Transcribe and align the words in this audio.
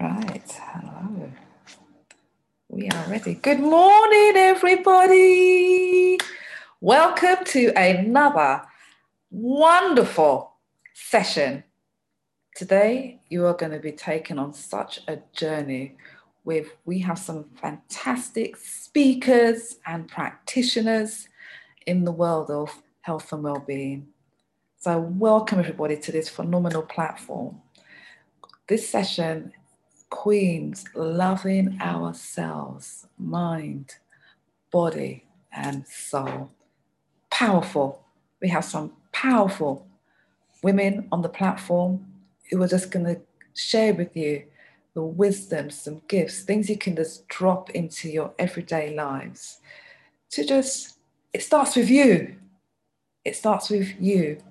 Right, 0.00 0.60
hello. 0.72 1.30
We 2.68 2.88
are 2.88 3.04
ready. 3.08 3.34
Good 3.34 3.60
morning, 3.60 4.32
everybody. 4.36 6.18
Welcome 6.80 7.44
to 7.46 7.72
another 7.76 8.62
wonderful 9.30 10.54
session. 10.94 11.64
Today, 12.56 13.20
you 13.28 13.46
are 13.46 13.54
going 13.54 13.72
to 13.72 13.78
be 13.78 13.92
taken 13.92 14.38
on 14.38 14.54
such 14.54 15.00
a 15.08 15.18
journey 15.32 15.96
with 16.44 16.68
we 16.84 16.98
have 17.00 17.18
some 17.18 17.44
fantastic 17.54 18.56
speakers 18.56 19.76
and 19.86 20.08
practitioners 20.08 21.28
in 21.86 22.04
the 22.04 22.12
world 22.12 22.50
of 22.50 22.82
health 23.02 23.32
and 23.32 23.42
well-being. 23.42 24.08
So 24.78 24.98
welcome 24.98 25.60
everybody 25.60 25.96
to 25.96 26.12
this 26.12 26.28
phenomenal 26.28 26.82
platform. 26.82 27.60
This 28.66 28.88
session 28.88 29.52
queens 30.12 30.84
loving 30.94 31.80
ourselves, 31.80 33.06
mind, 33.18 33.94
body, 34.70 35.24
and 35.50 35.86
soul. 35.88 36.50
Powerful. 37.30 38.04
We 38.42 38.48
have 38.50 38.64
some 38.64 38.92
powerful 39.12 39.86
women 40.62 41.08
on 41.10 41.22
the 41.22 41.30
platform 41.30 42.06
who 42.50 42.62
are 42.62 42.68
just 42.68 42.90
going 42.90 43.06
to 43.06 43.20
share 43.54 43.94
with 43.94 44.14
you 44.14 44.44
the 44.92 45.02
wisdom, 45.02 45.70
some 45.70 46.02
gifts, 46.08 46.42
things 46.42 46.68
you 46.68 46.76
can 46.76 46.94
just 46.94 47.26
drop 47.28 47.70
into 47.70 48.10
your 48.10 48.34
everyday 48.38 48.94
lives 48.94 49.60
to 50.30 50.44
just, 50.44 50.98
it 51.32 51.42
starts 51.42 51.74
with 51.74 51.88
you. 51.88 52.36
It 53.24 53.34
starts 53.34 53.70
with 53.70 53.98
you. 53.98 54.42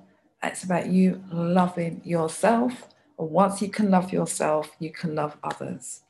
It's 0.42 0.64
about 0.64 0.88
you 0.88 1.24
loving 1.32 2.02
yourself 2.04 2.88
once 3.30 3.62
you 3.62 3.70
can 3.70 3.92
love 3.92 4.12
yourself, 4.12 4.72
you 4.80 4.92
can 4.92 5.16
love 5.16 5.38
others. 5.44 6.02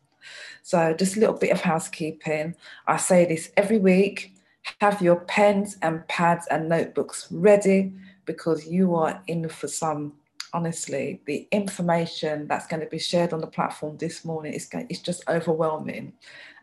So, 0.64 0.94
just 0.94 1.18
a 1.18 1.20
little 1.20 1.38
bit 1.38 1.52
of 1.52 1.62
housekeeping. 1.62 2.56
I 2.88 2.98
say 2.98 3.26
this 3.26 3.52
every 3.58 3.80
week 3.80 4.34
have 4.80 5.02
your 5.02 5.18
pens 5.22 5.78
and 5.82 6.08
pads 6.08 6.48
and 6.48 6.70
notebooks 6.70 7.28
ready 7.32 7.92
because 8.26 8.68
you 8.68 8.96
are 8.96 9.22
in 9.28 9.50
for 9.50 9.68
some 9.68 10.14
honestly 10.54 11.22
the 11.26 11.48
information 11.52 12.46
that's 12.48 12.68
going 12.68 12.82
to 12.82 12.88
be 12.88 13.00
shared 13.00 13.32
on 13.32 13.40
the 13.40 13.48
platform 13.48 13.98
this 13.98 14.26
morning 14.26 14.54
is 14.54 14.66
going, 14.66 14.86
it's 14.90 15.00
just 15.00 15.24
overwhelming 15.30 16.12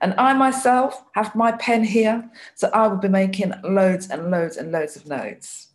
and 0.02 0.14
i 0.19 0.34
myself 0.34 1.04
have 1.14 1.34
my 1.34 1.52
pen 1.52 1.82
here 1.82 2.30
so 2.54 2.69
i 2.74 2.86
will 2.86 2.98
be 2.98 3.08
making 3.08 3.52
loads 3.64 4.10
and 4.10 4.30
loads 4.30 4.58
and 4.58 4.72
loads 4.72 4.94
of 4.94 5.06
notes 5.06 5.67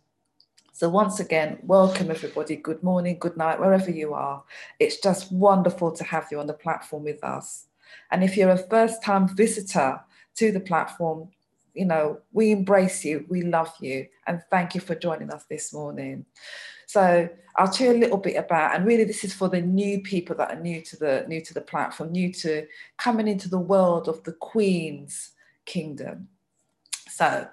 so, 0.76 0.88
once 0.88 1.20
again, 1.20 1.60
welcome 1.62 2.10
everybody. 2.10 2.56
Good 2.56 2.82
morning, 2.82 3.16
good 3.20 3.36
night, 3.36 3.60
wherever 3.60 3.92
you 3.92 4.12
are. 4.12 4.42
It's 4.80 4.96
just 4.96 5.30
wonderful 5.30 5.92
to 5.92 6.02
have 6.02 6.26
you 6.32 6.40
on 6.40 6.48
the 6.48 6.52
platform 6.52 7.04
with 7.04 7.22
us. 7.22 7.66
And 8.10 8.24
if 8.24 8.36
you're 8.36 8.50
a 8.50 8.58
first 8.58 9.00
time 9.00 9.28
visitor 9.28 10.00
to 10.34 10.50
the 10.50 10.58
platform, 10.58 11.28
you 11.74 11.84
know, 11.84 12.18
we 12.32 12.50
embrace 12.50 13.04
you, 13.04 13.24
we 13.28 13.42
love 13.42 13.72
you, 13.80 14.08
and 14.26 14.42
thank 14.50 14.74
you 14.74 14.80
for 14.80 14.96
joining 14.96 15.30
us 15.30 15.44
this 15.48 15.72
morning. 15.72 16.26
So 16.88 17.28
I'll 17.54 17.70
tell 17.70 17.92
you 17.92 17.98
a 18.00 18.02
little 18.02 18.18
bit 18.18 18.34
about, 18.34 18.74
and 18.74 18.84
really 18.84 19.04
this 19.04 19.22
is 19.22 19.32
for 19.32 19.48
the 19.48 19.60
new 19.60 20.00
people 20.00 20.34
that 20.38 20.50
are 20.50 20.60
new 20.60 20.82
to 20.82 20.96
the 20.96 21.24
new 21.28 21.40
to 21.42 21.54
the 21.54 21.60
platform, 21.60 22.10
new 22.10 22.32
to 22.32 22.66
coming 22.98 23.28
into 23.28 23.48
the 23.48 23.60
world 23.60 24.08
of 24.08 24.24
the 24.24 24.32
Queen's 24.32 25.30
kingdom. 25.66 26.26
So 27.08 27.46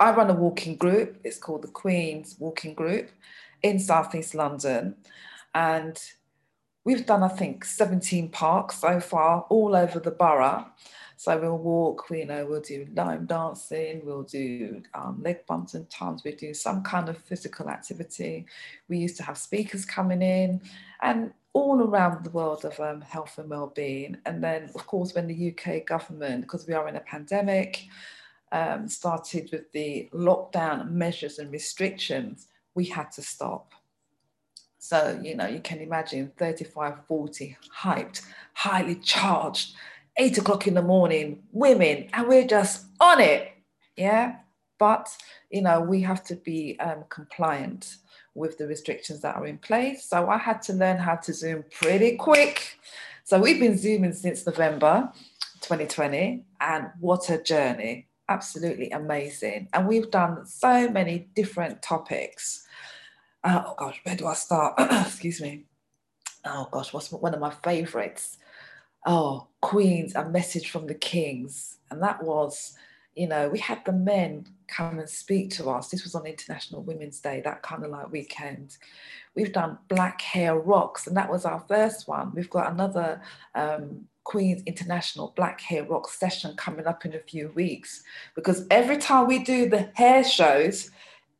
I 0.00 0.12
run 0.12 0.30
a 0.30 0.34
walking 0.34 0.76
group. 0.76 1.20
It's 1.24 1.36
called 1.36 1.60
the 1.60 1.68
Queen's 1.68 2.36
Walking 2.38 2.72
Group 2.72 3.10
in 3.62 3.78
Southeast 3.78 4.34
London. 4.34 4.96
And 5.54 6.02
we've 6.84 7.04
done, 7.04 7.22
I 7.22 7.28
think, 7.28 7.66
17 7.66 8.30
parks 8.30 8.78
so 8.78 8.98
far, 8.98 9.42
all 9.50 9.76
over 9.76 10.00
the 10.00 10.10
borough. 10.10 10.64
So 11.18 11.38
we'll 11.38 11.58
walk, 11.58 12.08
we, 12.08 12.20
you 12.20 12.24
know, 12.24 12.46
we'll 12.46 12.62
do 12.62 12.88
line 12.94 13.26
dancing, 13.26 14.00
we'll 14.06 14.22
do 14.22 14.80
um, 14.94 15.20
leg 15.22 15.44
bumps 15.46 15.74
and 15.74 15.88
times, 15.90 16.24
we 16.24 16.32
do 16.32 16.54
some 16.54 16.82
kind 16.82 17.10
of 17.10 17.18
physical 17.18 17.68
activity. 17.68 18.46
We 18.88 18.96
used 18.96 19.18
to 19.18 19.24
have 19.24 19.36
speakers 19.36 19.84
coming 19.84 20.22
in 20.22 20.62
and 21.02 21.34
all 21.52 21.82
around 21.82 22.24
the 22.24 22.30
world 22.30 22.64
of 22.64 22.80
um, 22.80 23.02
health 23.02 23.36
and 23.36 23.50
well-being. 23.50 24.16
And 24.24 24.42
then, 24.42 24.70
of 24.74 24.86
course, 24.86 25.14
when 25.14 25.26
the 25.26 25.54
UK 25.54 25.84
government, 25.84 26.40
because 26.40 26.66
we 26.66 26.72
are 26.72 26.88
in 26.88 26.96
a 26.96 27.00
pandemic, 27.00 27.86
um, 28.52 28.88
started 28.88 29.50
with 29.52 29.70
the 29.72 30.08
lockdown 30.12 30.90
measures 30.90 31.38
and 31.38 31.52
restrictions, 31.52 32.48
we 32.74 32.86
had 32.86 33.12
to 33.12 33.22
stop. 33.22 33.72
So, 34.78 35.20
you 35.22 35.36
know, 35.36 35.46
you 35.46 35.60
can 35.60 35.80
imagine 35.80 36.32
35, 36.38 37.06
40 37.06 37.56
hyped, 37.80 38.22
highly 38.54 38.94
charged, 38.96 39.74
eight 40.16 40.38
o'clock 40.38 40.66
in 40.66 40.74
the 40.74 40.82
morning, 40.82 41.42
women, 41.52 42.08
and 42.12 42.26
we're 42.26 42.46
just 42.46 42.86
on 42.98 43.20
it. 43.20 43.52
Yeah. 43.96 44.36
But, 44.78 45.14
you 45.50 45.60
know, 45.60 45.80
we 45.80 46.00
have 46.02 46.24
to 46.24 46.36
be 46.36 46.80
um, 46.80 47.04
compliant 47.10 47.96
with 48.34 48.56
the 48.56 48.66
restrictions 48.66 49.20
that 49.20 49.36
are 49.36 49.46
in 49.46 49.58
place. 49.58 50.04
So 50.04 50.30
I 50.30 50.38
had 50.38 50.62
to 50.62 50.72
learn 50.72 50.96
how 50.96 51.16
to 51.16 51.34
Zoom 51.34 51.64
pretty 51.70 52.16
quick. 52.16 52.78
So 53.24 53.38
we've 53.38 53.60
been 53.60 53.76
Zooming 53.76 54.14
since 54.14 54.46
November 54.46 55.12
2020, 55.60 56.44
and 56.60 56.90
what 56.98 57.28
a 57.28 57.42
journey 57.42 58.08
absolutely 58.30 58.90
amazing. 58.90 59.68
And 59.74 59.86
we've 59.86 60.10
done 60.10 60.46
so 60.46 60.88
many 60.88 61.28
different 61.34 61.82
topics. 61.82 62.66
Uh, 63.44 63.62
oh 63.66 63.74
gosh, 63.76 64.00
where 64.04 64.16
do 64.16 64.26
I 64.26 64.34
start? 64.34 64.74
Excuse 64.78 65.40
me. 65.40 65.64
Oh 66.44 66.68
gosh, 66.70 66.94
what's 66.94 67.12
one 67.12 67.34
of 67.34 67.40
my 67.40 67.50
favorites? 67.50 68.38
Oh, 69.04 69.48
Queens, 69.60 70.14
a 70.14 70.28
message 70.28 70.70
from 70.70 70.86
the 70.86 70.94
Kings. 70.94 71.78
And 71.90 72.02
that 72.02 72.22
was, 72.22 72.74
you 73.14 73.26
know, 73.26 73.48
we 73.48 73.58
had 73.58 73.84
the 73.84 73.92
men 73.92 74.46
come 74.68 74.98
and 74.98 75.08
speak 75.08 75.50
to 75.52 75.68
us. 75.70 75.88
This 75.88 76.04
was 76.04 76.14
on 76.14 76.26
International 76.26 76.82
Women's 76.82 77.20
Day, 77.20 77.40
that 77.44 77.62
kind 77.62 77.84
of 77.84 77.90
like 77.90 78.12
weekend. 78.12 78.76
We've 79.34 79.52
done 79.52 79.78
Black 79.88 80.20
Hair 80.20 80.58
Rocks, 80.60 81.06
and 81.06 81.16
that 81.16 81.30
was 81.30 81.44
our 81.44 81.64
first 81.66 82.06
one. 82.08 82.32
We've 82.34 82.50
got 82.50 82.70
another 82.72 83.20
um, 83.54 84.06
Queen's 84.30 84.62
International 84.62 85.32
Black 85.34 85.60
Hair 85.60 85.86
Rock 85.86 86.08
session 86.08 86.54
coming 86.54 86.86
up 86.86 87.04
in 87.04 87.14
a 87.14 87.18
few 87.18 87.48
weeks 87.56 88.04
because 88.36 88.64
every 88.70 88.96
time 88.96 89.26
we 89.26 89.40
do 89.40 89.68
the 89.68 89.90
hair 89.94 90.22
shows, 90.22 90.92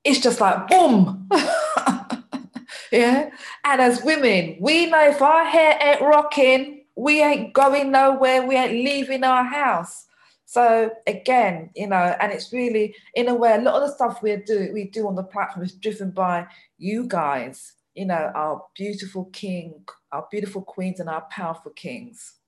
it's 0.03 0.19
just 0.19 0.41
like 0.41 0.67
boom. 0.67 1.29
yeah. 2.91 3.31
And 3.65 3.81
as 3.81 4.03
women, 4.03 4.57
we 4.59 4.87
know 4.87 5.09
if 5.09 5.23
our 5.23 5.45
hair 5.45 5.79
ain't 5.81 6.01
rocking, 6.01 6.85
we 6.97 7.23
ain't 7.23 7.53
going 7.53 7.93
nowhere, 7.93 8.45
we 8.45 8.57
ain't 8.57 8.73
leaving 8.73 9.23
our 9.23 9.45
house. 9.45 10.07
So 10.45 10.91
again, 11.07 11.71
you 11.77 11.87
know, 11.87 12.17
and 12.21 12.33
it's 12.33 12.53
really 12.53 12.97
in 13.15 13.29
a 13.29 13.35
way, 13.37 13.55
a 13.55 13.61
lot 13.61 13.81
of 13.81 13.89
the 13.89 13.95
stuff 13.95 14.21
we 14.21 14.35
do 14.35 14.69
we 14.73 14.87
do 14.87 15.07
on 15.07 15.15
the 15.15 15.23
platform 15.23 15.65
is 15.65 15.75
driven 15.75 16.11
by 16.11 16.49
you 16.77 17.07
guys, 17.07 17.75
you 17.95 18.07
know, 18.07 18.33
our 18.35 18.65
beautiful 18.75 19.27
king, 19.27 19.85
our 20.11 20.27
beautiful 20.29 20.63
queens 20.63 20.99
and 20.99 21.09
our 21.09 21.25
powerful 21.31 21.71
kings. 21.71 22.40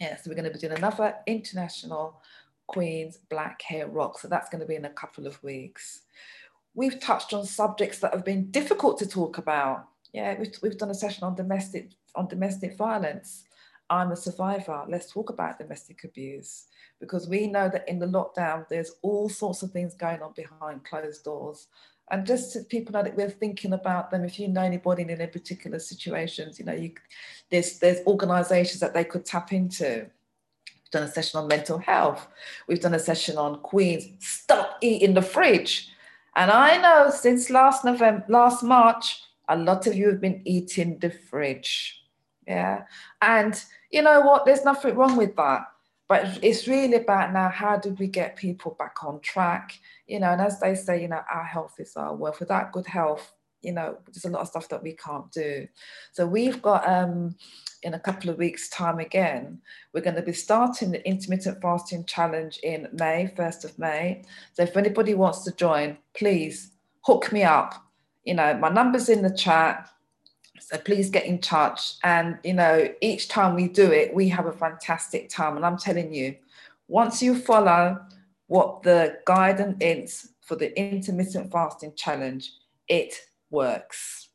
Yeah, 0.00 0.16
so 0.16 0.30
we're 0.30 0.36
going 0.36 0.50
to 0.50 0.50
be 0.50 0.58
doing 0.58 0.78
another 0.78 1.14
international 1.26 2.22
Queen's 2.66 3.18
Black 3.28 3.60
Hair 3.60 3.88
Rock. 3.88 4.18
So 4.18 4.28
that's 4.28 4.48
going 4.48 4.62
to 4.62 4.66
be 4.66 4.76
in 4.76 4.86
a 4.86 4.90
couple 4.90 5.26
of 5.26 5.42
weeks. 5.44 6.02
We've 6.74 6.98
touched 6.98 7.34
on 7.34 7.44
subjects 7.44 7.98
that 7.98 8.14
have 8.14 8.24
been 8.24 8.50
difficult 8.50 8.98
to 9.00 9.06
talk 9.06 9.36
about. 9.36 9.88
Yeah, 10.14 10.38
we've, 10.38 10.54
we've 10.62 10.78
done 10.78 10.90
a 10.90 10.94
session 10.94 11.24
on 11.24 11.34
domestic 11.34 11.90
on 12.16 12.28
domestic 12.28 12.76
violence. 12.76 13.44
I'm 13.90 14.12
a 14.12 14.16
survivor. 14.16 14.84
Let's 14.88 15.12
talk 15.12 15.30
about 15.30 15.58
domestic 15.58 16.04
abuse 16.04 16.66
because 16.98 17.28
we 17.28 17.46
know 17.46 17.68
that 17.68 17.88
in 17.88 17.98
the 17.98 18.06
lockdown, 18.06 18.68
there's 18.68 18.92
all 19.02 19.28
sorts 19.28 19.62
of 19.62 19.70
things 19.70 19.94
going 19.94 20.22
on 20.22 20.32
behind 20.34 20.84
closed 20.84 21.24
doors 21.24 21.68
and 22.10 22.26
just 22.26 22.52
so 22.52 22.62
people 22.64 22.92
that 22.92 23.16
we're 23.16 23.30
thinking 23.30 23.72
about 23.72 24.10
them 24.10 24.24
if 24.24 24.38
you 24.38 24.48
know 24.48 24.62
anybody 24.62 25.02
in 25.02 25.10
any 25.10 25.26
particular 25.26 25.78
situations 25.78 26.58
you 26.58 26.64
know 26.64 26.72
you 26.72 26.92
there's 27.50 27.78
there's 27.78 28.06
organizations 28.06 28.80
that 28.80 28.94
they 28.94 29.04
could 29.04 29.24
tap 29.24 29.52
into. 29.52 30.06
We've 30.66 30.90
done 30.90 31.02
a 31.04 31.12
session 31.12 31.40
on 31.40 31.48
mental 31.48 31.78
health. 31.78 32.26
We've 32.66 32.80
done 32.80 32.94
a 32.94 32.98
session 32.98 33.36
on 33.36 33.60
queens 33.60 34.08
stop 34.20 34.78
eating 34.80 35.14
the 35.14 35.22
fridge. 35.22 35.88
And 36.36 36.50
i 36.50 36.76
know 36.80 37.10
since 37.10 37.50
last 37.50 37.84
november 37.84 38.24
last 38.28 38.62
march 38.62 39.20
a 39.48 39.56
lot 39.56 39.88
of 39.88 39.96
you 39.96 40.08
have 40.08 40.20
been 40.20 40.42
eating 40.44 40.98
the 40.98 41.10
fridge. 41.10 42.04
Yeah. 42.46 42.84
And 43.20 43.60
you 43.90 44.02
know 44.02 44.20
what? 44.20 44.44
There's 44.44 44.64
nothing 44.64 44.94
wrong 44.94 45.16
with 45.16 45.34
that. 45.36 45.62
But 46.08 46.38
it's 46.42 46.66
really 46.66 46.94
about 46.94 47.32
now 47.32 47.48
how 47.48 47.76
do 47.76 47.90
we 47.98 48.06
get 48.06 48.36
people 48.36 48.76
back 48.78 49.04
on 49.04 49.20
track 49.20 49.78
you 50.10 50.18
know 50.18 50.30
and 50.30 50.40
as 50.40 50.58
they 50.60 50.74
say 50.74 51.00
you 51.00 51.08
know 51.08 51.22
our 51.32 51.44
health 51.44 51.74
is 51.78 51.96
our 51.96 52.14
wealth 52.14 52.40
without 52.40 52.72
good 52.72 52.86
health 52.86 53.32
you 53.62 53.72
know 53.72 53.96
there's 54.06 54.24
a 54.24 54.30
lot 54.30 54.42
of 54.42 54.48
stuff 54.48 54.68
that 54.68 54.82
we 54.82 54.92
can't 54.92 55.30
do 55.32 55.66
so 56.12 56.26
we've 56.26 56.60
got 56.60 56.86
um 56.88 57.34
in 57.82 57.94
a 57.94 58.00
couple 58.00 58.28
of 58.28 58.36
weeks 58.36 58.68
time 58.68 58.98
again 58.98 59.58
we're 59.94 60.00
going 60.00 60.16
to 60.16 60.22
be 60.22 60.32
starting 60.32 60.90
the 60.90 61.06
intermittent 61.06 61.60
fasting 61.62 62.04
challenge 62.04 62.58
in 62.62 62.88
may 62.92 63.32
1st 63.36 63.64
of 63.64 63.78
may 63.78 64.22
so 64.52 64.62
if 64.62 64.76
anybody 64.76 65.14
wants 65.14 65.44
to 65.44 65.52
join 65.52 65.96
please 66.14 66.72
hook 67.02 67.30
me 67.32 67.42
up 67.42 67.74
you 68.24 68.34
know 68.34 68.54
my 68.58 68.68
number's 68.68 69.08
in 69.08 69.22
the 69.22 69.34
chat 69.34 69.88
So 70.60 70.78
please 70.78 71.10
get 71.10 71.24
in 71.24 71.40
touch. 71.40 71.94
And, 72.04 72.38
you 72.44 72.54
know, 72.54 72.88
each 73.00 73.28
time 73.28 73.56
we 73.56 73.66
do 73.66 73.90
it, 73.90 74.14
we 74.14 74.28
have 74.28 74.46
a 74.46 74.52
fantastic 74.52 75.28
time. 75.28 75.56
And 75.56 75.66
I'm 75.66 75.78
telling 75.78 76.14
you, 76.14 76.36
once 76.86 77.22
you 77.22 77.34
follow 77.34 77.98
what 78.50 78.82
the 78.82 79.16
guidance 79.26 79.76
is 79.80 80.32
for 80.40 80.56
the 80.56 80.76
intermittent 80.76 81.52
fasting 81.52 81.92
challenge, 81.94 82.50
it 82.88 83.14
works. 83.48 84.30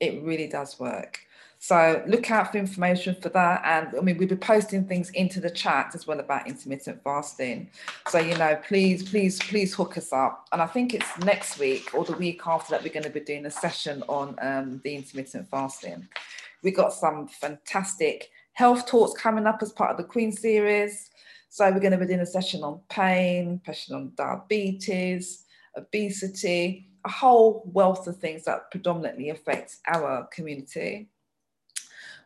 It 0.00 0.22
really 0.22 0.48
does 0.48 0.78
work. 0.78 1.20
So 1.60 2.02
look 2.06 2.30
out 2.30 2.52
for 2.52 2.58
information 2.58 3.16
for 3.22 3.30
that. 3.30 3.62
And 3.64 3.96
I 3.96 4.02
mean, 4.02 4.18
we'll 4.18 4.28
be 4.28 4.36
posting 4.36 4.84
things 4.84 5.08
into 5.12 5.40
the 5.40 5.48
chat 5.48 5.92
as 5.94 6.06
well 6.06 6.20
about 6.20 6.46
intermittent 6.46 7.02
fasting. 7.02 7.70
So, 8.06 8.18
you 8.18 8.36
know, 8.36 8.60
please, 8.68 9.08
please, 9.08 9.38
please 9.38 9.72
hook 9.72 9.96
us 9.96 10.12
up. 10.12 10.46
And 10.52 10.60
I 10.60 10.66
think 10.66 10.92
it's 10.92 11.18
next 11.20 11.58
week 11.58 11.94
or 11.94 12.04
the 12.04 12.18
week 12.18 12.42
after 12.46 12.72
that, 12.72 12.82
we're 12.82 12.92
going 12.92 13.04
to 13.04 13.08
be 13.08 13.20
doing 13.20 13.46
a 13.46 13.50
session 13.50 14.04
on 14.10 14.36
um, 14.42 14.82
the 14.84 14.94
intermittent 14.94 15.48
fasting. 15.48 16.06
We 16.62 16.70
got 16.70 16.92
some 16.92 17.28
fantastic 17.28 18.28
health 18.52 18.86
talks 18.86 19.18
coming 19.18 19.46
up 19.46 19.60
as 19.62 19.72
part 19.72 19.92
of 19.92 19.96
the 19.96 20.04
Queen 20.04 20.32
series. 20.32 21.08
So 21.54 21.70
we're 21.70 21.78
going 21.78 21.92
to 21.92 21.98
be 21.98 22.06
doing 22.06 22.18
a 22.18 22.26
session 22.26 22.64
on 22.64 22.80
pain, 22.88 23.60
session 23.64 23.94
on 23.94 24.10
diabetes, 24.16 25.44
obesity, 25.76 26.88
a 27.04 27.08
whole 27.08 27.62
wealth 27.66 28.08
of 28.08 28.16
things 28.16 28.42
that 28.46 28.72
predominantly 28.72 29.30
affect 29.30 29.76
our 29.86 30.26
community. 30.32 31.10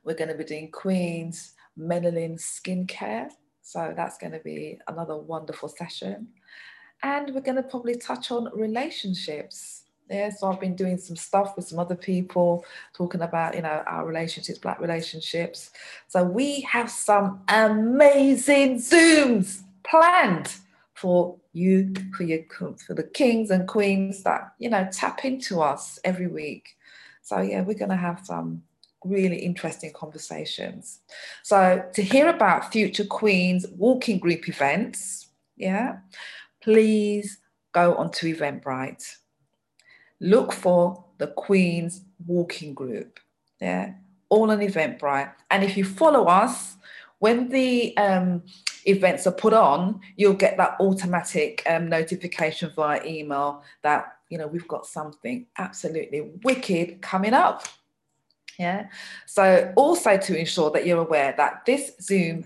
We're 0.02 0.14
going 0.14 0.30
to 0.30 0.34
be 0.34 0.44
doing 0.44 0.70
Queen's 0.70 1.52
Melanin 1.78 2.40
Skincare. 2.40 3.28
So 3.60 3.92
that's 3.94 4.16
going 4.16 4.32
to 4.32 4.38
be 4.38 4.78
another 4.88 5.18
wonderful 5.18 5.68
session. 5.68 6.28
And 7.02 7.34
we're 7.34 7.42
going 7.42 7.56
to 7.56 7.62
probably 7.62 7.96
touch 7.96 8.30
on 8.30 8.48
relationships. 8.54 9.77
Yeah, 10.10 10.30
so 10.30 10.50
I've 10.50 10.60
been 10.60 10.74
doing 10.74 10.96
some 10.96 11.16
stuff 11.16 11.54
with 11.56 11.68
some 11.68 11.78
other 11.78 11.94
people 11.94 12.64
talking 12.94 13.20
about, 13.20 13.54
you 13.54 13.62
know, 13.62 13.82
our 13.86 14.06
relationships, 14.06 14.58
black 14.58 14.80
relationships. 14.80 15.70
So 16.08 16.24
we 16.24 16.62
have 16.62 16.90
some 16.90 17.42
amazing 17.48 18.76
Zooms 18.76 19.62
planned 19.84 20.54
for 20.94 21.36
you, 21.52 21.92
for 22.16 22.22
your 22.22 22.40
for 22.86 22.94
the 22.94 23.02
kings 23.02 23.50
and 23.50 23.68
queens 23.68 24.22
that, 24.22 24.54
you 24.58 24.70
know, 24.70 24.88
tap 24.90 25.24
into 25.24 25.60
us 25.60 25.98
every 26.04 26.26
week. 26.26 26.76
So 27.22 27.40
yeah, 27.40 27.60
we're 27.60 27.78
gonna 27.78 27.96
have 27.96 28.24
some 28.24 28.62
really 29.04 29.36
interesting 29.36 29.92
conversations. 29.92 31.00
So 31.42 31.84
to 31.94 32.02
hear 32.02 32.28
about 32.28 32.72
future 32.72 33.04
Queens 33.04 33.66
walking 33.76 34.18
group 34.18 34.48
events, 34.48 35.28
yeah, 35.56 35.98
please 36.62 37.38
go 37.72 37.94
onto 37.96 38.34
Eventbrite. 38.34 39.17
Look 40.20 40.52
for 40.52 41.04
the 41.18 41.28
Queens 41.28 42.02
walking 42.26 42.74
group, 42.74 43.20
yeah, 43.60 43.94
all 44.28 44.50
on 44.50 44.58
Eventbrite. 44.58 45.32
And 45.50 45.62
if 45.62 45.76
you 45.76 45.84
follow 45.84 46.26
us, 46.26 46.76
when 47.18 47.48
the 47.48 47.96
um, 47.96 48.42
events 48.84 49.26
are 49.26 49.32
put 49.32 49.52
on, 49.52 50.00
you'll 50.16 50.34
get 50.34 50.56
that 50.56 50.76
automatic 50.80 51.62
um, 51.68 51.88
notification 51.88 52.70
via 52.74 53.04
email 53.04 53.62
that 53.82 54.16
you 54.28 54.38
know 54.38 54.46
we've 54.46 54.68
got 54.68 54.86
something 54.86 55.46
absolutely 55.58 56.30
wicked 56.42 57.00
coming 57.02 57.34
up. 57.34 57.66
Yeah. 58.58 58.88
So 59.26 59.72
also 59.76 60.16
to 60.16 60.36
ensure 60.36 60.70
that 60.72 60.84
you're 60.84 61.00
aware 61.00 61.32
that 61.36 61.64
this 61.64 61.92
Zoom 62.00 62.44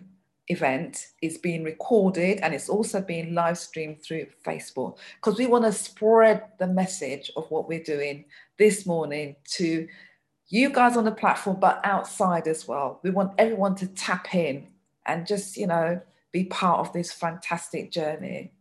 event 0.48 1.06
is 1.22 1.38
being 1.38 1.62
recorded 1.62 2.40
and 2.40 2.54
it's 2.54 2.68
also 2.68 3.00
being 3.00 3.34
live 3.34 3.58
streamed 3.58 4.02
through 4.02 4.26
Facebook 4.44 4.98
because 5.16 5.38
we 5.38 5.46
want 5.46 5.64
to 5.64 5.72
spread 5.72 6.44
the 6.58 6.66
message 6.66 7.30
of 7.36 7.50
what 7.50 7.68
we're 7.68 7.82
doing 7.82 8.24
this 8.58 8.84
morning 8.84 9.36
to 9.44 9.86
you 10.48 10.68
guys 10.68 10.96
on 10.98 11.04
the 11.04 11.12
platform, 11.12 11.58
but 11.58 11.80
outside 11.84 12.46
as 12.46 12.68
well. 12.68 13.00
We 13.02 13.10
want 13.10 13.32
everyone 13.38 13.74
to 13.76 13.86
tap 13.86 14.34
in 14.34 14.68
and 15.06 15.26
just, 15.26 15.56
you 15.56 15.66
know, 15.66 16.00
be 16.30 16.44
part 16.44 16.80
of 16.80 16.92
this 16.92 17.10
fantastic 17.10 17.90
journey. 17.90 18.52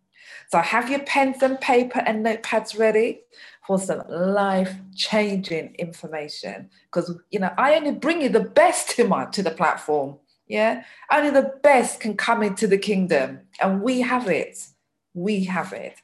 So 0.52 0.60
have 0.60 0.90
your 0.90 1.02
pens 1.02 1.42
and 1.42 1.60
paper 1.60 2.00
and 2.00 2.26
notepads 2.26 2.78
ready 2.78 3.22
for 3.66 3.80
some 3.80 4.04
life 4.10 4.74
changing 4.96 5.76
information. 5.76 6.70
Because, 6.86 7.14
you 7.30 7.40
know, 7.40 7.54
I 7.58 7.76
only 7.76 7.92
bring 7.92 8.22
you 8.22 8.30
the 8.30 8.40
best 8.40 8.92
to 8.92 9.08
my 9.08 9.26
to 9.26 9.44
the 9.44 9.52
platform. 9.52 10.18
Yeah. 10.52 10.84
Only 11.10 11.30
the 11.30 11.54
best 11.64 12.02
can 12.02 12.18
come 12.18 12.44
into 12.44 12.68
the 12.68 12.78
kingdom. 12.78 13.40
And 13.62 13.82
we 13.82 14.02
have 14.02 14.28
it. 14.28 14.68
We 15.14 15.46
have 15.46 15.72
it. 15.72 15.96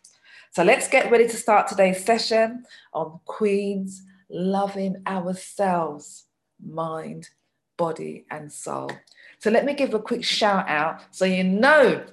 So 0.51 0.63
let's 0.63 0.87
get 0.87 1.11
ready 1.11 1.27
to 1.27 1.35
start 1.35 1.67
today's 1.67 2.05
session 2.05 2.63
on 2.93 3.19
Queens 3.25 4.03
loving 4.29 5.03
ourselves, 5.05 6.27
mind, 6.65 7.27
body, 7.75 8.25
and 8.31 8.49
soul. 8.49 8.89
So 9.39 9.49
let 9.49 9.65
me 9.65 9.73
give 9.73 9.93
a 9.93 9.99
quick 9.99 10.23
shout 10.23 10.69
out 10.69 11.01
so 11.11 11.25
you 11.25 11.43
know 11.43 12.05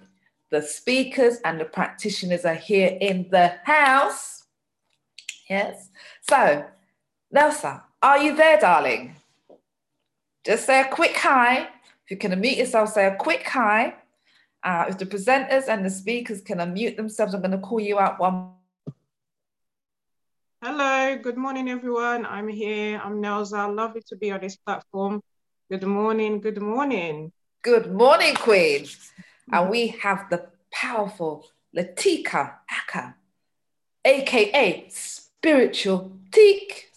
the 0.50 0.60
speakers 0.60 1.38
and 1.44 1.60
the 1.60 1.64
practitioners 1.64 2.44
are 2.44 2.54
here 2.54 2.98
in 3.00 3.28
the 3.30 3.54
house. 3.62 4.42
Yes. 5.48 5.88
So, 6.28 6.64
Nelsa, 7.32 7.82
are 8.02 8.18
you 8.18 8.34
there, 8.34 8.58
darling? 8.58 9.14
Just 10.44 10.66
say 10.66 10.80
a 10.80 10.88
quick 10.88 11.16
hi. 11.16 11.68
If 12.04 12.10
you 12.10 12.16
can 12.18 12.32
unmute 12.32 12.58
yourself, 12.58 12.90
say 12.90 13.06
a 13.06 13.16
quick 13.16 13.44
hi. 13.46 13.94
Uh, 14.62 14.84
if 14.88 14.98
the 14.98 15.06
presenters 15.06 15.68
and 15.68 15.82
the 15.82 15.88
speakers 15.88 16.42
can 16.42 16.58
unmute 16.58 16.96
themselves, 16.96 17.32
I'm 17.32 17.40
going 17.40 17.52
to 17.52 17.58
call 17.58 17.80
you 17.80 17.98
out 17.98 18.20
one. 18.20 18.50
Hello, 20.62 21.16
good 21.16 21.38
morning, 21.38 21.70
everyone. 21.70 22.26
I'm 22.26 22.48
here. 22.48 23.00
I'm 23.02 23.22
Nelsa. 23.22 23.74
Lovely 23.74 24.02
to 24.08 24.16
be 24.16 24.30
on 24.30 24.40
this 24.42 24.56
platform. 24.56 25.22
Good 25.70 25.84
morning. 25.84 26.42
Good 26.42 26.60
morning. 26.60 27.32
Good 27.62 27.90
morning, 27.90 28.34
Queen. 28.34 28.86
And 29.50 29.70
we 29.70 29.88
have 29.88 30.28
the 30.28 30.48
powerful 30.70 31.46
Latika 31.74 32.56
Aka, 32.70 33.14
aka 34.04 34.88
Spiritual 34.90 36.18
Teak. 36.30 36.90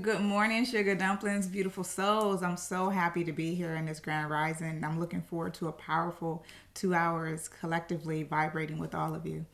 Good 0.00 0.22
morning, 0.22 0.64
Sugar 0.64 0.94
Dumplings, 0.94 1.46
beautiful 1.46 1.84
souls. 1.84 2.42
I'm 2.42 2.56
so 2.56 2.88
happy 2.88 3.24
to 3.24 3.32
be 3.32 3.54
here 3.54 3.74
in 3.74 3.84
this 3.84 4.00
grand 4.00 4.30
rising. 4.30 4.82
I'm 4.82 4.98
looking 4.98 5.20
forward 5.20 5.52
to 5.54 5.68
a 5.68 5.72
powerful 5.72 6.44
two 6.72 6.94
hours 6.94 7.48
collectively 7.48 8.22
vibrating 8.22 8.78
with 8.78 8.94
all 8.94 9.14
of 9.14 9.26
you. 9.26 9.44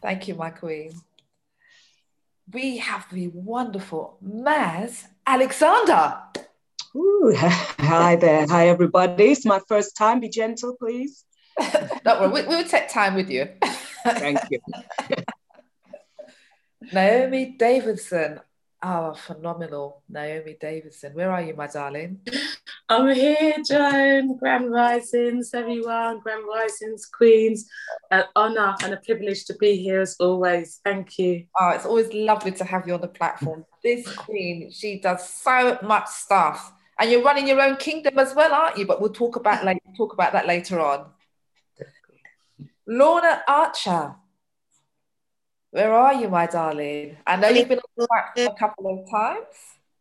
Thank 0.00 0.26
you, 0.26 0.34
my 0.36 0.48
queen. 0.48 0.92
We 2.50 2.78
have 2.78 3.06
the 3.12 3.28
wonderful 3.28 4.16
Maz 4.24 5.04
Alexander. 5.26 6.20
Ooh, 6.96 7.34
hi 7.36 8.16
there. 8.16 8.46
Hi, 8.48 8.68
everybody. 8.68 9.32
It's 9.32 9.44
my 9.44 9.60
first 9.68 9.98
time. 9.98 10.20
Be 10.20 10.30
gentle, 10.30 10.76
please. 10.76 11.26
Don't 12.04 12.20
worry, 12.20 12.28
we, 12.28 12.48
we 12.48 12.56
will 12.56 12.64
take 12.64 12.88
time 12.88 13.16
with 13.16 13.28
you. 13.28 13.48
Thank 14.04 14.38
you. 14.50 14.60
Naomi 16.92 17.56
Davidson. 17.58 18.40
Oh, 18.86 19.14
phenomenal. 19.14 20.02
Naomi 20.10 20.58
Davidson. 20.60 21.14
Where 21.14 21.30
are 21.30 21.40
you, 21.40 21.54
my 21.54 21.68
darling? 21.68 22.20
I'm 22.90 23.14
here, 23.14 23.54
Joan. 23.66 24.36
Grand 24.36 24.70
Risings, 24.70 25.54
everyone. 25.54 26.20
Grand 26.20 26.44
Risings, 26.46 27.06
Queens. 27.06 27.66
An 28.10 28.24
honour 28.36 28.74
and 28.82 28.92
a 28.92 28.98
privilege 28.98 29.46
to 29.46 29.54
be 29.54 29.76
here 29.76 30.02
as 30.02 30.16
always. 30.20 30.82
Thank 30.84 31.18
you. 31.18 31.46
Oh, 31.58 31.70
it's 31.70 31.86
always 31.86 32.12
lovely 32.12 32.52
to 32.52 32.64
have 32.64 32.86
you 32.86 32.92
on 32.92 33.00
the 33.00 33.08
platform. 33.08 33.64
This 33.82 34.06
queen, 34.14 34.70
she 34.70 35.00
does 35.00 35.26
so 35.26 35.78
much 35.82 36.08
stuff 36.08 36.74
and 37.00 37.10
you're 37.10 37.22
running 37.22 37.48
your 37.48 37.62
own 37.62 37.76
kingdom 37.76 38.18
as 38.18 38.34
well, 38.34 38.52
aren't 38.52 38.76
you? 38.76 38.86
But 38.86 39.00
we'll 39.00 39.14
talk 39.14 39.36
about 39.36 39.64
later, 39.64 39.80
talk 39.96 40.12
about 40.12 40.34
that 40.34 40.46
later 40.46 40.78
on. 40.80 41.06
Lorna 42.86 43.42
Archer, 43.48 44.16
where 45.74 45.92
are 45.92 46.14
you, 46.14 46.28
my 46.28 46.46
darling? 46.46 47.16
I 47.26 47.34
know 47.34 47.48
you've 47.48 47.68
been 47.68 47.80
on 47.80 47.84
the 47.96 48.06
platform 48.06 48.46
a 48.46 48.54
couple 48.56 48.86
of 48.86 49.10
times. 49.10 49.46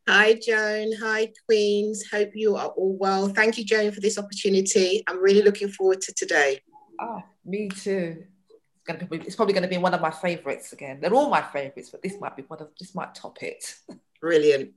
Hi, 0.08 0.36
Joan. 0.36 0.92
Hi, 1.02 1.32
Queens. 1.48 2.04
Hope 2.12 2.30
you 2.36 2.56
are 2.56 2.68
all 2.68 2.96
well. 2.96 3.28
Thank 3.28 3.58
you, 3.58 3.66
Joan, 3.66 3.92
for 3.92 4.00
this 4.00 4.20
opportunity. 4.20 5.04
I'm 5.08 5.20
really 5.20 5.42
looking 5.42 5.70
forward 5.70 6.00
to 6.02 6.14
today. 6.14 6.60
Oh, 7.02 7.24
me 7.44 7.70
too. 7.70 8.24
It's, 8.52 8.84
going 8.86 9.00
to 9.00 9.06
be, 9.08 9.18
it's 9.26 9.36
probably 9.36 9.56
going 9.56 9.64
to 9.64 9.68
be 9.68 9.80
one 9.80 9.96
of 9.96 10.02
my 10.02 10.12
favourites 10.12 10.74
again. 10.74 11.00
They're 11.02 11.16
all 11.16 11.32
my 11.32 11.42
favourites, 11.42 11.90
but 11.90 12.04
this 12.04 12.20
might 12.22 12.38
be 12.38 12.44
one 12.44 12.62
of 12.62 12.70
this 12.80 12.94
might 12.94 13.16
top 13.16 13.42
it. 13.42 13.74
Brilliant. 14.22 14.74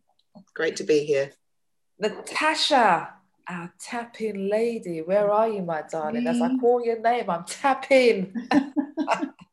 Great 0.54 0.76
to 0.76 0.84
be 0.84 1.04
here. 1.04 1.30
Natasha, 1.98 3.12
our 3.46 3.70
tapping 3.78 4.48
lady, 4.48 5.02
where 5.02 5.30
are 5.30 5.46
you, 5.50 5.60
my 5.60 5.82
darling? 5.92 6.26
As 6.26 6.40
I 6.40 6.56
call 6.56 6.82
your 6.82 7.00
name, 7.02 7.28
I'm 7.28 7.44
tapping. 7.44 8.32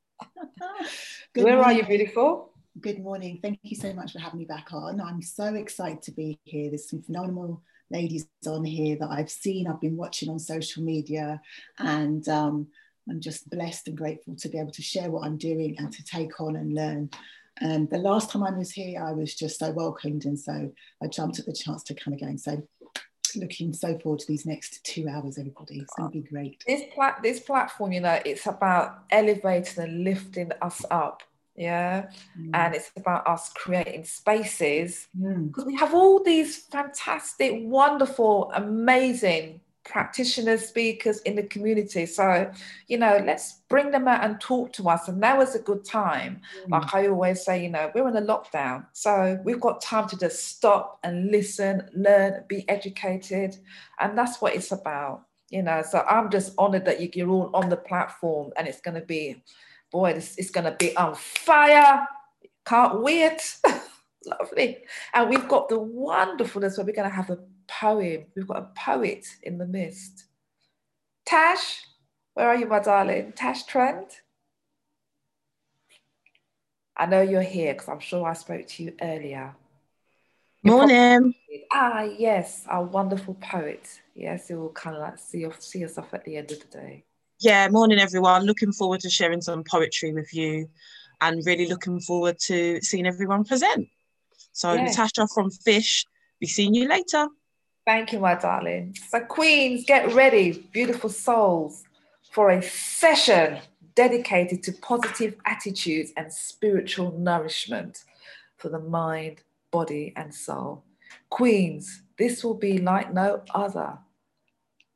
where 1.35 1.55
morning. 1.57 1.63
are 1.63 1.73
you, 1.73 1.85
beautiful? 1.85 2.53
Good 2.79 2.99
morning. 2.99 3.39
Thank 3.41 3.59
you 3.63 3.75
so 3.75 3.93
much 3.93 4.13
for 4.13 4.19
having 4.19 4.39
me 4.39 4.45
back 4.45 4.69
on. 4.73 4.99
I'm 4.99 5.21
so 5.21 5.53
excited 5.55 6.01
to 6.03 6.11
be 6.11 6.39
here. 6.43 6.69
There's 6.69 6.89
some 6.89 7.01
phenomenal 7.01 7.61
ladies 7.89 8.27
on 8.47 8.65
here 8.65 8.97
that 8.99 9.09
I've 9.09 9.29
seen, 9.29 9.67
I've 9.67 9.81
been 9.81 9.97
watching 9.97 10.29
on 10.29 10.39
social 10.39 10.83
media, 10.83 11.41
and 11.77 12.27
um, 12.29 12.67
I'm 13.09 13.19
just 13.21 13.49
blessed 13.49 13.89
and 13.89 13.97
grateful 13.97 14.35
to 14.35 14.49
be 14.49 14.57
able 14.57 14.71
to 14.71 14.81
share 14.81 15.11
what 15.11 15.25
I'm 15.25 15.37
doing 15.37 15.75
and 15.77 15.91
to 15.91 16.03
take 16.03 16.39
on 16.41 16.55
and 16.55 16.73
learn 16.73 17.09
And 17.59 17.89
the 17.89 17.97
last 17.97 18.31
time 18.31 18.43
I 18.43 18.51
was 18.51 18.71
here, 18.71 19.03
I 19.03 19.11
was 19.11 19.35
just 19.35 19.59
so 19.59 19.71
welcomed. 19.71 20.25
And 20.25 20.39
so 20.39 20.71
I 21.01 21.07
jumped 21.07 21.39
at 21.39 21.45
the 21.45 21.53
chance 21.53 21.83
to 21.83 21.93
come 21.93 22.13
again. 22.13 22.37
So 22.37 22.63
looking 23.35 23.73
so 23.73 23.97
forward 23.99 24.19
to 24.21 24.27
these 24.27 24.45
next 24.45 24.83
two 24.83 25.07
hours, 25.07 25.37
everybody. 25.37 25.79
It's 25.79 25.93
going 25.95 26.11
to 26.11 26.21
be 26.21 26.27
great. 26.27 26.63
This, 26.67 26.83
plat- 26.93 27.21
this 27.21 27.39
platform, 27.39 27.91
you 27.91 28.01
know, 28.01 28.19
it's 28.25 28.47
about 28.47 29.03
elevating 29.11 29.83
and 29.83 30.03
lifting 30.03 30.51
us 30.61 30.83
up. 30.91 31.23
Yeah. 31.55 32.07
Mm. 32.39 32.49
And 32.53 32.75
it's 32.75 32.91
about 32.97 33.27
us 33.27 33.51
creating 33.53 34.05
spaces 34.05 35.07
because 35.13 35.63
mm. 35.63 35.67
we 35.67 35.75
have 35.75 35.93
all 35.93 36.23
these 36.23 36.57
fantastic, 36.57 37.53
wonderful, 37.63 38.51
amazing 38.55 39.61
practitioners, 39.83 40.67
speakers 40.67 41.19
in 41.21 41.35
the 41.35 41.43
community. 41.43 42.05
So, 42.05 42.51
you 42.87 42.97
know, 42.97 43.21
let's 43.25 43.61
bring 43.69 43.91
them 43.91 44.07
out 44.07 44.23
and 44.23 44.39
talk 44.39 44.71
to 44.73 44.89
us. 44.89 45.07
And 45.07 45.19
now 45.19 45.41
is 45.41 45.55
a 45.55 45.59
good 45.59 45.83
time. 45.83 46.41
Mm. 46.65 46.71
Like 46.71 46.93
I 46.93 47.07
always 47.07 47.43
say, 47.43 47.63
you 47.63 47.69
know, 47.69 47.91
we're 47.93 48.07
in 48.07 48.15
a 48.15 48.21
lockdown. 48.21 48.85
So 48.93 49.39
we've 49.43 49.59
got 49.59 49.81
time 49.81 50.07
to 50.09 50.17
just 50.17 50.47
stop 50.47 50.99
and 51.03 51.31
listen, 51.31 51.89
learn, 51.93 52.43
be 52.47 52.67
educated. 52.69 53.57
And 53.99 54.17
that's 54.17 54.41
what 54.41 54.55
it's 54.55 54.71
about. 54.71 55.25
You 55.49 55.61
know, 55.61 55.83
so 55.87 56.03
I'm 56.09 56.31
just 56.31 56.53
honored 56.57 56.85
that 56.85 57.15
you're 57.15 57.29
all 57.29 57.51
on 57.53 57.69
the 57.69 57.77
platform 57.77 58.51
and 58.57 58.67
it's 58.67 58.81
going 58.81 58.99
to 58.99 59.05
be, 59.05 59.43
boy, 59.91 60.11
it's, 60.11 60.35
it's 60.37 60.49
going 60.49 60.65
to 60.65 60.75
be 60.79 60.95
on 60.97 61.13
fire. 61.13 62.07
Can't 62.65 63.01
wait. 63.01 63.57
Lovely. 64.25 64.77
And 65.13 65.29
we've 65.29 65.47
got 65.47 65.69
the 65.69 65.77
wonderfulness 65.77 66.77
where 66.77 66.85
we're 66.85 66.95
going 66.95 67.09
to 67.09 67.15
have 67.15 67.29
a 67.29 67.37
poem. 67.79 68.25
We've 68.35 68.47
got 68.47 68.57
a 68.57 68.69
poet 68.77 69.25
in 69.43 69.57
the 69.57 69.65
mist. 69.65 70.25
Tash, 71.25 71.83
where 72.33 72.47
are 72.47 72.55
you, 72.55 72.67
my 72.67 72.79
darling? 72.79 73.33
Tash 73.33 73.63
Trent? 73.63 74.21
I 76.95 77.05
know 77.05 77.21
you're 77.21 77.41
here 77.41 77.73
because 77.73 77.89
I'm 77.89 77.99
sure 77.99 78.27
I 78.27 78.33
spoke 78.33 78.67
to 78.67 78.83
you 78.83 78.93
earlier. 79.01 79.55
Morning. 80.63 81.33
ah, 81.71 82.03
yes, 82.03 82.65
our 82.69 82.83
wonderful 82.83 83.33
poet. 83.35 84.01
Yes, 84.15 84.49
you'll 84.49 84.69
kind 84.69 84.95
of 84.95 85.01
like 85.01 85.17
see, 85.17 85.45
see 85.59 85.83
us 85.83 85.97
off 85.97 86.13
at 86.13 86.23
the 86.23 86.37
end 86.37 86.51
of 86.51 86.59
the 86.59 86.77
day. 86.77 87.03
Yeah, 87.39 87.67
morning, 87.69 87.99
everyone. 87.99 88.43
Looking 88.45 88.71
forward 88.71 89.01
to 89.01 89.09
sharing 89.09 89.41
some 89.41 89.63
poetry 89.63 90.13
with 90.13 90.33
you 90.33 90.69
and 91.19 91.45
really 91.45 91.67
looking 91.67 91.99
forward 91.99 92.37
to 92.39 92.79
seeing 92.81 93.07
everyone 93.07 93.43
present. 93.43 93.87
So. 94.53 94.75
Natasha 94.75 95.27
from 95.33 95.49
Fish, 95.49 96.05
we'll 96.39 96.45
be 96.45 96.47
seeing 96.47 96.73
you 96.73 96.87
later. 96.87 97.27
Thank 97.85 98.13
you, 98.13 98.19
my 98.19 98.35
darling. 98.35 98.95
So, 99.09 99.19
Queens, 99.19 99.83
get 99.85 100.13
ready, 100.13 100.69
beautiful 100.71 101.09
souls, 101.09 101.83
for 102.31 102.49
a 102.49 102.61
session 102.63 103.59
dedicated 103.95 104.63
to 104.63 104.71
positive 104.71 105.35
attitudes 105.45 106.11
and 106.17 106.31
spiritual 106.31 107.11
nourishment 107.17 108.03
for 108.57 108.69
the 108.69 108.79
mind, 108.79 109.41
body, 109.71 110.13
and 110.15 110.33
soul. 110.33 110.83
Queens, 111.29 112.03
this 112.17 112.43
will 112.43 112.55
be 112.55 112.77
like 112.77 113.13
no 113.13 113.43
other 113.53 113.99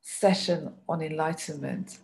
session 0.01 0.74
on 0.88 1.01
enlightenment. 1.01 2.00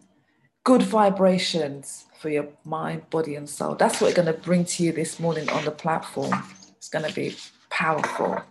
Good 0.66 0.84
vibrations 0.84 2.06
for 2.20 2.30
your 2.30 2.48
mind, 2.64 3.10
body, 3.10 3.36
and 3.36 3.50
soul. 3.50 3.76
That's 3.76 4.00
what 4.00 4.10
we're 4.10 4.24
going 4.24 4.34
to 4.34 4.42
bring 4.42 4.66
to 4.66 4.84
you 4.84 4.92
this 4.92 5.20
morning 5.20 5.50
on 5.50 5.66
the 5.66 5.72
platform. 5.72 6.34
It's 6.78 6.90
going 6.90 7.06
to 7.06 7.14
be 7.14 7.36
powerful. 7.70 8.42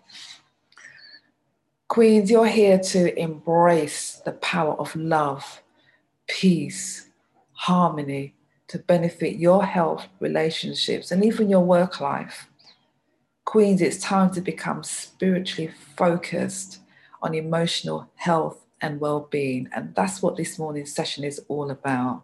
Queens, 1.92 2.30
you're 2.30 2.46
here 2.46 2.78
to 2.78 3.20
embrace 3.20 4.22
the 4.24 4.32
power 4.32 4.72
of 4.80 4.96
love, 4.96 5.60
peace, 6.26 7.10
harmony 7.52 8.32
to 8.68 8.78
benefit 8.78 9.36
your 9.36 9.62
health, 9.62 10.06
relationships, 10.18 11.10
and 11.10 11.22
even 11.22 11.50
your 11.50 11.60
work 11.60 12.00
life. 12.00 12.48
Queens, 13.44 13.82
it's 13.82 13.98
time 13.98 14.30
to 14.30 14.40
become 14.40 14.82
spiritually 14.82 15.70
focused 15.94 16.78
on 17.20 17.34
emotional 17.34 18.10
health 18.14 18.64
and 18.80 18.98
well 18.98 19.28
being. 19.30 19.68
And 19.76 19.94
that's 19.94 20.22
what 20.22 20.38
this 20.38 20.58
morning's 20.58 20.94
session 20.94 21.24
is 21.24 21.42
all 21.46 21.70
about. 21.70 22.22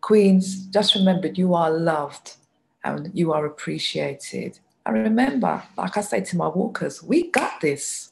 Queens, 0.00 0.66
just 0.66 0.96
remember 0.96 1.28
you 1.28 1.54
are 1.54 1.70
loved 1.70 2.34
and 2.82 3.12
you 3.14 3.32
are 3.32 3.46
appreciated. 3.46 4.58
And 4.84 4.96
remember, 4.96 5.62
like 5.76 5.96
I 5.96 6.00
say 6.00 6.22
to 6.22 6.36
my 6.36 6.48
walkers, 6.48 7.04
we 7.04 7.30
got 7.30 7.60
this 7.60 8.09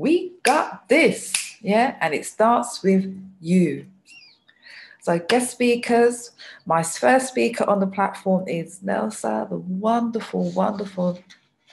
we 0.00 0.32
got 0.42 0.88
this. 0.88 1.32
Yeah. 1.60 1.96
And 2.00 2.14
it 2.14 2.24
starts 2.24 2.82
with 2.82 3.04
you. 3.40 3.86
So, 5.02 5.18
guest 5.18 5.52
speakers, 5.52 6.30
my 6.66 6.82
first 6.82 7.28
speaker 7.28 7.68
on 7.68 7.80
the 7.80 7.86
platform 7.86 8.48
is 8.48 8.80
Nelsa, 8.82 9.46
the 9.48 9.56
wonderful, 9.56 10.50
wonderful, 10.50 11.18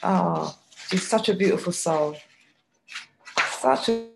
ah, 0.01 0.55
oh, 0.55 0.59
she's 0.89 1.07
such 1.07 1.29
a 1.29 1.33
beautiful 1.33 1.73
soul. 1.73 2.15
Such 3.59 3.89
a 3.89 4.07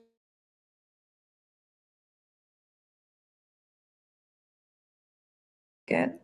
again. 5.87 6.19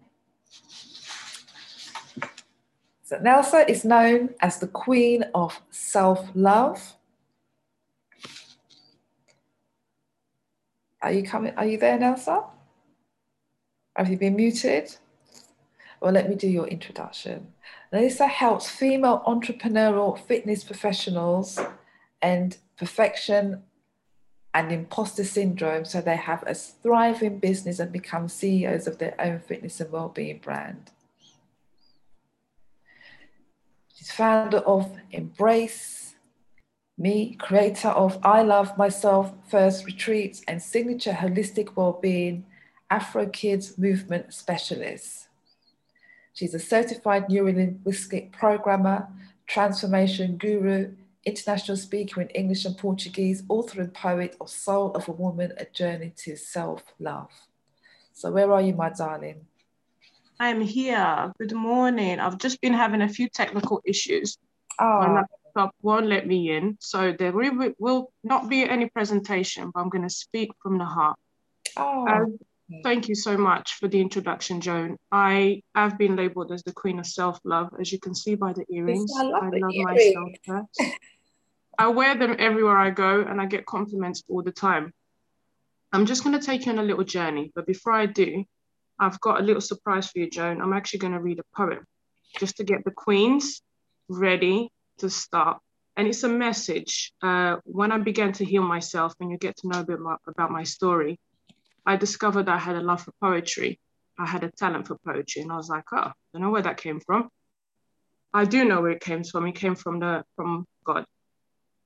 So 3.04 3.18
Nelsa 3.20 3.70
is 3.70 3.86
known 3.86 4.30
as 4.42 4.60
the 4.60 4.68
queen 4.68 5.24
of 5.34 5.62
self-love. 5.72 6.97
Are 11.02 11.12
you 11.12 11.24
coming? 11.24 11.54
Are 11.56 11.66
you 11.66 11.78
there, 11.78 11.98
Nelsa? 11.98 12.44
Have 13.96 14.10
you 14.10 14.18
been 14.18 14.36
muted? 14.36 14.96
Well, 16.02 16.12
let 16.12 16.30
me 16.30 16.36
do 16.36 16.48
your 16.48 16.68
introduction. 16.68 17.54
Nelsa 17.92 18.28
helps 18.28 18.70
female 18.70 19.24
entrepreneurial 19.26 20.18
fitness 20.18 20.64
professionals 20.64 21.60
and 22.22 22.58
perfection 22.78 23.64
and 24.54 24.72
imposter 24.72 25.24
syndrome 25.24 25.86
so 25.86 26.02
they 26.02 26.16
have 26.16 26.44
a 26.48 26.54
thriving 26.54 27.40
business 27.40 27.80
and 27.80 27.92
become 27.92 28.28
CEOs 28.28 28.88
of 28.88 28.98
their 28.98 29.16
own 29.20 29.40
fitness 29.40 29.80
and 29.80 29.92
well-being 29.92 30.40
brand. 30.40 30.92
She's 33.94 34.12
founder 34.12 34.60
of 34.60 34.92
Embrace 35.12 35.97
me, 36.98 37.36
creator 37.36 37.90
of 37.90 38.20
I 38.24 38.42
Love 38.42 38.78
Myself 38.78 39.32
First 39.50 39.86
Retreats 39.86 40.42
and 40.48 40.62
signature 40.62 41.12
holistic 41.12 41.76
well-being 41.76 42.46
Afro 42.90 43.28
Kids 43.28 43.78
movement 43.78 44.34
specialist. 44.34 45.28
She's 46.34 46.56
a 46.56 46.60
certified 46.60 47.28
neurolinguistic 47.28 48.32
programmer, 48.32 49.08
transformation 49.46 50.38
guru, 50.38 50.94
international 51.24 51.78
speaker 51.78 52.22
in 52.22 52.30
English 52.30 52.66
and 52.66 52.78
Portuguese, 52.78 53.44
author 53.48 53.82
and 53.82 53.94
poet 53.94 54.36
of 54.42 54.50
Soul 54.50 54.92
of 54.94 55.08
a 55.08 55.12
Woman, 55.12 55.54
A 55.58 55.66
Journey 55.66 56.14
to 56.18 56.36
Self-Love. 56.36 57.30
So 58.14 58.32
where 58.32 58.52
are 58.52 58.62
you, 58.62 58.74
my 58.74 58.90
darling? 58.90 59.46
I'm 60.40 60.62
here. 60.62 61.32
Good 61.38 61.54
morning. 61.54 62.20
I've 62.20 62.38
just 62.38 62.60
been 62.62 62.74
having 62.74 63.02
a 63.02 63.10
few 63.10 63.30
technical 63.30 63.82
issues. 63.86 64.38
Oh 64.80 65.24
laptop 65.58 65.76
won't 65.82 66.08
let 66.08 66.28
me 66.28 66.56
in. 66.56 66.78
So 66.80 67.14
there 67.18 67.34
will 67.34 68.12
not 68.24 68.50
be 68.50 68.68
any 68.68 68.90
presentation, 68.90 69.72
but 69.74 69.82
I'm 69.82 69.90
going 69.90 70.04
to 70.04 70.10
speak 70.10 70.52
from 70.62 70.78
the 70.78 70.86
heart. 70.86 71.18
Oh. 71.76 72.08
Uh, 72.08 72.26
thank 72.84 73.08
you 73.08 73.16
so 73.16 73.38
much 73.38 73.76
for 73.76 73.88
the 73.88 74.00
introduction, 74.00 74.62
Joan. 74.62 74.98
I 75.12 75.62
have 75.76 75.98
been 75.98 76.16
labeled 76.16 76.52
as 76.52 76.64
the 76.64 76.74
queen 76.74 77.00
of 77.00 77.06
self-love, 77.06 77.74
as 77.80 77.92
you 77.92 78.00
can 78.00 78.16
see 78.16 78.36
by 78.36 78.54
the 78.54 78.66
earrings. 78.70 79.12
I 79.18 79.24
love, 79.24 79.44
I 79.44 79.58
love 79.58 79.76
myself 79.76 80.30
first. 80.46 80.94
I 81.80 81.88
wear 81.90 82.16
them 82.16 82.36
everywhere 82.40 82.78
I 82.78 82.90
go 82.90 83.22
and 83.22 83.40
I 83.40 83.46
get 83.46 83.66
compliments 83.66 84.24
all 84.28 84.42
the 84.42 84.52
time. 84.52 84.94
I'm 85.94 86.06
just 86.06 86.24
going 86.24 86.38
to 86.38 86.46
take 86.46 86.66
you 86.66 86.72
on 86.72 86.80
a 86.80 86.84
little 86.84 87.04
journey, 87.04 87.52
but 87.56 87.66
before 87.66 87.94
I 87.94 88.08
do, 88.08 88.44
I've 89.00 89.20
got 89.22 89.40
a 89.40 89.44
little 89.44 89.62
surprise 89.62 90.10
for 90.10 90.20
you, 90.20 90.30
Joan. 90.30 90.60
I'm 90.60 90.74
actually 90.74 91.00
going 91.00 91.14
to 91.14 91.20
read 91.20 91.40
a 91.40 91.44
poem 91.56 91.86
just 92.40 92.58
to 92.58 92.64
get 92.64 92.84
the 92.84 92.92
queens 92.92 93.62
ready 94.10 94.72
to 95.00 95.10
start. 95.10 95.60
And 95.96 96.08
it's 96.08 96.24
a 96.24 96.30
message. 96.30 97.12
Uh, 97.22 97.58
when 97.64 97.92
I 97.92 97.98
began 97.98 98.32
to 98.34 98.46
heal 98.46 98.64
myself 98.64 99.14
and 99.20 99.32
you 99.32 99.38
get 99.38 99.58
to 99.58 99.68
know 99.68 99.80
a 99.80 99.84
bit 99.84 100.00
more 100.00 100.20
about 100.28 100.52
my 100.52 100.64
story, 100.64 101.20
I 101.86 101.96
discovered 101.96 102.50
I 102.50 102.60
had 102.60 102.76
a 102.76 102.82
love 102.82 103.02
for 103.02 103.14
poetry. 103.22 103.80
I 104.20 104.26
had 104.26 104.44
a 104.44 104.52
talent 104.52 104.88
for 104.88 104.98
poetry. 105.06 105.42
And 105.42 105.52
I 105.52 105.56
was 105.56 105.70
like, 105.70 105.86
oh, 105.94 105.98
I 105.98 106.14
don't 106.34 106.42
know 106.42 106.52
where 106.52 106.62
that 106.62 106.78
came 106.78 107.00
from. 107.00 107.30
I 108.34 108.46
do 108.46 108.66
know 108.66 108.82
where 108.82 108.92
it 108.92 109.02
came 109.02 109.24
from. 109.24 109.48
It 109.48 109.56
came 109.56 109.76
from 109.76 110.00
the 110.00 110.24
from 110.36 110.66
God. 110.84 111.06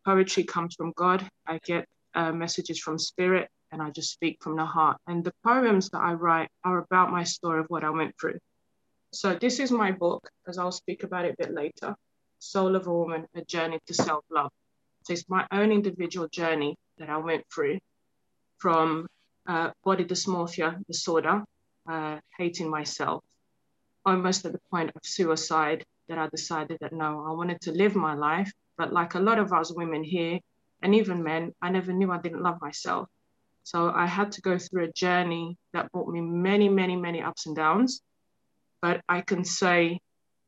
Poetry 0.06 0.44
comes 0.44 0.75
from 0.75 0.91
God. 0.96 1.27
I 1.48 1.60
get 1.63 1.86
uh, 2.15 2.32
messages 2.32 2.80
from 2.80 2.98
spirit 2.98 3.48
and 3.72 3.82
I 3.82 3.89
just 3.91 4.12
speak 4.12 4.38
from 4.41 4.58
the 4.58 4.65
heart. 4.65 4.98
And 5.08 5.24
the 5.24 5.34
poems 5.46 5.89
that 5.91 6.00
I 6.00 6.13
write 6.13 6.50
are 6.63 6.80
about 6.80 7.12
my 7.12 7.24
story 7.24 7.62
of 7.62 7.68
what 7.70 7.84
I 7.84 7.89
went 7.89 8.15
through. 8.20 8.39
So 9.13 9.36
this 9.36 9.60
is 9.60 9.72
my 9.72 9.91
book, 9.91 10.30
as 10.48 10.58
I'll 10.58 10.72
speak 10.72 11.03
about 11.03 11.25
it 11.25 11.36
a 11.39 11.44
bit 11.46 11.53
later. 11.53 11.96
Soul 12.41 12.75
of 12.75 12.88
a 12.88 12.93
Woman, 12.93 13.27
A 13.36 13.45
Journey 13.45 13.79
to 13.86 13.93
Self-Love. 13.93 14.51
So 15.03 15.13
it's 15.13 15.29
my 15.29 15.45
own 15.51 15.71
individual 15.71 16.27
journey 16.27 16.75
that 16.98 17.10
I 17.10 17.17
went 17.17 17.43
through 17.53 17.79
from 18.57 19.07
uh, 19.48 19.69
body 19.83 20.05
dysmorphia 20.05 20.83
disorder, 20.88 21.43
uh, 21.89 22.17
hating 22.38 22.69
myself, 22.69 23.24
almost 24.05 24.45
at 24.45 24.53
the 24.53 24.62
point 24.71 24.89
of 24.95 25.01
suicide, 25.03 25.86
that 26.10 26.17
I 26.17 26.27
decided 26.29 26.79
that 26.81 26.93
no, 26.93 27.25
I 27.27 27.31
wanted 27.33 27.62
to 27.62 27.71
live 27.71 27.95
my 27.95 28.15
life. 28.15 28.51
But 28.77 28.91
like 28.91 29.13
a 29.13 29.19
lot 29.19 29.38
of 29.38 29.53
us 29.53 29.71
women 29.71 30.03
here, 30.03 30.39
and 30.81 30.95
even 30.95 31.24
men, 31.24 31.53
I 31.62 31.69
never 31.69 31.93
knew 31.93 32.12
I 32.12 32.17
didn't 32.17 32.41
love 32.41 32.60
myself. 32.60 33.07
So 33.63 33.91
I 33.91 34.07
had 34.07 34.31
to 34.33 34.41
go 34.41 34.57
through 34.57 34.86
a 34.86 34.91
journey 34.91 35.57
that 35.74 35.91
brought 35.91 36.10
me 36.10 36.21
many, 36.21 36.69
many, 36.69 36.95
many 36.95 37.21
ups 37.21 37.45
and 37.45 37.55
downs. 37.55 38.01
But 38.81 39.01
I 39.07 39.21
can 39.21 39.45
say 39.45 40.00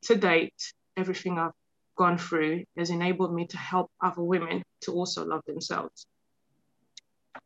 to 0.05 0.15
date, 0.15 0.73
everything 0.97 1.37
I've 1.37 1.51
gone 1.95 2.17
through 2.17 2.63
has 2.77 2.89
enabled 2.89 3.33
me 3.33 3.47
to 3.47 3.57
help 3.57 3.91
other 4.01 4.23
women 4.23 4.63
to 4.81 4.93
also 4.93 5.25
love 5.25 5.41
themselves. 5.45 6.05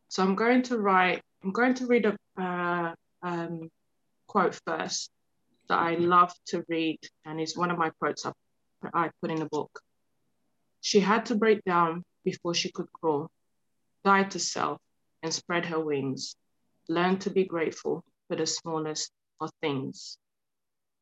So 0.10 0.24
I'm 0.24 0.36
going 0.36 0.64
to 0.64 0.78
write, 0.78 1.22
I'm 1.44 1.52
going 1.52 1.74
to 1.76 1.88
read 1.88 2.06
a 2.06 2.42
uh, 2.42 2.94
um, 3.22 3.70
quote 4.28 4.60
first 4.66 5.10
that 5.70 5.80
I 5.80 5.96
love 5.96 6.32
to 6.48 6.64
read, 6.70 7.00
and 7.26 7.42
is 7.42 7.58
one 7.58 7.72
of 7.72 7.78
my 7.78 7.92
quotes 8.00 8.26
I, 8.26 8.32
I 8.94 9.10
put 9.22 9.32
in 9.32 9.40
the 9.40 9.46
book. 9.46 9.80
She 10.82 11.00
had 11.02 11.26
to 11.26 11.36
break 11.36 11.64
down 11.66 12.04
before 12.24 12.54
she 12.54 12.72
could 12.72 12.88
crawl, 12.94 13.30
die 14.06 14.24
to 14.24 14.40
self, 14.40 14.80
and 15.24 15.34
spread 15.34 15.66
her 15.66 15.80
wings, 15.80 16.36
learn 16.88 17.20
to 17.20 17.30
be 17.30 17.44
grateful 17.44 18.04
for 18.28 18.38
the 18.38 18.46
smallest 18.46 19.12
of 19.42 19.52
things. 19.62 20.18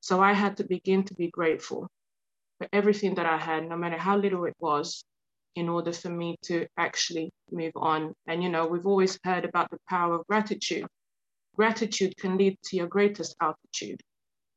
So 0.02 0.22
I 0.22 0.34
had 0.34 0.58
to 0.58 0.64
begin 0.64 1.04
to 1.06 1.14
be 1.14 1.30
grateful 1.30 1.88
for 2.58 2.68
everything 2.72 3.16
that 3.16 3.26
I 3.26 3.38
had, 3.38 3.68
no 3.68 3.78
matter 3.78 3.98
how 3.98 4.18
little 4.18 4.46
it 4.46 4.56
was, 4.60 5.04
in 5.56 5.70
order 5.70 5.92
for 5.92 6.10
me 6.10 6.36
to 6.44 6.68
actually 6.78 7.32
move 7.52 7.72
on. 7.76 8.14
And, 8.28 8.44
you 8.44 8.50
know, 8.50 8.68
we've 8.68 8.86
always 8.86 9.18
heard 9.24 9.46
about 9.46 9.70
the 9.72 9.78
power 9.90 10.16
of 10.16 10.28
gratitude. 10.28 10.86
Gratitude 11.56 12.16
can 12.18 12.38
lead 12.38 12.58
to 12.66 12.76
your 12.76 12.88
greatest 12.88 13.36
altitude. 13.42 14.02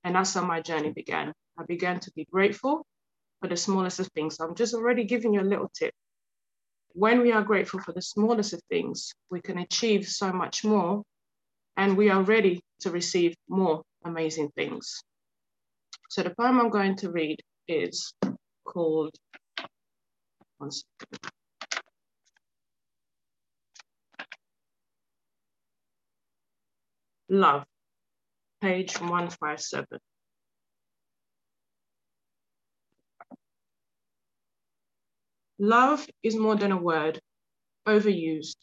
And 0.04 0.14
that's 0.14 0.34
how 0.34 0.44
my 0.44 0.60
journey 0.60 0.90
began. 0.92 1.32
I 1.58 1.64
began 1.64 2.00
to 2.00 2.12
be 2.12 2.26
grateful 2.30 2.84
for 3.40 3.48
the 3.48 3.56
smallest 3.56 4.00
of 4.00 4.08
things. 4.08 4.36
So 4.36 4.44
I'm 4.44 4.54
just 4.54 4.74
already 4.74 5.04
giving 5.04 5.34
you 5.34 5.40
a 5.40 5.42
little 5.42 5.70
tip. 5.74 5.92
When 6.92 7.20
we 7.20 7.30
are 7.32 7.42
grateful 7.42 7.80
for 7.80 7.92
the 7.92 8.02
smallest 8.02 8.52
of 8.52 8.60
things, 8.68 9.12
we 9.30 9.40
can 9.40 9.58
achieve 9.58 10.06
so 10.06 10.32
much 10.32 10.64
more 10.64 11.02
and 11.76 11.96
we 11.96 12.10
are 12.10 12.22
ready 12.22 12.60
to 12.80 12.90
receive 12.90 13.36
more 13.48 13.82
amazing 14.04 14.50
things. 14.56 15.00
So 16.10 16.22
the 16.22 16.34
poem 16.34 16.58
I'm 16.58 16.70
going 16.70 16.96
to 16.96 17.10
read 17.10 17.38
is 17.68 18.14
called, 18.64 19.14
one 20.58 20.70
second. 20.70 21.32
Love, 27.28 27.64
page 28.62 28.98
157. 29.00 29.86
Love 35.58 36.06
is 36.22 36.36
more 36.36 36.56
than 36.56 36.72
a 36.72 36.76
word, 36.76 37.20
overused, 37.86 38.56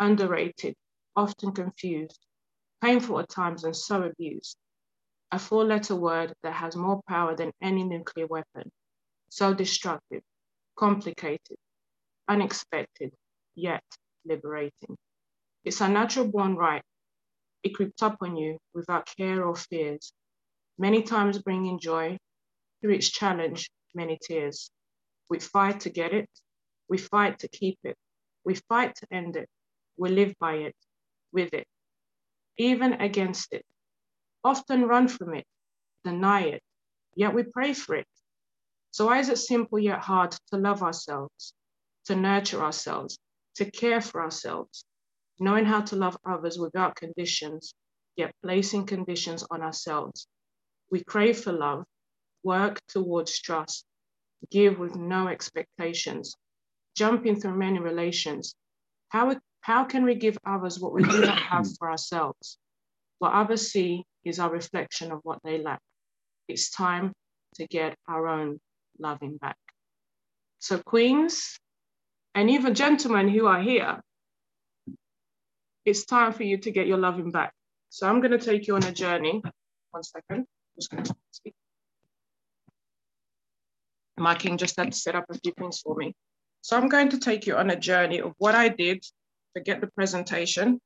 underrated, 0.00 0.74
often 1.16 1.52
confused, 1.52 2.18
painful 2.82 3.20
at 3.20 3.28
times 3.28 3.64
and 3.64 3.74
so 3.74 4.02
abused. 4.02 4.56
A 5.32 5.38
four 5.38 5.64
letter 5.64 5.94
word 5.94 6.34
that 6.42 6.54
has 6.54 6.74
more 6.74 7.00
power 7.08 7.36
than 7.36 7.52
any 7.62 7.84
nuclear 7.84 8.26
weapon, 8.26 8.70
so 9.28 9.54
destructive, 9.54 10.22
complicated, 10.76 11.56
unexpected, 12.28 13.12
yet 13.54 13.84
liberating. 14.24 14.96
It's 15.64 15.80
a 15.80 15.88
natural 15.88 16.26
born 16.26 16.56
right. 16.56 16.82
It 17.62 17.74
creeps 17.74 18.02
up 18.02 18.16
on 18.22 18.36
you 18.36 18.58
without 18.74 19.08
care 19.16 19.44
or 19.44 19.54
fears, 19.54 20.12
many 20.78 21.02
times 21.02 21.38
bringing 21.38 21.78
joy, 21.78 22.18
through 22.80 22.94
its 22.94 23.10
challenge, 23.10 23.70
many 23.94 24.18
tears. 24.20 24.70
We 25.28 25.38
fight 25.38 25.80
to 25.80 25.90
get 25.90 26.12
it. 26.12 26.28
We 26.88 26.98
fight 26.98 27.38
to 27.40 27.48
keep 27.48 27.78
it. 27.84 27.96
We 28.44 28.54
fight 28.68 28.96
to 28.96 29.06
end 29.12 29.36
it. 29.36 29.48
We 29.96 30.08
live 30.08 30.34
by 30.40 30.54
it, 30.54 30.74
with 31.32 31.52
it, 31.54 31.66
even 32.56 32.94
against 32.94 33.52
it. 33.52 33.64
Often 34.42 34.86
run 34.86 35.08
from 35.08 35.34
it, 35.34 35.44
deny 36.04 36.42
it, 36.42 36.62
yet 37.14 37.34
we 37.34 37.42
pray 37.42 37.74
for 37.74 37.94
it. 37.94 38.06
So 38.90 39.06
why 39.06 39.18
is 39.18 39.28
it 39.28 39.38
simple 39.38 39.78
yet 39.78 40.00
hard 40.00 40.32
to 40.50 40.56
love 40.56 40.82
ourselves, 40.82 41.52
to 42.06 42.16
nurture 42.16 42.62
ourselves, 42.62 43.18
to 43.56 43.70
care 43.70 44.00
for 44.00 44.22
ourselves, 44.22 44.84
knowing 45.38 45.64
how 45.64 45.82
to 45.82 45.96
love 45.96 46.16
others 46.24 46.58
without 46.58 46.96
conditions, 46.96 47.74
yet 48.16 48.34
placing 48.42 48.86
conditions 48.86 49.44
on 49.50 49.62
ourselves? 49.62 50.26
We 50.90 51.04
crave 51.04 51.38
for 51.38 51.52
love, 51.52 51.84
work 52.42 52.80
towards 52.88 53.38
trust, 53.38 53.84
give 54.50 54.78
with 54.78 54.96
no 54.96 55.28
expectations, 55.28 56.34
jumping 56.96 57.40
through 57.40 57.56
many 57.56 57.78
relations. 57.78 58.54
How, 59.10 59.36
how 59.60 59.84
can 59.84 60.04
we 60.04 60.14
give 60.14 60.38
others 60.44 60.80
what 60.80 60.94
we 60.94 61.02
do 61.02 61.20
not 61.20 61.38
have 61.38 61.66
for 61.78 61.90
ourselves? 61.90 62.58
What 63.18 63.34
others 63.34 63.70
see 63.70 64.04
is 64.24 64.38
our 64.38 64.50
reflection 64.50 65.12
of 65.12 65.20
what 65.22 65.38
they 65.44 65.58
lack. 65.58 65.80
It's 66.48 66.70
time 66.70 67.12
to 67.54 67.66
get 67.66 67.96
our 68.08 68.26
own 68.26 68.58
loving 68.98 69.36
back. 69.36 69.56
So, 70.58 70.78
queens, 70.78 71.58
and 72.34 72.50
even 72.50 72.74
gentlemen 72.74 73.28
who 73.28 73.46
are 73.46 73.60
here, 73.60 74.00
it's 75.84 76.04
time 76.04 76.32
for 76.32 76.42
you 76.42 76.58
to 76.58 76.70
get 76.70 76.86
your 76.86 76.98
loving 76.98 77.30
back. 77.30 77.52
So, 77.88 78.08
I'm 78.08 78.20
going 78.20 78.38
to 78.38 78.38
take 78.38 78.66
you 78.66 78.76
on 78.76 78.84
a 78.84 78.92
journey. 78.92 79.42
One 79.90 80.02
second. 80.02 80.46
Just 80.76 80.90
going 80.90 81.04
to 81.04 81.14
speak. 81.30 81.54
My 84.18 84.34
king 84.34 84.58
just 84.58 84.76
had 84.76 84.92
to 84.92 84.98
set 84.98 85.14
up 85.14 85.24
a 85.30 85.38
few 85.38 85.52
things 85.58 85.80
for 85.80 85.94
me. 85.96 86.14
So 86.62 86.76
I'm 86.76 86.88
going 86.88 87.08
to 87.08 87.18
take 87.18 87.46
you 87.46 87.56
on 87.56 87.70
a 87.70 87.76
journey 87.76 88.20
of 88.20 88.34
what 88.38 88.54
I 88.54 88.68
did 88.68 89.02
to 89.56 89.62
get 89.62 89.80
the 89.80 89.86
presentation, 89.88 90.78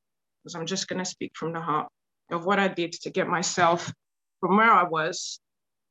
because 0.42 0.54
I'm 0.54 0.66
just 0.66 0.88
going 0.88 1.00
to 1.00 1.04
speak 1.04 1.32
from 1.34 1.52
the 1.52 1.60
heart 1.60 1.88
of 2.34 2.44
what 2.44 2.58
I 2.58 2.68
did 2.68 2.92
to 2.92 3.10
get 3.10 3.28
myself 3.28 3.92
from 4.40 4.56
where 4.56 4.72
I 4.72 4.84
was 4.84 5.40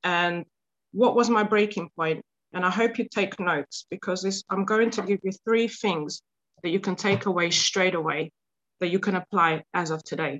and 0.04 0.46
what 0.92 1.16
was 1.16 1.30
my 1.30 1.44
breaking 1.44 1.90
point. 1.96 2.24
And 2.54 2.64
I 2.64 2.70
hope 2.70 3.00
you 3.00 3.08
take 3.10 3.40
notes 3.40 3.86
because 3.90 4.22
this, 4.22 4.44
I'm 4.50 4.66
going 4.66 4.92
to 4.92 5.02
give 5.02 5.20
you 5.24 5.32
three 5.44 5.68
things 5.68 6.22
that 6.62 6.70
you 6.70 6.80
can 6.80 6.96
take 6.96 7.26
away 7.26 7.50
straight 7.50 7.96
away 7.96 8.32
that 8.80 8.90
you 8.90 9.00
can 9.00 9.16
apply 9.16 9.64
as 9.74 9.90
of 9.90 10.04
today. 10.04 10.40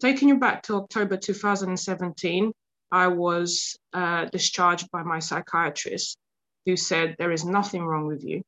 Taking 0.00 0.28
you 0.28 0.38
back 0.38 0.62
to 0.64 0.76
October 0.76 1.16
2017, 1.16 2.52
I 2.92 3.08
was 3.08 3.76
uh, 3.92 4.26
discharged 4.26 4.90
by 4.90 5.02
my 5.02 5.18
psychiatrist 5.18 6.16
who 6.66 6.76
said, 6.76 7.16
There 7.18 7.32
is 7.32 7.44
nothing 7.44 7.84
wrong 7.84 8.06
with 8.06 8.22
you. 8.22 8.42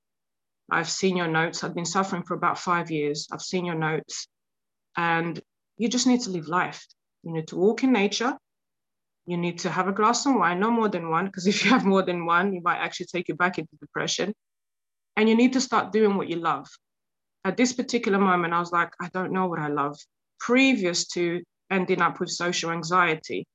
I've 0.71 0.89
seen 0.89 1.17
your 1.17 1.29
notes. 1.29 1.65
I've 1.65 1.75
been 1.75 1.85
suffering 1.85 2.23
for 2.23 2.35
about 2.35 2.59
five 2.59 2.91
years. 2.91 3.27
I've 3.33 3.43
seen 3.43 3.65
your 3.65 3.75
notes. 3.75 4.29
And 4.97 5.41
you 5.81 5.89
just 5.89 6.07
need 6.07 6.21
to 6.21 6.31
live 6.31 6.47
life. 6.47 6.87
You 7.23 7.33
need 7.33 7.49
to 7.49 7.57
walk 7.57 7.83
in 7.85 7.93
nature. 7.93 8.37
You 9.25 9.39
need 9.39 9.61
to 9.61 9.71
have 9.71 9.89
a 9.89 9.93
glass 9.93 10.27
of 10.27 10.35
wine, 10.35 10.61
no 10.61 10.71
more 10.71 10.91
than 10.91 11.09
one, 11.09 11.25
because 11.25 11.47
if 11.53 11.65
you 11.65 11.71
have 11.71 11.87
more 11.87 12.03
than 12.03 12.27
one, 12.27 12.53
you 12.53 12.61
might 12.63 12.77
actually 12.77 13.07
take 13.07 13.29
you 13.29 13.35
back 13.35 13.59
into 13.59 13.75
depression. 13.81 14.35
And 15.17 15.27
you 15.27 15.35
need 15.35 15.55
to 15.55 15.61
start 15.61 15.91
doing 15.91 16.17
what 16.17 16.29
you 16.29 16.37
love. 16.37 16.69
At 17.45 17.57
this 17.57 17.73
particular 17.73 18.19
moment, 18.19 18.53
I 18.53 18.61
was 18.61 18.73
like, 18.73 18.91
I 19.01 19.09
don't 19.15 19.33
know 19.33 19.47
what 19.47 19.59
I 19.59 19.69
love. 19.69 19.97
Previous 20.39 21.07
to 21.15 21.41
ending 21.71 22.03
up 22.03 22.21
with 22.21 22.29
social 22.29 22.71
anxiety, 22.71 23.47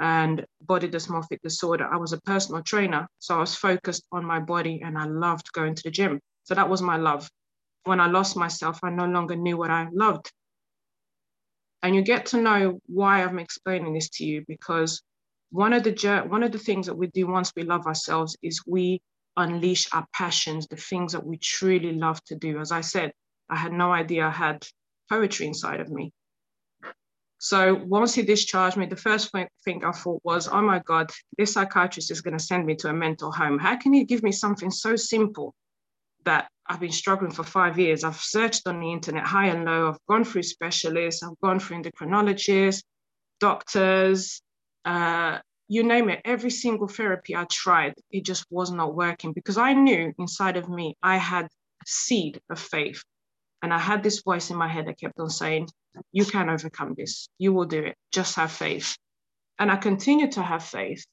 and 0.00 0.44
body 0.62 0.88
dysmorphic 0.88 1.40
disorder. 1.44 1.88
I 1.92 1.96
was 1.96 2.12
a 2.12 2.20
personal 2.22 2.62
trainer, 2.62 3.06
so 3.20 3.36
I 3.36 3.40
was 3.40 3.54
focused 3.54 4.04
on 4.10 4.24
my 4.24 4.40
body 4.40 4.82
and 4.84 4.98
I 4.98 5.04
loved 5.04 5.52
going 5.52 5.76
to 5.76 5.82
the 5.84 5.92
gym. 5.92 6.18
So 6.42 6.54
that 6.54 6.68
was 6.68 6.82
my 6.82 6.96
love. 6.96 7.30
When 7.84 8.00
I 8.00 8.06
lost 8.08 8.36
myself, 8.36 8.80
I 8.82 8.90
no 8.90 9.06
longer 9.06 9.36
knew 9.36 9.56
what 9.56 9.70
I 9.70 9.86
loved. 9.92 10.32
And 11.82 11.94
you 11.94 12.02
get 12.02 12.26
to 12.26 12.40
know 12.40 12.80
why 12.86 13.22
I'm 13.22 13.38
explaining 13.38 13.94
this 13.94 14.08
to 14.10 14.24
you 14.24 14.44
because 14.46 15.02
one 15.50 15.72
of 15.72 15.82
the 15.82 16.24
one 16.28 16.42
of 16.42 16.52
the 16.52 16.58
things 16.58 16.86
that 16.86 16.94
we 16.94 17.08
do 17.08 17.26
once 17.26 17.52
we 17.56 17.62
love 17.62 17.86
ourselves 17.86 18.36
is 18.42 18.62
we 18.66 19.02
unleash 19.36 19.88
our 19.92 20.06
passions, 20.14 20.66
the 20.66 20.76
things 20.76 21.12
that 21.12 21.26
we 21.26 21.36
truly 21.38 21.92
love 21.92 22.22
to 22.24 22.36
do. 22.36 22.58
As 22.58 22.72
I 22.72 22.82
said, 22.82 23.12
I 23.50 23.56
had 23.56 23.72
no 23.72 23.92
idea 23.92 24.26
I 24.26 24.30
had 24.30 24.66
poetry 25.10 25.46
inside 25.46 25.80
of 25.80 25.90
me. 25.90 26.12
So 27.38 27.74
once 27.74 28.14
he 28.14 28.22
discharged 28.22 28.76
me, 28.76 28.86
the 28.86 28.94
first 28.94 29.32
thing 29.64 29.84
I 29.84 29.90
thought 29.90 30.20
was, 30.22 30.46
oh 30.46 30.62
my 30.62 30.78
God, 30.78 31.10
this 31.36 31.54
psychiatrist 31.54 32.12
is 32.12 32.20
going 32.20 32.38
to 32.38 32.44
send 32.44 32.64
me 32.64 32.76
to 32.76 32.88
a 32.88 32.92
mental 32.92 33.32
home. 33.32 33.58
How 33.58 33.76
can 33.76 33.92
he 33.92 34.04
give 34.04 34.22
me 34.22 34.30
something 34.30 34.70
so 34.70 34.94
simple 34.94 35.52
that 36.24 36.48
I've 36.66 36.80
been 36.80 36.92
struggling 36.92 37.32
for 37.32 37.44
five 37.44 37.78
years? 37.78 38.04
I've 38.04 38.16
searched 38.16 38.66
on 38.66 38.80
the 38.80 38.92
internet 38.92 39.26
high 39.26 39.48
and 39.48 39.64
low. 39.64 39.88
I've 39.88 40.06
gone 40.08 40.24
through 40.24 40.44
specialists. 40.44 41.22
I've 41.22 41.38
gone 41.42 41.60
through 41.60 41.82
endocrinologists, 41.82 42.82
doctors, 43.40 44.40
uh, 44.84 45.38
you 45.68 45.82
name 45.82 46.08
it. 46.10 46.20
Every 46.24 46.50
single 46.50 46.88
therapy 46.88 47.34
I 47.34 47.46
tried, 47.50 47.94
it 48.10 48.24
just 48.24 48.44
was 48.50 48.70
not 48.70 48.94
working 48.94 49.32
because 49.32 49.56
I 49.56 49.72
knew 49.72 50.12
inside 50.18 50.56
of 50.56 50.68
me 50.68 50.96
I 51.02 51.16
had 51.16 51.46
a 51.46 51.86
seed 51.86 52.40
of 52.50 52.58
faith. 52.58 53.02
And 53.62 53.72
I 53.72 53.78
had 53.78 54.02
this 54.02 54.22
voice 54.22 54.50
in 54.50 54.56
my 54.56 54.68
head 54.68 54.86
that 54.86 54.98
kept 54.98 55.18
on 55.18 55.30
saying, 55.30 55.68
you 56.10 56.24
can 56.24 56.50
overcome 56.50 56.94
this. 56.96 57.28
You 57.38 57.52
will 57.52 57.64
do 57.64 57.78
it. 57.78 57.96
Just 58.12 58.36
have 58.36 58.52
faith. 58.52 58.96
And 59.58 59.70
I 59.70 59.76
continue 59.76 60.30
to 60.32 60.42
have 60.42 60.64
faith. 60.64 61.06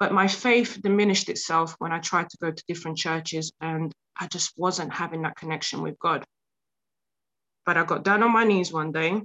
But 0.00 0.12
my 0.12 0.28
faith 0.28 0.80
diminished 0.80 1.28
itself 1.28 1.74
when 1.78 1.92
I 1.92 1.98
tried 1.98 2.30
to 2.30 2.36
go 2.40 2.52
to 2.52 2.64
different 2.68 2.98
churches 2.98 3.52
and 3.60 3.92
I 4.18 4.26
just 4.28 4.52
wasn't 4.56 4.92
having 4.92 5.22
that 5.22 5.36
connection 5.36 5.82
with 5.82 5.98
God. 5.98 6.24
But 7.66 7.76
I 7.76 7.84
got 7.84 8.04
down 8.04 8.22
on 8.22 8.32
my 8.32 8.44
knees 8.44 8.72
one 8.72 8.92
day 8.92 9.20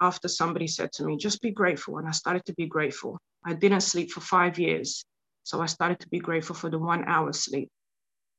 after 0.00 0.28
somebody 0.28 0.66
said 0.66 0.92
to 0.92 1.04
me, 1.04 1.16
just 1.16 1.40
be 1.40 1.50
grateful. 1.50 1.98
And 1.98 2.08
I 2.08 2.10
started 2.10 2.44
to 2.46 2.54
be 2.54 2.66
grateful. 2.66 3.18
I 3.44 3.54
didn't 3.54 3.82
sleep 3.82 4.10
for 4.10 4.20
five 4.20 4.58
years. 4.58 5.04
So 5.44 5.60
I 5.60 5.66
started 5.66 6.00
to 6.00 6.08
be 6.08 6.18
grateful 6.18 6.56
for 6.56 6.70
the 6.70 6.78
one 6.78 7.04
hour 7.06 7.32
sleep, 7.32 7.68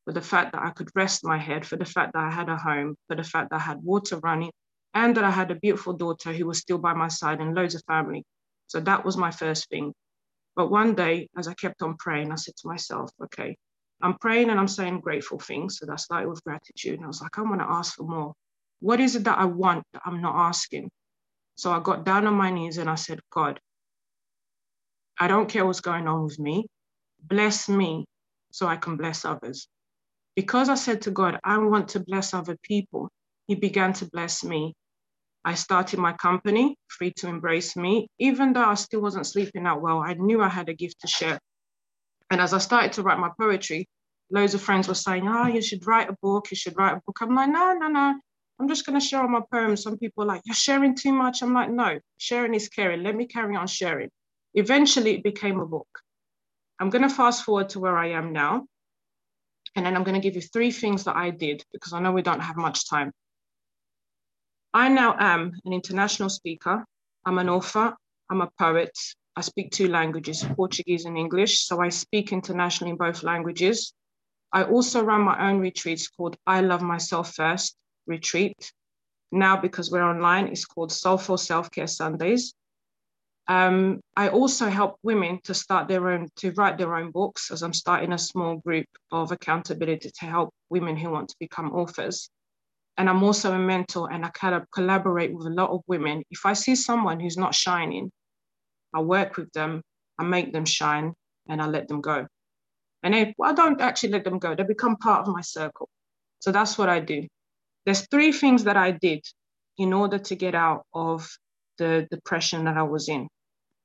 for 0.04 0.14
the 0.14 0.22
fact 0.22 0.54
that 0.54 0.64
I 0.64 0.72
could 0.72 0.90
rest 0.96 1.24
my 1.24 1.38
head, 1.38 1.66
for 1.66 1.78
the 1.78 1.86
fact 1.86 2.14
that 2.14 2.24
I 2.24 2.32
had 2.32 2.50
a 2.50 2.58
home, 2.58 2.96
for 3.08 3.16
the 3.16 3.24
fact 3.24 3.52
that 3.52 3.58
I 3.58 3.64
had 3.64 3.84
water 3.84 4.18
running, 4.18 4.52
and 4.94 5.16
that 5.16 5.24
I 5.24 5.32
had 5.32 5.52
a 5.52 5.56
beautiful 5.56 5.94
daughter 5.94 6.34
who 6.34 6.48
was 6.48 6.60
still 6.60 6.78
by 6.78 6.94
my 6.94 7.08
side 7.08 7.40
and 7.40 7.56
loads 7.56 7.76
of 7.76 7.84
family. 7.88 8.24
So 8.68 8.80
that 8.82 9.06
was 9.06 9.18
my 9.18 9.32
first 9.32 9.70
thing. 9.70 9.94
But 10.56 10.72
one 10.72 10.96
day, 10.96 11.30
as 11.38 11.48
I 11.48 11.54
kept 11.54 11.82
on 11.82 11.98
praying, 11.98 12.32
I 12.32 12.36
said 12.36 12.56
to 12.58 12.68
myself, 12.68 13.12
okay, 13.24 13.58
I'm 14.02 14.18
praying 14.18 14.50
and 14.50 14.60
I'm 14.60 14.68
saying 14.68 15.02
grateful 15.02 15.40
things. 15.40 15.80
So 15.80 15.86
that 15.86 16.00
started 16.00 16.30
with 16.30 16.44
gratitude. 16.44 16.96
And 16.96 17.06
I 17.06 17.08
was 17.08 17.22
like, 17.22 17.38
I 17.38 17.42
want 17.42 17.62
to 17.62 17.70
ask 17.70 17.96
for 17.96 18.04
more. 18.04 18.34
What 18.80 19.00
is 19.00 19.16
it 19.16 19.24
that 19.26 19.38
I 19.38 19.46
want 19.46 19.84
that 19.94 20.04
I'm 20.06 20.22
not 20.22 20.36
asking? 20.36 20.90
So 21.56 21.72
I 21.72 21.80
got 21.80 22.06
down 22.06 22.28
on 22.28 22.34
my 22.36 22.52
knees 22.52 22.78
and 22.78 22.90
I 22.90 22.96
said, 22.96 23.20
God, 23.32 23.60
I 25.20 25.28
don't 25.28 25.50
care 25.50 25.66
what's 25.66 25.82
going 25.82 26.08
on 26.08 26.24
with 26.24 26.40
me. 26.40 26.68
Bless 27.22 27.70
me 27.70 28.06
so 28.52 28.68
I 28.68 28.76
can 28.78 28.98
bless 28.98 29.26
others. 29.26 29.68
Because 30.36 30.70
I 30.70 30.76
said 30.76 31.04
to 31.04 31.12
God, 31.12 31.40
I 31.44 31.58
want 31.60 31.90
to 31.90 32.02
bless 32.02 32.34
other 32.34 32.58
people, 32.62 33.10
He 33.48 33.56
began 33.56 33.94
to 33.94 34.06
bless 34.06 34.44
me. 34.44 34.74
I 35.48 35.54
started 35.54 36.00
my 36.00 36.12
company, 36.14 36.76
Free 36.88 37.14
to 37.18 37.28
Embrace 37.28 37.76
Me. 37.76 38.08
Even 38.18 38.54
though 38.54 38.66
I 38.66 38.74
still 38.74 39.02
wasn't 39.02 39.28
sleeping 39.28 39.64
that 39.64 39.80
well, 39.80 40.00
I 40.00 40.14
knew 40.16 40.42
I 40.42 40.50
had 40.50 40.70
a 40.70 40.74
gift 40.74 41.02
to 41.02 41.08
share. 41.08 41.40
And 42.32 42.42
as 42.42 42.52
I 42.52 42.58
started 42.58 42.94
to 42.94 43.04
write 43.04 43.20
my 43.20 43.30
poetry, 43.40 43.88
loads 44.32 44.56
of 44.56 44.62
friends 44.62 44.88
were 44.88 44.96
saying, 44.96 45.28
Oh, 45.28 45.46
you 45.46 45.62
should 45.62 45.86
write 45.86 46.10
a 46.10 46.18
book, 46.20 46.50
you 46.50 46.58
should 46.58 46.76
write 46.76 46.98
a 46.98 47.02
book. 47.06 47.20
I'm 47.22 47.36
like, 47.36 47.50
No, 47.52 47.74
no, 47.74 47.88
no. 47.88 48.20
I'm 48.60 48.68
just 48.68 48.88
going 48.88 49.00
to 49.00 49.06
share 49.06 49.22
all 49.22 49.28
my 49.28 49.42
poems. 49.52 49.84
Some 49.84 50.00
people 50.00 50.24
are 50.24 50.28
like, 50.28 50.42
You're 50.46 50.56
sharing 50.56 50.96
too 50.96 51.14
much. 51.14 51.44
I'm 51.44 51.54
like, 51.54 51.70
No, 51.70 52.00
sharing 52.18 52.56
is 52.56 52.68
caring. 52.68 53.04
Let 53.04 53.16
me 53.16 53.28
carry 53.28 53.56
on 53.56 53.68
sharing. 53.68 54.10
Eventually, 54.56 55.14
it 55.14 55.24
became 55.24 55.60
a 55.60 55.68
book. 55.68 55.88
I'm 56.80 56.90
going 56.90 57.04
to 57.04 57.10
fast 57.10 57.44
forward 57.44 57.70
to 57.70 57.80
where 57.80 57.96
I 57.96 58.12
am 58.12 58.34
now. 58.34 58.66
And 59.76 59.86
then 59.86 59.96
I'm 59.96 60.04
going 60.04 60.20
to 60.20 60.22
give 60.22 60.36
you 60.36 60.42
three 60.42 60.72
things 60.72 61.04
that 61.04 61.16
I 61.16 61.30
did 61.30 61.64
because 61.72 61.94
I 61.94 62.00
know 62.00 62.14
we 62.14 62.24
don't 62.24 62.40
have 62.40 62.58
much 62.58 62.90
time. 62.90 63.12
I 64.76 64.90
now 64.90 65.16
am 65.18 65.54
an 65.64 65.72
international 65.72 66.28
speaker. 66.28 66.84
I'm 67.26 67.38
an 67.38 67.48
author. 67.48 67.96
I'm 68.30 68.42
a 68.42 68.50
poet. 68.60 68.92
I 69.34 69.40
speak 69.40 69.72
two 69.72 69.88
languages, 69.88 70.44
Portuguese 70.58 71.06
and 71.06 71.18
English. 71.18 71.66
So 71.66 71.80
I 71.80 71.88
speak 71.88 72.34
internationally 72.34 72.92
in 72.92 72.98
both 72.98 73.24
languages. 73.24 73.94
I 74.52 74.64
also 74.64 75.02
run 75.02 75.22
my 75.22 75.50
own 75.50 75.60
retreats 75.60 76.10
called 76.10 76.36
I 76.46 76.60
Love 76.60 76.82
Myself 76.82 77.36
First 77.36 77.78
retreat. 78.06 78.74
Now, 79.32 79.56
because 79.56 79.92
we're 79.92 80.04
online, 80.04 80.48
it's 80.48 80.66
called 80.66 80.92
Soulful 80.92 81.38
Self 81.38 81.72
Care 81.72 81.88
Sundays. 81.88 82.54
Um, 83.48 84.02
I 84.18 84.28
also 84.28 84.68
help 84.68 84.98
women 85.04 85.40
to 85.46 85.54
start 85.54 85.88
their 85.88 86.10
own, 86.10 86.28
to 86.40 86.52
write 86.52 86.78
their 86.78 86.98
own 86.98 87.12
books, 87.12 87.50
as 87.50 87.64
I'm 87.64 87.72
starting 87.72 88.12
a 88.12 88.18
small 88.18 88.58
group 88.58 88.88
of 89.10 89.32
accountability 89.32 90.12
to 90.20 90.26
help 90.26 90.50
women 90.70 90.98
who 90.98 91.12
want 91.12 91.30
to 91.30 91.36
become 91.40 91.72
authors 91.72 92.30
and 92.98 93.10
I'm 93.10 93.24
also 93.24 93.54
a 93.54 93.60
mentor 93.60 94.12
and 94.12 94.26
I 94.26 94.30
kind 94.30 94.56
of 94.56 94.70
collaborate 94.72 95.34
with 95.34 95.48
a 95.48 95.50
lot 95.50 95.70
of 95.70 95.82
women. 95.88 96.24
If 96.32 96.46
I 96.46 96.54
see 96.54 96.76
someone 96.76 97.20
who's 97.20 97.38
not 97.38 97.54
shining, 97.54 98.12
I 98.94 99.02
work 99.02 99.38
with 99.38 99.52
them, 99.52 99.82
I 100.18 100.24
make 100.24 100.54
them 100.54 100.66
shine, 100.66 101.14
and 101.50 101.62
I 101.62 101.68
let 101.68 101.88
them 101.88 102.02
go. 102.02 102.28
And 103.04 103.14
I 103.16 103.54
don't 103.54 103.82
actually 103.82 104.10
let 104.10 104.24
them 104.24 104.40
go, 104.40 104.56
they 104.56 104.64
become 104.64 104.96
part 104.96 105.28
of 105.28 105.34
my 105.34 105.42
circle. 105.42 105.90
So 106.40 106.52
that's 106.52 106.78
what 106.78 106.90
I 106.90 107.00
do. 107.00 107.28
There's 107.86 108.08
three 108.08 108.32
things 108.32 108.64
that 108.64 108.78
I 108.78 108.92
did 108.92 109.24
in 109.78 109.94
order 109.94 110.18
to 110.18 110.36
get 110.36 110.56
out 110.56 110.86
of 110.94 111.30
the 111.78 112.08
depression 112.10 112.64
that 112.66 112.78
I 112.78 112.84
was 112.84 113.10
in. 113.10 113.28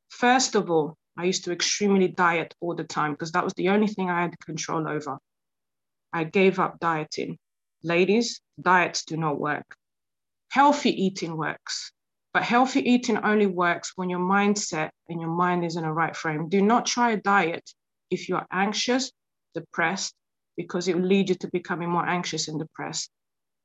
First 0.08 0.54
of 0.54 0.70
all, 0.70 0.96
I 1.18 1.24
used 1.24 1.44
to 1.44 1.52
extremely 1.52 2.08
diet 2.08 2.54
all 2.60 2.74
the 2.74 2.84
time 2.84 3.12
because 3.12 3.32
that 3.32 3.44
was 3.44 3.52
the 3.54 3.68
only 3.68 3.88
thing 3.88 4.08
I 4.08 4.22
had 4.22 4.38
control 4.38 4.88
over. 4.88 5.18
I 6.12 6.24
gave 6.24 6.58
up 6.58 6.78
dieting. 6.80 7.36
Ladies, 7.82 8.42
diets 8.60 9.04
do 9.06 9.16
not 9.16 9.40
work. 9.40 9.74
Healthy 10.50 10.90
eating 10.90 11.38
works, 11.38 11.92
but 12.34 12.42
healthy 12.42 12.80
eating 12.80 13.16
only 13.16 13.46
works 13.46 13.92
when 13.96 14.10
your 14.10 14.20
mindset 14.20 14.90
and 15.08 15.18
your 15.18 15.30
mind 15.30 15.64
is 15.64 15.76
in 15.76 15.84
a 15.84 15.92
right 15.92 16.14
frame. 16.14 16.50
Do 16.50 16.60
not 16.60 16.84
try 16.84 17.12
a 17.12 17.16
diet 17.16 17.72
if 18.10 18.28
you're 18.28 18.46
anxious, 18.52 19.10
depressed, 19.54 20.14
because 20.58 20.88
it 20.88 20.96
will 20.96 21.06
lead 21.06 21.30
you 21.30 21.36
to 21.36 21.48
becoming 21.54 21.88
more 21.88 22.06
anxious 22.06 22.48
and 22.48 22.58
depressed. 22.58 23.10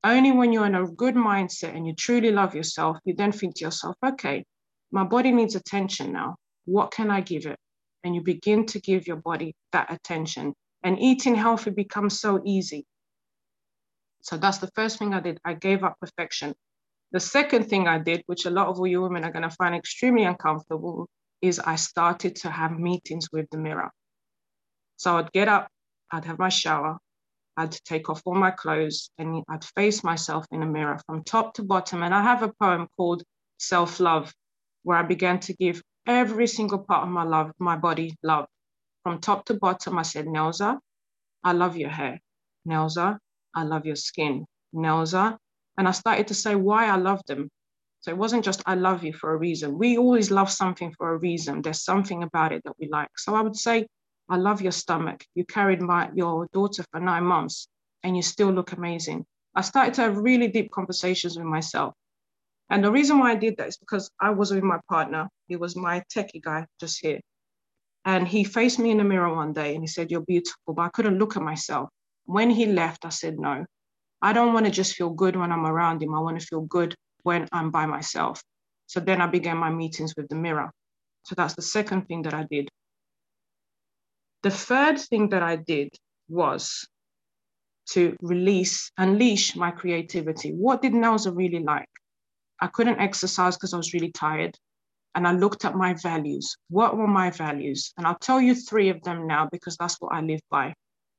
Only 0.02 0.32
when 0.32 0.54
you're 0.54 0.66
in 0.66 0.76
a 0.76 0.88
good 0.88 1.16
mindset 1.16 1.76
and 1.76 1.86
you 1.86 1.94
truly 1.94 2.32
love 2.32 2.56
yourself, 2.56 2.98
you 3.04 3.16
then 3.16 3.34
think 3.34 3.56
to 3.56 3.66
yourself, 3.66 3.98
okay, 4.06 4.46
my 4.92 5.04
body 5.04 5.32
needs 5.32 5.56
attention 5.56 6.14
now. 6.14 6.38
What 6.64 6.92
can 6.92 7.12
I 7.12 7.20
give 7.20 7.48
it? 7.48 7.58
And 8.06 8.16
you 8.16 8.22
begin 8.22 8.66
to 8.68 8.80
give 8.80 9.08
your 9.08 9.18
body 9.18 9.56
that 9.74 9.92
attention. 9.92 10.54
And 10.84 11.00
eating 11.00 11.36
healthy 11.36 11.72
becomes 11.72 12.20
so 12.22 12.42
easy 12.46 12.86
so 14.26 14.38
that's 14.38 14.58
the 14.58 14.72
first 14.74 14.98
thing 14.98 15.14
I 15.14 15.20
did. 15.20 15.40
I 15.46 15.54
gave 15.54 15.84
up 15.84 16.00
perfection. 16.02 16.56
The 17.12 17.20
second 17.20 17.70
thing 17.70 17.88
I 17.88 18.00
did, 18.00 18.24
which 18.26 18.46
a 18.46 18.50
lot 18.50 18.68
of 18.70 18.80
you 18.88 19.04
women 19.04 19.24
are 19.24 19.32
going 19.32 19.48
to 19.48 19.56
find 19.56 19.76
extremely 19.76 20.24
uncomfortable, 20.24 21.08
is 21.44 21.60
I 21.60 21.76
started 21.76 22.36
to 22.38 22.50
have 22.50 22.72
meetings 22.72 23.28
with 23.32 23.46
the 23.52 23.60
mirror. 23.60 23.92
So 24.98 25.18
I'd 25.18 25.32
get 25.32 25.48
up, 25.48 25.70
I'd 26.12 26.26
have 26.26 26.40
my 26.40 26.50
shower, 26.50 26.98
I'd 27.56 27.74
take 27.86 28.10
off 28.10 28.24
all 28.26 28.34
my 28.34 28.50
clothes, 28.50 29.12
and 29.20 29.44
I'd 29.48 29.64
face 29.64 30.04
myself 30.04 30.48
in 30.52 30.64
a 30.64 30.66
mirror 30.66 31.00
from 31.06 31.24
top 31.24 31.54
to 31.56 31.64
bottom. 31.64 32.02
And 32.02 32.14
I 32.14 32.24
have 32.24 32.42
a 32.42 32.52
poem 32.60 32.88
called 32.98 33.22
Self 33.60 34.00
Love, 34.00 34.34
where 34.82 34.98
I 34.98 35.04
began 35.04 35.40
to 35.42 35.54
give 35.54 35.84
every 36.08 36.48
single 36.48 36.80
part 36.80 37.04
of 37.04 37.10
my 37.10 37.24
love, 37.24 37.52
my 37.60 37.76
body 37.76 38.16
love. 38.24 38.48
From 39.04 39.20
top 39.20 39.46
to 39.46 39.54
bottom, 39.54 40.00
I 40.00 40.02
said, 40.02 40.26
Nelza, 40.26 40.80
I 41.44 41.52
love 41.52 41.78
your 41.78 41.92
hair. 41.92 42.20
Nelza, 42.68 43.20
I 43.56 43.64
love 43.64 43.86
your 43.86 43.96
skin, 43.96 44.46
Nelza. 44.74 45.38
And 45.78 45.88
I 45.88 45.92
started 45.92 46.28
to 46.28 46.34
say 46.34 46.56
why 46.56 46.88
I 46.88 46.98
love 46.98 47.22
them. 47.28 47.50
So 48.02 48.12
it 48.12 48.18
wasn't 48.18 48.46
just 48.46 48.62
I 48.66 48.76
love 48.76 49.04
you 49.04 49.14
for 49.14 49.34
a 49.34 49.38
reason. 49.38 49.78
We 49.78 49.98
always 49.98 50.30
love 50.30 50.52
something 50.52 50.94
for 50.98 51.14
a 51.14 51.18
reason. 51.18 51.62
There's 51.62 51.84
something 51.84 52.24
about 52.24 52.52
it 52.52 52.62
that 52.66 52.78
we 52.80 52.88
like. 52.88 53.10
So 53.18 53.34
I 53.36 53.42
would 53.42 53.56
say, 53.56 53.88
I 54.30 54.38
love 54.38 54.62
your 54.62 54.72
stomach. 54.72 55.26
You 55.36 55.46
carried 55.46 55.82
my 55.82 56.10
your 56.16 56.48
daughter 56.54 56.84
for 56.92 57.00
nine 57.00 57.24
months 57.24 57.68
and 58.04 58.16
you 58.16 58.22
still 58.22 58.52
look 58.52 58.72
amazing. 58.74 59.26
I 59.56 59.62
started 59.62 59.94
to 59.96 60.02
have 60.02 60.18
really 60.18 60.48
deep 60.48 60.72
conversations 60.72 61.38
with 61.38 61.46
myself. 61.48 61.94
And 62.70 62.84
the 62.84 62.92
reason 62.92 63.20
why 63.20 63.32
I 63.32 63.36
did 63.36 63.58
that 63.58 63.70
is 63.70 63.78
because 63.78 64.10
I 64.20 64.32
was 64.32 64.52
with 64.52 64.64
my 64.64 64.80
partner. 64.90 65.30
He 65.48 65.56
was 65.56 65.76
my 65.76 66.04
techie 66.14 66.42
guy 66.42 66.66
just 66.80 67.00
here. 67.02 67.20
And 68.06 68.28
he 68.28 68.44
faced 68.44 68.80
me 68.80 68.92
in 68.92 68.98
the 68.98 69.04
mirror 69.04 69.34
one 69.34 69.54
day 69.54 69.74
and 69.74 69.84
he 69.84 69.88
said, 69.88 70.12
You're 70.12 70.22
beautiful, 70.22 70.74
but 70.74 70.84
I 70.84 70.90
couldn't 70.90 71.18
look 71.18 71.38
at 71.38 71.44
myself. 71.44 71.90
When 72.26 72.50
he 72.50 72.66
left, 72.66 73.06
I 73.06 73.10
said, 73.10 73.40
no, 73.40 73.66
I 74.22 74.34
don't 74.34 74.54
want 74.54 74.66
to 74.66 74.72
just 74.72 74.96
feel 74.96 75.10
good 75.10 75.36
when 75.36 75.52
I'm 75.52 75.66
around 75.66 76.02
him. 76.02 76.16
I 76.16 76.20
want 76.20 76.40
to 76.40 76.46
feel 76.46 76.62
good 76.62 76.96
when 77.24 77.48
I'm 77.52 77.72
by 77.72 77.86
myself. 77.86 78.42
So 78.88 79.00
then 79.00 79.22
I 79.22 79.28
began 79.28 79.58
my 79.58 79.70
meetings 79.70 80.14
with 80.16 80.28
the 80.30 80.36
mirror. 80.36 80.72
So 81.24 81.36
that's 81.36 81.56
the 81.56 81.62
second 81.62 82.08
thing 82.08 82.24
that 82.24 82.34
I 82.34 82.46
did. 82.50 82.70
The 84.44 84.52
third 84.52 85.00
thing 85.00 85.30
that 85.30 85.42
I 85.42 85.56
did 85.56 85.90
was 86.30 86.88
to 87.92 88.16
release, 88.22 88.92
unleash 88.98 89.56
my 89.56 89.72
creativity. 89.72 90.52
What 90.52 90.82
did 90.82 90.94
Nelson 90.94 91.36
really 91.36 91.60
like? 91.60 91.90
I 92.60 92.68
couldn't 92.68 93.00
exercise 93.00 93.56
because 93.56 93.74
I 93.74 93.78
was 93.78 93.94
really 93.94 94.12
tired. 94.12 94.58
And 95.14 95.28
I 95.28 95.32
looked 95.32 95.66
at 95.66 95.76
my 95.76 95.94
values. 95.94 96.58
What 96.70 96.98
were 96.98 97.08
my 97.08 97.32
values? 97.32 97.94
And 97.98 98.06
I'll 98.06 98.20
tell 98.20 98.42
you 98.42 98.54
three 98.54 98.90
of 98.90 99.02
them 99.04 99.28
now 99.28 99.48
because 99.52 99.78
that's 99.78 99.96
what 100.02 100.14
I 100.14 100.22
live 100.22 100.42
by. 100.50 100.74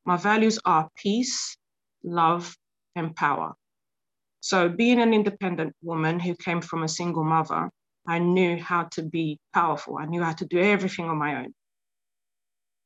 My 0.06 0.16
values 0.16 0.58
are 0.64 0.88
peace, 0.96 1.56
love, 2.04 2.56
and 2.94 3.14
power. 3.14 3.54
So, 4.40 4.68
being 4.68 5.00
an 5.00 5.12
independent 5.12 5.74
woman 5.82 6.20
who 6.20 6.34
came 6.36 6.60
from 6.60 6.84
a 6.84 6.88
single 6.88 7.24
mother, 7.24 7.70
I 8.06 8.20
knew 8.20 8.56
how 8.56 8.84
to 8.92 9.02
be 9.02 9.40
powerful. 9.52 9.98
I 9.98 10.06
knew 10.06 10.22
how 10.22 10.32
to 10.34 10.46
do 10.46 10.58
everything 10.60 11.06
on 11.06 11.18
my 11.18 11.40
own. 11.40 11.52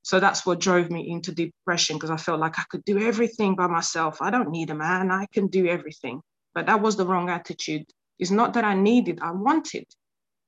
So 0.02 0.18
that's 0.18 0.46
what 0.46 0.61
drove 0.61 0.90
me 0.90 1.11
into 1.11 1.33
depression 1.33 1.96
because 1.96 2.11
I 2.11 2.16
felt 2.16 2.40
like 2.40 2.59
I 2.59 2.64
could 2.70 2.85
do 2.85 2.98
everything 2.98 3.54
by 3.54 3.66
myself. 3.66 4.22
I 4.22 4.30
don't 4.30 4.50
need 4.50 4.70
a 4.70 4.74
man, 4.74 5.11
I 5.11 5.26
can 5.33 5.48
do 5.48 5.66
everything. 5.66 6.22
But 6.54 6.66
that 6.66 6.80
was 6.80 6.96
the 6.96 7.06
wrong 7.06 7.28
attitude. 7.28 7.85
It's 8.18 8.30
not 8.30 8.54
that 8.54 8.64
I 8.64 8.74
needed, 8.74 9.20
I 9.22 9.33
wanted. 9.33 9.85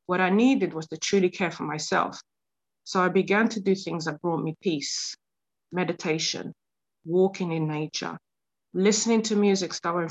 What 0.06 0.20
I 0.20 0.30
needed 0.30 0.74
was 0.74 0.86
to 0.88 0.96
truly 0.96 1.28
care 1.30 1.50
for 1.50 1.64
myself. 1.64 2.20
So 2.84 3.00
I 3.00 3.08
began 3.08 3.48
to 3.50 3.60
do 3.60 3.74
things 3.74 4.06
that 4.06 4.20
brought 4.20 4.42
me 4.42 4.56
peace, 4.60 5.14
meditation, 5.70 6.52
walking 7.04 7.52
in 7.52 7.68
nature, 7.68 8.18
listening 8.74 9.22
to 9.22 9.36
music 9.36 9.72
that 9.82 9.94
were 9.94 10.08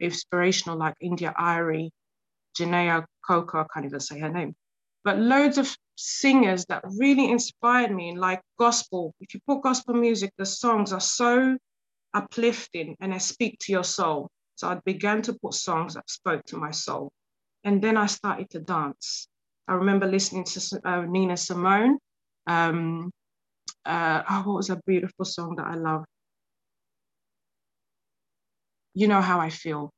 inspirational, 0.00 0.78
like 0.78 0.94
India 1.00 1.34
Arie, 1.38 1.90
Janaea 2.58 3.04
Coco, 3.26 3.60
I 3.60 3.66
can't 3.72 3.86
even 3.86 4.00
say 4.00 4.18
her 4.18 4.30
name, 4.30 4.54
but 5.04 5.18
loads 5.18 5.58
of 5.58 5.74
singers 5.96 6.64
that 6.66 6.82
really 6.98 7.30
inspired 7.30 7.90
me, 7.90 8.16
like 8.16 8.40
gospel. 8.58 9.14
If 9.20 9.34
you 9.34 9.40
put 9.46 9.62
gospel 9.62 9.94
music, 9.94 10.32
the 10.38 10.46
songs 10.46 10.92
are 10.92 11.00
so 11.00 11.56
uplifting 12.14 12.96
and 13.00 13.12
they 13.12 13.18
speak 13.18 13.58
to 13.60 13.72
your 13.72 13.84
soul. 13.84 14.28
So 14.54 14.68
I 14.68 14.80
began 14.84 15.22
to 15.22 15.34
put 15.34 15.54
songs 15.54 15.94
that 15.94 16.08
spoke 16.10 16.44
to 16.46 16.56
my 16.56 16.70
soul. 16.70 17.12
And 17.64 17.82
then 17.82 17.96
I 17.96 18.06
started 18.06 18.50
to 18.50 18.60
dance. 18.60 19.28
I 19.66 19.74
remember 19.74 20.06
listening 20.06 20.44
to 20.44 20.80
uh, 20.84 21.02
Nina 21.02 21.36
Simone. 21.36 21.98
Um, 22.46 23.10
uh, 23.84 24.22
oh, 24.28 24.42
what 24.46 24.56
was 24.56 24.70
a 24.70 24.80
beautiful 24.86 25.24
song 25.24 25.56
that 25.56 25.66
I 25.66 25.74
love? 25.74 26.04
You 28.94 29.08
know 29.08 29.20
how 29.20 29.40
I 29.40 29.50
feel. 29.50 29.90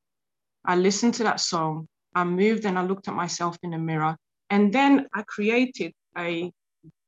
I 0.64 0.76
listened 0.76 1.14
to 1.14 1.24
that 1.24 1.40
song. 1.40 1.88
I 2.14 2.24
moved 2.24 2.64
and 2.64 2.78
I 2.78 2.82
looked 2.82 3.08
at 3.08 3.14
myself 3.14 3.56
in 3.62 3.70
the 3.70 3.78
mirror. 3.78 4.16
And 4.50 4.72
then 4.72 5.06
I 5.14 5.22
created 5.22 5.92
a 6.16 6.50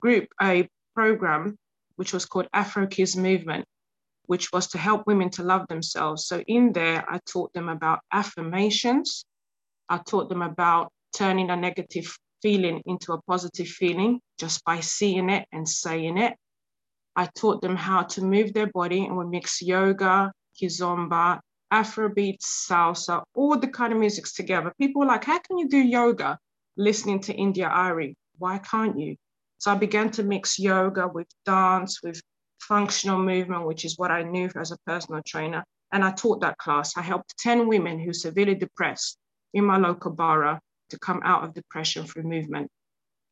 group, 0.01 0.29
a 0.41 0.69
program, 0.95 1.57
which 1.97 2.13
was 2.13 2.25
called 2.25 2.49
Afro 2.53 2.87
Kids 2.87 3.17
Movement 3.17 3.67
which 4.27 4.53
was 4.53 4.69
to 4.69 4.79
help 4.79 5.07
women 5.07 5.31
to 5.31 5.43
love 5.43 5.67
themselves. 5.69 6.27
So 6.27 6.43
in 6.47 6.73
there, 6.73 7.05
I 7.07 7.19
taught 7.27 7.53
them 7.53 7.69
about 7.69 8.01
affirmations. 8.13 9.25
I 9.89 9.99
taught 9.99 10.29
them 10.29 10.43
about 10.43 10.93
turning 11.15 11.51
a 11.51 11.57
negative 11.57 12.17
feeling 12.41 12.83
into 12.87 13.13
a 13.13 13.23
positive 13.23 13.69
feeling 13.69 14.21
just 14.39 14.65
by 14.65 14.81
seeing 14.81 15.29
it 15.29 15.47
and 15.53 15.69
saying 15.69 16.19
it. 16.19 16.35
I 17.15 17.29
taught 17.37 17.61
them 17.61 17.77
how 17.77 18.05
to 18.05 18.25
move 18.25 18.55
their 18.55 18.69
body 18.69 19.05
and 19.05 19.17
we 19.17 19.27
mix 19.27 19.61
yoga, 19.61 20.33
kizomba, 20.61 21.41
Afrobeat, 21.73 22.41
salsa, 22.41 23.23
all 23.35 23.59
the 23.59 23.69
kind 23.69 23.93
of 23.93 23.99
musics 23.99 24.35
together. 24.35 24.73
People 24.79 25.01
were 25.01 25.07
like, 25.07 25.25
how 25.25 25.39
can 25.39 25.59
you 25.59 25.69
do 25.69 25.79
yoga 25.79 26.39
listening 26.77 27.21
to 27.21 27.33
India.Arie? 27.33 28.17
Why 28.39 28.59
can't 28.59 28.99
you? 28.99 29.17
So 29.59 29.71
I 29.71 29.77
began 29.77 30.11
to 30.13 30.23
mix 30.23 30.59
yoga 30.59 31.09
with 31.09 31.29
dance, 31.47 32.03
with 32.03 32.21
functional 32.61 33.19
movement, 33.19 33.67
which 33.67 33.85
is 33.85 33.97
what 33.97 34.11
I 34.11 34.23
knew 34.23 34.51
as 34.57 34.73
a 34.73 34.79
personal 34.87 35.23
trainer. 35.27 35.65
And 35.93 36.05
I 36.05 36.11
taught 36.13 36.41
that 36.41 36.59
class. 36.59 36.97
I 36.97 37.03
helped 37.03 37.37
10 37.39 37.69
women 37.69 37.99
who 37.99 38.13
severely 38.13 38.55
depressed 38.55 39.19
in 39.55 39.65
my 39.65 39.77
local 39.77 40.11
borough 40.11 40.59
to 40.91 40.99
come 40.99 41.21
out 41.25 41.45
of 41.45 41.55
depression 41.55 42.07
through 42.07 42.25
movement. 42.25 42.71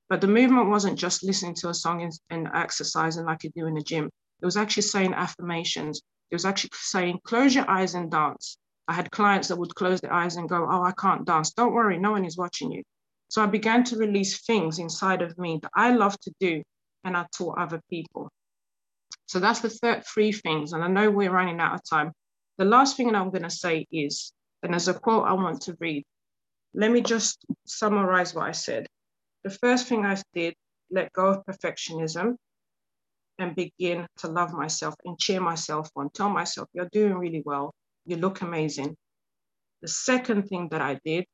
But 0.09 0.20
the 0.20 0.26
movement 0.26 0.68
wasn't 0.68 0.98
just 0.98 1.22
listening 1.22 1.55
to 1.57 1.68
a 1.68 1.74
song 1.74 2.03
and, 2.03 2.12
and 2.31 2.48
exercising 2.53 3.24
like 3.24 3.44
you 3.44 3.50
do 3.55 3.66
in 3.66 3.74
the 3.74 3.83
gym. 3.83 4.11
It 4.42 4.44
was 4.44 4.57
actually 4.57 4.83
saying 4.85 5.14
affirmations. 5.14 6.00
It 6.31 6.35
was 6.35 6.45
actually 6.45 6.71
saying, 6.75 7.21
close 7.25 7.55
your 7.55 7.69
eyes 7.69 7.95
and 7.95 8.11
dance. 8.11 8.57
I 8.87 8.93
had 8.93 9.11
clients 9.11 9.49
that 9.49 9.57
would 9.57 9.75
close 9.75 10.01
their 10.01 10.12
eyes 10.12 10.37
and 10.37 10.49
go, 10.49 10.66
Oh, 10.69 10.83
I 10.83 10.93
can't 10.93 11.25
dance. 11.25 11.53
Don't 11.53 11.73
worry, 11.73 11.99
no 11.99 12.12
one 12.12 12.25
is 12.25 12.37
watching 12.37 12.73
you. 12.73 12.83
So 13.29 13.43
I 13.43 13.47
began 13.47 13.85
to 13.85 13.97
release 13.97 14.45
things 14.45 14.81
inside 14.81 15.23
of 15.23 15.38
me 15.38 15.61
that 15.62 15.71
I 15.75 15.93
love 15.93 16.19
to 16.21 16.33
do, 16.40 16.62
and 17.05 17.16
I 17.16 17.27
taught 17.37 17.59
other 17.59 17.81
people. 17.88 18.29
So 19.27 19.38
that's 19.38 19.61
the 19.61 19.71
third 19.71 20.05
three 20.05 20.33
things. 20.33 20.73
And 20.73 20.83
I 20.83 20.88
know 20.88 21.09
we're 21.11 21.31
running 21.31 21.61
out 21.61 21.75
of 21.75 21.83
time. 21.88 22.12
The 22.59 22.64
last 22.64 22.97
thing 22.97 23.07
that 23.07 23.14
I'm 23.14 23.31
going 23.31 23.45
to 23.45 23.51
say 23.51 23.87
is, 23.93 24.33
and 24.64 24.73
there's 24.73 24.88
a 24.88 24.95
quote 24.95 25.25
I 25.25 25.35
want 25.35 25.62
to 25.62 25.77
read. 25.79 26.05
Let 26.75 26.90
me 26.90 27.01
just 27.01 27.45
summarize 27.66 28.35
what 28.35 28.49
I 28.49 28.53
said. 28.53 28.88
The 29.45 29.51
first 29.51 29.87
thing 29.87 30.05
I 30.05 30.21
did, 30.35 30.55
let 30.90 31.12
go 31.12 31.29
of 31.29 31.47
perfectionism 31.47 32.35
and 33.40 33.57
begin 33.57 34.07
to 34.18 34.29
love 34.29 34.53
myself 34.53 34.94
and 35.05 35.18
cheer 35.18 35.40
myself 35.40 35.88
on. 35.96 36.11
Tell 36.11 36.31
myself, 36.31 36.68
you're 36.72 36.88
doing 36.92 37.14
really 37.14 37.42
well. 37.44 37.72
You 38.07 38.16
look 38.16 38.42
amazing. 38.42 38.96
The 39.83 39.88
second 39.88 40.48
thing 40.48 40.68
that 40.70 40.81
I 40.81 41.00
did 41.05 41.24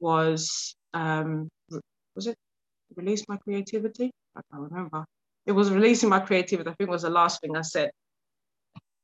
was, 0.00 0.74
um, 0.94 1.48
was 2.14 2.26
it 2.26 2.36
release 2.96 3.24
my 3.28 3.36
creativity? 3.36 4.10
I 4.36 4.40
can't 4.50 4.70
remember 4.70 5.04
it 5.46 5.52
was 5.52 5.70
releasing 5.70 6.08
my 6.08 6.20
creativity. 6.20 6.68
I 6.68 6.74
think 6.74 6.90
was 6.90 7.02
the 7.02 7.10
last 7.10 7.40
thing 7.40 7.56
I 7.56 7.62
said. 7.62 7.90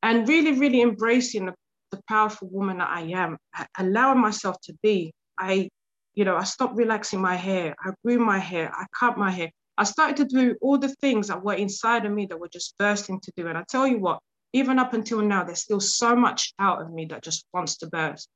And 0.03 0.29
really, 0.29 0.59
really 0.59 0.83
embracing 0.83 1.47
the, 1.47 1.55
the 1.93 2.01
powerful 2.09 2.49
woman 2.51 2.79
that 2.79 2.91
I 2.91 3.03
am, 3.03 3.39
allowing 3.79 4.21
myself 4.21 4.57
to 4.65 4.75
be. 4.83 5.13
I, 5.39 5.69
you 6.15 6.25
know, 6.25 6.37
I 6.37 6.43
stopped 6.43 6.77
relaxing 6.77 7.21
my 7.21 7.37
hair. 7.37 7.77
I 7.81 7.93
grew 8.05 8.19
my 8.19 8.39
hair. 8.39 8.73
I 8.75 8.87
cut 8.99 9.17
my 9.17 9.31
hair. 9.31 9.51
I 9.79 9.85
started 9.85 10.17
to 10.19 10.25
do 10.25 10.57
all 10.61 10.79
the 10.79 10.95
things 11.01 11.29
that 11.29 11.43
were 11.43 11.55
inside 11.55 12.05
of 12.05 12.13
me 12.13 12.27
that 12.27 12.39
were 12.39 12.49
just 12.49 12.77
bursting 12.79 13.21
to 13.21 13.33
do. 13.37 13.49
And 13.49 13.57
I 13.57 13.65
tell 13.69 13.87
you 13.87 13.99
what, 13.99 14.21
even 14.53 14.79
up 14.79 14.93
until 14.93 15.23
now, 15.23 15.45
there's 15.45 15.61
still 15.61 15.81
so 15.81 16.15
much 16.15 16.53
out 16.59 16.83
of 16.83 16.93
me 16.93 17.07
that 17.07 17.23
just 17.23 17.47
wants 17.55 17.79
to 17.79 17.87
burst. 17.87 18.29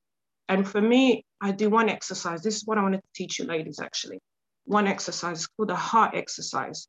And 0.49 0.67
for 0.67 0.81
me, 0.81 1.25
I 1.41 1.53
do 1.53 1.69
one 1.69 1.89
exercise. 1.89 2.43
This 2.43 2.57
is 2.57 2.67
what 2.67 2.79
I 2.79 2.83
wanted 2.83 3.03
to 3.03 3.09
teach 3.15 3.39
you 3.39 3.45
ladies, 3.45 3.81
actually. 3.81 4.21
One 4.65 4.87
exercise 4.87 5.41
is 5.41 5.47
called 5.47 5.71
a 5.71 5.77
heart 5.77 6.15
exercise. 6.15 6.89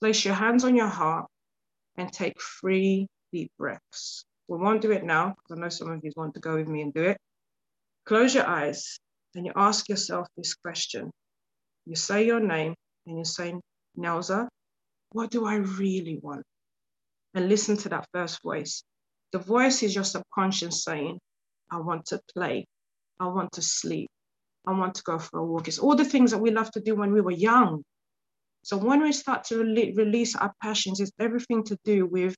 Place 0.00 0.24
your 0.24 0.34
hands 0.34 0.64
on 0.64 0.76
your 0.76 0.88
heart 0.88 1.26
and 1.96 2.12
take 2.12 2.40
three 2.60 3.08
deep 3.32 3.50
breaths. 3.58 4.24
We 4.48 4.58
won't 4.58 4.82
do 4.82 4.92
it 4.92 5.04
now 5.04 5.30
because 5.30 5.58
I 5.58 5.60
know 5.60 5.68
some 5.68 5.90
of 5.90 6.00
you 6.02 6.12
want 6.16 6.34
to 6.34 6.40
go 6.40 6.56
with 6.56 6.68
me 6.68 6.82
and 6.82 6.94
do 6.94 7.04
it. 7.04 7.18
Close 8.06 8.34
your 8.34 8.46
eyes 8.46 8.98
and 9.34 9.46
you 9.46 9.52
ask 9.56 9.88
yourself 9.88 10.26
this 10.36 10.54
question. 10.54 11.10
You 11.86 11.96
say 11.96 12.26
your 12.26 12.40
name 12.40 12.74
and 13.06 13.18
you 13.18 13.24
say, 13.24 13.54
Nelza, 14.00 14.48
what 15.12 15.30
do 15.30 15.46
I 15.46 15.56
really 15.56 16.18
want? 16.22 16.42
And 17.34 17.48
listen 17.48 17.76
to 17.78 17.88
that 17.90 18.06
first 18.12 18.42
voice. 18.42 18.82
The 19.32 19.38
voice 19.38 19.82
is 19.82 19.94
your 19.94 20.04
subconscious 20.04 20.82
saying, 20.82 21.18
I 21.70 21.78
want 21.78 22.06
to 22.06 22.20
play. 22.34 22.66
I 23.20 23.26
want 23.28 23.52
to 23.52 23.62
sleep. 23.62 24.08
I 24.66 24.72
want 24.72 24.94
to 24.96 25.02
go 25.02 25.18
for 25.18 25.38
a 25.38 25.44
walk. 25.44 25.68
It's 25.68 25.78
all 25.78 25.94
the 25.94 26.04
things 26.04 26.30
that 26.32 26.38
we 26.38 26.50
love 26.50 26.70
to 26.72 26.80
do 26.80 26.94
when 26.94 27.12
we 27.12 27.20
were 27.20 27.30
young. 27.30 27.82
So 28.62 28.76
when 28.76 29.02
we 29.02 29.12
start 29.12 29.44
to 29.44 29.58
re- 29.58 29.94
release 29.96 30.36
our 30.36 30.52
passions, 30.62 31.00
it's 31.00 31.12
everything 31.18 31.64
to 31.64 31.78
do 31.84 32.06
with 32.06 32.34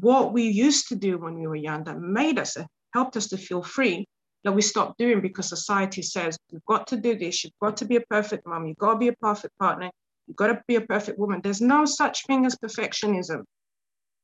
what 0.00 0.32
we 0.32 0.44
used 0.48 0.88
to 0.88 0.96
do 0.96 1.18
when 1.18 1.38
we 1.38 1.46
were 1.46 1.56
young 1.56 1.84
that 1.84 2.00
made 2.00 2.38
us, 2.38 2.56
helped 2.92 3.16
us 3.16 3.28
to 3.28 3.36
feel 3.36 3.62
free 3.62 4.06
that 4.44 4.52
we 4.52 4.62
stopped 4.62 4.98
doing 4.98 5.20
because 5.20 5.48
society 5.48 6.02
says 6.02 6.36
you've 6.50 6.64
got 6.66 6.86
to 6.88 6.96
do 6.96 7.16
this, 7.18 7.44
you've 7.44 7.52
got 7.60 7.76
to 7.78 7.84
be 7.84 7.96
a 7.96 8.00
perfect 8.00 8.46
mom, 8.46 8.66
you've 8.66 8.76
got 8.78 8.94
to 8.94 8.98
be 8.98 9.08
a 9.08 9.16
perfect 9.20 9.56
partner, 9.58 9.90
you've 10.26 10.36
got 10.36 10.48
to 10.48 10.62
be 10.66 10.76
a 10.76 10.80
perfect 10.80 11.18
woman. 11.18 11.40
There's 11.42 11.60
no 11.60 11.84
such 11.84 12.26
thing 12.26 12.46
as 12.46 12.56
perfectionism. 12.56 13.44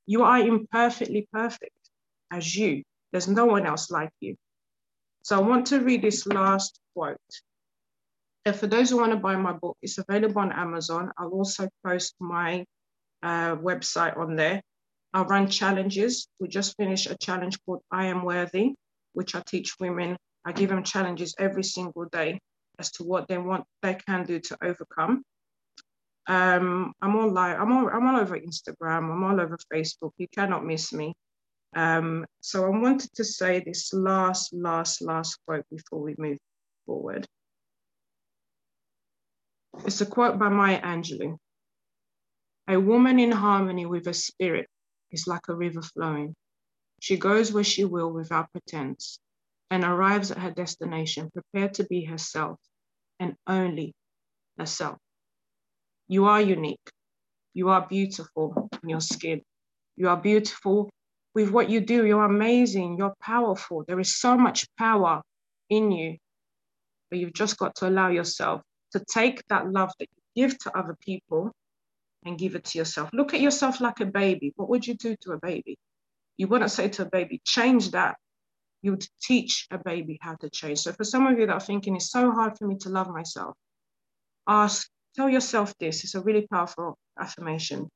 You 0.06 0.24
are 0.24 0.40
imperfectly 0.40 1.28
perfect 1.32 1.74
as 2.30 2.54
you. 2.56 2.82
There's 3.12 3.28
no 3.28 3.46
one 3.46 3.66
else 3.66 3.90
like 3.90 4.10
you. 4.20 4.36
So 5.22 5.36
I 5.36 5.42
want 5.42 5.66
to 5.68 5.80
read 5.80 6.02
this 6.02 6.26
last 6.26 6.78
quote. 6.94 7.16
And 8.44 8.56
for 8.56 8.66
those 8.66 8.90
who 8.90 8.96
want 8.96 9.12
to 9.12 9.18
buy 9.18 9.36
my 9.36 9.52
book, 9.52 9.76
it's 9.82 9.98
available 9.98 10.40
on 10.40 10.50
Amazon. 10.50 11.12
I'll 11.16 11.28
also 11.28 11.68
post 11.86 12.14
my 12.18 12.64
uh, 13.22 13.54
website 13.56 14.18
on 14.18 14.34
there. 14.34 14.60
I 15.14 15.22
run 15.22 15.48
challenges. 15.48 16.26
We 16.40 16.48
just 16.48 16.76
finished 16.76 17.08
a 17.08 17.16
challenge 17.16 17.58
called 17.64 17.82
I 17.90 18.06
Am 18.06 18.24
Worthy, 18.24 18.74
which 19.12 19.36
I 19.36 19.42
teach 19.46 19.74
women. 19.78 20.16
I 20.44 20.50
give 20.50 20.70
them 20.70 20.82
challenges 20.82 21.36
every 21.38 21.62
single 21.62 22.06
day 22.06 22.40
as 22.78 22.90
to 22.92 23.04
what 23.04 23.28
they 23.28 23.38
want, 23.38 23.64
they 23.82 23.94
can 23.94 24.24
do 24.24 24.40
to 24.40 24.56
overcome. 24.62 25.22
Um, 26.28 26.92
I'm 27.02 27.16
all 27.16 27.30
live. 27.30 27.60
I'm 27.60 27.72
all, 27.72 27.88
I'm 27.88 28.06
all 28.06 28.20
over 28.20 28.38
Instagram. 28.38 29.10
I'm 29.10 29.24
all 29.24 29.40
over 29.40 29.58
Facebook. 29.72 30.12
You 30.18 30.28
cannot 30.28 30.64
miss 30.64 30.92
me. 30.92 31.14
Um, 31.74 32.26
so 32.40 32.66
I 32.66 32.68
wanted 32.68 33.12
to 33.14 33.24
say 33.24 33.60
this 33.60 33.92
last, 33.92 34.52
last, 34.52 35.02
last 35.02 35.38
quote 35.46 35.64
before 35.70 36.00
we 36.00 36.14
move 36.18 36.38
forward. 36.86 37.26
It's 39.86 40.00
a 40.00 40.06
quote 40.06 40.38
by 40.38 40.48
Maya 40.48 40.80
Angelou. 40.82 41.38
A 42.68 42.78
woman 42.78 43.18
in 43.18 43.32
harmony 43.32 43.86
with 43.86 44.06
her 44.06 44.12
spirit 44.12 44.68
is 45.10 45.26
like 45.26 45.48
a 45.48 45.54
river 45.54 45.82
flowing. 45.82 46.34
She 47.00 47.16
goes 47.16 47.52
where 47.52 47.64
she 47.64 47.84
will 47.84 48.12
without 48.12 48.52
pretense 48.52 49.18
and 49.70 49.82
arrives 49.82 50.30
at 50.30 50.38
her 50.38 50.50
destination 50.50 51.30
prepared 51.30 51.74
to 51.74 51.84
be 51.84 52.04
herself 52.04 52.58
and 53.18 53.34
only 53.46 53.94
herself. 54.58 54.98
You 56.12 56.26
are 56.26 56.42
unique. 56.42 56.90
You 57.54 57.70
are 57.70 57.86
beautiful 57.88 58.68
in 58.82 58.90
your 58.90 59.00
skin. 59.00 59.40
You 59.96 60.10
are 60.10 60.16
beautiful 60.18 60.90
with 61.34 61.48
what 61.48 61.70
you 61.70 61.80
do. 61.80 62.04
You're 62.04 62.26
amazing. 62.26 62.98
You're 62.98 63.14
powerful. 63.18 63.82
There 63.88 63.98
is 63.98 64.20
so 64.20 64.36
much 64.36 64.66
power 64.76 65.22
in 65.70 65.90
you, 65.90 66.18
but 67.08 67.18
you've 67.18 67.32
just 67.32 67.56
got 67.56 67.74
to 67.76 67.88
allow 67.88 68.08
yourself 68.10 68.60
to 68.92 69.02
take 69.10 69.42
that 69.48 69.72
love 69.72 69.90
that 69.98 70.08
you 70.14 70.42
give 70.42 70.58
to 70.58 70.78
other 70.78 70.94
people 71.00 71.50
and 72.26 72.36
give 72.36 72.56
it 72.56 72.64
to 72.64 72.78
yourself. 72.78 73.08
Look 73.14 73.32
at 73.32 73.40
yourself 73.40 73.80
like 73.80 74.00
a 74.00 74.04
baby. 74.04 74.52
What 74.56 74.68
would 74.68 74.86
you 74.86 74.92
do 74.92 75.16
to 75.22 75.32
a 75.32 75.38
baby? 75.38 75.78
You 76.36 76.46
wouldn't 76.46 76.72
say 76.72 76.90
to 76.90 77.02
a 77.06 77.10
baby, 77.10 77.40
change 77.46 77.92
that. 77.92 78.16
You 78.82 78.90
would 78.90 79.06
teach 79.22 79.66
a 79.70 79.78
baby 79.78 80.18
how 80.20 80.34
to 80.34 80.50
change. 80.50 80.80
So 80.80 80.92
for 80.92 81.04
some 81.04 81.26
of 81.26 81.38
you 81.38 81.46
that 81.46 81.54
are 81.54 81.68
thinking 81.70 81.96
it's 81.96 82.10
so 82.10 82.30
hard 82.30 82.58
for 82.58 82.66
me 82.66 82.76
to 82.80 82.90
love 82.90 83.08
myself, 83.08 83.54
ask, 84.46 84.86
tell 85.14 85.28
yourself 85.28 85.74
this. 85.78 86.04
It's 86.04 86.14
a 86.14 86.20
really 86.20 86.46
powerful 86.46 86.96
affirmation. 87.18 87.88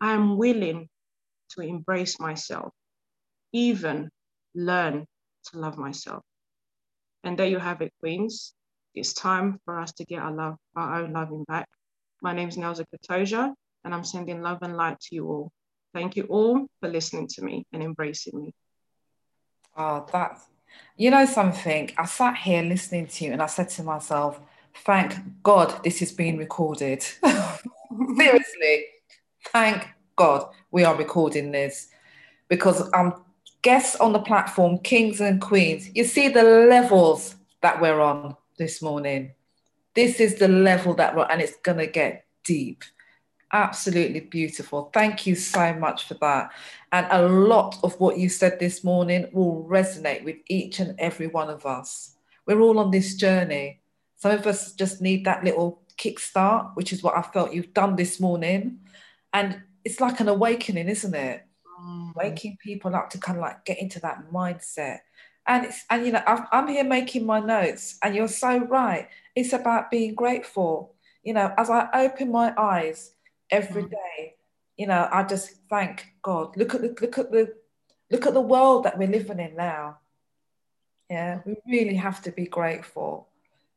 I 0.00 0.12
am 0.12 0.36
willing 0.36 0.88
to 1.50 1.62
embrace 1.62 2.20
myself, 2.20 2.72
even 3.52 4.10
learn 4.54 5.06
to 5.50 5.58
love 5.58 5.76
myself. 5.76 6.22
And 7.24 7.38
there 7.38 7.46
you 7.46 7.58
have 7.58 7.82
it, 7.82 7.92
Queens. 8.00 8.54
It's 8.94 9.12
time 9.12 9.58
for 9.64 9.78
us 9.78 9.92
to 9.94 10.04
get 10.04 10.20
our 10.20 10.32
love, 10.32 10.56
our 10.76 11.02
own 11.02 11.12
loving 11.12 11.44
back. 11.44 11.68
My 12.22 12.32
name 12.32 12.48
is 12.48 12.56
Nelza 12.56 12.84
Katoja, 12.92 13.52
and 13.84 13.94
I'm 13.94 14.04
sending 14.04 14.42
love 14.42 14.58
and 14.62 14.76
light 14.76 14.98
to 15.00 15.14
you 15.14 15.26
all. 15.26 15.52
Thank 15.94 16.16
you 16.16 16.24
all 16.24 16.66
for 16.80 16.88
listening 16.88 17.28
to 17.28 17.42
me 17.42 17.64
and 17.72 17.82
embracing 17.82 18.40
me. 18.40 18.52
Ah, 19.76 20.02
oh, 20.02 20.10
that, 20.12 20.40
you 20.96 21.10
know 21.10 21.24
something? 21.24 21.90
I 21.96 22.04
sat 22.06 22.36
here 22.36 22.62
listening 22.62 23.06
to 23.06 23.24
you 23.24 23.32
and 23.32 23.42
I 23.42 23.46
said 23.46 23.68
to 23.70 23.82
myself, 23.82 24.40
thank 24.84 25.14
God 25.42 25.82
this 25.84 26.02
is 26.02 26.12
being 26.12 26.36
recorded. 26.36 27.02
Seriously, 28.16 28.84
thank 29.48 29.88
God 30.16 30.50
we 30.70 30.84
are 30.84 30.96
recording 30.96 31.52
this 31.52 31.88
because 32.48 32.88
I'm 32.92 33.14
guests 33.62 33.96
on 33.96 34.12
the 34.12 34.20
platform, 34.20 34.78
kings 34.78 35.20
and 35.20 35.40
queens. 35.40 35.90
You 35.94 36.04
see 36.04 36.28
the 36.28 36.42
levels 36.42 37.36
that 37.60 37.80
we're 37.80 38.00
on 38.00 38.36
this 38.58 38.80
morning. 38.82 39.32
This 39.94 40.20
is 40.20 40.36
the 40.36 40.48
level 40.48 40.94
that 40.94 41.14
we're, 41.14 41.24
on, 41.24 41.30
and 41.32 41.40
it's 41.40 41.56
to 41.64 41.86
get 41.86 42.24
deep. 42.44 42.84
Absolutely 43.52 44.20
beautiful. 44.20 44.90
Thank 44.92 45.26
you 45.26 45.34
so 45.34 45.72
much 45.74 46.04
for 46.06 46.14
that. 46.14 46.50
And 46.92 47.06
a 47.10 47.26
lot 47.26 47.78
of 47.82 47.98
what 47.98 48.18
you 48.18 48.28
said 48.28 48.60
this 48.60 48.84
morning 48.84 49.28
will 49.32 49.66
resonate 49.68 50.24
with 50.24 50.36
each 50.46 50.80
and 50.80 50.94
every 50.98 51.26
one 51.26 51.48
of 51.48 51.64
us. 51.64 52.16
We're 52.46 52.60
all 52.60 52.78
on 52.78 52.90
this 52.90 53.14
journey. 53.14 53.80
Some 54.18 54.32
of 54.32 54.46
us 54.46 54.72
just 54.72 55.00
need 55.00 55.24
that 55.24 55.44
little 55.44 55.82
kickstart, 55.96 56.74
which 56.74 56.92
is 56.92 57.02
what 57.02 57.16
I 57.16 57.22
felt 57.22 57.52
you've 57.52 57.74
done 57.74 57.96
this 57.96 58.20
morning. 58.20 58.80
And 59.32 59.62
it's 59.84 60.00
like 60.00 60.20
an 60.20 60.28
awakening, 60.28 60.88
isn't 60.88 61.14
it? 61.14 61.44
Mm. 61.80 62.14
Waking 62.14 62.58
people 62.62 62.94
up 62.94 63.10
to 63.10 63.18
kind 63.18 63.38
of 63.38 63.42
like 63.42 63.64
get 63.64 63.78
into 63.78 64.00
that 64.00 64.30
mindset. 64.32 64.98
And 65.46 65.66
it's 65.66 65.84
and 65.88 66.04
you 66.04 66.12
know 66.12 66.22
I'm, 66.26 66.46
I'm 66.52 66.68
here 66.68 66.84
making 66.84 67.24
my 67.24 67.40
notes, 67.40 67.96
and 68.02 68.14
you're 68.14 68.28
so 68.28 68.58
right. 68.58 69.08
It's 69.34 69.54
about 69.54 69.90
being 69.90 70.14
grateful. 70.14 70.94
You 71.22 71.34
know, 71.34 71.54
as 71.56 71.70
I 71.70 71.88
open 71.94 72.30
my 72.30 72.52
eyes 72.58 73.12
every 73.50 73.84
mm. 73.84 73.90
day, 73.90 74.34
you 74.76 74.86
know, 74.86 75.08
I 75.10 75.22
just 75.22 75.52
thank 75.70 76.06
God. 76.22 76.56
Look 76.56 76.74
at 76.74 76.82
the 76.82 76.94
look 77.00 77.16
at 77.18 77.30
the 77.30 77.54
look 78.10 78.26
at 78.26 78.34
the 78.34 78.40
world 78.40 78.84
that 78.84 78.98
we're 78.98 79.08
living 79.08 79.40
in 79.40 79.56
now. 79.56 79.98
Yeah, 81.08 81.40
we 81.46 81.56
really 81.66 81.94
have 81.94 82.20
to 82.22 82.32
be 82.32 82.46
grateful. 82.46 83.28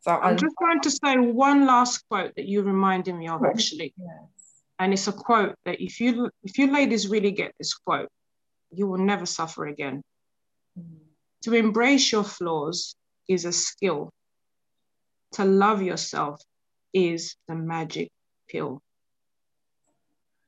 So 0.02 0.12
I'm, 0.12 0.32
I'm 0.32 0.38
just 0.38 0.56
going 0.56 0.82
to 0.82 0.92
say 0.92 1.18
one 1.18 1.66
last 1.66 2.04
quote 2.10 2.34
that 2.36 2.48
you 2.48 2.64
reminded 2.64 3.16
me 3.16 3.28
of 3.28 3.44
actually. 3.46 3.94
Yes. 3.98 4.10
And 4.80 4.94
it's 4.94 5.08
a 5.08 5.12
quote 5.12 5.56
that 5.66 5.80
if 5.80 6.00
you 6.00 6.30
if 6.44 6.58
you 6.58 6.72
ladies 6.72 7.08
really 7.08 7.32
get 7.32 7.54
this 7.60 7.76
quote, 7.76 8.10
you 8.72 8.88
will 8.88 8.98
never 8.98 9.28
suffer 9.28 9.68
again. 9.68 10.02
Mm. 10.80 10.98
To 11.44 11.54
embrace 11.54 12.12
your 12.12 12.24
flaws 12.24 12.96
is 13.28 13.46
a 13.46 13.52
skill. 13.52 14.12
To 15.34 15.46
love 15.46 15.84
yourself 15.84 16.42
is 16.94 17.36
the 17.48 17.56
magic 17.56 18.10
pill. 18.50 18.82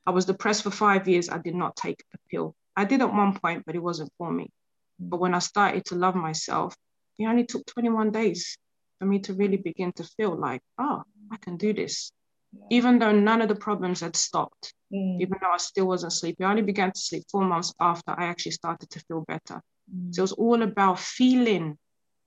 I 0.04 0.10
was 0.10 0.24
depressed 0.24 0.64
for 0.64 0.70
five 0.70 1.08
years. 1.08 1.28
I 1.28 1.38
did 1.38 1.54
not 1.54 1.76
take 1.76 2.02
a 2.12 2.18
pill. 2.28 2.54
I 2.76 2.84
did 2.84 3.00
at 3.02 3.14
one 3.14 3.38
point, 3.38 3.62
but 3.64 3.76
it 3.76 3.82
wasn't 3.82 4.12
for 4.18 4.32
me. 4.32 4.50
But 4.98 5.20
when 5.20 5.32
I 5.32 5.38
started 5.38 5.84
to 5.86 5.94
love 5.94 6.16
myself, 6.16 6.74
it 7.18 7.26
only 7.26 7.44
took 7.44 7.64
21 7.66 8.10
days 8.10 8.58
for 9.04 9.10
me 9.10 9.18
to 9.18 9.34
really 9.34 9.58
begin 9.58 9.92
to 9.92 10.04
feel 10.16 10.34
like, 10.34 10.62
oh, 10.78 11.02
I 11.30 11.36
can 11.36 11.58
do 11.58 11.74
this. 11.74 12.10
Yeah. 12.52 12.78
Even 12.78 12.98
though 12.98 13.12
none 13.12 13.42
of 13.42 13.48
the 13.48 13.54
problems 13.54 14.00
had 14.00 14.16
stopped, 14.16 14.72
mm. 14.90 15.20
even 15.20 15.36
though 15.42 15.52
I 15.52 15.58
still 15.58 15.86
wasn't 15.86 16.14
sleeping, 16.14 16.46
I 16.46 16.50
only 16.50 16.62
began 16.62 16.90
to 16.90 16.98
sleep 16.98 17.24
four 17.30 17.44
months 17.44 17.74
after 17.78 18.12
I 18.16 18.24
actually 18.24 18.52
started 18.52 18.88
to 18.90 19.00
feel 19.00 19.22
better. 19.28 19.60
Mm. 19.94 20.14
So 20.14 20.20
it 20.20 20.22
was 20.22 20.32
all 20.32 20.62
about 20.62 20.98
feeling, 20.98 21.76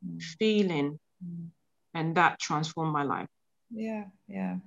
mm. 0.05 0.21
feeling, 0.37 0.99
mm. 1.25 1.47
and 1.95 2.15
that 2.15 2.39
transformed 2.39 2.93
my 2.93 3.03
life. 3.03 3.29
Yeah, 3.71 4.03
yeah. 4.27 4.57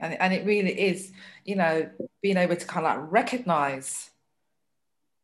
And, 0.00 0.20
and 0.20 0.34
it 0.34 0.44
really 0.44 0.78
is, 0.78 1.12
you 1.46 1.56
know, 1.56 1.88
being 2.20 2.36
able 2.36 2.56
to 2.56 2.66
kind 2.66 2.84
of 2.84 2.94
like 2.94 3.12
recognize 3.12 4.10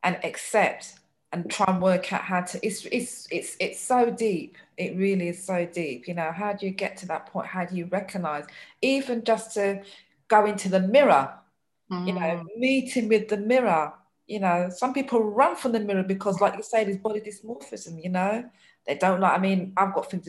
and 0.03 0.17
accept 0.25 0.95
and 1.33 1.49
try 1.51 1.67
and 1.69 1.81
work 1.81 2.13
out 2.13 2.23
how 2.23 2.41
to 2.41 2.65
it's 2.67 2.85
it's 2.87 3.29
it's 3.31 3.57
it's 3.61 3.81
so 3.81 4.11
deep 4.11 4.57
it 4.77 4.97
really 4.97 5.29
is 5.29 5.43
so 5.43 5.67
deep 5.67 6.09
you 6.09 6.15
know 6.15 6.33
how 6.33 6.53
do 6.53 6.67
you 6.67 6.73
get 6.73 6.97
to 6.97 7.07
that 7.07 7.27
point 7.27 7.47
how 7.47 7.65
do 7.65 7.77
you 7.77 7.87
recognize 7.87 8.45
even 8.83 9.23
just 9.23 9.55
to 9.55 9.81
go 10.29 10.45
into 10.47 10.69
the 10.69 10.81
mirror 10.81 11.33
mm. 11.91 12.07
you 12.07 12.13
know 12.13 12.21
mm. 12.21 12.47
meeting 12.57 13.09
with 13.09 13.29
the 13.29 13.37
mirror 13.37 13.93
you 14.27 14.41
know 14.41 14.69
some 14.75 14.93
people 14.93 15.23
run 15.23 15.55
from 15.55 15.73
the 15.73 15.81
mirror 15.81 16.03
because 16.03 16.41
like 16.41 16.57
you 16.57 16.63
say 16.63 16.85
there's 16.85 16.99
body 16.99 17.21
dysmorphism 17.21 18.03
you 18.03 18.11
know 18.11 18.45
they 18.87 18.97
don't 18.97 19.21
like 19.21 19.33
i 19.33 19.39
mean 19.39 19.73
i've 19.77 19.95
got 19.95 20.11
things 20.11 20.29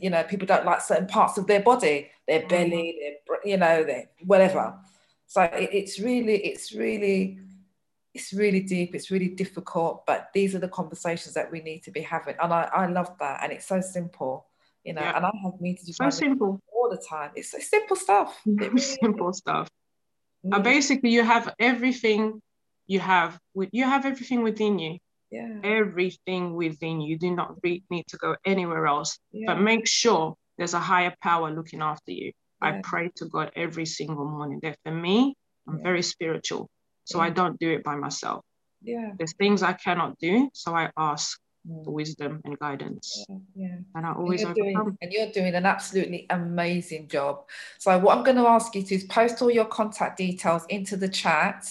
you 0.00 0.10
know 0.10 0.22
people 0.24 0.46
don't 0.46 0.66
like 0.66 0.80
certain 0.80 1.06
parts 1.06 1.38
of 1.38 1.46
their 1.46 1.60
body 1.60 2.10
their 2.28 2.42
mm. 2.42 2.48
belly 2.48 2.98
their 3.00 3.38
you 3.44 3.56
know 3.56 3.82
their 3.82 4.08
whatever 4.24 4.74
so 5.26 5.42
it, 5.42 5.70
it's 5.72 5.98
really 5.98 6.36
it's 6.44 6.72
really 6.72 7.38
it's 8.14 8.32
really 8.32 8.60
deep, 8.60 8.94
it's 8.94 9.10
really 9.10 9.28
difficult, 9.28 10.06
but 10.06 10.28
these 10.32 10.54
are 10.54 10.60
the 10.60 10.68
conversations 10.68 11.34
that 11.34 11.50
we 11.50 11.60
need 11.60 11.82
to 11.82 11.90
be 11.90 12.00
having. 12.00 12.36
And 12.40 12.52
I, 12.52 12.70
I 12.72 12.86
love 12.86 13.10
that. 13.18 13.42
And 13.42 13.52
it's 13.52 13.66
so 13.66 13.80
simple, 13.80 14.46
you 14.84 14.92
know, 14.92 15.00
yeah. 15.00 15.16
and 15.16 15.26
I 15.26 15.30
have 15.42 15.60
meetings 15.60 15.96
so 15.96 16.10
simple 16.10 16.60
all 16.72 16.88
the 16.88 17.04
time. 17.08 17.32
It's 17.34 17.50
so 17.50 17.58
simple 17.58 17.96
stuff. 17.96 18.40
Really 18.46 18.80
simple 18.80 19.32
stuff. 19.32 19.68
Mm. 20.46 20.62
basically 20.62 21.08
you 21.10 21.22
have 21.22 21.54
everything 21.58 22.42
you 22.86 23.00
have 23.00 23.38
with 23.54 23.70
you 23.72 23.84
have 23.84 24.04
everything 24.04 24.42
within 24.42 24.78
you. 24.78 24.98
Yeah. 25.30 25.58
Everything 25.64 26.54
within 26.54 27.00
you. 27.00 27.12
You 27.12 27.18
do 27.18 27.34
not 27.34 27.56
need 27.64 28.06
to 28.08 28.16
go 28.18 28.36
anywhere 28.44 28.86
else. 28.86 29.18
Yeah. 29.32 29.46
But 29.48 29.60
make 29.60 29.88
sure 29.88 30.36
there's 30.58 30.74
a 30.74 30.78
higher 30.78 31.14
power 31.20 31.50
looking 31.50 31.82
after 31.82 32.12
you. 32.12 32.26
Yeah. 32.62 32.68
I 32.68 32.80
pray 32.82 33.10
to 33.16 33.24
God 33.26 33.50
every 33.56 33.86
single 33.86 34.26
morning. 34.26 34.60
That 34.62 34.78
for 34.84 34.92
me, 34.92 35.34
I'm 35.66 35.82
very 35.82 36.02
spiritual. 36.02 36.68
So 37.04 37.20
I 37.20 37.30
don't 37.30 37.58
do 37.58 37.70
it 37.70 37.84
by 37.84 37.96
myself. 37.96 38.44
Yeah. 38.82 39.12
There's 39.18 39.34
things 39.34 39.62
I 39.62 39.72
cannot 39.72 40.18
do. 40.18 40.50
So 40.52 40.74
I 40.74 40.90
ask 40.96 41.38
for 41.84 41.92
wisdom 41.92 42.40
and 42.44 42.58
guidance. 42.58 43.24
Yeah, 43.28 43.36
yeah. 43.54 43.76
And 43.94 44.06
I 44.06 44.12
always 44.12 44.42
and 44.42 44.56
you're, 44.56 44.66
doing, 44.66 44.98
and 45.00 45.12
you're 45.12 45.30
doing 45.30 45.54
an 45.54 45.66
absolutely 45.66 46.26
amazing 46.30 47.08
job. 47.08 47.44
So 47.78 47.98
what 47.98 48.16
I'm 48.16 48.24
going 48.24 48.36
to 48.36 48.46
ask 48.46 48.74
you 48.74 48.82
to 48.82 48.94
is 48.94 49.04
post 49.04 49.40
all 49.40 49.50
your 49.50 49.64
contact 49.64 50.18
details 50.18 50.64
into 50.68 50.96
the 50.96 51.08
chat 51.08 51.70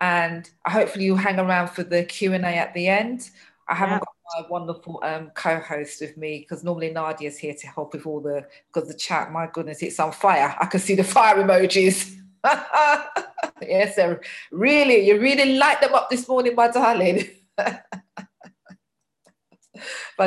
and 0.00 0.48
hopefully 0.66 1.04
you'll 1.04 1.16
hang 1.16 1.38
around 1.38 1.68
for 1.68 1.82
the 1.82 2.04
Q&A 2.04 2.38
at 2.38 2.74
the 2.74 2.88
end. 2.88 3.30
I 3.68 3.74
haven't 3.74 3.96
yeah. 3.96 3.98
got 3.98 4.42
my 4.42 4.48
wonderful 4.48 5.00
um, 5.02 5.30
co-host 5.34 6.00
with 6.00 6.16
me 6.16 6.40
because 6.40 6.64
normally 6.64 6.90
Nadia's 6.90 7.38
here 7.38 7.54
to 7.54 7.66
help 7.66 7.92
with 7.92 8.06
all 8.06 8.20
the 8.20 8.46
because 8.72 8.88
the 8.88 8.94
chat, 8.94 9.32
my 9.32 9.48
goodness, 9.52 9.82
it's 9.82 10.00
on 10.00 10.12
fire. 10.12 10.56
I 10.58 10.66
can 10.66 10.80
see 10.80 10.94
the 10.94 11.04
fire 11.04 11.36
emojis. 11.36 12.17
yes, 13.62 13.96
sir. 13.96 14.20
Really, 14.50 15.06
you 15.06 15.20
really 15.20 15.56
light 15.56 15.80
them 15.80 15.94
up 15.94 16.10
this 16.10 16.28
morning, 16.28 16.54
my 16.54 16.68
darling. 16.68 17.28
but 17.56 17.80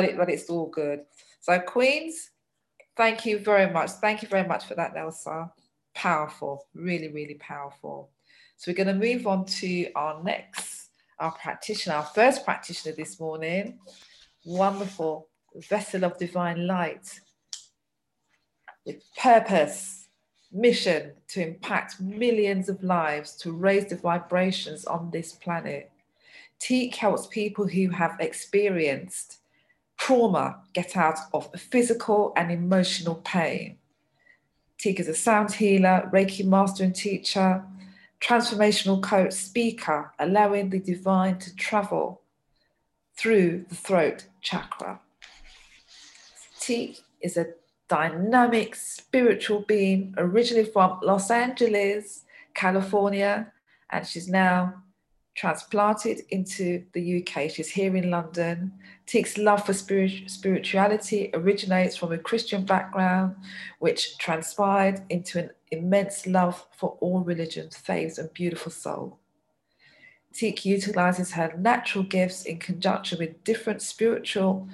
it, 0.04 0.16
but 0.16 0.30
it's 0.30 0.48
all 0.50 0.68
good. 0.68 1.00
So, 1.40 1.58
Queens, 1.58 2.30
thank 2.96 3.26
you 3.26 3.38
very 3.38 3.72
much. 3.72 3.90
Thank 3.92 4.22
you 4.22 4.28
very 4.28 4.46
much 4.46 4.66
for 4.66 4.74
that, 4.74 4.94
Nelsa. 4.94 5.50
Powerful, 5.94 6.66
really, 6.74 7.08
really 7.08 7.34
powerful. 7.40 8.10
So 8.56 8.70
we're 8.70 8.76
going 8.76 8.86
to 8.86 8.94
move 8.94 9.26
on 9.26 9.44
to 9.44 9.92
our 9.94 10.22
next, 10.22 10.90
our 11.18 11.32
practitioner, 11.32 11.96
our 11.96 12.04
first 12.04 12.44
practitioner 12.44 12.94
this 12.94 13.18
morning. 13.18 13.78
Wonderful 14.44 15.28
vessel 15.68 16.04
of 16.04 16.18
divine 16.18 16.66
light 16.66 17.20
with 18.86 19.02
purpose 19.16 20.01
mission 20.52 21.12
to 21.28 21.42
impact 21.42 22.00
millions 22.00 22.68
of 22.68 22.82
lives 22.82 23.34
to 23.36 23.52
raise 23.52 23.86
the 23.86 23.96
vibrations 23.96 24.84
on 24.84 25.10
this 25.10 25.32
planet. 25.32 25.90
Teak 26.58 26.94
helps 26.94 27.26
people 27.26 27.66
who 27.66 27.88
have 27.90 28.16
experienced 28.20 29.38
trauma 29.98 30.60
get 30.72 30.96
out 30.96 31.18
of 31.32 31.50
physical 31.56 32.32
and 32.36 32.50
emotional 32.50 33.16
pain. 33.16 33.78
Teak 34.78 35.00
is 35.00 35.08
a 35.08 35.14
sound 35.14 35.52
healer, 35.52 36.10
Reiki 36.12 36.44
master 36.44 36.84
and 36.84 36.94
teacher, 36.94 37.64
transformational 38.20 39.02
coach, 39.02 39.32
speaker, 39.32 40.12
allowing 40.18 40.70
the 40.70 40.78
divine 40.78 41.38
to 41.38 41.54
travel 41.56 42.20
through 43.16 43.64
the 43.68 43.74
throat 43.74 44.26
chakra. 44.40 45.00
Teak 46.60 47.00
is 47.20 47.36
a 47.36 47.46
dynamic 47.88 48.74
spiritual 48.74 49.60
being, 49.60 50.14
originally 50.16 50.64
from 50.64 50.98
Los 51.02 51.30
Angeles, 51.30 52.24
California, 52.54 53.52
and 53.90 54.06
she's 54.06 54.28
now 54.28 54.82
transplanted 55.34 56.22
into 56.30 56.84
the 56.92 57.22
UK. 57.22 57.50
She's 57.50 57.70
here 57.70 57.96
in 57.96 58.10
London. 58.10 58.72
Teak's 59.06 59.38
love 59.38 59.64
for 59.64 59.72
spirit, 59.72 60.30
spirituality 60.30 61.30
originates 61.34 61.96
from 61.96 62.12
a 62.12 62.18
Christian 62.18 62.64
background, 62.64 63.36
which 63.78 64.18
transpired 64.18 65.02
into 65.08 65.38
an 65.40 65.50
immense 65.70 66.26
love 66.26 66.66
for 66.72 66.96
all 67.00 67.20
religions, 67.20 67.76
faiths, 67.76 68.18
and 68.18 68.32
beautiful 68.34 68.70
soul. 68.70 69.18
Teak 70.32 70.64
utilizes 70.64 71.32
her 71.32 71.52
natural 71.58 72.04
gifts 72.04 72.44
in 72.44 72.58
conjunction 72.58 73.18
with 73.18 73.44
different 73.44 73.82
spiritual 73.82 74.68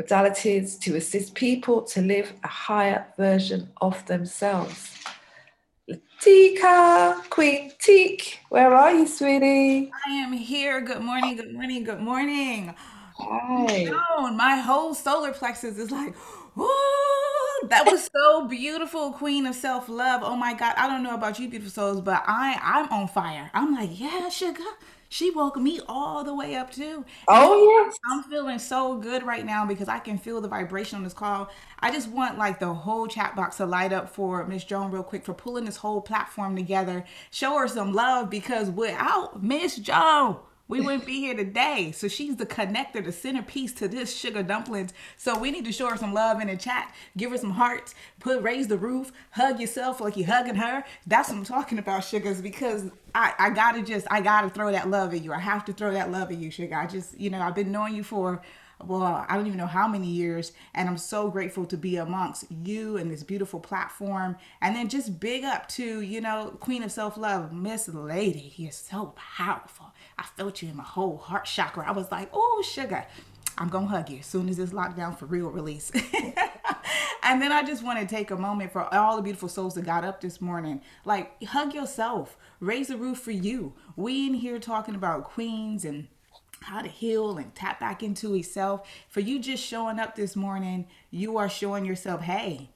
modalities 0.00 0.78
to 0.80 0.96
assist 0.96 1.34
people 1.34 1.82
to 1.82 2.00
live 2.00 2.32
a 2.44 2.48
higher 2.48 3.06
version 3.16 3.68
of 3.80 4.04
themselves. 4.06 4.96
Tika, 6.20 7.22
Queen 7.30 7.72
Teak. 7.78 8.38
Where 8.50 8.74
are 8.74 8.92
you, 8.92 9.06
sweetie? 9.06 9.90
I 10.06 10.12
am 10.12 10.32
here. 10.32 10.80
Good 10.80 11.00
morning, 11.00 11.36
good 11.36 11.52
morning, 11.52 11.84
good 11.84 12.00
morning. 12.00 12.74
Hi. 13.18 13.90
My 14.32 14.56
whole 14.56 14.94
solar 14.94 15.32
plexus 15.32 15.78
is 15.78 15.90
like, 15.90 16.14
Ooh, 16.56 17.68
that 17.68 17.86
was 17.86 18.08
so 18.14 18.46
beautiful, 18.46 19.12
Queen 19.12 19.46
of 19.46 19.54
Self 19.54 19.88
Love. 19.88 20.22
Oh 20.22 20.36
my 20.36 20.54
God, 20.54 20.74
I 20.76 20.86
don't 20.86 21.02
know 21.02 21.14
about 21.14 21.38
you, 21.38 21.48
beautiful 21.48 21.72
souls, 21.72 22.00
but 22.00 22.22
I 22.26 22.58
I'm 22.62 22.88
on 22.92 23.08
fire. 23.08 23.50
I'm 23.52 23.74
like, 23.74 23.98
yeah, 23.98 24.28
sugar. 24.28 24.62
She 25.12 25.32
woke 25.32 25.56
me 25.56 25.80
all 25.88 26.22
the 26.22 26.32
way 26.32 26.54
up 26.54 26.70
too. 26.70 27.04
Oh 27.26 27.84
yes. 27.84 27.98
I'm 28.04 28.22
feeling 28.22 28.60
so 28.60 28.96
good 28.96 29.24
right 29.24 29.44
now 29.44 29.66
because 29.66 29.88
I 29.88 29.98
can 29.98 30.16
feel 30.16 30.40
the 30.40 30.46
vibration 30.46 30.98
on 30.98 31.02
this 31.02 31.12
call. 31.12 31.50
I 31.80 31.90
just 31.90 32.08
want 32.08 32.38
like 32.38 32.60
the 32.60 32.72
whole 32.72 33.08
chat 33.08 33.34
box 33.34 33.56
to 33.56 33.66
light 33.66 33.92
up 33.92 34.08
for 34.08 34.46
Miss 34.46 34.62
Joan 34.62 34.92
real 34.92 35.02
quick 35.02 35.24
for 35.24 35.34
pulling 35.34 35.64
this 35.64 35.76
whole 35.78 36.00
platform 36.00 36.54
together. 36.54 37.04
Show 37.32 37.58
her 37.58 37.66
some 37.66 37.92
love 37.92 38.30
because 38.30 38.70
without 38.70 39.42
Miss 39.42 39.76
Joan, 39.76 40.38
we 40.70 40.80
wouldn't 40.80 41.04
be 41.04 41.18
here 41.18 41.34
today. 41.34 41.90
So 41.92 42.06
she's 42.06 42.36
the 42.36 42.46
connector, 42.46 43.04
the 43.04 43.10
centerpiece 43.10 43.72
to 43.74 43.88
this 43.88 44.16
sugar 44.16 44.42
dumplings. 44.44 44.92
So 45.16 45.36
we 45.36 45.50
need 45.50 45.64
to 45.64 45.72
show 45.72 45.90
her 45.90 45.96
some 45.96 46.14
love 46.14 46.40
in 46.40 46.46
the 46.46 46.56
chat. 46.56 46.94
Give 47.16 47.32
her 47.32 47.36
some 47.36 47.50
hearts. 47.50 47.94
Put 48.20 48.42
raise 48.42 48.68
the 48.68 48.78
roof. 48.78 49.12
Hug 49.32 49.60
yourself 49.60 50.00
like 50.00 50.16
you're 50.16 50.28
hugging 50.28 50.54
her. 50.54 50.84
That's 51.08 51.28
what 51.28 51.38
I'm 51.38 51.44
talking 51.44 51.78
about, 51.78 52.04
sugars. 52.04 52.40
Because 52.40 52.84
I 53.14 53.34
I 53.36 53.50
gotta 53.50 53.82
just 53.82 54.06
I 54.10 54.20
gotta 54.20 54.48
throw 54.48 54.70
that 54.70 54.88
love 54.88 55.12
at 55.12 55.24
you. 55.24 55.32
I 55.32 55.40
have 55.40 55.64
to 55.64 55.72
throw 55.72 55.92
that 55.92 56.12
love 56.12 56.30
at 56.30 56.38
you, 56.38 56.52
sugar. 56.52 56.76
I 56.76 56.86
just 56.86 57.18
you 57.18 57.30
know 57.30 57.40
I've 57.40 57.56
been 57.56 57.72
knowing 57.72 57.96
you 57.96 58.04
for 58.04 58.40
well, 58.86 59.26
I 59.28 59.36
don't 59.36 59.46
even 59.46 59.58
know 59.58 59.66
how 59.66 59.86
many 59.86 60.06
years. 60.06 60.52
And 60.74 60.88
I'm 60.88 60.96
so 60.96 61.30
grateful 61.30 61.66
to 61.66 61.76
be 61.76 61.96
amongst 61.96 62.46
you 62.50 62.96
and 62.96 63.10
this 63.10 63.22
beautiful 63.22 63.60
platform. 63.60 64.36
And 64.62 64.74
then 64.74 64.88
just 64.88 65.20
big 65.20 65.44
up 65.44 65.68
to, 65.70 66.00
you 66.00 66.20
know, 66.20 66.56
Queen 66.60 66.82
of 66.82 66.92
Self 66.92 67.16
Love, 67.16 67.52
Miss 67.52 67.88
Lady. 67.88 68.54
You're 68.56 68.72
so 68.72 69.12
powerful. 69.16 69.89
I 70.20 70.24
felt 70.36 70.60
you 70.60 70.68
in 70.68 70.76
my 70.76 70.84
whole 70.84 71.16
heart 71.16 71.46
chakra. 71.46 71.88
I 71.88 71.92
was 71.92 72.12
like, 72.12 72.28
oh, 72.34 72.62
sugar. 72.62 73.06
I'm 73.56 73.68
gonna 73.68 73.86
hug 73.86 74.10
you 74.10 74.18
as 74.18 74.26
soon 74.26 74.50
as 74.50 74.58
this 74.58 74.70
lockdown 74.70 75.18
for 75.18 75.24
real 75.24 75.48
release. 75.48 75.90
and 77.22 77.40
then 77.40 77.52
I 77.52 77.62
just 77.62 77.82
want 77.82 78.00
to 78.00 78.06
take 78.06 78.30
a 78.30 78.36
moment 78.36 78.70
for 78.70 78.92
all 78.94 79.16
the 79.16 79.22
beautiful 79.22 79.48
souls 79.48 79.74
that 79.74 79.86
got 79.86 80.04
up 80.04 80.20
this 80.20 80.40
morning. 80.40 80.82
Like, 81.06 81.42
hug 81.44 81.74
yourself, 81.74 82.36
raise 82.60 82.88
the 82.88 82.98
roof 82.98 83.18
for 83.18 83.30
you. 83.30 83.72
We 83.96 84.26
in 84.26 84.34
here 84.34 84.58
talking 84.58 84.94
about 84.94 85.24
queens 85.24 85.86
and 85.86 86.08
how 86.60 86.82
to 86.82 86.88
heal 86.88 87.38
and 87.38 87.54
tap 87.54 87.80
back 87.80 88.02
into 88.02 88.34
yourself. 88.36 88.86
For 89.08 89.20
you 89.20 89.38
just 89.38 89.64
showing 89.64 89.98
up 89.98 90.16
this 90.16 90.36
morning, 90.36 90.86
you 91.10 91.38
are 91.38 91.48
showing 91.48 91.86
yourself, 91.86 92.20
hey, 92.20 92.68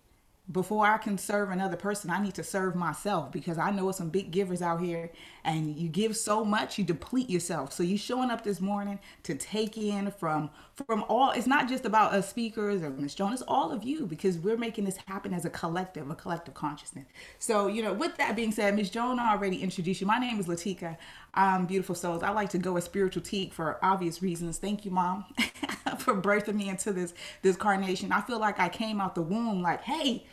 before 0.50 0.86
I 0.86 0.98
can 0.98 1.16
serve 1.16 1.50
another 1.50 1.76
person, 1.76 2.10
I 2.10 2.22
need 2.22 2.34
to 2.34 2.44
serve 2.44 2.74
myself 2.74 3.32
because 3.32 3.58
I 3.58 3.70
know 3.70 3.90
some 3.92 4.10
big 4.10 4.30
givers 4.30 4.60
out 4.60 4.80
here 4.80 5.10
and 5.44 5.76
you 5.76 5.88
give 5.88 6.16
so 6.16 6.44
much, 6.44 6.78
you 6.78 6.84
deplete 6.84 7.28
yourself. 7.28 7.72
So 7.72 7.82
you 7.82 7.98
showing 7.98 8.30
up 8.30 8.44
this 8.44 8.60
morning 8.60 8.98
to 9.24 9.34
take 9.34 9.76
in 9.76 10.10
from 10.10 10.50
from 10.86 11.04
all 11.08 11.30
it's 11.30 11.46
not 11.46 11.68
just 11.68 11.84
about 11.84 12.12
us 12.12 12.28
speakers 12.28 12.82
or 12.82 12.90
Miss 12.90 13.14
Joan, 13.14 13.32
it's 13.32 13.42
all 13.42 13.70
of 13.70 13.84
you 13.84 14.06
because 14.06 14.38
we're 14.38 14.56
making 14.56 14.84
this 14.84 14.96
happen 15.06 15.34
as 15.34 15.44
a 15.44 15.50
collective, 15.50 16.10
a 16.10 16.14
collective 16.14 16.54
consciousness. 16.54 17.06
So, 17.38 17.66
you 17.66 17.82
know, 17.82 17.92
with 17.92 18.16
that 18.16 18.34
being 18.34 18.52
said, 18.52 18.74
Miss 18.74 18.90
Joan 18.90 19.20
already 19.20 19.62
introduced 19.62 20.00
you. 20.00 20.06
My 20.06 20.18
name 20.18 20.40
is 20.40 20.46
Latika. 20.46 20.96
Um, 21.34 21.66
beautiful 21.66 21.94
souls. 21.94 22.22
I 22.22 22.30
like 22.30 22.48
to 22.50 22.58
go 22.58 22.76
as 22.76 22.84
spiritual 22.84 23.22
teak 23.22 23.52
for 23.52 23.78
obvious 23.84 24.22
reasons. 24.22 24.58
Thank 24.58 24.84
you, 24.84 24.90
mom, 24.90 25.24
for 25.98 26.20
birthing 26.20 26.54
me 26.54 26.68
into 26.68 26.92
this 26.92 27.12
this 27.42 27.56
carnation. 27.56 28.12
I 28.12 28.22
feel 28.22 28.38
like 28.38 28.58
I 28.58 28.68
came 28.68 29.00
out 29.00 29.14
the 29.14 29.22
womb 29.22 29.60
like, 29.60 29.82
hey, 29.82 30.26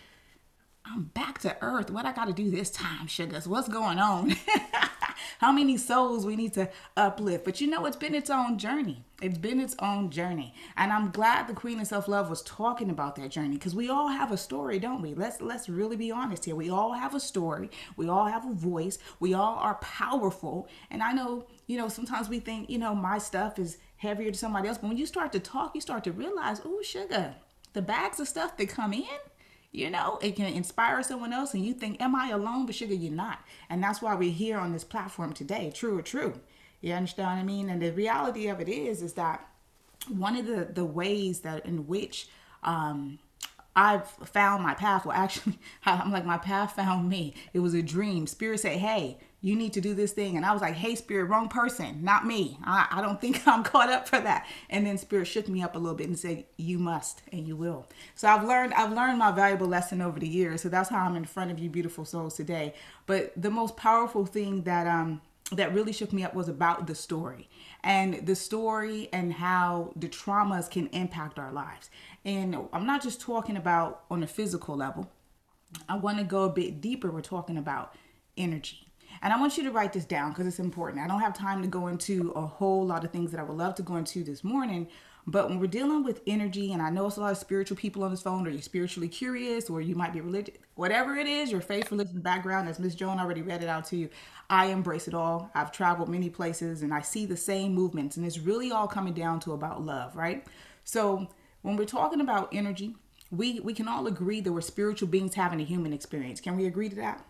I'm 0.86 1.04
back 1.06 1.40
to 1.40 1.56
earth. 1.62 1.90
What 1.92 2.06
I 2.06 2.14
got 2.14 2.26
to 2.26 2.34
do 2.34 2.50
this 2.50 2.70
time, 2.70 3.08
sugars? 3.08 3.48
What's 3.48 3.68
going 3.68 4.00
on? 4.00 4.36
How 5.40 5.52
many 5.52 5.78
souls 5.78 6.26
we 6.26 6.36
need 6.36 6.54
to 6.54 6.70
uplift? 6.98 7.46
But 7.46 7.62
you 7.62 7.68
know, 7.68 7.86
it's 7.86 7.98
been 7.98 8.16
its 8.16 8.30
own 8.30 8.58
journey. 8.58 9.04
It's 9.22 9.38
been 9.38 9.60
its 9.60 9.76
own 9.78 10.10
journey, 10.10 10.56
and 10.76 10.92
I'm 10.92 11.12
glad 11.12 11.48
the 11.48 11.54
Queen 11.54 11.80
of 11.80 11.86
Self 11.86 12.08
Love 12.08 12.28
was 12.28 12.42
talking 12.42 12.90
about 12.90 13.16
that 13.18 13.30
journey 13.30 13.54
because 13.54 13.76
we 13.76 13.88
all 13.88 14.08
have 14.08 14.32
a 14.32 14.38
story, 14.38 14.80
don't 14.80 15.02
we? 15.02 15.14
Let's 15.14 15.42
let's 15.42 15.70
really 15.70 15.96
be 15.96 16.12
honest 16.12 16.46
here. 16.46 16.56
We 16.56 16.72
all 16.72 16.94
have 16.94 17.14
a 17.14 17.20
story. 17.20 17.70
We 17.98 18.10
all 18.10 18.26
have 18.26 18.50
a 18.50 18.54
voice. 18.54 18.98
We 19.20 19.36
all 19.36 19.58
are 19.58 19.76
powerful. 19.76 20.68
And 20.90 21.04
I 21.04 21.14
know, 21.14 21.46
you 21.68 21.78
know, 21.78 21.88
sometimes 21.88 22.30
we 22.30 22.40
think, 22.40 22.70
you 22.70 22.80
know, 22.80 22.96
my 22.96 23.20
stuff 23.20 23.60
is 23.60 23.78
heavier 23.98 24.32
to 24.32 24.38
somebody 24.38 24.68
else, 24.68 24.80
but 24.80 24.88
when 24.88 24.98
you 24.98 25.06
start 25.06 25.32
to 25.32 25.40
talk, 25.40 25.76
you 25.76 25.82
start 25.82 26.04
to 26.04 26.12
realize, 26.12 26.60
oh, 26.66 26.82
sugar, 26.82 27.36
the 27.74 27.82
bags 27.82 28.20
of 28.20 28.28
stuff 28.28 28.58
that 28.58 28.70
come 28.70 28.94
in 28.94 29.06
you 29.72 29.90
know, 29.90 30.20
it 30.22 30.36
can 30.36 30.48
inspire 30.48 31.02
someone 31.02 31.32
else 31.32 31.54
and 31.54 31.66
you 31.66 31.74
think, 31.74 32.02
Am 32.02 32.16
I 32.16 32.30
alone? 32.30 32.66
But 32.66 32.76
sugar, 32.76 32.94
you're 32.94 33.12
not. 33.12 33.40
And 33.70 33.82
that's 33.82 34.02
why 34.02 34.16
we're 34.16 34.32
here 34.32 34.58
on 34.58 34.74
this 34.74 34.84
platform 34.84 35.34
today. 35.34 35.72
True 35.74 35.98
or 35.98 36.02
true. 36.02 36.40
You 36.82 36.94
understand 36.94 37.28
what 37.28 37.42
I 37.42 37.44
mean? 37.44 37.70
And 37.70 37.82
the 37.82 37.92
reality 37.92 38.48
of 38.48 38.60
it 38.60 38.68
is, 38.68 39.02
is 39.02 39.14
that 39.14 39.48
one 40.10 40.36
of 40.36 40.48
the, 40.48 40.68
the 40.74 40.86
ways 40.86 41.42
that 41.42 41.66
in 41.66 41.88
which 41.88 42.28
um, 42.64 43.20
I've 43.76 44.08
found 44.08 44.64
my 44.64 44.74
path. 44.74 45.06
Well, 45.06 45.16
actually, 45.16 45.60
I'm 45.86 46.12
like, 46.12 46.26
my 46.26 46.38
path 46.38 46.76
found 46.76 47.10
me. 47.10 47.34
It 47.54 47.60
was 47.60 47.74
a 47.74 47.82
dream. 47.82 48.28
Spirit 48.28 48.60
said, 48.60 48.78
Hey, 48.78 49.20
you 49.42 49.56
need 49.56 49.74
to 49.74 49.82
do 49.82 49.96
this 49.96 50.12
thing. 50.12 50.38
And 50.38 50.46
I 50.46 50.54
was 50.54 50.62
like, 50.62 50.76
hey, 50.76 50.94
Spirit, 50.94 51.26
wrong 51.26 51.50
person, 51.50 52.04
not 52.04 52.26
me. 52.26 52.60
I, 52.64 52.88
I 52.92 53.02
don't 53.02 53.20
think 53.20 53.42
I'm 53.48 53.64
caught 53.64 53.90
up 53.90 54.08
for 54.08 54.20
that. 54.20 54.46
And 54.70 54.86
then 54.86 54.98
Spirit 54.98 55.26
shook 55.26 55.48
me 55.48 55.64
up 55.64 55.76
a 55.76 55.80
little 55.80 55.96
bit 55.96 56.08
and 56.08 56.18
said, 56.18 56.46
you 56.58 56.78
must 56.78 57.24
and 57.32 57.48
you 57.48 57.56
will. 57.56 57.88
So 58.16 58.28
I've 58.28 58.48
learned, 58.48 58.74
I've 58.76 58.94
learned 58.94 59.18
my 59.18 59.32
valuable 59.32 59.68
lesson 59.68 60.02
over 60.02 60.20
the 60.20 60.28
years. 60.28 60.62
So 60.62 60.70
that's 60.70 60.90
how 60.90 61.00
I'm 61.00 61.16
in 61.16 61.26
front 61.26 61.52
of 61.52 61.58
you, 61.58 61.70
beautiful 61.70 62.06
souls, 62.06 62.36
today. 62.36 62.76
But 63.08 63.34
the 63.36 63.50
most 63.50 63.76
powerful 63.76 64.26
thing 64.26 64.62
that, 64.64 64.86
um, 64.86 65.22
that 65.52 65.74
really 65.74 65.92
shook 65.92 66.14
me 66.14 66.24
up 66.24 66.34
was 66.34 66.48
about 66.48 66.88
the 66.88 66.96
story 66.96 67.50
and 67.84 68.26
the 68.26 68.36
story 68.36 69.10
and 69.12 69.34
how 69.34 69.92
the 69.96 70.08
traumas 70.08 70.70
can 70.70 70.88
impact 70.88 71.40
our 71.40 71.52
lives. 71.52 71.90
And 72.24 72.56
I'm 72.72 72.86
not 72.86 73.02
just 73.02 73.20
talking 73.20 73.58
about 73.58 74.04
on 74.10 74.22
a 74.24 74.28
physical 74.28 74.78
level. 74.78 75.10
I 75.90 75.98
want 75.98 76.20
to 76.20 76.24
go 76.24 76.44
a 76.44 76.50
bit 76.50 76.80
deeper. 76.80 77.12
We're 77.12 77.22
talking 77.22 77.58
about 77.58 77.96
energy 78.38 78.91
and 79.22 79.32
I 79.32 79.40
want 79.40 79.58
you 79.58 79.64
to 79.64 79.72
write 79.72 79.94
this 79.94 80.06
down 80.06 80.32
because 80.32 80.48
it's 80.48 80.60
important. 80.60 81.04
I 81.04 81.08
don't 81.08 81.22
have 81.22 81.34
time 81.34 81.62
to 81.62 81.68
go 81.68 81.88
into 81.88 82.32
a 82.36 82.42
whole 82.42 82.86
lot 82.86 83.04
of 83.04 83.12
things 83.12 83.32
that 83.32 83.40
I 83.40 83.44
would 83.44 83.58
love 83.58 83.76
to 83.76 83.84
go 83.84 83.96
into 83.98 84.24
this 84.24 84.44
morning. 84.44 84.88
But 85.28 85.50
when 85.50 85.60
we're 85.60 85.68
dealing 85.68 86.04
with 86.04 86.22
energy, 86.26 86.74
and 86.74 86.82
I 86.82 86.90
know 86.90 87.06
it's 87.06 87.18
a 87.18 87.22
lot 87.22 87.32
of 87.32 87.38
spiritual 87.38 87.78
people 87.78 88.04
on 88.04 88.10
this 88.10 88.24
phone, 88.24 88.48
or 88.48 88.50
you're 88.50 88.62
spiritually 88.62 89.08
curious, 89.08 89.70
or 89.70 89.80
you 89.80 89.94
might 89.94 90.14
be 90.14 90.22
religious, 90.22 90.56
whatever 90.74 91.16
it 91.16 91.28
is, 91.28 91.52
your 91.52 91.62
faith, 91.62 91.92
religion, 91.92 92.22
background, 92.22 92.68
as 92.68 92.80
Miss 92.80 92.96
Joan 92.96 93.20
already 93.20 93.44
read 93.44 93.62
it 93.62 93.70
out 93.70 93.86
to 93.86 93.96
you, 93.96 94.10
I 94.50 94.66
embrace 94.68 95.08
it 95.08 95.14
all. 95.14 95.52
I've 95.54 95.72
traveled 95.72 96.10
many 96.10 96.30
places 96.30 96.82
and 96.82 96.92
I 96.92 97.02
see 97.02 97.28
the 97.28 97.38
same 97.38 97.76
movements, 97.76 98.18
and 98.18 98.26
it's 98.26 98.40
really 98.40 98.72
all 98.72 98.88
coming 98.88 99.14
down 99.14 99.40
to 99.42 99.54
about 99.54 99.84
love, 99.84 100.16
right? 100.16 100.44
So 100.84 101.28
when 101.62 101.76
we're 101.78 101.86
talking 101.86 102.22
about 102.22 102.50
energy, 102.52 102.96
we 103.30 103.60
we 103.60 103.74
can 103.74 103.88
all 103.88 104.08
agree 104.08 104.42
that 104.42 104.52
we're 104.52 104.62
spiritual 104.62 105.08
beings 105.08 105.36
having 105.36 105.62
a 105.62 105.64
human 105.64 105.94
experience. 105.94 106.42
Can 106.42 106.58
we 106.58 106.66
agree 106.66 106.90
to 106.90 106.96
that? 106.96 107.24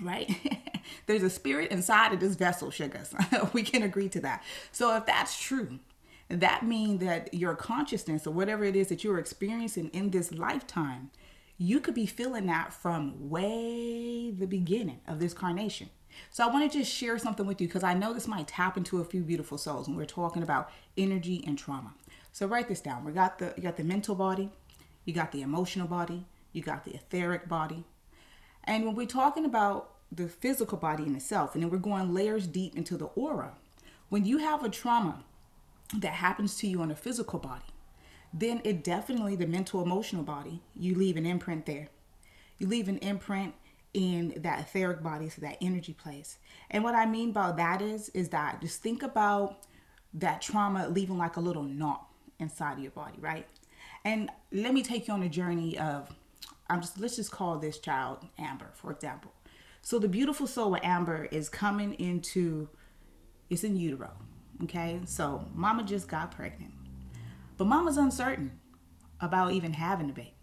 Right? 0.00 0.34
There's 1.06 1.22
a 1.22 1.30
spirit 1.30 1.70
inside 1.70 2.12
of 2.12 2.20
this 2.20 2.34
vessel, 2.34 2.70
sugars. 2.70 3.14
we 3.52 3.62
can 3.62 3.82
agree 3.82 4.08
to 4.10 4.20
that. 4.20 4.42
So 4.70 4.96
if 4.96 5.06
that's 5.06 5.40
true, 5.40 5.78
that 6.28 6.64
means 6.64 7.00
that 7.00 7.32
your 7.34 7.54
consciousness 7.54 8.26
or 8.26 8.30
whatever 8.30 8.64
it 8.64 8.76
is 8.76 8.88
that 8.88 9.04
you're 9.04 9.18
experiencing 9.18 9.88
in 9.92 10.10
this 10.10 10.32
lifetime, 10.32 11.10
you 11.58 11.78
could 11.80 11.94
be 11.94 12.06
feeling 12.06 12.46
that 12.46 12.72
from 12.72 13.30
way 13.30 14.30
the 14.30 14.46
beginning 14.46 15.00
of 15.06 15.20
this 15.20 15.34
carnation. 15.34 15.90
So 16.30 16.44
I 16.44 16.52
want 16.52 16.70
to 16.70 16.78
just 16.78 16.92
share 16.92 17.18
something 17.18 17.46
with 17.46 17.60
you 17.60 17.66
because 17.66 17.84
I 17.84 17.94
know 17.94 18.12
this 18.12 18.28
might 18.28 18.48
tap 18.48 18.76
into 18.76 19.00
a 19.00 19.04
few 19.04 19.22
beautiful 19.22 19.58
souls 19.58 19.88
when 19.88 19.96
we're 19.96 20.04
talking 20.04 20.42
about 20.42 20.70
energy 20.96 21.42
and 21.46 21.58
trauma. 21.58 21.94
So 22.32 22.46
write 22.46 22.68
this 22.68 22.80
down. 22.80 23.04
We 23.04 23.12
got 23.12 23.38
the 23.38 23.52
you 23.56 23.62
got 23.62 23.76
the 23.76 23.84
mental 23.84 24.14
body, 24.14 24.50
you 25.04 25.12
got 25.12 25.32
the 25.32 25.42
emotional 25.42 25.86
body, 25.86 26.24
you 26.52 26.62
got 26.62 26.84
the 26.84 26.94
etheric 26.94 27.48
body, 27.48 27.84
and 28.64 28.84
when 28.84 28.94
we're 28.94 29.06
talking 29.06 29.44
about 29.44 29.90
the 30.10 30.28
physical 30.28 30.78
body 30.78 31.04
in 31.04 31.14
itself, 31.16 31.54
and 31.54 31.62
then 31.62 31.70
we're 31.70 31.78
going 31.78 32.12
layers 32.12 32.46
deep 32.46 32.76
into 32.76 32.96
the 32.96 33.06
aura, 33.06 33.52
when 34.08 34.24
you 34.24 34.38
have 34.38 34.62
a 34.62 34.68
trauma 34.68 35.24
that 35.96 36.12
happens 36.12 36.56
to 36.58 36.66
you 36.66 36.80
on 36.82 36.90
a 36.90 36.96
physical 36.96 37.38
body, 37.38 37.64
then 38.32 38.60
it 38.64 38.84
definitely, 38.84 39.36
the 39.36 39.46
mental 39.46 39.82
emotional 39.82 40.22
body, 40.22 40.62
you 40.74 40.94
leave 40.94 41.16
an 41.16 41.26
imprint 41.26 41.66
there. 41.66 41.88
You 42.58 42.66
leave 42.66 42.88
an 42.88 42.98
imprint 42.98 43.54
in 43.92 44.34
that 44.38 44.60
etheric 44.60 45.02
body, 45.02 45.28
so 45.28 45.40
that 45.42 45.58
energy 45.60 45.92
place. 45.92 46.38
And 46.70 46.82
what 46.82 46.94
I 46.94 47.04
mean 47.04 47.32
by 47.32 47.52
that 47.52 47.82
is, 47.82 48.08
is 48.10 48.30
that 48.30 48.60
just 48.60 48.82
think 48.82 49.02
about 49.02 49.58
that 50.14 50.40
trauma 50.40 50.88
leaving 50.88 51.18
like 51.18 51.36
a 51.36 51.40
little 51.40 51.62
knot 51.62 52.06
inside 52.38 52.74
of 52.74 52.78
your 52.80 52.92
body, 52.92 53.18
right? 53.18 53.46
And 54.04 54.30
let 54.50 54.72
me 54.72 54.82
take 54.82 55.08
you 55.08 55.14
on 55.14 55.22
a 55.22 55.28
journey 55.28 55.78
of 55.78 56.08
I'm 56.72 56.80
just 56.80 56.98
let's 56.98 57.16
just 57.16 57.30
call 57.30 57.58
this 57.58 57.78
child 57.78 58.26
Amber, 58.38 58.70
for 58.72 58.90
example. 58.90 59.32
So 59.82 59.98
the 59.98 60.08
beautiful 60.08 60.46
soul 60.46 60.74
of 60.74 60.80
Amber 60.82 61.26
is 61.26 61.50
coming 61.50 61.92
into 61.94 62.70
it's 63.50 63.62
in 63.62 63.76
utero. 63.76 64.12
Okay, 64.64 65.00
so 65.04 65.44
mama 65.54 65.82
just 65.82 66.08
got 66.08 66.30
pregnant. 66.34 66.72
But 67.58 67.66
mama's 67.66 67.98
uncertain 67.98 68.58
about 69.20 69.52
even 69.52 69.74
having 69.74 70.08
a 70.08 70.14
baby. 70.14 70.34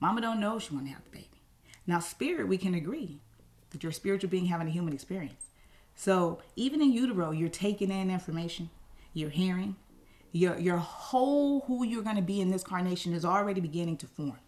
Mama 0.00 0.20
don't 0.20 0.40
know 0.40 0.58
she 0.58 0.74
wanna 0.74 0.88
have 0.88 1.04
the 1.04 1.10
baby. 1.10 1.42
Now 1.86 2.00
spirit, 2.00 2.48
we 2.48 2.58
can 2.58 2.74
agree. 2.74 3.20
that 3.70 3.82
you're 3.84 3.90
a 3.90 3.94
spiritual 3.94 4.30
being 4.30 4.46
having 4.46 4.66
a 4.66 4.70
human 4.70 4.92
experience. 4.92 5.50
So 5.94 6.40
even 6.56 6.82
in 6.82 6.92
utero, 6.92 7.30
you're 7.30 7.48
taking 7.48 7.90
in 7.92 8.10
information, 8.10 8.70
you're 9.14 9.30
hearing, 9.30 9.76
your 10.32 10.58
your 10.58 10.78
whole 10.78 11.60
who 11.60 11.84
you're 11.84 12.02
going 12.02 12.16
to 12.16 12.22
be 12.22 12.40
in 12.40 12.50
this 12.50 12.64
carnation 12.64 13.12
is 13.12 13.24
already 13.24 13.60
beginning 13.60 13.98
to 13.98 14.06
form 14.06 14.38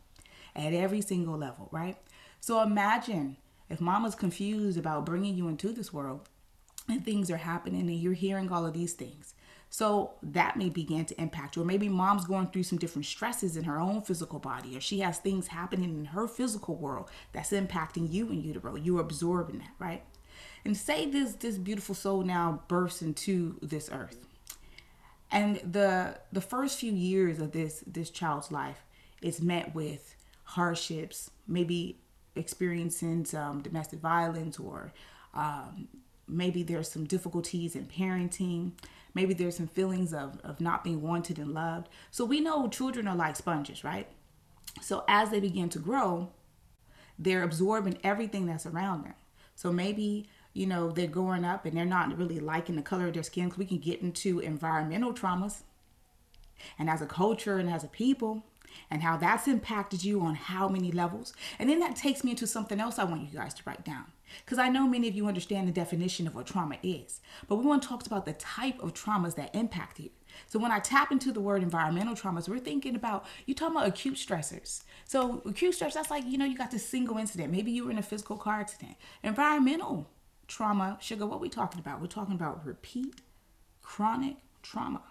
at 0.58 0.74
every 0.74 1.00
single 1.00 1.36
level, 1.36 1.68
right? 1.72 1.96
So 2.40 2.62
imagine 2.62 3.36
if 3.68 3.80
mama's 3.80 4.14
confused 4.14 4.78
about 4.78 5.06
bringing 5.06 5.36
you 5.36 5.48
into 5.48 5.72
this 5.72 5.92
world 5.92 6.28
and 6.88 7.04
things 7.04 7.30
are 7.30 7.38
happening 7.38 7.82
and 7.82 7.98
you're 7.98 8.12
hearing 8.12 8.50
all 8.50 8.66
of 8.66 8.74
these 8.74 8.92
things. 8.92 9.34
So 9.70 10.12
that 10.22 10.56
may 10.56 10.70
begin 10.70 11.04
to 11.06 11.20
impact 11.20 11.56
you. 11.56 11.62
Or 11.62 11.64
maybe 11.64 11.88
mom's 11.88 12.24
going 12.24 12.48
through 12.48 12.62
some 12.62 12.78
different 12.78 13.04
stresses 13.04 13.56
in 13.56 13.64
her 13.64 13.78
own 13.78 14.00
physical 14.00 14.38
body, 14.38 14.76
or 14.76 14.80
she 14.80 15.00
has 15.00 15.18
things 15.18 15.48
happening 15.48 15.90
in 15.90 16.06
her 16.06 16.26
physical 16.26 16.76
world 16.76 17.10
that's 17.32 17.50
impacting 17.50 18.10
you 18.10 18.30
in 18.30 18.42
utero. 18.42 18.76
You're 18.76 19.00
absorbing 19.00 19.58
that, 19.58 19.74
right? 19.78 20.02
And 20.64 20.76
say 20.76 21.10
this 21.10 21.34
this 21.34 21.58
beautiful 21.58 21.94
soul 21.94 22.22
now 22.22 22.62
bursts 22.68 23.02
into 23.02 23.58
this 23.60 23.90
earth. 23.92 24.26
And 25.30 25.56
the 25.56 26.18
the 26.32 26.40
first 26.40 26.78
few 26.78 26.92
years 26.92 27.38
of 27.38 27.52
this 27.52 27.84
this 27.86 28.08
child's 28.08 28.50
life 28.50 28.86
is 29.20 29.42
met 29.42 29.74
with 29.74 30.14
hardships, 30.48 31.30
maybe 31.46 31.98
experiencing 32.34 33.24
some 33.24 33.60
domestic 33.60 34.00
violence 34.00 34.58
or 34.58 34.92
um, 35.34 35.88
maybe 36.26 36.62
there's 36.62 36.90
some 36.90 37.04
difficulties 37.04 37.76
in 37.76 37.84
parenting. 37.86 38.72
Maybe 39.12 39.34
there's 39.34 39.56
some 39.56 39.66
feelings 39.66 40.14
of, 40.14 40.40
of 40.42 40.60
not 40.60 40.84
being 40.84 41.02
wanted 41.02 41.38
and 41.38 41.52
loved. 41.52 41.88
So 42.10 42.24
we 42.24 42.40
know 42.40 42.68
children 42.68 43.06
are 43.06 43.16
like 43.16 43.36
sponges 43.36 43.84
right? 43.84 44.08
So 44.80 45.04
as 45.06 45.30
they 45.30 45.40
begin 45.40 45.68
to 45.70 45.78
grow 45.78 46.30
they're 47.18 47.42
absorbing 47.42 47.98
everything 48.04 48.46
that's 48.46 48.64
around 48.64 49.04
them. 49.04 49.14
So 49.54 49.72
maybe 49.72 50.28
you 50.54 50.66
know 50.66 50.90
they're 50.90 51.08
growing 51.08 51.44
up 51.44 51.66
and 51.66 51.76
they're 51.76 51.84
not 51.84 52.16
really 52.16 52.40
liking 52.40 52.76
the 52.76 52.82
color 52.82 53.08
of 53.08 53.14
their 53.14 53.22
skin 53.22 53.46
because 53.46 53.58
we 53.58 53.66
can 53.66 53.78
get 53.78 54.00
into 54.00 54.38
environmental 54.38 55.12
traumas. 55.12 55.62
And 56.78 56.88
as 56.88 57.02
a 57.02 57.06
culture 57.06 57.58
and 57.58 57.68
as 57.68 57.84
a 57.84 57.88
people 57.88 58.44
and 58.90 59.02
how 59.02 59.16
that's 59.16 59.48
impacted 59.48 60.04
you 60.04 60.20
on 60.20 60.34
how 60.34 60.68
many 60.68 60.92
levels. 60.92 61.32
And 61.58 61.68
then 61.68 61.80
that 61.80 61.96
takes 61.96 62.24
me 62.24 62.32
into 62.32 62.46
something 62.46 62.80
else 62.80 62.98
I 62.98 63.04
want 63.04 63.22
you 63.22 63.38
guys 63.38 63.54
to 63.54 63.62
write 63.66 63.84
down. 63.84 64.06
Because 64.44 64.58
I 64.58 64.68
know 64.68 64.86
many 64.86 65.08
of 65.08 65.14
you 65.14 65.26
understand 65.26 65.68
the 65.68 65.72
definition 65.72 66.26
of 66.26 66.34
what 66.34 66.46
trauma 66.46 66.76
is, 66.82 67.20
but 67.48 67.56
we 67.56 67.64
want 67.64 67.82
to 67.82 67.88
talk 67.88 68.06
about 68.06 68.26
the 68.26 68.34
type 68.34 68.82
of 68.82 68.94
traumas 68.94 69.36
that 69.36 69.54
impact 69.54 70.00
you. 70.00 70.10
So 70.46 70.58
when 70.58 70.70
I 70.70 70.78
tap 70.78 71.10
into 71.10 71.32
the 71.32 71.40
word 71.40 71.62
environmental 71.62 72.14
traumas, 72.14 72.48
we're 72.48 72.58
thinking 72.58 72.94
about 72.94 73.26
you 73.46 73.54
talking 73.54 73.76
about 73.76 73.88
acute 73.88 74.16
stressors. 74.16 74.82
So 75.04 75.42
acute 75.46 75.74
stress, 75.74 75.94
that's 75.94 76.10
like 76.10 76.24
you 76.26 76.38
know 76.38 76.44
you 76.44 76.56
got 76.56 76.70
this 76.70 76.86
single 76.86 77.16
incident. 77.18 77.52
Maybe 77.52 77.70
you 77.70 77.84
were 77.86 77.90
in 77.90 77.98
a 77.98 78.02
physical 78.02 78.36
car 78.36 78.60
accident. 78.60 78.96
Environmental 79.22 80.08
trauma, 80.46 80.98
sugar. 81.00 81.26
What 81.26 81.40
we 81.40 81.48
talking 81.48 81.80
about? 81.80 82.00
We're 82.00 82.06
talking 82.06 82.34
about 82.34 82.64
repeat 82.64 83.20
chronic 83.82 84.36
trauma. 84.62 85.02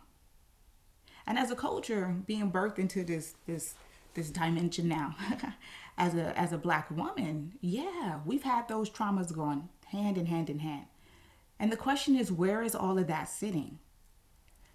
And 1.27 1.37
as 1.37 1.51
a 1.51 1.55
culture, 1.55 2.15
being 2.25 2.51
birthed 2.51 2.79
into 2.79 3.03
this 3.03 3.35
this 3.45 3.75
this 4.13 4.29
dimension 4.31 4.87
now, 4.87 5.15
as 5.97 6.15
a 6.15 6.37
as 6.39 6.53
a 6.53 6.57
black 6.57 6.89
woman, 6.89 7.53
yeah, 7.61 8.19
we've 8.25 8.43
had 8.43 8.67
those 8.67 8.89
traumas 8.89 9.33
going 9.35 9.67
hand 9.87 10.17
in 10.17 10.25
hand 10.25 10.49
in 10.49 10.59
hand. 10.59 10.85
And 11.59 11.71
the 11.71 11.77
question 11.77 12.15
is, 12.15 12.31
where 12.31 12.61
is 12.63 12.73
all 12.73 12.97
of 12.97 13.07
that 13.07 13.27
sitting? 13.29 13.79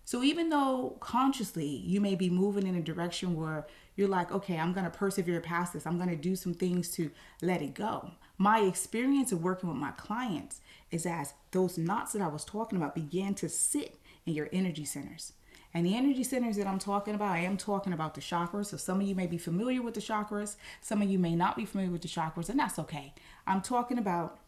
So 0.05 0.23
even 0.23 0.49
though 0.49 0.97
consciously 1.01 1.67
you 1.67 2.01
may 2.01 2.17
be 2.17 2.29
moving 2.29 2.67
in 2.67 2.75
a 2.75 2.83
direction 2.83 3.37
where 3.37 3.67
you're 3.95 4.09
like, 4.09 4.33
okay, 4.33 4.59
I'm 4.59 4.73
going 4.73 4.85
to 4.85 4.91
persevere 4.91 5.41
past 5.41 5.73
this. 5.73 5.87
I'm 5.87 5.97
going 5.97 6.11
to 6.11 6.17
do 6.17 6.35
some 6.35 6.55
things 6.55 6.91
to 6.97 7.11
let 7.41 7.63
it 7.63 7.75
go. 7.75 8.11
My 8.37 8.61
experience 8.61 9.31
of 9.31 9.43
working 9.43 9.69
with 9.69 9.79
my 9.79 9.93
clients 9.93 10.61
is 10.91 11.07
as 11.07 11.35
those 11.53 11.79
knots 11.79 12.13
that 12.13 12.23
I 12.23 12.27
was 12.27 12.45
talking 12.45 12.77
about 12.77 12.95
began 12.95 13.35
to 13.37 13.49
sit 13.49 13.97
in 14.27 14.35
your 14.35 14.49
energy 14.53 14.85
centers. 14.85 15.35
And 15.75 15.87
the 15.87 15.97
energy 15.97 16.23
centers 16.23 16.57
that 16.57 16.67
I'm 16.67 16.79
talking 16.79 17.15
about, 17.15 17.33
I 17.33 17.39
am 17.39 17.57
talking 17.57 17.93
about 17.93 18.15
the 18.15 18.21
chakras. 18.21 18.67
So 18.67 18.77
some 18.77 19.01
of 19.01 19.07
you 19.07 19.15
may 19.15 19.27
be 19.27 19.39
familiar 19.39 19.81
with 19.81 19.95
the 19.95 20.01
chakras, 20.01 20.57
some 20.81 21.01
of 21.01 21.11
you 21.11 21.19
may 21.19 21.35
not 21.35 21.57
be 21.57 21.65
familiar 21.65 21.91
with 21.91 22.03
the 22.03 22.09
chakras, 22.09 22.49
and 22.49 22.59
that's 22.59 22.79
okay. 22.79 23.15
I'm 23.47 23.63
talking 23.63 23.99
about 23.99 24.39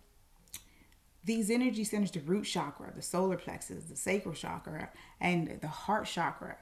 these 1.25 1.51
energy 1.51 1.85
centers 1.85 2.11
the 2.11 2.21
root 2.21 2.45
chakra, 2.45 2.93
the 2.95 3.01
solar 3.01 3.37
plexus, 3.37 3.85
the 3.85 3.97
sacral 3.97 4.35
chakra, 4.35 4.91
and 5.21 5.59
the 5.61 5.69
heart 5.69 6.07
chakra. 6.07 6.59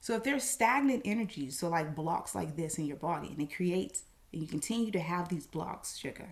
So 0.00 0.14
if 0.14 0.24
there's 0.24 0.44
stagnant 0.44 1.02
energies, 1.04 1.58
so 1.58 1.68
like 1.68 1.94
blocks 1.94 2.34
like 2.34 2.56
this 2.56 2.78
in 2.78 2.86
your 2.86 2.96
body, 2.96 3.28
and 3.28 3.42
it 3.42 3.54
creates, 3.54 4.04
and 4.32 4.40
you 4.40 4.48
continue 4.48 4.90
to 4.92 5.00
have 5.00 5.28
these 5.28 5.46
blocks, 5.46 5.98
sugar, 5.98 6.30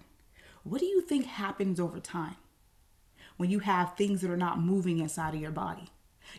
what 0.64 0.80
do 0.80 0.86
you 0.86 1.02
think 1.02 1.26
happens 1.26 1.78
over 1.78 2.00
time 2.00 2.36
when 3.36 3.50
you 3.50 3.58
have 3.58 3.94
things 3.94 4.22
that 4.22 4.30
are 4.30 4.36
not 4.36 4.58
moving 4.58 5.00
inside 5.00 5.34
of 5.34 5.40
your 5.40 5.50
body? 5.50 5.90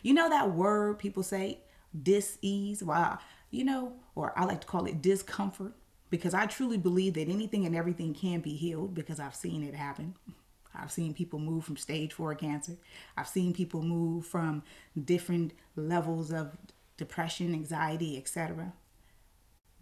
You 0.02 0.14
know 0.14 0.28
that 0.28 0.52
word 0.52 0.98
people 0.98 1.22
say, 1.22 1.60
dis-ease? 2.02 2.82
Wow. 2.82 3.18
You 3.50 3.64
know, 3.64 3.94
or 4.14 4.38
I 4.38 4.44
like 4.44 4.60
to 4.60 4.66
call 4.66 4.86
it 4.86 5.02
discomfort 5.02 5.72
because 6.10 6.34
I 6.34 6.46
truly 6.46 6.78
believe 6.78 7.14
that 7.14 7.28
anything 7.28 7.66
and 7.66 7.74
everything 7.74 8.14
can 8.14 8.40
be 8.40 8.54
healed 8.54 8.94
because 8.94 9.20
I've 9.20 9.34
seen 9.34 9.62
it 9.62 9.74
happen. 9.74 10.14
I've 10.74 10.92
seen 10.92 11.14
people 11.14 11.38
move 11.38 11.64
from 11.64 11.76
stage 11.76 12.12
four 12.12 12.34
cancer. 12.34 12.76
I've 13.16 13.28
seen 13.28 13.52
people 13.52 13.82
move 13.82 14.26
from 14.26 14.62
different 15.04 15.52
levels 15.74 16.32
of 16.32 16.56
depression, 16.96 17.52
anxiety, 17.54 18.16
etc. 18.16 18.72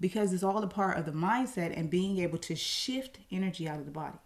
Because 0.01 0.33
it's 0.33 0.43
all 0.43 0.63
a 0.63 0.69
part 0.69 0.97
of 0.97 1.05
the 1.05 1.13
mindset 1.13 1.77
and 1.77 1.91
being 1.91 2.19
able 2.19 2.39
to 2.39 2.55
shift 2.55 3.19
energy 3.31 3.69
out 3.69 3.79
of 3.79 3.85
the 3.85 3.91
body. 3.91 4.19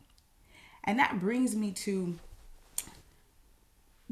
And 0.84 0.98
that 0.98 1.20
brings 1.20 1.56
me 1.56 1.72
to 1.72 2.18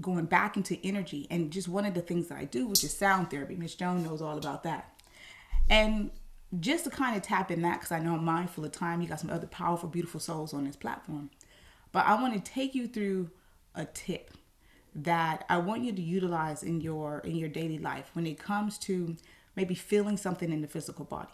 going 0.01 0.27
back 0.27 0.57
into 0.57 0.79
energy 0.85 1.27
and 1.31 1.51
just 1.51 1.69
one 1.69 1.85
of 1.85 1.95
the 1.95 2.01
things 2.01 2.29
that 2.29 2.39
I 2.39 2.45
do, 2.45 2.67
which 2.67 2.85
is 2.85 2.97
sound 2.97 3.31
therapy. 3.31 3.57
Miss 3.57 3.75
Joan 3.75 4.03
knows 4.03 4.23
all 4.23 4.39
about 4.39 4.63
that. 4.65 5.01
And 5.69 6.11
just 6.59 6.85
to 6.85 6.91
kind 6.91 7.17
of 7.17 7.23
tap 7.23 7.51
in 7.51 7.63
that, 7.63 7.81
because 7.81 7.93
I 7.93 8.01
know 8.01 8.15
I'm 8.15 8.25
mindful 8.25 8.65
of 8.65 8.73
time, 8.73 9.01
you 9.01 9.09
got 9.09 9.21
some 9.21 9.31
other 9.31 9.47
powerful, 9.47 9.89
beautiful 9.89 10.21
souls 10.21 10.53
on 10.53 10.65
this 10.65 10.77
platform. 10.77 11.31
But 11.93 12.07
I 12.07 12.21
want 12.21 12.35
to 12.35 12.53
take 12.53 12.75
you 12.75 12.87
through 12.87 13.31
a 13.75 13.85
tip 13.85 14.33
that 14.95 15.45
I 15.49 15.59
want 15.59 15.85
you 15.85 15.93
to 15.93 16.03
utilize 16.03 16.63
in 16.63 16.81
your 16.81 17.21
in 17.21 17.37
your 17.37 17.49
daily 17.49 17.79
life 17.79 18.11
when 18.15 18.27
it 18.27 18.39
comes 18.39 18.77
to 18.79 19.17
maybe 19.55 19.75
feeling 19.75 20.17
something 20.17 20.53
in 20.53 20.61
the 20.61 20.67
physical 20.67 21.05
body. 21.05 21.31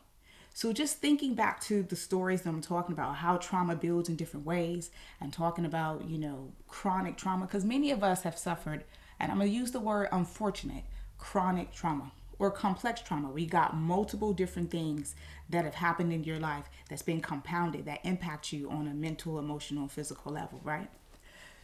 So 0.57 0.73
just 0.73 1.03
thinking 1.03 1.35
back 1.35 1.61
to 1.65 1.83
the 1.83 1.97
stories 1.97 2.41
that 2.41 2.49
I'm 2.49 2.63
talking 2.63 2.95
about, 2.95 3.17
how 3.17 3.37
trauma 3.37 3.77
builds 3.77 4.09
in 4.09 4.17
different 4.17 4.47
ways, 4.47 4.91
and 5.21 5.31
talking 5.31 5.67
about, 5.67 6.09
you 6.09 6.17
know, 6.17 6.51
chronic 6.67 7.19
trauma, 7.19 7.45
because 7.45 7.63
many 7.63 7.91
of 7.91 8.03
us 8.03 8.23
have 8.23 8.39
suffered, 8.39 8.85
and 9.21 9.31
I'm 9.31 9.37
gonna 9.37 9.51
use 9.51 9.73
the 9.73 9.81
word 9.81 10.09
unfortunate, 10.13 10.85
chronic 11.19 11.75
trauma 11.75 12.11
or 12.39 12.51
complex 12.51 13.03
trauma. 13.03 13.29
We 13.29 13.45
got 13.45 13.77
multiple 13.77 14.33
different 14.33 14.71
things 14.71 15.15
that 15.51 15.67
have 15.67 15.75
happened 15.75 16.11
in 16.11 16.25
your 16.25 16.41
life 16.41 16.71
that's 16.89 17.03
been 17.03 17.21
compounded 17.21 17.85
that 17.85 18.01
impact 18.05 18.51
you 18.51 18.71
on 18.71 18.89
a 18.89 18.95
mental, 18.95 19.39
emotional, 19.39 19.89
physical 19.89 20.33
level, 20.33 20.63
right? 20.65 20.89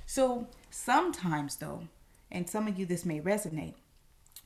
So 0.05 0.49
sometimes 0.69 1.57
though, 1.57 1.89
and 2.31 2.47
some 2.47 2.69
of 2.69 2.79
you 2.79 2.85
this 2.85 3.07
may 3.07 3.21
resonate, 3.21 3.73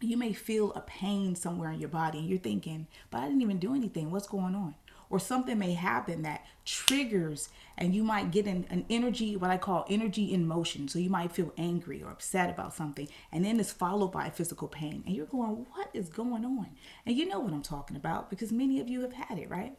you 0.00 0.16
may 0.16 0.32
feel 0.32 0.72
a 0.74 0.80
pain 0.80 1.34
somewhere 1.34 1.70
in 1.70 1.80
your 1.80 1.88
body 1.88 2.18
and 2.18 2.28
you're 2.28 2.38
thinking, 2.38 2.86
but 3.10 3.18
I 3.18 3.26
didn't 3.26 3.42
even 3.42 3.58
do 3.58 3.74
anything. 3.74 4.10
What's 4.10 4.28
going 4.28 4.54
on? 4.54 4.74
Or 5.08 5.20
something 5.20 5.58
may 5.58 5.72
happen 5.74 6.22
that 6.22 6.44
triggers, 6.64 7.48
and 7.78 7.94
you 7.94 8.02
might 8.02 8.32
get 8.32 8.46
an, 8.46 8.66
an 8.70 8.84
energy, 8.90 9.36
what 9.36 9.52
I 9.52 9.56
call 9.56 9.86
energy 9.88 10.34
in 10.34 10.48
motion. 10.48 10.88
So 10.88 10.98
you 10.98 11.08
might 11.08 11.30
feel 11.30 11.52
angry 11.56 12.02
or 12.02 12.10
upset 12.10 12.50
about 12.50 12.74
something, 12.74 13.08
and 13.30 13.44
then 13.44 13.60
it's 13.60 13.70
followed 13.70 14.10
by 14.10 14.26
a 14.26 14.32
physical 14.32 14.66
pain. 14.66 15.04
And 15.06 15.14
you're 15.14 15.26
going, 15.26 15.64
What 15.74 15.90
is 15.94 16.08
going 16.08 16.44
on? 16.44 16.70
And 17.06 17.16
you 17.16 17.24
know 17.24 17.38
what 17.38 17.52
I'm 17.52 17.62
talking 17.62 17.96
about 17.96 18.30
because 18.30 18.50
many 18.50 18.80
of 18.80 18.88
you 18.88 19.02
have 19.02 19.12
had 19.12 19.38
it, 19.38 19.48
right? 19.48 19.78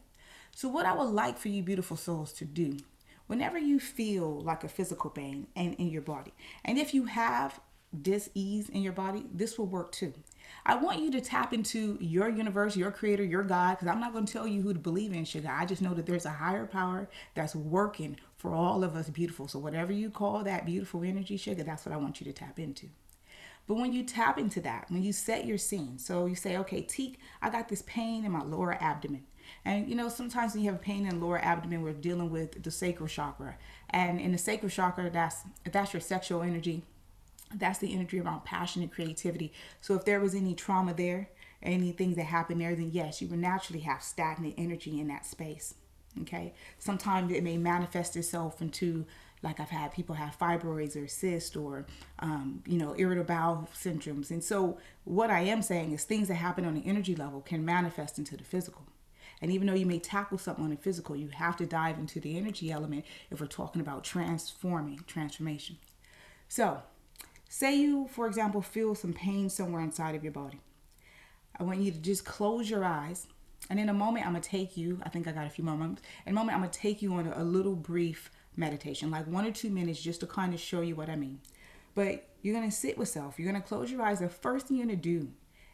So, 0.56 0.70
what 0.70 0.86
I 0.86 0.94
would 0.94 1.10
like 1.10 1.38
for 1.38 1.50
you, 1.50 1.62
beautiful 1.62 1.98
souls, 1.98 2.32
to 2.34 2.46
do 2.46 2.78
whenever 3.28 3.58
you 3.60 3.82
feel 3.82 4.40
like 4.40 4.64
a 4.64 4.70
physical 4.70 5.10
pain 5.10 5.48
and 5.58 5.74
in 5.74 5.90
your 5.90 6.02
body, 6.02 6.34
and 6.64 6.78
if 6.78 6.94
you 6.94 7.04
have 7.06 7.60
dis-ease 8.02 8.70
in 8.70 8.82
your 8.82 8.94
body, 8.94 9.26
this 9.34 9.58
will 9.58 9.66
work 9.66 9.92
too. 9.92 10.14
I 10.66 10.76
want 10.76 11.02
you 11.02 11.12
to 11.12 11.22
tap 11.22 11.54
into 11.54 11.98
your 12.00 12.30
universe, 12.30 12.76
your 12.76 12.92
creator, 12.92 13.24
your 13.24 13.44
God, 13.44 13.76
because 13.76 13.88
I'm 13.88 14.00
not 14.00 14.14
going 14.14 14.26
to 14.26 14.32
tell 14.32 14.48
you 14.48 14.62
who 14.62 14.74
to 14.74 14.80
believe 14.80 15.14
in, 15.14 15.26
sugar. 15.26 15.50
I 15.52 15.66
just 15.66 15.82
know 15.82 15.94
that 15.94 16.06
there's 16.06 16.26
a 16.26 16.32
higher 16.32 16.66
power 16.66 17.10
that's 17.36 17.56
working 17.56 18.18
for 18.38 18.54
all 18.54 18.84
of 18.84 18.96
us 18.96 19.10
beautiful. 19.10 19.48
So 19.48 19.60
whatever 19.60 19.92
you 19.92 20.10
call 20.10 20.44
that 20.44 20.66
beautiful 20.66 21.04
energy, 21.04 21.38
sugar, 21.38 21.64
that's 21.64 21.86
what 21.86 21.94
I 21.94 21.98
want 21.98 22.20
you 22.20 22.26
to 22.26 22.34
tap 22.34 22.60
into. 22.60 22.88
But 23.68 23.76
when 23.76 23.92
you 23.92 24.04
tap 24.04 24.38
into 24.38 24.62
that, 24.62 24.86
when 24.90 25.04
you 25.04 25.12
set 25.12 25.46
your 25.46 25.58
scene, 25.58 25.98
so 25.98 26.26
you 26.26 26.36
say, 26.36 26.56
okay, 26.58 26.82
Teak, 26.82 27.20
I 27.42 27.50
got 27.50 27.68
this 27.68 27.84
pain 27.86 28.24
in 28.24 28.32
my 28.32 28.42
lower 28.42 28.82
abdomen. 28.82 29.24
And 29.66 29.90
you 29.90 29.96
know, 29.96 30.10
sometimes 30.10 30.54
when 30.54 30.64
you 30.64 30.72
have 30.72 30.82
pain 30.82 31.06
in 31.06 31.20
lower 31.20 31.44
abdomen, 31.44 31.82
we're 31.82 31.94
dealing 31.94 32.30
with 32.30 32.64
the 32.64 32.72
sacral 32.72 33.08
chakra. 33.08 33.58
And 33.90 34.20
in 34.20 34.32
the 34.32 34.38
sacral 34.38 34.70
chakra, 34.70 35.10
that's 35.10 35.42
that's 35.70 35.94
your 35.94 36.02
sexual 36.02 36.42
energy 36.42 36.84
that's 37.56 37.80
the 37.80 37.94
energy 37.94 38.20
around 38.20 38.44
passion 38.44 38.82
and 38.82 38.92
creativity. 38.92 39.54
So 39.82 39.96
if 39.96 40.06
there 40.06 40.20
was 40.20 40.36
any 40.36 40.54
trauma 40.54 40.94
there, 40.94 41.30
anything 41.64 42.14
that 42.16 42.26
happened 42.26 42.62
there, 42.62 42.76
then 42.76 42.92
yes, 42.92 43.22
you 43.22 43.28
would 43.30 43.40
naturally 43.40 43.82
have 43.82 44.04
stagnant 44.04 44.56
energy 44.58 45.00
in 45.00 45.08
that 45.08 45.26
space. 45.26 45.76
Okay. 46.22 46.54
Sometimes 46.80 47.32
it 47.32 47.44
may 47.44 47.58
manifest 47.58 48.16
itself 48.16 48.62
into 48.62 49.06
like 49.44 49.60
I've 49.60 49.70
had 49.70 49.94
people 49.94 50.16
have 50.16 50.38
fibroids 50.38 50.96
or 50.96 51.08
cysts 51.08 51.56
or, 51.56 51.86
um, 52.20 52.64
you 52.66 52.78
know, 52.78 52.96
irritable 52.98 53.28
bowel 53.28 53.70
syndromes. 53.74 54.32
And 54.32 54.44
so, 54.44 54.80
what 55.04 55.30
I 55.30 55.42
am 55.42 55.62
saying 55.62 55.92
is 55.92 56.04
things 56.04 56.28
that 56.30 56.36
happen 56.36 56.66
on 56.66 56.74
the 56.74 56.86
energy 56.86 57.16
level 57.16 57.42
can 57.42 57.64
manifest 57.64 58.18
into 58.18 58.36
the 58.36 58.44
physical. 58.44 58.84
And 59.40 59.52
even 59.52 59.68
though 59.68 59.76
you 59.76 59.86
may 59.86 60.00
tackle 60.00 60.40
something 60.40 60.64
on 60.64 60.72
the 60.72 60.78
physical, 60.78 61.16
you 61.16 61.28
have 61.28 61.56
to 61.58 61.68
dive 61.68 62.00
into 62.00 62.20
the 62.20 62.38
energy 62.38 62.72
element 62.72 63.06
if 63.30 63.40
we're 63.40 63.46
talking 63.46 63.82
about 63.82 64.04
transforming, 64.04 65.02
transformation. 65.06 65.78
So, 66.48 66.82
say 67.50 67.76
you, 67.76 68.08
for 68.12 68.28
example, 68.28 68.62
feel 68.62 68.96
some 68.96 69.14
pain 69.14 69.50
somewhere 69.50 69.82
inside 69.82 70.16
of 70.16 70.24
your 70.24 70.34
body. 70.34 70.60
I 71.60 71.64
want 71.64 71.80
you 71.80 71.92
to 71.92 71.98
just 71.98 72.26
close 72.26 72.70
your 72.70 72.84
eyes. 72.84 73.28
And 73.70 73.80
in 73.80 73.90
a 73.90 73.94
moment, 73.94 74.26
I'm 74.26 74.34
going 74.34 74.42
to 74.42 74.50
take 74.50 74.78
you, 74.78 75.00
I 75.04 75.10
think 75.10 75.28
I 75.28 75.32
got 75.32 75.48
a 75.48 75.50
few 75.50 75.64
more 75.64 75.76
moments. 75.76 76.04
In 76.26 76.34
a 76.34 76.36
moment, 76.36 76.56
I'm 76.56 76.62
going 76.62 76.72
to 76.72 76.80
take 76.80 77.02
you 77.02 77.14
on 77.14 77.28
a, 77.28 77.44
little 77.44 77.76
brief 77.76 78.30
meditation, 78.56 79.12
like 79.12 79.28
one 79.28 79.46
or 79.46 79.52
two 79.52 79.70
minutes, 79.70 80.02
just 80.02 80.20
to 80.22 80.28
kind 80.28 80.54
of 80.54 80.60
show 80.60 80.82
you 80.82 80.96
what 80.96 81.10
I 81.10 81.16
mean. 81.16 81.40
But 81.96 82.28
you're 82.42 82.56
going 82.56 82.70
to 82.70 82.76
sit 82.76 82.98
with 82.98 83.10
self. 83.10 83.40
You're 83.40 83.52
going 83.52 83.62
to 83.62 83.68
close 83.68 83.92
your 83.92 84.02
eyes. 84.04 84.20
The 84.20 84.30
first 84.30 84.68
thing 84.68 84.78
you're 84.78 84.86
going 84.86 85.00
to 85.00 85.02
do 85.02 85.30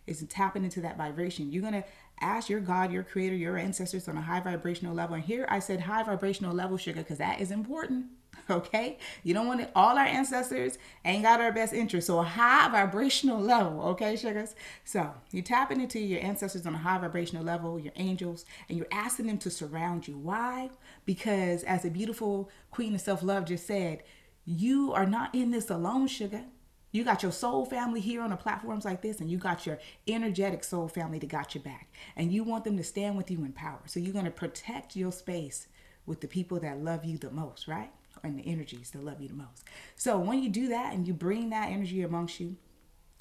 is 0.07 0.26
tapping 0.30 0.63
into 0.63 0.82
that 0.82 0.97
vibration. 0.97 1.51
You're 1.51 1.61
going 1.61 1.74
to 1.74 1.84
ask 2.21 2.49
your 2.49 2.59
God, 2.61 2.91
your 2.91 3.03
creator, 3.03 3.36
your 3.36 3.57
ancestors 3.57 4.07
on 4.07 4.17
a 4.17 4.21
high 4.21 4.39
vibrational 4.39 4.95
level. 4.95 5.15
And 5.15 5.24
here 5.24 5.45
I 5.49 5.59
said 5.59 5.82
high 5.82 6.03
vibrational 6.03 6.53
level, 6.53 6.78
sugar, 6.78 7.01
because 7.01 7.17
that 7.17 7.41
is 7.41 7.51
important. 7.51 8.05
Okay? 8.50 8.98
You 9.24 9.34
don't 9.34 9.48
want 9.48 9.62
it, 9.62 9.72
all 9.76 9.98
our 9.98 10.06
ancestors 10.06 10.78
ain't 11.06 11.24
got 11.24 11.39
our 11.39 11.52
best 11.52 11.74
interest. 11.74 12.08
So 12.08 12.20
a 12.20 12.24
high 12.24 12.70
vibrational 12.70 13.39
level, 13.39 13.82
okay, 13.89 14.16
sugars? 14.16 14.56
So 14.84 15.14
you're 15.32 15.44
tapping 15.44 15.82
into 15.82 16.00
your 16.00 16.22
ancestors 16.22 16.66
on 16.66 16.76
a 16.76 16.78
high 16.78 16.98
vibrational 16.98 17.44
level, 17.44 17.80
your 17.80 17.94
angels, 17.96 18.46
and 18.68 18.78
you're 18.78 18.88
asking 18.91 19.28
them 19.28 19.38
to 19.39 19.50
surround 19.50 20.08
you. 20.08 20.18
Why? 20.18 20.70
Because 21.06 21.64
as 21.64 21.86
a 21.86 21.89
beautiful 21.89 22.50
queen 22.70 22.94
of 22.96 23.02
self-love 23.02 23.46
just 23.46 23.66
said, 23.66 24.04
you 24.46 24.91
are 24.94 25.06
not 25.06 25.34
in 25.34 25.52
this 25.52 25.70
alone, 25.70 26.08
sugar. 26.08 26.44
You 26.91 27.04
got 27.04 27.24
your 27.24 27.32
soul 27.32 27.66
family 27.66 28.02
here 28.02 28.22
on 28.22 28.30
the 28.30 28.36
platforms 28.36 28.86
like 28.86 29.02
this, 29.02 29.20
and 29.20 29.32
you 29.32 29.38
got 29.38 29.66
your 29.66 29.80
energetic 30.08 30.64
soul 30.64 30.88
family 30.88 31.18
that 31.20 31.30
got 31.30 31.56
your 31.56 31.64
back. 31.64 31.91
And 32.16 32.32
you 32.32 32.44
want 32.44 32.66
them 32.66 32.78
to 32.78 32.84
stand 32.84 33.18
with 33.18 33.32
you 33.32 33.44
in 33.44 33.54
power. 33.54 33.80
So 33.86 34.00
you're 34.00 34.14
going 34.14 34.26
to 34.26 34.32
protect 34.32 34.96
your 34.96 35.12
space 35.12 35.68
with 36.06 36.22
the 36.22 36.28
people 36.28 36.60
that 36.60 36.84
love 36.84 37.04
you 37.04 37.18
the 37.18 37.32
most, 37.32 37.68
right? 37.68 37.91
And 38.24 38.39
the 38.39 38.47
energies 38.47 38.91
that 38.91 39.03
love 39.03 39.19
you 39.19 39.28
the 39.28 39.34
most. 39.34 39.63
So 39.95 40.17
when 40.17 40.41
you 40.41 40.49
do 40.49 40.69
that 40.69 40.93
and 40.93 41.05
you 41.05 41.13
bring 41.13 41.49
that 41.49 41.71
energy 41.71 42.01
amongst 42.01 42.39
you, 42.39 42.55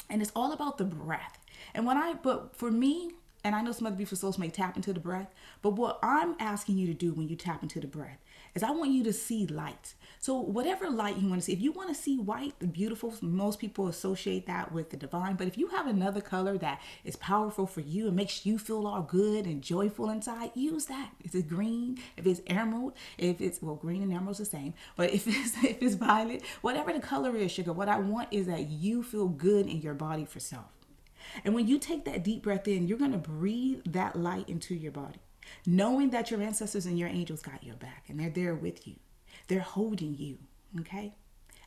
and 0.08 0.22
it's 0.22 0.32
all 0.36 0.52
about 0.52 0.78
the 0.78 0.84
breath. 0.84 1.38
And 1.74 1.86
when 1.86 1.96
I, 1.96 2.14
but 2.14 2.54
for 2.54 2.70
me, 2.70 3.12
and 3.44 3.54
I 3.56 3.62
know 3.62 3.72
some 3.72 3.86
other 3.86 3.96
beautiful 3.96 4.18
souls 4.18 4.38
may 4.38 4.48
tap 4.48 4.76
into 4.76 4.92
the 4.92 5.00
breath, 5.00 5.34
but 5.60 5.70
what 5.70 5.98
I'm 6.02 6.36
asking 6.38 6.78
you 6.78 6.86
to 6.86 6.94
do 6.94 7.12
when 7.12 7.28
you 7.28 7.34
tap 7.34 7.62
into 7.62 7.80
the 7.80 7.88
breath 7.88 8.18
is 8.54 8.62
I 8.62 8.70
want 8.70 8.92
you 8.92 9.02
to 9.04 9.12
see 9.12 9.46
light. 9.46 9.94
So 10.22 10.38
whatever 10.38 10.88
light 10.88 11.18
you 11.18 11.28
want 11.28 11.40
to 11.40 11.44
see, 11.44 11.52
if 11.52 11.60
you 11.60 11.72
want 11.72 11.88
to 11.88 11.96
see 11.96 12.16
white, 12.16 12.54
the 12.60 12.68
beautiful, 12.68 13.12
most 13.22 13.58
people 13.58 13.88
associate 13.88 14.46
that 14.46 14.70
with 14.70 14.90
the 14.90 14.96
divine. 14.96 15.34
But 15.34 15.48
if 15.48 15.58
you 15.58 15.66
have 15.70 15.88
another 15.88 16.20
color 16.20 16.56
that 16.58 16.80
is 17.02 17.16
powerful 17.16 17.66
for 17.66 17.80
you 17.80 18.06
and 18.06 18.14
makes 18.14 18.46
you 18.46 18.56
feel 18.56 18.86
all 18.86 19.02
good 19.02 19.46
and 19.46 19.60
joyful 19.60 20.10
inside, 20.10 20.52
use 20.54 20.86
that. 20.86 21.10
If 21.24 21.34
it's 21.34 21.48
green, 21.48 21.98
if 22.16 22.24
it's 22.24 22.40
emerald, 22.46 22.92
if 23.18 23.40
it's 23.40 23.60
well, 23.60 23.74
green 23.74 24.00
and 24.00 24.12
emerald's 24.12 24.38
the 24.38 24.44
same. 24.44 24.74
But 24.94 25.12
if 25.12 25.26
it's 25.26 25.56
if 25.56 25.82
it's 25.82 25.96
violet, 25.96 26.44
whatever 26.60 26.92
the 26.92 27.00
color 27.00 27.36
is, 27.36 27.50
sugar, 27.50 27.72
what 27.72 27.88
I 27.88 27.98
want 27.98 28.28
is 28.30 28.46
that 28.46 28.68
you 28.68 29.02
feel 29.02 29.26
good 29.26 29.66
in 29.66 29.82
your 29.82 29.94
body 29.94 30.24
for 30.24 30.38
self. 30.38 30.70
And 31.44 31.52
when 31.52 31.66
you 31.66 31.80
take 31.80 32.04
that 32.04 32.22
deep 32.22 32.44
breath 32.44 32.68
in, 32.68 32.86
you're 32.86 32.96
going 32.96 33.10
to 33.10 33.18
breathe 33.18 33.80
that 33.86 34.14
light 34.14 34.48
into 34.48 34.76
your 34.76 34.92
body, 34.92 35.18
knowing 35.66 36.10
that 36.10 36.30
your 36.30 36.40
ancestors 36.40 36.86
and 36.86 36.96
your 36.96 37.08
angels 37.08 37.42
got 37.42 37.64
your 37.64 37.74
back 37.74 38.04
and 38.06 38.20
they're 38.20 38.30
there 38.30 38.54
with 38.54 38.86
you. 38.86 38.94
They're 39.52 39.60
holding 39.60 40.16
you, 40.16 40.38
okay, 40.80 41.14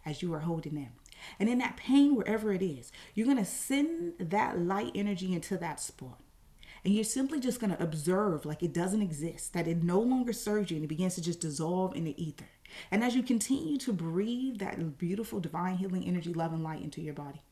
as 0.07 0.23
you 0.23 0.33
are 0.33 0.39
holding 0.39 0.73
them. 0.73 0.93
And 1.39 1.47
in 1.47 1.59
that 1.59 1.77
pain, 1.77 2.15
wherever 2.15 2.51
it 2.51 2.63
is, 2.63 2.91
you're 3.13 3.27
going 3.27 3.37
to 3.37 3.45
send 3.45 4.13
that 4.17 4.59
light 4.59 4.93
energy 4.95 5.31
into 5.31 5.55
that 5.59 5.79
spot. 5.79 6.19
And 6.83 6.95
you're 6.95 7.03
simply 7.03 7.39
just 7.39 7.59
going 7.59 7.75
to 7.75 7.83
observe 7.83 8.43
like 8.43 8.63
it 8.63 8.73
doesn't 8.73 9.03
exist, 9.03 9.53
that 9.53 9.67
it 9.67 9.83
no 9.83 9.99
longer 9.99 10.33
serves 10.33 10.71
you 10.71 10.77
and 10.77 10.83
it 10.83 10.87
begins 10.87 11.13
to 11.13 11.21
just 11.21 11.41
dissolve 11.41 11.95
in 11.95 12.05
the 12.05 12.19
ether. 12.19 12.49
And 12.89 13.03
as 13.03 13.15
you 13.15 13.21
continue 13.21 13.77
to 13.77 13.93
breathe 13.93 14.57
that 14.57 14.97
beautiful 14.97 15.39
divine 15.39 15.77
healing 15.77 16.05
energy, 16.05 16.33
love, 16.33 16.53
and 16.53 16.63
light 16.63 16.81
into 16.81 17.01
your 17.01 17.13
body. 17.13 17.43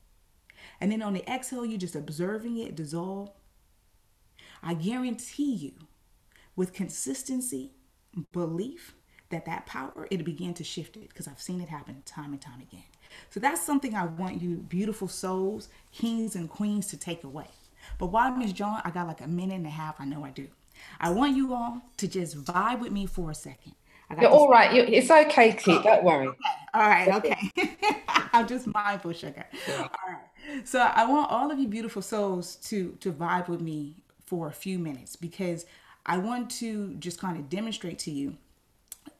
And 0.81 0.91
then 0.91 1.03
on 1.03 1.13
the 1.13 1.31
exhale, 1.31 1.63
you're 1.63 1.77
just 1.77 1.95
observing 1.95 2.57
it 2.57 2.75
dissolve. 2.75 3.29
I 4.63 4.73
guarantee 4.73 5.53
you, 5.53 5.73
with 6.55 6.73
consistency, 6.73 7.73
belief, 8.31 8.95
that 9.33 9.45
that 9.45 9.65
power, 9.65 10.07
it 10.09 10.23
began 10.23 10.53
to 10.55 10.63
shift 10.63 10.95
it 10.95 11.09
because 11.09 11.27
I've 11.27 11.41
seen 11.41 11.59
it 11.59 11.69
happen 11.69 12.01
time 12.05 12.31
and 12.31 12.41
time 12.41 12.61
again. 12.61 12.83
So 13.29 13.39
that's 13.39 13.61
something 13.61 13.95
I 13.95 14.05
want 14.05 14.41
you, 14.41 14.57
beautiful 14.57 15.07
souls, 15.07 15.69
kings 15.91 16.35
and 16.35 16.49
queens, 16.49 16.87
to 16.87 16.97
take 16.97 17.23
away. 17.23 17.47
But 17.99 18.07
while 18.07 18.31
Miss 18.31 18.53
Joan, 18.53 18.79
I 18.83 18.91
got 18.91 19.07
like 19.07 19.21
a 19.21 19.27
minute 19.27 19.55
and 19.55 19.67
a 19.67 19.71
half. 19.71 19.99
I 19.99 20.05
know 20.05 20.23
I 20.23 20.29
do. 20.29 20.47
I 20.99 21.09
want 21.11 21.35
you 21.35 21.53
all 21.53 21.81
to 21.97 22.07
just 22.07 22.37
vibe 22.43 22.79
with 22.79 22.91
me 22.91 23.05
for 23.05 23.31
a 23.31 23.35
second. 23.35 23.73
You're 24.19 24.29
all 24.29 24.49
right. 24.49 24.73
You're, 24.73 24.85
it's 24.85 25.09
okay, 25.09 25.53
Kate. 25.53 25.83
Don't 25.83 26.03
worry. 26.03 26.27
Okay. 26.27 26.37
All 26.73 26.81
right. 26.81 27.07
Okay. 27.15 27.77
I'm 28.33 28.47
just 28.47 28.67
mindful, 28.67 29.13
sugar. 29.13 29.45
Yeah. 29.67 29.81
All 29.81 30.13
right. 30.13 30.67
So 30.67 30.79
I 30.79 31.05
want 31.05 31.31
all 31.31 31.51
of 31.51 31.59
you 31.59 31.67
beautiful 31.67 32.01
souls 32.01 32.55
to 32.67 32.95
to 32.99 33.11
vibe 33.11 33.47
with 33.47 33.61
me 33.61 33.95
for 34.25 34.47
a 34.47 34.51
few 34.51 34.77
minutes 34.77 35.15
because 35.15 35.65
I 36.05 36.17
want 36.17 36.51
to 36.51 36.95
just 36.95 37.19
kind 37.19 37.37
of 37.37 37.49
demonstrate 37.49 37.99
to 37.99 38.11
you 38.11 38.37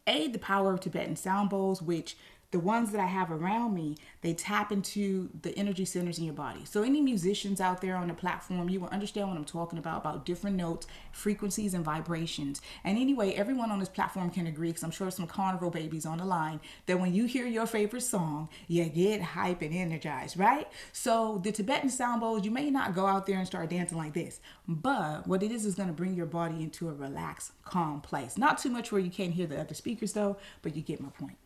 a 0.08 0.28
the 0.28 0.40
power 0.40 0.74
of 0.74 0.80
Tibetan 0.80 1.16
sound 1.16 1.50
bowls, 1.50 1.82
which 1.82 2.18
the 2.54 2.60
ones 2.60 2.92
that 2.92 3.02
I 3.02 3.08
have 3.08 3.32
around 3.32 3.74
me, 3.74 3.98
they 4.22 4.36
tap 4.36 4.72
into 4.72 5.28
the 5.42 5.58
energy 5.58 5.86
centers 5.86 6.20
in 6.20 6.24
your 6.24 6.36
body. 6.36 6.62
So 6.66 6.84
any 6.84 7.02
musicians 7.02 7.60
out 7.60 7.82
there 7.82 7.96
on 7.96 8.08
the 8.08 8.14
platform, 8.14 8.70
you 8.70 8.80
will 8.80 8.90
understand 8.90 9.28
what 9.28 9.38
I'm 9.38 9.44
talking 9.44 9.80
about, 9.80 10.02
about 10.02 10.24
different 10.24 10.56
notes, 10.56 10.86
frequencies, 11.12 11.74
and 11.74 11.84
vibrations. 11.84 12.62
And 12.84 13.00
anyway, 13.00 13.34
everyone 13.34 13.72
on 13.72 13.80
this 13.80 13.90
platform 13.90 14.30
can 14.30 14.46
agree, 14.46 14.70
because 14.70 14.84
I'm 14.84 14.92
sure 14.92 15.10
some 15.10 15.26
carnival 15.26 15.72
babies 15.72 16.06
on 16.06 16.20
the 16.20 16.26
line, 16.26 16.60
that 16.86 17.00
when 17.00 17.12
you 17.12 17.26
hear 17.26 17.48
your 17.48 17.66
favorite 17.66 18.02
song, 18.02 18.50
you 18.68 18.86
get 18.86 19.20
hype 19.22 19.64
and 19.64 19.74
energized, 19.74 20.38
right? 20.38 20.68
So 20.92 21.42
the 21.44 21.52
Tibetan 21.52 21.90
sound 21.90 22.22
bowls, 22.22 22.46
you 22.46 22.52
may 22.52 22.70
not 22.70 22.94
go 22.94 23.08
out 23.08 23.26
there 23.26 23.40
and 23.40 23.48
start 23.48 23.72
dancing 23.72 23.98
like 23.98 24.14
this, 24.14 24.40
but 24.68 25.26
what 25.26 25.42
it 25.42 25.52
is 25.52 25.66
is 25.66 25.74
going 25.74 25.90
to 25.90 25.94
bring 25.94 26.14
your 26.14 26.28
body 26.28 26.62
into 26.62 26.88
a 26.88 26.94
relaxed, 26.94 27.52
calm 27.66 28.00
place. 28.00 28.38
Not 28.38 28.60
too 28.60 28.70
much 28.70 28.92
where 28.92 29.02
you 29.02 29.10
can't 29.10 29.34
hear 29.34 29.48
the 29.48 29.60
other 29.60 29.74
speakers 29.74 30.14
though, 30.14 30.38
but 30.62 30.76
you 30.76 30.84
get 30.84 31.02
my 31.02 31.10
point. 31.10 31.38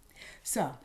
So 0.44 0.76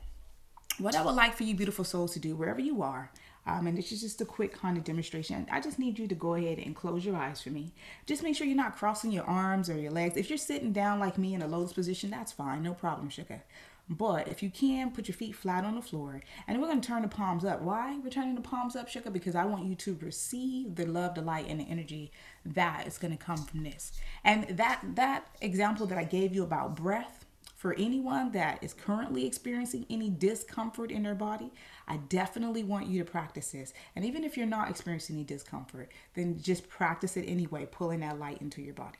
what 0.78 0.94
I 0.94 1.02
would 1.02 1.14
like 1.14 1.34
for 1.34 1.44
you 1.44 1.54
beautiful 1.54 1.84
souls 1.84 2.12
to 2.14 2.18
do 2.18 2.34
wherever 2.34 2.60
you 2.60 2.82
are, 2.82 3.10
um, 3.46 3.66
and 3.66 3.76
this 3.76 3.90
is 3.90 4.00
just 4.00 4.20
a 4.20 4.24
quick 4.24 4.52
kind 4.52 4.76
of 4.76 4.84
demonstration. 4.84 5.46
I 5.50 5.60
just 5.60 5.78
need 5.78 5.98
you 5.98 6.06
to 6.06 6.14
go 6.14 6.34
ahead 6.34 6.58
and 6.58 6.76
close 6.76 7.04
your 7.04 7.16
eyes 7.16 7.40
for 7.40 7.50
me. 7.50 7.72
Just 8.06 8.22
make 8.22 8.36
sure 8.36 8.46
you're 8.46 8.56
not 8.56 8.76
crossing 8.76 9.10
your 9.10 9.24
arms 9.24 9.68
or 9.68 9.76
your 9.76 9.90
legs. 9.90 10.16
If 10.16 10.28
you're 10.28 10.38
sitting 10.38 10.72
down 10.72 11.00
like 11.00 11.18
me 11.18 11.34
in 11.34 11.42
a 11.42 11.48
lotus 11.48 11.72
position, 11.72 12.10
that's 12.10 12.32
fine, 12.32 12.62
no 12.62 12.72
problem, 12.72 13.08
sugar. 13.08 13.42
But 13.88 14.28
if 14.28 14.42
you 14.42 14.50
can, 14.50 14.92
put 14.92 15.08
your 15.08 15.16
feet 15.16 15.34
flat 15.34 15.64
on 15.64 15.74
the 15.74 15.82
floor. 15.82 16.22
And 16.46 16.60
we're 16.60 16.68
going 16.68 16.80
to 16.80 16.86
turn 16.86 17.02
the 17.02 17.08
palms 17.08 17.44
up. 17.44 17.62
Why 17.62 17.98
we're 17.98 18.10
turning 18.10 18.36
the 18.36 18.40
palms 18.40 18.76
up, 18.76 18.88
sugar? 18.88 19.10
Because 19.10 19.34
I 19.34 19.44
want 19.44 19.66
you 19.66 19.74
to 19.74 19.98
receive 20.00 20.76
the 20.76 20.86
love, 20.86 21.16
the 21.16 21.20
light, 21.20 21.46
and 21.48 21.60
the 21.60 21.64
energy 21.64 22.12
that 22.46 22.86
is 22.86 22.96
going 22.96 23.16
to 23.16 23.22
come 23.22 23.38
from 23.38 23.64
this. 23.64 23.92
And 24.24 24.56
that 24.56 24.82
that 24.94 25.26
example 25.40 25.86
that 25.86 25.98
I 25.98 26.04
gave 26.04 26.32
you 26.34 26.44
about 26.44 26.76
breath 26.76 27.26
for 27.62 27.74
anyone 27.74 28.32
that 28.32 28.58
is 28.60 28.74
currently 28.74 29.24
experiencing 29.24 29.86
any 29.88 30.10
discomfort 30.10 30.90
in 30.90 31.04
their 31.04 31.14
body, 31.14 31.52
I 31.86 31.98
definitely 31.98 32.64
want 32.64 32.88
you 32.88 32.98
to 32.98 33.08
practice 33.08 33.52
this. 33.52 33.72
And 33.94 34.04
even 34.04 34.24
if 34.24 34.36
you're 34.36 34.46
not 34.46 34.68
experiencing 34.68 35.14
any 35.14 35.24
discomfort, 35.24 35.92
then 36.14 36.40
just 36.42 36.68
practice 36.68 37.16
it 37.16 37.24
anyway, 37.24 37.68
pulling 37.70 38.00
that 38.00 38.18
light 38.18 38.42
into 38.42 38.60
your 38.60 38.74
body. 38.74 38.98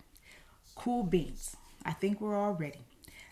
Cool 0.76 1.02
beans. 1.02 1.56
I 1.84 1.92
think 1.92 2.20
we're 2.20 2.36
all 2.36 2.52
ready. 2.52 2.84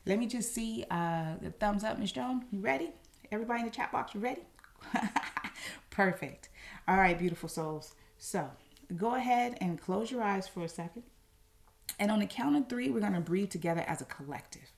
Let 0.04 0.18
me 0.18 0.26
just 0.26 0.52
see 0.52 0.84
uh, 0.90 1.36
the 1.40 1.52
thumbs 1.52 1.84
up, 1.84 2.00
Miss 2.00 2.10
Joan. 2.10 2.44
You 2.50 2.58
ready? 2.58 2.90
Everybody 3.30 3.60
in 3.60 3.66
the 3.66 3.72
chat 3.72 3.92
box, 3.92 4.12
you 4.16 4.18
ready? 4.18 4.42
Perfect. 5.90 6.48
All 6.88 6.96
right, 6.96 7.16
beautiful 7.16 7.48
souls. 7.48 7.94
So 8.18 8.50
go 8.96 9.14
ahead 9.14 9.58
and 9.60 9.80
close 9.80 10.10
your 10.10 10.24
eyes 10.24 10.48
for 10.48 10.64
a 10.64 10.68
second. 10.68 11.04
And 12.00 12.10
on 12.10 12.18
the 12.18 12.26
count 12.26 12.56
of 12.56 12.68
three, 12.68 12.90
we're 12.90 12.98
going 12.98 13.12
to 13.12 13.20
breathe 13.20 13.50
together 13.50 13.84
as 13.86 14.00
a 14.00 14.06
collective. 14.06 14.72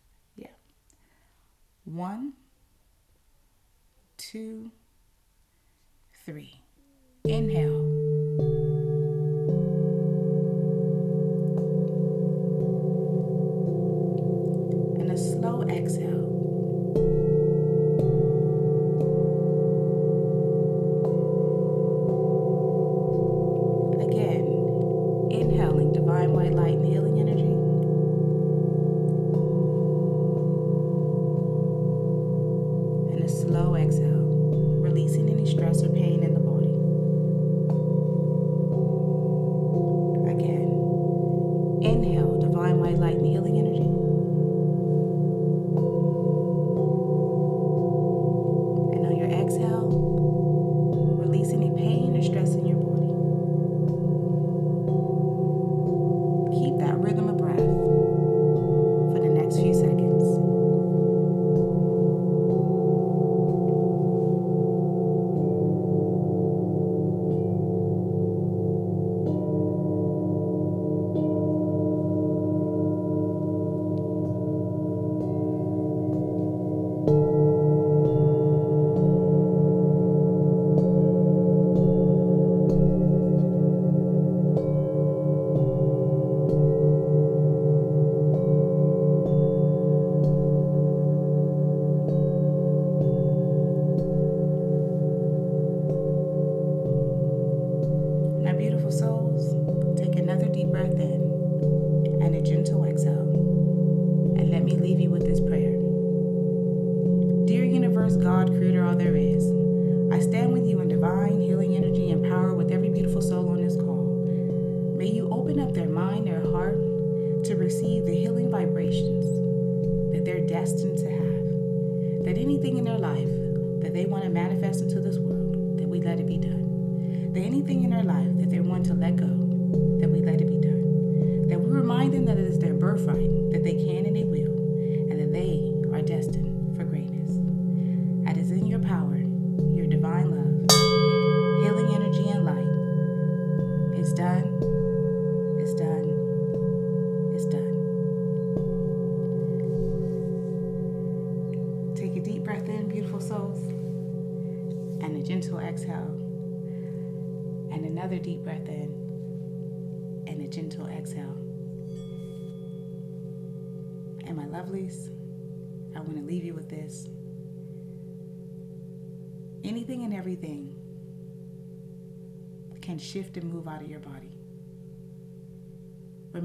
One, 1.84 2.34
two, 4.16 4.70
three. 6.24 6.62
Inhale. 7.24 8.01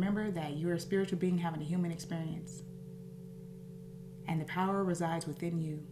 Remember 0.08 0.32
that 0.32 0.56
you're 0.56 0.76
a 0.76 0.80
spiritual 0.80 1.18
being 1.18 1.38
having 1.38 1.62
a 1.62 1.66
human 1.66 1.92
experience, 1.92 2.64
and 4.26 4.40
the 4.40 4.46
power 4.46 4.86
resides 4.86 5.28
within 5.28 5.60
you. 5.60 5.86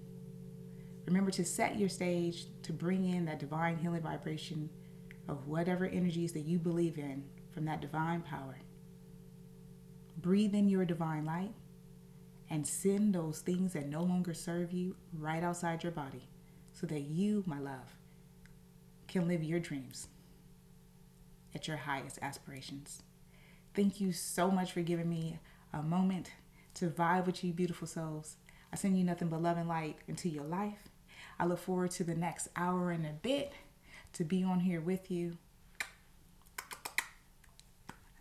Remember 1.06 1.32
to 1.32 1.44
set 1.44 1.78
your 1.78 1.90
stage 1.90 2.46
to 2.62 2.72
bring 2.72 3.10
in 3.10 3.26
that 3.26 3.40
divine 3.40 3.76
healing 3.76 4.00
vibration 4.00 4.70
of 5.28 5.48
whatever 5.48 5.86
energies 5.86 6.32
that 6.32 6.46
you 6.46 6.58
believe 6.58 6.98
in 6.98 7.26
from 7.54 7.66
that 7.66 7.82
divine 7.82 8.22
power. 8.22 8.56
Breathe 10.16 10.56
in 10.56 10.70
your 10.70 10.86
divine 10.86 11.26
light 11.26 11.52
and 12.50 12.66
send 12.66 13.14
those 13.14 13.40
things 13.40 13.74
that 13.74 13.90
no 13.90 14.02
longer 14.02 14.34
serve 14.34 14.72
you 14.72 14.96
right 15.12 15.44
outside 15.44 15.84
your 15.84 15.92
body 15.92 16.30
so 16.72 16.88
that 16.88 17.02
you, 17.02 17.44
my 17.46 17.60
love, 17.60 17.98
can 19.10 19.28
live 19.28 19.44
your 19.44 19.60
dreams 19.60 20.08
at 21.54 21.68
your 21.68 21.76
highest 21.76 22.18
aspirations. 22.22 23.02
Thank 23.76 24.00
you 24.00 24.14
so 24.14 24.50
much 24.50 24.72
for 24.72 24.82
giving 24.82 25.10
me 25.10 25.38
a 25.74 25.84
moment 25.84 26.32
to 26.76 26.90
vibe 26.90 27.26
with 27.26 27.44
you, 27.44 27.52
beautiful 27.52 27.88
souls. 27.88 28.38
I 28.72 28.78
send 28.78 28.98
you 28.98 29.04
nothing 29.04 29.28
but 29.28 29.42
love 29.42 29.58
and 29.58 29.68
light 29.68 29.98
into 30.08 30.30
your 30.30 30.46
life. 30.46 30.88
I 31.38 31.46
look 31.46 31.60
forward 31.60 31.92
to 31.92 32.06
the 32.06 32.16
next 32.16 32.48
hour 32.56 32.92
and 32.92 33.06
a 33.06 33.12
bit 33.12 33.52
to 34.14 34.24
be 34.24 34.46
on 34.46 34.62
here 34.62 34.80
with 34.80 35.12
you. 35.12 35.38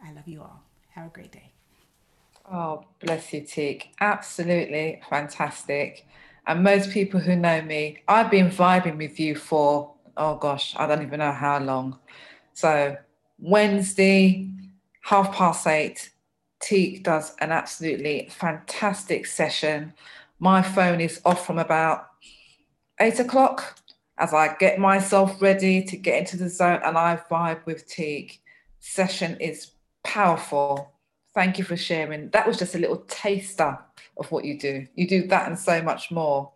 I 0.05 0.12
love 0.12 0.26
you 0.26 0.40
all. 0.40 0.64
Have 0.90 1.07
a 1.07 1.11
great 1.11 1.30
day. 1.30 1.52
Oh, 2.50 2.84
bless 2.98 3.32
you, 3.32 3.42
Teak. 3.42 3.94
Absolutely 4.00 5.02
fantastic. 5.09 6.05
And 6.48 6.64
most 6.64 6.90
people 6.90 7.20
who 7.20 7.36
know 7.36 7.62
me, 7.62 7.98
I've 8.09 8.30
been 8.30 8.50
vibing 8.50 8.98
with 8.98 9.20
you 9.20 9.36
for, 9.36 9.94
oh 10.16 10.34
gosh, 10.34 10.74
I 10.76 10.88
don't 10.88 11.02
even 11.02 11.20
know 11.20 11.32
how 11.32 11.61
long. 11.61 12.00
So, 12.55 12.96
Wednesday, 13.38 14.50
half 15.05 15.32
past 15.34 15.66
eight, 15.66 16.11
Teak 16.61 17.02
does 17.05 17.34
an 17.40 17.52
absolutely 17.52 18.28
fantastic 18.30 19.26
session. 19.26 19.92
My 20.38 20.62
phone 20.62 21.00
is 21.00 21.20
off 21.24 21.46
from 21.46 21.59
about 21.59 22.07
eight 23.00 23.20
o'clock 23.20 23.78
as 24.16 24.32
I 24.32 24.55
get 24.55 24.78
myself 24.78 25.42
ready 25.42 25.82
to 25.82 25.96
get 25.96 26.20
into 26.20 26.36
the 26.36 26.48
zone 26.48 26.80
and 26.84 26.96
I 26.96 27.20
vibe 27.30 27.66
with 27.66 27.86
Teak. 27.86 28.40
Session 28.80 29.36
is 29.40 29.72
powerful. 30.05 30.92
Thank 31.34 31.59
you 31.59 31.64
for 31.64 31.76
sharing. 31.76 32.30
That 32.30 32.46
was 32.46 32.57
just 32.57 32.74
a 32.74 32.78
little 32.78 33.05
taster 33.09 33.78
of 34.16 34.30
what 34.30 34.44
you 34.44 34.59
do. 34.59 34.86
You 34.94 35.07
do 35.07 35.26
that 35.28 35.48
and 35.48 35.59
so 35.59 35.82
much 35.82 36.11
more. 36.11 36.52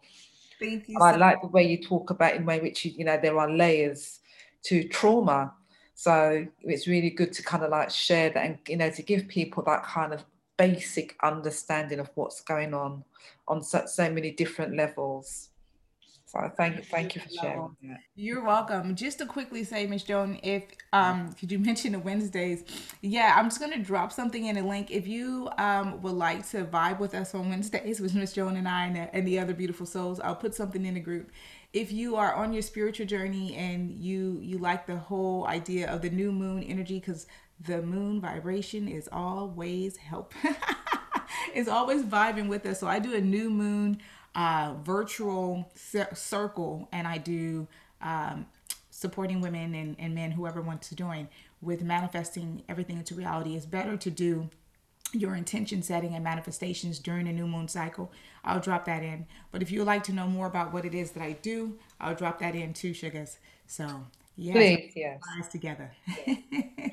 Thank 0.58 0.88
you. 0.88 0.98
I 1.00 1.16
like 1.16 1.42
the 1.42 1.48
way 1.48 1.66
you 1.66 1.82
talk 1.82 2.10
about 2.10 2.34
in 2.34 2.46
way 2.46 2.60
which 2.60 2.84
you, 2.84 2.92
you 2.96 3.04
know 3.04 3.18
there 3.20 3.38
are 3.38 3.50
layers 3.50 4.20
to 4.64 4.88
trauma. 4.88 5.52
So 5.98 6.46
it's 6.60 6.86
really 6.86 7.10
good 7.10 7.32
to 7.32 7.42
kind 7.42 7.64
of 7.64 7.70
like 7.70 7.90
share 7.90 8.30
that 8.30 8.44
and 8.46 8.58
you 8.68 8.76
know 8.76 8.88
to 8.88 9.02
give 9.02 9.26
people 9.26 9.64
that 9.64 9.82
kind 9.82 10.12
of 10.12 10.24
basic 10.56 11.16
understanding 11.24 11.98
of 11.98 12.08
what's 12.14 12.40
going 12.40 12.72
on 12.72 13.02
on 13.48 13.64
so, 13.64 13.84
so 13.86 14.08
many 14.08 14.30
different 14.30 14.76
levels. 14.76 15.48
So 16.24 16.52
thank 16.56 16.76
you, 16.76 16.82
thank 16.84 17.16
you 17.16 17.22
for 17.22 17.28
sharing 17.30 17.76
that. 17.82 17.98
You're 18.14 18.44
welcome. 18.44 18.94
Just 18.94 19.18
to 19.18 19.26
quickly 19.26 19.64
say, 19.64 19.88
Miss 19.88 20.04
Joan, 20.04 20.38
if 20.44 20.62
um 20.92 21.32
could 21.32 21.50
you 21.54 21.58
mention 21.58 21.90
the 21.90 21.98
Wednesdays? 21.98 22.62
Yeah, 23.02 23.34
I'm 23.36 23.46
just 23.46 23.58
gonna 23.58 23.82
drop 23.82 24.12
something 24.12 24.46
in 24.46 24.56
a 24.56 24.62
link. 24.62 24.92
If 24.92 25.08
you 25.08 25.50
um 25.58 26.00
would 26.02 26.14
like 26.14 26.48
to 26.50 26.64
vibe 26.64 27.00
with 27.00 27.16
us 27.16 27.34
on 27.34 27.48
Wednesdays 27.48 27.98
with 27.98 28.14
Miss 28.14 28.34
Joan 28.34 28.56
and 28.56 28.68
I 28.68 28.86
and 28.86 28.94
the, 28.94 29.16
and 29.16 29.26
the 29.26 29.40
other 29.40 29.52
beautiful 29.52 29.84
souls, 29.84 30.20
I'll 30.20 30.36
put 30.36 30.54
something 30.54 30.86
in 30.86 30.94
the 30.94 31.00
group. 31.00 31.32
If 31.72 31.92
you 31.92 32.16
are 32.16 32.34
on 32.34 32.52
your 32.52 32.62
spiritual 32.62 33.06
journey 33.06 33.54
and 33.54 33.90
you 33.90 34.38
you 34.42 34.58
like 34.58 34.86
the 34.86 34.96
whole 34.96 35.46
idea 35.46 35.90
of 35.90 36.02
the 36.02 36.10
new 36.10 36.32
moon 36.32 36.62
energy, 36.62 36.98
because 36.98 37.26
the 37.60 37.82
moon 37.82 38.20
vibration 38.20 38.88
is 38.88 39.08
always 39.12 39.96
help. 39.96 40.32
is 41.54 41.68
always 41.68 42.02
vibing 42.02 42.48
with 42.48 42.64
us. 42.66 42.80
So 42.80 42.86
I 42.86 42.98
do 42.98 43.14
a 43.14 43.20
new 43.20 43.50
moon 43.50 44.00
uh, 44.34 44.74
virtual 44.82 45.70
circle 45.74 46.88
and 46.92 47.06
I 47.06 47.18
do 47.18 47.66
um, 48.00 48.46
supporting 48.90 49.40
women 49.40 49.74
and, 49.74 49.96
and 49.98 50.14
men, 50.14 50.30
whoever 50.32 50.60
wants 50.60 50.88
to 50.90 50.96
join, 50.96 51.28
with 51.60 51.82
manifesting 51.82 52.62
everything 52.68 52.98
into 52.98 53.14
reality. 53.14 53.56
It's 53.56 53.66
better 53.66 53.96
to 53.96 54.10
do 54.10 54.48
your 55.12 55.34
intention 55.34 55.82
setting 55.82 56.14
and 56.14 56.22
manifestations 56.22 56.98
during 56.98 57.26
the 57.26 57.32
new 57.32 57.46
moon 57.46 57.66
cycle. 57.66 58.12
I'll 58.48 58.60
drop 58.60 58.86
that 58.86 59.02
in. 59.02 59.26
But 59.52 59.62
if 59.62 59.70
you'd 59.70 59.84
like 59.84 60.02
to 60.04 60.12
know 60.12 60.26
more 60.26 60.46
about 60.46 60.72
what 60.72 60.84
it 60.84 60.94
is 60.94 61.12
that 61.12 61.22
I 61.22 61.32
do, 61.32 61.78
I'll 62.00 62.14
drop 62.14 62.38
that 62.40 62.54
in 62.54 62.72
too, 62.72 62.94
sugars. 62.94 63.38
So 63.66 63.86
yeah, 64.36 64.52
Please, 64.52 64.92
yes. 64.96 65.20
together. 65.50 65.90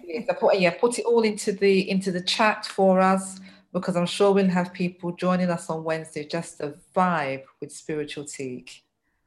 Yes, 0.07 0.29
put, 0.39 0.57
yeah, 0.59 0.69
put 0.69 0.97
it 0.97 1.03
all 1.05 1.23
into 1.23 1.51
the 1.51 1.89
into 1.89 2.09
the 2.09 2.21
chat 2.21 2.65
for 2.65 3.01
us 3.01 3.41
because 3.73 3.97
I'm 3.97 4.05
sure 4.05 4.31
we'll 4.31 4.47
have 4.47 4.71
people 4.71 5.11
joining 5.11 5.49
us 5.49 5.69
on 5.69 5.83
Wednesday 5.83 6.25
just 6.25 6.59
to 6.59 6.75
vibe 6.95 7.43
with 7.59 7.73
spiritual 7.73 8.23
teak. 8.23 8.83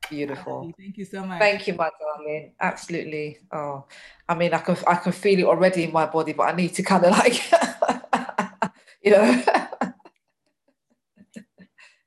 Beautiful. 0.09 0.73
Thank 0.79 0.97
you 0.97 1.05
so 1.05 1.25
much. 1.25 1.39
Thank 1.39 1.67
you, 1.67 1.75
my 1.75 1.91
darling. 2.01 2.53
Absolutely. 2.59 3.39
Oh, 3.53 3.85
I 4.27 4.35
mean, 4.35 4.55
I 4.55 4.59
can 4.59 4.77
I 4.87 4.95
can 4.95 5.13
feel 5.13 5.39
it 5.41 5.45
already 5.45 5.85
in 5.85 5.93
my 5.93 6.07
body, 6.07 6.33
but 6.33 6.45
I 6.45 6.53
need 6.53 6.73
to 6.75 6.83
kind 6.83 7.05
of 7.05 7.11
like, 7.11 7.53
you 9.03 9.11
know. 9.11 9.43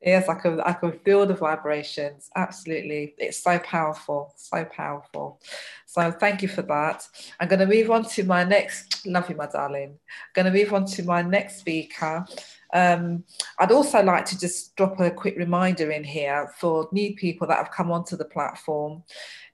Yes, 0.01 0.27
I 0.27 0.35
can 0.35 0.59
I 0.61 0.73
can 0.73 0.91
feel 0.99 1.25
the 1.25 1.33
vibrations. 1.33 2.29
Absolutely. 2.35 3.13
It's 3.17 3.43
so 3.43 3.59
powerful, 3.59 4.33
so 4.35 4.65
powerful. 4.65 5.39
So 5.85 6.11
thank 6.11 6.41
you 6.41 6.47
for 6.47 6.61
that. 6.63 7.07
I'm 7.39 7.47
going 7.47 7.59
to 7.59 7.65
move 7.65 7.91
on 7.91 8.05
to 8.11 8.23
my 8.23 8.43
next, 8.43 9.05
love 9.05 9.29
you, 9.29 9.35
my 9.35 9.47
darling. 9.47 9.89
I'm 9.89 10.33
going 10.33 10.51
to 10.51 10.57
move 10.57 10.73
on 10.73 10.85
to 10.85 11.03
my 11.03 11.21
next 11.21 11.57
speaker. 11.57 12.25
Um, 12.73 13.25
I'd 13.59 13.73
also 13.73 14.01
like 14.01 14.25
to 14.27 14.39
just 14.39 14.75
drop 14.77 14.99
a 15.01 15.11
quick 15.11 15.35
reminder 15.35 15.91
in 15.91 16.05
here 16.05 16.53
for 16.57 16.87
new 16.93 17.13
people 17.15 17.45
that 17.47 17.57
have 17.57 17.71
come 17.71 17.91
onto 17.91 18.15
the 18.15 18.25
platform. 18.25 19.03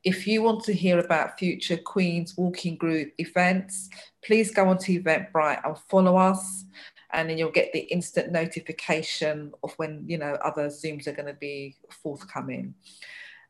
If 0.04 0.28
you 0.28 0.44
want 0.44 0.64
to 0.66 0.74
hear 0.74 1.00
about 1.00 1.40
future 1.40 1.78
Queen's 1.78 2.38
Walking 2.38 2.78
Group 2.78 3.14
events, 3.18 3.90
please 4.24 4.52
go 4.52 4.70
onto 4.70 5.02
Eventbrite 5.02 5.66
and 5.66 5.76
follow 5.90 6.18
us 6.18 6.66
and 7.12 7.30
then 7.30 7.38
you'll 7.38 7.52
get 7.52 7.72
the 7.74 7.82
instant 7.92 8.32
notification 8.32 9.54
of 9.64 9.74
when 9.78 10.04
you 10.08 10.18
know 10.18 10.38
other 10.44 10.68
zooms 10.68 11.08
are 11.08 11.14
going 11.14 11.28
to 11.28 11.34
be 11.34 11.76
forthcoming 11.90 12.74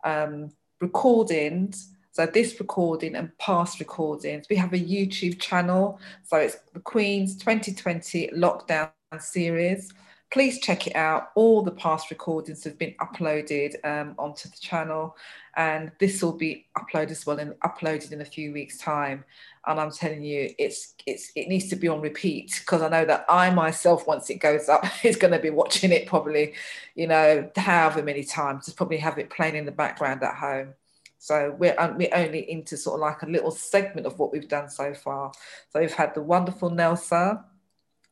um, 0.04 0.50
recordings 0.80 1.90
so 2.18 2.26
this 2.26 2.60
recording 2.60 3.16
and 3.16 3.38
past 3.38 3.80
recordings, 3.80 4.48
we 4.50 4.56
have 4.56 4.74
a 4.74 4.80
YouTube 4.80 5.40
channel. 5.40 6.00
So 6.24 6.38
it's 6.38 6.58
the 6.74 6.80
Queen's 6.80 7.38
2020 7.38 8.30
lockdown 8.30 8.90
series. 9.20 9.94
Please 10.32 10.60
check 10.60 10.88
it 10.88 10.96
out. 10.96 11.30
All 11.36 11.62
the 11.62 11.72
past 11.72 12.10
recordings 12.10 12.64
have 12.64 12.78
been 12.78 12.96
uploaded 13.00 13.74
um, 13.86 14.16
onto 14.18 14.50
the 14.50 14.58
channel, 14.58 15.16
and 15.56 15.92
this 16.00 16.22
will 16.22 16.34
be 16.34 16.68
uploaded 16.78 17.12
as 17.12 17.26
well 17.26 17.40
and 17.40 17.54
uploaded 17.62 18.12
in 18.12 18.22
a 18.22 18.26
few 18.26 18.52
weeks' 18.52 18.78
time. 18.78 19.24
And 19.66 19.80
I'm 19.80 19.92
telling 19.92 20.24
you, 20.24 20.54
it's 20.60 20.96
it's 21.06 21.32
it 21.36 21.48
needs 21.48 21.70
to 21.70 21.76
be 21.76 21.88
on 21.88 22.02
repeat 22.02 22.56
because 22.60 22.82
I 22.82 22.90
know 22.90 23.06
that 23.06 23.26
I 23.30 23.50
myself, 23.50 24.08
once 24.08 24.30
it 24.30 24.36
goes 24.36 24.70
up, 24.70 24.86
is 25.04 25.16
going 25.16 25.34
to 25.34 25.40
be 25.40 25.50
watching 25.50 25.92
it 25.92 26.08
probably, 26.08 26.54
you 26.96 27.08
know, 27.08 27.50
however 27.56 28.04
many 28.04 28.24
times. 28.24 28.66
Just 28.66 28.78
probably 28.78 28.98
have 28.98 29.18
it 29.18 29.30
playing 29.30 29.56
in 29.56 29.66
the 29.66 29.72
background 29.72 30.24
at 30.24 30.36
home. 30.36 30.74
So 31.20 31.56
we're, 31.58 31.76
we're 31.98 32.14
only 32.14 32.50
into 32.50 32.78
sort 32.78 32.96
of 32.96 33.02
like 33.02 33.24
a 33.24 33.26
little 33.26 33.52
segment 33.52 34.06
of 34.06 34.20
what 34.20 34.32
we've 34.32 34.48
done 34.48 34.70
so 34.70 34.94
far. 34.94 35.32
So 35.70 35.80
we've 35.80 35.92
had 35.92 36.14
the 36.14 36.22
wonderful 36.22 36.70
Nelsa, 36.70 37.44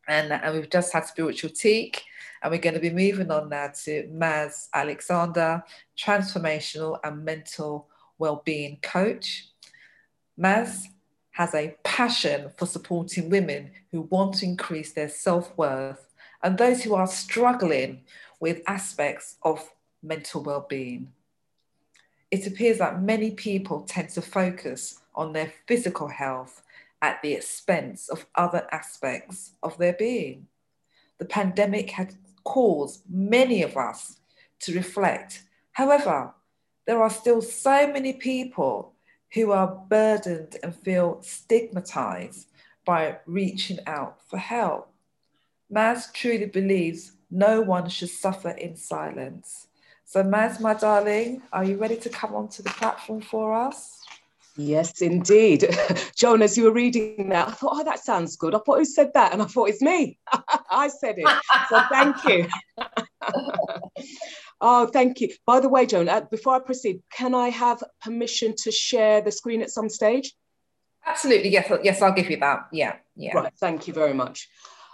and, 0.07 0.31
and 0.31 0.55
we've 0.55 0.69
just 0.69 0.93
had 0.93 1.05
spiritual 1.05 1.49
teak 1.49 2.03
and 2.41 2.51
we're 2.51 2.59
going 2.59 2.75
to 2.75 2.79
be 2.79 2.91
moving 2.91 3.31
on 3.31 3.49
now 3.49 3.71
to 3.83 4.07
Maz 4.07 4.67
Alexander, 4.73 5.63
transformational 5.97 6.99
and 7.03 7.25
mental 7.25 7.89
well-being 8.17 8.77
coach. 8.81 9.49
Maz 10.39 10.85
has 11.31 11.53
a 11.53 11.75
passion 11.83 12.49
for 12.57 12.65
supporting 12.65 13.29
women 13.29 13.71
who 13.91 14.01
want 14.01 14.35
to 14.35 14.45
increase 14.45 14.93
their 14.93 15.09
self-worth 15.09 16.13
and 16.43 16.57
those 16.57 16.83
who 16.83 16.93
are 16.93 17.07
struggling 17.07 18.03
with 18.39 18.61
aspects 18.67 19.37
of 19.43 19.71
mental 20.03 20.43
well-being. 20.43 21.11
It 22.31 22.47
appears 22.47 22.77
that 22.77 23.01
many 23.01 23.31
people 23.31 23.81
tend 23.81 24.09
to 24.09 24.21
focus 24.21 25.01
on 25.15 25.33
their 25.33 25.51
physical 25.67 26.07
health 26.07 26.61
at 27.05 27.21
the 27.21 27.33
expense 27.33 28.09
of 28.09 28.25
other 28.33 28.67
aspects 28.71 29.51
of 29.61 29.77
their 29.77 29.93
being. 29.93 30.47
The 31.19 31.25
pandemic 31.25 31.91
had 31.91 32.15
caused 32.43 33.03
many 33.07 33.61
of 33.61 33.77
us 33.77 34.19
to 34.61 34.73
reflect. 34.73 35.43
However, 35.73 36.33
there 36.87 37.01
are 37.03 37.11
still 37.11 37.43
so 37.43 37.85
many 37.93 38.13
people 38.13 38.93
who 39.35 39.51
are 39.51 39.83
burdened 39.87 40.57
and 40.63 40.73
feel 40.73 41.21
stigmatized 41.21 42.47
by 42.85 43.17
reaching 43.27 43.79
out 43.85 44.19
for 44.27 44.37
help. 44.37 44.91
Maz 45.71 46.11
truly 46.11 46.47
believes 46.47 47.11
no 47.29 47.61
one 47.61 47.87
should 47.87 48.09
suffer 48.09 48.49
in 48.49 48.75
silence. 48.75 49.67
So, 50.05 50.23
Maz, 50.23 50.59
my 50.59 50.73
darling, 50.73 51.43
are 51.53 51.63
you 51.63 51.77
ready 51.77 51.97
to 51.97 52.09
come 52.09 52.33
onto 52.33 52.63
the 52.63 52.69
platform 52.69 53.21
for 53.21 53.53
us? 53.53 54.04
Yes, 54.57 55.01
indeed. 55.01 55.67
Joan, 56.15 56.41
as 56.41 56.57
you 56.57 56.63
were 56.65 56.71
reading 56.71 57.29
that, 57.29 57.47
I 57.49 57.51
thought, 57.51 57.73
oh, 57.75 57.83
that 57.83 57.99
sounds 57.99 58.37
good. 58.37 58.55
I 58.55 58.59
thought, 58.59 58.77
who 58.79 58.85
said 58.85 59.11
that? 59.13 59.33
And 59.33 59.41
I 59.41 59.45
thought, 59.45 59.69
it's 59.69 59.81
me. 59.81 60.17
I 60.71 60.87
said 60.87 61.15
it. 61.17 61.29
So 61.69 61.81
thank 61.89 62.23
you. 62.23 62.47
oh, 64.61 64.87
thank 64.87 65.19
you. 65.19 65.33
By 65.45 65.59
the 65.59 65.69
way, 65.69 65.85
Joan, 65.85 66.07
uh, 66.07 66.21
before 66.31 66.55
I 66.55 66.59
proceed, 66.59 67.01
can 67.11 67.35
I 67.35 67.49
have 67.49 67.83
permission 68.01 68.55
to 68.63 68.71
share 68.71 69.21
the 69.21 69.31
screen 69.31 69.61
at 69.61 69.71
some 69.71 69.89
stage? 69.89 70.33
Absolutely. 71.05 71.49
Yes, 71.49 71.71
yes, 71.83 72.01
I'll 72.01 72.13
give 72.13 72.29
you 72.29 72.37
that. 72.37 72.67
Yeah, 72.71 72.95
yeah. 73.15 73.35
Right. 73.35 73.53
Thank 73.59 73.87
you 73.87 73.93
very 73.93 74.13
much. 74.13 74.47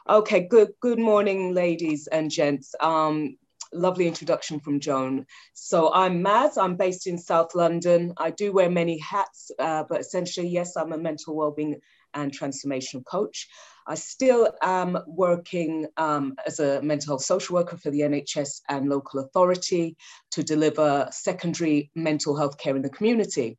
Okay, 0.09 0.41
good 0.41 0.69
good 0.81 0.97
morning, 0.97 1.53
ladies 1.53 2.07
and 2.07 2.31
gents. 2.31 2.73
Um, 2.79 3.37
lovely 3.73 4.07
introduction 4.07 4.59
from 4.59 4.79
Joan. 4.79 5.25
So 5.53 5.93
I'm 5.93 6.23
Maz, 6.23 6.57
I'm 6.57 6.75
based 6.75 7.07
in 7.07 7.17
South 7.17 7.55
London. 7.55 8.13
I 8.17 8.31
do 8.31 8.51
wear 8.51 8.69
many 8.69 8.97
hats, 8.99 9.51
uh, 9.59 9.83
but 9.87 10.01
essentially, 10.01 10.47
yes, 10.47 10.75
I'm 10.75 10.93
a 10.93 10.97
mental 10.97 11.35
wellbeing 11.35 11.79
and 12.13 12.33
transformation 12.33 13.03
coach. 13.03 13.47
I 13.87 13.95
still 13.95 14.49
am 14.61 14.97
working 15.07 15.87
um, 15.97 16.35
as 16.45 16.59
a 16.59 16.81
mental 16.81 17.13
health 17.13 17.23
social 17.23 17.55
worker 17.55 17.77
for 17.77 17.89
the 17.89 18.01
NHS 18.01 18.61
and 18.69 18.89
local 18.89 19.21
authority 19.21 19.97
to 20.31 20.43
deliver 20.43 21.07
secondary 21.11 21.89
mental 21.95 22.37
health 22.37 22.57
care 22.57 22.75
in 22.75 22.81
the 22.81 22.89
community. 22.89 23.57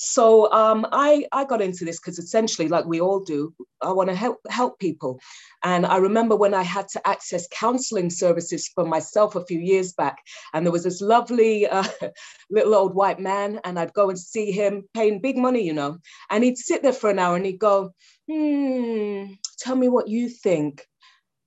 So 0.00 0.48
um, 0.52 0.86
I, 0.92 1.26
I 1.32 1.44
got 1.44 1.60
into 1.60 1.84
this 1.84 1.98
because 1.98 2.20
essentially, 2.20 2.68
like 2.68 2.84
we 2.84 3.00
all 3.00 3.18
do, 3.18 3.52
I 3.82 3.90
want 3.90 4.08
to 4.08 4.14
help 4.14 4.38
help 4.48 4.78
people. 4.78 5.18
And 5.64 5.84
I 5.84 5.96
remember 5.96 6.36
when 6.36 6.54
I 6.54 6.62
had 6.62 6.86
to 6.90 7.04
access 7.04 7.48
counseling 7.50 8.08
services 8.08 8.68
for 8.68 8.84
myself 8.84 9.34
a 9.34 9.44
few 9.44 9.58
years 9.58 9.94
back, 9.94 10.18
and 10.54 10.64
there 10.64 10.70
was 10.72 10.84
this 10.84 11.00
lovely 11.00 11.66
uh, 11.66 11.82
little 12.50 12.76
old 12.76 12.94
white 12.94 13.18
man, 13.18 13.60
and 13.64 13.76
I'd 13.76 13.92
go 13.92 14.08
and 14.08 14.16
see 14.16 14.52
him 14.52 14.88
paying 14.94 15.20
big 15.20 15.36
money, 15.36 15.66
you 15.66 15.72
know, 15.72 15.98
and 16.30 16.44
he'd 16.44 16.58
sit 16.58 16.84
there 16.84 16.92
for 16.92 17.10
an 17.10 17.18
hour 17.18 17.34
and 17.34 17.44
he'd 17.44 17.58
go, 17.58 17.92
hmm, 18.30 19.32
tell 19.58 19.74
me 19.74 19.88
what 19.88 20.06
you 20.06 20.28
think. 20.28 20.86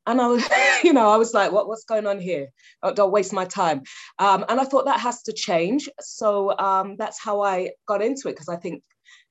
And 0.08 0.20
I 0.20 0.28
was, 0.28 0.48
you 0.84 0.94
know, 0.94 1.10
I 1.10 1.18
was 1.18 1.34
like, 1.34 1.52
what, 1.52 1.68
what's 1.68 1.86
going 1.86 2.08
on 2.08 2.20
here? 2.20 2.48
Oh, 2.84 2.94
don't 2.94 3.12
waste 3.12 3.34
my 3.34 3.46
time. 3.46 3.84
Um, 4.20 4.46
and 4.50 4.60
I 4.60 4.66
thought 4.66 4.86
that 4.86 5.00
has 5.00 5.22
to 5.24 5.34
change. 5.34 5.90
So 6.00 6.58
um, 6.58 6.96
that's 6.98 7.22
how 7.22 7.42
I 7.42 7.72
got 7.88 8.02
into 8.02 8.28
it 8.28 8.34
because 8.34 8.50
I 8.50 8.58
think 8.58 8.84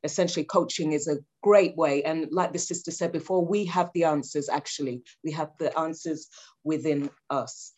essentially 0.05 0.45
coaching 0.45 0.93
is 0.93 1.09
a 1.09 1.19
great 1.43 1.77
way. 1.77 2.03
And 2.05 2.29
like 2.31 2.53
the 2.53 2.59
sister 2.59 2.91
said 2.91 3.13
before, 3.13 3.45
we 3.45 3.65
have 3.67 3.91
the 3.95 4.05
answers 4.05 4.49
actually. 4.49 5.03
We 5.25 5.33
have 5.33 5.51
the 5.59 5.77
answers 5.79 6.29
within 6.65 7.11
us. 7.29 7.73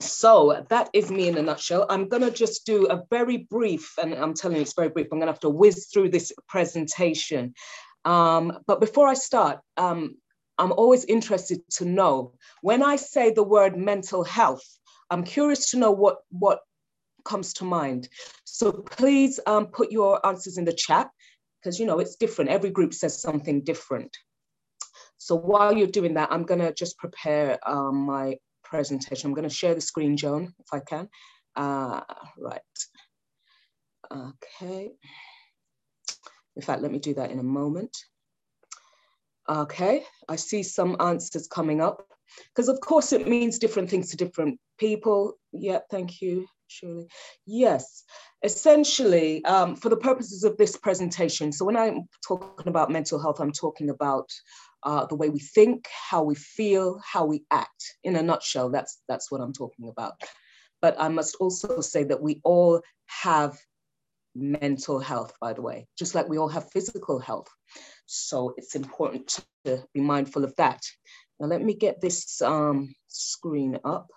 So 0.00 0.64
that 0.68 0.90
is 0.92 1.10
me 1.10 1.28
in 1.28 1.38
a 1.38 1.42
nutshell. 1.42 1.86
I'm 1.88 2.08
going 2.08 2.22
to 2.22 2.30
just 2.30 2.66
do 2.66 2.86
a 2.88 3.04
very 3.10 3.46
brief, 3.50 3.94
and 4.02 4.14
I'm 4.14 4.34
telling 4.34 4.56
you 4.56 4.62
it's 4.62 4.74
very 4.74 4.88
brief. 4.88 5.06
I'm 5.12 5.18
going 5.18 5.28
to 5.28 5.32
have 5.32 5.40
to 5.40 5.48
whiz 5.48 5.88
through 5.92 6.08
this 6.08 6.32
presentation. 6.48 7.54
Um, 8.04 8.58
but 8.66 8.80
before 8.80 9.06
I 9.06 9.14
start, 9.14 9.60
um, 9.76 10.16
I'm 10.58 10.72
always 10.72 11.04
interested 11.04 11.60
to 11.76 11.84
know 11.84 12.34
when 12.60 12.82
I 12.82 12.96
say 12.96 13.32
the 13.32 13.42
word 13.42 13.76
mental 13.76 14.24
health, 14.24 14.64
I'm 15.10 15.24
curious 15.24 15.70
to 15.70 15.78
know 15.78 15.90
what, 15.90 16.18
what 16.30 16.60
comes 17.24 17.52
to 17.54 17.64
mind. 17.64 18.08
So 18.44 18.72
please 18.72 19.40
um, 19.46 19.66
put 19.66 19.90
your 19.90 20.24
answers 20.26 20.58
in 20.58 20.64
the 20.64 20.72
chat 20.72 21.10
because 21.60 21.78
you 21.78 21.86
know 21.86 21.98
it's 21.98 22.16
different. 22.16 22.50
Every 22.50 22.70
group 22.70 22.94
says 22.94 23.20
something 23.20 23.62
different. 23.62 24.16
So 25.18 25.36
while 25.36 25.76
you're 25.76 25.86
doing 25.86 26.14
that, 26.14 26.32
I'm 26.32 26.42
gonna 26.42 26.72
just 26.72 26.98
prepare 26.98 27.58
um, 27.68 27.96
my 28.06 28.36
presentation. 28.64 29.30
I'm 29.30 29.34
gonna 29.34 29.48
share 29.48 29.74
the 29.74 29.80
screen, 29.80 30.16
Joan, 30.16 30.52
if 30.58 30.66
I 30.72 30.80
can. 30.80 31.08
Uh, 31.54 32.00
right. 32.38 32.60
Okay. 34.10 34.92
In 36.56 36.62
fact, 36.62 36.82
let 36.82 36.92
me 36.92 36.98
do 36.98 37.14
that 37.14 37.30
in 37.30 37.38
a 37.38 37.44
moment. 37.44 37.96
Okay, 39.48 40.04
I 40.28 40.36
see 40.36 40.62
some 40.62 40.96
answers 41.00 41.48
coming 41.48 41.80
up 41.80 42.06
because 42.54 42.68
of 42.68 42.80
course 42.80 43.12
it 43.12 43.26
means 43.26 43.58
different 43.58 43.90
things 43.90 44.10
to 44.10 44.16
different 44.16 44.58
people. 44.78 45.34
Yeah, 45.52 45.80
thank 45.90 46.22
you, 46.22 46.46
Shirley. 46.68 47.08
Yes, 47.44 48.04
essentially 48.44 49.44
um, 49.44 49.74
for 49.74 49.88
the 49.88 49.96
purposes 49.96 50.44
of 50.44 50.56
this 50.58 50.76
presentation, 50.76 51.50
so 51.52 51.64
when 51.64 51.76
I'm 51.76 52.08
talking 52.26 52.68
about 52.68 52.90
mental 52.90 53.20
health, 53.20 53.40
I'm 53.40 53.52
talking 53.52 53.90
about 53.90 54.30
uh, 54.84 55.06
the 55.06 55.16
way 55.16 55.28
we 55.28 55.40
think, 55.40 55.86
how 56.10 56.22
we 56.22 56.34
feel, 56.34 57.00
how 57.04 57.24
we 57.24 57.44
act. 57.50 57.96
In 58.04 58.16
a 58.16 58.22
nutshell, 58.22 58.70
that's, 58.70 59.00
that's 59.08 59.30
what 59.30 59.40
I'm 59.40 59.52
talking 59.52 59.88
about. 59.88 60.14
But 60.80 60.96
I 60.98 61.08
must 61.08 61.36
also 61.36 61.80
say 61.80 62.04
that 62.04 62.20
we 62.20 62.40
all 62.42 62.80
have 63.06 63.58
mental 64.34 64.98
health, 64.98 65.34
by 65.40 65.52
the 65.52 65.62
way, 65.62 65.86
just 65.96 66.14
like 66.14 66.28
we 66.28 66.38
all 66.38 66.48
have 66.48 66.70
physical 66.72 67.18
health. 67.18 67.48
So 68.14 68.52
it's 68.58 68.74
important 68.74 69.40
to 69.64 69.82
be 69.94 70.00
mindful 70.02 70.44
of 70.44 70.54
that. 70.56 70.82
Now 71.40 71.46
let 71.46 71.62
me 71.62 71.72
get 71.72 72.02
this 72.02 72.42
um, 72.42 72.94
screen 73.08 73.78
up. 73.86 74.10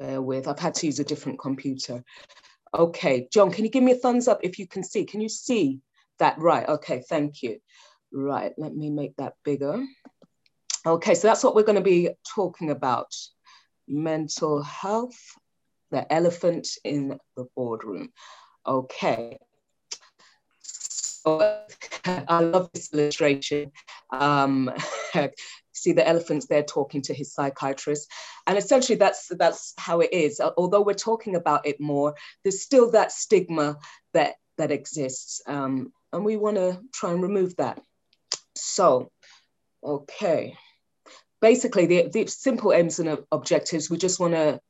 Bear 0.00 0.20
with, 0.20 0.48
I've 0.48 0.58
had 0.58 0.74
to 0.74 0.86
use 0.86 0.98
a 0.98 1.04
different 1.04 1.38
computer. 1.38 2.02
Okay, 2.76 3.28
Joan, 3.32 3.52
can 3.52 3.64
you 3.64 3.70
give 3.70 3.84
me 3.84 3.92
a 3.92 3.96
thumbs 3.96 4.26
up 4.26 4.40
if 4.42 4.58
you 4.58 4.66
can 4.66 4.82
see? 4.82 5.04
Can 5.04 5.20
you 5.20 5.28
see 5.28 5.78
that? 6.18 6.36
Right, 6.38 6.68
okay, 6.68 7.04
thank 7.08 7.44
you. 7.44 7.60
Right, 8.12 8.52
let 8.58 8.74
me 8.74 8.90
make 8.90 9.14
that 9.18 9.34
bigger. 9.44 9.86
Okay, 10.84 11.14
so 11.14 11.28
that's 11.28 11.44
what 11.44 11.54
we're 11.54 11.62
gonna 11.62 11.80
be 11.80 12.10
talking 12.34 12.70
about. 12.70 13.14
Mental 13.86 14.64
health, 14.64 15.20
the 15.92 16.12
elephant 16.12 16.66
in 16.82 17.20
the 17.36 17.46
boardroom. 17.54 18.12
Okay, 18.66 19.38
so 20.60 21.64
I 22.28 22.40
love 22.40 22.70
this 22.72 22.92
illustration. 22.92 23.72
Um, 24.10 24.70
see 25.72 25.92
the 25.92 26.06
elephants 26.06 26.46
there 26.46 26.62
talking 26.62 27.02
to 27.02 27.14
his 27.14 27.32
psychiatrist, 27.32 28.10
and 28.46 28.58
essentially 28.58 28.96
that's 28.96 29.28
that's 29.38 29.74
how 29.78 30.00
it 30.00 30.12
is. 30.12 30.40
Although 30.40 30.82
we're 30.82 30.94
talking 30.94 31.36
about 31.36 31.66
it 31.66 31.80
more, 31.80 32.14
there's 32.42 32.62
still 32.62 32.90
that 32.92 33.12
stigma 33.12 33.76
that 34.14 34.34
that 34.58 34.70
exists, 34.70 35.42
um, 35.46 35.92
and 36.12 36.24
we 36.24 36.36
want 36.36 36.56
to 36.56 36.80
try 36.92 37.12
and 37.12 37.22
remove 37.22 37.56
that. 37.56 37.80
So, 38.56 39.10
okay. 39.82 40.56
Basically, 41.40 41.86
the, 41.86 42.08
the 42.12 42.26
simple 42.26 42.72
aims 42.72 42.98
and 42.98 43.18
objectives, 43.32 43.88
we 43.88 43.96
just 43.96 44.20
want 44.20 44.34
to 44.34 44.60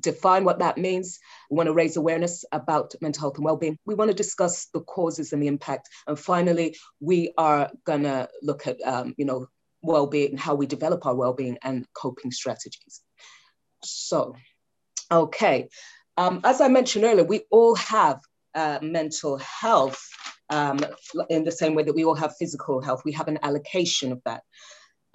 define 0.00 0.44
what 0.44 0.58
that 0.58 0.78
means. 0.78 1.18
We 1.50 1.56
want 1.56 1.68
to 1.68 1.72
raise 1.72 1.96
awareness 1.96 2.44
about 2.52 2.94
mental 3.00 3.22
health 3.22 3.36
and 3.36 3.44
well-being. 3.44 3.78
We 3.86 3.94
want 3.94 4.10
to 4.10 4.16
discuss 4.16 4.66
the 4.74 4.80
causes 4.80 5.32
and 5.32 5.42
the 5.42 5.46
impact. 5.46 5.88
And 6.06 6.18
finally, 6.18 6.76
we 7.00 7.32
are 7.38 7.70
gonna 7.84 8.28
look 8.42 8.66
at, 8.66 8.80
um, 8.82 9.14
you 9.16 9.24
know, 9.24 9.46
well-being, 9.82 10.30
and 10.30 10.40
how 10.40 10.54
we 10.54 10.66
develop 10.66 11.06
our 11.06 11.14
well-being 11.14 11.58
and 11.62 11.86
coping 11.94 12.30
strategies. 12.30 13.02
So, 13.84 14.34
okay. 15.10 15.68
Um, 16.16 16.40
as 16.44 16.60
I 16.60 16.68
mentioned 16.68 17.04
earlier, 17.04 17.24
we 17.24 17.42
all 17.50 17.74
have 17.76 18.20
uh, 18.54 18.78
mental 18.82 19.38
health 19.38 20.02
um, 20.50 20.78
in 21.28 21.44
the 21.44 21.52
same 21.52 21.74
way 21.74 21.82
that 21.82 21.94
we 21.94 22.04
all 22.04 22.14
have 22.14 22.36
physical 22.38 22.80
health. 22.80 23.02
We 23.04 23.12
have 23.12 23.28
an 23.28 23.38
allocation 23.42 24.12
of 24.12 24.22
that. 24.24 24.42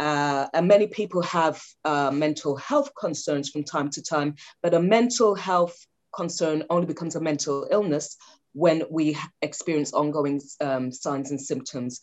Uh, 0.02 0.48
and 0.56 0.68
many 0.68 0.88
people 0.88 1.22
have 1.22 1.62
uh, 1.86 2.10
mental 2.10 2.56
health 2.56 2.90
concerns 3.00 3.52
from 3.52 3.64
time 3.64 3.88
to 3.88 4.02
time, 4.02 4.34
but 4.64 4.74
a 4.74 4.80
mental 4.80 5.36
health 5.36 5.78
concern 6.12 6.64
only 6.72 6.88
becomes 6.88 7.16
a 7.16 7.22
mental 7.22 7.68
illness 7.70 8.18
when 8.54 8.82
we 8.90 9.16
experience 9.44 9.94
ongoing 9.94 10.42
um, 10.60 10.92
signs 10.92 11.30
and 11.30 11.40
symptoms 11.40 12.02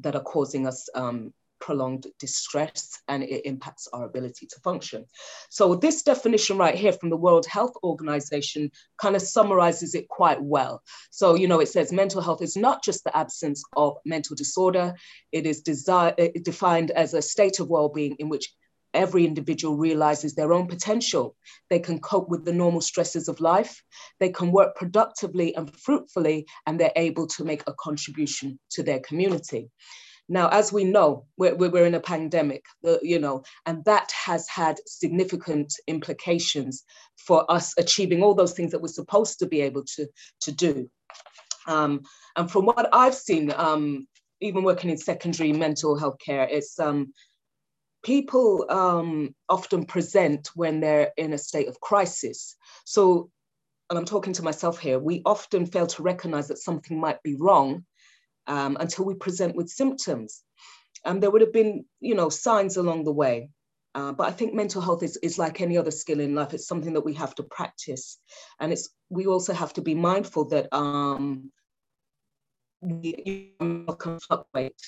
that 0.00 0.16
are 0.16 0.22
causing 0.22 0.66
us 0.66 0.88
um, 0.94 1.34
prolonged 1.64 2.06
distress 2.18 3.00
and 3.08 3.22
it 3.22 3.46
impacts 3.46 3.88
our 3.94 4.04
ability 4.04 4.46
to 4.46 4.60
function. 4.60 5.06
So 5.48 5.74
this 5.74 6.02
definition 6.02 6.58
right 6.58 6.74
here 6.74 6.92
from 6.92 7.08
the 7.08 7.22
World 7.26 7.46
Health 7.46 7.74
Organization 7.82 8.70
kind 8.98 9.16
of 9.16 9.22
summarizes 9.22 9.94
it 9.94 10.06
quite 10.08 10.42
well. 10.42 10.82
So, 11.10 11.34
you 11.36 11.48
know, 11.48 11.60
it 11.60 11.70
says 11.70 11.90
mental 11.90 12.20
health 12.20 12.42
is 12.42 12.54
not 12.54 12.84
just 12.84 13.02
the 13.04 13.16
absence 13.16 13.62
of 13.74 13.96
mental 14.04 14.36
disorder, 14.36 14.92
it 15.32 15.46
is 15.46 15.62
defined 15.62 16.90
as 16.90 17.14
a 17.14 17.22
state 17.22 17.60
of 17.60 17.70
well-being 17.70 18.16
in 18.18 18.28
which 18.28 18.52
every 18.92 19.24
individual 19.24 19.76
realizes 19.76 20.34
their 20.34 20.52
own 20.52 20.66
potential. 20.68 21.34
They 21.70 21.80
can 21.80 21.98
cope 21.98 22.28
with 22.28 22.44
the 22.44 22.52
normal 22.52 22.82
stresses 22.82 23.26
of 23.28 23.40
life. 23.40 23.82
They 24.20 24.28
can 24.28 24.52
work 24.52 24.76
productively 24.76 25.56
and 25.56 25.74
fruitfully, 25.74 26.46
and 26.66 26.78
they're 26.78 26.92
able 26.94 27.26
to 27.28 27.44
make 27.44 27.62
a 27.66 27.74
contribution 27.86 28.58
to 28.74 28.82
their 28.82 29.00
community. 29.00 29.70
Now, 30.28 30.48
as 30.48 30.72
we 30.72 30.84
know, 30.84 31.26
we're, 31.36 31.54
we're 31.54 31.86
in 31.86 31.94
a 31.94 32.00
pandemic, 32.00 32.64
uh, 32.86 32.96
you 33.02 33.18
know, 33.18 33.44
and 33.66 33.84
that 33.84 34.10
has 34.12 34.48
had 34.48 34.78
significant 34.86 35.74
implications 35.86 36.84
for 37.16 37.50
us 37.50 37.74
achieving 37.76 38.22
all 38.22 38.34
those 38.34 38.54
things 38.54 38.72
that 38.72 38.80
we're 38.80 38.88
supposed 38.88 39.38
to 39.40 39.46
be 39.46 39.60
able 39.60 39.84
to, 39.96 40.06
to 40.42 40.52
do. 40.52 40.90
Um, 41.66 42.02
and 42.36 42.50
from 42.50 42.64
what 42.64 42.88
I've 42.92 43.14
seen, 43.14 43.52
um, 43.54 44.06
even 44.40 44.64
working 44.64 44.90
in 44.90 44.96
secondary 44.96 45.52
mental 45.52 45.98
health 45.98 46.16
care, 46.24 46.48
it's 46.50 46.78
um, 46.78 47.12
people 48.02 48.66
um, 48.70 49.34
often 49.48 49.84
present 49.84 50.50
when 50.54 50.80
they're 50.80 51.12
in 51.16 51.32
a 51.32 51.38
state 51.38 51.68
of 51.68 51.80
crisis. 51.80 52.56
So, 52.84 53.30
and 53.90 53.98
I'm 53.98 54.04
talking 54.06 54.32
to 54.34 54.42
myself 54.42 54.78
here, 54.78 54.98
we 54.98 55.20
often 55.26 55.66
fail 55.66 55.86
to 55.88 56.02
recognize 56.02 56.48
that 56.48 56.58
something 56.58 56.98
might 56.98 57.22
be 57.22 57.34
wrong 57.34 57.84
um, 58.46 58.76
until 58.80 59.04
we 59.04 59.14
present 59.14 59.56
with 59.56 59.68
symptoms. 59.68 60.42
And 61.04 61.22
there 61.22 61.30
would 61.30 61.42
have 61.42 61.52
been, 61.52 61.84
you 62.00 62.14
know, 62.14 62.28
signs 62.28 62.76
along 62.76 63.04
the 63.04 63.12
way. 63.12 63.50
Uh, 63.94 64.12
but 64.12 64.26
I 64.26 64.32
think 64.32 64.54
mental 64.54 64.82
health 64.82 65.02
is, 65.02 65.16
is 65.18 65.38
like 65.38 65.60
any 65.60 65.76
other 65.78 65.90
skill 65.90 66.20
in 66.20 66.34
life. 66.34 66.52
It's 66.52 66.66
something 66.66 66.94
that 66.94 67.04
we 67.04 67.14
have 67.14 67.34
to 67.36 67.44
practice. 67.44 68.18
And 68.58 68.72
it's 68.72 68.88
we 69.08 69.26
also 69.26 69.52
have 69.52 69.72
to 69.74 69.82
be 69.82 69.94
mindful 69.94 70.46
that 70.46 70.68
um, 70.74 71.52
we 72.80 73.54
can 73.98 74.18
fluctuate 74.18 74.80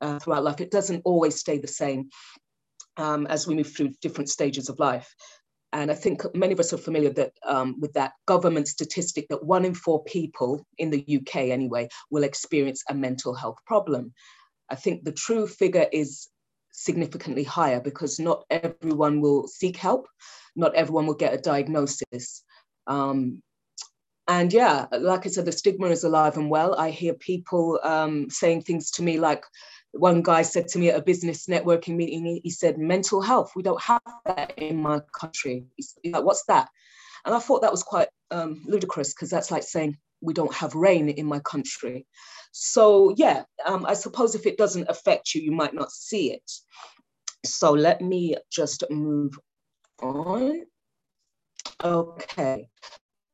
uh, 0.00 0.18
throughout 0.18 0.44
life. 0.44 0.60
It 0.60 0.70
doesn't 0.70 1.02
always 1.04 1.36
stay 1.36 1.58
the 1.58 1.68
same 1.68 2.10
um, 2.96 3.26
as 3.26 3.46
we 3.46 3.54
move 3.54 3.74
through 3.74 3.94
different 4.02 4.28
stages 4.28 4.68
of 4.68 4.78
life. 4.78 5.14
And 5.72 5.90
I 5.90 5.94
think 5.94 6.22
many 6.34 6.52
of 6.52 6.60
us 6.60 6.72
are 6.72 6.78
familiar 6.78 7.10
that 7.10 7.32
um, 7.46 7.76
with 7.80 7.92
that 7.92 8.12
government 8.26 8.66
statistic 8.66 9.28
that 9.28 9.44
one 9.44 9.64
in 9.64 9.74
four 9.74 10.02
people 10.04 10.66
in 10.78 10.90
the 10.90 11.04
UK 11.18 11.36
anyway 11.36 11.88
will 12.10 12.24
experience 12.24 12.82
a 12.88 12.94
mental 12.94 13.34
health 13.34 13.58
problem. 13.66 14.12
I 14.68 14.74
think 14.74 15.04
the 15.04 15.12
true 15.12 15.46
figure 15.46 15.86
is 15.92 16.28
significantly 16.72 17.44
higher 17.44 17.80
because 17.80 18.18
not 18.18 18.44
everyone 18.50 19.20
will 19.20 19.46
seek 19.46 19.76
help, 19.76 20.06
not 20.56 20.74
everyone 20.74 21.06
will 21.06 21.14
get 21.14 21.34
a 21.34 21.38
diagnosis. 21.38 22.42
Um, 22.86 23.42
and 24.28 24.52
yeah, 24.52 24.86
like 24.92 25.26
I 25.26 25.28
said, 25.28 25.44
the 25.44 25.52
stigma 25.52 25.88
is 25.88 26.04
alive 26.04 26.36
and 26.36 26.50
well. 26.50 26.74
I 26.76 26.90
hear 26.90 27.14
people 27.14 27.80
um, 27.82 28.30
saying 28.30 28.62
things 28.62 28.92
to 28.92 29.02
me 29.02 29.18
like, 29.18 29.44
one 29.92 30.22
guy 30.22 30.42
said 30.42 30.68
to 30.68 30.78
me 30.78 30.90
at 30.90 30.98
a 30.98 31.02
business 31.02 31.46
networking 31.46 31.96
meeting, 31.96 32.40
he 32.42 32.50
said, 32.50 32.78
mental 32.78 33.20
health, 33.20 33.52
we 33.56 33.62
don't 33.62 33.82
have 33.82 34.00
that 34.24 34.54
in 34.56 34.80
my 34.80 35.00
country. 35.18 35.64
He's 35.76 35.96
like, 36.04 36.24
what's 36.24 36.44
that? 36.44 36.68
And 37.24 37.34
I 37.34 37.38
thought 37.38 37.62
that 37.62 37.72
was 37.72 37.82
quite 37.82 38.08
um, 38.30 38.62
ludicrous 38.66 39.12
because 39.12 39.30
that's 39.30 39.50
like 39.50 39.62
saying 39.62 39.96
we 40.20 40.34
don't 40.34 40.54
have 40.54 40.74
rain 40.74 41.08
in 41.08 41.26
my 41.26 41.40
country. 41.40 42.06
So 42.52 43.14
yeah, 43.16 43.44
um, 43.66 43.84
I 43.86 43.94
suppose 43.94 44.34
if 44.34 44.46
it 44.46 44.58
doesn't 44.58 44.88
affect 44.88 45.34
you, 45.34 45.42
you 45.42 45.52
might 45.52 45.74
not 45.74 45.90
see 45.92 46.32
it. 46.32 46.50
So 47.44 47.72
let 47.72 48.00
me 48.00 48.36
just 48.50 48.84
move 48.90 49.38
on. 50.02 50.62
Okay. 51.82 52.68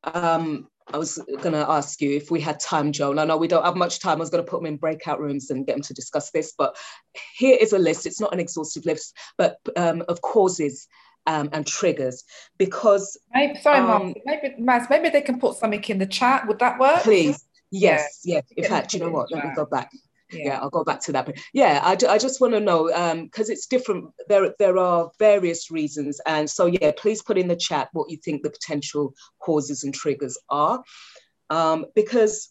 Um, 0.03 0.67
I 0.93 0.97
was 0.97 1.17
going 1.41 1.53
to 1.53 1.69
ask 1.69 2.01
you 2.01 2.15
if 2.15 2.31
we 2.31 2.39
had 2.39 2.59
time, 2.59 2.91
Joan. 2.91 3.19
I 3.19 3.25
know 3.25 3.37
we 3.37 3.47
don't 3.47 3.65
have 3.65 3.75
much 3.75 3.99
time. 3.99 4.17
I 4.17 4.19
was 4.19 4.29
going 4.29 4.43
to 4.43 4.49
put 4.49 4.59
them 4.59 4.67
in 4.67 4.77
breakout 4.77 5.19
rooms 5.19 5.49
and 5.49 5.65
get 5.65 5.73
them 5.73 5.81
to 5.83 5.93
discuss 5.93 6.31
this, 6.31 6.53
but 6.57 6.77
here 7.35 7.57
is 7.59 7.73
a 7.73 7.79
list. 7.79 8.05
It's 8.05 8.21
not 8.21 8.33
an 8.33 8.39
exhaustive 8.39 8.85
list, 8.85 9.15
but 9.37 9.57
um, 9.75 10.03
of 10.07 10.21
causes 10.21 10.87
um, 11.25 11.49
and 11.51 11.67
triggers 11.67 12.23
because. 12.57 13.17
Maybe, 13.33 13.59
sorry, 13.59 13.79
um, 13.79 14.13
maybe, 14.25 14.55
Maz, 14.59 14.89
maybe 14.89 15.09
they 15.09 15.21
can 15.21 15.39
put 15.39 15.57
something 15.57 15.83
in 15.83 15.97
the 15.97 16.05
chat. 16.05 16.47
Would 16.47 16.59
that 16.59 16.79
work? 16.79 17.01
Please. 17.01 17.43
Yes, 17.69 18.21
yeah. 18.23 18.35
yes. 18.35 18.45
In 18.55 18.63
fact, 18.63 18.93
you 18.93 19.01
know 19.01 19.09
what? 19.09 19.29
Let 19.29 19.43
me 19.43 19.51
go 19.53 19.65
back 19.65 19.91
yeah. 20.31 20.45
yeah. 20.45 20.59
I'll 20.59 20.69
go 20.69 20.83
back 20.83 21.01
to 21.03 21.11
that. 21.13 21.25
But 21.25 21.37
yeah, 21.53 21.79
I, 21.83 21.97
I 22.07 22.17
just 22.17 22.41
want 22.41 22.53
to 22.53 22.59
know 22.59 22.87
because 23.23 23.49
um, 23.49 23.53
it's 23.53 23.67
different. 23.67 24.05
There, 24.27 24.53
there 24.59 24.77
are 24.77 25.11
various 25.19 25.71
reasons. 25.71 26.19
And 26.25 26.49
so, 26.49 26.65
yeah, 26.65 26.91
please 26.97 27.21
put 27.21 27.37
in 27.37 27.47
the 27.47 27.55
chat 27.55 27.89
what 27.93 28.09
you 28.09 28.17
think 28.17 28.43
the 28.43 28.49
potential 28.49 29.13
causes 29.39 29.83
and 29.83 29.93
triggers 29.93 30.37
are. 30.49 30.83
Um, 31.49 31.85
because, 31.95 32.49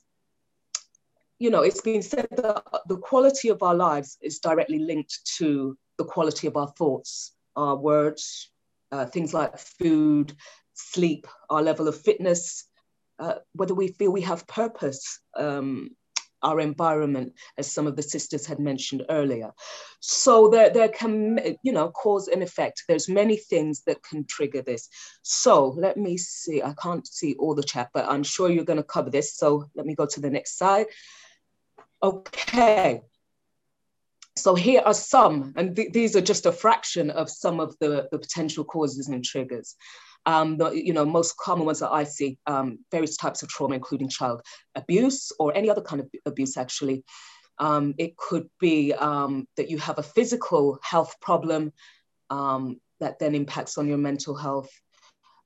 you 1.39 1.51
know, 1.51 1.63
it's 1.63 1.83
been 1.83 2.03
said 2.03 2.27
that 2.37 2.63
the 2.89 2.97
quality 2.97 3.49
of 3.49 3.63
our 3.63 3.75
lives 3.75 4.17
is 4.23 4.39
directly 4.39 4.79
linked 4.79 5.19
to 5.37 5.77
the 5.99 6.05
quality 6.05 6.47
of 6.47 6.57
our 6.57 6.69
thoughts, 6.79 7.35
our 7.57 7.77
words, 7.77 8.51
uh, 8.93 9.07
things 9.07 9.35
like 9.35 9.59
food, 9.59 10.35
sleep, 10.75 11.27
our 11.51 11.63
level 11.63 11.89
of 11.89 12.01
fitness, 12.01 12.69
uh, 13.19 13.37
whether 13.55 13.75
we 13.75 13.89
feel 13.89 14.13
we 14.13 14.21
have 14.23 14.47
purpose. 14.47 15.21
Um, 15.37 15.91
our 16.43 16.61
environment, 16.61 17.33
as 17.59 17.71
some 17.71 17.87
of 17.87 17.97
the 17.97 18.03
sisters 18.03 18.47
had 18.47 18.59
mentioned 18.59 19.05
earlier. 19.09 19.53
So 20.01 20.49
there, 20.49 20.71
there 20.71 20.89
can, 20.89 21.57
you 21.63 21.73
know, 21.73 21.89
cause 21.91 22.29
and 22.29 22.43
effect. 22.43 22.85
There's 22.89 23.09
many 23.09 23.37
things 23.37 23.83
that 23.87 24.03
can 24.03 24.25
trigger 24.25 24.63
this. 24.63 24.89
So 25.23 25.69
let 25.69 25.97
me 25.97 26.17
see, 26.17 26.63
I 26.63 26.75
can't 26.81 27.07
see 27.07 27.35
all 27.39 27.55
the 27.55 27.63
chat, 27.63 27.91
but 27.93 28.07
I'm 28.09 28.23
sure 28.23 28.51
you're 28.51 28.65
gonna 28.65 28.83
cover 28.83 29.11
this. 29.11 29.37
So 29.37 29.71
let 29.75 29.87
me 29.87 29.95
go 29.95 30.07
to 30.07 30.21
the 30.21 30.31
next 30.31 30.59
slide. 30.59 30.87
Okay. 32.03 33.03
So 34.37 34.55
here 34.55 34.83
are 34.85 34.95
some, 34.95 35.55
and 35.57 35.75
th 35.75 35.93
these 35.93 36.15
are 36.15 36.21
just 36.21 36.45
a 36.47 36.53
fraction 36.53 37.11
of 37.11 37.31
some 37.31 37.59
of 37.59 37.75
the, 37.81 38.07
the 38.13 38.19
potential 38.19 38.65
causes 38.65 39.09
and 39.09 39.25
triggers 39.25 39.75
um, 40.27 40.59
the 40.59 40.71
you 40.71 40.93
know 40.93 41.05
most 41.05 41.37
common 41.39 41.65
ones 41.65 41.81
that 41.81 41.91
I 41.91 42.05
see, 42.05 42.37
um, 42.47 42.79
various 42.91 43.17
types 43.17 43.43
of 43.43 43.49
trauma, 43.49 43.77
including 43.77 44.09
child 44.09 44.43
abuse 44.75 45.33
or 45.39 45.57
any 45.57 45.71
other 45.71 45.81
kind 45.81 46.01
of 46.01 46.11
abuse. 46.27 46.57
Actually, 46.57 47.05
um, 47.59 47.95
it 47.97 48.17
could 48.17 48.49
be 48.61 48.93
um, 48.93 49.47
that 49.57 49.71
you 49.71 49.79
have 49.79 49.99
a 49.99 50.03
physical 50.03 50.79
health 50.83 51.15
problem 51.21 51.73
um, 52.29 52.81
that 53.01 53.19
then 53.19 53.35
impacts 53.35 53.79
on 53.79 53.87
your 53.89 53.99
mental 53.99 54.37
health. 54.37 54.69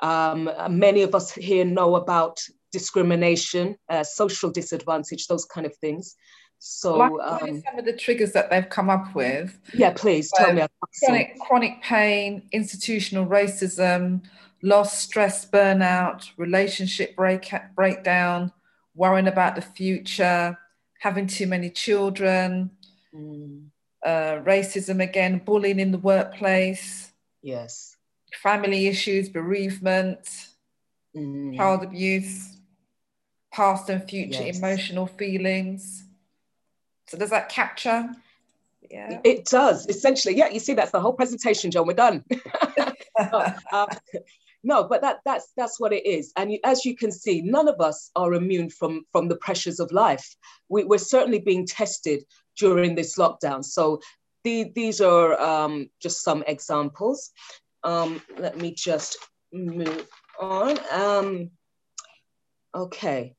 Um, 0.00 0.50
many 0.70 1.02
of 1.02 1.14
us 1.14 1.30
here 1.30 1.64
know 1.64 1.96
about 1.96 2.40
discrimination, 2.72 3.76
uh, 3.90 4.02
social 4.02 4.50
disadvantage, 4.50 5.26
those 5.26 5.44
kind 5.44 5.66
of 5.66 5.76
things. 5.76 6.16
So, 6.58 6.98
like 6.98 7.40
some 7.40 7.78
of 7.78 7.84
the 7.86 7.94
triggers 7.94 8.32
that 8.32 8.50
they've 8.50 8.68
come 8.68 8.90
up 8.90 9.14
with. 9.14 9.58
Yeah, 9.72 9.92
please 9.94 10.30
tell 10.34 10.52
me. 10.52 10.66
Chronic, 11.04 11.38
chronic 11.40 11.82
pain, 11.82 12.42
institutional 12.52 13.26
racism, 13.26 14.22
loss, 14.62 14.98
stress, 14.98 15.48
burnout, 15.48 16.30
relationship 16.36 17.16
break, 17.16 17.50
breakdown, 17.74 18.52
worrying 18.94 19.28
about 19.28 19.56
the 19.56 19.62
future, 19.62 20.58
having 21.00 21.26
too 21.26 21.46
many 21.46 21.70
children, 21.70 22.70
mm. 23.14 23.64
uh, 24.04 24.40
racism 24.44 25.02
again, 25.02 25.40
bullying 25.44 25.80
in 25.80 25.92
the 25.92 25.98
workplace. 25.98 27.12
Yes. 27.42 27.96
Family 28.42 28.86
issues, 28.86 29.28
bereavement, 29.28 30.48
mm. 31.16 31.56
child 31.56 31.82
abuse, 31.82 32.56
past 33.52 33.88
and 33.88 34.08
future 34.08 34.44
yes. 34.44 34.58
emotional 34.58 35.06
feelings. 35.06 36.04
So 37.08 37.18
does 37.18 37.30
that 37.30 37.48
capture? 37.48 38.08
Yeah. 38.90 39.20
It 39.24 39.46
does, 39.46 39.86
essentially. 39.86 40.36
Yeah, 40.36 40.48
you 40.48 40.60
see, 40.60 40.74
that's 40.74 40.90
the 40.90 41.00
whole 41.00 41.12
presentation, 41.12 41.70
Joan. 41.70 41.86
We're 41.86 41.94
done. 41.94 42.24
uh, 43.18 43.86
no 44.62 44.84
but 44.84 45.00
that 45.00 45.18
that's 45.24 45.52
that's 45.56 45.80
what 45.80 45.92
it 45.92 46.04
is 46.06 46.32
and 46.36 46.52
as 46.64 46.84
you 46.84 46.96
can 46.96 47.10
see 47.10 47.40
none 47.42 47.68
of 47.68 47.80
us 47.80 48.10
are 48.16 48.34
immune 48.34 48.68
from 48.68 49.02
from 49.12 49.28
the 49.28 49.36
pressures 49.36 49.80
of 49.80 49.90
life 49.92 50.36
we, 50.68 50.84
we're 50.84 50.98
certainly 50.98 51.38
being 51.38 51.66
tested 51.66 52.22
during 52.58 52.94
this 52.94 53.16
lockdown 53.16 53.64
so 53.64 54.00
the, 54.42 54.72
these 54.74 55.02
are 55.02 55.38
um, 55.38 55.90
just 56.00 56.22
some 56.22 56.42
examples 56.46 57.30
um, 57.84 58.20
let 58.38 58.56
me 58.58 58.74
just 58.74 59.18
move 59.52 60.06
on. 60.40 60.78
Um, 60.90 61.50
okay. 62.74 63.34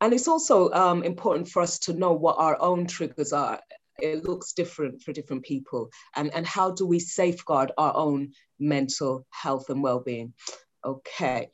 And 0.00 0.12
it's 0.12 0.28
also 0.28 0.70
um, 0.70 1.02
important 1.02 1.48
for 1.48 1.62
us 1.62 1.80
to 1.80 1.92
know 1.92 2.12
what 2.12 2.38
our 2.38 2.60
own 2.60 2.86
triggers 2.86 3.32
are. 3.32 3.60
It 4.00 4.24
looks 4.24 4.52
different 4.52 5.02
for 5.02 5.12
different 5.12 5.42
people. 5.42 5.90
And, 6.14 6.32
and 6.34 6.46
how 6.46 6.72
do 6.72 6.86
we 6.86 7.00
safeguard 7.00 7.72
our 7.78 7.96
own 7.96 8.32
mental 8.58 9.26
health 9.30 9.70
and 9.70 9.82
well-being? 9.82 10.34
Okay. 10.84 11.50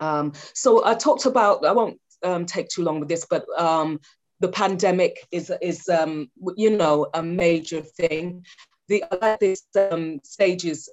Um, 0.00 0.32
so 0.54 0.84
I 0.84 0.94
talked 0.94 1.26
about, 1.26 1.64
I 1.64 1.72
won't 1.72 2.00
um, 2.22 2.46
take 2.46 2.68
too 2.68 2.82
long 2.82 3.00
with 3.00 3.08
this, 3.08 3.26
but 3.28 3.44
um, 3.58 4.00
the 4.40 4.48
pandemic 4.48 5.26
is, 5.30 5.52
is 5.60 5.88
um, 5.88 6.30
you 6.56 6.76
know, 6.76 7.06
a 7.14 7.22
major 7.22 7.80
thing 7.80 8.44
the 8.88 9.04
like 9.20 9.40
these 9.40 9.62
um, 9.90 10.20
stages 10.22 10.88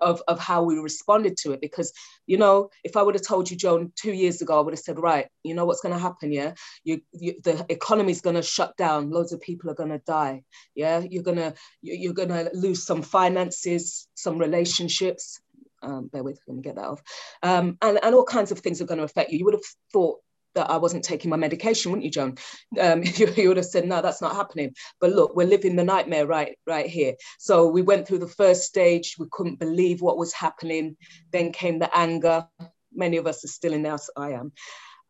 of, 0.00 0.22
of 0.28 0.38
how 0.38 0.62
we 0.62 0.78
responded 0.78 1.36
to 1.38 1.52
it. 1.52 1.60
Because 1.60 1.92
you 2.26 2.38
know 2.38 2.70
if 2.84 2.96
i 2.96 3.02
would 3.02 3.14
have 3.14 3.24
told 3.24 3.50
you 3.50 3.56
joan 3.56 3.92
two 3.94 4.12
years 4.12 4.42
ago 4.42 4.58
i 4.58 4.60
would 4.60 4.72
have 4.72 4.80
said 4.80 4.98
right 4.98 5.28
you 5.44 5.54
know 5.54 5.64
what's 5.64 5.80
going 5.80 5.94
to 5.94 6.00
happen 6.00 6.32
yeah? 6.32 6.54
You, 6.84 7.00
you 7.12 7.34
the 7.42 7.64
economy's 7.68 8.20
going 8.20 8.36
to 8.36 8.42
shut 8.42 8.76
down. 8.76 9.10
Loads 9.10 9.32
of 9.32 9.40
people 9.40 9.70
are 9.70 9.74
going 9.74 9.90
to 9.90 10.02
die 10.06 10.42
yeah? 10.74 11.00
You're 11.08 11.22
going 11.22 11.38
to 11.38 11.54
you're 11.82 12.12
going 12.12 12.28
to 12.28 12.50
lose 12.52 12.84
some 12.84 13.02
finances 13.02 14.08
some 14.14 14.38
relationships. 14.38 15.40
Um, 15.82 16.08
bear 16.08 16.24
with 16.24 16.40
me 16.48 16.62
get 16.62 16.76
that 16.76 16.84
off. 16.84 17.02
Um, 17.42 17.78
and, 17.82 17.98
and 18.02 18.14
all 18.14 18.24
kinds 18.24 18.50
of 18.50 18.58
things 18.58 18.80
are 18.80 18.86
going 18.86 18.98
to 18.98 19.04
affect 19.04 19.30
you. 19.30 19.38
You 19.38 19.44
would 19.44 19.54
have 19.54 19.62
thought 19.92 20.18
that 20.56 20.70
I 20.70 20.76
wasn't 20.76 21.04
taking 21.04 21.30
my 21.30 21.36
medication, 21.36 21.92
wouldn't 21.92 22.04
you, 22.04 22.10
Joan? 22.10 22.36
Um, 22.80 23.02
you, 23.04 23.32
you, 23.36 23.48
would 23.48 23.56
have 23.56 23.66
said, 23.66 23.86
no, 23.86 24.02
that's 24.02 24.20
not 24.20 24.34
happening. 24.34 24.74
But 25.00 25.12
look, 25.12 25.36
we're 25.36 25.46
living 25.46 25.76
the 25.76 25.84
nightmare 25.84 26.26
right, 26.26 26.58
right 26.66 26.86
here. 26.86 27.14
So 27.38 27.68
we 27.68 27.82
went 27.82 28.06
through 28.06 28.18
the 28.18 28.28
first 28.28 28.64
stage. 28.64 29.16
We 29.18 29.26
couldn't 29.30 29.60
believe 29.60 30.02
what 30.02 30.18
was 30.18 30.32
happening. 30.32 30.96
Then 31.30 31.52
came 31.52 31.78
the 31.78 31.96
anger. 31.96 32.46
Many 32.92 33.18
of 33.18 33.26
us 33.26 33.44
are 33.44 33.48
still 33.48 33.72
in 33.72 33.82
there, 33.82 33.98
so 33.98 34.12
I 34.16 34.32
am. 34.32 34.52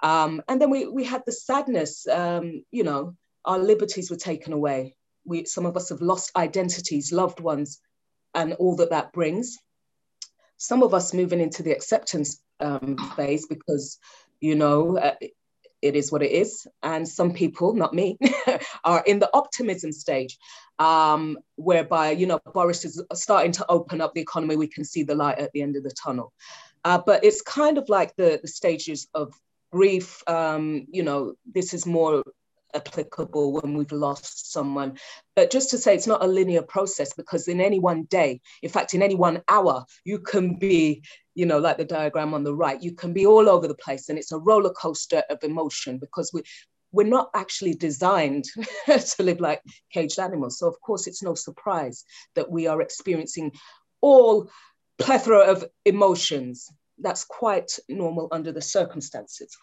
Um, 0.02 0.42
and 0.48 0.60
then 0.60 0.70
we, 0.70 0.86
we 0.86 1.04
had 1.04 1.22
the 1.24 1.32
sadness, 1.32 2.06
um, 2.06 2.62
you 2.70 2.84
know, 2.84 3.16
our 3.44 3.58
liberties 3.58 4.10
were 4.10 4.16
taken 4.16 4.52
away. 4.52 4.94
We, 5.24 5.46
some 5.46 5.66
of 5.66 5.76
us 5.76 5.88
have 5.88 6.02
lost 6.02 6.36
identities, 6.36 7.12
loved 7.12 7.40
ones, 7.40 7.80
and 8.34 8.52
all 8.54 8.76
that 8.76 8.90
that 8.90 9.12
brings. 9.12 9.56
Some 10.58 10.82
of 10.82 10.94
us 10.94 11.14
moving 11.14 11.40
into 11.40 11.62
the 11.62 11.72
acceptance 11.72 12.40
um, 12.60 12.96
phase 13.16 13.46
because 13.46 13.98
you 14.40 14.54
know, 14.54 14.98
uh, 14.98 15.14
it 15.82 15.94
is 15.94 16.10
what 16.10 16.22
it 16.22 16.30
is. 16.30 16.66
And 16.82 17.08
some 17.08 17.32
people, 17.32 17.74
not 17.74 17.94
me, 17.94 18.18
are 18.84 19.02
in 19.06 19.18
the 19.18 19.30
optimism 19.32 19.92
stage, 19.92 20.38
um, 20.78 21.38
whereby, 21.56 22.10
you 22.10 22.26
know, 22.26 22.40
Boris 22.52 22.84
is 22.84 23.02
starting 23.14 23.52
to 23.52 23.66
open 23.68 24.00
up 24.00 24.14
the 24.14 24.20
economy. 24.20 24.56
We 24.56 24.68
can 24.68 24.84
see 24.84 25.02
the 25.02 25.14
light 25.14 25.38
at 25.38 25.52
the 25.52 25.62
end 25.62 25.76
of 25.76 25.82
the 25.82 25.90
tunnel. 25.90 26.32
Uh, 26.84 27.00
but 27.04 27.24
it's 27.24 27.42
kind 27.42 27.78
of 27.78 27.88
like 27.88 28.14
the, 28.16 28.38
the 28.40 28.48
stages 28.48 29.08
of 29.14 29.32
grief. 29.72 30.22
Um, 30.28 30.86
you 30.90 31.02
know, 31.02 31.34
this 31.52 31.74
is 31.74 31.86
more 31.86 32.22
applicable 32.76 33.52
when 33.52 33.74
we've 33.74 33.92
lost 33.92 34.52
someone. 34.52 34.98
But 35.34 35.50
just 35.50 35.70
to 35.70 35.78
say, 35.78 35.94
it's 35.94 36.06
not 36.06 36.22
a 36.22 36.28
linear 36.28 36.62
process 36.62 37.12
because 37.14 37.48
in 37.48 37.60
any 37.60 37.80
one 37.80 38.04
day, 38.04 38.40
in 38.62 38.70
fact, 38.70 38.94
in 38.94 39.02
any 39.02 39.14
one 39.14 39.42
hour, 39.48 39.84
you 40.04 40.18
can 40.20 40.54
be, 40.54 41.02
you 41.34 41.46
know, 41.46 41.58
like 41.58 41.78
the 41.78 41.84
diagram 41.84 42.34
on 42.34 42.44
the 42.44 42.54
right, 42.54 42.82
you 42.82 42.92
can 42.92 43.12
be 43.12 43.26
all 43.26 43.48
over 43.48 43.66
the 43.66 43.74
place, 43.74 44.08
and 44.08 44.18
it's 44.18 44.32
a 44.32 44.38
roller 44.38 44.72
coaster 44.72 45.22
of 45.30 45.42
emotion 45.42 45.98
because 45.98 46.30
we. 46.32 46.42
We're 46.92 47.04
not 47.04 47.30
actually 47.34 47.74
designed 47.74 48.44
to 48.86 49.22
live 49.22 49.40
like 49.40 49.60
caged 49.92 50.18
animals. 50.18 50.58
So, 50.58 50.66
of 50.66 50.80
course, 50.80 51.06
it's 51.06 51.22
no 51.22 51.34
surprise 51.34 52.04
that 52.36 52.50
we 52.50 52.68
are 52.68 52.80
experiencing 52.80 53.52
all 54.00 54.48
plethora 54.96 55.40
of 55.40 55.64
emotions. 55.84 56.70
That's 56.98 57.24
quite 57.24 57.78
normal 57.88 58.28
under 58.32 58.52
the 58.52 58.62
circumstances. 58.62 59.58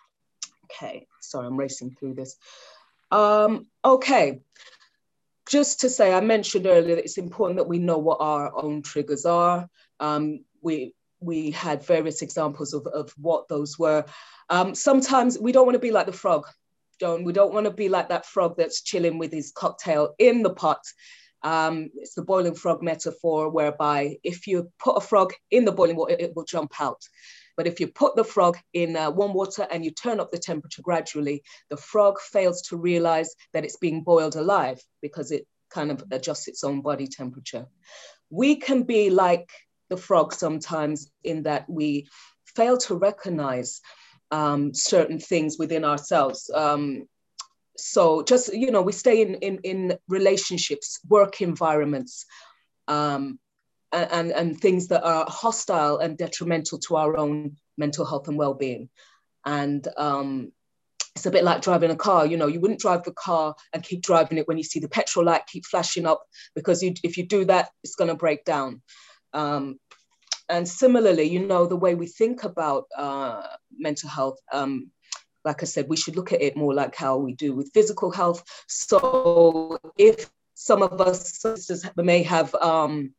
Okay, 0.65 1.07
sorry, 1.21 1.47
I'm 1.47 1.57
racing 1.57 1.95
through 1.99 2.15
this. 2.15 2.35
Um, 3.13 3.67
okay, 3.85 4.41
just 5.47 5.81
to 5.81 5.89
say, 5.89 6.13
I 6.13 6.19
mentioned 6.19 6.65
earlier 6.65 6.95
that 6.95 7.03
it's 7.03 7.19
important 7.19 7.57
that 7.57 7.67
we 7.67 7.77
know 7.77 7.99
what 7.99 8.17
our 8.21 8.51
own 8.55 8.81
triggers 8.81 9.23
are. 9.25 9.69
Um, 9.99 10.43
we 10.61 10.95
we 11.19 11.51
had 11.51 11.85
various 11.85 12.21
examples 12.21 12.73
of, 12.73 12.87
of 12.87 13.13
what 13.17 13.47
those 13.47 13.77
were. 13.77 14.03
Um, 14.49 14.73
sometimes 14.73 15.37
we 15.39 15.51
don't 15.51 15.65
want 15.65 15.75
to 15.75 15.79
be 15.79 15.91
like 15.91 16.07
the 16.07 16.11
frog, 16.11 16.47
Joan. 16.99 17.23
We 17.23 17.33
don't 17.33 17.53
want 17.53 17.65
to 17.65 17.71
be 17.71 17.87
like 17.87 18.09
that 18.09 18.25
frog 18.25 18.55
that's 18.57 18.81
chilling 18.81 19.19
with 19.19 19.31
his 19.31 19.51
cocktail 19.55 20.15
in 20.17 20.41
the 20.41 20.53
pot. 20.53 20.81
Um, 21.43 21.91
it's 21.95 22.15
the 22.15 22.23
boiling 22.23 22.55
frog 22.55 22.81
metaphor, 22.81 23.49
whereby 23.49 24.17
if 24.23 24.47
you 24.47 24.71
put 24.79 24.97
a 24.97 25.01
frog 25.01 25.33
in 25.51 25.65
the 25.65 25.71
boiling 25.71 25.97
water, 25.97 26.15
it 26.17 26.35
will 26.35 26.45
jump 26.45 26.73
out. 26.81 27.01
But 27.55 27.67
if 27.67 27.79
you 27.79 27.87
put 27.87 28.15
the 28.15 28.23
frog 28.23 28.57
in 28.73 28.95
uh, 28.95 29.11
warm 29.11 29.33
water 29.33 29.67
and 29.71 29.85
you 29.85 29.91
turn 29.91 30.19
up 30.19 30.31
the 30.31 30.39
temperature 30.39 30.81
gradually, 30.81 31.43
the 31.69 31.77
frog 31.77 32.19
fails 32.19 32.61
to 32.63 32.77
realize 32.77 33.35
that 33.53 33.63
it's 33.63 33.77
being 33.77 34.03
boiled 34.03 34.35
alive 34.35 34.81
because 35.01 35.31
it 35.31 35.45
kind 35.69 35.91
of 35.91 36.03
adjusts 36.11 36.47
its 36.47 36.63
own 36.63 36.81
body 36.81 37.07
temperature. 37.07 37.65
We 38.29 38.55
can 38.55 38.83
be 38.83 39.09
like 39.09 39.49
the 39.89 39.97
frog 39.97 40.33
sometimes 40.33 41.11
in 41.23 41.43
that 41.43 41.69
we 41.69 42.07
fail 42.55 42.77
to 42.77 42.95
recognize 42.95 43.81
um, 44.31 44.73
certain 44.73 45.19
things 45.19 45.57
within 45.59 45.85
ourselves. 45.85 46.49
Um, 46.53 47.07
so 47.77 48.23
just, 48.23 48.53
you 48.53 48.71
know, 48.71 48.81
we 48.81 48.91
stay 48.91 49.21
in, 49.21 49.35
in, 49.35 49.59
in 49.63 49.97
relationships, 50.07 50.99
work 51.07 51.41
environments, 51.41 52.25
um, 52.87 53.39
and, 53.93 54.31
and 54.31 54.59
things 54.59 54.87
that 54.87 55.03
are 55.03 55.25
hostile 55.27 55.99
and 55.99 56.17
detrimental 56.17 56.79
to 56.79 56.95
our 56.95 57.17
own 57.17 57.57
mental 57.77 58.05
health 58.05 58.27
and 58.27 58.37
well-being. 58.37 58.89
And 59.45 59.87
um, 59.97 60.51
it's 61.15 61.25
a 61.25 61.31
bit 61.31 61.43
like 61.43 61.61
driving 61.61 61.91
a 61.91 61.95
car. 61.95 62.25
You 62.25 62.37
know, 62.37 62.47
you 62.47 62.59
wouldn't 62.59 62.79
drive 62.79 63.03
the 63.03 63.13
car 63.13 63.55
and 63.71 63.83
keep 63.83 64.01
driving 64.01 64.37
it 64.37 64.47
when 64.47 64.57
you 64.57 64.63
see 64.63 64.79
the 64.79 64.89
petrol 64.89 65.25
light 65.25 65.45
keep 65.47 65.65
flashing 65.65 66.05
up 66.05 66.23
because 66.55 66.81
you, 66.81 66.93
if 67.03 67.17
you 67.17 67.25
do 67.25 67.45
that, 67.45 67.69
it's 67.83 67.95
going 67.95 68.09
to 68.09 68.15
break 68.15 68.43
down. 68.45 68.81
Um, 69.33 69.79
and 70.49 70.67
similarly, 70.67 71.23
you 71.23 71.45
know, 71.45 71.65
the 71.65 71.75
way 71.75 71.95
we 71.95 72.07
think 72.07 72.43
about 72.43 72.85
uh, 72.97 73.43
mental 73.77 74.09
health, 74.09 74.39
um, 74.51 74.91
like 75.45 75.61
I 75.61 75.65
said, 75.65 75.87
we 75.87 75.97
should 75.97 76.15
look 76.15 76.33
at 76.33 76.41
it 76.41 76.57
more 76.57 76.73
like 76.73 76.95
how 76.95 77.17
we 77.17 77.33
do 77.33 77.53
with 77.53 77.71
physical 77.73 78.11
health. 78.11 78.43
So 78.67 79.77
if 79.97 80.29
some 80.53 80.81
of 80.81 81.01
us 81.01 81.45
may 81.97 82.23
have 82.23 82.53
um, 82.55 83.13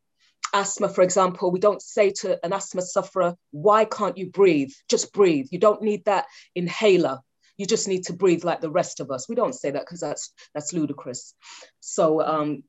asthma, 0.54 0.88
for 0.88 1.02
example, 1.02 1.50
we 1.50 1.60
don't 1.60 1.82
say 1.82 2.10
to 2.10 2.44
an 2.44 2.52
asthma 2.52 2.82
sufferer, 2.82 3.34
why 3.50 3.84
can't 3.84 4.16
you 4.16 4.30
breathe? 4.30 4.70
Just 4.88 5.12
breathe. 5.12 5.48
You 5.50 5.58
don't 5.58 5.82
need 5.82 6.04
that 6.06 6.26
inhaler. 6.54 7.18
You 7.56 7.66
just 7.66 7.88
need 7.88 8.04
to 8.06 8.12
breathe 8.12 8.44
like 8.44 8.60
the 8.60 8.70
rest 8.70 9.00
of 9.00 9.10
us. 9.10 9.28
We 9.28 9.34
don't 9.34 9.54
say 9.54 9.70
that 9.70 9.82
because 9.82 10.00
that's 10.00 10.32
that's 10.54 10.72
ludicrous. 10.72 11.34
So 11.80 12.22
um, 12.22 12.64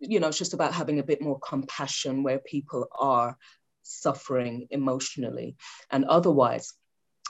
you 0.00 0.20
know, 0.20 0.28
it's 0.28 0.38
just 0.38 0.54
about 0.54 0.72
having 0.72 0.98
a 0.98 1.04
bit 1.04 1.20
more 1.20 1.38
compassion 1.40 2.22
where 2.22 2.38
people 2.38 2.86
are 2.98 3.36
suffering 3.82 4.68
emotionally 4.70 5.56
and 5.90 6.04
otherwise. 6.04 6.72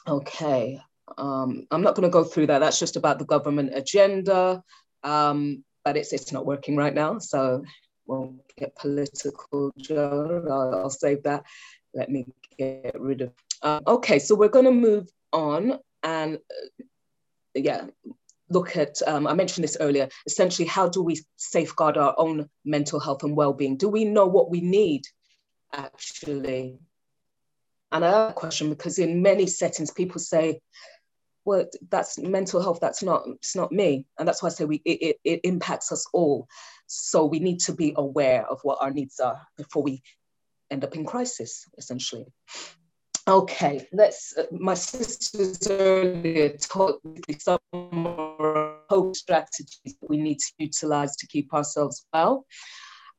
Okay, 0.07 0.81
um, 1.19 1.67
I'm 1.71 1.83
not 1.83 1.95
going 1.95 2.09
to 2.09 2.13
go 2.13 2.25
through 2.25 2.47
that. 2.49 2.61
That's 2.61 2.79
just 2.79 2.97
about 2.97 3.19
the 3.19 3.25
government 3.25 3.73
agenda, 3.75 4.63
um, 5.03 5.65
but 5.85 5.97
it's 5.97 6.13
it's 6.13 6.33
not 6.33 6.47
working 6.47 6.77
right 6.77 6.95
now. 6.95 7.19
So 7.19 7.65
won't 8.07 8.43
get 8.57 8.77
political, 8.77 9.73
Joe. 9.79 10.45
I'll, 10.51 10.75
I'll, 10.75 10.91
save 10.91 11.23
that. 11.25 11.45
Let 11.95 12.11
me 12.11 12.27
get 12.59 13.01
rid 13.01 13.23
of. 13.23 13.33
Um, 13.63 13.83
okay, 13.87 14.19
so 14.19 14.35
we're 14.35 14.49
going 14.49 14.65
to 14.65 14.73
move 14.73 15.09
on 15.33 15.79
and 16.03 16.37
uh, 16.37 16.81
yeah, 17.55 17.87
look 18.49 18.77
at. 18.77 19.01
Um, 19.07 19.27
I 19.27 19.35
mentioned 19.35 19.65
this 19.65 19.77
earlier. 19.81 20.09
Essentially, 20.27 20.67
how 20.67 20.89
do 20.89 21.03
we 21.03 21.23
safeguard 21.37 21.97
our 21.97 22.15
own 22.17 22.49
mental 22.65 23.01
health 23.01 23.23
and 23.23 23.37
well-being? 23.37 23.77
Do 23.77 23.89
we 23.89 24.05
know 24.05 24.27
what 24.27 24.51
we 24.51 24.61
need 24.61 25.03
actually? 25.73 26.79
And 27.93 28.05
I 28.05 28.11
have 28.11 28.31
a 28.31 28.35
question 28.35 28.71
because 28.71 28.99
in 28.99 29.23
many 29.23 29.47
settings, 29.47 29.91
people 29.91 30.21
say, 30.21 30.61
well 31.45 31.67
that's 31.91 32.19
mental 32.19 32.63
health 32.63 32.79
that's 32.81 33.03
not 33.03 33.23
it's 33.27 33.57
not 33.57 33.73
me 33.73 34.05
and 34.19 34.29
that's 34.29 34.43
why 34.43 34.49
i 34.49 34.51
say 34.51 34.65
we 34.65 34.77
it, 34.85 35.03
it, 35.03 35.17
it 35.25 35.41
impacts 35.45 35.91
us 35.91 36.07
all 36.13 36.47
so 36.93 37.25
we 37.25 37.39
need 37.39 37.61
to 37.61 37.73
be 37.73 37.95
aware 37.97 38.45
of 38.47 38.61
what 38.63 38.79
our 38.81 38.91
needs 38.91 39.21
are 39.21 39.41
before 39.57 39.83
we 39.83 40.03
end 40.71 40.85
up 40.85 40.97
in 40.97 41.05
crisis 41.05 41.67
essentially 41.79 42.27
okay 43.29 43.87
let's 43.93 44.37
uh, 44.37 44.45
my 44.51 44.75
sisters 44.75 45.59
earlier 45.71 46.57
me 47.05 47.35
some 47.39 47.59
hope 48.91 49.15
strategies 49.15 49.95
that 50.01 50.09
we 50.09 50.17
need 50.17 50.39
to 50.39 50.53
utilize 50.59 51.15
to 51.17 51.27
keep 51.27 51.53
ourselves 51.55 52.07
well 52.13 52.45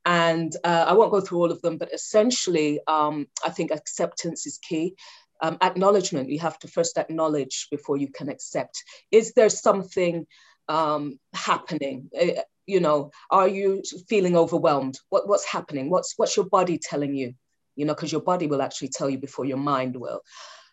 and 0.05 0.55
uh, 0.63 0.85
I 0.87 0.93
won't 0.93 1.11
go 1.11 1.21
through 1.21 1.37
all 1.37 1.51
of 1.51 1.61
them, 1.61 1.77
but 1.77 1.93
essentially, 1.93 2.79
um, 2.87 3.27
I 3.45 3.51
think 3.51 3.69
acceptance 3.69 4.47
is 4.47 4.57
key 4.57 4.95
um, 5.41 5.57
acknowledgement. 5.61 6.29
You 6.29 6.39
have 6.39 6.57
to 6.59 6.67
first 6.67 6.97
acknowledge 6.97 7.67
before 7.69 7.97
you 7.97 8.07
can 8.09 8.29
accept. 8.29 8.83
Is 9.11 9.33
there 9.33 9.49
something 9.49 10.25
um, 10.67 11.19
happening? 11.33 12.09
You 12.67 12.79
know, 12.79 13.11
are 13.29 13.47
you 13.47 13.83
feeling 14.07 14.35
overwhelmed? 14.35 14.97
What, 15.09 15.27
what's 15.27 15.45
happening? 15.45 15.89
What's, 15.89 16.13
what's 16.17 16.35
your 16.35 16.45
body 16.45 16.77
telling 16.77 17.15
you? 17.15 17.33
You 17.75 17.85
know, 17.85 17.95
because 17.95 18.11
your 18.11 18.21
body 18.21 18.47
will 18.47 18.61
actually 18.61 18.89
tell 18.89 19.09
you 19.09 19.17
before 19.17 19.45
your 19.45 19.57
mind 19.57 19.95
will. 19.95 20.21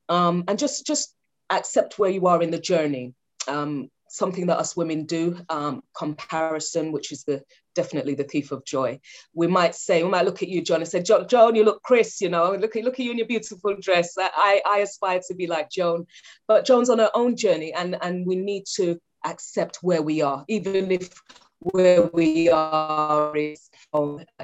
Um, 0.08 0.44
and 0.48 0.58
just, 0.58 0.86
just 0.86 1.14
accept 1.50 1.98
where 1.98 2.10
you 2.10 2.26
are 2.26 2.42
in 2.42 2.50
the 2.50 2.58
journey. 2.58 3.14
Um, 3.46 3.90
something 4.10 4.46
that 4.46 4.58
us 4.58 4.76
women 4.76 5.04
do, 5.04 5.38
um, 5.48 5.82
comparison, 5.96 6.92
which 6.92 7.12
is 7.12 7.24
the 7.24 7.42
definitely 7.74 8.14
the 8.14 8.24
thief 8.24 8.50
of 8.52 8.64
joy. 8.64 8.98
We 9.34 9.46
might 9.46 9.74
say, 9.74 10.02
we 10.02 10.10
might 10.10 10.24
look 10.24 10.42
at 10.42 10.48
you, 10.48 10.62
John, 10.62 10.80
and 10.80 10.88
say, 10.88 11.02
John, 11.02 11.28
Joan, 11.28 11.54
you 11.54 11.64
look 11.64 11.82
Chris, 11.82 12.20
you 12.20 12.28
know, 12.28 12.52
look, 12.52 12.74
look 12.74 12.94
at 12.94 13.04
you 13.04 13.10
in 13.10 13.18
your 13.18 13.26
beautiful 13.26 13.76
dress. 13.80 14.14
I, 14.18 14.62
I 14.66 14.78
aspire 14.78 15.20
to 15.28 15.34
be 15.34 15.46
like 15.46 15.70
Joan, 15.70 16.06
but 16.46 16.64
Joan's 16.64 16.90
on 16.90 16.98
her 16.98 17.10
own 17.14 17.36
journey, 17.36 17.72
and, 17.72 17.96
and 18.02 18.26
we 18.26 18.36
need 18.36 18.64
to 18.76 18.98
accept 19.24 19.78
where 19.82 20.02
we 20.02 20.22
are, 20.22 20.44
even 20.48 20.90
if 20.90 21.10
where 21.60 22.04
we 22.12 22.48
are 22.50 23.36
is 23.36 23.68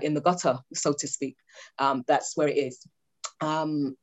in 0.02 0.14
the 0.14 0.20
gutter, 0.20 0.58
so 0.74 0.92
to 0.98 1.06
speak. 1.06 1.36
Um, 1.78 2.04
that's 2.06 2.36
where 2.36 2.48
it 2.48 2.56
is. 2.56 2.84
Um, 3.40 3.96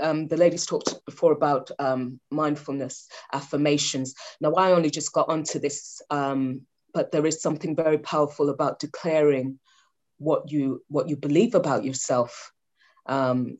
um, 0.00 0.28
the 0.28 0.36
ladies 0.36 0.66
talked 0.66 0.94
before 1.06 1.32
about 1.32 1.70
um, 1.78 2.20
mindfulness 2.30 3.08
affirmations. 3.32 4.14
Now, 4.40 4.54
I 4.54 4.72
only 4.72 4.90
just 4.90 5.12
got 5.12 5.28
onto 5.28 5.58
this, 5.58 6.00
um, 6.10 6.62
but 6.94 7.10
there 7.10 7.26
is 7.26 7.42
something 7.42 7.74
very 7.74 7.98
powerful 7.98 8.50
about 8.50 8.78
declaring 8.78 9.58
what 10.18 10.52
you 10.52 10.82
what 10.88 11.08
you 11.08 11.16
believe 11.16 11.54
about 11.54 11.84
yourself. 11.84 12.52
Um, 13.06 13.58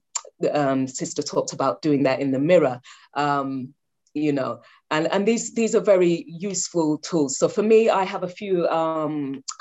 um, 0.52 0.86
sister 0.86 1.22
talked 1.22 1.52
about 1.52 1.82
doing 1.82 2.04
that 2.04 2.20
in 2.20 2.30
the 2.30 2.38
mirror. 2.38 2.80
Um, 3.14 3.74
you 4.14 4.32
know, 4.32 4.60
and 4.92 5.10
and 5.10 5.26
these 5.26 5.54
these 5.54 5.74
are 5.74 5.80
very 5.80 6.24
useful 6.28 6.98
tools. 6.98 7.38
So 7.38 7.48
for 7.48 7.62
me, 7.62 7.88
I 7.88 8.04
have 8.04 8.22
a 8.22 8.28
few 8.28 8.68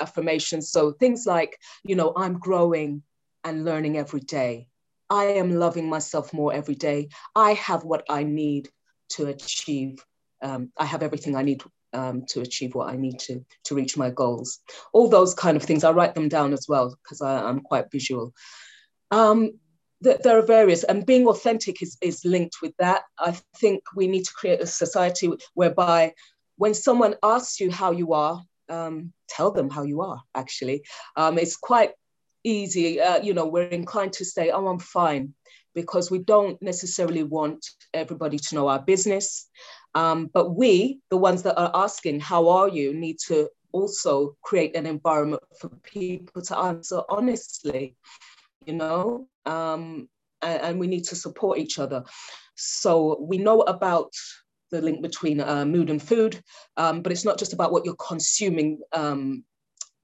affirmations. 0.00 0.70
So 0.70 0.92
things 0.92 1.24
like, 1.26 1.58
you 1.84 1.96
know, 1.96 2.12
I'm 2.14 2.38
growing 2.38 3.02
and 3.42 3.64
learning 3.64 3.96
every 3.96 4.20
day. 4.20 4.68
I 5.08 5.24
am 5.24 5.58
loving 5.58 5.88
myself 5.88 6.32
more 6.32 6.52
every 6.52 6.74
day. 6.74 7.08
I 7.34 7.54
have 7.54 7.82
what 7.82 8.04
I 8.08 8.22
need 8.24 8.68
to 9.14 9.26
achieve. 9.26 10.04
Um, 10.42 10.70
I 10.76 10.84
have 10.84 11.02
everything 11.02 11.34
I 11.34 11.42
need 11.42 11.62
um, 11.94 12.24
to 12.28 12.40
achieve 12.42 12.74
what 12.74 12.90
I 12.90 12.96
need 12.96 13.18
to 13.20 13.44
to 13.64 13.74
reach 13.74 13.96
my 13.96 14.10
goals. 14.10 14.60
All 14.92 15.08
those 15.08 15.32
kind 15.32 15.56
of 15.56 15.62
things. 15.62 15.82
I 15.82 15.92
write 15.92 16.14
them 16.14 16.28
down 16.28 16.52
as 16.52 16.66
well 16.68 16.94
because 17.02 17.22
I'm 17.22 17.60
quite 17.60 17.90
visual. 17.90 18.34
Um, 19.10 19.52
there 20.02 20.38
are 20.38 20.46
various, 20.46 20.84
and 20.84 21.06
being 21.06 21.26
authentic 21.26 21.82
is, 21.82 21.96
is 22.00 22.24
linked 22.24 22.56
with 22.62 22.74
that. 22.78 23.02
I 23.18 23.36
think 23.56 23.82
we 23.94 24.06
need 24.06 24.24
to 24.24 24.32
create 24.34 24.60
a 24.60 24.66
society 24.66 25.30
whereby 25.54 26.14
when 26.56 26.74
someone 26.74 27.14
asks 27.22 27.60
you 27.60 27.70
how 27.70 27.92
you 27.92 28.12
are, 28.12 28.42
um, 28.68 29.12
tell 29.28 29.50
them 29.50 29.70
how 29.70 29.82
you 29.82 30.02
are, 30.02 30.22
actually. 30.34 30.82
Um, 31.16 31.38
it's 31.38 31.56
quite 31.56 31.92
easy, 32.44 33.00
uh, 33.00 33.22
you 33.22 33.34
know, 33.34 33.46
we're 33.46 33.64
inclined 33.64 34.12
to 34.14 34.24
say, 34.24 34.50
oh, 34.50 34.66
I'm 34.66 34.78
fine, 34.78 35.34
because 35.74 36.10
we 36.10 36.18
don't 36.18 36.60
necessarily 36.62 37.22
want 37.22 37.64
everybody 37.94 38.38
to 38.38 38.54
know 38.54 38.68
our 38.68 38.80
business. 38.80 39.48
Um, 39.94 40.30
but 40.32 40.56
we, 40.56 41.00
the 41.10 41.16
ones 41.16 41.42
that 41.42 41.58
are 41.58 41.70
asking, 41.74 42.20
how 42.20 42.48
are 42.48 42.68
you, 42.68 42.94
need 42.94 43.18
to 43.28 43.48
also 43.72 44.36
create 44.42 44.76
an 44.76 44.86
environment 44.86 45.42
for 45.58 45.68
people 45.82 46.42
to 46.42 46.58
answer 46.58 47.00
honestly, 47.08 47.96
you 48.66 48.74
know, 48.74 49.26
um, 49.46 50.08
and, 50.42 50.62
and, 50.62 50.80
we 50.80 50.86
need 50.86 51.04
to 51.04 51.16
support 51.16 51.58
each 51.58 51.78
other. 51.78 52.04
So 52.56 53.18
we 53.20 53.38
know 53.38 53.60
about 53.62 54.12
the 54.70 54.80
link 54.80 55.02
between 55.02 55.40
uh, 55.40 55.64
mood 55.64 55.90
and 55.90 56.02
food, 56.02 56.40
um, 56.76 57.02
but 57.02 57.12
it's 57.12 57.24
not 57.24 57.38
just 57.38 57.52
about 57.52 57.72
what 57.72 57.84
you're 57.84 57.94
consuming 57.96 58.78
um, 58.92 59.44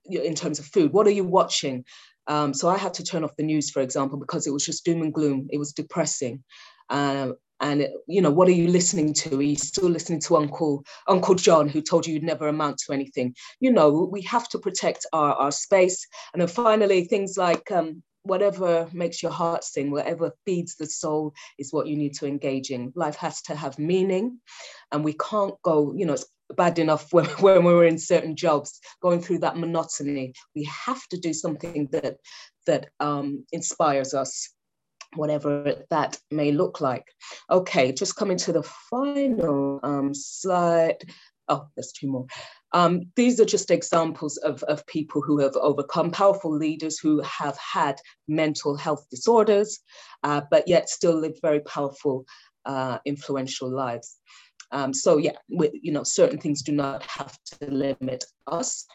in 0.04 0.34
terms 0.34 0.58
of 0.58 0.66
food. 0.66 0.92
What 0.92 1.06
are 1.06 1.12
you 1.12 1.24
watching? 1.24 1.84
Um, 2.26 2.52
so 2.52 2.68
I 2.68 2.76
had 2.76 2.94
to 2.94 3.04
turn 3.04 3.24
off 3.24 3.36
the 3.36 3.42
news, 3.42 3.70
for 3.70 3.80
example, 3.80 4.18
because 4.18 4.46
it 4.46 4.52
was 4.52 4.64
just 4.64 4.84
doom 4.84 5.02
and 5.02 5.12
gloom. 5.12 5.48
It 5.50 5.58
was 5.58 5.72
depressing. 5.72 6.44
Um, 6.90 7.36
and 7.60 7.82
it, 7.82 7.92
you 8.06 8.22
know, 8.22 8.30
what 8.30 8.48
are 8.48 8.52
you 8.52 8.68
listening 8.68 9.12
to? 9.14 9.38
Are 9.38 9.42
you 9.42 9.56
still 9.56 9.88
listening 9.88 10.20
to 10.20 10.36
Uncle 10.36 10.84
Uncle 11.08 11.34
John, 11.34 11.68
who 11.68 11.80
told 11.80 12.06
you 12.06 12.14
you'd 12.14 12.22
never 12.22 12.48
amount 12.48 12.78
to 12.78 12.92
anything? 12.92 13.34
You 13.60 13.72
know, 13.72 14.08
we 14.12 14.22
have 14.22 14.48
to 14.50 14.58
protect 14.58 15.06
our, 15.12 15.34
our 15.34 15.50
space. 15.50 16.06
And 16.32 16.40
then 16.40 16.48
finally, 16.48 17.04
things 17.04 17.36
like 17.36 17.70
um, 17.72 18.02
whatever 18.28 18.88
makes 18.92 19.22
your 19.22 19.32
heart 19.32 19.64
sing, 19.64 19.90
whatever 19.90 20.32
feeds 20.44 20.76
the 20.76 20.86
soul 20.86 21.34
is 21.58 21.72
what 21.72 21.86
you 21.86 21.96
need 21.96 22.14
to 22.14 22.26
engage 22.26 22.70
in. 22.70 22.92
Life 22.94 23.16
has 23.16 23.42
to 23.42 23.56
have 23.56 23.78
meaning, 23.78 24.40
and 24.92 25.02
we 25.02 25.14
can't 25.14 25.54
go, 25.62 25.92
you 25.96 26.06
know, 26.06 26.12
it's 26.12 26.26
bad 26.56 26.78
enough 26.78 27.08
when, 27.12 27.26
when 27.40 27.64
we're 27.64 27.86
in 27.86 27.98
certain 27.98 28.36
jobs, 28.36 28.80
going 29.02 29.20
through 29.20 29.38
that 29.38 29.56
monotony. 29.56 30.32
We 30.54 30.64
have 30.64 31.02
to 31.08 31.18
do 31.18 31.32
something 31.32 31.88
that 31.92 32.18
that 32.66 32.90
um, 33.00 33.46
inspires 33.50 34.12
us, 34.12 34.50
whatever 35.16 35.84
that 35.90 36.18
may 36.30 36.52
look 36.52 36.80
like. 36.80 37.06
Okay, 37.50 37.92
just 37.92 38.16
coming 38.16 38.36
to 38.38 38.52
the 38.52 38.62
final 38.62 39.80
um, 39.82 40.12
slide. 40.14 40.98
Oh, 41.48 41.66
there's 41.74 41.92
two 41.92 42.08
more. 42.08 42.26
Um, 42.72 43.10
these 43.16 43.40
are 43.40 43.44
just 43.44 43.70
examples 43.70 44.36
of, 44.38 44.62
of 44.64 44.86
people 44.86 45.22
who 45.22 45.38
have 45.38 45.56
overcome 45.56 46.10
powerful 46.10 46.54
leaders 46.54 46.98
who 46.98 47.20
have 47.22 47.56
had 47.56 47.98
mental 48.26 48.76
health 48.76 49.06
disorders, 49.10 49.80
uh, 50.22 50.42
but 50.50 50.68
yet 50.68 50.88
still 50.88 51.18
live 51.18 51.38
very 51.40 51.60
powerful, 51.60 52.24
uh, 52.66 52.98
influential 53.06 53.70
lives. 53.70 54.16
Um, 54.70 54.92
so 54.92 55.16
yeah, 55.16 55.32
we, 55.48 55.70
you 55.82 55.92
know, 55.92 56.02
certain 56.02 56.38
things 56.38 56.62
do 56.62 56.72
not 56.72 57.02
have 57.04 57.38
to 57.46 57.70
limit 57.70 58.24
us. 58.46 58.86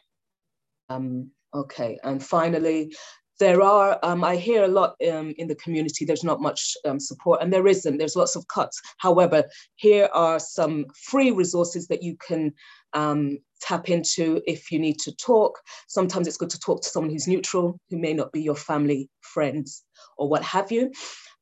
Um, 0.89 1.31
okay, 1.53 1.97
and 2.03 2.23
finally, 2.23 2.93
there 3.39 3.61
are, 3.63 3.99
um, 4.03 4.23
I 4.23 4.35
hear 4.35 4.63
a 4.63 4.67
lot 4.67 4.95
um, 5.11 5.33
in 5.37 5.47
the 5.47 5.55
community, 5.55 6.05
there's 6.05 6.23
not 6.23 6.39
much 6.39 6.77
um, 6.85 6.99
support, 6.99 7.41
and 7.41 7.51
there 7.51 7.67
isn't, 7.67 7.97
there's 7.97 8.15
lots 8.15 8.35
of 8.35 8.47
cuts. 8.47 8.79
However, 8.99 9.43
here 9.75 10.07
are 10.13 10.39
some 10.39 10.85
free 10.95 11.31
resources 11.31 11.87
that 11.87 12.03
you 12.03 12.15
can 12.25 12.53
um, 12.93 13.39
tap 13.61 13.89
into 13.89 14.41
if 14.45 14.71
you 14.71 14.79
need 14.79 14.99
to 14.99 15.15
talk. 15.15 15.59
Sometimes 15.87 16.27
it's 16.27 16.37
good 16.37 16.49
to 16.51 16.59
talk 16.59 16.81
to 16.81 16.89
someone 16.89 17.11
who's 17.11 17.27
neutral, 17.27 17.79
who 17.89 17.97
may 17.97 18.13
not 18.13 18.31
be 18.31 18.41
your 18.41 18.55
family, 18.55 19.09
friends, 19.21 19.83
or 20.17 20.27
what 20.27 20.43
have 20.43 20.71
you. 20.71 20.91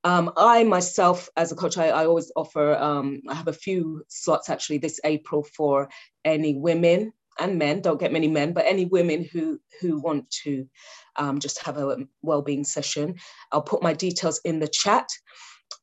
Um, 0.03 0.31
I 0.35 0.63
myself, 0.63 1.29
as 1.37 1.51
a 1.51 1.55
coach, 1.55 1.77
I, 1.77 1.89
I 1.89 2.05
always 2.05 2.31
offer, 2.35 2.75
um, 2.75 3.21
I 3.29 3.35
have 3.35 3.47
a 3.47 3.53
few 3.53 4.03
slots 4.07 4.49
actually 4.49 4.79
this 4.79 4.99
April 5.03 5.43
for 5.43 5.89
any 6.25 6.55
women 6.55 7.13
and 7.39 7.57
men, 7.57 7.81
don't 7.81 7.99
get 7.99 8.11
many 8.11 8.27
men, 8.27 8.53
but 8.53 8.65
any 8.65 8.85
women 8.85 9.27
who, 9.31 9.59
who 9.79 9.99
want 9.99 10.29
to 10.43 10.67
um, 11.15 11.39
just 11.39 11.63
have 11.63 11.77
a 11.77 11.97
well-being 12.21 12.63
session. 12.63 13.15
I'll 13.51 13.61
put 13.61 13.83
my 13.83 13.93
details 13.93 14.41
in 14.43 14.59
the 14.59 14.67
chat. 14.67 15.07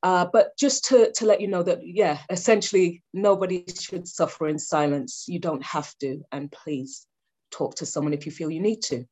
Uh, 0.02 0.26
but 0.32 0.56
just 0.58 0.84
to, 0.86 1.10
to 1.12 1.26
let 1.26 1.40
you 1.40 1.48
know 1.48 1.62
that, 1.62 1.80
yeah, 1.82 2.18
essentially 2.30 3.02
nobody 3.12 3.64
should 3.78 4.06
suffer 4.06 4.48
in 4.48 4.58
silence. 4.58 5.24
You 5.28 5.38
don't 5.38 5.64
have 5.64 5.92
to, 5.98 6.22
and 6.30 6.50
please 6.52 7.06
talk 7.50 7.74
to 7.76 7.86
someone 7.86 8.12
if 8.12 8.26
you 8.26 8.32
feel 8.32 8.50
you 8.50 8.60
need 8.60 8.82
to. 8.82 9.04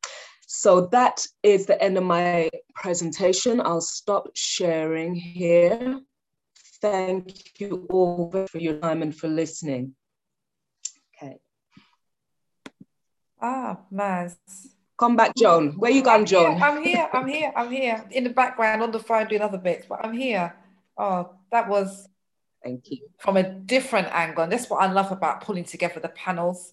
So 0.47 0.87
that 0.93 1.27
is 1.43 1.67
the 1.67 1.81
end 1.83 1.99
of 1.99 2.05
my 2.05 2.51
presentation. 2.75 3.61
I'll 3.61 3.81
stop 3.81 4.29
sharing 4.35 5.15
here. 5.15 6.01
Thank 6.81 7.59
you 7.59 7.87
all 7.91 8.47
for 8.49 8.59
your 8.59 8.79
time 8.79 9.03
and 9.03 9.17
for 9.17 9.29
listening. 9.29 9.95
Okay. 11.17 11.39
Ah, 13.41 13.79
Maz. 13.93 14.37
Come 14.99 15.17
back, 15.17 15.35
Joan. 15.37 15.73
Where 15.73 15.91
you 15.91 16.03
gone, 16.03 16.25
Joan? 16.25 16.63
I'm 16.63 16.83
here, 16.83 17.09
I'm 17.13 17.27
here, 17.27 17.53
I'm 17.55 17.71
here. 17.71 18.05
In 18.13 18.25
the 18.25 18.31
background 18.31 18.83
on 18.83 18.93
the 18.93 18.99
phone 18.99 19.27
doing 19.27 19.43
other 19.43 19.59
bits, 19.59 19.87
but 19.89 20.05
I'm 20.05 20.13
here. 20.13 20.55
Oh, 20.99 21.35
that 21.51 21.69
was 21.69 22.09
Thank 22.67 22.91
you. 22.91 22.99
From 23.19 23.37
a 23.37 23.49
different 23.49 24.09
angle. 24.11 24.43
And 24.43 24.51
that's 24.51 24.69
what 24.69 24.83
I 24.83 24.91
love 24.91 25.13
about 25.13 25.41
pulling 25.41 25.63
together 25.63 26.01
the 26.01 26.09
panels 26.09 26.73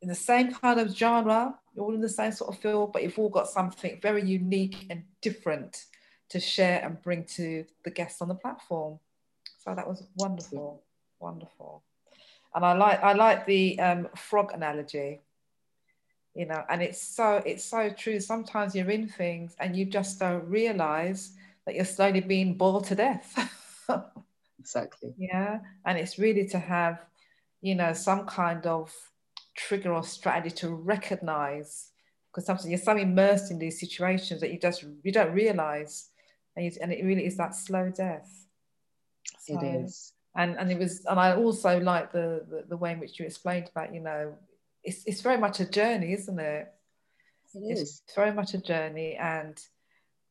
in 0.00 0.08
the 0.08 0.14
same 0.14 0.52
kind 0.52 0.78
of 0.78 0.94
genre, 0.94 1.58
all 1.76 1.92
in 1.94 2.00
the 2.00 2.08
same 2.08 2.30
sort 2.30 2.54
of 2.54 2.60
field, 2.60 2.92
but 2.92 3.02
you've 3.02 3.18
all 3.18 3.28
got 3.28 3.48
something 3.48 3.98
very 4.00 4.22
unique 4.24 4.86
and 4.88 5.02
different 5.20 5.86
to 6.28 6.38
share 6.38 6.80
and 6.84 7.02
bring 7.02 7.24
to 7.24 7.64
the 7.82 7.90
guests 7.90 8.22
on 8.22 8.28
the 8.28 8.36
platform. 8.36 9.00
So 9.58 9.74
that 9.74 9.88
was 9.88 10.04
wonderful, 10.16 10.84
wonderful. 11.18 11.82
And 12.54 12.64
I 12.64 12.74
like 12.74 13.02
I 13.02 13.12
like 13.14 13.46
the 13.46 13.80
um, 13.80 14.08
frog 14.14 14.52
analogy, 14.54 15.20
you 16.34 16.46
know, 16.46 16.62
and 16.70 16.82
it's 16.82 17.02
so 17.02 17.42
it's 17.44 17.64
so 17.64 17.90
true. 17.90 18.20
Sometimes 18.20 18.76
you're 18.76 18.90
in 18.90 19.08
things 19.08 19.56
and 19.58 19.76
you 19.76 19.86
just 19.86 20.20
don't 20.20 20.46
realize 20.48 21.32
that 21.66 21.74
you're 21.74 21.84
slowly 21.84 22.20
being 22.20 22.54
boiled 22.54 22.86
to 22.86 22.94
death. 22.94 23.86
exactly. 24.58 25.12
Yeah, 25.18 25.60
and 25.84 25.98
it's 25.98 26.18
really 26.18 26.46
to 26.48 26.58
have, 26.58 27.04
you 27.60 27.74
know, 27.74 27.92
some 27.92 28.26
kind 28.26 28.66
of 28.66 28.94
trigger 29.56 29.92
or 29.92 30.02
strategy 30.02 30.54
to 30.54 30.68
recognize 30.70 31.90
because 32.30 32.46
sometimes 32.46 32.68
you're 32.68 32.78
so 32.78 32.96
immersed 32.96 33.50
in 33.50 33.58
these 33.58 33.80
situations 33.80 34.40
that 34.42 34.52
you 34.52 34.58
just 34.58 34.84
you 35.02 35.10
don't 35.10 35.32
realize 35.32 36.10
and, 36.54 36.66
you, 36.66 36.72
and 36.82 36.92
it 36.92 37.02
really 37.04 37.24
is 37.24 37.36
that 37.38 37.54
slow 37.54 37.90
death 37.90 38.44
so, 39.38 39.58
it 39.58 39.64
is 39.64 40.12
and 40.36 40.56
and 40.58 40.70
it 40.70 40.78
was 40.78 41.04
and 41.06 41.18
i 41.18 41.34
also 41.34 41.80
like 41.80 42.12
the, 42.12 42.44
the, 42.50 42.64
the 42.68 42.76
way 42.76 42.92
in 42.92 43.00
which 43.00 43.18
you 43.18 43.24
explained 43.24 43.70
about 43.74 43.94
you 43.94 44.00
know 44.00 44.34
it's, 44.84 45.02
it's 45.06 45.22
very 45.22 45.38
much 45.38 45.60
a 45.60 45.66
journey 45.66 46.12
isn't 46.12 46.38
it 46.38 46.72
It 47.54 47.78
it's 47.78 48.02
very 48.14 48.32
much 48.32 48.52
a 48.52 48.58
journey 48.58 49.14
and 49.14 49.58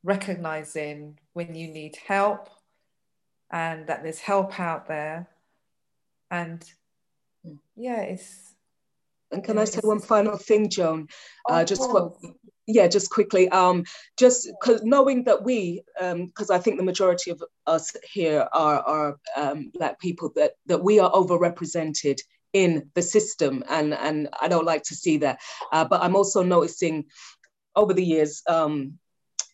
recognizing 0.06 1.19
when 1.34 1.56
you 1.56 1.68
need 1.68 1.98
help 2.07 2.49
and 3.52 3.88
that 3.88 4.03
there's 4.03 4.19
help 4.19 4.60
out 4.60 4.88
there. 4.88 5.27
And 6.32 6.64
Hmm. 7.44 7.56
yeah, 7.76 8.02
it's 8.02 8.53
And 9.32 9.44
can 9.44 9.56
Yeah, 9.57 9.64
I 9.64 9.65
say 9.65 9.80
one 9.84 9.99
final 9.99 10.38
thing, 10.38 10.69
Joan? 10.69 11.07
Uh, 11.49 11.65
just 11.65 11.82
course. 11.82 12.15
for, 12.22 12.32
yeah, 12.68 12.88
just 12.88 13.10
quickly. 13.10 13.49
Um, 13.49 13.84
just 14.18 14.49
knowing 14.84 15.23
that 15.26 15.44
we, 15.44 15.84
because 15.99 16.49
I 16.52 16.60
think 16.60 16.77
the 16.77 16.84
majority 16.84 17.32
of 17.32 17.44
us 17.65 17.95
here 18.14 18.48
are 18.53 18.80
are 18.82 19.18
um, 19.36 19.72
black 19.73 19.99
people, 19.99 20.32
that 20.36 20.53
that 20.68 20.84
we 20.84 20.99
are 20.99 21.11
overrepresented 21.11 22.19
in 22.53 22.90
the 22.94 23.02
system, 23.02 23.64
and 23.68 23.94
and 23.94 24.30
I 24.40 24.48
don't 24.48 24.65
like 24.65 24.84
to 24.84 24.95
see 24.95 25.18
that. 25.18 25.40
Uh, 25.72 25.86
but 25.86 26.02
I'm 26.02 26.15
also 26.15 26.44
noticing 26.44 27.06
over 27.76 27.94
the 27.94 28.06
years. 28.06 28.41
Um, 28.48 28.99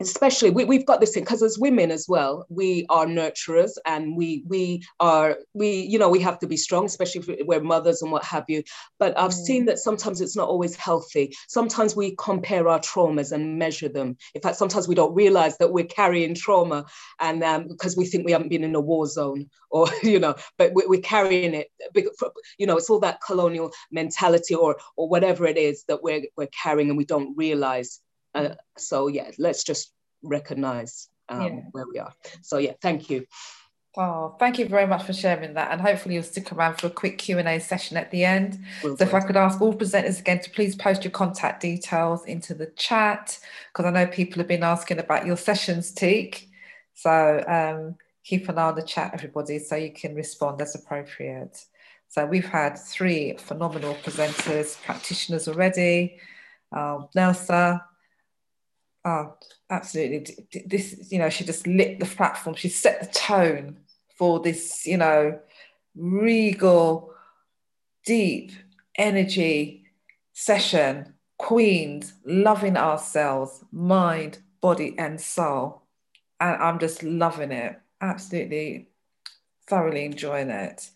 especially 0.02 0.50
we, 0.50 0.66
we've 0.66 0.86
got 0.86 1.00
this 1.00 1.14
thing 1.14 1.24
because 1.24 1.44
as 1.44 1.58
women 1.60 1.92
as 1.92 2.06
well 2.08 2.46
we 2.50 2.86
are 2.90 3.06
nurturers 3.06 3.72
and 3.86 4.16
we 4.16 4.44
we 4.48 4.84
are 5.00 5.38
we 5.54 5.82
you 5.82 5.98
know 6.00 6.10
we 6.10 6.20
have 6.20 6.40
to 6.40 6.48
be 6.48 6.58
strong 6.58 6.86
especially 6.86 7.22
if 7.22 7.48
we're 7.48 7.62
mothers 7.62 8.02
and 8.02 8.12
what 8.12 8.24
have 8.24 8.46
you. 8.48 8.64
But 9.00 9.18
i've 9.18 9.32
Mm. 9.32 9.46
seen 9.46 9.66
that 9.66 9.80
sometimes 9.80 10.22
it's 10.22 10.36
not 10.36 10.50
always 10.50 10.76
healthy. 10.76 11.34
Sometimes 11.48 11.96
we 11.96 12.16
compare 12.18 12.68
our 12.68 12.80
traumas 12.80 13.32
and 13.32 13.58
measure 13.58 13.90
them. 13.90 14.18
In 14.36 14.42
fact 14.42 14.58
sometimes 14.58 14.88
we 14.88 14.96
don't 14.96 15.14
realize 15.16 15.58
that 15.58 15.72
we're 15.72 15.86
carrying 15.86 16.36
trauma 16.36 16.86
and 17.20 17.44
um, 17.44 17.68
because 17.68 17.96
we 17.98 18.06
think 18.06 18.26
we 18.26 18.32
haven't 18.32 18.50
been 18.50 18.64
in 18.64 18.76
a 18.76 18.82
war 18.82 19.08
zone 19.08 19.50
or 19.72 19.88
you 20.04 20.20
know 20.20 20.36
but 20.58 20.74
we, 20.74 20.84
we're 20.86 21.02
carrying 21.02 21.54
it. 21.54 21.68
You 22.58 22.68
know 22.68 22.78
it's 22.78 22.90
all 22.90 23.00
that 23.02 23.20
colonial 23.26 23.72
mentality 23.92 24.56
or 24.56 24.78
or 24.98 25.08
whatever 25.10 25.46
it 25.46 25.58
is 25.58 25.84
that 25.88 26.04
we're 26.04 26.24
we're 26.38 26.48
carrying 26.64 26.90
and 26.90 26.98
we 26.98 27.06
don't 27.06 27.36
realize 27.38 28.00
uh, 28.36 28.56
so 28.78 29.08
yeah 29.08 29.32
let's 29.38 29.64
just 29.64 29.94
recognize 30.24 31.10
um, 31.30 31.42
Yeah. 31.42 31.60
where 31.72 31.86
we 31.92 32.00
are 32.00 32.14
so 32.42 32.58
yeah 32.58 32.74
thank 32.82 33.10
you 33.10 33.26
Oh, 33.98 34.38
thank 34.40 34.58
you 34.58 34.70
very 34.70 34.88
much 34.88 35.04
for 35.04 35.12
sharing 35.12 35.56
that, 35.56 35.70
and 35.70 35.82
hopefully 35.82 36.16
you'll 36.16 36.24
stick 36.24 36.54
around 36.54 36.76
for 36.76 36.88
a 36.88 36.90
quick 36.90 37.18
Q 37.18 37.40
and 37.40 37.48
A 37.50 37.60
session 37.60 37.98
at 37.98 38.10
the 38.10 38.24
end. 38.24 38.58
Will 38.84 38.96
So 38.96 39.04
if. 39.04 39.14
I 39.14 39.20
could 39.20 39.36
ask 39.36 39.60
all 39.60 39.74
presenters 39.74 40.18
again 40.22 40.40
to 40.40 40.50
please 40.50 40.78
post 40.78 41.04
your 41.04 41.12
contact 41.12 41.62
details 41.62 42.24
into 42.24 42.54
the 42.54 42.68
chat, 42.68 43.38
because 43.68 43.86
I 43.86 43.90
know 43.92 44.08
people 44.08 44.40
have 44.40 44.48
been 44.48 44.64
asking 44.64 45.00
about 45.00 45.26
your 45.26 45.36
sessions, 45.36 45.92
Teak. 45.92 46.50
So 46.94 47.44
um, 47.46 47.98
keep 48.24 48.48
an 48.48 48.58
eye 48.58 48.70
on 48.70 48.76
the 48.76 48.82
chat, 48.82 49.12
everybody, 49.14 49.60
so 49.60 49.76
you 49.76 49.92
can 49.92 50.16
respond 50.16 50.62
as 50.62 50.74
appropriate. 50.74 51.66
So 52.08 52.26
we've 52.26 52.48
had 52.48 52.78
three 52.78 53.36
phenomenal 53.40 53.96
presenters, 53.96 54.82
practitioners 54.84 55.50
already. 55.50 56.18
Um, 56.72 57.10
Nelsa, 57.14 57.82
oh, 59.06 59.34
absolutely. 59.70 60.48
This, 60.66 61.12
you 61.12 61.20
know, 61.20 61.30
she 61.30 61.44
just 61.44 61.68
lit 61.68 62.00
the 62.00 62.06
platform. 62.06 62.56
She 62.56 62.70
set 62.70 63.00
the 63.02 63.08
tone 63.08 63.78
for 64.18 64.40
this, 64.40 64.86
you 64.86 64.98
know, 64.98 65.40
regal, 65.96 67.14
deep 68.06 68.52
energy 68.96 69.86
session. 70.34 71.14
Queens, 71.38 72.14
loving 72.24 72.78
ourselves, 72.78 73.64
mind, 73.72 74.38
body, 74.62 74.94
and 75.00 75.20
soul. 75.20 75.82
And 76.40 76.62
I'm 76.62 76.78
just 76.78 77.02
loving 77.02 77.52
it. 77.52 77.80
Absolutely, 78.00 78.90
thoroughly 79.68 80.06
enjoying 80.06 80.52
it. 80.52 80.92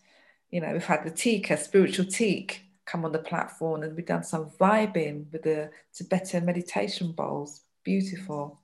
You 0.50 0.60
know, 0.60 0.72
we've 0.72 0.84
had 0.84 1.04
the 1.04 1.10
Tika, 1.10 1.56
spiritual 1.56 2.06
teak, 2.06 2.62
come 2.84 3.04
on 3.04 3.10
the 3.10 3.18
platform, 3.18 3.82
and 3.82 3.96
we've 3.96 4.06
done 4.06 4.22
some 4.22 4.50
vibing 4.50 5.30
with 5.32 5.42
the 5.42 5.70
Tibetan 5.92 6.44
meditation 6.44 7.10
bowls. 7.10 7.62
Beautiful. 7.86 8.60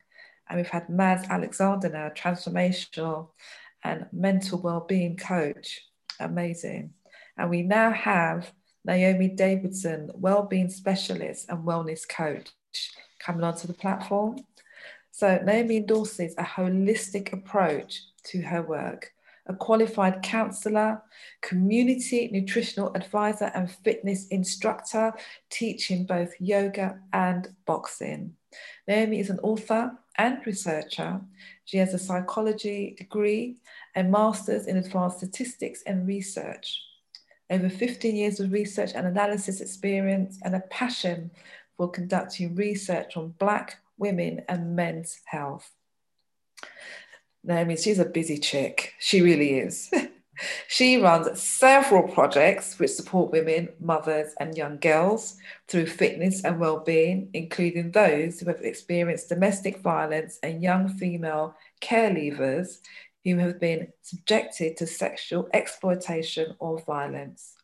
And 0.49 0.59
we've 0.59 0.69
had 0.69 0.89
Maz 0.89 1.29
Alexander 1.29 1.89
now, 1.89 2.09
transformational 2.09 3.29
and 3.85 4.07
mental 4.13 4.61
well-being 4.61 5.17
coach. 5.17 5.81
Amazing. 6.19 6.95
And 7.39 7.49
we 7.49 7.63
now 7.63 7.93
have 7.93 8.53
Naomi 8.85 9.29
Davidson, 9.29 10.11
well-being 10.13 10.69
specialist 10.69 11.49
and 11.49 11.65
wellness 11.65 12.07
coach, 12.07 12.51
coming 13.21 13.45
onto 13.45 13.69
the 13.69 13.75
platform. 13.75 14.39
So 15.13 15.39
Naomi 15.45 15.77
endorses 15.77 16.35
a 16.37 16.43
holistic 16.43 17.33
approach 17.33 18.03
to 18.25 18.43
her 18.43 18.63
work, 18.63 19.13
a 19.47 19.55
qualified 19.55 20.23
counselor, 20.23 21.03
community 21.41 22.29
nutritional 22.33 22.95
advisor, 22.95 23.51
and 23.55 23.71
fitness 23.71 24.29
instructor, 24.29 25.13
teaching 25.51 26.05
both 26.07 26.33
yoga 26.41 27.01
and 27.13 27.49
boxing. 27.67 28.35
Naomi 28.87 29.21
is 29.21 29.31
an 29.31 29.41
author 29.41 29.93
and 30.17 30.39
researcher. 30.47 31.21
She 31.65 31.79
has 31.79 31.95
a 31.95 31.99
psychology 31.99 32.95
degree, 32.97 33.59
and 33.95 34.11
master's 34.11 34.67
in 34.67 34.77
advanced 34.77 35.19
statistics 35.19 35.83
and 35.87 36.07
research, 36.07 36.81
over 37.51 37.69
15 37.69 38.15
years 38.15 38.41
of 38.41 38.53
research 38.53 38.93
and 38.95 39.07
analysis 39.07 39.61
experience, 39.61 40.39
and 40.45 40.55
a 40.55 40.61
passion 40.71 41.31
for 41.77 41.91
conducting 41.91 42.55
research 42.55 43.17
on 43.17 43.35
Black 43.39 43.79
women 43.99 44.43
and 44.49 44.77
men's 44.77 45.21
health. 45.25 45.71
Naomi, 47.45 47.77
she's 47.77 47.99
a 47.99 48.05
busy 48.05 48.39
chick. 48.39 48.95
She 48.99 49.21
really 49.21 49.59
is. 49.59 49.91
she 50.69 50.97
runs 50.97 51.41
several 51.41 52.09
projects 52.09 52.79
which 52.79 52.93
support 52.93 53.33
women, 53.33 53.69
mothers, 53.81 54.35
and 54.39 54.57
young 54.57 54.79
girls 54.79 55.37
through 55.69 55.87
fitness 55.87 56.45
and 56.45 56.61
well-being, 56.61 57.31
including 57.35 57.91
those 57.91 58.39
who 58.39 58.47
have 58.47 58.61
experienced 58.61 59.29
domestic 59.29 59.79
violence 59.79 60.39
and 60.43 60.63
young 60.63 60.89
female 60.89 61.57
care 61.81 62.11
leavers 62.11 62.79
who 63.25 63.37
have 63.39 63.61
been 63.61 63.89
subjected 64.03 64.77
to 64.77 64.87
sexual 64.87 65.49
exploitation 65.53 66.55
or 66.59 66.81
violence. 66.85 67.55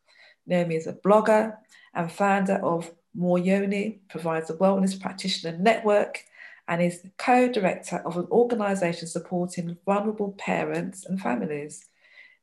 Naomi 0.46 0.76
is 0.76 0.86
a 0.86 0.92
blogger 0.92 1.56
and 1.94 2.10
founder 2.10 2.60
of 2.64 2.90
More 3.14 3.38
Yoni, 3.38 4.00
provides 4.08 4.50
a 4.50 4.54
wellness 4.54 5.00
practitioner 5.00 5.56
network, 5.58 6.24
and 6.68 6.82
is 6.82 7.00
co-director 7.16 7.96
of 8.04 8.16
an 8.16 8.26
organization 8.30 9.08
supporting 9.08 9.76
vulnerable 9.86 10.32
parents 10.38 11.06
and 11.06 11.20
families. 11.20 11.86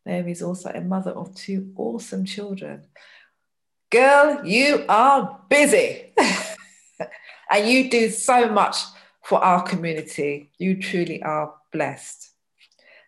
Naomi 0.06 0.32
is 0.32 0.42
also 0.42 0.70
a 0.70 0.82
mother 0.82 1.12
of 1.12 1.34
two 1.36 1.72
awesome 1.78 2.26
children. 2.26 2.84
Girl, 3.92 4.46
you 4.46 4.84
are 4.90 5.40
busy. 5.48 6.14
and 7.52 7.70
you 7.70 7.90
do 7.90 8.10
so 8.10 8.50
much 8.50 8.78
for 9.24 9.44
our 9.44 9.62
community. 9.62 10.52
You 10.58 10.82
truly 10.82 11.22
are 11.24 11.54
blessed. 11.72 12.32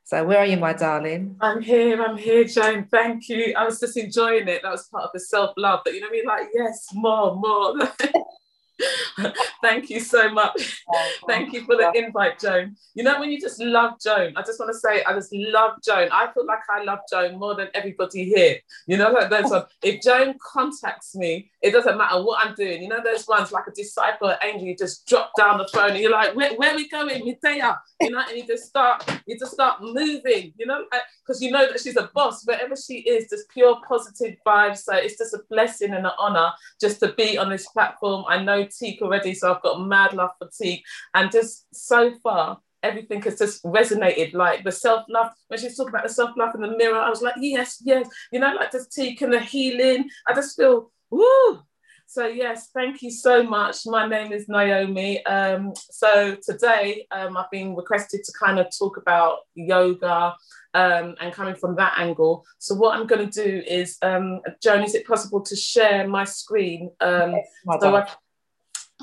So, 0.03 0.23
where 0.23 0.39
are 0.39 0.45
you, 0.45 0.55
my 0.55 0.71
darling? 0.71 1.35
I'm 1.41 1.61
here, 1.61 2.01
I'm 2.01 2.15
here, 2.15 2.45
Joan. 2.45 2.87
Thank 2.89 3.27
you. 3.27 3.53
I 3.57 3.65
was 3.65 3.79
just 3.79 3.97
enjoying 3.97 4.47
it. 4.47 4.61
That 4.63 4.71
was 4.71 4.87
part 4.87 5.03
of 5.03 5.09
the 5.13 5.19
self 5.19 5.51
love 5.57 5.81
that, 5.83 5.93
you 5.93 5.99
know, 5.99 6.07
I 6.07 6.11
mean, 6.11 6.25
like, 6.25 6.47
yes, 6.53 6.87
more, 6.93 7.35
more. 7.35 7.75
Thank 9.61 9.89
you 9.89 9.99
so 9.99 10.29
much. 10.29 10.83
Thank 11.27 11.53
you 11.53 11.65
for 11.65 11.75
the 11.75 11.91
invite, 11.95 12.39
Joan. 12.39 12.75
You 12.93 13.03
know, 13.03 13.19
when 13.19 13.31
you 13.31 13.39
just 13.39 13.59
love 13.59 13.99
Joan, 13.99 14.33
I 14.35 14.41
just 14.41 14.59
want 14.59 14.71
to 14.71 14.77
say, 14.77 15.03
I 15.03 15.13
just 15.13 15.33
love 15.33 15.81
Joan. 15.83 16.09
I 16.11 16.31
feel 16.33 16.45
like 16.45 16.59
I 16.69 16.83
love 16.83 16.99
Joan 17.09 17.39
more 17.39 17.55
than 17.55 17.69
everybody 17.73 18.25
here. 18.25 18.57
You 18.85 18.97
know, 18.97 19.11
like 19.11 19.29
those 19.29 19.45
oh. 19.51 19.59
ones. 19.59 19.65
If 19.81 20.01
Joan 20.01 20.35
contacts 20.41 21.15
me, 21.15 21.51
it 21.61 21.71
doesn't 21.71 21.97
matter 21.97 22.21
what 22.23 22.45
I'm 22.45 22.53
doing. 22.53 22.81
You 22.81 22.89
know, 22.89 23.01
those 23.03 23.27
ones 23.27 23.51
like 23.51 23.65
a 23.67 23.71
disciple 23.71 24.33
angel, 24.43 24.67
you 24.67 24.75
just 24.75 25.07
drop 25.07 25.31
down 25.37 25.57
the 25.57 25.67
phone 25.73 25.91
and 25.91 25.99
you're 25.99 26.11
like, 26.11 26.35
where, 26.35 26.55
where 26.55 26.73
are 26.73 26.75
we 26.75 26.87
going? 26.87 27.25
Medea, 27.25 27.79
you 28.01 28.11
know, 28.11 28.23
and 28.27 28.37
you 28.37 28.45
just 28.45 28.65
start, 28.65 29.03
you 29.25 29.37
just 29.39 29.53
start 29.53 29.81
moving, 29.81 30.53
you 30.57 30.65
know, 30.65 30.85
because 31.25 31.41
you 31.41 31.51
know 31.51 31.67
that 31.67 31.79
she's 31.79 31.97
a 31.97 32.09
boss, 32.13 32.45
wherever 32.45 32.75
she 32.75 32.99
is, 32.99 33.29
just 33.29 33.49
pure 33.49 33.77
positive 33.87 34.35
vibes. 34.45 34.79
So 34.79 34.95
it's 34.95 35.17
just 35.17 35.33
a 35.33 35.41
blessing 35.49 35.93
and 35.93 36.05
an 36.05 36.11
honor 36.19 36.51
just 36.79 36.99
to 36.99 37.13
be 37.13 37.37
on 37.37 37.49
this 37.49 37.67
platform. 37.69 38.25
I 38.27 38.43
know 38.43 38.65
Teak 38.65 39.01
already, 39.01 39.33
so 39.33 39.53
I've 39.53 39.63
got 39.63 39.81
mad 39.81 40.13
love 40.13 40.31
for 40.37 40.49
Teak. 40.55 40.83
And 41.13 41.31
just 41.31 41.65
so 41.73 42.13
far, 42.21 42.59
everything 42.83 43.21
has 43.23 43.39
just 43.39 43.63
resonated. 43.63 44.33
Like 44.33 44.63
the 44.63 44.71
self 44.71 45.05
love, 45.09 45.31
when 45.47 45.59
she's 45.59 45.75
talking 45.75 45.89
about 45.89 46.03
the 46.03 46.13
self 46.13 46.31
love 46.37 46.55
in 46.55 46.61
the 46.61 46.77
mirror, 46.77 46.99
I 46.99 47.09
was 47.09 47.21
like, 47.21 47.35
yes, 47.39 47.81
yes. 47.83 48.07
You 48.31 48.39
know, 48.39 48.53
like 48.53 48.71
just 48.71 48.91
Teak 48.91 49.21
and 49.21 49.33
the 49.33 49.39
healing. 49.39 50.09
I 50.27 50.33
just 50.33 50.55
feel, 50.55 50.91
woo. 51.09 51.61
So 52.09 52.25
yes, 52.25 52.69
thank 52.73 53.01
you 53.01 53.11
so 53.11 53.43
much. 53.43 53.79
My 53.85 54.07
name 54.07 54.31
is 54.31 54.47
Naomi. 54.47 55.25
Um, 55.25 55.73
so 55.91 56.37
today 56.41 57.05
um, 57.11 57.35
I've 57.35 57.51
been 57.51 57.75
requested 57.75 58.23
to 58.23 58.33
kind 58.39 58.59
of 58.59 58.67
talk 58.77 58.95
about 58.95 59.39
yoga 59.55 60.33
um, 60.73 61.15
and 61.19 61.33
coming 61.33 61.55
from 61.55 61.75
that 61.75 61.95
angle. 61.97 62.45
So 62.59 62.75
what 62.75 62.97
I'm 62.97 63.07
going 63.07 63.29
to 63.29 63.43
do 63.43 63.61
is, 63.67 63.97
um, 64.03 64.39
Joan, 64.63 64.83
is 64.83 64.95
it 64.95 65.05
possible 65.05 65.41
to 65.41 65.55
share 65.55 66.07
my 66.07 66.23
screen? 66.23 66.91
Um, 67.01 67.33
Yes, 67.33 67.47
so. 67.81 67.95
I, 67.95 68.07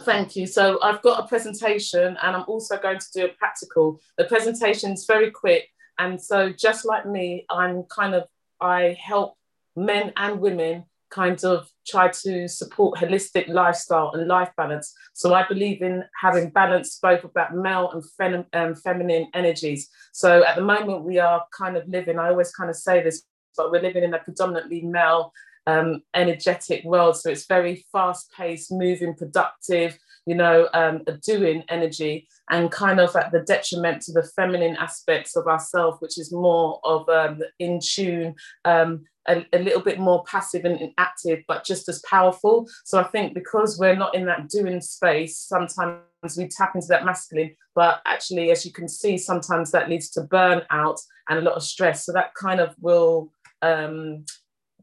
Thank 0.00 0.34
you. 0.34 0.46
So 0.46 0.80
I've 0.82 1.02
got 1.02 1.24
a 1.24 1.28
presentation 1.28 2.16
and 2.20 2.36
I'm 2.36 2.44
also 2.48 2.76
going 2.78 2.98
to 2.98 3.06
do 3.14 3.26
a 3.26 3.28
practical. 3.28 4.00
The 4.18 4.24
presentation 4.24 4.90
is 4.90 5.06
very 5.06 5.30
quick. 5.30 5.68
And 5.98 6.20
so 6.20 6.50
just 6.50 6.84
like 6.84 7.06
me, 7.06 7.46
I'm 7.48 7.84
kind 7.84 8.14
of, 8.14 8.24
I 8.60 8.96
help 9.00 9.36
men 9.76 10.12
and 10.16 10.40
women 10.40 10.86
kind 11.10 11.44
of 11.44 11.68
try 11.86 12.08
to 12.08 12.48
support 12.48 12.98
holistic 12.98 13.48
lifestyle 13.48 14.12
and 14.14 14.26
life 14.26 14.50
balance. 14.56 14.92
So 15.12 15.34
I 15.34 15.46
believe 15.46 15.82
in 15.82 16.04
having 16.20 16.50
balance 16.50 16.98
both 17.00 17.24
about 17.24 17.54
male 17.54 17.90
and 17.92 18.02
fem- 18.18 18.46
um, 18.52 18.74
feminine 18.74 19.28
energies. 19.34 19.88
So 20.12 20.44
at 20.44 20.56
the 20.56 20.62
moment 20.62 21.04
we 21.04 21.18
are 21.18 21.44
kind 21.56 21.76
of 21.76 21.88
living, 21.88 22.18
I 22.18 22.28
always 22.28 22.52
kind 22.52 22.70
of 22.70 22.76
say 22.76 23.02
this, 23.02 23.22
but 23.56 23.70
we're 23.70 23.82
living 23.82 24.02
in 24.02 24.14
a 24.14 24.18
predominantly 24.18 24.82
male 24.82 25.32
um, 25.66 26.02
energetic 26.14 26.84
world. 26.84 27.16
So 27.16 27.30
it's 27.30 27.46
very 27.46 27.86
fast 27.92 28.30
paced, 28.36 28.72
moving, 28.72 29.14
productive, 29.14 29.98
you 30.26 30.34
know, 30.34 30.68
um, 30.72 31.02
doing 31.24 31.64
energy 31.68 32.26
and 32.50 32.70
kind 32.70 33.00
of 33.00 33.14
at 33.16 33.32
the 33.32 33.40
detriment 33.40 34.02
to 34.02 34.12
the 34.12 34.22
feminine 34.36 34.76
aspects 34.76 35.36
of 35.36 35.46
ourselves, 35.46 35.98
which 36.00 36.18
is 36.18 36.32
more 36.32 36.80
of 36.84 37.08
um, 37.08 37.40
in 37.58 37.80
tune, 37.82 38.34
um, 38.64 39.04
a, 39.28 39.44
a, 39.52 39.58
little 39.58 39.80
bit 39.80 39.98
more 39.98 40.24
passive 40.24 40.64
and 40.64 40.92
active, 40.98 41.42
but 41.48 41.64
just 41.64 41.88
as 41.88 42.02
powerful. 42.08 42.68
So 42.84 42.98
I 42.98 43.04
think 43.04 43.34
because 43.34 43.78
we're 43.78 43.96
not 43.96 44.14
in 44.14 44.26
that 44.26 44.48
doing 44.48 44.80
space, 44.80 45.38
sometimes 45.38 46.02
we 46.36 46.48
tap 46.48 46.74
into 46.74 46.88
that 46.88 47.04
masculine, 47.04 47.54
but 47.74 48.00
actually, 48.06 48.50
as 48.50 48.64
you 48.64 48.72
can 48.72 48.88
see, 48.88 49.18
sometimes 49.18 49.70
that 49.70 49.88
leads 49.88 50.10
to 50.10 50.22
burnout 50.22 50.98
and 51.28 51.38
a 51.38 51.42
lot 51.42 51.54
of 51.54 51.62
stress. 51.62 52.04
So 52.04 52.12
that 52.12 52.34
kind 52.34 52.60
of 52.60 52.74
will 52.80 53.30
um, 53.62 54.24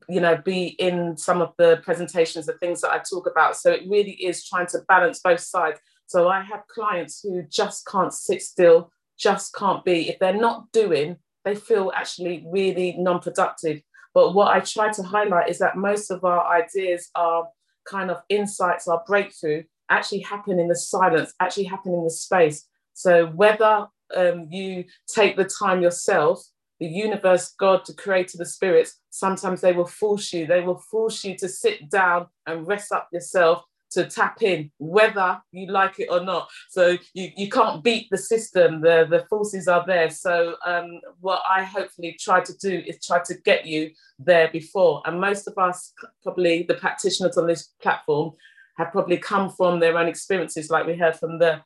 you 0.09 0.19
know 0.19 0.37
be 0.37 0.67
in 0.79 1.15
some 1.17 1.41
of 1.41 1.53
the 1.57 1.79
presentations 1.83 2.45
the 2.45 2.53
things 2.53 2.81
that 2.81 2.91
i 2.91 2.99
talk 2.99 3.27
about 3.29 3.55
so 3.55 3.71
it 3.71 3.83
really 3.87 4.13
is 4.13 4.47
trying 4.47 4.65
to 4.65 4.79
balance 4.87 5.19
both 5.23 5.39
sides 5.39 5.79
so 6.07 6.27
i 6.27 6.41
have 6.41 6.67
clients 6.67 7.21
who 7.21 7.43
just 7.43 7.85
can't 7.85 8.13
sit 8.13 8.41
still 8.41 8.91
just 9.17 9.53
can't 9.53 9.85
be 9.85 10.09
if 10.09 10.19
they're 10.19 10.33
not 10.33 10.71
doing 10.71 11.15
they 11.45 11.55
feel 11.55 11.91
actually 11.95 12.45
really 12.51 12.95
non-productive 12.97 13.81
but 14.13 14.33
what 14.33 14.55
i 14.55 14.59
try 14.59 14.91
to 14.91 15.03
highlight 15.03 15.49
is 15.49 15.59
that 15.59 15.77
most 15.77 16.11
of 16.11 16.23
our 16.23 16.45
ideas 16.47 17.09
are 17.15 17.47
kind 17.89 18.11
of 18.11 18.21
insights 18.29 18.87
our 18.87 19.03
breakthrough 19.07 19.63
actually 19.89 20.19
happen 20.19 20.59
in 20.59 20.67
the 20.67 20.75
silence 20.75 21.33
actually 21.39 21.63
happen 21.63 21.93
in 21.93 22.03
the 22.03 22.09
space 22.09 22.67
so 22.93 23.27
whether 23.27 23.87
um, 24.15 24.47
you 24.51 24.83
take 25.07 25.35
the 25.37 25.45
time 25.45 25.81
yourself 25.81 26.43
the 26.81 26.87
universe, 26.87 27.53
God, 27.59 27.85
the 27.85 27.93
creator, 27.93 28.39
the 28.39 28.45
spirits, 28.45 28.99
sometimes 29.11 29.61
they 29.61 29.71
will 29.71 29.85
force 29.85 30.33
you. 30.33 30.47
They 30.47 30.61
will 30.61 30.79
force 30.79 31.23
you 31.23 31.37
to 31.37 31.47
sit 31.47 31.91
down 31.91 32.25
and 32.47 32.67
rest 32.67 32.91
up 32.91 33.07
yourself 33.13 33.63
to 33.91 34.05
tap 34.05 34.41
in, 34.41 34.71
whether 34.77 35.41
you 35.51 35.71
like 35.71 35.99
it 35.99 36.07
or 36.09 36.21
not. 36.21 36.49
So 36.69 36.97
you, 37.13 37.29
you 37.35 37.49
can't 37.49 37.83
beat 37.83 38.07
the 38.09 38.17
system. 38.17 38.81
The, 38.81 39.07
the 39.09 39.25
forces 39.29 39.67
are 39.67 39.85
there. 39.85 40.09
So 40.09 40.55
um, 40.65 40.99
what 41.19 41.41
I 41.49 41.63
hopefully 41.63 42.17
try 42.19 42.41
to 42.41 42.53
do 42.57 42.83
is 42.85 43.05
try 43.05 43.19
to 43.25 43.35
get 43.45 43.65
you 43.65 43.91
there 44.19 44.49
before. 44.51 45.01
And 45.05 45.19
most 45.19 45.47
of 45.47 45.57
us, 45.57 45.93
probably 46.23 46.63
the 46.63 46.75
practitioners 46.75 47.37
on 47.37 47.47
this 47.47 47.69
platform, 47.81 48.33
have 48.77 48.91
probably 48.91 49.17
come 49.17 49.49
from 49.49 49.79
their 49.79 49.97
own 49.97 50.07
experiences, 50.07 50.69
like 50.69 50.87
we 50.87 50.95
heard 50.95 51.15
from 51.15 51.37
the 51.39 51.61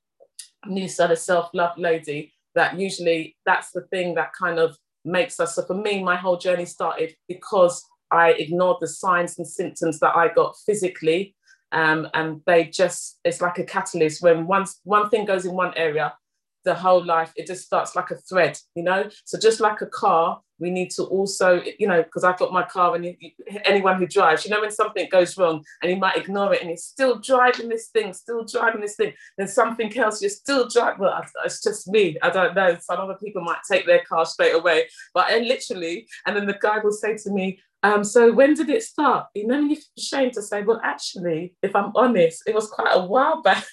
new 0.66 0.88
sort 0.88 1.12
of 1.12 1.20
self-love 1.20 1.78
lady, 1.78 2.34
that 2.56 2.80
usually 2.80 3.38
that's 3.46 3.72
the 3.72 3.82
thing 3.92 4.16
that 4.16 4.34
kind 4.34 4.60
of 4.60 4.76
makes 5.04 5.40
us. 5.40 5.56
So 5.56 5.64
for 5.64 5.76
me, 5.76 6.04
my 6.04 6.16
whole 6.16 6.38
journey 6.38 6.66
started 6.66 7.16
because 7.28 7.84
I 8.12 8.32
ignored 8.32 8.78
the 8.82 8.88
signs 8.88 9.38
and 9.38 9.48
symptoms 9.48 10.00
that 10.00 10.16
I 10.16 10.34
got 10.34 10.56
physically. 10.66 11.36
Um, 11.76 12.08
and 12.14 12.42
they 12.48 12.66
just, 12.66 13.20
it's 13.24 13.42
like 13.42 13.60
a 13.60 13.66
catalyst. 13.66 14.24
When 14.24 14.48
once 14.48 14.80
one 14.86 15.10
thing 15.10 15.26
goes 15.26 15.46
in 15.46 15.54
one 15.54 15.74
area, 15.76 16.14
the 16.64 16.74
whole 16.74 17.04
life, 17.06 17.32
it 17.36 17.46
just 17.46 17.66
starts 17.66 17.96
like 17.96 18.10
a 18.12 18.16
thread, 18.16 18.58
you 18.76 18.82
know? 18.82 19.10
So 19.26 19.38
just 19.38 19.60
like 19.60 19.82
a 19.82 19.86
car, 19.86 20.42
we 20.58 20.72
need 20.72 20.90
to 20.92 21.04
also, 21.04 21.62
you 21.78 21.86
know, 21.86 22.02
because 22.02 22.24
I've 22.24 22.40
got 22.40 22.54
my 22.54 22.64
car 22.64 22.96
and 22.96 23.16
anyone 23.66 24.00
who 24.00 24.08
drives, 24.08 24.46
you 24.46 24.52
know, 24.52 24.62
when 24.62 24.72
something 24.72 25.08
goes 25.12 25.38
wrong 25.38 25.64
and 25.82 25.92
you 25.92 25.98
might 25.98 26.18
ignore 26.18 26.54
it 26.54 26.62
and 26.62 26.70
you're 26.70 26.78
still 26.78 27.20
driving 27.20 27.68
this 27.68 27.90
thing, 27.90 28.14
still 28.14 28.46
driving 28.46 28.82
this 28.82 28.96
thing, 28.96 29.14
then 29.38 29.48
something 29.48 29.96
else, 29.98 30.22
you're 30.22 30.30
still 30.30 30.68
driving. 30.68 31.02
Well, 31.02 31.22
it's 31.44 31.62
just 31.62 31.90
me. 31.90 32.18
I 32.24 32.30
don't 32.30 32.56
know. 32.56 32.78
Some 32.80 33.00
other 33.00 33.18
people 33.22 33.44
might 33.44 33.60
take 33.70 33.86
their 33.86 34.04
car 34.06 34.26
straight 34.26 34.56
away, 34.56 34.88
but 35.14 35.30
and 35.30 35.46
literally, 35.46 36.08
and 36.26 36.36
then 36.36 36.48
the 36.48 36.58
guy 36.60 36.80
will 36.80 36.94
say 36.94 37.18
to 37.18 37.32
me, 37.32 37.60
um, 37.86 38.04
so 38.04 38.34
when 38.34 38.56
did 38.56 38.70
it 38.70 38.82
start? 38.82 39.28
You 39.36 39.46
know, 39.46 39.60
you're 39.60 39.78
ashamed 39.96 40.34
to 40.34 40.42
say, 40.42 40.64
well, 40.64 40.82
actually, 40.84 41.54
if 41.62 41.76
I'm 41.76 41.92
honest, 41.94 42.42
it 42.48 42.56
was 42.56 42.68
quite 42.68 42.92
a 42.92 43.06
while 43.06 43.42
back. 43.44 43.64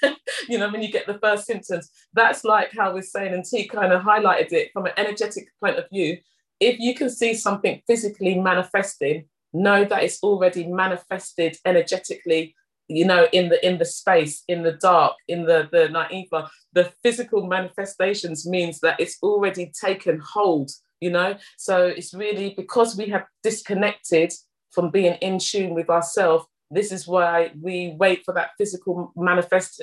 you 0.50 0.58
know, 0.58 0.70
when 0.70 0.82
you 0.82 0.92
get 0.92 1.06
the 1.06 1.18
first 1.18 1.46
symptoms, 1.46 1.90
that's 2.12 2.44
like 2.44 2.72
how 2.76 2.92
we're 2.92 3.00
saying, 3.00 3.32
and 3.32 3.42
T 3.42 3.66
kind 3.66 3.90
of 3.90 4.02
highlighted 4.02 4.52
it 4.52 4.70
from 4.74 4.84
an 4.84 4.92
energetic 4.98 5.48
point 5.64 5.78
of 5.78 5.86
view. 5.90 6.18
If 6.60 6.78
you 6.78 6.94
can 6.94 7.08
see 7.08 7.32
something 7.32 7.80
physically 7.86 8.38
manifesting, 8.38 9.24
know 9.54 9.86
that 9.86 10.02
it's 10.02 10.22
already 10.22 10.66
manifested 10.66 11.56
energetically 11.64 12.54
you 12.88 13.04
know 13.04 13.28
in 13.32 13.48
the 13.48 13.66
in 13.66 13.78
the 13.78 13.84
space 13.84 14.42
in 14.48 14.62
the 14.62 14.72
dark 14.72 15.14
in 15.28 15.44
the 15.44 15.68
the 15.70 15.88
naiva 15.88 16.48
the 16.72 16.90
physical 17.02 17.46
manifestations 17.46 18.46
means 18.46 18.80
that 18.80 18.98
it's 18.98 19.18
already 19.22 19.70
taken 19.78 20.18
hold 20.18 20.70
you 21.02 21.10
know 21.10 21.36
so 21.58 21.86
it's 21.86 22.14
really 22.14 22.54
because 22.56 22.96
we 22.96 23.06
have 23.06 23.24
disconnected 23.42 24.32
from 24.70 24.90
being 24.90 25.14
in 25.14 25.38
tune 25.38 25.74
with 25.74 25.90
ourselves 25.90 26.46
this 26.70 26.92
is 26.92 27.06
why 27.06 27.50
we 27.60 27.94
wait 27.98 28.24
for 28.24 28.32
that 28.32 28.50
physical 28.56 29.12
manifest 29.16 29.82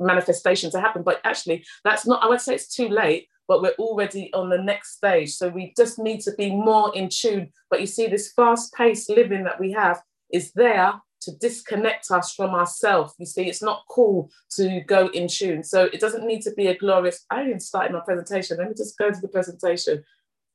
manifestation 0.00 0.70
to 0.70 0.80
happen 0.80 1.02
but 1.02 1.20
actually 1.24 1.64
that's 1.84 2.06
not 2.06 2.22
i 2.24 2.28
would 2.28 2.40
say 2.40 2.54
it's 2.54 2.74
too 2.74 2.88
late 2.88 3.28
but 3.48 3.62
we're 3.62 3.78
already 3.78 4.32
on 4.32 4.48
the 4.48 4.58
next 4.58 4.96
stage 4.96 5.30
so 5.34 5.48
we 5.48 5.72
just 5.76 5.98
need 5.98 6.20
to 6.20 6.32
be 6.32 6.50
more 6.50 6.94
in 6.94 7.08
tune 7.08 7.48
but 7.70 7.80
you 7.80 7.86
see 7.86 8.06
this 8.06 8.32
fast 8.32 8.72
paced 8.72 9.10
living 9.10 9.44
that 9.44 9.60
we 9.60 9.70
have 9.70 10.00
is 10.32 10.52
there 10.52 10.94
to 11.26 11.36
disconnect 11.38 12.10
us 12.10 12.32
from 12.32 12.50
ourselves. 12.50 13.14
You 13.18 13.26
see, 13.26 13.48
it's 13.48 13.62
not 13.62 13.84
cool 13.90 14.30
to 14.52 14.80
go 14.86 15.08
in 15.08 15.28
tune. 15.28 15.62
So 15.62 15.84
it 15.84 16.00
doesn't 16.00 16.26
need 16.26 16.42
to 16.42 16.52
be 16.52 16.68
a 16.68 16.76
glorious. 16.76 17.24
I 17.30 17.42
didn't 17.42 17.60
start 17.60 17.92
my 17.92 18.00
presentation. 18.00 18.58
Let 18.58 18.68
me 18.68 18.74
just 18.76 18.96
go 18.96 19.10
to 19.10 19.20
the 19.20 19.28
presentation 19.28 20.04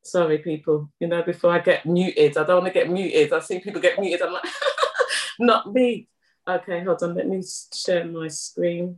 sorry 0.03 0.39
people. 0.39 0.91
You 0.99 1.07
know 1.07 1.23
before 1.23 1.51
i 1.51 1.59
get 1.59 1.85
muted 1.85 2.37
i 2.37 2.43
don't 2.43 2.63
want 2.63 2.73
to 2.73 2.79
get 2.79 2.89
muted. 2.89 3.33
I 3.33 3.39
see 3.39 3.59
people 3.59 3.81
get 3.81 3.99
muted 3.99 4.21
i'm 4.21 4.33
like 4.33 4.43
not 5.39 5.71
me. 5.71 6.07
Okay 6.47 6.83
hold 6.83 7.03
on 7.03 7.15
let 7.15 7.27
me 7.27 7.43
share 7.73 8.05
my 8.05 8.27
screen. 8.27 8.97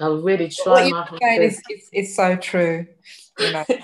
I'll 0.00 0.22
really 0.22 0.48
try 0.48 0.90
my 0.90 1.04
hardest. 1.04 1.62
it's, 1.68 1.88
it's 1.92 2.16
so 2.16 2.36
true 2.36 2.86
you 3.38 3.52
know. 3.52 3.64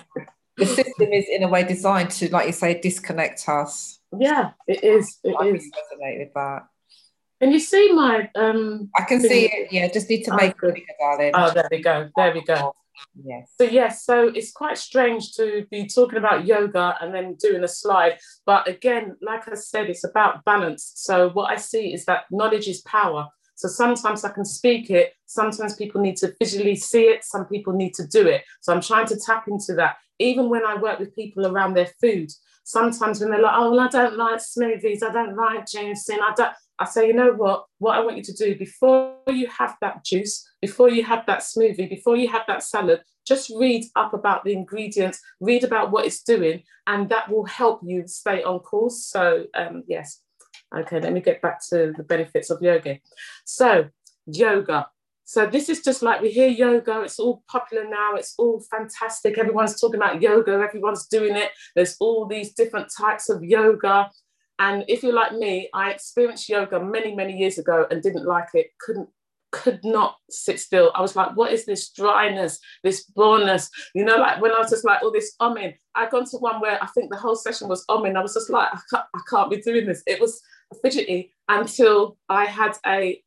The 0.57 0.67
system 0.67 1.11
is 1.15 1.25
in 1.27 1.43
a 1.43 1.49
way 1.49 1.65
designed 1.65 2.11
to 2.11 2.31
like 2.31 2.47
you 2.47 2.53
say 2.53 2.79
disconnect 2.79 3.49
us. 3.49 3.99
Yeah 4.19 4.51
it 4.67 4.85
is 4.85 5.19
It 5.25 5.35
I 5.41 5.47
is. 5.47 5.65
resonate 5.65 6.19
with 6.19 6.35
that. 6.35 6.67
Can 7.41 7.53
you 7.53 7.59
see 7.59 7.93
my 7.93 8.29
um 8.35 8.91
i 8.95 9.03
can 9.03 9.19
see 9.19 9.47
it 9.47 9.73
yeah 9.73 9.89
just 9.89 10.11
need 10.11 10.25
to 10.25 10.35
make 10.37 10.55
oh, 10.63 10.69
it 10.69 10.75
bigger 10.75 10.93
darling 11.01 11.33
oh 11.35 11.51
there 11.55 11.69
we 11.71 11.81
go 11.81 12.11
there 12.15 12.35
we 12.35 12.45
go 12.45 12.75
Yes. 13.23 13.53
So 13.59 13.65
yes, 13.65 14.05
so 14.05 14.29
it's 14.29 14.53
quite 14.53 14.79
strange 14.79 15.35
to 15.37 15.67
be 15.71 15.87
talking 15.87 16.19
about 16.19 16.47
yoga 16.47 16.97
and 17.01 17.15
then 17.15 17.35
doing 17.35 17.65
a 17.65 17.69
slide. 17.69 18.19
But 18.47 18.69
again, 18.69 19.17
like 19.21 19.49
I 19.49 19.55
said, 19.55 19.91
it's 19.91 20.05
about 20.05 20.45
balance. 20.45 20.93
So 20.95 21.31
what 21.31 21.51
I 21.51 21.57
see 21.57 21.93
is 21.93 22.05
that 22.07 22.25
knowledge 22.31 22.69
is 22.69 22.81
power. 22.83 23.29
So 23.61 23.69
sometimes 23.69 24.25
I 24.25 24.31
can 24.31 24.47
speak 24.47 24.89
it, 24.89 25.13
sometimes 25.27 25.77
people 25.77 26.01
need 26.01 26.17
to 26.19 26.35
visually 26.39 26.77
see 26.77 27.05
it, 27.05 27.25
some 27.25 27.45
people 27.45 27.75
need 27.75 27.93
to 27.95 28.07
do 28.07 28.27
it. 28.27 28.43
So 28.63 28.73
I'm 28.73 28.81
trying 28.81 29.07
to 29.09 29.21
tap 29.21 29.49
into 29.49 29.75
that. 29.75 29.97
Even 30.19 30.49
when 30.49 30.65
I 30.65 30.77
work 30.77 30.99
with 30.99 31.15
people 31.15 31.47
around 31.47 31.75
their 31.75 31.91
food, 32.01 32.31
sometimes 32.65 33.21
when 33.21 33.31
they're 33.31 33.43
like, 33.43 33.55
oh, 33.55 33.71
well, 33.71 33.81
I 33.81 33.89
don't 33.89 34.17
like 34.17 34.39
smoothies, 34.39 35.03
I 35.03 35.13
don't 35.13 35.37
like 35.37 35.67
juicing, 35.67 36.21
I 36.23 36.33
don't, 36.35 36.53
I 36.81 36.87
say, 36.87 37.07
you 37.07 37.13
know 37.13 37.33
what? 37.33 37.67
What 37.79 37.97
I 37.97 38.01
want 38.01 38.17
you 38.17 38.23
to 38.23 38.33
do 38.33 38.57
before 38.57 39.17
you 39.29 39.47
have 39.49 39.77
that 39.83 40.03
juice, 40.03 40.49
before 40.63 40.89
you 40.89 41.05
have 41.05 41.27
that 41.27 41.41
smoothie, 41.41 41.91
before 41.91 42.17
you 42.17 42.27
have 42.29 42.43
that 42.49 42.63
salad, 42.63 43.03
just 43.27 43.53
read 43.55 43.85
up 43.97 44.15
about 44.15 44.45
the 44.45 44.55
ingredients, 44.55 45.21
read 45.41 45.63
about 45.63 45.91
what 45.91 46.07
it's 46.07 46.23
doing, 46.23 46.63
and 46.87 47.11
that 47.11 47.31
will 47.31 47.45
help 47.45 47.81
you 47.85 48.07
stay 48.07 48.43
on 48.43 48.61
course. 48.61 49.05
So, 49.05 49.45
um, 49.55 49.85
yes. 49.87 50.23
Okay, 50.75 51.01
let 51.01 51.13
me 51.13 51.21
get 51.21 51.43
back 51.43 51.61
to 51.69 51.93
the 51.95 52.03
benefits 52.03 52.49
of 52.49 52.63
yoga. 52.63 52.99
So, 53.45 53.89
yoga. 54.27 54.89
So, 55.25 55.47
this 55.47 55.69
is 55.69 55.83
just 55.83 56.03
like 56.03 56.23
we 56.23 56.31
hear 56.31 56.49
yoga, 56.49 57.03
it's 57.03 57.19
all 57.19 57.45
popular 57.47 57.85
now, 57.85 58.15
it's 58.15 58.35
all 58.39 58.65
fantastic. 58.71 59.37
Everyone's 59.37 59.79
talking 59.79 60.01
about 60.01 60.23
yoga, 60.23 60.53
everyone's 60.53 61.07
doing 61.09 61.37
it. 61.37 61.51
There's 61.77 61.97
all 62.01 62.27
these 62.27 62.55
different 62.55 62.89
types 62.97 63.29
of 63.29 63.45
yoga. 63.45 64.11
And 64.61 64.85
if 64.87 65.03
you're 65.03 65.15
like 65.15 65.35
me, 65.35 65.69
I 65.75 65.91
experienced 65.91 66.49
yoga 66.49 66.79
many, 66.79 67.15
many 67.15 67.37
years 67.37 67.59
ago 67.59 67.87
and 67.91 68.03
didn't 68.03 68.27
like 68.27 68.51
it, 68.55 68.69
couldn't 68.79 69.09
could 69.53 69.81
not 69.85 70.17
sit 70.29 70.61
still. 70.61 70.93
I 70.95 71.01
was 71.01 71.17
like, 71.17 71.37
what 71.37 71.53
is 71.53 71.67
this 71.67 71.91
dryness, 71.91 72.61
this 72.85 73.05
boreness? 73.05 73.69
You 73.95 74.05
know, 74.05 74.17
like 74.17 74.41
when 74.41 74.53
I 74.53 74.59
was 74.59 74.71
just 74.71 74.85
like, 74.85 75.01
oh, 75.03 75.11
this 75.11 75.35
umming. 75.41 75.75
I 75.95 76.09
gone 76.09 76.25
to 76.27 76.37
one 76.37 76.61
where 76.61 76.81
I 76.81 76.87
think 76.89 77.11
the 77.11 77.19
whole 77.19 77.35
session 77.35 77.69
was 77.69 77.85
umming. 77.87 78.17
I 78.17 78.23
was 78.23 78.35
just 78.35 78.51
like, 78.51 78.69
I 78.73 78.79
can't, 78.89 79.07
I 79.15 79.21
can't 79.29 79.51
be 79.51 79.57
doing 79.57 79.87
this. 79.87 80.03
It 80.07 80.21
was 80.21 80.41
fidgety 80.83 81.33
until 81.49 82.17
I 82.29 82.45
had 82.45 82.77
a, 82.87 83.21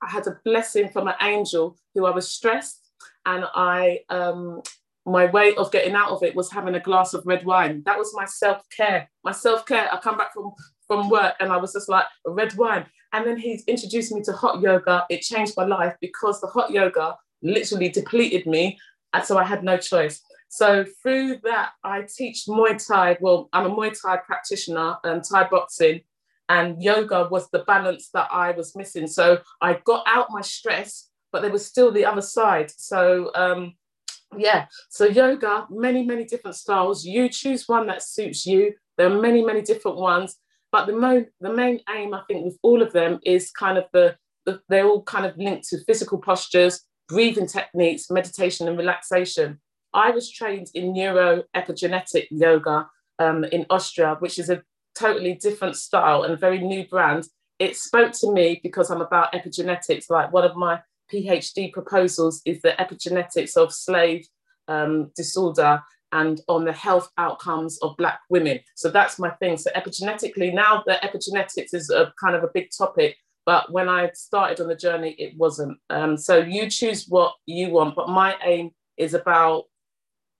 I 0.00 0.10
had 0.10 0.28
a 0.28 0.38
blessing 0.44 0.90
from 0.90 1.08
an 1.08 1.14
angel 1.20 1.76
who 1.94 2.06
I 2.06 2.10
was 2.10 2.30
stressed 2.30 2.80
and 3.26 3.44
I 3.54 4.00
um, 4.10 4.62
my 5.10 5.26
way 5.26 5.54
of 5.56 5.72
getting 5.72 5.94
out 5.94 6.10
of 6.10 6.22
it 6.22 6.34
was 6.34 6.50
having 6.50 6.74
a 6.74 6.80
glass 6.80 7.14
of 7.14 7.26
red 7.26 7.44
wine. 7.44 7.82
That 7.86 7.98
was 7.98 8.14
my 8.14 8.24
self 8.24 8.62
care. 8.76 9.10
My 9.24 9.32
self 9.32 9.66
care. 9.66 9.92
I 9.92 9.98
come 9.98 10.18
back 10.18 10.32
from 10.32 10.52
from 10.86 11.10
work 11.10 11.34
and 11.38 11.52
I 11.52 11.58
was 11.58 11.74
just 11.74 11.88
like, 11.88 12.06
red 12.26 12.54
wine. 12.54 12.86
And 13.12 13.26
then 13.26 13.38
he's 13.38 13.62
introduced 13.64 14.12
me 14.12 14.22
to 14.22 14.32
hot 14.32 14.60
yoga. 14.60 15.06
It 15.08 15.20
changed 15.20 15.54
my 15.56 15.64
life 15.64 15.94
because 16.00 16.40
the 16.40 16.46
hot 16.48 16.70
yoga 16.70 17.16
literally 17.42 17.90
depleted 17.90 18.46
me. 18.46 18.78
And 19.12 19.24
so 19.24 19.38
I 19.38 19.44
had 19.44 19.62
no 19.62 19.76
choice. 19.76 20.20
So 20.48 20.84
through 21.02 21.38
that, 21.44 21.72
I 21.84 22.02
teach 22.02 22.44
Muay 22.48 22.84
Thai. 22.84 23.18
Well, 23.20 23.48
I'm 23.52 23.66
a 23.66 23.70
Muay 23.70 23.94
Thai 24.00 24.18
practitioner 24.18 24.96
and 25.04 25.22
Thai 25.22 25.46
boxing, 25.48 26.00
and 26.48 26.82
yoga 26.82 27.28
was 27.30 27.50
the 27.50 27.60
balance 27.60 28.08
that 28.14 28.28
I 28.32 28.52
was 28.52 28.74
missing. 28.74 29.06
So 29.06 29.38
I 29.60 29.80
got 29.84 30.04
out 30.06 30.28
my 30.30 30.40
stress, 30.40 31.10
but 31.32 31.42
there 31.42 31.50
was 31.52 31.66
still 31.66 31.92
the 31.92 32.06
other 32.06 32.22
side. 32.22 32.70
So 32.70 33.30
um, 33.34 33.74
yeah, 34.36 34.66
so 34.90 35.06
yoga, 35.06 35.66
many 35.70 36.04
many 36.04 36.24
different 36.24 36.56
styles. 36.56 37.04
You 37.04 37.28
choose 37.28 37.66
one 37.66 37.86
that 37.86 38.02
suits 38.02 38.46
you. 38.46 38.74
There 38.96 39.10
are 39.10 39.20
many 39.20 39.44
many 39.44 39.62
different 39.62 39.96
ones, 39.96 40.36
but 40.70 40.86
the 40.86 40.92
mo- 40.92 41.26
the 41.40 41.52
main 41.52 41.80
aim 41.94 42.14
I 42.14 42.22
think 42.28 42.44
with 42.44 42.58
all 42.62 42.82
of 42.82 42.92
them 42.92 43.20
is 43.24 43.50
kind 43.50 43.78
of 43.78 43.84
the, 43.92 44.16
the 44.44 44.60
they're 44.68 44.86
all 44.86 45.02
kind 45.02 45.24
of 45.24 45.36
linked 45.36 45.68
to 45.68 45.84
physical 45.84 46.18
postures, 46.18 46.84
breathing 47.08 47.46
techniques, 47.46 48.10
meditation, 48.10 48.68
and 48.68 48.76
relaxation. 48.76 49.60
I 49.94 50.10
was 50.10 50.30
trained 50.30 50.68
in 50.74 50.92
neuro 50.92 51.44
epigenetic 51.56 52.26
yoga 52.30 52.88
um, 53.18 53.44
in 53.44 53.64
Austria, 53.70 54.16
which 54.18 54.38
is 54.38 54.50
a 54.50 54.62
totally 54.94 55.34
different 55.34 55.76
style 55.76 56.24
and 56.24 56.34
a 56.34 56.36
very 56.36 56.58
new 56.58 56.86
brand. 56.86 57.24
It 57.58 57.76
spoke 57.76 58.12
to 58.20 58.32
me 58.32 58.60
because 58.62 58.90
I'm 58.90 59.00
about 59.00 59.32
epigenetics. 59.32 60.10
Like 60.10 60.32
one 60.32 60.44
of 60.44 60.56
my 60.56 60.80
PhD 61.12 61.72
proposals 61.72 62.42
is 62.44 62.60
the 62.62 62.74
epigenetics 62.78 63.56
of 63.56 63.72
slave 63.72 64.26
um, 64.68 65.10
disorder 65.16 65.82
and 66.12 66.40
on 66.48 66.64
the 66.64 66.72
health 66.72 67.10
outcomes 67.18 67.78
of 67.82 67.96
Black 67.96 68.20
women. 68.30 68.60
So 68.74 68.90
that's 68.90 69.18
my 69.18 69.30
thing. 69.30 69.56
So 69.56 69.70
epigenetically, 69.76 70.54
now 70.54 70.82
the 70.86 70.98
epigenetics 71.02 71.74
is 71.74 71.90
a 71.90 72.12
kind 72.22 72.34
of 72.34 72.44
a 72.44 72.50
big 72.52 72.70
topic, 72.76 73.16
but 73.44 73.70
when 73.72 73.88
I 73.88 74.10
started 74.14 74.60
on 74.60 74.68
the 74.68 74.76
journey, 74.76 75.14
it 75.18 75.36
wasn't. 75.36 75.78
Um, 75.90 76.16
so 76.16 76.38
you 76.38 76.70
choose 76.70 77.06
what 77.08 77.34
you 77.46 77.70
want, 77.70 77.94
but 77.94 78.08
my 78.08 78.36
aim 78.44 78.70
is 78.96 79.14
about 79.14 79.64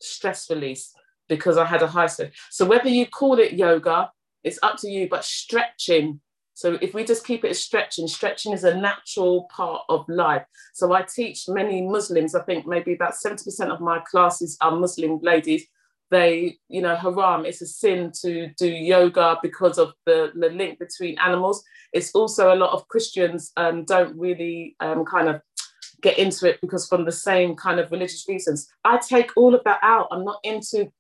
stress 0.01 0.49
release 0.51 0.93
because 1.29 1.59
I 1.59 1.65
had 1.65 1.83
a 1.83 1.87
high 1.87 2.07
stress. 2.07 2.33
So 2.51 2.65
whether 2.65 2.89
you 2.89 3.07
call 3.07 3.39
it 3.39 3.53
yoga, 3.53 4.11
it's 4.45 4.59
up 4.63 4.77
to 4.79 4.89
you, 4.89 5.09
but 5.09 5.25
stretching. 5.25 6.21
So 6.59 6.77
if 6.83 6.93
we 6.93 7.05
just 7.05 7.25
keep 7.25 7.45
it 7.45 7.57
stretching, 7.57 8.09
stretching 8.09 8.53
is 8.53 8.65
a 8.65 8.77
natural 8.77 9.47
part 9.49 9.83
of 9.89 10.05
life. 10.09 10.45
So 10.75 10.93
I 10.93 11.03
teach 11.03 11.49
many 11.49 11.83
Muslims, 11.83 12.35
I 12.35 12.43
think 12.43 12.67
maybe 12.67 12.95
about 12.95 13.15
70% 13.15 13.71
of 13.71 13.81
my 13.81 14.01
classes 14.01 14.57
are 14.61 14.73
Muslim 14.73 15.21
ladies. 15.23 15.65
They, 16.11 16.57
you 16.69 16.83
know, 16.83 16.97
haram, 16.97 17.47
it's 17.47 17.63
a 17.63 17.67
sin 17.67 18.11
to 18.23 18.49
do 18.59 18.67
yoga 18.67 19.39
because 19.41 19.79
of 19.79 19.93
the, 20.05 20.33
the 20.35 20.49
link 20.49 20.81
between 20.81 21.17
animals. 21.21 21.63
It's 21.93 22.11
also 22.11 22.53
a 22.53 22.57
lot 22.59 22.73
of 22.73 22.89
Christians 22.89 23.53
um, 23.57 23.85
don't 23.85 24.19
really 24.19 24.75
um, 24.81 25.05
kind 25.05 25.29
of 25.29 25.41
get 26.03 26.19
into 26.19 26.49
it 26.49 26.61
because 26.61 26.89
from 26.89 27.05
the 27.05 27.13
same 27.13 27.55
kind 27.55 27.79
of 27.79 27.93
religious 27.93 28.25
reasons. 28.29 28.67
I 28.83 28.99
take 28.99 29.31
all 29.37 29.55
of 29.55 29.63
that 29.63 29.79
out. 29.85 30.09
I'm 30.11 30.25
not 30.25 30.41
into 30.43 30.91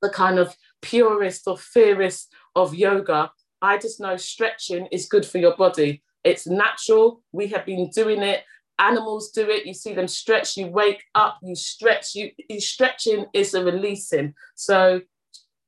the 0.00 0.10
kind 0.10 0.38
of 0.38 0.54
purist 0.80 1.42
or 1.48 1.58
theorist 1.58 2.32
of 2.54 2.72
yoga. 2.72 3.32
I 3.62 3.78
just 3.78 4.00
know 4.00 4.16
stretching 4.16 4.86
is 4.92 5.08
good 5.08 5.26
for 5.26 5.38
your 5.38 5.56
body. 5.56 6.02
It's 6.24 6.46
natural. 6.46 7.22
We 7.32 7.48
have 7.48 7.66
been 7.66 7.90
doing 7.90 8.22
it. 8.22 8.44
Animals 8.78 9.30
do 9.30 9.48
it. 9.48 9.66
You 9.66 9.74
see 9.74 9.94
them 9.94 10.08
stretch. 10.08 10.56
You 10.56 10.68
wake 10.68 11.02
up. 11.14 11.38
You 11.42 11.54
stretch. 11.56 12.14
You, 12.14 12.30
you 12.48 12.60
stretching 12.60 13.26
is 13.34 13.54
a 13.54 13.64
releasing. 13.64 14.34
So 14.54 15.00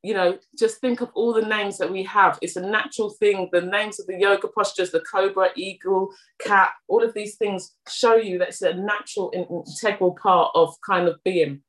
you 0.02 0.14
know, 0.14 0.38
just 0.58 0.80
think 0.80 1.00
of 1.00 1.10
all 1.14 1.32
the 1.32 1.42
names 1.42 1.76
that 1.78 1.90
we 1.90 2.02
have. 2.04 2.38
It's 2.40 2.56
a 2.56 2.62
natural 2.62 3.10
thing. 3.10 3.48
The 3.52 3.60
names 3.60 4.00
of 4.00 4.06
the 4.06 4.18
yoga 4.18 4.48
postures, 4.48 4.90
the 4.90 5.00
cobra, 5.00 5.50
eagle, 5.56 6.08
cat, 6.40 6.70
all 6.88 7.04
of 7.04 7.12
these 7.12 7.36
things 7.36 7.74
show 7.88 8.16
you 8.16 8.38
that 8.38 8.48
it's 8.48 8.62
a 8.62 8.72
natural, 8.72 9.30
integral 9.34 10.16
part 10.20 10.52
of 10.54 10.74
kind 10.86 11.06
of 11.06 11.22
being. 11.22 11.60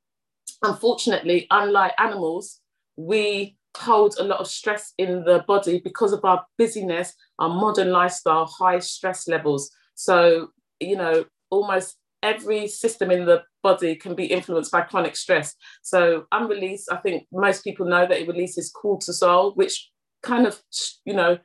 Unfortunately, 0.63 1.47
unlike 1.51 1.93
animals, 1.97 2.61
we 2.95 3.57
hold 3.77 4.15
a 4.19 4.23
lot 4.23 4.39
of 4.39 4.47
stress 4.47 4.93
in 4.97 5.23
the 5.23 5.43
body 5.47 5.81
because 5.83 6.13
of 6.13 6.23
our 6.23 6.45
busyness, 6.57 7.13
our 7.39 7.49
modern 7.49 7.91
lifestyle, 7.91 8.45
high 8.45 8.79
stress 8.79 9.27
levels. 9.27 9.71
So, 9.95 10.49
you 10.79 10.95
know, 10.95 11.25
almost 11.49 11.97
every 12.23 12.67
system 12.67 13.11
in 13.11 13.25
the 13.25 13.43
body 13.63 13.95
can 13.95 14.15
be 14.15 14.25
influenced 14.25 14.71
by 14.71 14.81
chronic 14.81 15.15
stress. 15.15 15.55
So 15.81 16.25
unreleased, 16.31 16.91
I 16.91 16.97
think 16.97 17.27
most 17.31 17.63
people 17.63 17.85
know 17.85 18.05
that 18.05 18.19
it 18.19 18.27
releases 18.27 18.71
cortisol, 18.73 19.55
which 19.55 19.89
kind 20.21 20.45
of, 20.45 20.61
you 21.05 21.13
know, 21.13 21.37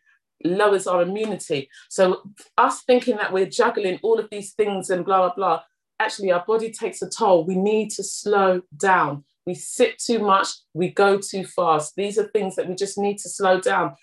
lowers 0.44 0.86
our 0.86 1.03
immunity. 1.03 1.69
So 1.89 2.23
us 2.59 2.82
thinking 2.82 3.16
that 3.16 3.32
we're 3.32 3.47
juggling 3.47 3.98
all 4.03 4.19
of 4.19 4.28
these 4.31 4.53
things 4.53 4.90
and 4.90 5.05
blah, 5.05 5.20
blah, 5.20 5.35
blah, 5.35 5.61
actually 5.98 6.31
our 6.31 6.44
body 6.47 6.70
takes 6.70 7.01
a 7.03 7.09
toll. 7.09 7.47
We 7.47 7.57
need 7.57 7.90
to 7.93 8.05
slow 8.05 8.62
down. 8.77 9.24
We 9.47 9.55
sit 9.55 9.98
too 9.98 10.18
much, 10.18 10.48
we 10.74 10.90
go 10.90 11.18
too 11.18 11.44
fast. 11.44 11.94
These 11.97 12.18
are 12.18 12.28
things 12.28 12.56
that 12.56 12.68
we 12.68 12.74
just 12.74 12.98
need 12.98 13.18
to 13.18 13.28
slow 13.28 13.60
down 13.60 13.94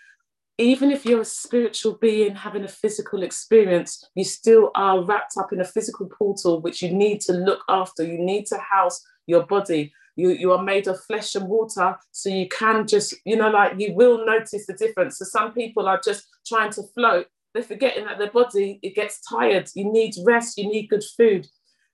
even 0.57 0.91
if 0.91 1.05
you're 1.05 1.21
a 1.21 1.25
spiritual 1.25 1.97
being 1.99 2.35
having 2.35 2.63
a 2.63 2.67
physical 2.67 3.23
experience, 3.23 4.07
you 4.15 4.23
still 4.23 4.71
are 4.75 5.03
wrapped 5.03 5.33
up 5.37 5.51
in 5.51 5.61
a 5.61 5.65
physical 5.65 6.07
portal, 6.07 6.61
which 6.61 6.81
you 6.81 6.93
need 6.93 7.21
to 7.21 7.33
look 7.33 7.61
after. 7.69 8.03
You 8.03 8.19
need 8.19 8.45
to 8.47 8.57
house 8.57 9.03
your 9.25 9.45
body. 9.45 9.91
You, 10.15 10.29
you 10.29 10.51
are 10.51 10.61
made 10.61 10.87
of 10.87 11.03
flesh 11.05 11.33
and 11.33 11.47
water, 11.47 11.97
so 12.11 12.29
you 12.29 12.47
can 12.47 12.85
just, 12.85 13.15
you 13.25 13.35
know, 13.35 13.49
like 13.49 13.79
you 13.79 13.95
will 13.95 14.23
notice 14.23 14.67
the 14.67 14.73
difference. 14.73 15.17
So 15.17 15.25
some 15.25 15.53
people 15.53 15.87
are 15.87 15.99
just 16.03 16.27
trying 16.45 16.69
to 16.73 16.83
float. 16.93 17.25
They're 17.53 17.63
forgetting 17.63 18.05
that 18.05 18.19
their 18.19 18.29
body, 18.29 18.79
it 18.83 18.93
gets 18.93 19.21
tired. 19.27 19.71
You 19.73 19.91
need 19.91 20.13
rest, 20.23 20.59
you 20.59 20.67
need 20.67 20.87
good 20.87 21.03
food. 21.17 21.47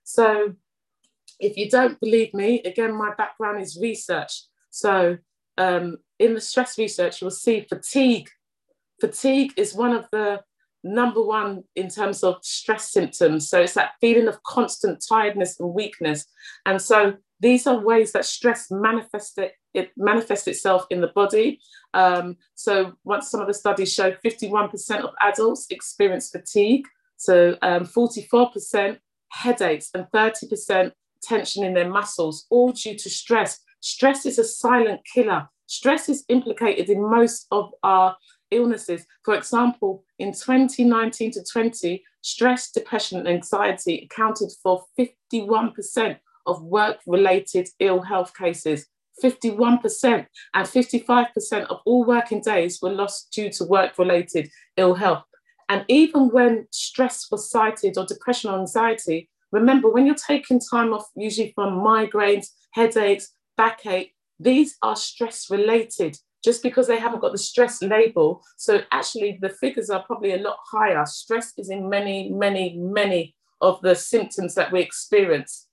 So 0.04 0.54
if 1.40 1.56
you 1.56 1.68
don't 1.68 1.98
believe 2.00 2.32
me, 2.34 2.62
again, 2.62 2.96
my 2.96 3.12
background 3.16 3.62
is 3.62 3.78
research. 3.80 4.42
So 4.70 5.18
um, 5.58 5.98
in 6.18 6.34
the 6.34 6.40
stress 6.40 6.78
research, 6.78 7.20
you'll 7.20 7.30
see 7.30 7.66
fatigue 7.68 8.28
fatigue 9.00 9.52
is 9.56 9.74
one 9.74 9.92
of 9.92 10.06
the 10.12 10.40
number 10.82 11.22
one 11.22 11.64
in 11.76 11.88
terms 11.88 12.22
of 12.22 12.36
stress 12.42 12.90
symptoms. 12.90 13.48
So 13.48 13.60
it's 13.60 13.74
that 13.74 13.92
feeling 14.00 14.28
of 14.28 14.42
constant 14.44 15.04
tiredness 15.06 15.58
and 15.58 15.74
weakness. 15.74 16.26
And 16.64 16.80
so 16.80 17.14
these 17.40 17.66
are 17.66 17.84
ways 17.84 18.12
that 18.12 18.24
stress 18.24 18.70
manifests 18.70 19.36
it, 19.38 19.52
it 19.74 19.90
manifests 19.96 20.46
itself 20.46 20.86
in 20.90 21.00
the 21.00 21.08
body. 21.08 21.60
Um, 21.92 22.36
so 22.54 22.92
once 23.04 23.30
some 23.30 23.40
of 23.40 23.46
the 23.46 23.54
studies 23.54 23.92
show 23.92 24.12
51% 24.24 25.00
of 25.00 25.10
adults 25.20 25.66
experience 25.70 26.30
fatigue, 26.30 26.86
so 27.16 27.56
um, 27.60 27.84
44% 27.84 28.98
headaches 29.28 29.90
and 29.94 30.06
30% 30.14 30.92
tension 31.22 31.64
in 31.64 31.74
their 31.74 31.88
muscles, 31.88 32.46
all 32.50 32.72
due 32.72 32.96
to 32.96 33.10
stress. 33.10 33.60
Stress 33.80 34.26
is 34.26 34.38
a 34.38 34.44
silent 34.44 35.00
killer. 35.04 35.48
Stress 35.66 36.08
is 36.08 36.24
implicated 36.28 36.90
in 36.90 37.00
most 37.00 37.46
of 37.50 37.70
our 37.82 38.16
illnesses. 38.50 39.06
For 39.24 39.34
example, 39.34 40.04
in 40.18 40.32
2019 40.32 41.32
to 41.32 41.44
20, 41.44 42.02
stress, 42.22 42.70
depression, 42.70 43.18
and 43.18 43.28
anxiety 43.28 44.08
accounted 44.10 44.50
for 44.62 44.84
51% 44.98 46.18
of 46.46 46.62
work 46.62 46.98
related 47.06 47.68
ill 47.78 48.02
health 48.02 48.32
cases. 48.36 48.86
51% 49.22 50.26
and 50.54 50.66
55% 50.66 51.66
of 51.66 51.80
all 51.84 52.04
working 52.04 52.40
days 52.40 52.80
were 52.80 52.92
lost 52.92 53.30
due 53.32 53.50
to 53.50 53.64
work 53.64 53.98
related 53.98 54.50
ill 54.76 54.94
health. 54.94 55.24
And 55.68 55.84
even 55.88 56.30
when 56.30 56.66
stress 56.72 57.30
was 57.30 57.50
cited 57.50 57.96
or 57.96 58.04
depression 58.04 58.50
or 58.50 58.58
anxiety, 58.58 59.29
remember 59.52 59.90
when 59.90 60.06
you're 60.06 60.14
taking 60.14 60.60
time 60.60 60.92
off, 60.92 61.06
usually 61.16 61.52
from 61.54 61.78
migraines, 61.78 62.48
headaches, 62.72 63.34
backache, 63.56 64.14
these 64.38 64.76
are 64.82 64.96
stress 64.96 65.50
related 65.50 66.16
just 66.42 66.62
because 66.62 66.86
they 66.86 66.98
haven't 66.98 67.20
got 67.20 67.32
the 67.32 67.38
stress 67.38 67.82
label. 67.82 68.42
So 68.56 68.80
actually, 68.92 69.38
the 69.42 69.50
figures 69.50 69.90
are 69.90 70.02
probably 70.02 70.32
a 70.32 70.38
lot 70.38 70.56
higher. 70.70 71.04
Stress 71.04 71.52
is 71.58 71.70
in 71.70 71.88
many, 71.88 72.30
many, 72.30 72.76
many 72.78 73.34
of 73.60 73.80
the 73.82 73.94
symptoms 73.94 74.54
that 74.54 74.72
we 74.72 74.80
experience. 74.80 75.66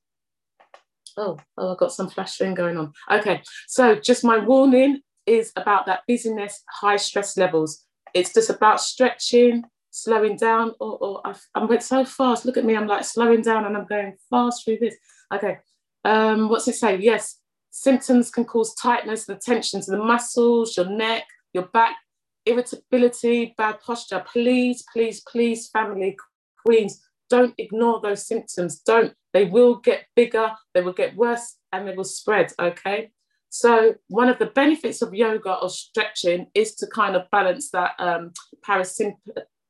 Oh, 1.16 1.38
oh, 1.58 1.72
I've 1.72 1.78
got 1.78 1.94
some 1.94 2.10
flashing 2.10 2.54
going 2.54 2.78
on. 2.78 2.92
Okay, 3.10 3.42
so 3.68 3.96
just 3.96 4.24
my 4.24 4.38
warning 4.38 5.02
is 5.26 5.52
about 5.56 5.86
that 5.86 6.02
busyness, 6.08 6.64
high 6.70 6.98
stress 6.98 7.38
levels. 7.38 7.86
It's 8.14 8.34
just 8.34 8.50
about 8.50 8.82
stretching, 8.82 9.64
slowing 9.92 10.38
down. 10.38 10.74
Or, 10.80 10.98
or 10.98 11.34
I 11.56 11.66
went 11.66 11.84
so 11.84 12.06
fast. 12.06 12.46
Look 12.46 12.58
at 12.58 12.66
me, 12.66 12.76
I'm 12.76 12.88
like 12.88 13.06
slowing 13.06 13.42
down 13.42 13.66
and 13.66 13.76
I'm 13.78 13.88
going 13.88 14.16
fast 14.30 14.66
through 14.66 14.78
this. 14.82 14.96
Okay, 15.34 15.58
um, 16.06 16.50
what's 16.50 16.68
it 16.68 16.76
say? 16.76 16.98
Yes, 16.98 17.40
Symptoms 17.78 18.32
can 18.32 18.44
cause 18.44 18.74
tightness 18.74 19.30
and 19.30 19.40
tension 19.40 19.82
to 19.82 19.92
the 19.92 19.98
muscles, 19.98 20.76
your 20.76 20.90
neck, 20.90 21.26
your 21.54 21.68
back, 21.68 21.96
irritability, 22.44 23.54
bad 23.56 23.80
posture. 23.82 24.24
Please, 24.32 24.84
please, 24.92 25.22
please, 25.30 25.70
family 25.70 26.18
queens, 26.66 27.00
don't 27.30 27.54
ignore 27.60 28.02
those 28.02 28.26
symptoms. 28.26 28.80
Don't. 28.80 29.14
They 29.32 29.46
will 29.46 29.76
get 29.76 30.06
bigger, 30.16 30.54
they 30.74 30.82
will 30.82 30.92
get 30.92 31.16
worse, 31.16 31.58
and 31.72 31.88
they 31.88 31.94
will 31.94 32.04
spread. 32.04 32.52
Okay. 32.60 33.12
So 33.50 33.94
one 34.08 34.28
of 34.28 34.40
the 34.40 34.48
benefits 34.48 35.04
of 35.04 35.14
yoga 35.14 35.54
or 35.62 35.70
stretching 35.70 36.48
is 36.56 36.74
to 36.78 36.88
kind 36.88 37.16
of 37.16 37.30
balance 37.32 37.70
that 37.72 37.92
um, 38.00 38.32
parasympathetic 38.68 39.14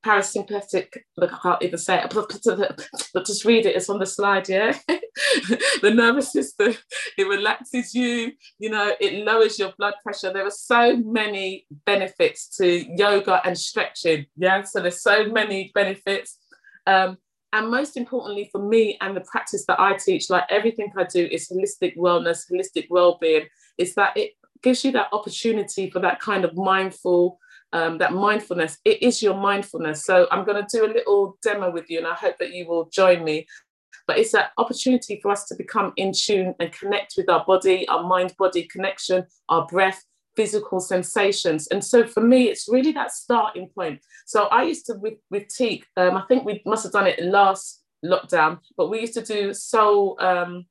parasympathetic, 0.07 0.88
look, 1.17 1.34
I 1.34 1.38
can't 1.38 1.63
even 1.63 1.77
say 1.77 2.01
it, 2.01 2.13
but 3.13 3.25
just 3.25 3.43
read 3.43 3.65
it, 3.65 3.75
it's 3.75 3.89
on 3.89 3.99
the 3.99 4.05
slide, 4.05 4.47
yeah? 4.47 4.77
the 5.81 5.91
nervous 5.93 6.31
system, 6.31 6.75
it 7.17 7.27
relaxes 7.27 7.93
you, 7.93 8.31
you 8.57 8.69
know, 8.69 8.93
it 9.01 9.25
lowers 9.25 9.59
your 9.59 9.73
blood 9.77 9.95
pressure. 10.01 10.31
There 10.31 10.45
are 10.45 10.51
so 10.51 10.95
many 10.97 11.65
benefits 11.85 12.55
to 12.57 12.85
yoga 12.95 13.41
and 13.45 13.57
stretching, 13.57 14.27
yeah? 14.38 14.63
So 14.63 14.79
there's 14.79 15.01
so 15.01 15.27
many 15.27 15.71
benefits. 15.75 16.38
Um, 16.85 17.17
and 17.51 17.69
most 17.69 17.97
importantly 17.97 18.49
for 18.51 18.61
me 18.61 18.97
and 19.01 19.15
the 19.15 19.21
practice 19.21 19.65
that 19.67 19.79
I 19.79 19.97
teach, 19.97 20.29
like 20.29 20.45
everything 20.49 20.91
I 20.97 21.03
do 21.03 21.27
is 21.29 21.49
holistic 21.49 21.97
wellness, 21.97 22.49
holistic 22.51 22.88
well-being, 22.89 23.47
is 23.77 23.93
that 23.95 24.15
it 24.15 24.31
gives 24.63 24.85
you 24.85 24.91
that 24.93 25.09
opportunity 25.11 25.89
for 25.89 25.99
that 25.99 26.19
kind 26.19 26.45
of 26.45 26.55
mindful 26.55 27.39
um, 27.73 27.98
that 27.98 28.14
mindfulness. 28.14 28.77
It 28.85 29.02
is 29.03 29.22
your 29.22 29.35
mindfulness. 29.35 30.06
So 30.06 30.27
I'm 30.31 30.45
going 30.45 30.64
to 30.64 30.77
do 30.77 30.85
a 30.85 30.94
little 30.94 31.38
demo 31.44 31.72
with 31.72 31.89
you, 31.89 31.98
and 31.99 32.07
I 32.07 32.14
hope 32.14 32.38
that 32.39 32.53
you 32.53 32.68
will 32.68 32.89
join 32.89 33.23
me. 33.23 33.48
But 34.07 34.18
it's 34.18 34.34
an 34.34 34.44
opportunity 34.57 35.19
for 35.22 35.31
us 35.31 35.45
to 35.48 35.56
become 35.56 35.91
in 35.98 36.14
tune 36.14 36.56
and 36.60 36.72
connect 36.72 37.15
with 37.18 37.30
our 37.30 37.44
body, 37.45 37.88
our 37.89 38.03
mind 38.03 38.34
body 38.38 38.64
connection, 38.64 39.26
our 39.49 39.68
breath, 39.68 40.03
physical 40.38 40.80
sensations. 40.80 41.68
And 41.68 41.84
so 41.84 42.06
for 42.06 42.22
me, 42.22 42.44
it's 42.44 42.69
really 42.69 42.94
that 42.94 43.11
starting 43.11 43.68
point. 43.76 43.99
So 44.26 44.45
I 44.45 44.64
used 44.64 44.85
to, 44.85 44.94
with, 44.94 45.15
with 45.30 45.49
Teak, 45.49 45.85
um, 45.98 46.15
I 46.15 46.23
think 46.27 46.45
we 46.45 46.61
must 46.65 46.84
have 46.84 46.94
done 46.94 47.07
it 47.07 47.22
last 47.22 47.84
lockdown, 48.06 48.60
but 48.77 48.89
we 48.89 49.02
used 49.02 49.15
to 49.15 49.23
do 49.23 49.53
soul 49.53 50.15
um, 50.22 50.65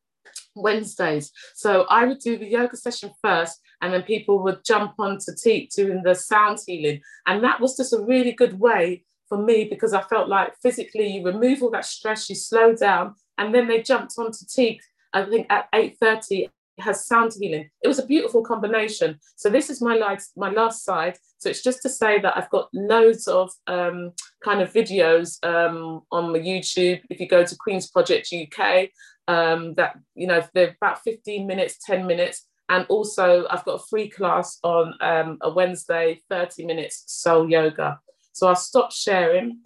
Wednesdays. 0.54 1.32
So 1.54 1.86
I 1.88 2.04
would 2.04 2.18
do 2.18 2.38
the 2.38 2.46
yoga 2.46 2.76
session 2.76 3.10
first, 3.22 3.60
and 3.82 3.92
then 3.92 4.02
people 4.02 4.42
would 4.42 4.64
jump 4.64 4.94
on 4.98 5.18
to 5.18 5.34
Teak 5.34 5.70
doing 5.70 6.02
the 6.02 6.14
sound 6.14 6.58
healing. 6.66 7.00
And 7.26 7.42
that 7.44 7.60
was 7.60 7.76
just 7.76 7.92
a 7.92 8.00
really 8.00 8.32
good 8.32 8.58
way 8.58 9.04
for 9.28 9.38
me 9.38 9.64
because 9.64 9.92
I 9.92 10.02
felt 10.02 10.28
like 10.28 10.54
physically 10.62 11.08
you 11.08 11.24
remove 11.24 11.62
all 11.62 11.70
that 11.70 11.84
stress, 11.84 12.28
you 12.28 12.36
slow 12.36 12.74
down, 12.74 13.14
and 13.38 13.54
then 13.54 13.68
they 13.68 13.82
jumped 13.82 14.14
on 14.18 14.32
to 14.32 14.46
Teak, 14.46 14.80
I 15.12 15.24
think 15.24 15.46
at 15.50 15.70
8.30 15.72 16.48
has 16.78 17.06
sound 17.06 17.32
healing. 17.38 17.70
It 17.82 17.88
was 17.88 17.98
a 17.98 18.06
beautiful 18.06 18.42
combination. 18.42 19.18
So 19.36 19.48
this 19.48 19.70
is 19.70 19.80
my 19.80 19.96
last, 19.96 20.32
my 20.36 20.50
last 20.50 20.84
slide. 20.84 21.16
So 21.38 21.48
it's 21.48 21.62
just 21.62 21.82
to 21.82 21.88
say 21.88 22.20
that 22.20 22.36
I've 22.36 22.50
got 22.50 22.68
loads 22.72 23.28
of 23.28 23.50
um, 23.66 24.12
kind 24.44 24.60
of 24.60 24.72
videos 24.72 25.44
um, 25.44 26.02
on 26.12 26.32
my 26.32 26.38
YouTube. 26.38 27.00
If 27.08 27.20
you 27.20 27.28
go 27.28 27.44
to 27.44 27.56
Queen's 27.56 27.90
Project 27.90 28.32
UK, 28.32 28.90
um, 29.28 29.74
that 29.74 29.98
you 30.14 30.26
know 30.26 30.42
they're 30.54 30.76
about 30.80 31.02
15 31.02 31.46
minutes, 31.46 31.78
10 31.84 32.06
minutes, 32.06 32.46
and 32.68 32.86
also 32.88 33.46
I've 33.48 33.64
got 33.64 33.80
a 33.80 33.86
free 33.88 34.08
class 34.08 34.58
on 34.62 34.94
um, 35.00 35.38
a 35.40 35.50
Wednesday, 35.50 36.22
30 36.30 36.66
minutes 36.66 37.04
soul 37.06 37.50
yoga. 37.50 38.00
So 38.32 38.48
I'll 38.48 38.56
stop 38.56 38.92
sharing. 38.92 39.60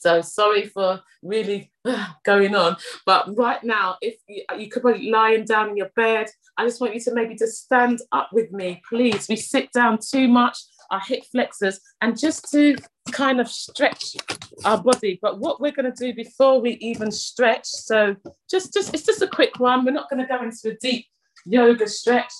So 0.00 0.20
sorry 0.20 0.66
for 0.66 1.00
really 1.22 1.72
going 2.24 2.54
on, 2.54 2.76
but 3.04 3.36
right 3.36 3.62
now, 3.64 3.96
if 4.00 4.16
you, 4.28 4.44
you 4.56 4.68
could 4.68 4.84
be 4.84 5.10
lying 5.10 5.44
down 5.44 5.70
in 5.70 5.76
your 5.76 5.90
bed, 5.96 6.28
I 6.56 6.64
just 6.64 6.80
want 6.80 6.94
you 6.94 7.00
to 7.00 7.14
maybe 7.14 7.34
just 7.34 7.64
stand 7.64 8.00
up 8.12 8.30
with 8.32 8.52
me, 8.52 8.80
please. 8.88 9.28
We 9.28 9.36
sit 9.36 9.72
down 9.72 9.98
too 9.98 10.28
much, 10.28 10.58
our 10.90 11.00
hip 11.00 11.24
flexors, 11.30 11.80
and 12.00 12.18
just 12.18 12.50
to 12.52 12.76
kind 13.12 13.40
of 13.40 13.48
stretch 13.48 14.16
our 14.64 14.82
body. 14.82 15.18
But 15.20 15.38
what 15.38 15.60
we're 15.60 15.72
going 15.72 15.92
to 15.92 16.04
do 16.04 16.14
before 16.14 16.60
we 16.60 16.72
even 16.72 17.10
stretch, 17.10 17.66
so 17.66 18.16
just 18.50 18.72
just 18.72 18.94
it's 18.94 19.06
just 19.06 19.22
a 19.22 19.28
quick 19.28 19.58
one. 19.58 19.84
We're 19.84 19.92
not 19.92 20.10
going 20.10 20.26
to 20.26 20.28
go 20.28 20.42
into 20.42 20.70
a 20.70 20.74
deep 20.80 21.06
yoga 21.44 21.88
stretch 21.88 22.32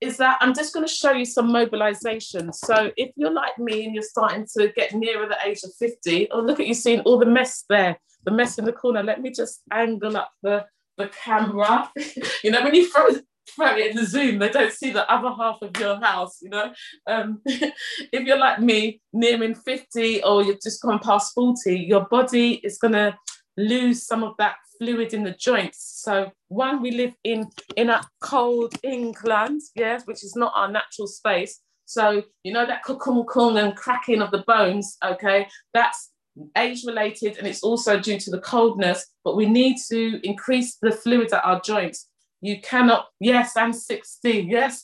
is 0.00 0.16
that 0.16 0.36
I'm 0.40 0.54
just 0.54 0.74
going 0.74 0.86
to 0.86 0.92
show 0.92 1.12
you 1.12 1.24
some 1.24 1.52
mobilization. 1.52 2.52
So 2.52 2.90
if 2.96 3.12
you're 3.16 3.32
like 3.32 3.58
me 3.58 3.84
and 3.84 3.94
you're 3.94 4.02
starting 4.02 4.46
to 4.58 4.68
get 4.74 4.94
nearer 4.94 5.28
the 5.28 5.38
age 5.44 5.60
of 5.64 5.72
50, 5.78 6.30
oh, 6.30 6.40
look 6.40 6.60
at 6.60 6.66
you 6.66 6.74
seeing 6.74 7.00
all 7.00 7.18
the 7.18 7.26
mess 7.26 7.64
there, 7.68 7.98
the 8.24 8.32
mess 8.32 8.58
in 8.58 8.64
the 8.64 8.72
corner. 8.72 9.02
Let 9.02 9.22
me 9.22 9.30
just 9.30 9.62
angle 9.72 10.16
up 10.16 10.32
the, 10.42 10.66
the 10.98 11.08
camera. 11.08 11.90
you 12.42 12.50
know, 12.50 12.62
when 12.62 12.74
you 12.74 12.90
throw, 12.90 13.10
it 13.58 13.90
in 13.90 13.96
the 13.96 14.06
Zoom, 14.06 14.38
they 14.38 14.48
don't 14.48 14.72
see 14.72 14.90
the 14.90 15.10
other 15.10 15.30
half 15.36 15.58
of 15.62 15.78
your 15.78 16.00
house, 16.00 16.38
you 16.42 16.50
know. 16.50 16.72
Um, 17.06 17.40
if 17.46 18.24
you're 18.24 18.38
like 18.38 18.60
me, 18.60 19.00
nearing 19.12 19.54
50 19.54 20.22
or 20.22 20.42
you've 20.42 20.62
just 20.62 20.82
gone 20.82 20.98
past 21.00 21.34
40, 21.34 21.78
your 21.78 22.06
body 22.06 22.60
is 22.64 22.78
going 22.78 22.94
to 22.94 23.16
lose 23.56 24.06
some 24.06 24.22
of 24.24 24.34
that 24.38 24.56
fluid 24.78 25.12
in 25.14 25.24
the 25.24 25.32
joints. 25.32 26.00
So 26.02 26.30
one, 26.48 26.82
we 26.82 26.90
live 26.90 27.14
in 27.24 27.48
in 27.76 27.90
a 27.90 28.02
cold 28.20 28.74
England, 28.82 29.60
yes, 29.74 30.02
which 30.06 30.24
is 30.24 30.34
not 30.36 30.52
our 30.54 30.70
natural 30.70 31.06
space. 31.06 31.60
So 31.84 32.22
you 32.44 32.52
know 32.52 32.66
that 32.66 32.82
kung 32.82 33.24
kung 33.26 33.58
and 33.58 33.76
cracking 33.76 34.22
of 34.22 34.30
the 34.30 34.44
bones, 34.46 34.96
okay, 35.04 35.46
that's 35.74 36.10
age 36.56 36.84
related 36.86 37.36
and 37.36 37.46
it's 37.46 37.62
also 37.62 38.00
due 38.00 38.18
to 38.18 38.30
the 38.30 38.40
coldness. 38.40 39.06
But 39.24 39.36
we 39.36 39.46
need 39.46 39.76
to 39.90 40.20
increase 40.26 40.78
the 40.80 40.92
fluid 40.92 41.32
at 41.32 41.44
our 41.44 41.60
joints. 41.60 42.08
You 42.42 42.60
cannot, 42.60 43.06
yes, 43.20 43.56
I'm 43.56 43.72
60, 43.72 44.30
yes. 44.50 44.82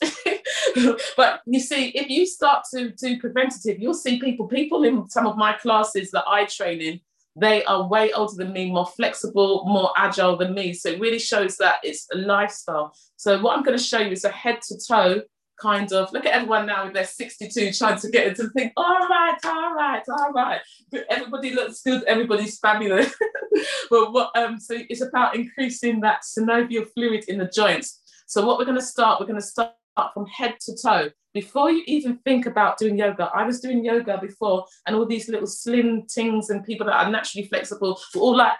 but 1.17 1.41
you 1.45 1.59
see, 1.59 1.89
if 1.89 2.09
you 2.09 2.25
start 2.25 2.63
to 2.73 2.91
do 2.91 3.19
preventative, 3.19 3.79
you'll 3.79 3.93
see 3.93 4.17
people, 4.17 4.47
people 4.47 4.83
in 4.83 5.09
some 5.09 5.27
of 5.27 5.35
my 5.35 5.53
classes 5.53 6.09
that 6.11 6.23
I 6.25 6.45
train 6.45 6.79
in, 6.79 7.01
they 7.35 7.63
are 7.65 7.87
way 7.87 8.13
older 8.13 8.35
than 8.35 8.53
me, 8.53 8.71
more 8.71 8.85
flexible, 8.85 9.65
more 9.67 9.91
agile 9.97 10.37
than 10.37 10.53
me. 10.53 10.73
So 10.73 10.89
it 10.89 11.01
really 11.01 11.19
shows 11.19 11.57
that 11.57 11.79
it's 11.83 12.07
a 12.13 12.17
lifestyle. 12.17 12.93
So 13.17 13.41
what 13.41 13.57
I'm 13.57 13.63
going 13.63 13.77
to 13.77 13.83
show 13.83 13.99
you 13.99 14.11
is 14.11 14.23
a 14.23 14.29
head 14.29 14.61
to 14.69 14.79
toe 14.87 15.21
kind 15.61 15.91
of 15.93 16.11
look 16.13 16.25
at 16.25 16.33
everyone 16.33 16.65
now 16.65 16.85
with 16.85 16.93
their 16.93 17.05
62 17.05 17.73
trying 17.73 17.99
to 17.99 18.09
get 18.09 18.27
into 18.27 18.43
the 18.43 18.49
thing. 18.49 18.71
All 18.77 19.07
right, 19.07 19.37
all 19.45 19.73
right, 19.73 20.03
all 20.09 20.31
right. 20.31 20.61
Everybody 21.09 21.53
looks 21.53 21.81
good, 21.81 22.03
everybody's 22.03 22.59
fabulous. 22.59 23.13
but 23.89 24.11
what 24.11 24.35
um 24.37 24.59
so 24.59 24.75
it's 24.89 25.01
about 25.01 25.35
increasing 25.35 25.99
that 26.01 26.21
synovial 26.23 26.87
fluid 26.93 27.25
in 27.27 27.37
the 27.37 27.47
joints. 27.47 28.01
So 28.27 28.45
what 28.45 28.57
we're 28.59 28.65
going 28.65 28.77
to 28.77 28.83
start, 28.83 29.19
we're 29.19 29.25
going 29.25 29.41
to 29.41 29.45
start 29.45 29.73
from 30.13 30.27
head 30.27 30.55
to 30.61 30.77
toe 30.81 31.09
before 31.33 31.71
you 31.71 31.83
even 31.85 32.17
think 32.17 32.45
about 32.45 32.77
doing 32.77 32.97
yoga, 32.97 33.29
I 33.33 33.45
was 33.45 33.59
doing 33.59 33.85
yoga 33.85 34.17
before, 34.19 34.65
and 34.85 34.95
all 34.95 35.05
these 35.05 35.29
little 35.29 35.47
slim 35.47 36.05
things 36.07 36.49
and 36.49 36.63
people 36.63 36.87
that 36.87 36.95
are 36.95 37.11
naturally 37.11 37.47
flexible 37.47 37.99
were 38.15 38.21
all 38.21 38.37
like. 38.37 38.53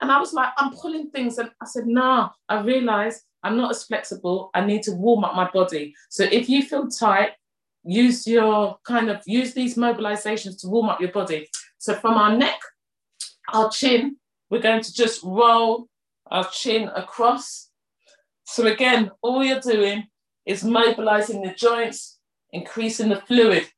And 0.00 0.12
I 0.12 0.20
was 0.20 0.32
like, 0.32 0.50
I'm 0.56 0.72
pulling 0.74 1.10
things. 1.10 1.38
And 1.38 1.50
I 1.60 1.66
said, 1.66 1.86
nah, 1.86 2.30
I 2.48 2.60
realized 2.60 3.22
I'm 3.42 3.56
not 3.56 3.70
as 3.70 3.84
flexible. 3.84 4.50
I 4.54 4.64
need 4.64 4.82
to 4.84 4.92
warm 4.92 5.24
up 5.24 5.34
my 5.34 5.50
body. 5.50 5.94
So 6.08 6.24
if 6.24 6.48
you 6.48 6.62
feel 6.62 6.88
tight, 6.88 7.32
use 7.84 8.26
your 8.26 8.78
kind 8.84 9.08
of 9.08 9.22
use 9.26 9.54
these 9.54 9.76
mobilizations 9.76 10.60
to 10.60 10.68
warm 10.68 10.88
up 10.88 11.00
your 11.00 11.12
body. 11.12 11.48
So 11.78 11.94
from 11.94 12.14
our 12.14 12.36
neck, 12.36 12.60
our 13.52 13.70
chin, 13.70 14.16
we're 14.50 14.60
going 14.60 14.82
to 14.82 14.92
just 14.92 15.22
roll 15.22 15.88
our 16.30 16.48
chin 16.50 16.88
across. 16.94 17.70
So 18.44 18.66
again, 18.66 19.10
all 19.22 19.44
you're 19.44 19.60
doing 19.60 20.06
is 20.46 20.64
mobilizing 20.64 21.42
the 21.42 21.54
joints, 21.54 22.18
increasing 22.52 23.10
the 23.10 23.20
fluid. 23.20 23.68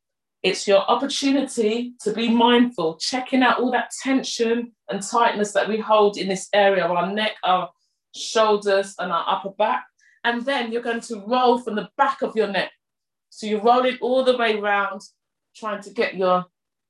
It's 0.43 0.67
your 0.67 0.79
opportunity 0.79 1.93
to 2.01 2.13
be 2.15 2.31
mindful, 2.31 2.97
checking 2.97 3.43
out 3.43 3.61
all 3.61 3.71
that 3.73 3.91
tension 4.03 4.73
and 4.89 5.03
tightness 5.03 5.53
that 5.53 5.69
we 5.69 5.79
hold 5.79 6.17
in 6.17 6.29
this 6.29 6.49
area 6.55 6.85
of 6.85 6.91
our 6.91 7.13
neck, 7.13 7.33
our 7.45 7.69
shoulders, 8.17 8.95
and 8.99 9.13
our 9.13 9.25
upper 9.29 9.51
back. 9.51 9.85
And 10.25 10.45
then 10.45 10.73
you're 10.73 10.83
going 10.83 11.03
to 11.03 11.23
roll 11.27 11.59
from 11.59 11.75
the 11.75 11.91
back 11.99 12.23
of 12.23 12.35
your 12.37 12.49
neck. 12.49 12.73
So 13.29 13.47
you 13.47 13.61
roll 13.61 13.85
it 13.85 14.01
all 14.01 14.25
the 14.25 14.37
way 14.37 14.59
around, 14.59 15.03
trying 15.55 15.83
to 15.83 15.91
get 15.91 16.17
your 16.17 16.47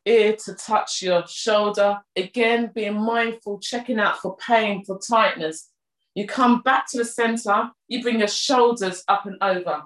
ear 0.07 0.37
to 0.45 0.55
touch 0.55 1.03
your 1.03 1.27
shoulder. 1.27 1.99
Again, 2.15 2.71
being 2.75 3.01
mindful, 3.01 3.59
checking 3.59 3.99
out 3.99 4.19
for 4.19 4.37
pain, 4.37 4.85
for 4.85 4.99
tightness. 4.99 5.71
You 6.15 6.27
come 6.27 6.63
back 6.63 6.89
to 6.91 6.99
the 6.99 7.05
center, 7.05 7.71
you 7.89 8.03
bring 8.03 8.21
your 8.21 8.29
shoulders 8.29 9.03
up 9.09 9.27
and 9.27 9.37
over. 9.41 9.83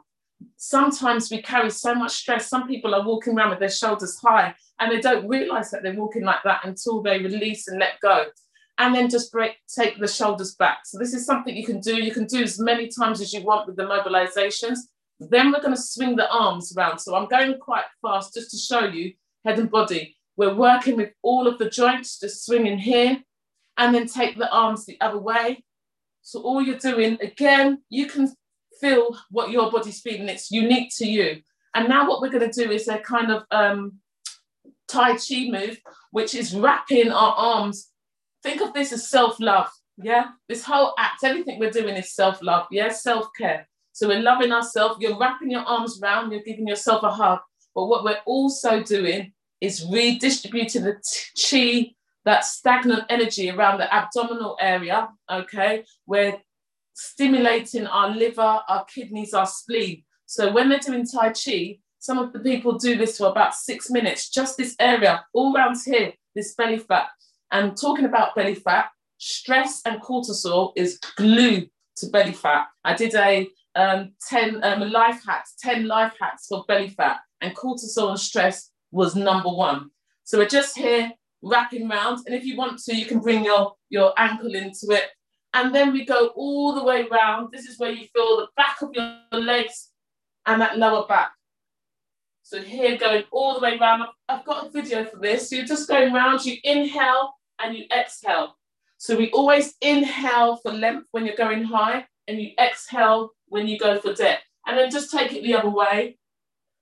Sometimes 0.56 1.30
we 1.30 1.42
carry 1.42 1.70
so 1.70 1.94
much 1.94 2.12
stress. 2.12 2.48
Some 2.48 2.66
people 2.66 2.94
are 2.94 3.06
walking 3.06 3.36
around 3.36 3.50
with 3.50 3.58
their 3.58 3.70
shoulders 3.70 4.18
high 4.18 4.54
and 4.80 4.90
they 4.90 5.00
don't 5.00 5.28
realize 5.28 5.70
that 5.70 5.82
they're 5.82 5.94
walking 5.94 6.22
like 6.22 6.42
that 6.44 6.64
until 6.64 7.02
they 7.02 7.18
release 7.18 7.68
and 7.68 7.78
let 7.78 8.00
go. 8.00 8.26
And 8.78 8.94
then 8.94 9.08
just 9.08 9.30
break, 9.30 9.52
take 9.72 10.00
the 10.00 10.08
shoulders 10.08 10.56
back. 10.56 10.78
So, 10.84 10.98
this 10.98 11.14
is 11.14 11.24
something 11.24 11.56
you 11.56 11.64
can 11.64 11.78
do. 11.78 12.02
You 12.02 12.12
can 12.12 12.26
do 12.26 12.42
as 12.42 12.58
many 12.58 12.88
times 12.88 13.20
as 13.20 13.32
you 13.32 13.42
want 13.42 13.68
with 13.68 13.76
the 13.76 13.84
mobilizations. 13.84 14.78
Then 15.20 15.52
we're 15.52 15.60
going 15.60 15.76
to 15.76 15.80
swing 15.80 16.16
the 16.16 16.28
arms 16.28 16.76
around. 16.76 16.98
So, 16.98 17.14
I'm 17.14 17.28
going 17.28 17.56
quite 17.60 17.84
fast 18.02 18.34
just 18.34 18.50
to 18.50 18.56
show 18.56 18.84
you 18.86 19.12
head 19.44 19.60
and 19.60 19.70
body. 19.70 20.16
We're 20.36 20.56
working 20.56 20.96
with 20.96 21.10
all 21.22 21.46
of 21.46 21.58
the 21.58 21.70
joints, 21.70 22.18
just 22.18 22.44
swinging 22.44 22.78
here, 22.78 23.22
and 23.76 23.94
then 23.94 24.08
take 24.08 24.36
the 24.36 24.50
arms 24.50 24.86
the 24.86 25.00
other 25.00 25.18
way 25.18 25.62
so 26.24 26.40
all 26.40 26.62
you're 26.62 26.78
doing, 26.78 27.18
again, 27.20 27.82
you 27.90 28.06
can 28.06 28.34
feel 28.80 29.16
what 29.30 29.50
your 29.50 29.70
body's 29.70 30.00
feeling. 30.00 30.28
It's 30.28 30.50
unique 30.50 30.90
to 30.96 31.06
you. 31.06 31.42
And 31.74 31.88
now 31.88 32.08
what 32.08 32.20
we're 32.20 32.30
going 32.30 32.50
to 32.50 32.64
do 32.64 32.70
is 32.70 32.88
a 32.88 32.98
kind 32.98 33.32
of 33.32 33.44
um, 33.50 33.94
Tai 34.88 35.16
Chi 35.16 35.48
move, 35.50 35.78
which 36.12 36.34
is 36.34 36.54
wrapping 36.54 37.10
our 37.10 37.34
arms. 37.34 37.90
Think 38.42 38.60
of 38.60 38.72
this 38.74 38.92
as 38.92 39.08
self-love. 39.08 39.68
Yeah, 39.96 40.26
this 40.48 40.64
whole 40.64 40.92
act, 40.98 41.22
everything 41.22 41.58
we're 41.58 41.70
doing 41.70 41.94
is 41.94 42.14
self-love. 42.14 42.66
Yeah, 42.70 42.90
self-care. 42.90 43.68
So 43.92 44.08
we're 44.08 44.20
loving 44.20 44.50
ourselves. 44.50 44.96
You're 45.00 45.18
wrapping 45.18 45.52
your 45.52 45.62
arms 45.62 46.00
around, 46.02 46.32
you're 46.32 46.42
giving 46.42 46.66
yourself 46.66 47.04
a 47.04 47.10
hug. 47.10 47.38
But 47.74 47.86
what 47.86 48.04
we're 48.04 48.18
also 48.26 48.82
doing 48.82 49.32
is 49.60 49.86
redistributing 49.90 50.82
the 50.82 50.96
chi, 51.40 51.94
that 52.24 52.44
stagnant 52.44 53.04
energy 53.08 53.50
around 53.50 53.78
the 53.78 53.92
abdominal 53.94 54.56
area. 54.60 55.08
Okay. 55.30 55.84
We're 56.06 56.38
stimulating 56.94 57.86
our 57.86 58.10
liver, 58.10 58.60
our 58.68 58.84
kidneys, 58.86 59.34
our 59.34 59.46
spleen. 59.46 60.02
So 60.26 60.52
when 60.52 60.68
they're 60.68 60.78
doing 60.78 61.06
Tai 61.06 61.32
Chi, 61.32 61.78
some 61.98 62.18
of 62.18 62.32
the 62.32 62.40
people 62.40 62.78
do 62.78 62.96
this 62.96 63.18
for 63.18 63.28
about 63.28 63.54
six 63.54 63.90
minutes, 63.90 64.30
just 64.30 64.56
this 64.56 64.74
area, 64.78 65.24
all 65.32 65.54
around 65.54 65.76
here, 65.84 66.12
this 66.34 66.54
belly 66.54 66.78
fat. 66.78 67.08
And 67.50 67.76
talking 67.76 68.04
about 68.04 68.34
belly 68.34 68.54
fat, 68.54 68.88
stress 69.18 69.80
and 69.84 70.00
cortisol 70.00 70.72
is 70.76 70.98
glue 71.16 71.66
to 71.96 72.06
belly 72.08 72.32
fat. 72.32 72.66
I 72.84 72.94
did 72.94 73.14
a 73.14 73.48
um, 73.74 74.12
10 74.28 74.62
um, 74.62 74.90
life 74.90 75.22
hacks, 75.26 75.54
10 75.60 75.86
life 75.86 76.14
hacks 76.20 76.46
for 76.46 76.64
belly 76.68 76.88
fat, 76.88 77.20
and 77.40 77.56
cortisol 77.56 78.10
and 78.10 78.20
stress 78.20 78.70
was 78.90 79.16
number 79.16 79.48
one. 79.48 79.90
So 80.24 80.38
we're 80.38 80.48
just 80.48 80.76
here 80.76 81.12
wrapping 81.42 81.88
round. 81.88 82.20
And 82.26 82.34
if 82.34 82.44
you 82.44 82.56
want 82.56 82.78
to, 82.80 82.96
you 82.96 83.06
can 83.06 83.20
bring 83.20 83.44
your, 83.44 83.72
your 83.90 84.12
ankle 84.18 84.54
into 84.54 84.88
it. 84.90 85.04
And 85.54 85.72
then 85.72 85.92
we 85.92 86.04
go 86.04 86.32
all 86.34 86.74
the 86.74 86.82
way 86.82 87.06
round. 87.08 87.50
This 87.52 87.66
is 87.66 87.78
where 87.78 87.92
you 87.92 88.08
feel 88.12 88.38
the 88.38 88.48
back 88.56 88.82
of 88.82 88.90
your 88.92 89.40
legs 89.40 89.90
and 90.46 90.60
that 90.60 90.78
lower 90.78 91.06
back. 91.06 91.30
So 92.42 92.60
here 92.60 92.98
going 92.98 93.22
all 93.30 93.54
the 93.54 93.60
way 93.60 93.78
around. 93.78 94.02
I've 94.28 94.44
got 94.44 94.66
a 94.66 94.70
video 94.70 95.04
for 95.04 95.16
this. 95.18 95.48
So 95.48 95.56
you're 95.56 95.64
just 95.64 95.88
going 95.88 96.12
round, 96.12 96.44
you 96.44 96.56
inhale 96.64 97.34
and 97.62 97.76
you 97.76 97.84
exhale. 97.96 98.56
So 98.98 99.16
we 99.16 99.30
always 99.30 99.74
inhale 99.80 100.56
for 100.56 100.72
length 100.72 101.06
when 101.12 101.24
you're 101.24 101.36
going 101.36 101.62
high 101.62 102.04
and 102.26 102.42
you 102.42 102.50
exhale 102.60 103.30
when 103.46 103.68
you 103.68 103.78
go 103.78 104.00
for 104.00 104.12
depth. 104.12 104.42
And 104.66 104.76
then 104.76 104.90
just 104.90 105.12
take 105.12 105.32
it 105.32 105.44
the 105.44 105.54
other 105.54 105.70
way. 105.70 106.18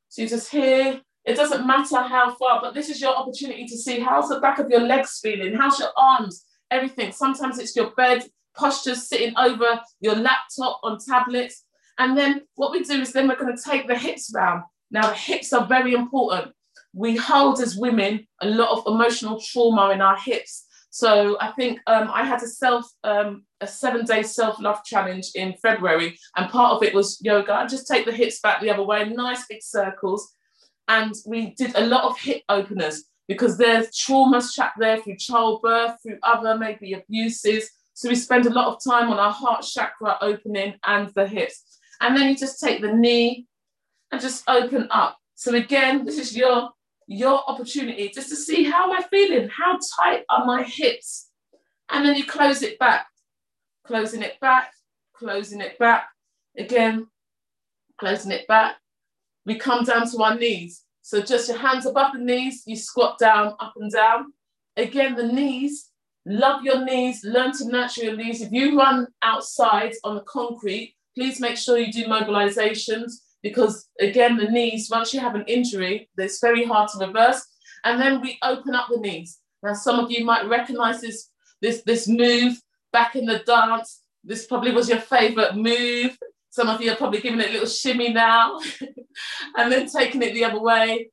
So 0.08 0.22
you 0.22 0.28
just 0.28 0.50
here. 0.50 1.00
It 1.24 1.36
doesn't 1.36 1.66
matter 1.66 2.00
how 2.00 2.34
far, 2.34 2.60
but 2.60 2.74
this 2.74 2.88
is 2.88 3.00
your 3.00 3.14
opportunity 3.14 3.66
to 3.66 3.76
see 3.76 4.00
how's 4.00 4.30
the 4.30 4.40
back 4.40 4.58
of 4.58 4.68
your 4.68 4.80
legs 4.80 5.20
feeling, 5.22 5.54
how's 5.54 5.78
your 5.78 5.90
arms, 5.96 6.44
everything. 6.68 7.12
Sometimes 7.12 7.60
it's 7.60 7.76
your 7.76 7.92
bed 7.92 8.24
posture 8.56 8.94
sitting 8.94 9.34
over 9.36 9.80
your 10.00 10.16
laptop 10.16 10.80
on 10.82 10.98
tablets. 10.98 11.64
And 11.98 12.16
then 12.16 12.42
what 12.54 12.72
we 12.72 12.82
do 12.82 13.00
is 13.00 13.12
then 13.12 13.28
we're 13.28 13.36
going 13.36 13.56
to 13.56 13.62
take 13.62 13.86
the 13.86 13.96
hips 13.96 14.32
round. 14.34 14.62
Now, 14.90 15.08
the 15.08 15.14
hips 15.14 15.52
are 15.52 15.66
very 15.66 15.94
important. 15.94 16.52
We 16.94 17.16
hold 17.16 17.60
as 17.60 17.76
women 17.76 18.26
a 18.40 18.46
lot 18.46 18.76
of 18.76 18.84
emotional 18.86 19.40
trauma 19.40 19.90
in 19.90 20.00
our 20.00 20.16
hips. 20.16 20.66
So 20.90 21.38
I 21.40 21.52
think 21.52 21.80
um, 21.86 22.10
I 22.12 22.22
had 22.22 22.42
a 22.42 22.46
self, 22.46 22.86
um, 23.02 23.44
a 23.62 23.66
seven 23.66 24.04
day 24.04 24.22
self 24.22 24.60
love 24.60 24.84
challenge 24.84 25.30
in 25.34 25.54
February, 25.62 26.18
and 26.36 26.50
part 26.50 26.74
of 26.74 26.82
it 26.82 26.94
was 26.94 27.18
yoga. 27.22 27.54
I 27.54 27.66
just 27.66 27.88
take 27.88 28.04
the 28.04 28.12
hips 28.12 28.40
back 28.40 28.60
the 28.60 28.70
other 28.70 28.82
way, 28.82 29.08
nice 29.08 29.46
big 29.46 29.62
circles. 29.62 30.30
And 30.88 31.14
we 31.26 31.54
did 31.54 31.74
a 31.76 31.86
lot 31.86 32.04
of 32.04 32.20
hip 32.20 32.42
openers 32.50 33.04
because 33.26 33.56
there's 33.56 33.88
traumas 33.88 34.52
trapped 34.52 34.78
there 34.78 34.98
through 34.98 35.16
childbirth, 35.16 35.96
through 36.02 36.18
other 36.22 36.58
maybe 36.58 36.92
abuses. 36.92 37.70
So 37.94 38.08
we 38.08 38.14
spend 38.14 38.46
a 38.46 38.50
lot 38.50 38.68
of 38.68 38.82
time 38.82 39.10
on 39.10 39.18
our 39.18 39.32
heart 39.32 39.64
chakra 39.64 40.16
opening 40.20 40.74
and 40.84 41.08
the 41.14 41.26
hips. 41.26 41.78
And 42.00 42.16
then 42.16 42.28
you 42.28 42.36
just 42.36 42.60
take 42.60 42.80
the 42.80 42.92
knee 42.92 43.46
and 44.10 44.20
just 44.20 44.44
open 44.48 44.88
up. 44.90 45.18
So 45.34 45.54
again, 45.54 46.04
this 46.04 46.18
is 46.18 46.36
your 46.36 46.70
your 47.08 47.42
opportunity 47.48 48.08
just 48.08 48.30
to 48.30 48.36
see 48.36 48.64
how 48.64 48.90
am 48.90 48.98
I 48.98 49.02
feeling? 49.08 49.48
How 49.48 49.78
tight 49.96 50.24
are 50.30 50.46
my 50.46 50.62
hips? 50.62 51.30
And 51.90 52.06
then 52.06 52.16
you 52.16 52.24
close 52.24 52.62
it 52.62 52.78
back, 52.78 53.06
closing 53.84 54.22
it 54.22 54.40
back, 54.40 54.72
closing 55.14 55.60
it 55.60 55.78
back. 55.78 56.08
Again, 56.56 57.06
closing 57.98 58.32
it 58.32 58.46
back. 58.46 58.76
We 59.44 59.56
come 59.56 59.84
down 59.84 60.10
to 60.10 60.22
our 60.22 60.36
knees. 60.36 60.84
So 61.02 61.20
just 61.20 61.48
your 61.48 61.58
hands 61.58 61.86
above 61.86 62.12
the 62.12 62.20
knees, 62.20 62.62
you 62.66 62.76
squat 62.76 63.18
down, 63.18 63.54
up 63.58 63.74
and 63.76 63.90
down. 63.90 64.32
Again, 64.76 65.16
the 65.16 65.26
knees, 65.26 65.90
love 66.26 66.62
your 66.62 66.84
knees, 66.84 67.24
learn 67.24 67.52
to 67.58 67.68
nurture 67.68 68.04
your 68.04 68.16
knees. 68.16 68.40
If 68.40 68.52
you 68.52 68.78
run 68.78 69.08
outside 69.22 69.92
on 70.04 70.16
the 70.16 70.22
concrete, 70.22 70.94
please 71.14 71.40
make 71.40 71.56
sure 71.56 71.78
you 71.78 71.92
do 71.92 72.04
mobilizations 72.04 73.12
because 73.42 73.88
again, 74.00 74.36
the 74.36 74.48
knees, 74.48 74.88
once 74.90 75.12
you 75.12 75.20
have 75.20 75.34
an 75.34 75.44
injury, 75.46 76.08
it's 76.16 76.40
very 76.40 76.64
hard 76.64 76.88
to 76.90 77.06
reverse. 77.06 77.44
And 77.84 78.00
then 78.00 78.20
we 78.20 78.38
open 78.42 78.74
up 78.74 78.86
the 78.88 79.00
knees. 79.00 79.38
Now, 79.62 79.74
some 79.74 79.98
of 79.98 80.10
you 80.10 80.24
might 80.24 80.48
recognize 80.48 81.00
this, 81.00 81.28
this, 81.60 81.82
this 81.82 82.08
move 82.08 82.60
back 82.92 83.16
in 83.16 83.26
the 83.26 83.40
dance. 83.40 84.02
This 84.24 84.46
probably 84.46 84.70
was 84.70 84.88
your 84.88 85.00
favorite 85.00 85.56
move. 85.56 86.16
Some 86.50 86.68
of 86.68 86.80
you 86.80 86.92
are 86.92 86.96
probably 86.96 87.20
giving 87.20 87.40
it 87.40 87.48
a 87.48 87.52
little 87.52 87.68
shimmy 87.68 88.12
now 88.12 88.60
and 89.56 89.72
then 89.72 89.88
taking 89.88 90.22
it 90.22 90.34
the 90.34 90.44
other 90.44 90.60
way. 90.60 91.10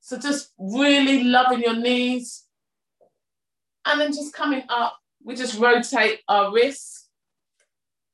So 0.00 0.18
just 0.18 0.52
really 0.58 1.24
loving 1.24 1.62
your 1.62 1.76
knees. 1.76 2.43
And 3.86 4.00
then 4.00 4.12
just 4.12 4.32
coming 4.32 4.62
up, 4.68 4.98
we 5.22 5.34
just 5.34 5.58
rotate 5.58 6.20
our 6.28 6.52
wrists, 6.52 7.08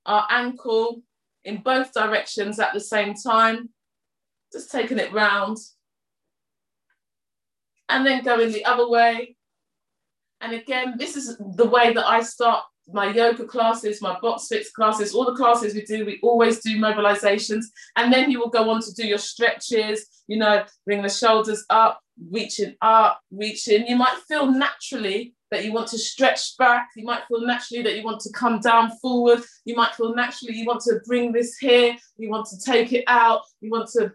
our 0.06 0.26
ankle, 0.30 1.02
in 1.44 1.58
both 1.58 1.92
directions 1.92 2.58
at 2.58 2.72
the 2.72 2.80
same 2.80 3.14
time, 3.14 3.70
just 4.52 4.70
taking 4.70 4.98
it 4.98 5.12
round. 5.12 5.56
And 7.88 8.06
then 8.06 8.22
going 8.22 8.52
the 8.52 8.64
other 8.64 8.88
way. 8.88 9.36
And 10.40 10.52
again, 10.54 10.94
this 10.98 11.16
is 11.16 11.36
the 11.38 11.66
way 11.66 11.92
that 11.92 12.06
I 12.06 12.22
start 12.22 12.64
my 12.92 13.12
yoga 13.12 13.44
classes, 13.44 14.02
my 14.02 14.18
box 14.20 14.48
fix 14.48 14.70
classes, 14.70 15.14
all 15.14 15.24
the 15.24 15.36
classes 15.36 15.74
we 15.74 15.82
do, 15.82 16.04
we 16.04 16.18
always 16.22 16.60
do 16.60 16.76
mobilizations. 16.78 17.66
And 17.96 18.12
then 18.12 18.30
you 18.30 18.40
will 18.40 18.48
go 18.48 18.70
on 18.70 18.80
to 18.82 18.94
do 18.94 19.06
your 19.06 19.18
stretches, 19.18 20.06
you 20.26 20.38
know, 20.38 20.64
bring 20.86 21.02
the 21.02 21.08
shoulders 21.08 21.64
up, 21.70 22.00
reaching 22.30 22.74
up, 22.80 23.20
reaching. 23.30 23.86
You 23.86 23.96
might 23.96 24.16
feel 24.28 24.50
naturally 24.50 25.34
that 25.50 25.64
you 25.64 25.72
want 25.72 25.88
to 25.88 25.98
stretch 25.98 26.56
back. 26.56 26.90
You 26.96 27.04
might 27.04 27.26
feel 27.26 27.44
naturally 27.46 27.82
that 27.82 27.96
you 27.96 28.04
want 28.04 28.20
to 28.20 28.32
come 28.32 28.60
down 28.60 28.90
forward. 28.98 29.42
You 29.64 29.74
might 29.74 29.94
feel 29.94 30.14
naturally 30.14 30.56
you 30.56 30.66
want 30.66 30.82
to 30.82 31.00
bring 31.06 31.32
this 31.32 31.58
here. 31.58 31.96
You 32.16 32.30
want 32.30 32.46
to 32.48 32.60
take 32.60 32.92
it 32.92 33.04
out. 33.06 33.42
You 33.60 33.70
want 33.70 33.88
to 33.90 34.12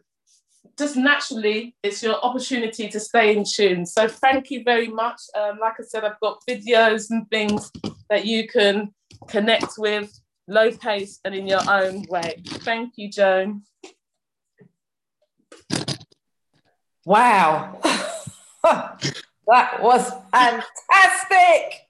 just 0.77 0.97
naturally, 0.97 1.75
it's 1.83 2.03
your 2.03 2.15
opportunity 2.15 2.89
to 2.89 2.99
stay 2.99 3.35
in 3.35 3.45
tune. 3.45 3.85
So 3.85 4.07
thank 4.07 4.51
you 4.51 4.63
very 4.63 4.87
much. 4.87 5.21
Um, 5.35 5.57
like 5.59 5.75
I 5.79 5.83
said, 5.83 6.03
I've 6.03 6.19
got 6.19 6.41
videos 6.49 7.11
and 7.11 7.29
things 7.29 7.71
that 8.09 8.25
you 8.25 8.47
can 8.47 8.93
connect 9.27 9.77
with, 9.77 10.11
low 10.47 10.71
pace 10.71 11.19
and 11.23 11.33
in 11.33 11.47
your 11.47 11.61
own 11.69 12.05
way. 12.09 12.41
Thank 12.45 12.93
you, 12.97 13.09
Joan. 13.09 13.63
Wow. 17.05 17.79
That 19.47 19.81
was 19.81 20.09
fantastic. 20.31 21.87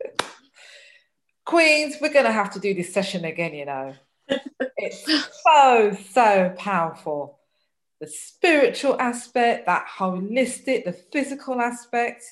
Queens, 1.46 1.98
we're 2.02 2.14
going 2.14 2.26
to 2.26 2.32
have 2.32 2.52
to 2.54 2.60
do 2.60 2.74
this 2.74 2.94
session 2.94 3.24
again, 3.26 3.54
you 3.54 3.66
know. 3.66 3.94
it's 4.78 5.06
so, 5.44 5.96
so 6.12 6.54
powerful. 6.58 7.40
The 8.02 8.08
spiritual 8.08 9.00
aspect, 9.00 9.68
that 9.68 9.88
holistic, 9.88 10.86
the 10.86 10.94
physical 10.94 11.62
aspect. 11.62 12.24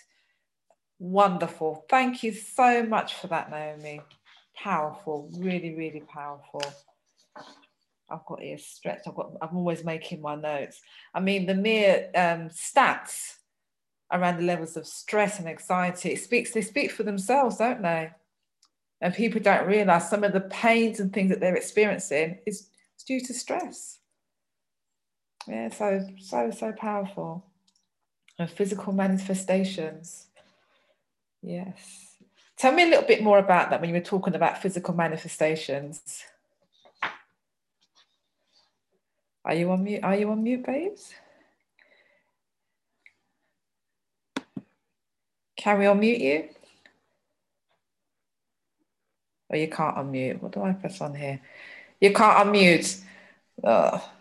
Wonderful. 1.00 1.86
Thank 1.90 2.24
you 2.24 2.34
so 2.34 2.84
much 2.84 3.14
for 3.16 3.28
that, 3.28 3.50
Naomi. 3.50 4.02
Powerful, 4.58 5.30
really, 5.38 5.76
really 5.76 6.02
powerful. 6.02 6.64
I've 8.10 8.26
got 8.26 8.44
ears 8.44 8.66
stretched. 8.66 9.08
I've 9.08 9.16
got. 9.16 9.32
I'm 9.42 9.58
always 9.58 9.84
making 9.84 10.22
my 10.22 10.36
notes. 10.36 10.82
I 11.14 11.20
mean, 11.20 11.46
the 11.46 11.56
mere 11.56 12.10
um, 12.16 12.50
stats 12.50 13.36
around 14.14 14.38
the 14.38 14.44
levels 14.44 14.78
of 14.78 14.88
stress 14.88 15.40
and 15.40 15.50
anxiety. 15.50 16.12
It 16.14 16.22
speaks, 16.22 16.52
they 16.52 16.62
speak 16.62 16.92
for 16.92 17.04
themselves, 17.04 17.58
don't 17.58 17.82
they? 17.82 18.12
And 19.02 19.14
people 19.14 19.42
don't 19.42 19.68
realize 19.68 20.10
some 20.10 20.24
of 20.24 20.32
the 20.32 20.42
pains 20.42 21.00
and 21.00 21.12
things 21.12 21.30
that 21.30 21.42
they're 21.42 21.56
experiencing 21.56 22.40
is 22.46 22.70
due 23.06 23.20
to 23.20 23.34
stress. 23.34 24.00
Yeah, 25.48 25.70
so, 25.70 26.08
so, 26.20 26.52
so 26.52 26.72
powerful. 26.72 27.46
And 28.40 28.50
physical 28.50 28.94
manifestations. 28.94 30.28
Yes. 31.42 32.16
Tell 32.58 32.72
me 32.72 32.84
a 32.84 32.88
little 32.88 33.06
bit 33.06 33.22
more 33.22 33.40
about 33.40 33.70
that 33.70 33.82
when 33.82 33.90
you 33.90 33.96
were 33.96 34.02
talking 34.02 34.36
about 34.36 34.62
physical 34.62 34.94
manifestations. 34.94 36.24
Are 39.44 39.54
you 39.54 39.70
on 39.72 39.84
mute? 39.84 40.04
Are 40.04 40.16
you 40.16 40.32
on 40.32 40.42
mute, 40.42 40.66
babes? 40.66 41.14
Can 45.64 45.80
we 45.80 45.86
unmute 45.86 46.20
you? 46.20 46.50
Oh, 49.50 49.56
you 49.56 49.70
can't 49.70 49.96
unmute. 49.96 50.42
What 50.42 50.52
do 50.52 50.62
I 50.62 50.74
press 50.74 51.00
on 51.00 51.16
here? 51.16 51.40
You 52.02 52.12
can't 52.12 52.46
unmute. 52.46 53.00
Oh, 53.64 54.12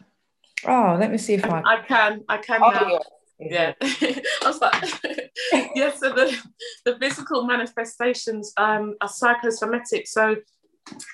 oh 0.69 0.97
let 1.01 1.11
me 1.11 1.19
see 1.19 1.35
if 1.35 1.45
I. 1.45 1.61
I 1.63 1.79
can. 1.81 2.23
I 2.29 2.37
can 2.37 2.63
oh, 2.63 2.71
now. 2.71 3.01
Yeah. 3.41 3.73
yeah. 3.81 4.19
I 4.43 4.47
was 4.47 4.61
like, 4.61 5.33
yes. 5.75 5.99
So 5.99 6.11
the, 6.11 6.39
the 6.85 6.97
physical 7.01 7.45
manifestations 7.45 8.53
um, 8.57 8.95
are 9.01 9.09
psychosomatic. 9.09 10.07
So 10.07 10.37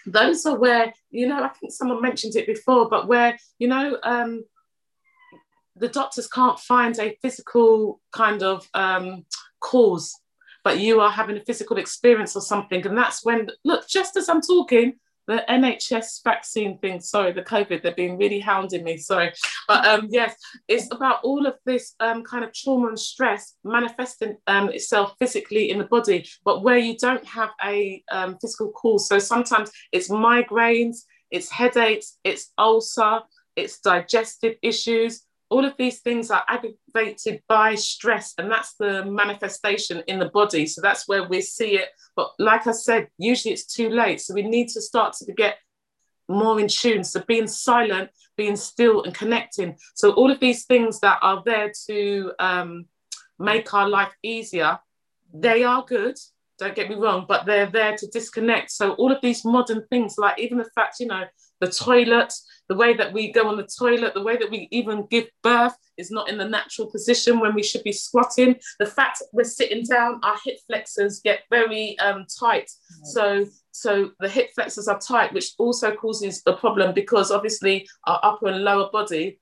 those 0.05 0.45
are 0.45 0.59
where, 0.59 0.93
you 1.09 1.27
know, 1.27 1.43
I 1.43 1.49
think 1.49 1.73
someone 1.73 2.03
mentioned 2.03 2.37
it 2.37 2.47
before, 2.47 2.91
but 2.91 3.09
where, 3.09 3.39
you 3.59 3.69
know, 3.69 3.97
um, 4.03 4.45
the 5.75 5.89
doctors 5.89 6.27
can't 6.27 6.59
find 6.59 6.99
a 6.99 7.17
physical 7.23 8.03
kind 8.13 8.43
of 8.43 8.69
um, 8.75 9.25
cause, 9.61 10.15
but 10.65 10.79
you 10.79 11.01
are 11.01 11.11
having 11.11 11.37
a 11.37 11.45
physical 11.45 11.79
experience 11.79 12.37
or 12.37 12.43
something. 12.43 12.87
And 12.87 12.97
that's 12.97 13.25
when, 13.25 13.49
look, 13.65 13.89
just 13.89 14.17
as 14.17 14.29
I'm 14.29 14.41
talking, 14.41 14.95
the 15.29 15.45
NHS 15.49 16.25
vaccine 16.25 16.79
thing, 16.79 17.01
sorry, 17.01 17.33
the 17.33 17.43
COVID, 17.43 17.83
they've 17.83 17.95
been 17.95 18.17
really 18.17 18.41
hounding 18.41 18.83
me, 18.83 18.97
sorry. 18.97 19.33
But 19.69 19.87
um, 19.87 20.09
yes, 20.11 20.35
it's 20.67 20.89
about 20.91 21.21
all 21.23 21.47
of 21.47 21.55
this 21.67 21.95
um, 22.01 22.25
kind 22.25 22.45
of 22.45 22.55
trauma 22.55 22.89
and 22.89 22.99
stress 22.99 23.55
manifesting 23.63 24.39
um, 24.47 24.71
itself 24.71 25.15
physically 25.19 25.71
in 25.71 25.79
the 25.79 25.85
body, 25.85 26.27
but 26.47 26.63
where 26.63 26.79
you 26.79 26.97
don't 26.97 27.25
have 27.27 27.51
a 27.63 28.03
um, 28.11 28.39
physical 28.41 28.73
cause. 28.73 29.07
So 29.07 29.19
sometimes 29.19 29.71
it's 29.93 30.09
migraines, 30.09 31.01
it's 31.31 31.51
headaches, 31.51 32.17
it's 32.25 32.51
ulcer, 32.57 33.21
it's 33.55 33.81
digestive 33.81 34.57
issues, 34.63 35.23
all 35.51 35.65
of 35.65 35.75
these 35.79 36.01
things 36.01 36.31
are 36.31 36.45
aggravated 36.49 37.43
by 37.49 37.75
stress 37.75 38.35
and 38.39 38.51
that's 38.51 38.75
the 38.75 39.05
manifestation 39.05 40.03
in 40.07 40.19
the 40.19 40.29
body. 40.29 40.67
So 40.67 40.81
that's 40.81 41.09
where 41.09 41.27
we 41.27 41.41
see 41.41 41.77
it. 41.77 41.89
But 42.17 42.33
like 42.39 42.67
i 42.67 42.73
said 42.73 43.09
usually 43.19 43.55
it's 43.55 43.67
too 43.67 43.89
late. 43.89 44.21
So 44.21 44.35
we 44.35 44.43
need 44.43 44.69
to 44.71 44.81
start 44.81 45.15
to 45.15 45.33
get 45.33 45.57
more 46.29 46.61
in 46.61 46.69
tune. 46.69 47.05
So 47.05 47.23
being 47.27 47.47
silent 47.47 48.11
being 48.37 48.57
still 48.57 49.03
and 49.03 49.13
connecting. 49.13 49.77
So 49.95 50.13
all 50.13 50.31
of 50.31 50.39
these 50.39 50.65
things 50.65 51.01
that 51.01 51.19
are 51.23 51.43
there 51.45 51.73
to 51.89 52.33
um, 52.39 52.87
make 53.39 53.75
our 53.75 53.89
life 53.89 54.13
easier 54.23 54.79
they 55.33 55.65
are 55.65 55.85
good 55.85 56.17
don't 56.59 56.75
get 56.75 56.89
me 56.89 56.97
wrong 56.97 57.25
but 57.29 57.47
they're 57.47 57.71
there 57.71 57.97
to 57.97 58.07
disconnect 58.09 58.71
so 58.71 58.93
all 58.95 59.13
of 59.13 59.21
these 59.23 59.45
modern 59.45 59.85
things 59.89 60.17
like 60.19 60.39
even 60.39 60.59
the 60.59 60.71
fact 60.75 60.97
you 61.01 61.07
know 61.07 61.25
the 61.61 61.71
toilet 61.71 62.33
the 62.69 62.75
way 62.75 62.95
that 62.95 63.13
we 63.13 63.33
go 63.33 63.49
on 63.49 63.57
the 63.57 63.67
toilet, 63.67 64.15
the 64.15 64.23
way 64.23 64.37
that 64.37 64.51
we 64.51 64.69
even 64.71 65.07
give 65.11 65.27
birth 65.43 65.75
is 65.97 66.11
not 66.11 66.29
in 66.29 66.39
the 66.39 66.49
natural 66.49 66.91
position 66.91 67.41
when 67.41 67.55
we 67.55 67.63
should 67.63 67.83
be 67.83 67.93
squatting. 67.93 68.57
The 68.79 68.87
fact 68.87 69.23
we're 69.33 69.45
sitting 69.45 69.85
down, 69.85 70.21
our 70.23 70.37
hip 70.45 70.59
flexors 70.67 71.21
get 71.21 71.41
very 71.51 71.99
um, 71.99 72.27
tight. 72.39 72.71
So, 73.05 73.47
so 73.73 74.11
the 74.21 74.29
hip 74.29 74.51
flexors 74.55 74.87
are 74.87 74.99
tight, 74.99 75.33
which 75.33 75.53
also 75.59 75.95
causes 75.95 76.43
a 76.47 76.53
problem 76.53 76.93
because 76.93 77.31
obviously 77.31 77.89
our 78.07 78.21
upper 78.23 78.49
and 78.49 78.63
lower 78.63 78.91
body 78.93 79.41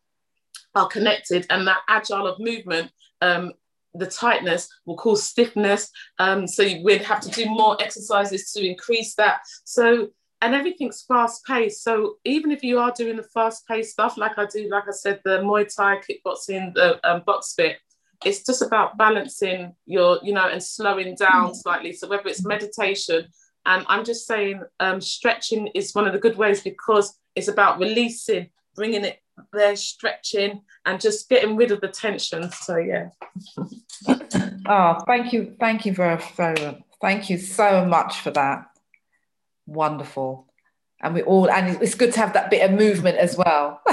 are 0.75 0.87
connected, 0.87 1.47
and 1.51 1.67
that 1.67 1.81
agile 1.89 2.27
of 2.27 2.39
movement 2.39 2.93
um, 3.23 3.53
the 3.99 4.07
tightness 4.07 4.69
will 4.85 4.97
cause 4.97 5.23
stiffness. 5.23 5.91
Um, 6.19 6.47
so 6.47 6.65
we'd 6.83 7.03
have 7.03 7.21
to 7.21 7.31
do 7.31 7.47
more 7.47 7.81
exercises 7.81 8.53
to 8.53 8.65
increase 8.65 9.15
that. 9.15 9.41
So 9.65 10.11
and 10.43 10.55
everything's 10.55 11.03
fast 11.03 11.45
paced. 11.47 11.83
So 11.83 12.17
even 12.25 12.51
if 12.51 12.63
you 12.63 12.79
are 12.79 12.93
doing 12.93 13.17
the 13.17 13.23
fast 13.23 13.67
paced 13.67 13.93
stuff, 13.93 14.19
like 14.19 14.39
I 14.39 14.47
do, 14.47 14.69
like 14.71 14.85
I 14.87 14.93
said, 14.93 15.21
the 15.25 15.39
Muay 15.39 15.67
Thai, 15.75 15.97
kickboxing, 15.97 16.75
the 16.75 17.01
um, 17.09 17.23
box 17.25 17.55
fit, 17.57 17.79
it's 18.25 18.45
just 18.45 18.63
about 18.63 18.99
balancing 18.99 19.75
your, 19.87 20.19
you 20.23 20.33
know, 20.33 20.49
and 20.49 20.63
slowing 20.63 21.15
down 21.15 21.51
mm. 21.51 21.57
slightly. 21.57 21.93
So 21.93 22.09
whether 22.09 22.29
it's 22.29 22.45
meditation, 22.45 23.27
and 23.65 23.85
I'm 23.89 24.05
just 24.05 24.27
saying, 24.27 24.63
um, 24.79 25.01
stretching 25.01 25.69
is 25.69 25.95
one 25.95 26.07
of 26.07 26.13
the 26.13 26.19
good 26.19 26.37
ways 26.37 26.61
because 26.61 27.19
it's 27.35 27.49
about 27.49 27.79
releasing, 27.79 28.51
bringing 28.75 29.05
it 29.05 29.19
there, 29.53 29.77
stretching, 29.77 30.63
and 30.85 31.01
just 31.01 31.29
getting 31.29 31.57
rid 31.57 31.71
of 31.71 31.81
the 31.81 31.89
tension. 31.89 32.51
So 32.53 32.77
yeah. 32.77 33.11
oh, 34.67 35.03
thank 35.07 35.33
you, 35.33 35.57
thank 35.59 35.87
you 35.87 35.93
very, 35.93 36.21
very, 36.37 36.85
thank 37.01 37.31
you 37.31 37.39
so 37.39 37.85
much 37.85 38.21
for 38.21 38.31
that 38.33 38.67
wonderful 39.67 40.47
and 41.03 41.15
we 41.15 41.23
all 41.23 41.51
and 41.51 41.81
it's 41.83 41.95
good 41.95 42.13
to 42.13 42.21
have 42.21 42.33
that 42.33 42.51
bit 42.51 42.69
of 42.69 42.77
movement 42.77 43.17
as 43.19 43.37
well 43.37 43.81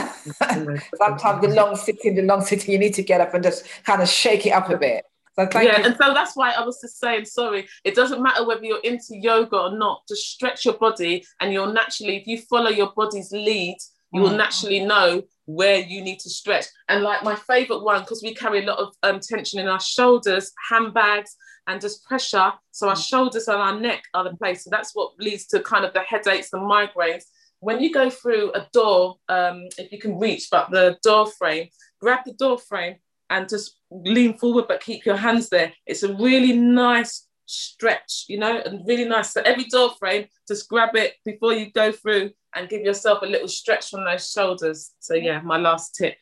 sometimes 0.95 1.41
the 1.41 1.53
long 1.53 1.75
sitting 1.75 2.15
the 2.15 2.21
long 2.21 2.41
sitting 2.41 2.71
you 2.71 2.79
need 2.79 2.93
to 2.93 3.03
get 3.03 3.21
up 3.21 3.33
and 3.33 3.43
just 3.43 3.65
kind 3.83 4.01
of 4.01 4.07
shake 4.07 4.45
it 4.45 4.51
up 4.51 4.69
a 4.69 4.77
bit 4.77 5.03
so 5.35 5.59
yeah 5.59 5.79
you. 5.79 5.85
and 5.85 5.97
so 5.97 6.13
that's 6.13 6.35
why 6.35 6.51
i 6.51 6.63
was 6.63 6.79
just 6.79 6.99
saying 6.99 7.25
sorry 7.25 7.67
it 7.83 7.95
doesn't 7.95 8.21
matter 8.21 8.45
whether 8.45 8.63
you're 8.63 8.79
into 8.83 9.17
yoga 9.17 9.57
or 9.57 9.77
not 9.77 10.01
just 10.07 10.29
stretch 10.29 10.63
your 10.63 10.75
body 10.75 11.25
and 11.41 11.51
you'll 11.51 11.73
naturally 11.73 12.17
if 12.17 12.27
you 12.27 12.37
follow 12.37 12.69
your 12.69 12.91
body's 12.95 13.31
lead 13.31 13.77
you 14.13 14.21
will 14.21 14.29
mm. 14.29 14.37
naturally 14.37 14.79
know 14.79 15.23
where 15.45 15.79
you 15.79 16.01
need 16.01 16.19
to 16.19 16.29
stretch. 16.29 16.65
And 16.87 17.03
like 17.03 17.23
my 17.23 17.35
favorite 17.35 17.83
one, 17.83 18.01
because 18.01 18.21
we 18.23 18.33
carry 18.33 18.63
a 18.63 18.67
lot 18.67 18.79
of 18.79 18.93
um, 19.03 19.19
tension 19.19 19.59
in 19.59 19.67
our 19.67 19.79
shoulders, 19.79 20.51
handbags, 20.69 21.35
and 21.67 21.81
just 21.81 22.05
pressure. 22.05 22.53
So 22.71 22.89
our 22.89 22.95
mm. 22.95 23.05
shoulders 23.05 23.47
and 23.47 23.57
our 23.57 23.79
neck 23.79 24.03
are 24.13 24.23
the 24.23 24.35
place. 24.35 24.63
So 24.63 24.69
that's 24.69 24.91
what 24.93 25.13
leads 25.19 25.47
to 25.47 25.61
kind 25.61 25.83
of 25.83 25.93
the 25.93 26.01
headaches 26.01 26.49
and 26.53 26.63
migraines. 26.63 27.23
When 27.59 27.81
you 27.81 27.93
go 27.93 28.09
through 28.09 28.51
a 28.53 28.67
door, 28.73 29.15
um, 29.29 29.67
if 29.77 29.91
you 29.91 29.99
can 29.99 30.19
reach, 30.19 30.47
but 30.51 30.69
the 30.69 30.97
door 31.01 31.27
frame, 31.27 31.69
grab 31.99 32.19
the 32.25 32.33
door 32.33 32.57
frame 32.59 32.97
and 33.29 33.49
just 33.49 33.77
lean 33.89 34.37
forward, 34.37 34.65
but 34.67 34.81
keep 34.81 35.05
your 35.05 35.15
hands 35.15 35.49
there. 35.49 35.73
It's 35.85 36.03
a 36.03 36.13
really 36.13 36.53
nice 36.53 37.25
stretch, 37.45 38.25
you 38.27 38.37
know, 38.37 38.59
and 38.59 38.87
really 38.87 39.05
nice. 39.05 39.31
So 39.31 39.41
every 39.41 39.65
door 39.65 39.91
frame, 39.99 40.27
just 40.47 40.69
grab 40.69 40.95
it 40.95 41.13
before 41.25 41.53
you 41.53 41.71
go 41.71 41.91
through 41.91 42.31
and 42.55 42.69
give 42.69 42.81
yourself 42.81 43.21
a 43.21 43.25
little 43.25 43.47
stretch 43.47 43.89
from 43.89 44.05
those 44.05 44.31
shoulders. 44.31 44.91
So 44.99 45.15
yeah, 45.15 45.41
my 45.41 45.57
last 45.57 45.95
tip. 45.95 46.15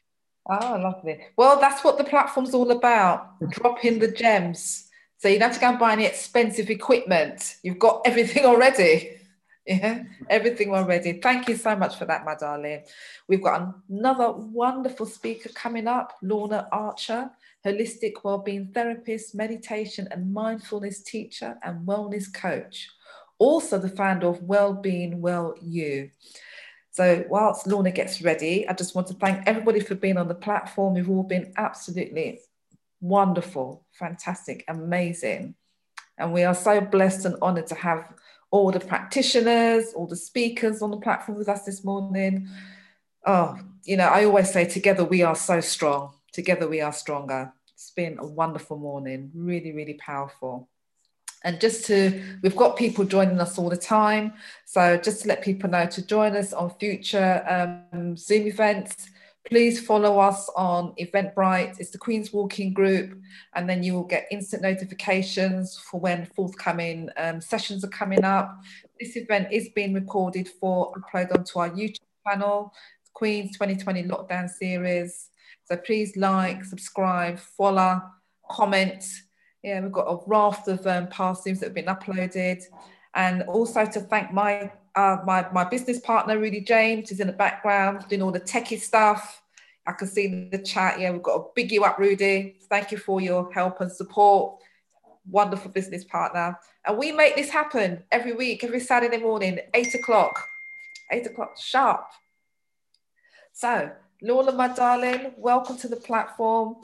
Oh, 0.49 0.80
lovely. 0.81 1.19
Well, 1.38 1.60
that's 1.60 1.84
what 1.84 1.98
the 1.98 2.03
platform's 2.03 2.53
all 2.53 2.72
about. 2.72 3.39
Dropping 3.49 3.99
the 3.99 4.11
gems. 4.11 4.88
So 5.19 5.27
you 5.27 5.38
don't 5.38 5.49
have 5.49 5.56
to 5.56 5.61
go 5.61 5.69
and 5.69 5.80
buy 5.80 5.93
any 5.93 6.06
expensive 6.06 6.69
equipment. 6.72 7.57
You've 7.64 7.80
got 7.80 8.02
everything 8.06 8.45
already. 8.45 9.18
Yeah, 9.64 10.06
everything 10.27 10.73
already. 10.73 11.19
Thank 11.22 11.48
you 11.48 11.56
so 11.56 11.76
much 11.76 11.95
for 11.95 12.06
that, 12.06 12.26
my 12.26 12.34
darling. 12.34 12.81
We've 13.30 13.43
got 13.43 13.76
another 13.88 14.31
wonderful 14.31 15.06
speaker 15.06 15.49
coming 15.49 15.88
up, 15.88 16.14
Lorna 16.23 16.68
Archer, 16.72 17.30
holistic 17.66 18.24
wellbeing 18.24 18.72
therapist, 18.74 19.36
meditation 19.36 20.08
and 20.12 20.34
mindfulness 20.34 21.02
teacher, 21.02 21.58
and 21.64 21.88
wellness 21.88 22.34
coach. 22.34 22.90
Also, 23.40 23.80
the 23.80 23.90
founder 23.90 24.28
of 24.28 24.44
Wellbeing 24.44 25.20
Well 25.22 25.56
You. 25.62 26.12
So, 26.92 27.26
whilst 27.30 27.66
Lorna 27.68 27.92
gets 27.92 28.22
ready, 28.22 28.68
I 28.68 28.74
just 28.74 28.94
want 28.96 29.08
to 29.08 29.14
thank 29.14 29.48
everybody 29.48 29.80
for 29.80 29.96
being 29.96 30.18
on 30.18 30.28
the 30.28 30.36
platform. 30.36 30.96
You've 30.96 31.10
all 31.10 31.24
been 31.24 31.54
absolutely 31.58 32.42
wonderful, 33.00 33.86
fantastic, 33.94 34.64
amazing. 34.68 35.56
And 36.18 36.34
we 36.34 36.44
are 36.44 36.54
so 36.54 36.82
blessed 36.82 37.26
and 37.26 37.36
honored 37.42 37.68
to 37.68 37.76
have 37.76 38.14
all 38.52 38.72
the 38.72 38.80
practitioners, 38.80 39.94
all 39.96 40.08
the 40.08 40.16
speakers 40.16 40.82
on 40.82 40.92
the 40.92 40.98
platform 40.98 41.38
with 41.38 41.50
us 41.50 41.64
this 41.64 41.84
morning. 41.84 42.50
Oh, 43.26 43.58
you 43.86 43.98
know, 43.98 44.08
I 44.08 44.26
always 44.26 44.52
say 44.52 44.66
together 44.66 45.04
we 45.04 45.24
are 45.24 45.36
so 45.36 45.62
strong. 45.62 46.14
Together 46.32 46.68
we 46.68 46.82
are 46.82 46.94
stronger. 46.94 47.53
It's 47.74 47.91
been 47.91 48.18
a 48.20 48.26
wonderful 48.26 48.78
morning, 48.78 49.32
really, 49.34 49.72
really 49.72 49.95
powerful. 49.95 50.70
And 51.44 51.60
just 51.60 51.86
to, 51.88 52.22
we've 52.44 52.56
got 52.56 52.78
people 52.78 53.03
joining 53.03 53.40
us 53.40 53.58
all 53.58 53.70
the 53.70 53.78
time. 53.78 54.34
So 54.66 54.98
just 54.98 55.24
to 55.24 55.28
let 55.28 55.41
people 55.41 55.70
know 55.70 55.88
to 55.88 56.06
join 56.06 56.36
us 56.36 56.53
on 56.53 56.70
future 56.80 57.82
um, 57.91 58.16
Zoom 58.16 58.45
events, 58.45 59.10
please 59.45 59.84
follow 59.84 60.20
us 60.20 60.49
on 60.56 60.94
Eventbrite. 60.99 61.80
It's 61.80 61.90
the 61.90 61.98
Queen's 61.98 62.32
Walking 62.32 62.74
Group, 62.74 63.20
and 63.56 63.68
then 63.68 63.82
you 63.82 63.94
will 63.94 64.03
get 64.03 64.28
instant 64.30 64.62
notifications 64.62 65.80
for 65.80 65.99
when 65.99 66.28
forthcoming 66.28 67.10
um, 67.18 67.41
sessions 67.41 67.84
are 67.84 67.90
coming 67.90 68.24
up. 68.24 68.62
This 68.99 69.18
event 69.18 69.52
is 69.52 69.70
being 69.70 69.94
recorded 69.94 70.48
for 70.60 70.94
upload 70.94 71.36
onto 71.36 71.60
our 71.60 71.72
YouTube 71.72 71.98
channel, 72.28 72.72
Queen's 73.14 73.53
2020 73.53 74.03
Lockdown 74.03 74.48
Series. 74.48 75.31
So 75.72 75.77
please 75.77 76.18
like, 76.18 76.65
subscribe, 76.65 77.39
follow, 77.39 78.02
comment. 78.49 79.06
Yeah, 79.64 79.80
we've 79.80 79.91
got 79.93 80.02
a 80.02 80.19
raft 80.27 80.68
of 80.68 80.85
um, 80.85 81.07
past 81.07 81.45
Zooms 81.45 81.60
that 81.60 81.68
have 81.68 81.73
been 81.73 81.85
uploaded. 81.85 82.61
And 83.15 83.43
also 83.43 83.85
to 83.85 84.02
thank 84.02 84.34
my 84.34 84.69
uh, 84.95 85.19
my, 85.26 85.48
my 85.53 85.64
business 85.64 86.02
partner, 86.02 86.38
Rudy 86.38 86.60
James, 86.60 87.10
who's 87.10 87.22
in 87.22 87.27
the 87.27 87.31
background 87.31 88.06
doing 88.10 88.22
all 88.22 88.34
the 88.34 88.41
techie 88.41 88.81
stuff. 88.81 89.41
I 89.88 89.93
can 89.93 90.10
see 90.10 90.26
in 90.26 90.49
the 90.49 90.57
chat, 90.57 90.99
yeah, 90.99 91.10
we've 91.10 91.23
got 91.23 91.35
a 91.35 91.45
big 91.56 91.72
you 91.72 91.85
up, 91.85 91.98
Rudy. 91.98 92.57
Thank 92.69 92.91
you 92.91 92.98
for 92.98 93.22
your 93.22 93.49
help 93.53 93.80
and 93.80 93.89
support. 93.89 94.61
Wonderful 95.26 95.72
business 95.72 96.03
partner. 96.03 96.60
And 96.85 96.98
we 96.98 97.14
make 97.14 97.38
this 97.38 97.49
happen 97.49 98.03
every 98.11 98.34
week, 98.34 98.65
every 98.65 98.81
Saturday 98.81 99.19
morning, 99.19 99.60
eight 99.73 99.95
o'clock, 99.95 100.45
eight 101.14 101.27
o'clock 101.27 101.57
sharp. 101.57 102.07
So, 103.53 103.91
Lola, 104.22 104.52
my 104.52 104.68
darling, 104.68 105.34
welcome 105.38 105.77
to 105.77 105.88
the 105.88 105.95
platform. 105.95 106.76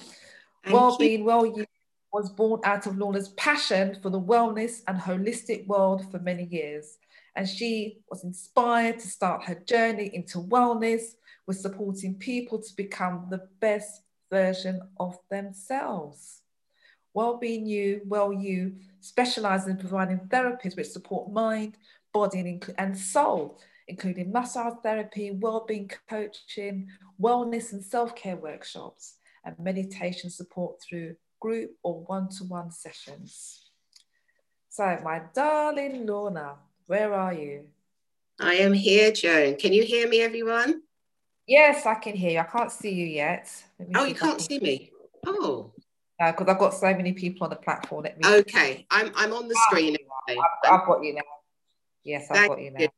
Well-being, 0.70 1.24
well 1.24 1.46
you 1.46 1.66
was 2.12 2.30
born 2.30 2.62
out 2.64 2.88
of 2.88 2.98
Lorna's 2.98 3.30
passion 3.30 3.98
for 4.02 4.10
the 4.10 4.20
wellness 4.20 4.82
and 4.88 5.00
holistic 5.00 5.68
world 5.68 6.10
for 6.10 6.20
many 6.20 6.46
years 6.46 6.98
and 7.38 7.48
she 7.48 8.00
was 8.10 8.24
inspired 8.24 8.98
to 8.98 9.08
start 9.08 9.44
her 9.44 9.54
journey 9.54 10.10
into 10.14 10.40
wellness 10.40 11.16
with 11.46 11.58
supporting 11.58 12.16
people 12.16 12.60
to 12.60 12.76
become 12.76 13.28
the 13.30 13.48
best 13.60 14.02
version 14.32 14.82
of 15.00 15.20
themselves. 15.30 16.42
Wellbeing 17.14 17.68
You, 17.68 18.02
Well 18.06 18.34
You 18.34 18.78
specializes 19.00 19.68
in 19.68 19.78
providing 19.78 20.20
therapies 20.28 20.76
which 20.76 20.88
support 20.88 21.32
mind, 21.32 21.78
body 22.12 22.60
and 22.80 22.98
soul, 22.98 23.60
including 23.88 24.32
massage 24.32 24.74
therapy, 24.84 25.32
well-being 25.32 25.90
coaching, 26.10 26.88
wellness 27.22 27.72
and 27.74 27.84
self-care 27.84 28.36
workshops, 28.36 29.16
and 29.46 29.58
meditation 29.60 30.30
support 30.30 30.82
through 30.82 31.16
group 31.40 31.72
or 31.84 32.02
one-to-one 32.02 32.72
sessions. 32.72 33.70
So 34.70 35.00
my 35.04 35.22
darling 35.34 36.06
Lorna, 36.06 36.56
where 36.88 37.14
are 37.14 37.34
you? 37.34 37.66
I 38.40 38.56
am 38.56 38.74
here, 38.74 39.12
Joan. 39.12 39.56
Can 39.56 39.74
you 39.74 39.84
hear 39.84 40.08
me, 40.08 40.22
everyone? 40.22 40.82
Yes, 41.48 41.86
I 41.86 41.96
can 41.96 42.16
hear 42.16 42.32
you. 42.32 42.40
I 42.40 42.44
can't 42.44 42.72
see 42.72 42.94
you 42.94 43.06
yet. 43.06 43.52
Oh, 43.96 44.06
you 44.06 44.14
can't 44.14 44.42
see 44.42 44.60
me? 44.60 44.92
Oh. 45.26 45.72
Because 46.20 46.48
uh, 46.48 46.52
I've 46.52 46.60
got 46.60 46.74
so 46.74 46.94
many 46.94 47.14
people 47.14 47.46
on 47.46 47.52
the 47.52 47.56
platform. 47.56 48.04
Let 48.04 48.20
me... 48.20 48.28
Okay, 48.40 48.86
I'm, 48.90 49.12
I'm 49.16 49.34
on 49.34 49.48
the 49.48 49.56
oh, 49.58 49.66
screen. 49.70 49.96
I've, 50.28 50.38
I've, 50.72 50.88
got 50.88 51.04
you 51.04 51.14
now. 51.14 51.22
Yes, 52.04 52.28
I've 52.30 52.38
Thank 52.38 52.50
got 52.50 52.62
you 52.62 52.72
now. 52.72 52.80
You. 52.82 52.90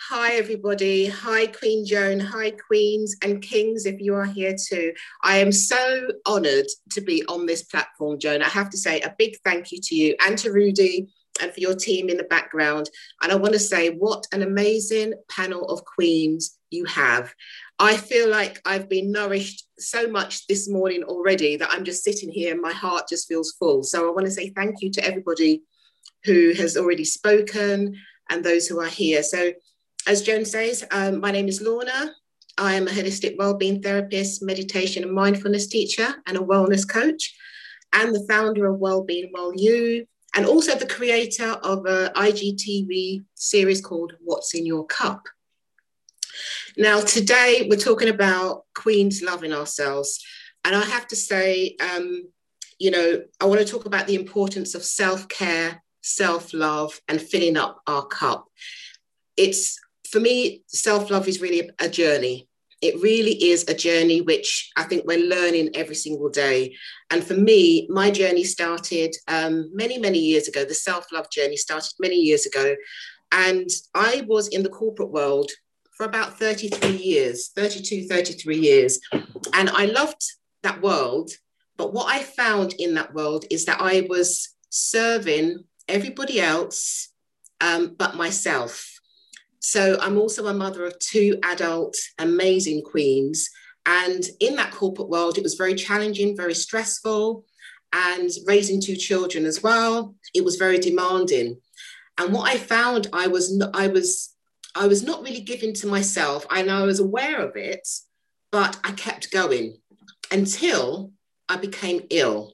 Hi, 0.00 0.34
everybody. 0.34 1.06
Hi, 1.06 1.46
Queen 1.46 1.86
Joan. 1.86 2.20
Hi, 2.20 2.50
Queens 2.50 3.16
and 3.22 3.40
Kings, 3.40 3.86
if 3.86 4.00
you 4.00 4.14
are 4.14 4.26
here 4.26 4.54
too. 4.54 4.92
I 5.22 5.38
am 5.38 5.50
so 5.50 6.08
honoured 6.26 6.66
to 6.90 7.00
be 7.00 7.24
on 7.26 7.46
this 7.46 7.62
platform, 7.62 8.18
Joan. 8.18 8.42
I 8.42 8.48
have 8.48 8.68
to 8.70 8.76
say 8.76 9.00
a 9.00 9.14
big 9.16 9.36
thank 9.44 9.72
you 9.72 9.78
to 9.80 9.94
you 9.94 10.16
and 10.26 10.36
to 10.38 10.52
Rudy 10.52 11.08
and 11.40 11.52
for 11.52 11.60
your 11.60 11.74
team 11.74 12.10
in 12.10 12.18
the 12.18 12.24
background. 12.24 12.90
And 13.22 13.32
I 13.32 13.36
want 13.36 13.54
to 13.54 13.58
say 13.58 13.90
what 13.90 14.26
an 14.32 14.42
amazing 14.42 15.14
panel 15.30 15.64
of 15.70 15.84
Queens 15.84 16.58
you 16.70 16.84
have. 16.84 17.32
I 17.78 17.96
feel 17.96 18.28
like 18.28 18.60
I've 18.66 18.88
been 18.88 19.10
nourished 19.10 19.64
so 19.78 20.06
much 20.08 20.46
this 20.48 20.68
morning 20.68 21.04
already 21.04 21.56
that 21.56 21.70
I'm 21.70 21.84
just 21.84 22.04
sitting 22.04 22.30
here 22.30 22.52
and 22.52 22.60
my 22.60 22.72
heart 22.72 23.08
just 23.08 23.26
feels 23.26 23.52
full. 23.58 23.82
So 23.84 24.06
I 24.06 24.12
want 24.12 24.26
to 24.26 24.32
say 24.32 24.50
thank 24.50 24.82
you 24.82 24.90
to 24.90 25.04
everybody 25.04 25.62
who 26.24 26.52
has 26.52 26.76
already 26.76 27.04
spoken 27.04 27.94
and 28.30 28.44
those 28.44 28.66
who 28.66 28.80
are 28.80 28.86
here. 28.86 29.22
So, 29.22 29.52
as 30.06 30.22
Joan 30.22 30.44
says, 30.44 30.84
um, 30.90 31.20
my 31.20 31.30
name 31.30 31.48
is 31.48 31.62
Lorna. 31.62 32.12
I 32.58 32.74
am 32.74 32.86
a 32.86 32.90
holistic 32.90 33.36
wellbeing 33.38 33.82
therapist, 33.82 34.42
meditation 34.42 35.02
and 35.02 35.12
mindfulness 35.12 35.66
teacher, 35.66 36.14
and 36.26 36.36
a 36.36 36.40
wellness 36.40 36.88
coach, 36.88 37.34
and 37.92 38.14
the 38.14 38.24
founder 38.28 38.66
of 38.66 38.78
Wellbeing 38.78 39.30
Well 39.32 39.52
You, 39.54 40.06
and 40.36 40.46
also 40.46 40.74
the 40.74 40.86
creator 40.86 41.52
of 41.62 41.86
an 41.86 42.12
IGTV 42.14 43.24
series 43.34 43.80
called 43.80 44.12
What's 44.20 44.54
in 44.54 44.66
Your 44.66 44.84
Cup. 44.86 45.22
Now, 46.76 47.00
today 47.00 47.66
we're 47.70 47.76
talking 47.76 48.08
about 48.08 48.64
Queens 48.74 49.22
loving 49.22 49.52
ourselves. 49.52 50.24
And 50.64 50.74
I 50.74 50.82
have 50.82 51.06
to 51.08 51.16
say, 51.16 51.76
um, 51.80 52.24
you 52.78 52.90
know, 52.90 53.22
I 53.40 53.44
want 53.46 53.60
to 53.60 53.66
talk 53.66 53.86
about 53.86 54.06
the 54.06 54.16
importance 54.16 54.74
of 54.74 54.84
self 54.84 55.28
care, 55.28 55.82
self 56.02 56.52
love, 56.52 57.00
and 57.08 57.20
filling 57.20 57.56
up 57.56 57.80
our 57.86 58.06
cup. 58.06 58.46
It's 59.36 59.78
for 60.14 60.20
me, 60.20 60.62
self 60.68 61.10
love 61.10 61.26
is 61.26 61.40
really 61.40 61.68
a 61.80 61.88
journey. 61.88 62.48
It 62.80 63.02
really 63.02 63.32
is 63.50 63.64
a 63.66 63.74
journey 63.74 64.20
which 64.20 64.70
I 64.76 64.84
think 64.84 65.04
we're 65.04 65.28
learning 65.28 65.70
every 65.74 65.96
single 65.96 66.28
day. 66.28 66.76
And 67.10 67.24
for 67.24 67.34
me, 67.34 67.88
my 67.90 68.12
journey 68.12 68.44
started 68.44 69.12
um, 69.26 69.70
many, 69.74 69.98
many 69.98 70.20
years 70.20 70.46
ago. 70.46 70.64
The 70.64 70.72
self 70.72 71.10
love 71.12 71.28
journey 71.30 71.56
started 71.56 71.90
many 71.98 72.14
years 72.14 72.46
ago. 72.46 72.76
And 73.32 73.68
I 73.92 74.24
was 74.28 74.46
in 74.46 74.62
the 74.62 74.68
corporate 74.68 75.10
world 75.10 75.50
for 75.96 76.06
about 76.06 76.38
33 76.38 76.90
years, 76.90 77.48
32, 77.48 78.06
33 78.06 78.56
years. 78.56 79.00
And 79.52 79.68
I 79.68 79.86
loved 79.86 80.22
that 80.62 80.80
world. 80.80 81.32
But 81.76 81.92
what 81.92 82.06
I 82.06 82.22
found 82.22 82.74
in 82.78 82.94
that 82.94 83.14
world 83.14 83.46
is 83.50 83.64
that 83.64 83.80
I 83.80 84.06
was 84.08 84.48
serving 84.70 85.64
everybody 85.88 86.40
else 86.40 87.08
um, 87.60 87.96
but 87.98 88.14
myself. 88.14 88.93
So 89.66 89.98
I'm 89.98 90.18
also 90.18 90.46
a 90.46 90.52
mother 90.52 90.84
of 90.84 90.98
two 90.98 91.38
adult, 91.42 91.96
amazing 92.18 92.82
queens. 92.82 93.48
And 93.86 94.22
in 94.38 94.56
that 94.56 94.72
corporate 94.72 95.08
world, 95.08 95.38
it 95.38 95.42
was 95.42 95.54
very 95.54 95.74
challenging, 95.74 96.36
very 96.36 96.54
stressful, 96.54 97.46
and 97.90 98.30
raising 98.44 98.82
two 98.82 98.94
children 98.94 99.46
as 99.46 99.62
well. 99.62 100.16
It 100.34 100.44
was 100.44 100.56
very 100.56 100.78
demanding. 100.78 101.62
And 102.18 102.30
what 102.34 102.46
I 102.46 102.58
found, 102.58 103.06
I 103.14 103.26
was 103.28 103.58
I 103.72 103.86
was 103.88 104.34
I 104.74 104.86
was 104.86 105.02
not 105.02 105.22
really 105.22 105.40
giving 105.40 105.72
to 105.76 105.86
myself, 105.86 106.46
and 106.50 106.70
I 106.70 106.82
was 106.82 107.00
aware 107.00 107.40
of 107.40 107.56
it, 107.56 107.88
but 108.52 108.78
I 108.84 108.92
kept 108.92 109.32
going 109.32 109.78
until 110.30 111.10
I 111.48 111.56
became 111.56 112.02
ill. 112.10 112.52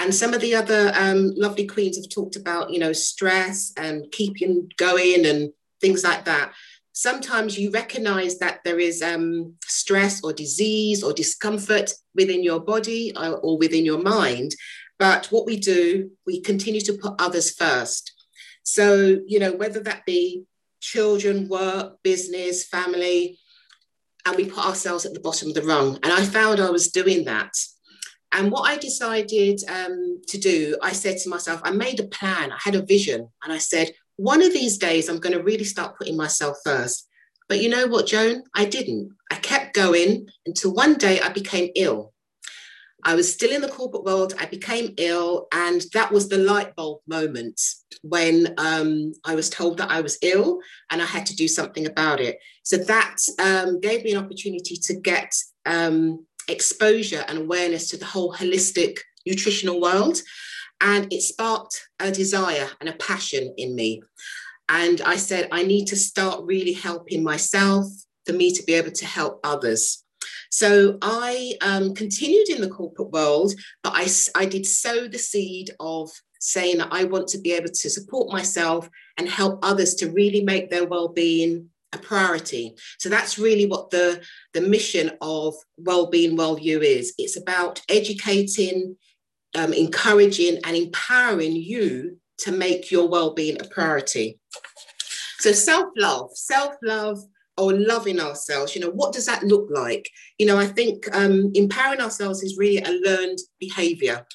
And 0.00 0.12
some 0.12 0.34
of 0.34 0.40
the 0.40 0.56
other 0.56 0.92
um, 0.96 1.34
lovely 1.36 1.68
queens 1.68 1.96
have 1.98 2.08
talked 2.08 2.34
about, 2.34 2.70
you 2.70 2.80
know, 2.80 2.92
stress 2.92 3.72
and 3.76 4.10
keeping 4.10 4.68
going 4.76 5.24
and 5.24 5.52
things 5.80 6.04
like 6.04 6.24
that. 6.24 6.52
Sometimes 6.92 7.58
you 7.58 7.70
recognize 7.70 8.38
that 8.38 8.60
there 8.64 8.80
is 8.80 9.02
um, 9.02 9.54
stress 9.64 10.22
or 10.24 10.32
disease 10.32 11.02
or 11.02 11.12
discomfort 11.12 11.92
within 12.14 12.42
your 12.42 12.60
body 12.60 13.12
or, 13.16 13.36
or 13.38 13.58
within 13.58 13.84
your 13.84 14.02
mind. 14.02 14.52
But 14.98 15.26
what 15.26 15.46
we 15.46 15.56
do, 15.56 16.10
we 16.26 16.40
continue 16.40 16.80
to 16.80 16.94
put 16.94 17.14
others 17.20 17.54
first. 17.54 18.12
So, 18.64 19.18
you 19.26 19.38
know, 19.38 19.52
whether 19.52 19.80
that 19.80 20.04
be 20.06 20.44
children, 20.80 21.48
work, 21.48 21.98
business, 22.02 22.64
family, 22.66 23.38
and 24.26 24.36
we 24.36 24.46
put 24.46 24.66
ourselves 24.66 25.06
at 25.06 25.14
the 25.14 25.20
bottom 25.20 25.48
of 25.48 25.54
the 25.54 25.62
rung. 25.62 25.98
And 26.02 26.12
I 26.12 26.24
found 26.24 26.60
I 26.60 26.70
was 26.70 26.88
doing 26.88 27.24
that. 27.24 27.52
And 28.32 28.52
what 28.52 28.68
I 28.68 28.76
decided 28.76 29.60
um, 29.68 30.20
to 30.28 30.38
do, 30.38 30.76
I 30.82 30.92
said 30.92 31.16
to 31.18 31.30
myself, 31.30 31.60
I 31.64 31.70
made 31.70 31.98
a 31.98 32.08
plan, 32.08 32.52
I 32.52 32.58
had 32.62 32.74
a 32.74 32.82
vision, 32.82 33.28
and 33.42 33.52
I 33.52 33.58
said, 33.58 33.90
one 34.18 34.42
of 34.42 34.52
these 34.52 34.78
days, 34.78 35.08
I'm 35.08 35.20
going 35.20 35.36
to 35.36 35.42
really 35.42 35.64
start 35.64 35.96
putting 35.96 36.16
myself 36.16 36.58
first. 36.64 37.08
But 37.48 37.62
you 37.62 37.68
know 37.68 37.86
what, 37.86 38.08
Joan? 38.08 38.42
I 38.54 38.66
didn't. 38.66 39.10
I 39.30 39.36
kept 39.36 39.74
going 39.74 40.28
until 40.44 40.74
one 40.74 40.94
day 40.94 41.20
I 41.20 41.30
became 41.30 41.70
ill. 41.76 42.12
I 43.04 43.14
was 43.14 43.32
still 43.32 43.52
in 43.52 43.62
the 43.62 43.68
corporate 43.68 44.02
world. 44.02 44.34
I 44.40 44.46
became 44.46 44.92
ill, 44.96 45.46
and 45.52 45.84
that 45.94 46.10
was 46.10 46.28
the 46.28 46.36
light 46.36 46.74
bulb 46.74 47.00
moment 47.06 47.60
when 48.02 48.54
um, 48.58 49.12
I 49.24 49.36
was 49.36 49.48
told 49.48 49.78
that 49.78 49.90
I 49.90 50.00
was 50.00 50.18
ill 50.22 50.58
and 50.90 51.00
I 51.00 51.06
had 51.06 51.24
to 51.26 51.36
do 51.36 51.46
something 51.46 51.86
about 51.86 52.20
it. 52.20 52.38
So 52.64 52.76
that 52.76 53.16
um, 53.38 53.80
gave 53.80 54.02
me 54.02 54.12
an 54.12 54.24
opportunity 54.24 54.76
to 54.76 54.94
get 54.94 55.32
um, 55.64 56.26
exposure 56.48 57.24
and 57.28 57.38
awareness 57.38 57.88
to 57.90 57.96
the 57.96 58.04
whole 58.04 58.34
holistic 58.34 58.98
nutritional 59.24 59.80
world. 59.80 60.20
And 60.80 61.12
it 61.12 61.22
sparked 61.22 61.88
a 61.98 62.10
desire 62.10 62.68
and 62.80 62.88
a 62.88 62.94
passion 62.94 63.54
in 63.56 63.74
me. 63.74 64.02
And 64.68 65.00
I 65.00 65.16
said, 65.16 65.48
I 65.50 65.62
need 65.62 65.86
to 65.86 65.96
start 65.96 66.44
really 66.44 66.74
helping 66.74 67.24
myself 67.24 67.86
for 68.26 68.32
me 68.32 68.52
to 68.52 68.62
be 68.64 68.74
able 68.74 68.92
to 68.92 69.06
help 69.06 69.40
others. 69.42 70.04
So 70.50 70.98
I 71.02 71.54
um, 71.60 71.94
continued 71.94 72.48
in 72.48 72.60
the 72.60 72.68
corporate 72.68 73.10
world, 73.10 73.54
but 73.82 73.92
I, 73.94 74.06
I 74.34 74.46
did 74.46 74.66
sow 74.66 75.08
the 75.08 75.18
seed 75.18 75.70
of 75.80 76.10
saying 76.40 76.78
that 76.78 76.88
I 76.92 77.04
want 77.04 77.28
to 77.28 77.40
be 77.40 77.52
able 77.52 77.68
to 77.68 77.90
support 77.90 78.32
myself 78.32 78.88
and 79.16 79.28
help 79.28 79.58
others 79.62 79.94
to 79.96 80.10
really 80.10 80.44
make 80.44 80.70
their 80.70 80.86
well-being 80.86 81.68
a 81.92 81.98
priority. 81.98 82.74
So 82.98 83.08
that's 83.08 83.38
really 83.38 83.66
what 83.66 83.90
the, 83.90 84.22
the 84.52 84.60
mission 84.60 85.12
of 85.20 85.54
Well-being 85.78 86.36
Well 86.36 86.58
You 86.58 86.80
is. 86.80 87.14
It's 87.18 87.36
about 87.36 87.80
educating, 87.88 88.96
um, 89.56 89.72
encouraging 89.72 90.58
and 90.64 90.76
empowering 90.76 91.56
you 91.56 92.18
to 92.38 92.52
make 92.52 92.90
your 92.90 93.08
well-being 93.08 93.60
a 93.60 93.64
priority. 93.64 94.38
So 95.38 95.52
self-love, 95.52 96.30
self-love 96.34 97.18
or 97.56 97.72
loving 97.72 98.20
ourselves 98.20 98.74
you 98.74 98.80
know 98.80 98.90
what 98.90 99.12
does 99.12 99.26
that 99.26 99.42
look 99.42 99.68
like? 99.70 100.08
You 100.38 100.46
know 100.46 100.58
i 100.58 100.66
think 100.66 101.04
um, 101.14 101.50
empowering 101.54 102.00
ourselves 102.00 102.42
is 102.42 102.56
really 102.56 102.78
a 102.78 103.00
learned 103.04 103.38
behavior. 103.58 104.26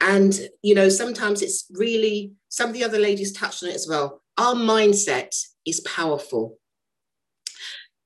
And 0.00 0.38
you 0.62 0.74
know 0.74 0.88
sometimes 0.88 1.42
it's 1.42 1.66
really 1.72 2.32
some 2.48 2.68
of 2.70 2.74
the 2.74 2.84
other 2.84 2.98
ladies 2.98 3.32
touched 3.32 3.62
on 3.62 3.70
it 3.70 3.74
as 3.74 3.86
well. 3.88 4.22
Our 4.38 4.54
mindset 4.54 5.34
is 5.66 5.80
powerful. 5.80 6.58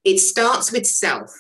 It 0.05 0.19
starts 0.19 0.73
with 0.73 0.87
self 0.87 1.31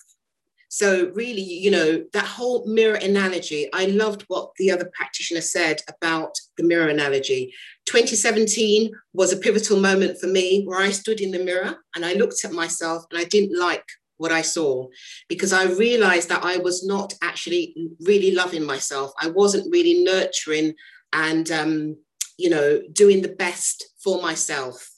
so 0.76 1.10
really, 1.14 1.40
you 1.40 1.70
know, 1.70 2.04
that 2.12 2.26
whole 2.26 2.66
mirror 2.66 2.96
analogy, 2.96 3.66
I 3.72 3.86
loved 3.86 4.24
what 4.28 4.50
the 4.58 4.70
other 4.70 4.90
practitioner 4.92 5.40
said 5.40 5.80
about 5.88 6.36
the 6.58 6.64
mirror 6.64 6.88
analogy. 6.88 7.54
2017 7.86 8.92
was 9.14 9.32
a 9.32 9.38
pivotal 9.38 9.80
moment 9.80 10.18
for 10.20 10.26
me 10.26 10.64
where 10.66 10.78
I 10.78 10.90
stood 10.90 11.22
in 11.22 11.30
the 11.30 11.42
mirror 11.42 11.76
and 11.94 12.04
I 12.04 12.12
looked 12.12 12.44
at 12.44 12.52
myself 12.52 13.06
and 13.10 13.18
I 13.18 13.24
didn't 13.24 13.58
like 13.58 13.86
what 14.18 14.32
I 14.32 14.42
saw 14.42 14.88
because 15.30 15.50
I 15.50 15.64
realized 15.64 16.28
that 16.28 16.44
I 16.44 16.58
was 16.58 16.86
not 16.86 17.14
actually 17.22 17.74
really 18.00 18.32
loving 18.32 18.66
myself. 18.66 19.12
I 19.18 19.28
wasn't 19.28 19.72
really 19.72 20.04
nurturing 20.04 20.74
and, 21.10 21.50
um, 21.50 21.96
you 22.36 22.50
know, 22.50 22.82
doing 22.92 23.22
the 23.22 23.34
best 23.34 23.94
for 24.04 24.20
myself. 24.20 24.90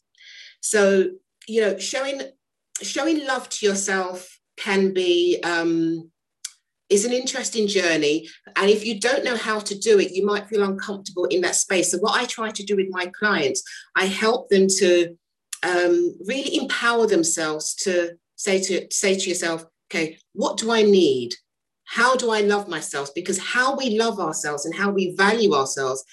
So, 0.61 1.11
you 1.47 1.61
know, 1.61 1.79
showing 1.79 2.23
showing 2.83 3.25
love 3.27 3.49
to 3.49 3.67
yourself 3.67 4.38
can 4.59 4.93
be 4.93 5.41
um, 5.43 6.11
is 6.89 7.05
an 7.05 7.13
interesting 7.13 7.67
journey. 7.67 8.29
And 8.57 8.71
if 8.71 8.85
you 8.85 8.99
don't 8.99 9.25
know 9.25 9.37
how 9.37 9.61
to 9.61 9.79
do 9.79 9.99
it, 9.99 10.13
you 10.13 10.25
might 10.25 10.49
feel 10.49 10.63
uncomfortable 10.63 11.25
in 11.27 11.43
that 11.43 11.55
space. 11.55 11.91
So 11.91 11.99
what 11.99 12.19
I 12.21 12.25
try 12.25 12.51
to 12.51 12.63
do 12.63 12.77
with 12.77 12.89
my 12.91 13.07
clients, 13.07 13.63
I 13.95 14.07
help 14.07 14.49
them 14.49 14.67
to 14.79 15.17
um, 15.63 16.15
really 16.27 16.57
empower 16.57 17.07
themselves 17.07 17.75
to 17.77 18.17
say 18.37 18.61
to 18.63 18.87
say 18.91 19.19
to 19.19 19.29
yourself, 19.29 19.67
okay, 19.91 20.19
what 20.33 20.57
do 20.57 20.71
I 20.73 20.83
need? 20.83 21.35
How 21.85 22.17
do 22.17 22.31
I 22.31 22.41
love 22.41 22.69
myself? 22.69 23.11
Because 23.15 23.39
how 23.39 23.77
we 23.77 23.99
love 23.99 24.21
ourselves 24.21 24.65
and 24.67 24.75
how 24.75 24.91
we 24.91 25.15
value 25.17 25.55
ourselves 25.55 26.05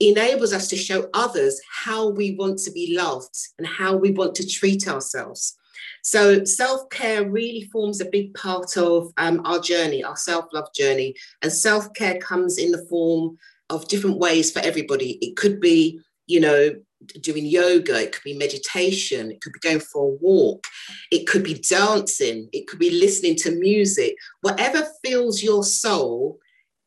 enables 0.00 0.52
us 0.52 0.66
to 0.68 0.76
show 0.76 1.08
others 1.12 1.60
how 1.70 2.08
we 2.08 2.34
want 2.34 2.58
to 2.60 2.72
be 2.72 2.96
loved 2.96 3.36
and 3.58 3.66
how 3.66 3.96
we 3.96 4.10
want 4.10 4.34
to 4.36 4.46
treat 4.46 4.88
ourselves. 4.88 5.56
So, 6.02 6.44
self 6.44 6.88
care 6.90 7.28
really 7.28 7.68
forms 7.72 8.00
a 8.00 8.10
big 8.10 8.34
part 8.34 8.76
of 8.76 9.12
um, 9.16 9.42
our 9.44 9.60
journey, 9.60 10.02
our 10.02 10.16
self 10.16 10.46
love 10.52 10.72
journey. 10.74 11.14
And 11.42 11.52
self 11.52 11.92
care 11.94 12.18
comes 12.18 12.58
in 12.58 12.70
the 12.70 12.86
form 12.88 13.38
of 13.68 13.88
different 13.88 14.18
ways 14.18 14.50
for 14.50 14.60
everybody. 14.60 15.18
It 15.20 15.36
could 15.36 15.60
be, 15.60 16.00
you 16.26 16.40
know, 16.40 16.74
doing 17.20 17.46
yoga, 17.46 18.02
it 18.02 18.12
could 18.12 18.24
be 18.24 18.36
meditation, 18.36 19.30
it 19.30 19.40
could 19.40 19.52
be 19.52 19.60
going 19.60 19.80
for 19.80 20.12
a 20.12 20.16
walk, 20.16 20.66
it 21.10 21.26
could 21.26 21.42
be 21.42 21.54
dancing, 21.54 22.48
it 22.52 22.66
could 22.66 22.78
be 22.78 22.90
listening 22.90 23.36
to 23.36 23.52
music. 23.52 24.16
Whatever 24.42 24.86
fills 25.02 25.42
your 25.42 25.64
soul 25.64 26.38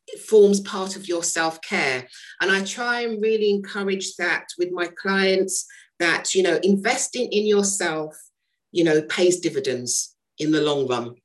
it 0.08 0.20
forms 0.20 0.60
part 0.62 0.96
of 0.96 1.08
your 1.08 1.24
self 1.24 1.62
care. 1.62 2.08
And 2.42 2.52
I 2.52 2.64
try 2.64 3.02
and 3.02 3.22
really 3.22 3.50
encourage 3.50 4.16
that 4.18 4.48
with 4.58 4.72
my 4.72 4.88
clients 4.88 5.66
that, 6.00 6.36
you 6.36 6.44
know, 6.44 6.60
investing 6.64 7.32
in 7.32 7.46
yourself, 7.46 8.16
you 8.74 8.84
know, 8.84 9.02
pays 9.04 9.40
dividends 9.40 10.16
in 10.38 10.52
the 10.52 10.62
long 10.62 10.88
run. 10.88 11.16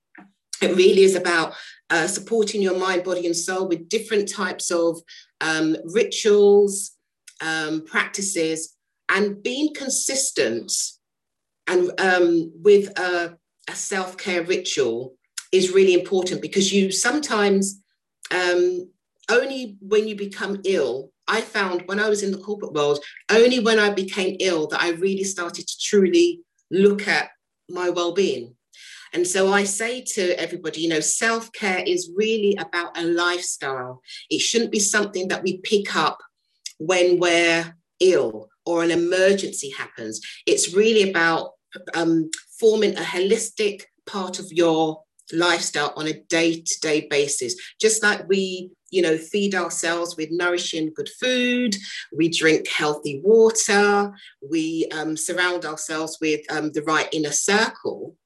It 0.62 0.76
really 0.76 1.02
is 1.02 1.16
about 1.16 1.54
uh, 1.90 2.06
supporting 2.06 2.62
your 2.62 2.78
mind, 2.78 3.02
body, 3.02 3.26
and 3.26 3.36
soul 3.36 3.66
with 3.68 3.88
different 3.88 4.28
types 4.28 4.70
of 4.70 5.00
um, 5.40 5.76
rituals, 5.84 6.92
um, 7.40 7.84
practices, 7.84 8.76
and 9.08 9.42
being 9.42 9.74
consistent 9.74 10.72
and 11.66 12.00
um, 12.00 12.52
with 12.62 12.98
a, 12.98 13.36
a 13.68 13.74
self 13.74 14.16
care 14.16 14.42
ritual 14.42 15.14
is 15.52 15.72
really 15.72 15.94
important 15.94 16.42
because 16.42 16.72
you 16.72 16.90
sometimes 16.90 17.80
um, 18.30 18.90
only 19.30 19.76
when 19.80 20.08
you 20.08 20.16
become 20.16 20.60
ill, 20.64 21.10
I 21.26 21.40
found 21.40 21.82
when 21.86 22.00
I 22.00 22.08
was 22.08 22.22
in 22.22 22.32
the 22.32 22.38
corporate 22.38 22.72
world, 22.72 23.02
only 23.30 23.60
when 23.60 23.78
I 23.78 23.90
became 23.90 24.36
ill 24.40 24.66
that 24.68 24.82
I 24.82 24.90
really 24.90 25.24
started 25.24 25.66
to 25.66 25.78
truly 25.78 26.40
look 26.70 27.06
at 27.06 27.30
my 27.68 27.90
well 27.90 28.12
being. 28.12 28.54
And 29.12 29.26
so 29.26 29.52
I 29.52 29.64
say 29.64 30.02
to 30.02 30.38
everybody, 30.38 30.82
you 30.82 30.88
know, 30.88 31.00
self 31.00 31.50
care 31.52 31.82
is 31.86 32.10
really 32.14 32.56
about 32.56 32.98
a 32.98 33.04
lifestyle. 33.04 34.02
It 34.30 34.40
shouldn't 34.40 34.72
be 34.72 34.80
something 34.80 35.28
that 35.28 35.42
we 35.42 35.58
pick 35.58 35.96
up 35.96 36.18
when 36.78 37.18
we're 37.18 37.74
ill 38.00 38.48
or 38.66 38.84
an 38.84 38.90
emergency 38.90 39.70
happens. 39.70 40.20
It's 40.46 40.74
really 40.74 41.10
about 41.10 41.52
um, 41.94 42.30
forming 42.60 42.96
a 42.96 43.00
holistic 43.00 43.84
part 44.06 44.38
of 44.38 44.52
your 44.52 45.02
lifestyle 45.32 45.92
on 45.96 46.06
a 46.06 46.20
day-to-day 46.30 47.06
basis 47.10 47.54
just 47.78 48.02
like 48.02 48.26
we 48.28 48.70
you 48.90 49.02
know 49.02 49.16
feed 49.16 49.54
ourselves 49.54 50.16
with 50.16 50.30
nourishing 50.30 50.92
good 50.94 51.08
food. 51.20 51.76
We 52.12 52.28
drink 52.28 52.68
healthy 52.68 53.20
water. 53.24 54.12
We 54.48 54.88
um, 54.92 55.16
surround 55.16 55.64
ourselves 55.64 56.18
with 56.20 56.40
um, 56.50 56.72
the 56.72 56.82
right 56.82 57.08
inner 57.12 57.32
circle. 57.32 58.16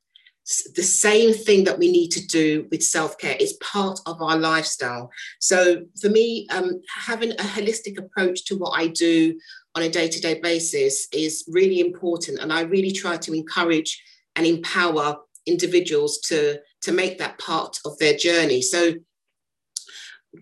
The 0.75 0.83
same 0.83 1.33
thing 1.33 1.65
that 1.65 1.79
we 1.79 1.91
need 1.91 2.11
to 2.11 2.27
do 2.27 2.67
with 2.71 2.83
self-care. 2.83 3.37
Is 3.39 3.53
part 3.55 4.01
of 4.07 4.21
our 4.21 4.37
lifestyle. 4.37 5.11
So 5.39 5.85
for 6.01 6.09
me 6.09 6.47
um, 6.51 6.81
having 6.89 7.33
a 7.33 7.45
holistic 7.57 7.99
approach 7.99 8.45
to 8.47 8.57
what 8.57 8.79
i 8.79 8.89
do 8.89 9.39
on 9.75 9.83
a 9.83 9.89
day-to-day 9.89 10.41
basis 10.41 11.09
is 11.13 11.45
really 11.49 11.81
important 11.81 12.39
and 12.41 12.53
i 12.53 12.61
really 12.61 12.93
try 12.93 13.17
to 13.17 13.33
encourage 13.33 14.03
and 14.37 14.47
empower 14.47 15.17
individuals 15.47 16.19
to 16.19 16.59
to 16.83 16.93
make 16.93 17.19
that 17.19 17.39
part 17.39 17.79
of 17.85 17.97
their 17.99 18.17
journey. 18.17 18.61
So, 18.61 18.95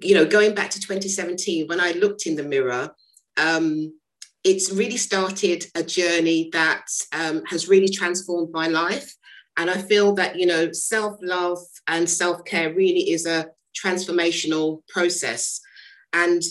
you 0.03 0.15
know, 0.15 0.25
going 0.25 0.55
back 0.55 0.71
to 0.71 0.81
2017, 0.81 1.67
when 1.67 1.81
I 1.81 1.93
looked 1.93 2.27
in 2.27 2.37
the 2.37 2.43
mirror, 2.43 2.95
um, 3.37 3.93
it's 4.45 4.73
really 4.73 4.97
started 4.97 5.67
a 5.75 5.83
journey 5.83 6.49
that 6.53 6.87
um, 7.13 7.45
has 7.47 7.69
really 7.69 7.89
transformed 7.89 8.51
my 8.53 8.69
life. 8.69 9.15
And 9.57 9.69
I 9.69 9.83
feel 9.83 10.15
that, 10.15 10.37
you 10.37 10.47
know, 10.47 10.73
self 10.73 11.19
love 11.21 11.59
and 11.87 12.09
self 12.09 12.45
care 12.45 12.73
really 12.73 13.11
is 13.11 13.27
a 13.27 13.49
transformational 13.77 14.87
process. 14.89 15.61
And 16.13 16.43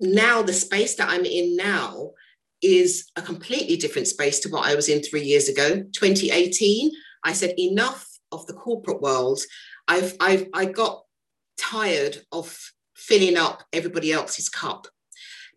now, 0.00 0.42
the 0.42 0.52
space 0.52 0.94
that 0.96 1.08
I'm 1.08 1.24
in 1.24 1.56
now 1.56 2.12
is 2.62 3.10
a 3.16 3.22
completely 3.22 3.76
different 3.76 4.08
space 4.08 4.40
to 4.40 4.48
what 4.48 4.66
I 4.66 4.74
was 4.74 4.88
in 4.88 5.02
three 5.02 5.22
years 5.22 5.48
ago. 5.48 5.82
2018, 5.92 6.90
I 7.24 7.32
said, 7.32 7.54
enough 7.58 8.06
of 8.32 8.46
the 8.46 8.52
corporate 8.52 9.00
world, 9.00 9.40
I've, 9.88 10.14
I've 10.20 10.48
I 10.54 10.66
got 10.66 11.02
tired 11.58 12.18
of 12.32 12.56
filling 13.10 13.36
up 13.36 13.64
everybody 13.72 14.12
else's 14.12 14.48
cup 14.48 14.86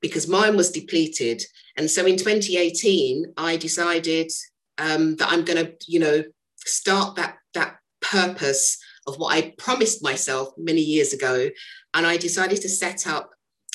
because 0.02 0.28
mine 0.28 0.58
was 0.58 0.72
depleted. 0.72 1.42
And 1.78 1.90
so 1.90 2.06
in 2.06 2.18
2018, 2.18 3.34
I 3.38 3.58
decided 3.58 4.32
um, 4.80 5.16
that 5.18 5.32
I'm 5.32 5.46
going 5.46 5.64
to, 5.64 5.74
you 5.88 6.00
know, 6.00 6.24
start 6.58 7.16
that 7.16 7.38
that 7.54 7.78
purpose 8.02 8.78
of 9.06 9.18
what 9.18 9.36
I 9.36 9.54
promised 9.58 10.04
myself 10.04 10.50
many 10.58 10.82
years 10.82 11.14
ago, 11.14 11.50
and 11.94 12.08
I 12.08 12.18
decided 12.18 12.62
to 12.62 12.70
set 12.70 13.06
up 13.06 13.30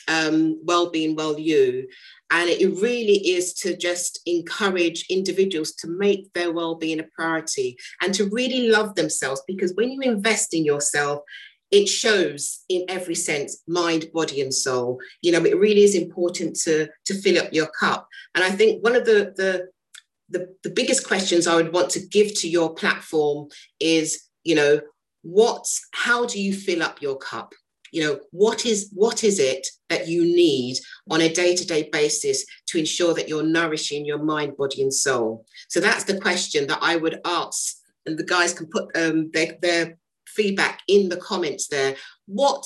um, 0.08 0.58
Wellbeing 0.64 1.14
Well 1.14 1.38
You, 1.38 1.86
and 2.30 2.50
it 2.50 2.80
really 2.80 3.28
is 3.30 3.54
to 3.54 3.76
just 3.76 4.20
encourage 4.26 5.06
individuals 5.08 5.72
to 5.76 5.88
make 5.88 6.32
their 6.34 6.52
well-being 6.52 7.00
a 7.00 7.04
priority 7.14 7.76
and 8.02 8.12
to 8.14 8.28
really 8.30 8.68
love 8.68 8.94
themselves. 8.94 9.42
Because 9.46 9.72
when 9.74 9.90
you 9.90 10.00
invest 10.02 10.52
in 10.52 10.64
yourself, 10.64 11.22
it 11.70 11.86
shows 11.88 12.64
in 12.68 12.84
every 12.88 13.14
sense 13.14 13.62
mind 13.66 14.06
body 14.12 14.40
and 14.40 14.52
soul. 14.52 14.98
You 15.22 15.32
know 15.32 15.44
it 15.44 15.58
really 15.58 15.84
is 15.84 15.94
important 15.94 16.56
to 16.60 16.88
to 17.06 17.14
fill 17.14 17.38
up 17.38 17.52
your 17.52 17.68
cup. 17.78 18.08
And 18.34 18.44
i 18.44 18.50
think 18.50 18.82
one 18.82 18.96
of 18.96 19.04
the 19.04 19.32
the 19.36 19.68
the, 20.30 20.54
the 20.62 20.70
biggest 20.70 21.06
questions 21.06 21.46
i 21.46 21.56
would 21.56 21.72
want 21.72 21.88
to 21.88 22.06
give 22.06 22.34
to 22.34 22.48
your 22.48 22.74
platform 22.74 23.48
is 23.80 24.28
you 24.44 24.54
know 24.54 24.80
what 25.22 25.66
how 25.92 26.26
do 26.26 26.40
you 26.40 26.54
fill 26.54 26.82
up 26.82 27.02
your 27.02 27.16
cup? 27.16 27.52
You 27.92 28.02
know 28.04 28.20
what 28.30 28.66
is 28.66 28.90
what 28.92 29.24
is 29.24 29.38
it 29.38 29.66
that 29.88 30.08
you 30.08 30.22
need 30.22 30.78
on 31.10 31.22
a 31.22 31.32
day-to-day 31.32 31.88
basis 31.90 32.44
to 32.68 32.78
ensure 32.78 33.14
that 33.14 33.28
you're 33.28 33.42
nourishing 33.42 34.04
your 34.04 34.22
mind 34.22 34.56
body 34.56 34.82
and 34.82 34.92
soul? 34.92 35.46
So 35.68 35.80
that's 35.80 36.04
the 36.04 36.20
question 36.20 36.66
that 36.66 36.78
i 36.82 36.96
would 36.96 37.20
ask 37.24 37.76
and 38.06 38.18
the 38.18 38.24
guys 38.24 38.54
can 38.54 38.66
put 38.66 38.84
um, 38.96 39.30
their, 39.32 39.56
their 39.60 39.98
feedback 40.38 40.80
in 40.86 41.08
the 41.08 41.16
comments 41.16 41.68
there 41.68 41.94
what 42.26 42.64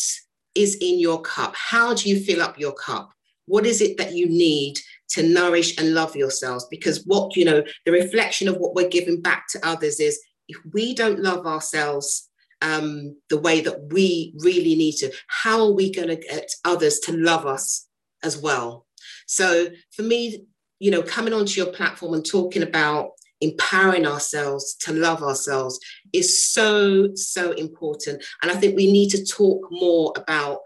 is 0.55 0.77
in 0.81 1.01
your 1.01 1.21
cup 1.23 1.55
how 1.57 1.95
do 1.95 2.09
you 2.09 2.23
fill 2.23 2.43
up 2.43 2.59
your 2.59 2.75
cup 2.75 3.11
what 3.47 3.67
is 3.67 3.81
it 3.81 3.97
that 3.97 4.13
you 4.13 4.29
need 4.29 4.75
to 5.09 5.23
nourish 5.23 5.77
and 5.79 5.95
love 5.95 6.15
yourselves 6.15 6.67
because 6.71 7.03
what 7.07 7.35
you 7.37 7.45
know 7.45 7.63
the 7.87 7.93
reflection 7.93 8.47
of 8.49 8.57
what 8.57 8.75
we're 8.75 8.89
giving 8.89 9.21
back 9.21 9.47
to 9.49 9.67
others 9.67 9.99
is 9.99 10.21
if 10.49 10.59
we 10.73 10.95
don't 10.95 11.21
love 11.21 11.47
ourselves 11.47 12.29
um, 12.63 13.17
the 13.29 13.39
way 13.39 13.61
that 13.61 13.93
we 13.93 14.35
really 14.39 14.75
need 14.75 14.93
to. 14.99 15.13
How 15.27 15.67
are 15.67 15.73
we 15.73 15.93
going 15.93 16.09
to 16.09 16.17
get 16.17 16.49
others 16.65 17.01
to 17.01 17.13
love 17.13 17.45
us 17.45 17.89
as 18.23 18.39
well? 18.39 18.87
So 19.27 19.67
for 19.91 20.03
me, 20.03 20.47
you 20.79 20.91
know, 20.91 21.03
coming 21.03 21.35
onto 21.35 21.61
your 21.61 21.73
platform 21.73 22.15
and 22.15 22.25
talking 22.25 22.63
about 22.63 23.11
empowering 23.43 24.07
ourselves 24.07 24.75
to 24.77 24.93
love 24.93 25.23
ourselves 25.23 25.79
is 26.13 26.45
so, 26.45 27.15
so 27.15 27.53
important. 27.53 28.25
And 28.41 28.51
I 28.51 28.55
think 28.55 28.77
we 28.77 28.91
need 28.91 29.11
to 29.11 29.25
talk 29.25 29.69
more 29.71 30.13
about 30.17 30.61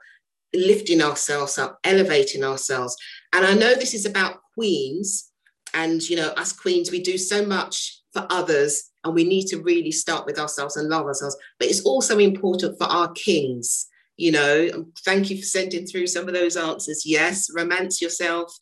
lifting 0.54 1.02
ourselves 1.02 1.58
up, 1.58 1.78
elevating 1.84 2.44
ourselves. 2.44 2.96
And 3.32 3.44
I 3.44 3.54
know 3.54 3.74
this 3.74 3.94
is 3.94 4.06
about 4.06 4.40
queens, 4.54 5.30
and 5.74 6.02
you 6.08 6.16
know, 6.16 6.28
us 6.30 6.52
queens, 6.52 6.90
we 6.90 7.02
do 7.02 7.18
so 7.18 7.44
much 7.44 8.00
for 8.12 8.26
others 8.30 8.90
and 9.04 9.14
we 9.14 9.24
need 9.24 9.46
to 9.46 9.62
really 9.62 9.92
start 9.92 10.26
with 10.26 10.38
ourselves 10.38 10.76
and 10.76 10.88
love 10.88 11.06
ourselves. 11.06 11.36
But 11.58 11.68
it's 11.68 11.82
also 11.82 12.18
important 12.18 12.78
for 12.78 12.84
our 12.84 13.12
kings. 13.12 13.86
You 14.16 14.32
know, 14.32 14.86
thank 15.04 15.28
you 15.28 15.36
for 15.36 15.44
sending 15.44 15.86
through 15.86 16.06
some 16.06 16.26
of 16.26 16.34
those 16.34 16.56
answers. 16.56 17.04
Yes, 17.04 17.48
romance 17.54 18.00
yourself. 18.00 18.56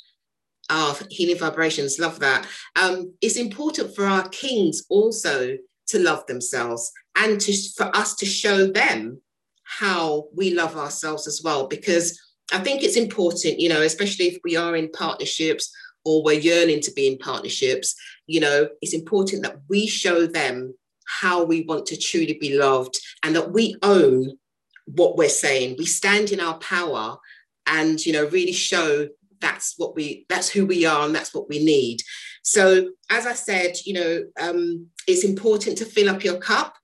Oh, 0.71 0.99
healing 1.11 1.39
vibrations, 1.39 1.99
love 1.99 2.21
that. 2.21 2.47
Um, 2.77 3.13
it's 3.21 3.37
important 3.37 3.95
for 3.95 4.07
our 4.07 4.29
kings 4.29 4.85
also 4.89 5.57
to 5.89 5.99
love 5.99 6.27
themselves 6.27 6.91
and 7.17 7.41
to, 7.41 7.53
for 7.77 7.95
us 7.95 8.15
to 8.17 8.27
show 8.27 8.67
them 8.67 9.21
how 9.65 10.25
we 10.35 10.55
love 10.55 10.77
ourselves 10.77 11.27
as 11.27 11.43
well. 11.45 11.67
Because 11.67 12.19
I 12.53 12.61
think 12.61 12.83
it's 12.83 12.97
important, 12.97 13.61
you 13.61 13.69
know, 13.69 13.83
especially 13.83 14.27
if 14.27 14.39
we 14.45 14.57
are 14.57 14.77
in 14.77 14.91
partnerships 14.91 15.71
or 16.05 16.23
we're 16.23 16.41
yearning 16.41 16.81
to 16.81 16.93
be 16.93 17.07
in 17.07 17.19
partnerships, 17.19 17.95
you 18.27 18.41
know, 18.41 18.69
it's 18.81 18.95
important 18.95 19.43
that 19.43 19.57
we 19.69 19.87
show 19.87 20.27
them 20.27 20.75
how 21.07 21.45
we 21.45 21.63
want 21.63 21.87
to 21.87 21.99
truly 21.99 22.39
be 22.41 22.57
loved 22.57 22.99
and 23.23 23.37
that 23.37 23.53
we 23.53 23.77
own 23.83 24.39
what 24.87 25.17
we're 25.17 25.29
saying. 25.29 25.77
We 25.79 25.87
stand 25.87 26.31
in 26.31 26.41
our 26.41 26.59
power 26.59 27.17
and, 27.67 28.05
you 28.05 28.13
know, 28.13 28.27
really 28.27 28.53
show 28.53 29.09
that's 29.45 29.75
what 29.77 29.95
we 29.95 30.25
that's 30.29 30.49
who 30.49 30.65
we 30.67 30.87
are 30.87 31.05
and 31.05 31.15
that's 31.15 31.35
what 31.35 31.49
we 31.49 31.59
need 31.63 31.99
So, 32.45 32.91
as 33.09 33.27
I 33.27 33.33
said, 33.33 33.73
you 33.87 33.95
know, 33.95 34.23
um, 34.39 34.89
it's 35.09 35.25
important 35.25 35.79
to 35.79 35.87
fill 35.87 36.11
up 36.11 36.23
your 36.23 36.39
cup. 36.39 36.75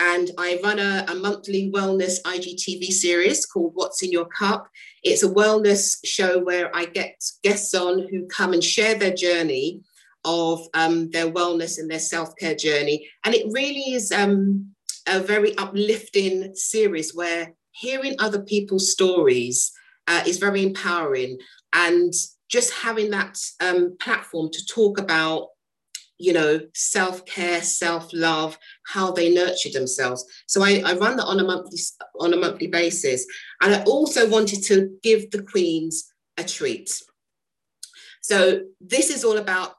And 0.00 0.30
I 0.38 0.60
run 0.62 0.78
a, 0.78 1.04
a 1.08 1.14
monthly 1.14 1.70
wellness 1.74 2.20
IGTV 2.22 2.84
series 2.86 3.46
called 3.46 3.72
What's 3.74 4.02
in 4.02 4.10
Your 4.12 4.26
Cup. 4.26 4.68
It's 5.02 5.22
a 5.22 5.28
wellness 5.28 5.96
show 6.04 6.40
where 6.40 6.74
I 6.74 6.84
get 6.84 7.14
guests 7.42 7.74
on 7.74 8.08
who 8.08 8.26
come 8.26 8.52
and 8.52 8.62
share 8.62 8.96
their 8.96 9.14
journey 9.14 9.82
of 10.24 10.66
um, 10.74 11.10
their 11.10 11.30
wellness 11.30 11.78
and 11.78 11.90
their 11.90 12.00
self 12.00 12.30
care 12.36 12.56
journey. 12.56 13.08
And 13.24 13.34
it 13.34 13.46
really 13.52 13.94
is 13.94 14.10
um, 14.12 14.74
a 15.06 15.20
very 15.20 15.56
uplifting 15.58 16.54
series 16.54 17.14
where 17.14 17.54
hearing 17.70 18.16
other 18.18 18.42
people's 18.42 18.90
stories 18.92 19.72
uh, 20.08 20.22
is 20.26 20.38
very 20.38 20.62
empowering. 20.62 21.38
And 21.86 22.12
just 22.48 22.72
having 22.72 23.10
that 23.10 23.38
um, 23.60 23.96
platform 24.00 24.50
to 24.52 24.66
talk 24.66 24.98
about 24.98 25.48
you 26.18 26.32
know 26.32 26.60
self-care 26.74 27.62
self-love 27.62 28.58
how 28.86 29.12
they 29.12 29.32
nurture 29.32 29.70
themselves. 29.70 30.24
So 30.46 30.62
I, 30.62 30.82
I 30.84 30.94
run 30.94 31.16
that 31.16 31.24
on 31.24 31.40
a 31.40 31.44
monthly 31.44 31.78
on 32.18 32.34
a 32.34 32.36
monthly 32.36 32.66
basis. 32.66 33.24
And 33.62 33.74
i 33.74 33.82
also 33.84 34.28
wanted 34.28 34.62
to 34.64 34.98
give 35.02 35.30
the 35.30 35.42
queens 35.42 36.12
a 36.36 36.44
treat. 36.44 36.90
So 38.20 38.62
this 38.80 39.10
is 39.10 39.24
all 39.24 39.38
about 39.38 39.74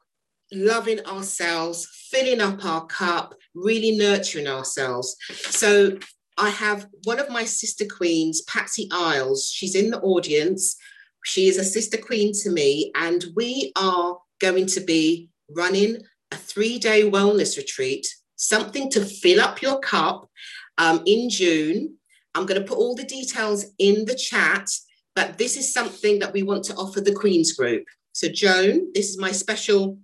loving 0.52 1.06
ourselves 1.06 1.88
filling 2.10 2.42
up 2.42 2.66
our 2.66 2.86
cup 2.88 3.36
really 3.54 3.98
nurturing 3.98 4.48
ourselves. 4.48 5.16
So 5.30 5.98
i 6.38 6.50
have 6.50 6.88
one 7.04 7.20
of 7.20 7.30
my 7.30 7.44
sister 7.44 7.86
queens 7.86 8.42
patsy 8.44 8.88
isles. 8.92 9.52
She's 9.54 9.76
in 9.76 9.92
the 9.92 10.00
audience 10.00 10.78
she 11.26 11.48
is 11.48 11.58
a 11.58 11.64
sister 11.64 11.98
queen 11.98 12.34
to 12.42 12.50
me, 12.50 12.92
and 12.96 13.26
we 13.36 13.72
are 13.76 14.18
going 14.40 14.66
to 14.68 14.82
be 14.82 15.30
running 15.50 15.98
a 16.32 16.36
three 16.36 16.80
day 16.80 17.10
wellness 17.10 17.58
retreat, 17.58 18.08
something 18.36 18.90
to 18.92 19.06
fill 19.06 19.42
up 19.42 19.62
your 19.62 19.80
cup 19.80 20.30
um, 20.78 21.02
in 21.06 21.30
June. 21.30 21.96
I'm 22.36 22.46
going 22.46 22.62
to 22.62 22.68
put 22.68 22.78
all 22.78 22.96
the 22.96 23.04
details 23.04 23.66
in 23.80 24.06
the 24.06 24.16
chat, 24.16 24.70
but 25.16 25.38
this 25.38 25.58
is 25.58 25.74
something 25.74 26.20
that 26.20 26.34
we 26.34 26.44
want 26.44 26.64
to 26.66 26.76
offer 26.76 27.02
the 27.02 27.14
Queen's 27.14 27.54
Group. 27.54 27.86
So, 28.14 28.30
Joan, 28.30 28.92
this 28.94 29.10
is 29.10 29.18
my 29.18 29.32
special 29.32 29.98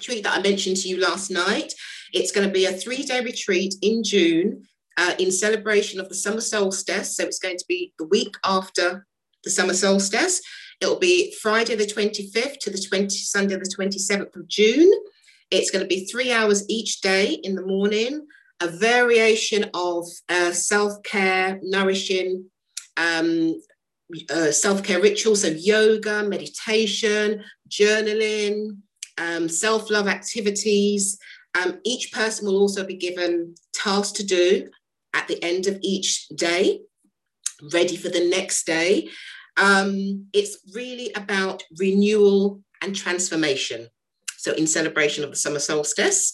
treat 0.00 0.24
that 0.24 0.38
I 0.38 0.42
mentioned 0.42 0.76
to 0.78 0.88
you 0.88 0.98
last 1.00 1.30
night. 1.30 1.72
It's 2.12 2.32
going 2.32 2.46
to 2.46 2.52
be 2.52 2.64
a 2.64 2.72
three 2.72 3.02
day 3.02 3.22
retreat 3.22 3.74
in 3.82 4.02
June 4.02 4.64
uh, 4.96 5.14
in 5.18 5.30
celebration 5.30 6.00
of 6.00 6.08
the 6.08 6.14
summer 6.14 6.40
solstice. 6.40 7.16
So, 7.16 7.24
it's 7.24 7.38
going 7.38 7.58
to 7.58 7.64
be 7.68 7.92
the 7.98 8.06
week 8.06 8.34
after 8.44 9.06
the 9.44 9.50
summer 9.50 9.74
solstice. 9.74 10.40
It'll 10.80 10.98
be 10.98 11.34
Friday 11.42 11.74
the 11.74 11.84
25th 11.84 12.58
to 12.60 12.70
the 12.70 12.80
20, 12.80 13.08
Sunday 13.10 13.56
the 13.56 13.74
27th 13.78 14.34
of 14.34 14.48
June. 14.48 14.90
It's 15.50 15.70
going 15.70 15.82
to 15.82 15.88
be 15.88 16.06
three 16.06 16.32
hours 16.32 16.64
each 16.68 17.00
day 17.00 17.34
in 17.42 17.54
the 17.54 17.66
morning, 17.66 18.26
a 18.60 18.68
variation 18.68 19.68
of 19.74 20.06
uh, 20.28 20.52
self 20.52 21.02
care, 21.02 21.58
nourishing 21.62 22.46
um, 22.96 23.60
uh, 24.30 24.52
self 24.52 24.82
care 24.82 25.00
rituals, 25.00 25.42
so 25.42 25.48
yoga, 25.48 26.22
meditation, 26.22 27.42
journaling, 27.68 28.78
um, 29.18 29.48
self 29.48 29.90
love 29.90 30.08
activities. 30.08 31.18
Um, 31.60 31.80
each 31.84 32.12
person 32.12 32.46
will 32.46 32.58
also 32.58 32.86
be 32.86 32.96
given 32.96 33.54
tasks 33.74 34.12
to 34.12 34.24
do 34.24 34.70
at 35.14 35.26
the 35.26 35.42
end 35.42 35.66
of 35.66 35.78
each 35.82 36.28
day 36.28 36.82
ready 37.72 37.96
for 37.96 38.08
the 38.08 38.28
next 38.28 38.66
day. 38.66 39.08
Um, 39.56 40.26
it's 40.32 40.58
really 40.74 41.12
about 41.14 41.62
renewal 41.78 42.62
and 42.82 42.94
transformation. 42.94 43.88
So, 44.36 44.52
in 44.52 44.66
celebration 44.66 45.22
of 45.22 45.30
the 45.30 45.36
summer 45.36 45.58
solstice. 45.58 46.32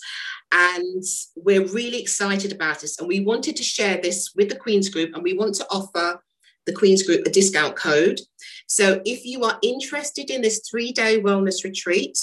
And 0.52 1.02
we're 1.34 1.66
really 1.66 2.00
excited 2.00 2.52
about 2.52 2.80
this. 2.80 3.00
And 3.00 3.08
we 3.08 3.18
wanted 3.18 3.56
to 3.56 3.64
share 3.64 4.00
this 4.00 4.32
with 4.36 4.48
the 4.48 4.54
Queen's 4.54 4.88
Group, 4.88 5.12
and 5.14 5.24
we 5.24 5.32
want 5.32 5.56
to 5.56 5.66
offer 5.70 6.22
the 6.66 6.72
Queen's 6.72 7.02
Group 7.02 7.26
a 7.26 7.30
discount 7.30 7.74
code. 7.74 8.20
So, 8.68 9.00
if 9.04 9.24
you 9.24 9.42
are 9.42 9.58
interested 9.62 10.30
in 10.30 10.42
this 10.42 10.62
three 10.68 10.92
day 10.92 11.20
wellness 11.20 11.64
retreat, 11.64 12.16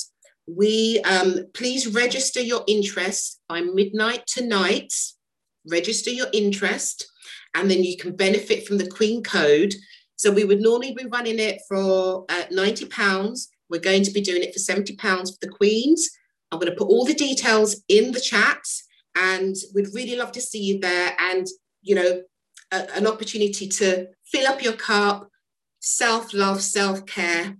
we 0.47 1.01
um, 1.01 1.47
please 1.53 1.87
register 1.87 2.41
your 2.41 2.63
interest 2.67 3.41
by 3.49 3.61
midnight 3.61 4.25
tonight. 4.25 4.93
Register 5.69 6.09
your 6.09 6.27
interest 6.33 7.09
and 7.55 7.69
then 7.69 7.83
you 7.83 7.97
can 7.97 8.15
benefit 8.15 8.67
from 8.67 8.77
the 8.77 8.87
Queen 8.87 9.23
Code. 9.23 9.73
So 10.15 10.31
we 10.31 10.45
would 10.45 10.61
normally 10.61 10.93
be 10.93 11.05
running 11.05 11.39
it 11.39 11.61
for 11.67 12.25
uh, 12.29 12.43
90 12.51 12.85
pounds. 12.85 13.49
We're 13.69 13.79
going 13.79 14.03
to 14.03 14.11
be 14.11 14.21
doing 14.21 14.43
it 14.43 14.53
for 14.53 14.59
70 14.59 14.95
pounds 14.95 15.31
for 15.31 15.37
the 15.41 15.51
Queens. 15.51 16.09
I'm 16.51 16.59
going 16.59 16.71
to 16.71 16.77
put 16.77 16.89
all 16.89 17.05
the 17.05 17.13
details 17.13 17.81
in 17.87 18.11
the 18.11 18.21
chat 18.21 18.63
and 19.15 19.55
we'd 19.73 19.93
really 19.93 20.15
love 20.15 20.31
to 20.33 20.41
see 20.41 20.61
you 20.61 20.79
there 20.79 21.15
and, 21.19 21.47
you 21.81 21.95
know, 21.95 22.21
a, 22.71 22.95
an 22.95 23.07
opportunity 23.07 23.67
to 23.67 24.07
fill 24.25 24.47
up 24.47 24.63
your 24.63 24.73
cup, 24.73 25.29
self-love, 25.79 26.61
self-care, 26.61 27.57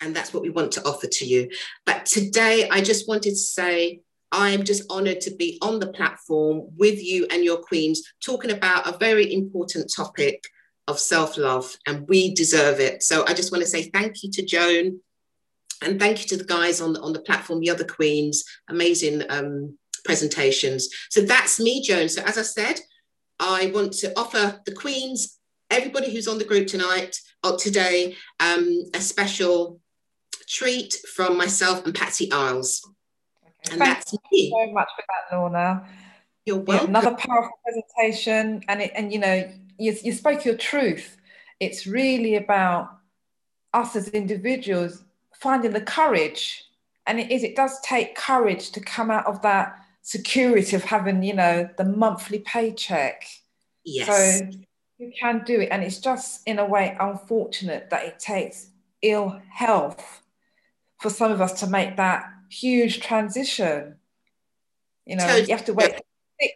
and 0.00 0.16
that's 0.16 0.34
what 0.34 0.42
we 0.42 0.50
want 0.50 0.72
to 0.72 0.84
offer 0.84 1.06
to 1.06 1.24
you. 1.24 1.48
But 1.86 2.06
today, 2.06 2.68
I 2.68 2.80
just 2.80 3.08
wanted 3.08 3.30
to 3.30 3.36
say 3.36 4.00
I'm 4.32 4.64
just 4.64 4.90
honored 4.90 5.20
to 5.22 5.36
be 5.36 5.58
on 5.60 5.78
the 5.78 5.92
platform 5.92 6.68
with 6.78 7.02
you 7.02 7.26
and 7.30 7.44
your 7.44 7.58
queens 7.58 8.02
talking 8.24 8.50
about 8.50 8.88
a 8.88 8.98
very 8.98 9.32
important 9.32 9.92
topic 9.94 10.42
of 10.88 10.98
self 10.98 11.36
love, 11.36 11.76
and 11.86 12.08
we 12.08 12.34
deserve 12.34 12.80
it. 12.80 13.02
So 13.02 13.24
I 13.26 13.34
just 13.34 13.52
want 13.52 13.62
to 13.62 13.70
say 13.70 13.82
thank 13.90 14.22
you 14.22 14.30
to 14.32 14.44
Joan 14.44 15.00
and 15.82 16.00
thank 16.00 16.20
you 16.20 16.28
to 16.28 16.36
the 16.36 16.44
guys 16.44 16.80
on 16.80 16.94
the, 16.94 17.00
on 17.00 17.12
the 17.12 17.20
platform, 17.20 17.60
the 17.60 17.70
other 17.70 17.84
queens, 17.84 18.44
amazing 18.68 19.22
um, 19.28 19.78
presentations. 20.04 20.88
So 21.10 21.20
that's 21.20 21.60
me, 21.60 21.82
Joan. 21.82 22.08
So 22.08 22.22
as 22.22 22.38
I 22.38 22.42
said, 22.42 22.80
I 23.38 23.70
want 23.74 23.92
to 23.94 24.12
offer 24.18 24.60
the 24.64 24.74
queens, 24.74 25.38
everybody 25.70 26.12
who's 26.12 26.28
on 26.28 26.38
the 26.38 26.44
group 26.44 26.68
tonight 26.68 27.16
or 27.44 27.56
today, 27.56 28.16
um, 28.40 28.84
a 28.94 29.00
special 29.00 29.80
treat 30.48 30.96
from 31.14 31.36
myself 31.36 31.84
and 31.84 31.94
Patsy 31.94 32.30
Isles. 32.30 32.86
And 33.70 33.78
Thank 33.78 33.98
that's 33.98 34.12
you 34.30 34.50
so 34.50 34.72
much 34.72 34.88
for 34.96 35.04
that, 35.08 35.36
Lorna. 35.36 35.86
You're 36.44 36.58
welcome. 36.58 36.88
Another 36.88 37.14
powerful 37.14 37.58
presentation, 37.62 38.62
and 38.68 38.82
it, 38.82 38.92
and 38.94 39.12
you 39.12 39.20
know, 39.20 39.48
you, 39.78 39.96
you 40.02 40.12
spoke 40.12 40.44
your 40.44 40.56
truth. 40.56 41.16
It's 41.60 41.86
really 41.86 42.34
about 42.34 42.90
us 43.72 43.94
as 43.94 44.08
individuals 44.08 45.04
finding 45.34 45.72
the 45.72 45.80
courage, 45.80 46.64
and 47.06 47.20
it 47.20 47.30
is. 47.30 47.44
It 47.44 47.54
does 47.54 47.80
take 47.82 48.16
courage 48.16 48.70
to 48.72 48.80
come 48.80 49.10
out 49.10 49.26
of 49.26 49.42
that 49.42 49.78
security 50.02 50.74
of 50.74 50.82
having, 50.82 51.22
you 51.22 51.34
know, 51.34 51.68
the 51.78 51.84
monthly 51.84 52.40
paycheck. 52.40 53.24
Yes. 53.84 54.40
So 54.40 54.50
you 54.98 55.12
can 55.18 55.44
do 55.44 55.60
it, 55.60 55.68
and 55.70 55.84
it's 55.84 56.00
just 56.00 56.42
in 56.46 56.58
a 56.58 56.66
way 56.66 56.96
unfortunate 56.98 57.90
that 57.90 58.04
it 58.04 58.18
takes 58.18 58.70
ill 59.02 59.40
health 59.48 60.22
for 60.98 61.10
some 61.10 61.30
of 61.30 61.40
us 61.40 61.60
to 61.60 61.66
make 61.68 61.96
that 61.96 62.28
huge 62.52 63.00
transition. 63.00 63.96
You 65.06 65.16
know, 65.16 65.36
you 65.36 65.48
have 65.48 65.64
to 65.64 65.74
wait 65.74 65.94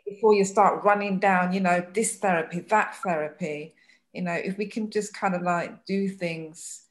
before 0.07 0.35
you 0.35 0.45
start 0.45 0.85
running 0.85 1.19
down, 1.19 1.53
you 1.53 1.61
know, 1.61 1.85
this 1.93 2.17
therapy, 2.17 2.61
that 2.61 2.97
therapy. 3.03 3.75
You 4.13 4.23
know, 4.23 4.33
if 4.33 4.57
we 4.57 4.67
can 4.67 4.91
just 4.91 5.15
kind 5.15 5.35
of 5.35 5.43
like 5.43 5.85
do 5.85 6.09
things. 6.09 6.83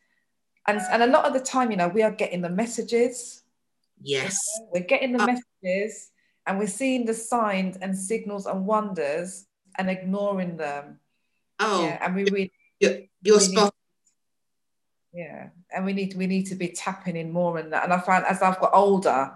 And, 0.68 0.80
and 0.92 1.04
a 1.04 1.08
lot 1.08 1.26
of 1.26 1.34
the 1.34 1.40
time, 1.40 1.72
you 1.72 1.78
know, 1.78 1.88
we 1.88 2.04
are 2.04 2.12
getting 2.12 2.42
the 2.42 2.50
messages. 2.50 3.44
Yes. 4.02 4.38
You 4.56 4.62
know, 4.62 4.70
we're 4.74 4.84
getting 4.84 5.14
the 5.14 5.24
uh, 5.24 5.28
messages 5.28 6.12
and 6.46 6.60
we're 6.60 6.68
seeing 6.68 7.06
the 7.06 7.14
signs 7.14 7.78
and 7.78 7.98
signals 7.98 8.46
and 8.46 8.66
wonders 8.66 9.46
and 9.78 9.90
ignoring 9.90 10.58
them. 10.58 11.00
Oh, 11.60 11.84
yeah, 11.84 11.98
and 12.02 12.16
we 12.16 12.24
really, 12.26 12.52
you're, 12.80 12.98
you're 13.22 13.40
spot 13.40 13.74
yeah 15.16 15.50
and 15.74 15.86
we 15.86 15.94
need 15.94 16.14
we 16.16 16.28
need 16.28 16.46
to 16.46 16.56
be 16.56 16.68
tapping 16.68 17.16
in 17.16 17.32
more 17.32 17.58
in 17.58 17.70
that 17.70 17.84
and 17.84 17.94
i 17.94 18.00
find 18.00 18.26
as 18.26 18.42
i've 18.42 18.60
got 18.60 18.72
older 18.74 19.32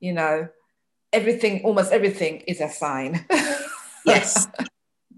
you 0.00 0.12
know 0.12 0.46
everything 1.12 1.62
almost 1.64 1.92
everything 1.92 2.40
is 2.46 2.60
a 2.60 2.68
sign. 2.68 3.24
Yes 4.04 4.48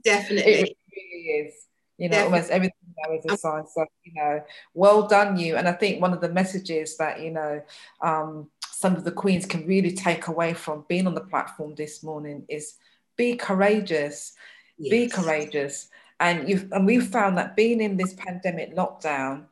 definitely. 0.04 0.52
it 0.52 0.76
really 0.94 1.22
is 1.22 1.54
you 1.96 2.08
know 2.08 2.16
definitely. 2.16 2.34
almost 2.34 2.50
everything 2.50 2.94
now 3.02 3.14
is 3.14 3.24
a 3.26 3.36
sign. 3.38 3.64
So 3.66 3.86
you 4.04 4.12
know 4.14 4.42
well 4.74 5.08
done 5.08 5.38
you. 5.38 5.56
And 5.56 5.66
i 5.66 5.72
think 5.72 6.02
one 6.02 6.12
of 6.12 6.20
the 6.20 6.28
messages 6.28 6.96
that 6.98 7.20
you 7.20 7.30
know 7.30 7.62
um, 8.02 8.50
some 8.70 8.94
of 8.94 9.04
the 9.04 9.10
queens 9.10 9.46
can 9.46 9.66
really 9.66 9.92
take 9.92 10.26
away 10.26 10.52
from 10.52 10.84
being 10.88 11.06
on 11.06 11.14
the 11.14 11.22
platform 11.22 11.74
this 11.74 12.02
morning 12.02 12.44
is 12.48 12.74
be 13.16 13.36
courageous. 13.36 14.34
Yes. 14.76 14.90
be 14.90 15.08
courageous. 15.08 15.88
And 16.20 16.48
you've 16.48 16.70
and 16.72 16.84
we've 16.84 17.06
found 17.06 17.38
that 17.38 17.56
being 17.56 17.80
in 17.80 17.96
this 17.96 18.12
pandemic 18.14 18.76
lockdown 18.76 19.46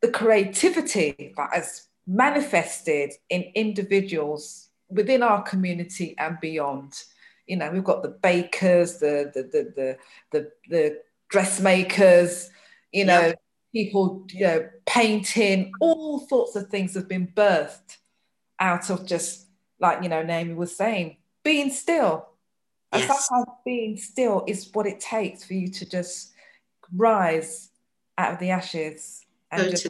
the 0.00 0.10
creativity 0.10 1.34
that 1.36 1.50
has 1.52 1.86
manifested 2.06 3.12
in 3.28 3.42
individuals 3.54 4.68
within 4.88 5.22
our 5.22 5.42
community 5.42 6.14
and 6.18 6.38
beyond. 6.40 7.02
You 7.46 7.56
know, 7.56 7.70
we've 7.70 7.84
got 7.84 8.02
the 8.02 8.08
bakers, 8.08 8.98
the 8.98 9.30
the 9.34 9.42
the 9.42 9.72
the 9.76 9.98
the, 10.32 10.50
the 10.68 10.98
dressmakers, 11.28 12.50
you 12.92 13.04
know, 13.04 13.28
yeah. 13.28 13.34
people, 13.72 14.26
you 14.30 14.46
know, 14.46 14.68
painting, 14.86 15.72
all 15.80 16.26
sorts 16.28 16.56
of 16.56 16.68
things 16.68 16.94
have 16.94 17.08
been 17.08 17.28
birthed 17.28 17.98
out 18.58 18.90
of 18.90 19.06
just 19.06 19.46
like 19.78 20.02
you 20.02 20.08
know 20.08 20.22
Naomi 20.22 20.54
was 20.54 20.76
saying, 20.76 21.16
being 21.44 21.70
still. 21.70 22.26
And 22.92 23.04
sometimes 23.04 23.56
being 23.64 23.96
still 23.96 24.42
is 24.48 24.68
what 24.72 24.84
it 24.84 24.98
takes 24.98 25.44
for 25.44 25.54
you 25.54 25.68
to 25.68 25.88
just 25.88 26.32
rise 26.92 27.70
out 28.18 28.32
of 28.32 28.40
the 28.40 28.50
ashes 28.50 29.24
and 29.50 29.70
just 29.70 29.88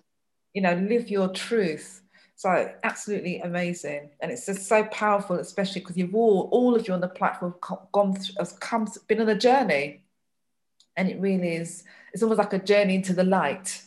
you 0.53 0.63
know 0.63 0.75
live 0.75 1.09
your 1.09 1.29
truth. 1.29 2.03
So 2.37 2.73
absolutely 2.85 3.41
amazing, 3.41 4.11
and 4.21 4.33
it's 4.33 4.47
just 4.47 4.67
so 4.67 4.85
powerful, 4.85 5.37
especially 5.37 5.83
because 5.83 5.97
you've 5.97 6.15
all 6.15 6.49
all 6.53 6.75
of 6.75 6.89
you 6.89 6.95
on 6.95 7.01
the 7.01 7.09
platform 7.09 7.55
have 7.69 7.79
gone 7.93 8.15
through, 8.15 8.35
has 8.39 8.53
come 8.55 8.89
been 9.09 9.21
on 9.21 9.29
a 9.29 9.39
journey, 9.39 10.05
and 10.97 11.09
it 11.11 11.21
really 11.21 11.57
is. 11.57 11.85
It's 12.13 12.23
almost 12.23 12.39
like 12.39 12.53
a 12.53 12.59
journey 12.59 12.95
into 12.95 13.13
the 13.13 13.25
light. 13.25 13.83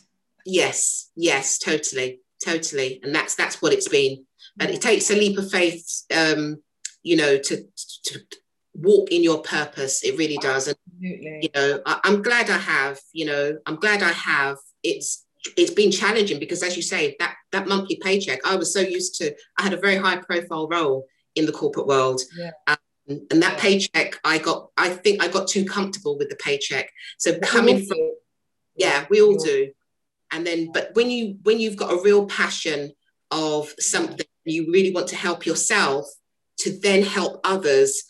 Yes, 0.46 1.10
yes, 1.16 1.58
totally, 1.58 2.20
totally, 2.44 3.00
and 3.02 3.14
that's 3.14 3.34
that's 3.34 3.60
what 3.60 3.72
it's 3.72 3.88
been. 3.88 4.24
And 4.60 4.70
it 4.70 4.80
takes 4.80 5.10
a 5.10 5.16
leap 5.16 5.36
of 5.36 5.50
faith, 5.50 6.04
um, 6.14 6.62
you 7.02 7.16
know, 7.16 7.38
to 7.38 7.64
to 8.04 8.20
walk 8.74 9.10
in 9.10 9.22
your 9.22 9.42
purpose. 9.42 10.04
It 10.04 10.16
really 10.16 10.38
does, 10.38 10.68
and 10.68 10.76
Absolutely. 10.92 11.38
you 11.42 11.48
know, 11.54 11.80
I, 11.86 12.00
I'm 12.04 12.22
glad 12.22 12.50
I 12.50 12.58
have. 12.58 13.00
You 13.12 13.26
know, 13.26 13.58
I'm 13.66 13.76
glad 13.76 14.02
I 14.02 14.12
have. 14.12 14.58
It's 14.82 15.24
it's 15.56 15.70
been 15.72 15.90
challenging 15.90 16.38
because, 16.38 16.62
as 16.62 16.76
you 16.76 16.82
say, 16.82 17.16
that 17.18 17.34
that 17.52 17.68
monthly 17.68 17.96
paycheck. 17.96 18.40
I 18.46 18.56
was 18.56 18.72
so 18.72 18.80
used 18.80 19.14
to. 19.16 19.34
I 19.58 19.62
had 19.62 19.72
a 19.72 19.76
very 19.80 19.96
high 19.96 20.16
profile 20.16 20.68
role 20.68 21.06
in 21.34 21.46
the 21.46 21.52
corporate 21.52 21.86
world. 21.86 22.20
Yeah. 22.36 22.50
Um, 22.66 22.76
and 23.08 23.42
that 23.42 23.54
Yeah. 23.54 23.58
paycheck, 23.60 24.18
I 24.24 24.38
got. 24.38 24.70
I 24.76 24.90
think 24.90 25.22
I 25.22 25.28
got 25.28 25.48
too 25.48 25.64
comfortable 25.64 26.16
with 26.18 26.30
the 26.30 26.36
paycheck. 26.36 26.90
So 27.18 27.32
But 27.32 27.42
coming 27.42 27.84
from 27.86 27.98
yeah 28.76 29.06
We 29.08 29.20
all- 29.22 29.36
do 29.36 29.70
and 30.32 30.44
then 30.44 30.72
but 30.72 30.90
when 30.94 31.08
you 31.10 31.38
when 31.44 31.60
you've 31.60 31.76
got 31.76 31.92
a 31.92 32.02
real 32.02 32.26
passion 32.26 32.92
of 33.30 33.72
something 33.78 34.26
you 34.44 34.66
really 34.72 34.92
want 34.92 35.06
to 35.08 35.16
help 35.16 35.46
yourself 35.46 36.06
to 36.58 36.76
then 36.80 37.02
help 37.04 37.40
others 37.44 38.02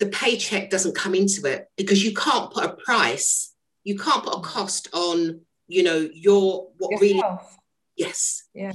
the 0.00 0.06
paycheck 0.06 0.68
doesn't 0.68 0.94
come 0.94 1.14
into 1.14 1.46
it 1.46 1.66
because 1.78 2.04
you 2.04 2.12
can't 2.12 2.50
put 2.52 2.64
a 2.64 2.74
price 2.74 3.54
you 3.84 3.96
can't 3.98 4.22
put 4.22 4.36
a 4.36 4.40
cost 4.42 4.88
on 4.92 5.40
you 5.68 5.82
know 5.82 6.08
your 6.12 6.68
what 6.78 6.90
Your 6.92 7.00
really 7.00 7.20
health. 7.20 7.56
yes 7.96 8.48
Yeah. 8.54 8.72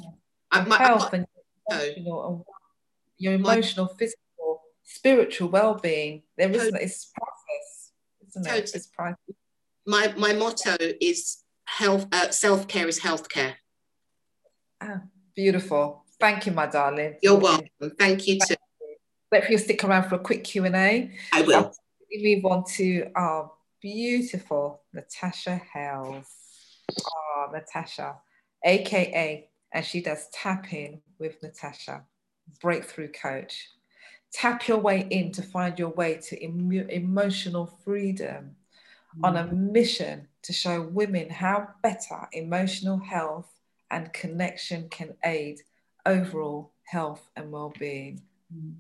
I, 0.51 0.63
my, 0.63 0.77
health 0.77 1.11
and 1.13 1.25
no. 1.69 1.75
emotional, 1.77 2.45
your 3.17 3.37
My- 3.37 3.53
emotional, 3.55 3.87
physical, 3.87 4.61
spiritual 4.83 5.49
well-being. 5.49 6.23
There 6.37 6.49
isn't. 6.49 6.63
Totally. 6.71 6.83
It's 6.85 7.11
priceless, 7.13 7.91
isn't 8.29 8.47
it? 8.47 8.75
It's 8.75 8.87
priceless. 8.87 9.37
my 9.85 10.13
my 10.17 10.33
motto 10.33 10.75
is 11.01 11.43
health 11.65 12.07
uh, 12.13 12.29
self-care 12.31 12.87
is 12.87 12.99
healthcare 13.01 13.55
Ah, 14.81 15.01
beautiful. 15.35 16.05
Thank 16.19 16.45
you, 16.45 16.51
my 16.53 16.65
darling. 16.67 17.15
you're 17.21 17.37
welcome 17.37 17.67
thank 17.99 18.25
you 18.27 18.39
too 18.47 18.55
Let 19.31 19.49
you 19.49 19.57
stick 19.57 19.83
around 19.83 20.07
for 20.09 20.15
a 20.15 20.19
quick 20.19 20.43
Q 20.45 20.63
and 20.65 20.75
A. 20.75 21.11
i 21.33 21.41
will 21.41 21.73
We 22.09 22.17
move 22.35 22.45
on 22.51 22.63
to 22.77 22.87
our 23.15 23.51
beautiful 23.81 24.81
Natasha 24.93 25.55
Hales. 25.73 26.25
Oh, 26.89 27.47
Natasha, 27.51 28.15
aka, 28.63 29.49
and 29.73 29.85
she 29.85 30.01
does 30.01 30.27
tapping 30.31 31.01
with 31.19 31.41
Natasha, 31.43 32.03
breakthrough 32.61 33.11
coach. 33.11 33.69
Tap 34.31 34.67
your 34.67 34.77
way 34.79 35.07
in 35.09 35.31
to 35.33 35.41
find 35.41 35.77
your 35.79 35.89
way 35.89 36.15
to 36.15 36.43
emo- 36.43 36.87
emotional 36.87 37.65
freedom 37.83 38.55
on 39.23 39.37
a 39.37 39.43
mm. 39.43 39.71
mission 39.71 40.27
to 40.43 40.53
show 40.53 40.81
women 40.81 41.29
how 41.29 41.69
better 41.81 42.27
emotional 42.33 42.99
health 42.99 43.51
and 43.89 44.13
connection 44.13 44.89
can 44.89 45.15
aid 45.23 45.61
overall 46.05 46.71
health 46.83 47.29
and 47.35 47.51
well-being. 47.51 48.21
Mm. 48.53 48.75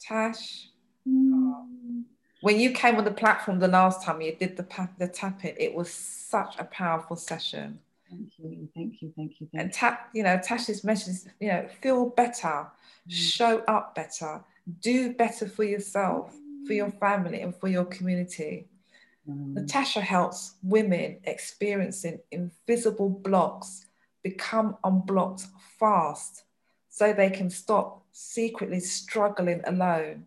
Tash, 0.00 0.68
mm. 1.06 2.04
When 2.40 2.60
you 2.60 2.72
came 2.72 2.96
on 2.96 3.04
the 3.04 3.10
platform 3.10 3.58
the 3.58 3.68
last 3.68 4.02
time 4.02 4.20
you 4.20 4.34
did 4.34 4.56
the 4.56 4.88
the 4.98 5.08
tapping, 5.08 5.54
it 5.58 5.74
was 5.74 5.90
such 5.90 6.58
a 6.58 6.64
powerful 6.64 7.16
session. 7.16 7.80
Thank 8.08 8.30
you, 8.38 8.68
thank 8.74 9.02
you, 9.02 9.12
thank 9.14 9.40
you, 9.40 9.48
And 9.54 9.72
tap, 9.72 10.08
you 10.14 10.22
know, 10.22 10.40
Tash's 10.42 10.82
message 10.82 11.30
you 11.40 11.48
know, 11.48 11.68
feel 11.82 12.06
better, 12.06 12.66
you. 13.06 13.14
show 13.14 13.58
up 13.68 13.94
better, 13.94 14.42
do 14.80 15.12
better 15.12 15.46
for 15.46 15.64
yourself, 15.64 16.34
for 16.66 16.72
your 16.72 16.90
family, 16.90 17.42
and 17.42 17.54
for 17.54 17.68
your 17.68 17.84
community. 17.84 18.66
Mm. 19.28 19.54
Natasha 19.54 20.00
helps 20.00 20.54
women 20.62 21.18
experiencing 21.24 22.18
invisible 22.30 23.10
blocks 23.10 23.86
become 24.22 24.76
unblocked 24.84 25.46
fast 25.78 26.44
so 26.88 27.12
they 27.12 27.30
can 27.30 27.50
stop 27.50 28.04
secretly 28.12 28.80
struggling 28.80 29.60
alone 29.66 30.24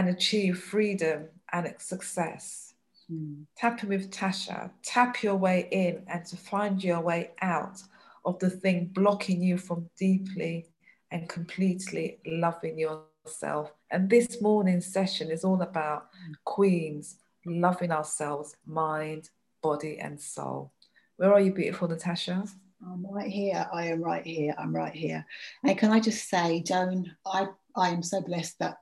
and 0.00 0.08
achieve 0.08 0.58
freedom 0.58 1.28
and 1.52 1.74
success. 1.76 2.72
Mm. 3.12 3.44
Tapping 3.54 3.90
with 3.90 4.10
Tasha, 4.10 4.70
tap 4.82 5.22
your 5.22 5.36
way 5.36 5.68
in 5.70 6.04
and 6.06 6.24
to 6.24 6.38
find 6.38 6.82
your 6.82 7.02
way 7.02 7.32
out 7.42 7.82
of 8.24 8.38
the 8.38 8.48
thing 8.48 8.86
blocking 8.94 9.42
you 9.42 9.58
from 9.58 9.90
deeply 9.98 10.68
and 11.10 11.28
completely 11.28 12.18
loving 12.26 12.78
yourself. 12.78 13.72
And 13.90 14.08
this 14.08 14.40
morning's 14.40 14.86
session 14.86 15.30
is 15.30 15.44
all 15.44 15.60
about 15.60 16.06
queens 16.46 17.16
loving 17.44 17.92
ourselves, 17.92 18.56
mind, 18.64 19.28
body, 19.62 19.98
and 19.98 20.18
soul. 20.18 20.72
Where 21.18 21.34
are 21.34 21.40
you, 21.40 21.52
beautiful 21.52 21.88
Natasha? 21.88 22.46
I'm 22.82 23.04
right 23.06 23.30
here. 23.30 23.68
I 23.70 23.88
am 23.88 24.02
right 24.02 24.24
here. 24.24 24.54
I'm 24.58 24.74
right 24.74 24.94
here. 24.94 25.26
And 25.62 25.76
can 25.76 25.90
I 25.90 26.00
just 26.00 26.30
say, 26.30 26.62
Joan, 26.62 27.14
I, 27.26 27.48
I 27.76 27.90
am 27.90 28.02
so 28.02 28.22
blessed 28.22 28.58
that 28.60 28.78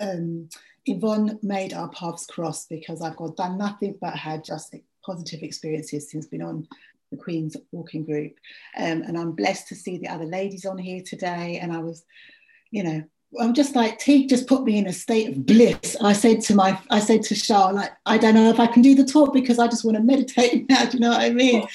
um, 0.00 0.48
Yvonne 0.86 1.38
made 1.42 1.72
our 1.72 1.88
paths 1.88 2.26
cross 2.26 2.66
because 2.66 3.02
I've 3.02 3.16
got 3.16 3.36
done 3.36 3.58
nothing 3.58 3.96
but 4.00 4.14
had 4.14 4.44
just 4.44 4.74
positive 5.04 5.42
experiences 5.42 6.10
since 6.10 6.26
being 6.26 6.42
on 6.42 6.66
the 7.10 7.16
Queen's 7.16 7.56
Walking 7.70 8.04
Group. 8.04 8.34
Um, 8.76 9.02
and 9.02 9.16
I'm 9.16 9.32
blessed 9.32 9.68
to 9.68 9.74
see 9.74 9.98
the 9.98 10.08
other 10.08 10.24
ladies 10.24 10.64
on 10.64 10.78
here 10.78 11.02
today. 11.02 11.58
And 11.60 11.72
I 11.72 11.78
was, 11.78 12.04
you 12.70 12.82
know, 12.82 13.02
I'm 13.40 13.54
just 13.54 13.74
like 13.74 13.98
Teague 13.98 14.28
just 14.28 14.46
put 14.46 14.64
me 14.64 14.78
in 14.78 14.86
a 14.86 14.92
state 14.92 15.28
of 15.28 15.46
bliss. 15.46 15.96
I 16.02 16.12
said 16.12 16.40
to 16.42 16.54
my, 16.54 16.78
I 16.90 16.98
said 16.98 17.22
to 17.24 17.34
Charlotte, 17.34 17.74
like, 17.74 17.92
I 18.04 18.18
don't 18.18 18.34
know 18.34 18.50
if 18.50 18.60
I 18.60 18.66
can 18.66 18.82
do 18.82 18.94
the 18.94 19.04
talk 19.04 19.32
because 19.32 19.58
I 19.58 19.68
just 19.68 19.84
want 19.84 19.96
to 19.96 20.02
meditate 20.02 20.66
now. 20.68 20.84
Do 20.84 20.96
you 20.96 21.00
know 21.00 21.10
what 21.10 21.20
I 21.20 21.30
mean? 21.30 21.66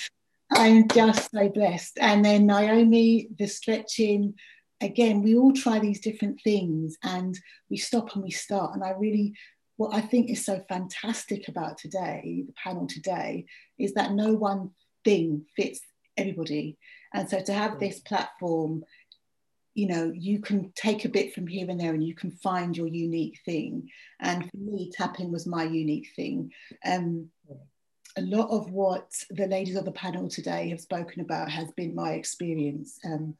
I'm 0.51 0.87
just 0.87 1.31
so 1.31 1.49
blessed. 1.49 1.97
And 1.99 2.23
then 2.23 2.45
Naomi, 2.45 3.29
the 3.37 3.47
stretching, 3.47 4.35
again, 4.81 5.21
we 5.21 5.35
all 5.35 5.53
try 5.53 5.79
these 5.79 6.01
different 6.01 6.41
things 6.41 6.97
and 7.03 7.37
we 7.69 7.77
stop 7.77 8.13
and 8.13 8.23
we 8.23 8.31
start. 8.31 8.75
And 8.75 8.83
I 8.83 8.91
really, 8.91 9.33
what 9.77 9.95
I 9.95 10.01
think 10.01 10.29
is 10.29 10.45
so 10.45 10.63
fantastic 10.69 11.47
about 11.47 11.77
today, 11.77 12.43
the 12.45 12.53
panel 12.53 12.87
today, 12.87 13.45
is 13.77 13.93
that 13.93 14.13
no 14.13 14.33
one 14.33 14.71
thing 15.03 15.45
fits 15.55 15.79
everybody. 16.15 16.77
And 17.13 17.29
so 17.29 17.39
to 17.41 17.53
have 17.53 17.79
this 17.79 17.99
platform, 17.99 18.83
you 19.73 19.87
know, 19.87 20.11
you 20.13 20.39
can 20.39 20.71
take 20.75 21.05
a 21.05 21.09
bit 21.09 21.33
from 21.33 21.45
here 21.45 21.69
and 21.69 21.79
there 21.79 21.93
and 21.93 22.03
you 22.03 22.15
can 22.15 22.31
find 22.31 22.75
your 22.75 22.87
unique 22.87 23.39
thing. 23.45 23.89
And 24.19 24.49
for 24.49 24.57
me, 24.57 24.91
tapping 24.91 25.31
was 25.31 25.45
my 25.45 25.63
unique 25.63 26.09
thing. 26.15 26.51
Um, 26.85 27.29
a 28.17 28.21
lot 28.21 28.49
of 28.49 28.71
what 28.71 29.11
the 29.29 29.45
ladies 29.45 29.75
of 29.75 29.85
the 29.85 29.91
panel 29.91 30.27
today 30.27 30.69
have 30.69 30.81
spoken 30.81 31.21
about 31.21 31.51
has 31.51 31.71
been 31.73 31.93
my 31.93 32.13
experience. 32.13 32.99
Um, 33.05 33.35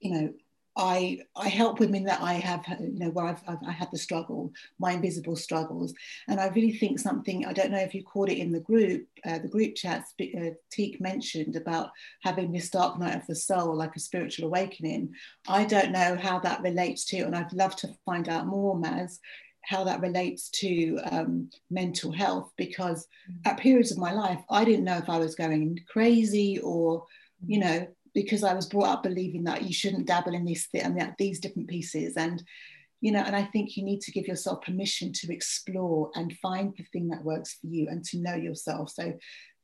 you 0.00 0.10
know, 0.10 0.32
I 0.76 1.20
I 1.36 1.48
help 1.48 1.80
women 1.80 2.04
that 2.04 2.22
I 2.22 2.34
have, 2.34 2.64
you 2.80 2.98
know, 2.98 3.10
where 3.10 3.26
I've, 3.26 3.42
I've 3.46 3.58
I 3.66 3.72
had 3.72 3.90
the 3.90 3.98
struggle, 3.98 4.52
my 4.78 4.92
invisible 4.92 5.36
struggles, 5.36 5.92
and 6.28 6.40
I 6.40 6.48
really 6.48 6.72
think 6.72 6.98
something. 6.98 7.44
I 7.44 7.52
don't 7.52 7.70
know 7.70 7.78
if 7.78 7.94
you 7.94 8.02
caught 8.02 8.30
it 8.30 8.38
in 8.38 8.52
the 8.52 8.60
group, 8.60 9.06
uh, 9.26 9.38
the 9.38 9.48
group 9.48 9.74
chats. 9.74 10.14
Uh, 10.20 10.50
Teak 10.70 11.00
mentioned 11.00 11.56
about 11.56 11.90
having 12.22 12.52
this 12.52 12.70
dark 12.70 12.98
night 12.98 13.16
of 13.16 13.26
the 13.26 13.34
soul, 13.34 13.76
like 13.76 13.96
a 13.96 14.00
spiritual 14.00 14.46
awakening. 14.46 15.12
I 15.46 15.64
don't 15.64 15.92
know 15.92 16.16
how 16.20 16.38
that 16.40 16.62
relates 16.62 17.04
to, 17.06 17.20
and 17.20 17.36
I'd 17.36 17.52
love 17.52 17.76
to 17.76 17.94
find 18.06 18.28
out 18.28 18.46
more, 18.46 18.74
Maz, 18.74 19.18
how 19.64 19.84
that 19.84 20.00
relates 20.00 20.48
to 20.50 20.98
um, 21.10 21.50
mental 21.70 22.12
health 22.12 22.50
because 22.56 23.06
at 23.44 23.58
periods 23.58 23.92
of 23.92 23.98
my 23.98 24.12
life, 24.12 24.40
I 24.50 24.64
didn't 24.64 24.84
know 24.84 24.96
if 24.96 25.08
I 25.08 25.18
was 25.18 25.34
going 25.34 25.78
crazy 25.88 26.58
or, 26.58 27.06
you 27.46 27.58
know, 27.60 27.86
because 28.14 28.44
I 28.44 28.54
was 28.54 28.66
brought 28.66 28.88
up 28.88 29.02
believing 29.02 29.44
that 29.44 29.62
you 29.62 29.72
shouldn't 29.72 30.06
dabble 30.06 30.34
in 30.34 30.44
this 30.44 30.68
and 30.74 30.98
that 31.00 31.16
these 31.18 31.40
different 31.40 31.68
pieces. 31.68 32.16
And, 32.16 32.42
you 33.00 33.12
know, 33.12 33.20
and 33.20 33.34
I 33.34 33.44
think 33.44 33.76
you 33.76 33.84
need 33.84 34.00
to 34.02 34.12
give 34.12 34.26
yourself 34.26 34.62
permission 34.62 35.12
to 35.14 35.32
explore 35.32 36.10
and 36.14 36.36
find 36.38 36.74
the 36.76 36.84
thing 36.92 37.08
that 37.08 37.24
works 37.24 37.54
for 37.60 37.66
you 37.66 37.88
and 37.88 38.04
to 38.06 38.18
know 38.18 38.34
yourself. 38.34 38.90
So 38.90 39.14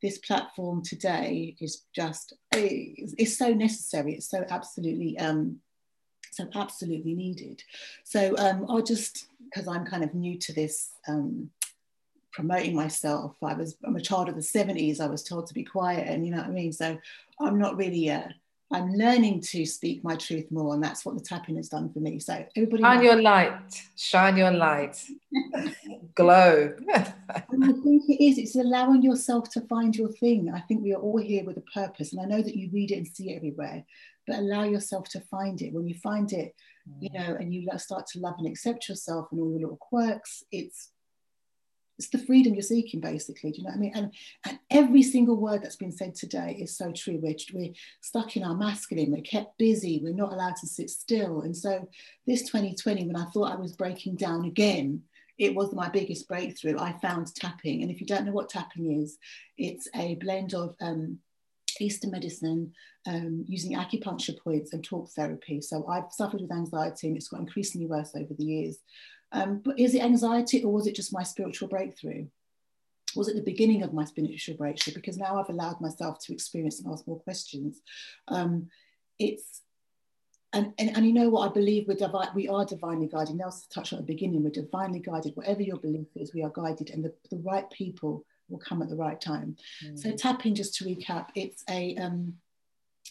this 0.01 0.19
platform 0.19 0.83
today 0.83 1.57
is 1.61 1.85
just, 1.95 2.33
it's, 2.53 3.37
so 3.37 3.53
necessary. 3.53 4.15
It's 4.15 4.31
so 4.31 4.45
absolutely, 4.49 5.19
um, 5.19 5.59
so 6.31 6.49
absolutely 6.55 7.15
needed. 7.15 7.63
So 8.05 8.35
um, 8.39 8.67
I'll 8.69 8.83
just, 8.83 9.27
because 9.45 9.69
I'm 9.69 9.85
kind 9.85 10.05
of 10.05 10.15
new 10.15 10.39
to 10.39 10.53
this, 10.53 10.91
um, 11.07 11.51
promoting 12.39 12.77
myself. 12.77 13.35
I 13.43 13.55
was 13.55 13.77
I'm 13.85 13.97
a 13.97 14.01
child 14.01 14.29
of 14.29 14.37
the 14.37 14.41
70s. 14.41 15.01
I 15.01 15.09
was 15.09 15.25
told 15.25 15.49
to 15.49 15.55
be 15.55 15.65
quiet, 15.65 16.07
and 16.07 16.25
you 16.25 16.31
know 16.31 16.39
what 16.39 16.47
I 16.47 16.51
mean. 16.51 16.73
So 16.73 16.97
I'm 17.41 17.59
not 17.59 17.77
really 17.77 18.09
a 18.09 18.33
I'm 18.71 18.93
learning 18.93 19.41
to 19.53 19.67
speak 19.67 20.05
my 20.05 20.15
truth 20.15 20.47
more, 20.53 20.75
and 20.75 20.85
that's 20.85 21.05
what 21.05 21.17
the 21.17 21.25
tapping 21.25 21.57
has 21.57 21.69
done 21.69 21.91
for 21.93 21.99
me. 21.99 22.21
So 22.21 22.45
everybody, 22.55 22.83
shine 22.85 23.03
your 23.03 23.21
light, 23.21 23.83
shine 23.97 24.37
your 24.37 24.53
light, 24.53 25.03
glow. 26.15 26.77
I 26.95 27.41
think 27.41 28.09
it 28.09 28.25
is. 28.25 28.39
It's 28.39 28.55
allowing 28.55 29.03
yourself 29.03 29.51
to 29.55 29.63
find 29.63 29.97
your 29.97 30.11
thing. 30.11 30.53
I 30.55 30.61
think 30.61 30.85
we 30.85 30.93
are 30.93 31.01
all 31.01 31.19
here 31.19 31.45
with 31.45 31.57
a 31.57 31.65
purpose, 31.75 32.13
and 32.13 32.21
I 32.21 32.27
know 32.27 32.43
that 32.43 32.55
you 32.55 32.71
read 32.73 32.93
it 32.93 32.99
and 32.99 33.09
see 33.09 33.33
it 33.33 33.37
everywhere, 33.37 33.85
but 34.29 34.39
allow 34.39 34.63
yourself 34.63 35.09
to 35.11 35.21
find 35.23 35.61
it. 35.61 35.73
When 35.73 35.89
you 35.89 35.95
find 35.95 36.33
it, 36.33 36.55
you 37.01 37.11
mm. 37.11 37.15
know, 37.15 37.35
and 37.35 37.53
you 37.53 37.67
start 37.79 38.07
to 38.09 38.21
love 38.21 38.35
and 38.39 38.47
accept 38.47 38.89
yourself 38.89 39.27
and 39.33 39.41
all 39.41 39.51
your 39.51 39.61
little 39.61 39.79
quirks, 39.79 40.45
it's 40.53 40.91
it's 41.99 42.09
the 42.09 42.19
freedom 42.19 42.55
you're 42.55 42.63
seeking, 42.63 43.01
basically. 43.01 43.51
Do 43.51 43.59
you 43.59 43.65
know 43.65 43.71
what 43.71 43.77
I 43.77 43.81
mean? 43.81 43.93
And, 43.95 44.15
and 44.47 44.59
every 44.71 45.03
single 45.03 45.37
word 45.37 45.63
that's 45.63 45.77
been 45.77 45.93
said 45.93 46.15
today 46.15 46.57
is 46.61 46.77
so 46.77 46.93
true. 46.93 47.19
We're, 47.21 47.35
we're 47.53 47.73
stuck 48.01 48.37
in 48.37 48.45
our 48.45 48.55
masculine, 48.55 49.11
we're 49.11 49.23
kept 49.23 49.59
busy, 49.59 50.01
we're 50.03 50.15
not 50.15 50.33
allowed 50.33 50.57
to 50.57 50.67
sit 50.67 50.91
still. 50.91 51.43
And 51.43 51.57
so, 51.57 51.89
this 52.27 52.43
2020, 52.43 53.07
when 53.07 53.17
I 53.17 53.25
thought 53.27 53.53
I 53.53 53.57
was 53.57 53.73
breaking 53.73 54.17
down 54.17 54.45
again, 54.45 55.03
it 55.39 55.55
was 55.55 55.73
my 55.73 55.89
biggest 55.89 56.29
breakthrough. 56.29 56.79
I 56.79 56.93
found 57.01 57.35
tapping. 57.35 57.83
And 57.83 57.91
if 57.91 58.01
you 58.01 58.07
don't 58.07 58.27
know 58.27 58.33
what 58.33 58.49
tapping 58.49 59.03
is, 59.03 59.19
it's 59.57 59.89
a 59.95 60.17
blend 60.17 60.53
of 60.55 60.75
um, 60.81 61.19
Eastern 61.81 62.11
medicine 62.11 62.73
um, 63.07 63.45
using 63.47 63.77
acupuncture 63.77 64.39
points 64.39 64.73
and 64.73 64.85
talk 64.85 65.09
therapy. 65.11 65.61
So 65.61 65.87
I've 65.87 66.13
suffered 66.13 66.41
with 66.41 66.53
anxiety 66.53 67.09
and 67.09 67.17
it's 67.17 67.29
got 67.29 67.41
increasingly 67.41 67.87
worse 67.87 68.13
over 68.17 68.35
the 68.35 68.45
years. 68.45 68.79
Um, 69.33 69.61
but 69.65 69.79
is 69.79 69.95
it 69.95 70.03
anxiety 70.03 70.63
or 70.63 70.73
was 70.73 70.87
it 70.87 70.95
just 70.95 71.13
my 71.13 71.23
spiritual 71.23 71.69
breakthrough? 71.69 72.27
Was 73.17 73.29
it 73.29 73.37
the 73.37 73.43
beginning 73.43 73.83
of 73.83 73.93
my 73.93 74.05
spiritual 74.05 74.57
breakthrough? 74.57 74.95
Because 74.95 75.17
now 75.17 75.39
I've 75.39 75.49
allowed 75.49 75.81
myself 75.81 76.19
to 76.25 76.33
experience 76.33 76.81
and 76.81 76.93
ask 76.93 77.07
more 77.07 77.21
questions. 77.21 77.81
Um, 78.29 78.69
it's 79.19 79.63
and, 80.55 80.73
and, 80.79 80.97
and 80.97 81.07
you 81.07 81.13
know 81.13 81.29
what 81.29 81.51
I 81.51 81.53
believe 81.53 81.87
we're 81.89 81.95
divi- 81.95 82.35
we 82.35 82.49
are 82.49 82.65
divinely 82.65 83.07
guided. 83.07 83.37
Nelson 83.37 83.69
touched 83.73 83.93
on 83.93 83.99
at 83.99 84.07
the 84.07 84.15
beginning, 84.15 84.43
we're 84.43 84.51
divinely 84.51 85.01
guided. 85.01 85.37
Whatever 85.37 85.63
your 85.63 85.77
belief 85.77 86.09
is, 86.17 86.33
we 86.33 86.43
are 86.43 86.51
guided, 86.51 86.91
and 86.91 87.05
the, 87.05 87.13
the 87.31 87.37
right 87.39 87.69
people 87.71 88.25
will 88.49 88.59
come 88.59 88.81
at 88.81 88.89
the 88.89 88.97
right 88.97 89.21
time. 89.21 89.57
Mm. 89.85 89.99
So 89.99 90.13
tapping, 90.13 90.55
just 90.55 90.75
to 90.77 90.85
recap, 90.85 91.29
it's 91.35 91.65
a 91.69 91.97
um, 91.97 92.35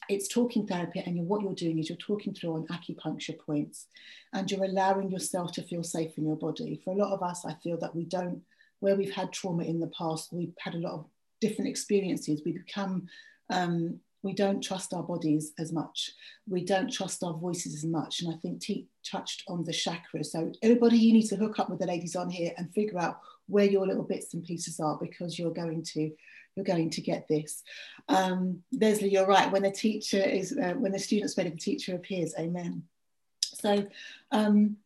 it's 0.09 0.27
talking 0.27 0.67
therapy 0.67 1.03
and 1.05 1.15
you're, 1.15 1.25
what 1.25 1.41
you're 1.41 1.53
doing 1.53 1.79
is 1.79 1.89
you're 1.89 1.97
talking 1.97 2.33
through 2.33 2.53
on 2.53 2.67
acupuncture 2.67 3.37
points 3.37 3.87
and 4.33 4.49
you're 4.49 4.63
allowing 4.63 5.11
yourself 5.11 5.51
to 5.53 5.63
feel 5.63 5.83
safe 5.83 6.17
in 6.17 6.25
your 6.25 6.37
body. 6.37 6.79
For 6.83 6.93
a 6.93 6.97
lot 6.97 7.13
of 7.13 7.23
us 7.23 7.45
i 7.45 7.53
feel 7.63 7.77
that 7.79 7.95
we 7.95 8.05
don't 8.05 8.41
where 8.79 8.95
we've 8.95 9.13
had 9.13 9.33
trauma 9.33 9.63
in 9.63 9.79
the 9.79 9.91
past 9.97 10.31
we've 10.31 10.53
had 10.59 10.75
a 10.75 10.79
lot 10.79 10.93
of 10.93 11.05
different 11.41 11.69
experiences. 11.69 12.41
We 12.45 12.53
become 12.53 13.07
um, 13.49 13.99
we 14.23 14.33
don't 14.33 14.61
trust 14.63 14.93
our 14.93 15.03
bodies 15.03 15.53
as 15.59 15.71
much. 15.71 16.11
We 16.49 16.65
don't 16.65 16.91
trust 16.91 17.23
our 17.23 17.33
voices 17.33 17.75
as 17.75 17.85
much. 17.85 18.21
And 18.21 18.33
i 18.33 18.37
think 18.37 18.61
T 18.61 18.87
touched 19.09 19.43
on 19.47 19.63
the 19.63 19.71
chakras 19.71 20.27
so 20.27 20.51
everybody 20.61 20.97
you 20.97 21.13
need 21.13 21.27
to 21.27 21.37
hook 21.37 21.59
up 21.59 21.69
with 21.69 21.79
the 21.79 21.85
ladies 21.85 22.15
on 22.15 22.29
here 22.29 22.51
and 22.57 22.73
figure 22.73 22.99
out 22.99 23.19
where 23.47 23.65
your 23.65 23.87
little 23.87 24.03
bits 24.03 24.33
and 24.33 24.43
pieces 24.43 24.81
are 24.81 24.97
because 24.99 25.39
you're 25.39 25.53
going 25.53 25.81
to 25.81 26.11
you're 26.57 26.65
going 26.65 26.89
to 26.89 27.01
get 27.01 27.27
this. 27.27 27.63
Um, 28.09 28.63
Leslie, 28.73 29.11
you're 29.11 29.27
right. 29.27 29.51
When 29.51 29.61
the 29.61 29.71
teacher 29.71 30.21
is, 30.21 30.57
uh, 30.57 30.73
when 30.73 30.91
the 30.91 30.99
student's 30.99 31.37
ready, 31.37 31.51
the 31.51 31.57
teacher 31.57 31.95
appears. 31.95 32.33
Amen. 32.37 32.83
So, 33.43 33.87
um, 34.31 34.77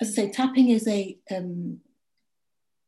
as 0.00 0.10
I 0.10 0.12
say, 0.12 0.30
tapping 0.32 0.70
is 0.70 0.86
a, 0.88 1.16
um, 1.30 1.80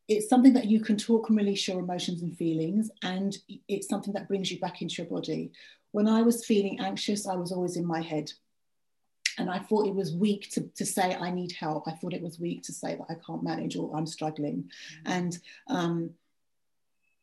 it's 0.08 0.28
something 0.28 0.54
that 0.54 0.66
you 0.66 0.80
can 0.80 0.96
talk 0.96 1.28
and 1.28 1.38
release 1.38 1.66
your 1.66 1.78
emotions 1.80 2.22
and 2.22 2.36
feelings, 2.36 2.90
and 3.02 3.36
it's 3.68 3.88
something 3.88 4.12
that 4.14 4.28
brings 4.28 4.50
you 4.50 4.58
back 4.60 4.82
into 4.82 5.02
your 5.02 5.10
body. 5.10 5.52
When 5.92 6.08
I 6.08 6.22
was 6.22 6.44
feeling 6.44 6.80
anxious, 6.80 7.26
I 7.26 7.36
was 7.36 7.52
always 7.52 7.76
in 7.76 7.86
my 7.86 8.02
head. 8.02 8.32
And 9.38 9.50
I 9.50 9.58
thought 9.58 9.86
it 9.86 9.94
was 9.94 10.14
weak 10.14 10.50
to, 10.52 10.62
to 10.76 10.86
say 10.86 11.14
I 11.14 11.30
need 11.30 11.52
help. 11.52 11.86
I 11.86 11.92
thought 11.92 12.14
it 12.14 12.22
was 12.22 12.40
weak 12.40 12.62
to 12.64 12.72
say 12.72 12.94
that 12.96 13.06
I 13.10 13.14
can't 13.26 13.42
manage 13.42 13.76
or 13.76 13.94
I'm 13.94 14.06
struggling. 14.06 14.70
And 15.04 15.38
um, 15.68 16.10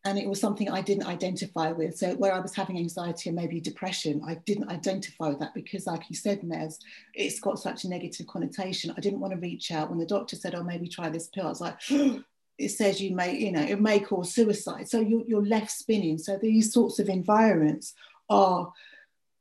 and 0.05 0.17
it 0.17 0.27
was 0.27 0.39
something 0.39 0.69
I 0.69 0.81
didn't 0.81 1.07
identify 1.07 1.71
with. 1.71 1.97
So 1.97 2.13
where 2.15 2.33
I 2.33 2.39
was 2.39 2.53
having 2.53 2.77
anxiety 2.77 3.29
and 3.29 3.37
maybe 3.37 3.61
depression, 3.61 4.21
I 4.27 4.35
didn't 4.45 4.69
identify 4.69 5.29
with 5.29 5.39
that 5.39 5.53
because, 5.53 5.87
like 5.87 6.09
you 6.09 6.15
said, 6.15 6.43
Nez, 6.43 6.79
it's 7.13 7.39
got 7.39 7.59
such 7.59 7.85
a 7.85 7.89
negative 7.89 8.27
connotation. 8.27 8.93
I 8.95 8.99
didn't 8.99 9.21
want 9.21 9.33
to 9.33 9.39
reach 9.39 9.71
out 9.71 9.89
when 9.89 9.99
the 9.99 10.05
doctor 10.05 10.35
said, 10.35 10.55
"Oh, 10.55 10.63
maybe 10.63 10.87
try 10.87 11.09
this 11.09 11.27
pill." 11.27 11.47
I 11.47 11.49
was 11.49 11.61
like. 11.61 11.79
it 12.59 12.69
says 12.69 13.01
you 13.01 13.15
may, 13.15 13.35
you 13.35 13.51
know, 13.51 13.63
it 13.63 13.81
may 13.81 13.99
cause 13.99 14.31
suicide. 14.31 14.87
So 14.87 14.99
you're, 14.99 15.23
you're 15.25 15.43
left 15.43 15.71
spinning. 15.71 16.19
So 16.19 16.37
these 16.37 16.71
sorts 16.71 16.99
of 16.99 17.09
environments 17.09 17.95
are 18.29 18.71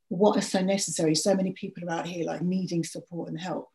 what 0.07 0.35
are 0.35 0.41
so 0.41 0.61
necessary. 0.61 1.13
So 1.13 1.35
many 1.35 1.51
people 1.51 1.87
are 1.87 1.99
out 1.99 2.07
here 2.07 2.25
like 2.25 2.41
needing 2.41 2.83
support 2.83 3.29
and 3.29 3.39
help. 3.39 3.69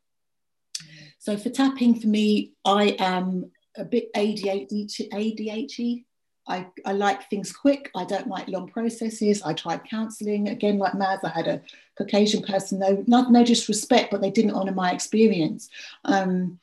So 1.21 1.37
for 1.37 1.51
tapping, 1.51 2.01
for 2.01 2.09
me, 2.09 2.55
I 2.65 2.97
am 2.99 3.53
a 3.77 3.85
bit 3.85 4.13
ADHD, 4.15 5.09
ADHD 5.13 6.05
I, 6.49 6.67
I 6.87 6.93
like 6.93 7.29
things 7.29 7.53
quick. 7.53 7.91
I 7.95 8.05
don't 8.05 8.27
like 8.27 8.49
long 8.49 8.69
processes. 8.69 9.43
I 9.43 9.53
tried 9.53 9.85
counseling. 9.85 10.49
Again, 10.49 10.79
like 10.79 10.95
Maz, 10.95 11.21
I 11.23 11.29
had 11.29 11.47
a 11.47 11.61
Caucasian 11.97 12.43
person, 12.43 12.79
no, 12.79 13.05
not, 13.07 13.31
no 13.31 13.45
disrespect, 13.45 14.11
but 14.11 14.23
they 14.23 14.31
didn't 14.31 14.53
honor 14.53 14.73
my 14.73 14.93
experience. 14.93 15.69
Um, 16.05 16.59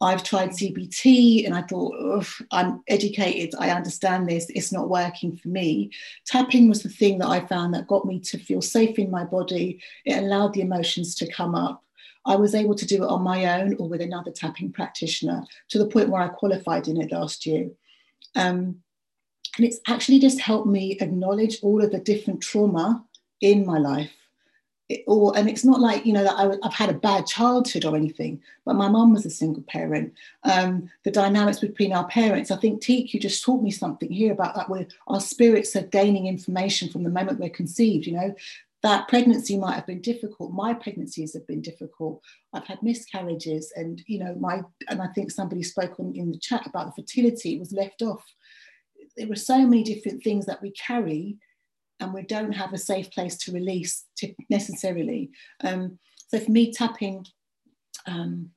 I've 0.00 0.22
tried 0.22 0.50
CBT 0.50 1.44
and 1.44 1.54
I 1.54 1.62
thought, 1.62 2.24
I'm 2.52 2.82
educated, 2.86 3.54
I 3.58 3.70
understand 3.70 4.28
this, 4.28 4.46
it's 4.50 4.72
not 4.72 4.88
working 4.88 5.36
for 5.36 5.48
me. 5.48 5.90
Tapping 6.24 6.68
was 6.68 6.82
the 6.82 6.88
thing 6.88 7.18
that 7.18 7.28
I 7.28 7.44
found 7.46 7.74
that 7.74 7.88
got 7.88 8.04
me 8.04 8.20
to 8.20 8.38
feel 8.38 8.62
safe 8.62 8.98
in 8.98 9.10
my 9.10 9.24
body. 9.24 9.80
It 10.04 10.18
allowed 10.18 10.54
the 10.54 10.60
emotions 10.60 11.16
to 11.16 11.32
come 11.32 11.54
up. 11.56 11.82
I 12.24 12.36
was 12.36 12.54
able 12.54 12.74
to 12.76 12.86
do 12.86 13.02
it 13.02 13.08
on 13.08 13.22
my 13.22 13.60
own 13.60 13.74
or 13.78 13.88
with 13.88 14.00
another 14.00 14.30
tapping 14.30 14.70
practitioner 14.70 15.44
to 15.70 15.78
the 15.78 15.86
point 15.86 16.10
where 16.10 16.22
I 16.22 16.28
qualified 16.28 16.86
in 16.86 17.00
it 17.00 17.10
last 17.10 17.44
year. 17.46 17.70
Um, 18.36 18.82
and 19.58 19.66
it's 19.66 19.80
actually 19.88 20.20
just 20.20 20.40
helped 20.40 20.68
me 20.68 20.96
acknowledge 21.00 21.58
all 21.62 21.84
of 21.84 21.90
the 21.90 21.98
different 21.98 22.40
trauma 22.40 23.04
in 23.40 23.66
my 23.66 23.78
life. 23.78 24.12
It, 24.88 25.04
or, 25.06 25.36
and 25.36 25.50
it's 25.50 25.66
not 25.66 25.80
like, 25.80 26.06
you 26.06 26.14
know, 26.14 26.24
that 26.24 26.38
I, 26.38 26.56
have 26.62 26.72
had 26.72 26.88
a 26.88 26.94
bad 26.94 27.26
childhood 27.26 27.84
or 27.84 27.94
anything, 27.94 28.40
but 28.64 28.76
my 28.76 28.88
mum 28.88 29.12
was 29.12 29.26
a 29.26 29.30
single 29.30 29.62
parent. 29.64 30.14
Um, 30.44 30.88
the 31.04 31.10
dynamics 31.10 31.58
between 31.58 31.92
our 31.92 32.06
parents, 32.06 32.50
I 32.50 32.56
think, 32.56 32.80
Teak, 32.80 33.12
you 33.12 33.20
just 33.20 33.44
taught 33.44 33.62
me 33.62 33.70
something 33.70 34.10
here 34.10 34.32
about 34.32 34.54
that, 34.54 34.70
where 34.70 34.86
our 35.08 35.20
spirits 35.20 35.76
are 35.76 35.82
gaining 35.82 36.26
information 36.26 36.88
from 36.88 37.02
the 37.02 37.10
moment 37.10 37.38
we're 37.38 37.50
conceived, 37.50 38.06
you 38.06 38.14
know, 38.14 38.34
that 38.82 39.08
pregnancy 39.08 39.58
might 39.58 39.74
have 39.74 39.86
been 39.86 40.00
difficult. 40.00 40.52
My 40.52 40.72
pregnancies 40.72 41.34
have 41.34 41.46
been 41.46 41.60
difficult. 41.60 42.22
I've 42.52 42.66
had 42.66 42.82
miscarriages, 42.82 43.72
and 43.74 44.02
you 44.06 44.20
know, 44.20 44.36
my 44.38 44.62
and 44.88 45.02
I 45.02 45.08
think 45.08 45.30
somebody 45.30 45.64
spoke 45.64 45.98
on 45.98 46.14
in 46.14 46.30
the 46.30 46.38
chat 46.38 46.64
about 46.64 46.86
the 46.86 47.02
fertility 47.02 47.58
was 47.58 47.72
left 47.72 48.02
off 48.02 48.24
there 49.18 49.30
are 49.30 49.36
so 49.36 49.58
many 49.58 49.82
different 49.82 50.22
things 50.22 50.46
that 50.46 50.62
we 50.62 50.70
carry 50.70 51.36
and 52.00 52.14
we 52.14 52.22
don't 52.22 52.52
have 52.52 52.72
a 52.72 52.78
safe 52.78 53.10
place 53.10 53.36
to 53.38 53.52
release 53.52 54.04
to 54.18 54.32
necessarily. 54.48 55.30
Um, 55.62 55.98
so 56.28 56.38
for 56.38 56.50
me, 56.50 56.72
tapping 56.72 57.26
um, 58.06 58.50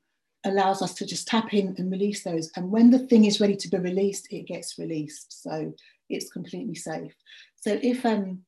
allows 0.44 0.82
us 0.82 0.94
to 0.96 1.06
just 1.06 1.28
tap 1.28 1.54
in 1.54 1.76
and 1.78 1.92
release 1.92 2.24
those. 2.24 2.52
And 2.56 2.72
when 2.72 2.90
the 2.92 3.00
thing 3.00 3.26
is 3.26 3.42
ready 3.42 3.56
to 3.56 3.70
be 3.70 3.78
released, 3.78 4.32
it 4.32 4.48
gets 4.48 4.78
released. 4.78 5.42
So 5.42 5.74
it's 6.10 6.32
completely 6.32 6.76
safe. 6.76 7.14
So 7.56 7.80
if 7.82 8.06
um, 8.06 8.44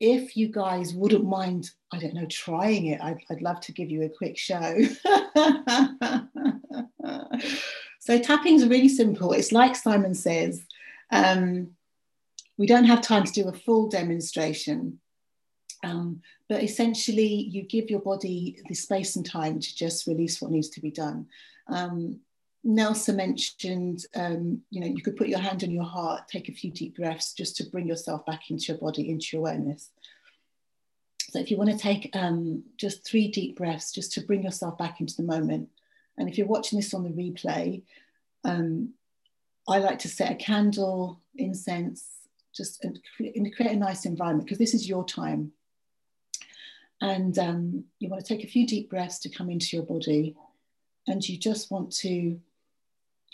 if 0.00 0.36
you 0.36 0.48
guys 0.48 0.94
wouldn't 0.94 1.24
mind, 1.24 1.70
I 1.92 1.98
don't 1.98 2.14
know, 2.14 2.26
trying 2.26 2.86
it, 2.86 3.00
I'd, 3.02 3.22
I'd 3.30 3.42
love 3.42 3.60
to 3.60 3.72
give 3.72 3.90
you 3.90 4.02
a 4.04 4.08
quick 4.08 4.38
show. 4.38 4.78
so 8.00 8.18
tapping 8.18 8.54
is 8.54 8.66
really 8.66 8.88
simple. 8.88 9.32
It's 9.32 9.52
like 9.52 9.76
Simon 9.76 10.14
says, 10.14 10.64
um, 11.10 11.70
we 12.56 12.66
don't 12.66 12.84
have 12.84 13.00
time 13.00 13.24
to 13.24 13.32
do 13.32 13.48
a 13.48 13.52
full 13.52 13.88
demonstration, 13.88 15.00
um, 15.82 16.20
but 16.48 16.62
essentially 16.62 17.26
you 17.26 17.62
give 17.62 17.90
your 17.90 18.00
body 18.00 18.60
the 18.68 18.74
space 18.74 19.16
and 19.16 19.24
time 19.24 19.60
to 19.60 19.76
just 19.76 20.06
release 20.06 20.40
what 20.40 20.50
needs 20.50 20.68
to 20.70 20.80
be 20.80 20.90
done. 20.90 21.26
Um, 21.68 22.20
Nelson 22.62 23.16
mentioned, 23.16 24.04
um, 24.14 24.60
you 24.70 24.80
know, 24.80 24.86
you 24.86 25.02
could 25.02 25.16
put 25.16 25.28
your 25.28 25.38
hand 25.38 25.64
on 25.64 25.70
your 25.70 25.84
heart, 25.84 26.28
take 26.28 26.48
a 26.48 26.52
few 26.52 26.70
deep 26.70 26.96
breaths 26.96 27.32
just 27.32 27.56
to 27.56 27.64
bring 27.64 27.86
yourself 27.86 28.26
back 28.26 28.50
into 28.50 28.66
your 28.66 28.76
body, 28.76 29.08
into 29.08 29.28
your 29.32 29.40
awareness. 29.40 29.90
So 31.30 31.38
if 31.38 31.50
you 31.50 31.56
want 31.56 31.70
to 31.70 31.78
take 31.78 32.10
um, 32.12 32.64
just 32.76 33.06
three 33.06 33.28
deep 33.28 33.56
breaths, 33.56 33.92
just 33.92 34.12
to 34.12 34.20
bring 34.20 34.42
yourself 34.42 34.76
back 34.76 35.00
into 35.00 35.16
the 35.16 35.22
moment. 35.22 35.70
And 36.18 36.28
if 36.28 36.36
you're 36.36 36.46
watching 36.46 36.78
this 36.78 36.92
on 36.92 37.04
the 37.04 37.10
replay, 37.10 37.82
um, 38.44 38.92
I 39.68 39.78
like 39.78 40.00
to 40.00 40.08
set 40.08 40.32
a 40.32 40.34
candle, 40.34 41.20
incense, 41.36 42.06
just 42.54 42.84
and 42.84 42.98
create 43.16 43.36
a 43.36 43.76
nice 43.76 44.04
environment 44.04 44.46
because 44.46 44.58
this 44.58 44.74
is 44.74 44.88
your 44.88 45.04
time. 45.04 45.52
And 47.00 47.38
um, 47.38 47.84
you 47.98 48.08
want 48.08 48.24
to 48.24 48.34
take 48.34 48.44
a 48.44 48.50
few 48.50 48.66
deep 48.66 48.90
breaths 48.90 49.20
to 49.20 49.30
come 49.30 49.48
into 49.50 49.76
your 49.76 49.86
body, 49.86 50.36
and 51.06 51.26
you 51.26 51.38
just 51.38 51.70
want 51.70 51.92
to 51.98 52.38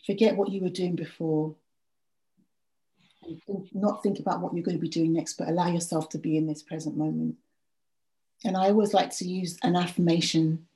forget 0.07 0.37
what 0.37 0.51
you 0.51 0.63
were 0.63 0.69
doing 0.69 0.95
before. 0.95 1.57
Not 3.73 4.03
think 4.05 4.21
about 4.21 4.41
what 4.41 4.55
you're 4.55 4.63
going 4.63 4.77
to 4.77 4.81
be 4.81 4.89
doing 4.89 5.13
next, 5.13 5.35
but 5.35 5.49
allow 5.49 5.69
yourself 5.69 6.09
to 6.11 6.19
be 6.19 6.37
in 6.37 6.47
this 6.47 6.63
present 6.63 6.97
moment. 6.97 7.37
and 8.45 8.57
I 8.57 8.69
always 8.69 8.95
like 8.95 9.11
to 9.17 9.27
use 9.27 9.59
an 9.63 9.75
affirmation. 9.75 10.67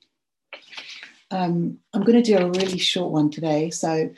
Um, 1.29 1.79
I'm 1.93 2.03
going 2.03 2.21
to 2.21 2.37
do 2.37 2.37
a 2.37 2.49
really 2.49 2.77
short 2.77 3.11
one 3.11 3.29
today. 3.29 3.69
So 3.69 4.09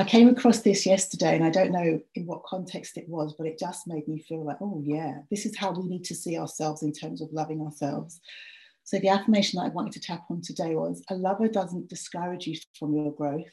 I 0.00 0.04
came 0.04 0.28
across 0.28 0.60
this 0.60 0.86
yesterday, 0.86 1.36
and 1.36 1.44
I 1.44 1.50
don't 1.50 1.72
know 1.72 2.00
in 2.14 2.24
what 2.24 2.42
context 2.44 2.96
it 2.96 3.06
was, 3.06 3.34
but 3.36 3.46
it 3.46 3.58
just 3.58 3.86
made 3.86 4.08
me 4.08 4.18
feel 4.18 4.42
like, 4.42 4.56
oh, 4.62 4.82
yeah, 4.82 5.18
this 5.30 5.44
is 5.44 5.58
how 5.58 5.72
we 5.72 5.86
need 5.86 6.04
to 6.04 6.14
see 6.14 6.38
ourselves 6.38 6.82
in 6.82 6.90
terms 6.90 7.20
of 7.20 7.28
loving 7.34 7.60
ourselves. 7.60 8.18
So 8.84 8.98
the 8.98 9.10
affirmation 9.10 9.58
that 9.58 9.66
I 9.66 9.74
wanted 9.74 9.92
to 9.92 10.00
tap 10.00 10.22
on 10.30 10.40
today 10.40 10.74
was 10.74 11.04
a 11.10 11.14
lover 11.14 11.48
doesn't 11.48 11.90
discourage 11.90 12.46
you 12.46 12.56
from 12.78 12.94
your 12.94 13.12
growth. 13.12 13.52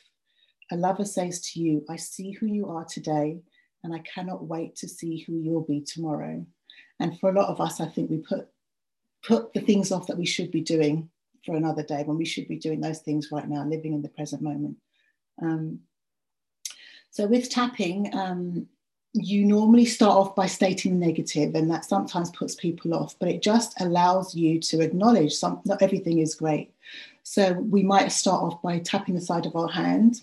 A 0.72 0.78
lover 0.78 1.04
says 1.04 1.42
to 1.52 1.60
you, 1.60 1.84
I 1.90 1.98
see 1.98 2.32
who 2.32 2.46
you 2.46 2.70
are 2.70 2.86
today, 2.86 3.42
and 3.84 3.94
I 3.94 4.00
cannot 4.00 4.48
wait 4.48 4.78
to 4.78 4.88
see 4.88 5.26
who 5.28 5.34
you'll 5.34 5.66
be 5.66 5.82
tomorrow. 5.82 6.46
And 7.02 7.20
for 7.20 7.30
a 7.30 7.38
lot 7.38 7.50
of 7.50 7.60
us, 7.60 7.82
I 7.82 7.88
think 7.88 8.10
we 8.10 8.20
put 8.20 8.48
put 9.22 9.52
the 9.52 9.60
things 9.60 9.92
off 9.92 10.08
that 10.08 10.18
we 10.18 10.26
should 10.26 10.52
be 10.52 10.62
doing 10.62 11.10
for 11.46 11.58
another 11.58 11.84
day 11.84 12.04
when 12.06 12.18
we 12.18 12.24
should 12.24 12.48
be 12.48 12.58
doing 12.58 12.80
those 12.80 13.00
things 13.00 13.34
right 13.34 13.50
now, 13.50 13.66
living 13.66 13.92
in 13.92 14.02
the 14.02 14.08
present 14.08 14.42
moment. 14.42 14.78
Um, 15.42 15.82
so 17.12 17.28
with 17.28 17.50
tapping, 17.50 18.14
um, 18.14 18.68
you 19.14 19.46
normally 19.46 19.86
start 19.86 20.18
off 20.18 20.36
by 20.36 20.46
stating 20.46 21.00
negative, 21.00 21.56
and 21.56 21.70
that 21.72 21.86
sometimes 21.86 22.30
puts 22.32 22.56
people 22.56 22.94
off, 22.94 23.16
but 23.20 23.30
it 23.30 23.42
just 23.42 23.80
allows 23.82 24.36
you 24.36 24.60
to 24.60 24.82
acknowledge 24.82 25.34
some, 25.34 25.62
not 25.66 25.82
everything 25.82 26.20
is 26.20 26.36
great. 26.36 26.74
So 27.24 27.54
we 27.54 27.84
might 27.84 28.12
start 28.12 28.44
off 28.44 28.62
by 28.62 28.80
tapping 28.80 29.16
the 29.16 29.22
side 29.22 29.46
of 29.46 29.56
our 29.56 29.68
hand 29.68 30.22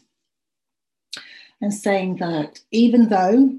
and 1.60 1.72
saying 1.72 2.16
that 2.16 2.60
even 2.70 3.08
though 3.08 3.58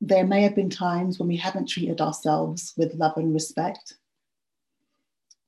there 0.00 0.26
may 0.26 0.42
have 0.42 0.54
been 0.54 0.70
times 0.70 1.18
when 1.18 1.28
we 1.28 1.36
haven't 1.36 1.68
treated 1.68 2.00
ourselves 2.00 2.74
with 2.76 2.94
love 2.94 3.16
and 3.16 3.32
respect, 3.32 3.94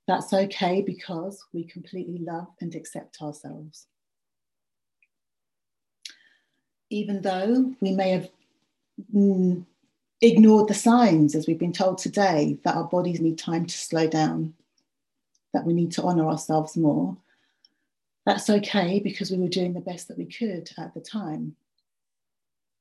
that's 0.06 0.32
okay 0.32 0.82
because 0.82 1.44
we 1.52 1.64
completely 1.64 2.18
love 2.18 2.46
and 2.60 2.74
accept 2.74 3.20
ourselves. 3.20 3.86
Even 6.94 7.22
though 7.22 7.74
we 7.80 7.90
may 7.90 8.10
have 8.10 8.30
mm, 9.12 9.64
ignored 10.20 10.68
the 10.68 10.74
signs, 10.74 11.34
as 11.34 11.48
we've 11.48 11.58
been 11.58 11.72
told 11.72 11.98
today, 11.98 12.56
that 12.62 12.76
our 12.76 12.84
bodies 12.84 13.20
need 13.20 13.36
time 13.36 13.66
to 13.66 13.76
slow 13.76 14.06
down, 14.06 14.54
that 15.52 15.64
we 15.64 15.72
need 15.72 15.90
to 15.90 16.04
honour 16.04 16.28
ourselves 16.28 16.76
more, 16.76 17.16
that's 18.24 18.48
okay 18.48 19.00
because 19.00 19.32
we 19.32 19.38
were 19.38 19.48
doing 19.48 19.72
the 19.72 19.80
best 19.80 20.06
that 20.06 20.16
we 20.16 20.24
could 20.24 20.70
at 20.78 20.94
the 20.94 21.00
time. 21.00 21.56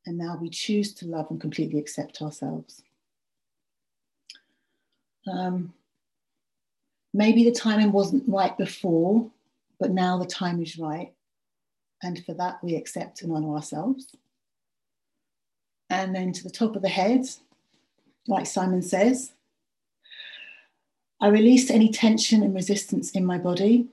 And 0.05 0.15
now 0.15 0.37
we 0.39 0.49
choose 0.49 0.93
to 0.95 1.07
love 1.07 1.31
and 1.31 1.41
completely 1.41 1.79
accept 1.79 2.21
ourselves. 2.21 2.83
Um, 5.27 5.73
maybe 7.15 7.45
the 7.45 7.51
timing 7.51 7.91
wasn't 7.91 8.25
right 8.27 8.55
before, 8.59 9.31
but 9.79 9.89
now 9.89 10.19
the 10.19 10.27
time 10.27 10.61
is 10.61 10.77
right. 10.77 11.12
And 12.03 12.23
for 12.25 12.33
that, 12.33 12.61
we 12.63 12.75
accept 12.75 13.21
and 13.21 13.31
honor 13.31 13.55
ourselves. 13.55 14.15
And 15.89 16.13
then 16.13 16.33
to 16.33 16.43
the 16.43 16.49
top 16.49 16.75
of 16.75 16.81
the 16.81 16.89
head, 16.89 17.25
like 18.27 18.45
Simon 18.45 18.81
says, 18.81 19.31
I 21.21 21.27
release 21.27 21.71
any 21.71 21.89
tension 21.89 22.43
and 22.43 22.53
resistance 22.53 23.11
in 23.11 23.25
my 23.25 23.37
body. 23.37 23.87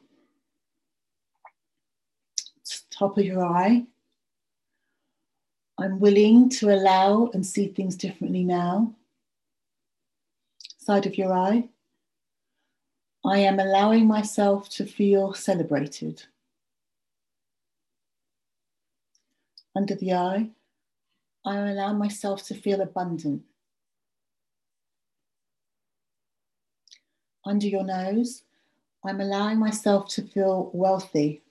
Top 2.90 3.16
of 3.16 3.24
your 3.24 3.44
eye. 3.44 3.86
I'm 5.78 6.00
willing 6.00 6.50
to 6.50 6.70
allow 6.70 7.30
and 7.32 7.46
see 7.46 7.68
things 7.68 7.96
differently 7.96 8.44
now. 8.44 8.94
Side 10.78 11.06
of 11.06 11.16
your 11.16 11.32
eye. 11.32 11.68
I 13.24 13.38
am 13.38 13.60
allowing 13.60 14.06
myself 14.06 14.68
to 14.70 14.84
feel 14.84 15.32
celebrated. 15.32 16.24
Under 19.74 19.94
the 19.94 20.12
eye, 20.12 20.50
I 21.44 21.56
allow 21.56 21.92
myself 21.92 22.44
to 22.48 22.54
feel 22.54 22.80
abundant. 22.80 23.42
Under 27.44 27.66
your 27.66 27.84
nose, 27.84 28.42
I'm 29.04 29.20
allowing 29.20 29.58
myself 29.58 30.08
to 30.10 30.22
feel 30.22 30.70
wealthy 30.74 31.42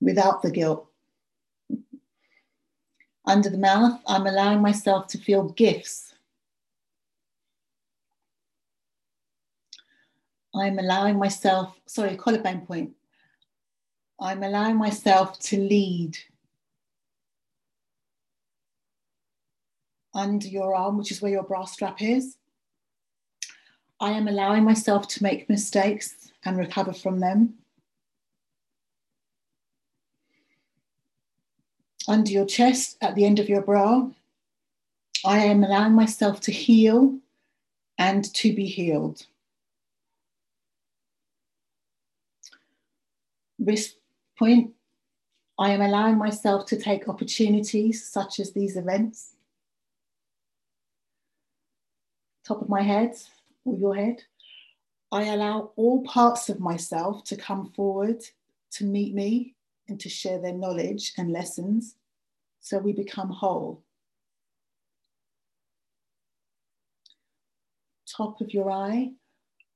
without 0.00 0.42
the 0.42 0.50
guilt. 0.50 0.86
Under 3.24 3.48
the 3.48 3.58
mouth, 3.58 4.00
I'm 4.06 4.26
allowing 4.26 4.60
myself 4.60 5.06
to 5.08 5.18
feel 5.18 5.48
gifts 5.50 6.14
I'm 10.54 10.78
allowing 10.78 11.18
myself, 11.18 11.76
sorry, 11.86 12.16
collarbone 12.16 12.60
point. 12.60 12.92
I'm 14.24 14.42
allowing 14.42 14.76
myself 14.76 15.38
to 15.40 15.58
lead 15.58 16.16
under 20.14 20.48
your 20.48 20.74
arm, 20.74 20.96
which 20.96 21.10
is 21.10 21.20
where 21.20 21.30
your 21.30 21.42
bra 21.42 21.66
strap 21.66 22.00
is. 22.00 22.38
I 24.00 24.12
am 24.12 24.26
allowing 24.26 24.64
myself 24.64 25.08
to 25.08 25.22
make 25.22 25.50
mistakes 25.50 26.32
and 26.42 26.56
recover 26.56 26.94
from 26.94 27.20
them. 27.20 27.52
Under 32.08 32.30
your 32.30 32.46
chest, 32.46 32.96
at 33.02 33.14
the 33.14 33.26
end 33.26 33.38
of 33.38 33.50
your 33.50 33.60
bra, 33.60 34.08
I 35.26 35.40
am 35.40 35.62
allowing 35.62 35.92
myself 35.92 36.40
to 36.42 36.50
heal 36.50 37.18
and 37.98 38.24
to 38.36 38.54
be 38.54 38.64
healed. 38.64 39.26
risk 43.58 43.94
point, 44.38 44.72
I 45.58 45.70
am 45.70 45.80
allowing 45.80 46.18
myself 46.18 46.66
to 46.66 46.76
take 46.76 47.08
opportunities 47.08 48.08
such 48.08 48.40
as 48.40 48.52
these 48.52 48.76
events. 48.76 49.34
Top 52.46 52.60
of 52.60 52.68
my 52.68 52.82
head 52.82 53.14
or 53.64 53.76
your 53.76 53.94
head. 53.94 54.22
I 55.12 55.24
allow 55.24 55.70
all 55.76 56.02
parts 56.02 56.48
of 56.48 56.58
myself 56.58 57.24
to 57.24 57.36
come 57.36 57.72
forward 57.76 58.22
to 58.72 58.84
meet 58.84 59.14
me 59.14 59.54
and 59.88 60.00
to 60.00 60.08
share 60.08 60.40
their 60.40 60.52
knowledge 60.52 61.12
and 61.16 61.30
lessons 61.30 61.94
so 62.60 62.78
we 62.78 62.92
become 62.92 63.30
whole. 63.30 63.82
Top 68.16 68.40
of 68.40 68.52
your 68.52 68.70
eye, 68.70 69.12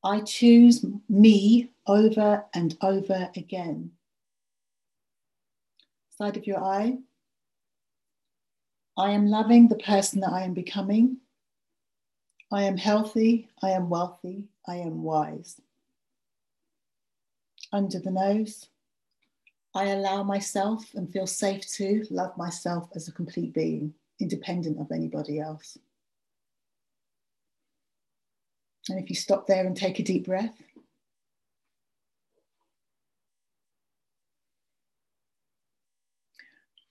I 0.03 0.21
choose 0.21 0.85
me 1.09 1.71
over 1.87 2.45
and 2.55 2.77
over 2.83 3.31
again. 3.37 3.93
Side 6.19 6.37
of 6.37 6.49
your 6.49 6.59
eye. 6.59 6.99
I 8.97 9.11
am 9.11 9.29
loving 9.29 9.69
the 9.69 9.77
person 9.77 10.19
that 10.23 10.33
I 10.33 10.43
am 10.43 10.53
becoming. 10.53 11.19
I 12.51 12.65
am 12.65 12.77
healthy. 12.77 13.49
I 13.63 13.71
am 13.71 13.89
wealthy. 13.89 14.49
I 14.67 14.79
am 14.79 15.05
wise. 15.05 15.61
Under 17.73 18.01
the 18.01 18.11
nose. 18.11 18.67
I 19.77 19.91
allow 19.91 20.25
myself 20.25 20.93
and 20.97 21.09
feel 21.09 21.29
safe 21.29 21.65
to 21.75 22.05
love 22.11 22.37
myself 22.37 22.89
as 22.97 23.07
a 23.07 23.13
complete 23.13 23.55
being, 23.55 23.95
independent 24.19 24.81
of 24.81 24.91
anybody 24.91 25.39
else. 25.39 25.79
And 28.89 28.99
if 28.99 29.09
you 29.09 29.15
stop 29.15 29.47
there 29.47 29.65
and 29.65 29.77
take 29.77 30.01
a 30.01 30.03
deep 30.03 30.25
breath, 30.25 30.61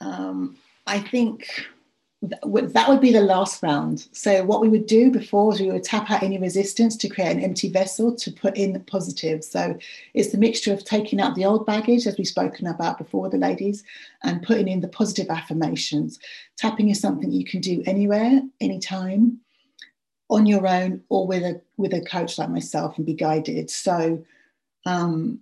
um, 0.01 0.57
I 0.85 0.99
think 0.99 1.47
that 2.23 2.89
would 2.89 2.99
be 2.99 3.11
the 3.11 3.21
last 3.21 3.61
round. 3.61 4.07
So 4.11 4.43
what 4.43 4.59
we 4.59 4.69
would 4.69 4.87
do 4.87 5.11
before 5.11 5.53
is 5.53 5.59
we 5.59 5.71
would 5.71 5.83
tap 5.83 6.09
out 6.09 6.23
any 6.23 6.39
resistance 6.39 6.97
to 6.97 7.09
create 7.09 7.37
an 7.37 7.43
empty 7.43 7.69
vessel 7.69 8.15
to 8.15 8.31
put 8.31 8.57
in 8.57 8.73
the 8.73 8.79
positive. 8.79 9.43
So 9.43 9.77
it's 10.15 10.31
the 10.31 10.39
mixture 10.39 10.73
of 10.73 10.83
taking 10.83 11.21
out 11.21 11.35
the 11.35 11.45
old 11.45 11.67
baggage, 11.67 12.07
as 12.07 12.17
we've 12.17 12.27
spoken 12.27 12.65
about 12.65 12.97
before, 12.97 13.29
the 13.29 13.37
ladies, 13.37 13.83
and 14.23 14.41
putting 14.41 14.67
in 14.67 14.81
the 14.81 14.87
positive 14.87 15.29
affirmations. 15.29 16.17
Tapping 16.57 16.89
is 16.89 16.99
something 16.99 17.31
you 17.31 17.45
can 17.45 17.61
do 17.61 17.83
anywhere, 17.85 18.41
anytime 18.61 19.39
on 20.29 20.45
your 20.45 20.67
own 20.67 21.01
or 21.09 21.25
with 21.25 21.43
a 21.43 21.61
with 21.77 21.93
a 21.93 22.01
coach 22.01 22.37
like 22.37 22.49
myself 22.49 22.97
and 22.97 23.05
be 23.05 23.13
guided. 23.13 23.69
So 23.69 24.23
um, 24.85 25.39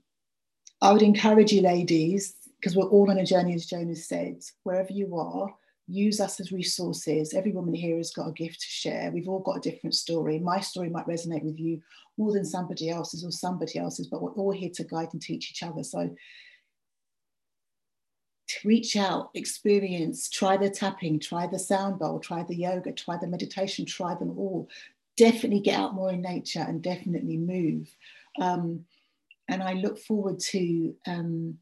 I 0.81 0.91
would 0.91 1.01
encourage 1.01 1.51
you, 1.51 1.61
ladies, 1.61 2.35
because 2.65 2.75
we're 2.75 2.89
all 2.89 3.11
on 3.11 3.19
a 3.19 3.25
journey, 3.25 3.53
as 3.53 3.67
Jonas 3.67 4.07
said, 4.07 4.41
wherever 4.63 4.91
you 4.91 5.15
are, 5.17 5.53
use 5.87 6.19
us 6.19 6.39
as 6.39 6.51
resources. 6.51 7.31
Every 7.31 7.51
woman 7.51 7.75
here 7.75 7.97
has 7.97 8.09
got 8.09 8.29
a 8.29 8.31
gift 8.31 8.59
to 8.61 8.67
share. 8.67 9.11
We've 9.13 9.29
all 9.29 9.41
got 9.41 9.57
a 9.57 9.69
different 9.69 9.93
story. 9.93 10.39
My 10.39 10.59
story 10.61 10.89
might 10.89 11.05
resonate 11.05 11.43
with 11.43 11.59
you 11.59 11.79
more 12.17 12.33
than 12.33 12.43
somebody 12.43 12.89
else's 12.89 13.23
or 13.23 13.29
somebody 13.29 13.77
else's, 13.77 14.07
but 14.07 14.19
we're 14.19 14.31
all 14.31 14.51
here 14.51 14.71
to 14.73 14.83
guide 14.83 15.09
and 15.13 15.21
teach 15.21 15.51
each 15.51 15.61
other. 15.61 15.83
So 15.83 16.09
reach 18.63 18.97
out, 18.97 19.29
experience, 19.35 20.27
try 20.27 20.57
the 20.57 20.71
tapping, 20.71 21.19
try 21.19 21.45
the 21.45 21.59
sound 21.59 21.99
bowl, 21.99 22.19
try 22.19 22.41
the 22.41 22.55
yoga, 22.55 22.93
try 22.93 23.17
the 23.21 23.27
meditation, 23.27 23.85
try 23.85 24.15
them 24.15 24.39
all. 24.39 24.67
definitely 25.17 25.59
get 25.59 25.79
out 25.79 25.93
more 25.93 26.11
in 26.11 26.23
nature 26.23 26.65
and 26.67 26.81
definitely 26.81 27.37
move. 27.37 27.95
Um, 28.41 28.85
and 29.47 29.61
I 29.61 29.73
look 29.73 29.99
forward 29.99 30.39
to 30.39 30.95
um, 31.05 31.59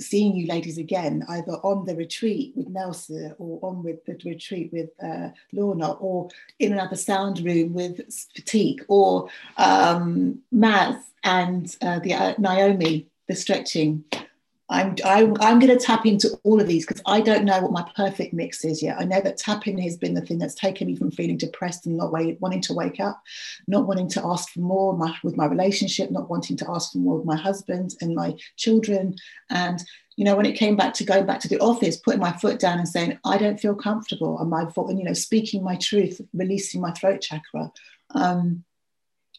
seeing 0.00 0.34
you 0.34 0.46
ladies 0.46 0.78
again, 0.78 1.24
either 1.28 1.52
on 1.52 1.84
the 1.84 1.94
retreat 1.94 2.52
with 2.56 2.68
Nelson 2.68 3.34
or 3.38 3.58
on 3.62 3.82
with 3.82 4.04
the 4.04 4.18
retreat 4.24 4.70
with 4.72 4.90
uh, 5.02 5.28
Lorna 5.52 5.92
or 5.92 6.28
in 6.58 6.72
another 6.72 6.96
sound 6.96 7.40
room 7.40 7.72
with 7.74 8.00
Fatigue 8.34 8.84
or 8.88 9.28
um, 9.58 10.40
Maz 10.54 11.00
and 11.24 11.76
uh, 11.82 11.98
the 12.00 12.14
uh, 12.14 12.34
Naomi, 12.38 13.06
the 13.28 13.34
stretching. 13.34 14.04
I'm, 14.68 14.96
I'm, 15.04 15.36
I'm 15.40 15.58
going 15.58 15.76
to 15.76 15.84
tap 15.84 16.06
into 16.06 16.30
all 16.44 16.60
of 16.60 16.66
these 16.66 16.86
because 16.86 17.02
I 17.04 17.20
don't 17.20 17.44
know 17.44 17.60
what 17.60 17.72
my 17.72 17.86
perfect 17.94 18.32
mix 18.32 18.64
is 18.64 18.82
yet. 18.82 18.98
I 18.98 19.04
know 19.04 19.20
that 19.20 19.36
tapping 19.36 19.76
has 19.78 19.96
been 19.96 20.14
the 20.14 20.22
thing 20.22 20.38
that's 20.38 20.54
taken 20.54 20.86
me 20.86 20.96
from 20.96 21.10
feeling 21.10 21.36
depressed 21.36 21.84
and 21.84 21.96
not 21.96 22.12
wait, 22.12 22.40
wanting 22.40 22.62
to 22.62 22.72
wake 22.72 22.98
up, 22.98 23.20
not 23.66 23.86
wanting 23.86 24.08
to 24.10 24.24
ask 24.24 24.50
for 24.50 24.60
more 24.60 24.96
my, 24.96 25.14
with 25.22 25.36
my 25.36 25.44
relationship, 25.44 26.10
not 26.10 26.30
wanting 26.30 26.56
to 26.56 26.70
ask 26.70 26.92
for 26.92 26.98
more 26.98 27.18
with 27.18 27.26
my 27.26 27.36
husband 27.36 27.94
and 28.00 28.14
my 28.14 28.34
children. 28.56 29.14
And, 29.50 29.82
you 30.16 30.24
know, 30.24 30.36
when 30.36 30.46
it 30.46 30.56
came 30.56 30.76
back 30.76 30.94
to 30.94 31.04
going 31.04 31.26
back 31.26 31.40
to 31.40 31.48
the 31.48 31.60
office, 31.60 31.96
putting 31.98 32.20
my 32.20 32.32
foot 32.32 32.58
down 32.58 32.78
and 32.78 32.88
saying, 32.88 33.18
I 33.26 33.36
don't 33.36 33.60
feel 33.60 33.74
comfortable, 33.74 34.38
and 34.38 34.48
my 34.48 34.62
and, 34.76 34.98
you 34.98 35.04
know, 35.04 35.12
speaking 35.12 35.62
my 35.62 35.76
truth, 35.76 36.20
releasing 36.32 36.80
my 36.80 36.92
throat 36.92 37.20
chakra, 37.20 37.72
um, 38.14 38.64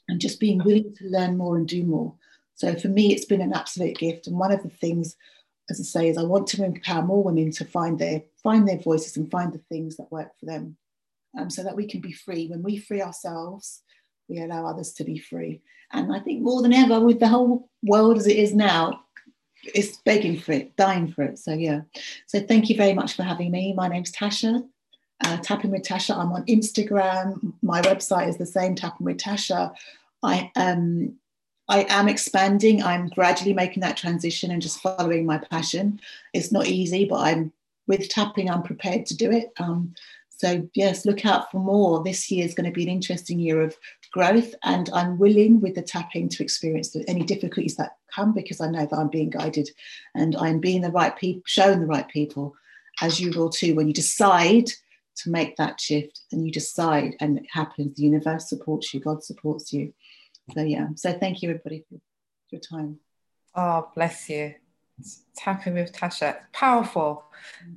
and 0.10 0.20
just 0.20 0.40
being 0.40 0.64
willing 0.64 0.94
to 0.98 1.06
learn 1.06 1.38
more 1.38 1.58
and 1.58 1.68
do 1.68 1.84
more. 1.84 2.14
So 2.55 2.75
for 2.75 2.88
me, 2.88 3.13
it's 3.13 3.25
been 3.25 3.41
an 3.41 3.53
absolute 3.53 3.97
gift. 3.97 4.27
And 4.27 4.38
one 4.38 4.51
of 4.51 4.63
the 4.63 4.69
things, 4.69 5.15
as 5.69 5.80
I 5.80 5.84
say, 5.84 6.09
is 6.09 6.17
I 6.17 6.23
want 6.23 6.47
to 6.47 6.63
empower 6.63 7.01
more 7.01 7.23
women 7.23 7.51
to 7.51 7.65
find 7.65 7.97
their 7.97 8.23
find 8.41 8.67
their 8.67 8.80
voices 8.80 9.17
and 9.17 9.31
find 9.31 9.53
the 9.53 9.61
things 9.69 9.97
that 9.97 10.11
work 10.11 10.31
for 10.39 10.45
them, 10.45 10.77
um, 11.38 11.49
so 11.49 11.63
that 11.63 11.75
we 11.75 11.88
can 11.88 12.01
be 12.01 12.11
free. 12.11 12.47
When 12.47 12.63
we 12.63 12.77
free 12.77 13.01
ourselves, 13.01 13.81
we 14.27 14.41
allow 14.41 14.65
others 14.65 14.93
to 14.93 15.03
be 15.03 15.17
free. 15.17 15.61
And 15.91 16.13
I 16.13 16.19
think 16.19 16.41
more 16.41 16.61
than 16.61 16.73
ever, 16.73 16.99
with 16.99 17.19
the 17.19 17.27
whole 17.27 17.69
world 17.84 18.17
as 18.17 18.27
it 18.27 18.38
is 18.38 18.53
now, 18.53 19.01
it's 19.63 19.97
begging 19.97 20.39
for 20.39 20.51
it, 20.51 20.75
dying 20.75 21.11
for 21.11 21.23
it. 21.23 21.39
So 21.39 21.53
yeah. 21.53 21.81
So 22.27 22.39
thank 22.39 22.69
you 22.69 22.75
very 22.75 22.93
much 22.93 23.13
for 23.13 23.23
having 23.23 23.51
me. 23.51 23.73
My 23.73 23.88
name's 23.88 24.11
Tasha. 24.11 24.67
Uh, 25.23 25.38
Tapping 25.38 25.72
with 25.72 25.83
Tasha. 25.83 26.17
I'm 26.17 26.33
on 26.33 26.45
Instagram. 26.48 27.53
My 27.61 27.82
website 27.82 28.27
is 28.27 28.38
the 28.38 28.45
same, 28.45 28.75
Tapping 28.75 29.06
with 29.06 29.17
Tasha. 29.17 29.73
I 30.22 30.51
um 30.56 31.15
I 31.69 31.85
am 31.90 32.09
expanding. 32.09 32.83
I'm 32.83 33.08
gradually 33.08 33.53
making 33.53 33.82
that 33.82 33.98
transition 33.98 34.51
and 34.51 34.61
just 34.61 34.82
following 34.82 35.25
my 35.25 35.38
passion. 35.38 36.00
It's 36.33 36.51
not 36.51 36.67
easy, 36.67 37.06
but 37.06 37.19
I'm 37.19 37.53
with 37.88 38.09
tapping. 38.09 38.50
I'm 38.50 38.64
prepared 38.64 39.06
to 39.08 39.17
do 39.17 39.32
it. 39.32 39.51
Um, 39.58 39.93
so 40.30 40.67
yes, 40.74 41.06
look 41.06 41.25
out 41.25 41.50
for 41.51 41.59
more. 41.59 42.03
This 42.03 42.30
year 42.30 42.45
is 42.45 42.53
going 42.53 42.66
to 42.66 42.72
be 42.72 42.83
an 42.83 42.90
interesting 42.90 43.40
year 43.40 43.61
of 43.61 43.77
growth, 44.11 44.53
and 44.64 44.90
I'm 44.93 45.17
willing 45.17 45.61
with 45.61 45.75
the 45.75 45.82
tapping 45.82 46.27
to 46.30 46.43
experience 46.43 46.95
any 47.08 47.24
difficulties 47.24 47.77
that 47.77 47.95
come 48.14 48.33
because 48.33 48.59
I 48.59 48.69
know 48.69 48.85
that 48.85 48.98
I'm 48.98 49.08
being 49.08 49.30
guided, 49.30 49.69
and 50.16 50.35
I'm 50.35 50.59
being 50.59 50.82
the 50.82 50.92
right 50.92 51.16
people, 51.16 51.43
showing 51.45 51.80
the 51.80 51.88
right 51.88 52.08
people, 52.09 52.56
as 53.01 53.22
you 53.22 53.32
will 53.32 53.50
too. 53.50 53.74
When 53.75 53.88
you 53.88 53.93
decide 53.93 54.67
to 55.16 55.30
make 55.30 55.56
that 55.56 55.80
shift, 55.80 56.22
and 56.33 56.45
you 56.45 56.51
decide, 56.51 57.16
and 57.22 57.38
it 57.38 57.45
happens, 57.50 57.95
the 57.95 58.03
universe 58.03 58.50
supports 58.50 58.93
you, 58.93 59.00
God 59.00 59.24
supports 59.24 59.72
you 59.72 59.93
so 60.51 60.61
yeah. 60.61 60.88
So 60.95 61.13
thank 61.13 61.41
you 61.41 61.49
everybody 61.49 61.85
for 61.89 61.99
your 62.49 62.61
time. 62.61 62.99
Oh 63.55 63.89
bless 63.95 64.30
you. 64.30 64.55
Tapping 65.35 65.75
with 65.75 65.93
tasha. 65.93 66.38
Powerful. 66.51 67.23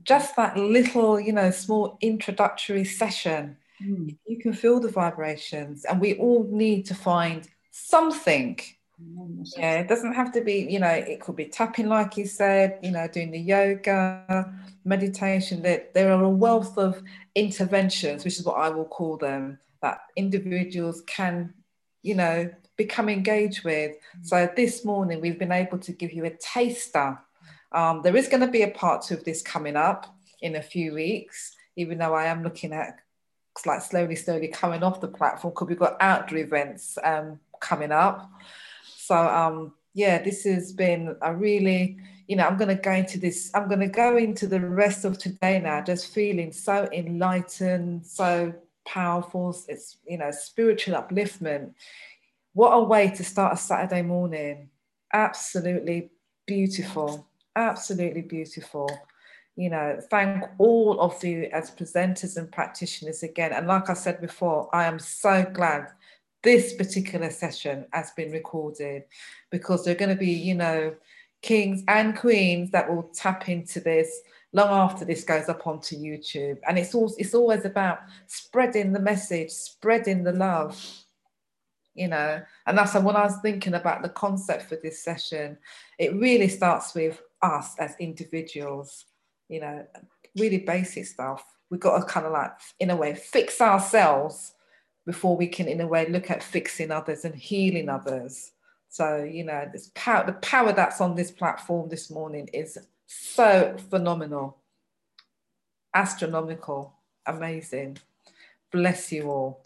Just 0.05 0.37
that 0.37 0.57
little 0.57 1.21
you 1.21 1.33
know 1.33 1.51
small 1.51 1.97
introductory 2.01 2.85
session. 2.85 3.57
Mm. 3.83 4.17
you 4.27 4.39
can 4.39 4.55
feel 4.55 4.81
the 4.81 4.89
vibrations 4.89 5.85
and 5.85 6.01
we 6.01 6.15
all 6.15 6.49
need 6.51 6.87
to 6.87 6.95
find 6.95 7.47
something. 7.71 8.59
Mm, 8.99 9.47
yeah 9.59 9.81
it 9.81 9.89
doesn't 9.89 10.15
have 10.15 10.33
to 10.33 10.41
be 10.41 10.67
you 10.71 10.81
know 10.81 10.89
it 10.89 11.21
could 11.21 11.37
be 11.37 11.45
tapping 11.45 11.87
like 11.87 12.17
you 12.17 12.25
said 12.25 12.79
you 12.83 12.91
know 12.91 13.07
doing 13.07 13.31
the 13.31 13.39
yoga 13.39 14.51
meditation. 14.87 15.61
That 15.61 15.93
there 15.93 16.11
are 16.11 16.25
a 16.25 16.31
wealth 16.31 16.79
of 16.79 17.03
interventions 17.35 18.25
which 18.25 18.39
is 18.39 18.47
what 18.47 18.57
i 18.57 18.71
will 18.71 18.87
call 18.87 19.19
them 19.19 19.59
that 19.83 19.99
individuals 20.17 21.03
can 21.07 21.53
you 22.07 22.15
know, 22.15 22.49
become 22.77 23.09
engaged 23.09 23.65
with. 23.65 23.93
Mm. 23.93 24.27
So 24.27 24.49
this 24.55 24.85
morning 24.85 25.21
we've 25.21 25.39
been 25.39 25.53
able 25.53 25.79
to 25.79 25.93
give 25.93 26.13
you 26.13 26.25
a 26.25 26.31
taster. 26.31 27.19
Um, 27.73 28.03
there 28.03 28.17
is 28.17 28.29
going 28.29 28.43
to 28.43 28.47
be 28.47 28.63
a 28.63 28.71
part 28.71 29.03
two 29.03 29.15
of 29.15 29.25
this 29.25 29.43
coming 29.43 29.77
up 29.77 30.17
in 30.41 30.55
a 30.55 30.63
few 30.63 30.95
weeks, 30.95 31.57
even 31.75 31.99
though 31.99 32.15
I 32.15 32.27
am 32.27 32.45
looking 32.45 32.73
at 32.73 33.01
like 33.65 33.81
slowly, 33.81 34.15
slowly 34.15 34.49
coming 34.49 34.83
off 34.83 35.01
the 35.01 35.09
platform 35.09 35.53
because 35.53 35.69
we've 35.69 35.79
got 35.79 35.97
outdoor 36.01 36.39
events 36.39 36.97
um, 37.03 37.41
coming 37.61 37.91
up. 37.91 38.31
So 38.85 39.17
um, 39.17 39.73
yeah, 39.95 40.23
this 40.23 40.45
has 40.45 40.73
been 40.73 41.17
a 41.23 41.35
really, 41.35 41.99
you 42.29 42.37
know, 42.37 42.47
I'm 42.47 42.57
going 42.57 42.69
to 42.69 42.81
go 42.81 42.93
into 42.93 43.19
this, 43.19 43.51
I'm 43.55 43.67
going 43.67 43.81
to 43.81 43.89
go 43.89 44.17
into 44.17 44.47
the 44.47 44.61
rest 44.61 45.05
of 45.05 45.19
today 45.19 45.59
now, 45.59 45.81
just 45.81 46.15
feeling 46.15 46.53
so 46.53 46.89
enlightened, 46.93 48.07
so 48.07 48.55
powerful. 48.87 49.57
It's, 49.69 49.99
you 50.07 50.19
know, 50.19 50.31
spiritual 50.31 50.95
upliftment. 50.95 51.75
What 52.53 52.71
a 52.71 52.83
way 52.83 53.11
to 53.11 53.25
start 53.25 53.55
a 53.55 53.57
Saturday 53.57 54.03
morning. 54.03 54.71
Absolutely 55.13 56.11
beautiful. 56.47 57.29
Absolutely 57.55 58.23
beautiful. 58.23 58.91
You 59.57 59.71
know, 59.71 59.99
thank 60.11 60.45
all 60.59 61.01
of 61.01 61.23
you 61.25 61.49
as 61.53 61.71
presenters 61.71 62.37
and 62.37 62.51
practitioners 62.51 63.23
again. 63.23 63.53
And 63.53 63.67
like 63.67 63.89
I 63.89 63.95
said 63.95 64.21
before, 64.21 64.69
I 64.75 64.85
am 64.85 64.99
so 64.99 65.45
glad 65.53 65.89
this 66.43 66.75
particular 66.75 67.31
session 67.31 67.87
has 67.93 68.11
been 68.13 68.31
recorded 68.31 69.05
because 69.51 69.85
there 69.85 69.95
are 69.95 69.99
going 69.99 70.11
to 70.11 70.15
be, 70.15 70.33
you 70.33 70.55
know, 70.55 70.95
kings 71.43 71.83
and 71.89 72.17
queens 72.17 72.71
that 72.71 72.89
will 72.89 73.05
tap 73.15 73.49
into 73.49 73.81
this 73.81 74.21
long 74.57 74.71
after 74.71 75.05
this 75.05 75.23
goes 75.23 75.51
up 75.51 75.67
onto 75.67 75.97
YouTube. 75.97 76.57
And 76.67 76.79
it's 76.79 76.95
all 76.95 77.15
it's 77.19 77.35
always 77.35 77.67
about 77.67 77.99
spreading 78.27 78.93
the 78.93 79.01
message, 79.01 79.51
spreading 79.51 80.25
the 80.25 80.33
love, 80.33 80.83
you 81.95 82.09
know. 82.09 82.41
And 82.67 82.79
that's 82.79 82.95
when 82.95 83.17
I 83.17 83.25
was 83.25 83.37
thinking 83.43 83.75
about 83.75 84.03
the 84.03 84.09
concept 84.09 84.63
for 84.63 84.77
this 84.83 85.05
session, 85.05 85.59
it 85.99 86.15
really 86.15 86.49
starts 86.49 86.95
with 86.95 87.21
us 87.43 87.77
as 87.79 87.95
individuals, 88.01 89.05
you 89.49 89.61
know, 89.61 89.87
really 90.39 90.59
basic 90.59 91.05
stuff. 91.05 91.45
We've 91.71 91.81
got 91.81 91.99
to 91.99 92.07
kind 92.07 92.25
of 92.25 92.33
like, 92.33 92.53
in 92.81 92.91
a 92.91 92.97
way, 92.97 93.15
fix 93.15 93.61
ourselves 93.61 94.55
before 95.05 95.37
we 95.37 95.49
can, 95.49 95.69
in 95.69 95.83
a 95.83 95.87
way, 95.87 96.09
look 96.09 96.31
at 96.31 96.43
fixing 96.43 96.91
others 96.91 97.27
and 97.27 97.35
healing 97.35 97.91
others. 97.91 98.53
So, 98.89 99.23
you 99.23 99.45
know, 99.45 99.69
this 99.71 99.91
power, 99.95 100.25
the 100.25 100.33
power 100.35 100.73
that's 100.73 101.03
on 101.03 101.15
this 101.15 101.31
platform 101.31 101.91
this 101.91 102.11
morning 102.11 102.49
is 102.55 102.79
so 103.07 103.77
phenomenal, 103.91 104.59
astronomical, 105.95 106.95
amazing. 107.27 107.99
Bless 108.73 109.13
you 109.13 109.31
all. 109.31 109.65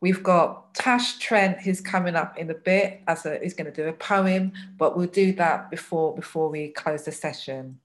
We've 0.00 0.22
got 0.22 0.74
Tash 0.74 1.18
Trent 1.18 1.60
who's 1.60 1.80
coming 1.80 2.16
up 2.16 2.36
in 2.36 2.50
a 2.50 2.54
bit 2.54 3.02
as 3.06 3.24
a 3.24 3.38
he's 3.38 3.54
going 3.54 3.72
to 3.72 3.82
do 3.82 3.88
a 3.88 3.92
poem, 3.92 4.52
but 4.76 4.96
we'll 4.96 5.06
do 5.06 5.32
that 5.34 5.70
before 5.70 6.14
before 6.14 6.48
we 6.48 6.68
close 6.68 7.04
the 7.04 7.12
session. 7.12 7.78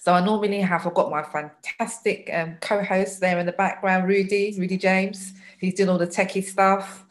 So 0.00 0.12
I 0.12 0.24
normally 0.24 0.60
have 0.60 0.86
I've 0.86 0.94
got 0.94 1.10
my 1.10 1.22
fantastic 1.22 2.28
um, 2.32 2.56
co-host 2.60 3.20
there 3.20 3.38
in 3.38 3.46
the 3.46 3.52
background, 3.52 4.08
Rudy, 4.08 4.56
Rudy 4.58 4.76
James. 4.76 5.32
He's 5.58 5.74
doing 5.74 5.88
all 5.88 5.98
the 5.98 6.06
techie 6.06 6.44
stuff. 6.44 7.04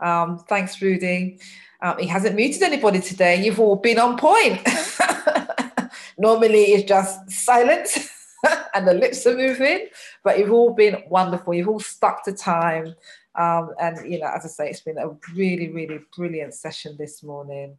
Um, 0.00 0.38
thanks, 0.48 0.80
Rudy. 0.80 1.38
Um, 1.80 1.98
he 1.98 2.06
hasn't 2.06 2.36
muted 2.36 2.62
anybody 2.62 3.00
today. 3.00 3.44
You've 3.44 3.60
all 3.60 3.76
been 3.76 3.98
on 3.98 4.16
point. 4.16 4.66
Normally 6.18 6.72
it's 6.72 6.88
just 6.88 7.30
silence 7.30 8.10
and 8.74 8.86
the 8.86 8.94
lips 8.94 9.26
are 9.26 9.36
moving, 9.36 9.88
but 10.24 10.38
you've 10.38 10.52
all 10.52 10.72
been 10.72 11.02
wonderful. 11.08 11.54
You've 11.54 11.68
all 11.68 11.80
stuck 11.80 12.24
to 12.24 12.32
time. 12.32 12.94
Um, 13.34 13.70
and, 13.80 14.10
you 14.10 14.18
know, 14.18 14.26
as 14.26 14.44
I 14.44 14.48
say, 14.48 14.70
it's 14.70 14.80
been 14.80 14.98
a 14.98 15.10
really, 15.34 15.70
really 15.70 16.00
brilliant 16.16 16.54
session 16.54 16.96
this 16.98 17.22
morning. 17.22 17.76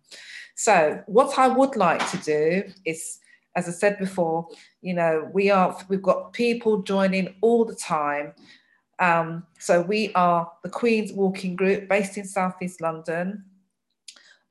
So 0.55 1.03
what 1.05 1.37
I 1.37 1.47
would 1.47 1.75
like 1.75 2.09
to 2.11 2.17
do 2.17 2.63
is, 2.85 3.19
as 3.55 3.67
I 3.67 3.71
said 3.71 3.99
before, 3.99 4.47
you 4.81 4.93
know, 4.93 5.29
we 5.33 5.51
are, 5.51 5.77
we've 5.89 6.01
got 6.01 6.31
people 6.33 6.81
joining 6.81 7.35
all 7.41 7.65
the 7.65 7.75
time. 7.75 8.33
Um, 8.99 9.45
so 9.59 9.81
we 9.81 10.13
are 10.13 10.49
the 10.63 10.69
Queen's 10.69 11.11
Walking 11.11 11.55
Group 11.55 11.89
based 11.89 12.17
in 12.17 12.25
Southeast 12.25 12.79
London. 12.79 13.43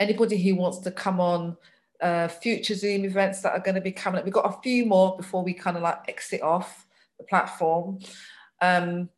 Anybody 0.01 0.43
who 0.43 0.57
wants 0.57 0.79
to 0.81 0.91
come 0.91 1.21
on 1.21 1.57
uh, 2.01 2.29
future 2.29 2.75
Zoom 2.75 3.05
events 3.05 3.41
that 3.43 3.53
are 3.53 3.61
going 3.61 3.75
to 3.75 3.81
be 3.81 3.93
coming 3.93 4.19
up. 4.19 4.25
We've 4.25 4.35
got 4.35 4.55
a 4.55 4.61
few 4.63 4.87
more 4.87 5.17
before 5.17 5.43
we 5.43 5.53
kind 5.53 5.77
of 5.77 5.83
like 5.83 5.99
exit 6.09 6.43
off 6.43 6.87
the 7.19 7.25
platform. 7.25 7.99
Um, 8.61 9.09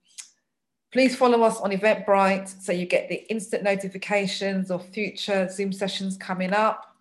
please 0.93 1.15
follow 1.15 1.43
us 1.43 1.59
on 1.59 1.71
Eventbrite 1.71 2.49
so 2.63 2.73
you 2.73 2.87
get 2.87 3.09
the 3.09 3.29
instant 3.31 3.63
notifications 3.63 4.71
of 4.71 4.85
future 4.87 5.49
Zoom 5.49 5.73
sessions 5.73 6.17
coming 6.17 6.53
up. 6.53 6.97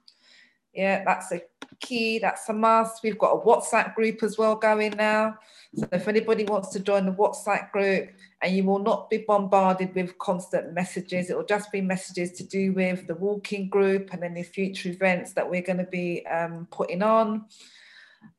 Yeah, 0.74 1.04
that's 1.04 1.32
a 1.32 1.42
key. 1.80 2.20
That's 2.20 2.48
a 2.50 2.54
must. 2.54 3.04
We've 3.04 3.18
got 3.18 3.34
a 3.34 3.40
WhatsApp 3.40 3.96
group 3.96 4.24
as 4.24 4.38
well 4.38 4.56
going 4.56 4.94
now. 4.98 5.36
So 5.76 5.88
if 5.92 6.08
anybody 6.08 6.46
wants 6.46 6.70
to 6.70 6.80
join 6.80 7.06
the 7.06 7.12
WhatsApp 7.12 7.72
group 7.72 8.10
and 8.42 8.56
you 8.56 8.64
will 8.64 8.80
not 8.80 9.10
be 9.10 9.20
bombarded 9.28 9.94
with 9.94 10.18
constant 10.18 10.74
messages, 10.74 11.30
it 11.30 11.38
will 11.38 11.46
just 11.46 11.72
be 11.72 11.82
messages 11.82 12.32
to 12.34 12.44
do 12.44 12.74
with 12.74 13.08
the 13.08 13.16
walking 13.16 13.70
group 13.70 14.12
and 14.12 14.24
any 14.24 14.44
future 14.44 14.90
events 14.90 15.34
that 15.34 15.50
we're 15.50 15.62
going 15.62 15.78
to 15.78 15.84
be 15.84 16.26
um, 16.28 16.68
putting 16.72 17.04
on. 17.04 17.46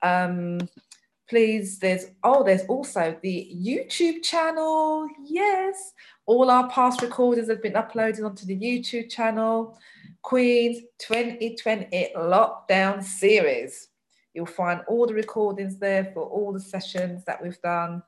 Um, 0.02 0.68
please, 1.28 1.78
there's, 1.78 2.06
oh, 2.24 2.42
there's 2.42 2.64
also 2.64 3.16
the 3.22 3.50
YouTube 3.54 4.22
channel. 4.24 5.08
Yes, 5.24 5.92
all 6.26 6.50
our 6.50 6.68
past 6.68 7.02
recordings 7.02 7.48
have 7.48 7.62
been 7.62 7.74
uploaded 7.74 8.24
onto 8.24 8.44
the 8.44 8.58
YouTube 8.58 9.08
channel. 9.08 9.78
Queen's 10.22 10.82
2020 10.98 12.12
Lockdown 12.16 13.02
Series. 13.02 13.88
You'll 14.34 14.46
find 14.46 14.82
all 14.86 15.06
the 15.06 15.14
recordings 15.14 15.78
there 15.78 16.10
for 16.14 16.24
all 16.24 16.52
the 16.52 16.60
sessions 16.60 17.24
that 17.24 17.42
we've 17.42 17.60
done. 17.62 18.02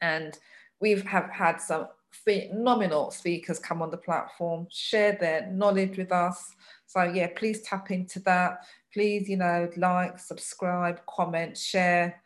And 0.00 0.38
we've 0.80 1.04
have 1.06 1.30
had 1.30 1.60
some 1.60 1.88
phenomenal 2.10 3.10
speakers 3.10 3.58
come 3.58 3.82
on 3.82 3.90
the 3.90 3.96
platform, 3.96 4.66
share 4.70 5.16
their 5.20 5.50
knowledge 5.50 5.98
with 5.98 6.12
us. 6.12 6.54
So 6.86 7.02
yeah, 7.02 7.28
please 7.34 7.62
tap 7.62 7.90
into 7.90 8.20
that. 8.20 8.66
Please, 8.92 9.28
you 9.28 9.36
know, 9.36 9.68
like, 9.76 10.18
subscribe, 10.18 11.00
comment, 11.06 11.58
share. 11.58 12.22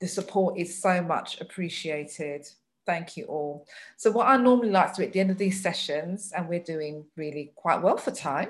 The 0.00 0.06
support 0.06 0.58
is 0.58 0.80
so 0.80 1.02
much 1.02 1.40
appreciated. 1.40 2.46
Thank 2.88 3.18
you 3.18 3.26
all. 3.26 3.66
So 3.98 4.10
what 4.10 4.28
I 4.28 4.38
normally 4.38 4.70
like 4.70 4.94
to 4.94 5.02
do 5.02 5.06
at 5.08 5.12
the 5.12 5.20
end 5.20 5.30
of 5.30 5.36
these 5.36 5.62
sessions, 5.62 6.32
and 6.34 6.48
we're 6.48 6.58
doing 6.74 7.04
really 7.16 7.52
quite 7.54 7.82
well 7.82 7.98
for 7.98 8.12
time 8.12 8.48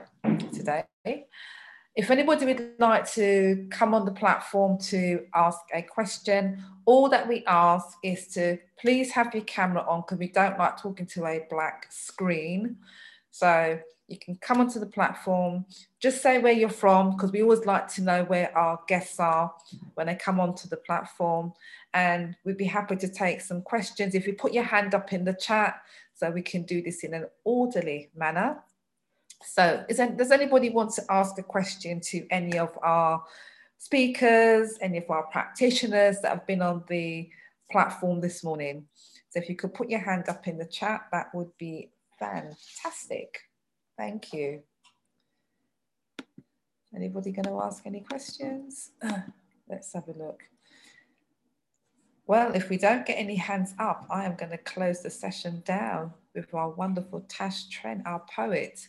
today, 0.55 0.84
if 1.97 2.08
anybody 2.08 2.47
would 2.47 2.75
like 2.78 3.10
to 3.15 3.67
come 3.68 3.94
on 3.94 4.05
the 4.05 4.12
platform 4.12 4.78
to 4.92 5.26
ask 5.34 5.58
a 5.75 5.83
question, 5.83 6.62
all 6.84 7.08
that 7.08 7.26
we 7.26 7.42
ask 7.49 7.99
is 8.05 8.28
to 8.28 8.58
please 8.81 9.10
have 9.10 9.34
your 9.34 9.42
camera 9.42 9.84
on 9.89 10.02
because 10.02 10.18
we 10.18 10.28
don't 10.28 10.57
like 10.57 10.81
talking 10.81 11.07
to 11.07 11.26
a 11.26 11.44
black 11.50 11.89
screen. 11.91 12.76
So 13.33 13.81
you 14.07 14.18
can 14.18 14.36
come 14.36 14.60
onto 14.60 14.78
the 14.78 14.86
platform, 14.86 15.67
just 16.00 16.23
say 16.23 16.39
where 16.39 16.52
you're 16.52 16.70
from 16.70 17.10
because 17.10 17.33
we 17.33 17.42
always 17.42 17.67
like 17.67 17.89
to 17.94 18.02
know 18.02 18.23
where 18.25 18.57
our 18.57 18.78
guests 18.86 19.18
are 19.18 19.52
when 19.94 20.07
they 20.07 20.15
come 20.15 20.39
onto 20.39 20.68
the 20.68 20.76
platform. 20.76 21.52
And 21.94 22.36
we'd 22.44 22.58
be 22.58 22.65
happy 22.65 22.97
to 22.97 23.08
take 23.08 23.41
some 23.41 23.62
questions. 23.62 24.15
If 24.15 24.26
you 24.26 24.34
put 24.34 24.52
your 24.52 24.65
hand 24.65 24.94
up 24.94 25.12
in 25.12 25.25
the 25.25 25.33
chat 25.33 25.81
so 26.15 26.31
we 26.31 26.42
can 26.42 26.62
do 26.62 26.83
this 26.83 27.05
in 27.05 27.15
an 27.15 27.26
orderly 27.44 28.10
manner. 28.15 28.62
So 29.44 29.84
there, 29.89 30.10
does 30.10 30.31
anybody 30.31 30.70
want 30.70 30.92
to 30.94 31.02
ask 31.08 31.39
a 31.39 31.42
question 31.42 32.00
to 32.00 32.26
any 32.31 32.58
of 32.58 32.76
our 32.83 33.23
speakers, 33.78 34.76
any 34.81 34.99
of 34.99 35.10
our 35.10 35.25
practitioners 35.25 36.20
that 36.20 36.31
have 36.31 36.47
been 36.47 36.62
on 36.62 36.84
the 36.89 37.31
platform 37.70 38.20
this 38.20 38.42
morning? 38.42 38.86
So 39.31 39.39
if 39.41 39.49
you 39.49 39.57
could 39.57 39.75
put 39.75 39.91
your 39.91 40.00
hand 40.00 40.28
up 40.28 40.49
in 40.49 40.58
the 40.58 40.67
chat, 40.67 41.02
that 41.12 41.34
would 41.34 41.57
be 41.58 41.91
fantastic. 42.18 43.41
Thank 43.97 44.33
you. 44.33 44.62
Anybody 46.94 47.33
going 47.33 47.44
to 47.44 47.60
ask 47.62 47.86
any 47.86 48.00
questions? 48.00 48.91
Let's 49.68 49.92
have 49.92 50.08
a 50.08 50.12
look. 50.12 50.41
Well, 52.28 52.55
if 52.55 52.68
we 52.68 52.76
don't 52.76 53.07
get 53.07 53.15
any 53.15 53.36
hands 53.36 53.74
up, 53.78 54.07
I 54.10 54.26
am 54.26 54.36
going 54.36 54.50
to 54.50 54.58
close 54.58 55.02
the 55.02 55.08
session 55.08 55.62
down 55.65 56.12
with 56.34 56.52
our 56.52 56.68
wonderful 56.68 57.24
Tash 57.26 57.70
Trent, 57.70 58.02
our 58.05 58.23
poet. 58.36 58.86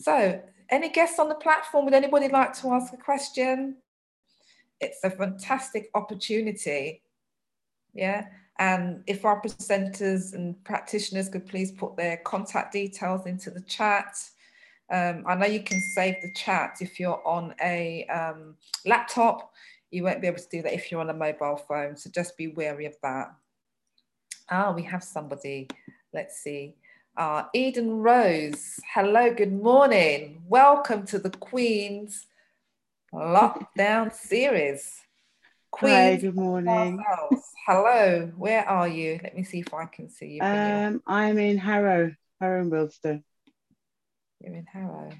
So, 0.00 0.40
any 0.70 0.88
guests 0.88 1.18
on 1.18 1.28
the 1.28 1.34
platform? 1.34 1.86
Would 1.86 1.94
anybody 1.94 2.28
like 2.28 2.52
to 2.60 2.70
ask 2.70 2.94
a 2.94 2.96
question? 2.96 3.78
It's 4.80 5.02
a 5.02 5.10
fantastic 5.10 5.90
opportunity. 5.96 7.02
Yeah. 7.94 8.26
And 8.60 9.02
if 9.08 9.24
our 9.24 9.42
presenters 9.42 10.32
and 10.32 10.62
practitioners 10.62 11.28
could 11.28 11.46
please 11.46 11.72
put 11.72 11.96
their 11.96 12.18
contact 12.18 12.72
details 12.72 13.26
into 13.26 13.50
the 13.50 13.62
chat. 13.62 14.16
Um, 14.88 15.24
I 15.26 15.34
know 15.34 15.46
you 15.46 15.64
can 15.64 15.80
save 15.80 16.22
the 16.22 16.32
chat 16.32 16.76
if 16.80 17.00
you're 17.00 17.26
on 17.26 17.56
a 17.60 18.06
um, 18.06 18.54
laptop. 18.86 19.52
You 19.92 20.04
won't 20.04 20.22
be 20.22 20.26
able 20.26 20.38
to 20.38 20.48
do 20.48 20.62
that 20.62 20.72
if 20.72 20.90
you're 20.90 21.02
on 21.02 21.10
a 21.10 21.14
mobile 21.14 21.56
phone. 21.68 21.98
So 21.98 22.08
just 22.08 22.38
be 22.38 22.48
wary 22.48 22.86
of 22.86 22.96
that. 23.02 23.34
Ah, 24.50 24.72
we 24.72 24.82
have 24.84 25.04
somebody. 25.04 25.68
Let's 26.14 26.38
see. 26.38 26.76
Uh, 27.14 27.42
Eden 27.52 27.98
Rose, 27.98 28.80
hello, 28.94 29.34
good 29.34 29.52
morning. 29.52 30.44
Welcome 30.48 31.04
to 31.08 31.18
the 31.18 31.28
Queen's 31.28 32.24
Lockdown 33.12 34.14
Series. 34.14 34.98
Queen's 35.70 35.94
Hi, 35.94 36.16
good 36.16 36.36
morning. 36.36 37.04
Hello, 37.66 38.32
where 38.34 38.66
are 38.66 38.88
you? 38.88 39.20
Let 39.22 39.36
me 39.36 39.44
see 39.44 39.60
if 39.60 39.74
I 39.74 39.84
can 39.84 40.08
see 40.08 40.36
you. 40.36 40.42
Um, 40.42 41.02
I'm 41.06 41.36
in 41.36 41.58
Harrow, 41.58 42.14
Harrow 42.40 42.62
and 42.62 42.72
Wealdstone. 42.72 43.24
You're 44.40 44.54
in 44.54 44.64
Harrow? 44.64 45.10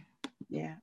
Yeah. 0.49 0.77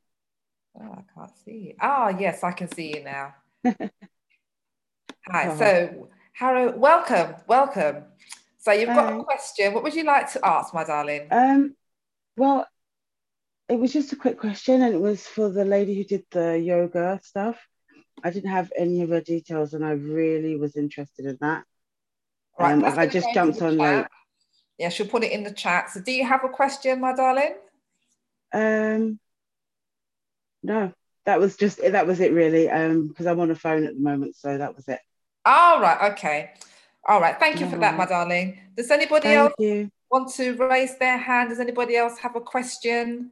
Oh, 0.80 0.92
I 0.92 1.02
can't 1.16 1.38
see 1.44 1.58
you. 1.58 1.74
Ah, 1.82 2.12
oh, 2.14 2.20
yes, 2.20 2.44
I 2.44 2.52
can 2.52 2.72
see 2.72 2.96
you 2.96 3.04
now. 3.04 3.34
Hi, 3.66 5.58
so 5.58 6.10
Harrow, 6.34 6.78
welcome, 6.78 7.36
welcome. 7.48 8.04
So 8.58 8.72
you've 8.72 8.88
got 8.88 9.14
um, 9.14 9.20
a 9.22 9.24
question. 9.24 9.74
What 9.74 9.84
would 9.84 9.94
you 9.94 10.04
like 10.04 10.32
to 10.34 10.46
ask, 10.46 10.74
my 10.74 10.84
darling? 10.84 11.28
Um, 11.32 11.76
well, 12.38 12.66
it 13.68 13.80
was 13.80 13.94
just 13.94 14.14
a 14.14 14.16
quick 14.16 14.40
question, 14.40 14.82
and 14.82 14.94
it 14.94 15.02
was 15.02 15.26
for 15.26 15.50
the 15.50 15.66
lady 15.66 15.96
who 15.96 16.04
did 16.04 16.24
the 16.32 16.60
yoga 16.60 17.20
stuff. 17.24 17.58
I 18.24 18.32
didn't 18.32 18.52
have 18.52 18.72
any 18.78 19.02
of 19.02 19.10
her 19.10 19.22
details, 19.22 19.74
and 19.74 19.86
I 19.86 19.92
really 19.92 20.56
was 20.56 20.76
interested 20.76 21.26
in 21.26 21.38
that. 21.42 21.64
Right, 22.60 22.74
um, 22.74 22.84
I 22.84 23.08
just 23.08 23.34
jumped 23.34 23.62
on 23.62 23.78
late. 23.78 24.06
Yeah, 24.78 24.90
she'll 24.90 25.08
put 25.08 25.24
it 25.24 25.32
in 25.32 25.44
the 25.44 25.54
chat. 25.54 25.90
So, 25.92 26.02
do 26.02 26.12
you 26.12 26.26
have 26.26 26.44
a 26.44 26.50
question, 26.50 27.00
my 27.02 27.14
darling? 27.14 27.56
Um, 28.54 29.20
no, 30.64 30.94
that 31.30 31.40
was 31.40 31.56
just 31.56 31.80
that 31.82 32.08
was 32.08 32.20
it 32.20 32.34
really. 32.34 32.70
Um, 32.70 33.08
because 33.08 33.28
I'm 33.28 33.40
on 33.40 33.52
a 33.52 33.56
phone 33.56 33.86
at 33.86 33.94
the 33.94 34.02
moment, 34.02 34.36
so 34.36 34.58
that 34.58 34.76
was 34.76 34.88
it. 34.88 35.00
All 35.46 35.80
right. 35.80 36.12
Okay. 36.12 36.52
All 37.08 37.22
right. 37.22 37.40
Thank 37.40 37.60
you 37.60 37.70
for 37.70 37.78
that, 37.78 37.96
my 37.96 38.06
darling. 38.06 38.60
Does 38.76 38.90
anybody 38.90 39.28
Thank 39.28 39.38
else 39.38 39.54
you. 39.60 39.92
want 40.10 40.34
to 40.36 40.54
raise 40.54 40.98
their 40.98 41.18
hand? 41.18 41.50
Does 41.50 41.60
anybody 41.60 41.96
else 41.96 42.18
have 42.18 42.36
a 42.36 42.42
question? 42.42 43.32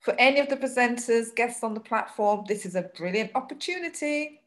For 0.00 0.14
any 0.18 0.40
of 0.40 0.48
the 0.48 0.56
presenters, 0.56 1.34
guests 1.34 1.62
on 1.62 1.74
the 1.74 1.80
platform, 1.80 2.44
this 2.48 2.66
is 2.66 2.74
a 2.74 2.82
brilliant 2.82 3.30
opportunity. 3.36 4.40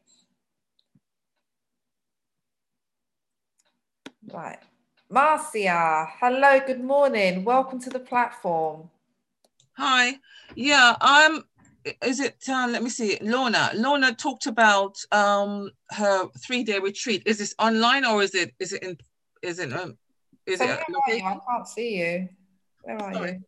Right. 4.30 4.58
Marcia, 5.08 6.06
hello, 6.20 6.60
good 6.66 6.84
morning. 6.84 7.44
Welcome 7.44 7.80
to 7.80 7.90
the 7.90 8.00
platform. 8.00 8.90
Hi. 9.76 10.18
Yeah, 10.54 10.96
I'm 11.00 11.44
is 12.02 12.18
it 12.18 12.42
uh, 12.48 12.66
let 12.68 12.82
me 12.82 12.90
see 12.90 13.18
lorna. 13.20 13.70
Lorna 13.74 14.14
talked 14.14 14.46
about 14.46 14.96
um 15.12 15.70
her 15.90 16.28
three-day 16.46 16.78
retreat. 16.78 17.22
Is 17.26 17.38
this 17.38 17.54
online 17.58 18.04
or 18.04 18.22
is 18.22 18.34
it 18.34 18.54
is 18.58 18.72
it 18.72 18.82
in 18.82 18.96
is 19.42 19.58
it 19.58 19.72
um 19.72 19.96
is 20.46 20.58
so 20.58 20.64
it 20.64 20.80
i 21.24 21.38
can't 21.46 21.68
see 21.68 21.98
you. 21.98 22.28
Where 22.82 23.02
are 23.02 23.14
Sorry. 23.14 23.32
you? 23.32 23.40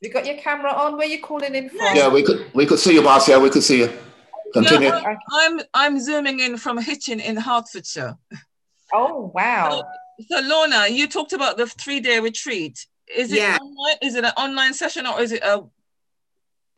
You 0.00 0.10
got 0.12 0.26
your 0.26 0.36
camera 0.36 0.72
on? 0.72 0.96
Where 0.96 1.08
you 1.08 1.22
calling 1.22 1.54
in 1.54 1.70
from? 1.70 1.96
Yeah 1.96 2.08
we 2.08 2.22
could 2.22 2.50
we 2.54 2.66
could 2.66 2.78
see 2.78 2.94
you 2.94 3.02
marcia. 3.02 3.40
We 3.40 3.50
could 3.50 3.62
see 3.62 3.78
you. 3.78 3.92
Continue. 4.52 4.90
No, 4.90 5.16
I'm, 5.32 5.60
I'm 5.74 6.00
zooming 6.00 6.40
in 6.40 6.56
from 6.56 6.78
hitchin 6.78 7.20
in 7.20 7.36
hertfordshire. 7.36 8.16
Oh 8.92 9.30
wow. 9.34 9.82
So, 10.20 10.26
so 10.28 10.40
lorna 10.46 10.88
you 10.88 11.08
talked 11.08 11.32
about 11.32 11.56
the 11.56 11.66
three-day 11.66 12.20
retreat 12.20 12.86
is 13.16 13.32
it 13.32 13.38
yeah. 13.38 13.56
online, 13.56 13.96
is 14.02 14.14
it 14.14 14.24
an 14.24 14.32
online 14.36 14.74
session 14.74 15.06
or 15.06 15.20
is 15.20 15.32
it 15.32 15.42
a 15.42 15.62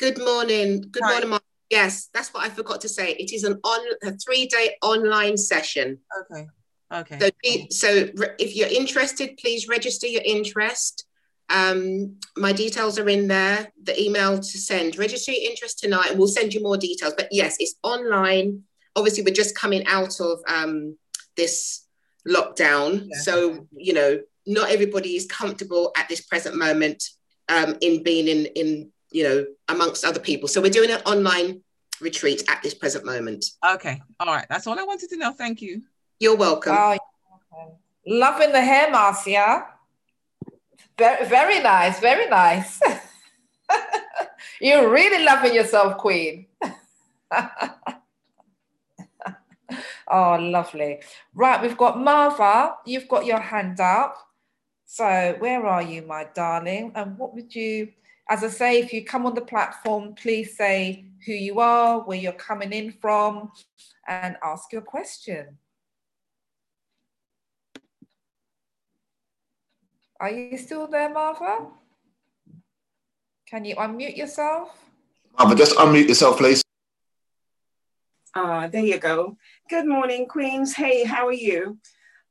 Good 0.01 0.19
morning. 0.19 0.81
Good 0.91 1.03
morning, 1.03 1.29
Mark. 1.29 1.43
Yes, 1.69 2.09
that's 2.15 2.33
what 2.33 2.43
I 2.43 2.49
forgot 2.49 2.81
to 2.81 2.89
say. 2.89 3.11
It 3.13 3.35
is 3.35 3.45
an 3.45 3.61
on 3.63 3.81
a 4.03 4.13
three-day 4.17 4.77
online 4.83 5.37
session. 5.37 5.99
Okay. 6.33 6.47
Okay. 6.91 7.67
So, 7.71 8.07
so 8.07 8.09
if 8.39 8.57
you're 8.57 8.69
interested, 8.69 9.37
please 9.37 9.69
register 9.69 10.07
your 10.07 10.23
interest. 10.25 11.05
Um, 11.51 12.17
my 12.35 12.53
details 12.53 12.99
are 12.99 13.11
in 13.11 13.29
there. 13.29 13.71
The 13.83 14.01
email 14.01 14.39
to 14.39 14.59
send. 14.59 14.97
Register 14.97 15.33
your 15.33 15.51
interest 15.51 15.81
tonight, 15.81 16.09
and 16.09 16.19
we'll 16.19 16.29
send 16.29 16.55
you 16.55 16.63
more 16.63 16.79
details. 16.79 17.13
But 17.15 17.29
yes, 17.31 17.57
it's 17.59 17.75
online. 17.83 18.63
Obviously, 18.97 19.23
we're 19.23 19.35
just 19.35 19.55
coming 19.55 19.87
out 19.87 20.19
of 20.19 20.41
um, 20.49 20.97
this 21.37 21.87
lockdown, 22.27 23.09
yeah. 23.11 23.21
so 23.21 23.67
you 23.77 23.93
know, 23.93 24.19
not 24.53 24.71
everybody 24.71 25.17
is 25.17 25.27
comfortable 25.27 25.93
at 25.97 26.09
this 26.09 26.21
present 26.21 26.57
moment 26.57 27.03
um, 27.49 27.77
in 27.81 28.03
being 28.03 28.29
in 28.29 28.47
in 28.47 28.93
you 29.11 29.25
know, 29.25 29.45
amongst 29.69 30.05
other 30.05 30.21
people. 30.21 30.49
So 30.49 30.61
we're 30.61 30.71
doing 30.71 30.91
an 30.91 31.01
online 31.03 31.63
retreat 32.01 32.43
at 32.49 32.63
this 32.63 32.75
present 32.75 33.05
moment. 33.05 33.45
Okay. 33.67 34.01
All 34.21 34.29
right. 34.29 34.47
That's 34.49 34.67
all 34.67 34.79
I 34.79 34.85
wanted 34.85 35.11
to 35.11 35.17
know. 35.17 35.33
Thank 35.33 35.61
you. 35.61 35.83
You're 36.19 36.37
welcome. 36.37 36.75
Oh, 36.77 36.97
loving 38.07 38.53
the 38.53 38.61
hair, 38.61 38.91
Marcia. 38.91 39.67
Very, 40.97 41.27
very 41.27 41.61
nice. 41.61 41.99
Very 42.01 42.29
nice. 42.29 42.81
You're 44.61 44.91
really 44.91 45.25
loving 45.25 45.55
yourself, 45.55 45.97
Queen. 45.99 46.47
oh, 50.09 50.37
lovely. 50.39 51.01
Right, 51.35 51.63
we've 51.63 51.77
got 51.77 51.99
Marva. 51.99 52.77
You've 52.85 53.09
got 53.09 53.25
your 53.25 53.41
hand 53.41 53.81
up. 53.81 54.30
So, 54.93 55.37
where 55.39 55.65
are 55.67 55.83
you, 55.83 56.03
my 56.03 56.27
darling? 56.35 56.91
And 56.97 57.17
what 57.17 57.33
would 57.33 57.55
you, 57.55 57.93
as 58.29 58.43
I 58.43 58.49
say, 58.49 58.81
if 58.81 58.93
you 58.93 59.05
come 59.05 59.25
on 59.25 59.37
the 59.37 59.41
platform, 59.41 60.17
please 60.17 60.57
say 60.57 61.05
who 61.25 61.33
you 61.33 61.61
are, 61.61 62.01
where 62.01 62.19
you're 62.19 62.33
coming 62.33 62.73
in 62.73 62.91
from, 63.01 63.53
and 64.09 64.35
ask 64.43 64.73
your 64.73 64.83
question. 64.83 65.59
Are 70.19 70.29
you 70.29 70.59
still 70.59 70.89
there, 70.89 71.09
Martha? 71.09 71.69
Can 73.47 73.65
you 73.65 73.77
unmute 73.77 74.17
yourself? 74.17 74.77
Martha, 75.39 75.55
just 75.55 75.77
unmute 75.77 76.09
yourself, 76.09 76.37
please. 76.39 76.65
Ah, 78.35 78.67
there 78.67 78.85
you 78.85 78.99
go. 78.99 79.37
Good 79.69 79.87
morning, 79.87 80.27
Queens. 80.27 80.75
Hey, 80.75 81.05
how 81.05 81.29
are 81.29 81.33
you? 81.33 81.79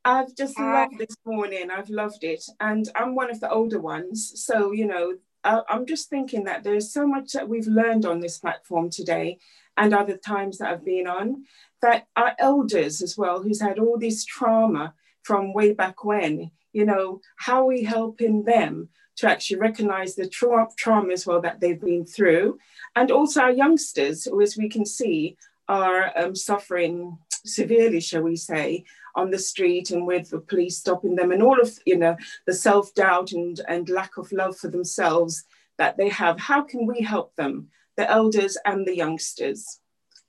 I've 0.05 0.35
just 0.35 0.57
Hi. 0.57 0.81
loved 0.83 0.97
this 0.97 1.15
morning. 1.25 1.69
I've 1.71 1.89
loved 1.89 2.23
it. 2.23 2.43
And 2.59 2.89
I'm 2.95 3.15
one 3.15 3.29
of 3.29 3.39
the 3.39 3.51
older 3.51 3.79
ones. 3.79 4.31
So, 4.35 4.71
you 4.71 4.87
know, 4.87 5.15
I, 5.43 5.61
I'm 5.69 5.85
just 5.85 6.09
thinking 6.09 6.45
that 6.45 6.63
there's 6.63 6.91
so 6.91 7.05
much 7.05 7.33
that 7.33 7.47
we've 7.47 7.67
learned 7.67 8.05
on 8.05 8.19
this 8.19 8.37
platform 8.37 8.89
today 8.89 9.39
and 9.77 9.93
other 9.93 10.17
times 10.17 10.57
that 10.57 10.69
I've 10.69 10.85
been 10.85 11.07
on 11.07 11.45
that 11.81 12.07
our 12.15 12.33
elders 12.39 13.01
as 13.01 13.17
well, 13.17 13.41
who's 13.41 13.61
had 13.61 13.79
all 13.79 13.97
this 13.97 14.25
trauma 14.25 14.93
from 15.23 15.53
way 15.53 15.73
back 15.73 16.03
when, 16.03 16.51
you 16.73 16.85
know, 16.85 17.21
how 17.37 17.61
are 17.61 17.65
we 17.67 17.83
helping 17.83 18.43
them 18.43 18.89
to 19.17 19.29
actually 19.29 19.59
recognize 19.59 20.15
the 20.15 20.27
tra- 20.27 20.67
trauma 20.77 21.13
as 21.13 21.25
well 21.25 21.41
that 21.41 21.59
they've 21.59 21.79
been 21.79 22.05
through? 22.05 22.57
And 22.95 23.11
also 23.11 23.41
our 23.41 23.51
youngsters, 23.51 24.25
who, 24.25 24.41
as 24.41 24.57
we 24.57 24.69
can 24.69 24.85
see, 24.85 25.37
are 25.67 26.11
um, 26.17 26.35
suffering 26.35 27.17
severely, 27.45 27.99
shall 27.99 28.21
we 28.23 28.35
say, 28.35 28.83
on 29.15 29.31
the 29.31 29.39
street 29.39 29.91
and 29.91 30.05
with 30.05 30.29
the 30.29 30.39
police 30.39 30.77
stopping 30.77 31.15
them 31.15 31.31
and 31.31 31.43
all 31.43 31.59
of, 31.59 31.71
you 31.85 31.97
know, 31.97 32.15
the 32.45 32.53
self-doubt 32.53 33.31
and, 33.31 33.61
and 33.67 33.89
lack 33.89 34.17
of 34.17 34.31
love 34.31 34.57
for 34.57 34.69
themselves 34.69 35.43
that 35.77 35.97
they 35.97 36.09
have. 36.09 36.39
How 36.39 36.61
can 36.61 36.85
we 36.85 37.01
help 37.01 37.35
them, 37.35 37.69
the 37.97 38.09
elders 38.09 38.57
and 38.65 38.85
the 38.85 38.95
youngsters 38.95 39.79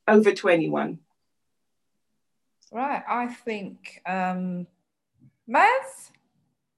over 0.08 0.32
21? 0.32 0.98
Right, 2.72 3.02
I 3.08 3.28
think, 3.28 4.00
um, 4.06 4.66
Maz, 5.48 6.10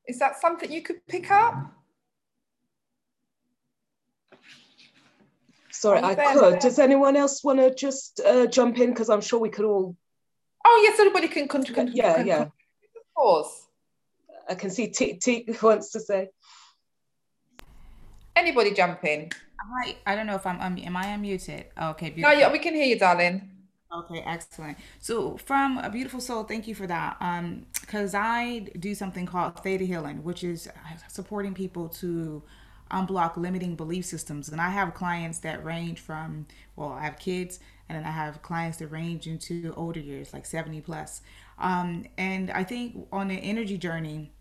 is 0.07 0.19
that 0.19 0.41
something 0.41 0.73
you 0.73 0.83
could 0.83 1.07
pick 1.07 1.31
up? 1.31 1.55
Sorry, 5.83 6.01
I 6.03 6.15
could. 6.15 6.61
Does 6.61 6.79
anyone 6.79 7.17
else 7.17 7.43
want 7.43 7.59
to 7.59 7.75
just 7.75 8.21
uh, 8.21 8.47
jump 8.47 8.79
in? 8.79 8.91
Because 8.91 9.11
I'm 9.11 9.21
sure 9.21 9.41
we 9.41 9.49
could 9.49 9.65
all. 9.65 9.97
Oh, 10.65 10.81
yes, 10.83 10.99
everybody 10.99 11.29
can 11.29 11.49
contribute. 11.49 11.95
Yeah, 11.95 12.17
can, 12.17 12.27
yeah. 12.27 12.43
Of 12.43 12.51
course. 13.15 13.67
I 14.49 14.55
can 14.55 14.71
see 14.71 14.89
T, 14.89 15.15
T 15.15 15.47
wants 15.63 15.91
to 15.93 16.01
say. 16.01 16.29
Anybody 18.35 18.73
jump 18.73 19.05
in? 19.05 19.31
Hi, 19.61 19.97
I 20.07 20.17
don't 20.17 20.27
know 20.27 20.35
if 20.35 20.47
I'm, 20.47 20.61
um, 20.61 20.79
am 20.79 20.97
I 20.97 21.07
unmuted? 21.07 21.65
Okay, 21.81 22.11
beautiful. 22.11 22.35
No, 22.35 22.39
yeah, 22.39 22.51
we 22.51 22.59
can 22.59 22.75
hear 22.75 22.87
you, 22.87 22.99
darling. 22.99 23.49
Okay, 23.95 24.23
excellent. 24.27 24.79
So 25.01 25.37
from 25.37 25.79
a 25.79 25.91
beautiful 25.91 26.21
soul, 26.21 26.45
thank 26.45 26.67
you 26.67 26.75
for 26.75 26.87
that. 26.87 27.17
Um, 27.21 27.67
because 27.81 28.15
I 28.15 28.61
do 28.79 28.95
something 28.95 29.27
called 29.27 29.63
theta 29.63 29.85
healing, 29.85 30.25
which 30.25 30.45
is 30.45 30.69
supporting 31.09 31.53
people 31.53 31.89
to 32.01 32.43
unblock 32.91 33.37
limiting 33.37 33.77
belief 33.77 34.07
systems. 34.07 34.49
And 34.49 34.61
I 34.61 34.71
have 34.71 34.95
clients 34.95 35.39
that 35.41 35.63
range 35.65 36.01
from, 36.01 36.47
well, 36.75 36.93
I 36.93 37.05
have 37.05 37.19
kids, 37.19 37.61
and 37.93 38.05
then 38.05 38.11
I 38.11 38.15
have 38.15 38.41
clients 38.41 38.79
that 38.79 38.89
range 38.89 39.27
into 39.27 39.75
older 39.77 40.01
years, 40.01 40.33
like 40.33 40.47
70 40.47 40.81
plus. 40.81 41.21
Um, 41.59 42.07
and 42.17 42.51
I 42.51 42.65
think 42.65 43.07
on 43.13 43.29
the 43.29 43.35
energy 43.35 43.77
journey, 43.77 44.33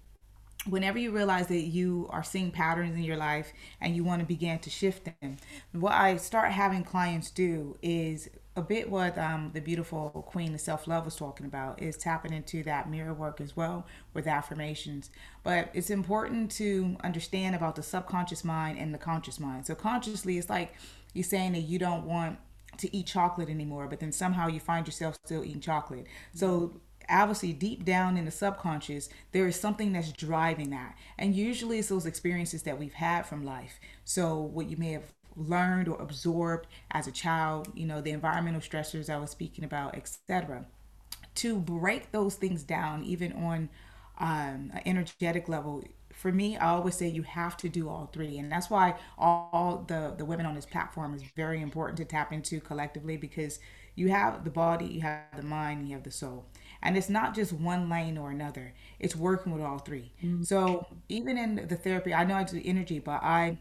whenever 0.69 0.97
you 0.97 1.11
realize 1.11 1.47
that 1.47 1.61
you 1.61 2.07
are 2.11 2.23
seeing 2.23 2.51
patterns 2.51 2.95
in 2.95 3.03
your 3.03 3.17
life 3.17 3.51
and 3.81 3.95
you 3.95 4.03
want 4.03 4.21
to 4.21 4.25
begin 4.25 4.59
to 4.59 4.69
shift 4.69 5.09
them, 5.19 5.38
what 5.73 5.91
I 5.91 6.15
start 6.15 6.51
having 6.51 6.83
clients 6.83 7.30
do 7.30 7.77
is 7.81 8.30
a 8.55 8.61
bit 8.61 8.89
what 8.89 9.17
um, 9.17 9.51
the 9.53 9.59
beautiful 9.61 10.09
queen 10.27 10.53
of 10.53 10.61
self-love 10.61 11.05
was 11.05 11.15
talking 11.15 11.45
about 11.45 11.81
is 11.81 11.97
tapping 11.97 12.33
into 12.33 12.63
that 12.63 12.89
mirror 12.89 13.13
work 13.13 13.39
as 13.39 13.55
well 13.55 13.88
with 14.13 14.27
affirmations 14.27 15.09
but 15.41 15.69
it's 15.73 15.89
important 15.89 16.51
to 16.51 16.97
understand 17.01 17.55
about 17.55 17.77
the 17.77 17.81
subconscious 17.81 18.43
mind 18.43 18.77
and 18.77 18.93
the 18.93 18.97
conscious 18.97 19.39
mind 19.39 19.65
so 19.65 19.73
consciously 19.73 20.38
it's 20.38 20.49
like 20.49 20.75
you're 21.13 21.23
saying 21.23 21.53
that 21.53 21.61
you 21.61 21.80
don't 21.80 22.05
want 22.05 22.38
to 22.77 22.95
eat 22.95 23.08
chocolate 23.08 23.50
anymore 23.50 23.88
but 23.88 24.00
then 24.00 24.11
somehow 24.11 24.48
you 24.48 24.59
find 24.59 24.88
yourself 24.88 25.17
still 25.25 25.43
eating 25.43 25.61
chocolate. 25.61 26.06
So 26.33 26.82
obviously 27.09 27.51
deep 27.51 27.83
down 27.83 28.16
in 28.16 28.25
the 28.25 28.32
subconscious 28.32 29.09
there 29.32 29.48
is 29.48 29.59
something 29.59 29.93
that's 29.93 30.11
driving 30.11 30.69
that. 30.72 30.95
And 31.17 31.35
usually 31.35 31.80
it's 31.80 31.90
those 31.90 32.06
experiences 32.06 32.64
that 32.64 32.80
we've 32.80 32.93
had 32.93 33.25
from 33.25 33.43
life. 33.43 33.80
So 34.06 34.38
what 34.38 34.69
you 34.69 34.77
may 34.77 34.91
have 34.93 35.14
learned 35.35 35.88
or 35.88 36.01
absorbed 36.01 36.67
as 36.91 37.08
a 37.08 37.11
child, 37.11 37.69
you 37.74 37.85
know, 37.85 38.01
the 38.01 38.11
environmental 38.11 38.61
stressors 38.61 39.09
I 39.09 39.17
was 39.17 39.30
speaking 39.30 39.64
about, 39.64 39.95
etc. 39.95 40.66
To 41.35 41.58
break 41.58 42.11
those 42.11 42.35
things 42.35 42.64
down, 42.64 43.03
even 43.03 43.33
on 43.33 43.69
um, 44.19 44.72
an 44.74 44.82
energetic 44.85 45.48
level, 45.48 45.83
for 46.22 46.32
me, 46.32 46.56
I 46.56 46.69
always 46.69 46.93
say 46.93 47.08
you 47.08 47.24
have 47.24 47.58
to 47.58 47.67
do 47.67 47.90
all 47.90 48.08
three, 48.14 48.38
and 48.38 48.51
that's 48.51 48.69
why 48.69 48.93
all 49.17 49.83
the 49.88 50.14
the 50.16 50.24
women 50.24 50.45
on 50.45 50.53
this 50.53 50.67
platform 50.67 51.16
is 51.16 51.24
very 51.35 51.59
important 51.61 51.98
to 51.98 52.06
tap 52.06 52.32
into 52.32 52.61
collectively 52.61 53.17
because 53.17 53.59
you 53.95 54.09
have 54.09 54.43
the 54.43 54.51
body, 54.51 54.85
you 54.85 55.01
have 55.01 55.24
the 55.35 55.41
mind, 55.41 55.88
you 55.88 55.95
have 55.95 56.03
the 56.03 56.11
soul. 56.11 56.45
And 56.83 56.95
it's 56.95 57.09
not 57.09 57.33
just 57.33 57.51
one 57.51 57.90
lane 57.90 58.19
or 58.19 58.30
another. 58.30 58.74
It's 59.00 59.16
working 59.16 59.51
with 59.51 59.64
all 59.64 59.80
3 59.80 60.11
mm-hmm. 60.24 60.43
So 60.43 60.85
even 61.09 61.40
in 61.40 61.67
the 61.67 61.75
therapy, 61.75 62.14
I 62.14 62.24
know 62.24 62.35
I 62.35 62.43
do 62.43 62.61
energy, 62.64 63.00
but 63.00 63.24
I 63.24 63.58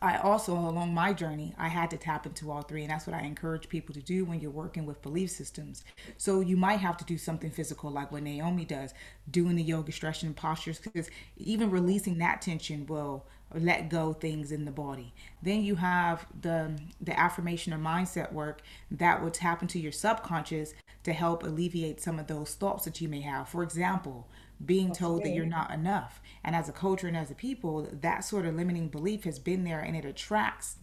I 0.00 0.18
also, 0.18 0.52
along 0.52 0.94
my 0.94 1.12
journey, 1.12 1.54
I 1.58 1.68
had 1.68 1.90
to 1.90 1.96
tap 1.96 2.26
into 2.26 2.50
all 2.50 2.62
three. 2.62 2.82
And 2.82 2.90
that's 2.90 3.06
what 3.06 3.16
I 3.16 3.22
encourage 3.22 3.68
people 3.68 3.94
to 3.94 4.02
do 4.02 4.24
when 4.24 4.40
you're 4.40 4.50
working 4.50 4.86
with 4.86 5.02
belief 5.02 5.30
systems. 5.30 5.84
So 6.16 6.40
you 6.40 6.56
might 6.56 6.80
have 6.80 6.96
to 6.98 7.04
do 7.04 7.18
something 7.18 7.50
physical, 7.50 7.90
like 7.90 8.12
what 8.12 8.22
Naomi 8.22 8.64
does, 8.64 8.94
doing 9.30 9.56
the 9.56 9.62
yoga 9.62 9.92
stretching 9.92 10.34
postures, 10.34 10.78
because 10.78 11.10
even 11.36 11.70
releasing 11.70 12.18
that 12.18 12.42
tension 12.42 12.86
will 12.86 13.26
let 13.54 13.88
go 13.88 14.12
things 14.12 14.52
in 14.52 14.66
the 14.66 14.70
body. 14.70 15.14
Then 15.42 15.62
you 15.62 15.76
have 15.76 16.26
the 16.38 16.78
the 17.00 17.18
affirmation 17.18 17.72
or 17.72 17.78
mindset 17.78 18.32
work 18.32 18.60
that 18.90 19.22
will 19.22 19.30
tap 19.30 19.62
into 19.62 19.78
your 19.78 19.92
subconscious 19.92 20.74
to 21.04 21.12
help 21.14 21.42
alleviate 21.42 22.00
some 22.00 22.18
of 22.18 22.26
those 22.26 22.54
thoughts 22.54 22.84
that 22.84 23.00
you 23.00 23.08
may 23.08 23.22
have. 23.22 23.48
For 23.48 23.62
example, 23.62 24.28
being 24.64 24.92
told 24.92 25.22
that 25.24 25.34
you're 25.34 25.46
not 25.46 25.72
enough. 25.72 26.20
And 26.44 26.56
as 26.56 26.68
a 26.68 26.72
culture 26.72 27.06
and 27.06 27.16
as 27.16 27.30
a 27.30 27.34
people, 27.34 27.88
that 27.92 28.24
sort 28.24 28.46
of 28.46 28.54
limiting 28.54 28.88
belief 28.88 29.24
has 29.24 29.38
been 29.38 29.64
there 29.64 29.80
and 29.80 29.96
it 29.96 30.04
attracts 30.04 30.76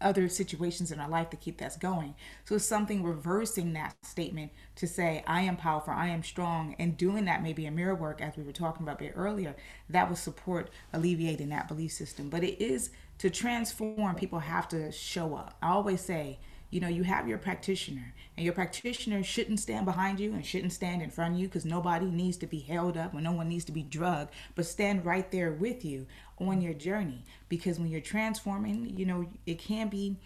other 0.00 0.28
situations 0.28 0.92
in 0.92 1.00
our 1.00 1.08
life 1.08 1.28
to 1.30 1.36
keep 1.36 1.60
us 1.60 1.76
going. 1.76 2.14
So 2.44 2.56
something 2.56 3.02
reversing 3.02 3.72
that 3.72 3.96
statement 4.02 4.52
to 4.76 4.86
say, 4.86 5.24
I 5.26 5.40
am 5.42 5.56
powerful, 5.56 5.92
I 5.92 6.08
am 6.08 6.22
strong, 6.22 6.76
and 6.78 6.96
doing 6.96 7.24
that 7.24 7.42
maybe 7.42 7.66
a 7.66 7.70
mirror 7.70 7.94
work, 7.94 8.20
as 8.20 8.36
we 8.36 8.44
were 8.44 8.52
talking 8.52 8.84
about 8.84 9.00
a 9.00 9.04
bit 9.04 9.14
earlier, 9.16 9.56
that 9.90 10.08
will 10.08 10.16
support 10.16 10.70
alleviating 10.92 11.48
that 11.48 11.68
belief 11.68 11.92
system. 11.92 12.30
But 12.30 12.44
it 12.44 12.62
is 12.62 12.90
to 13.18 13.28
transform, 13.28 14.14
people 14.14 14.38
have 14.38 14.68
to 14.68 14.92
show 14.92 15.34
up. 15.34 15.56
I 15.60 15.70
always 15.70 16.00
say, 16.00 16.38
you 16.76 16.82
know, 16.82 16.88
you 16.88 17.04
have 17.04 17.26
your 17.26 17.38
practitioner, 17.38 18.12
and 18.36 18.44
your 18.44 18.52
practitioner 18.52 19.22
shouldn't 19.22 19.60
stand 19.60 19.86
behind 19.86 20.20
you 20.20 20.34
and 20.34 20.44
shouldn't 20.44 20.74
stand 20.74 21.00
in 21.00 21.08
front 21.08 21.32
of 21.32 21.40
you 21.40 21.48
because 21.48 21.64
nobody 21.64 22.04
needs 22.04 22.36
to 22.36 22.46
be 22.46 22.58
held 22.58 22.98
up 22.98 23.14
or 23.14 23.22
no 23.22 23.32
one 23.32 23.48
needs 23.48 23.64
to 23.64 23.72
be 23.72 23.82
drugged, 23.82 24.30
but 24.54 24.66
stand 24.66 25.06
right 25.06 25.30
there 25.30 25.50
with 25.50 25.86
you 25.86 26.06
on 26.38 26.60
your 26.60 26.74
journey. 26.74 27.24
Because 27.48 27.78
when 27.78 27.88
you're 27.88 28.02
transforming, 28.02 28.94
you 28.94 29.06
know, 29.06 29.24
it 29.46 29.58
can 29.58 29.88
be 29.88 30.18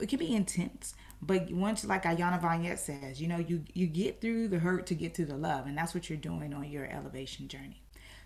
it 0.00 0.08
can 0.08 0.18
be 0.18 0.34
intense, 0.34 0.94
but 1.22 1.48
once 1.52 1.84
like 1.84 2.02
Iyanla 2.02 2.42
Vanzant 2.42 2.78
says, 2.78 3.20
you 3.20 3.28
know, 3.28 3.38
you 3.38 3.62
you 3.72 3.86
get 3.86 4.20
through 4.20 4.48
the 4.48 4.58
hurt 4.58 4.84
to 4.86 4.96
get 4.96 5.14
to 5.14 5.24
the 5.24 5.36
love, 5.36 5.66
and 5.66 5.78
that's 5.78 5.94
what 5.94 6.10
you're 6.10 6.18
doing 6.18 6.52
on 6.52 6.64
your 6.64 6.86
elevation 6.86 7.46
journey. 7.46 7.82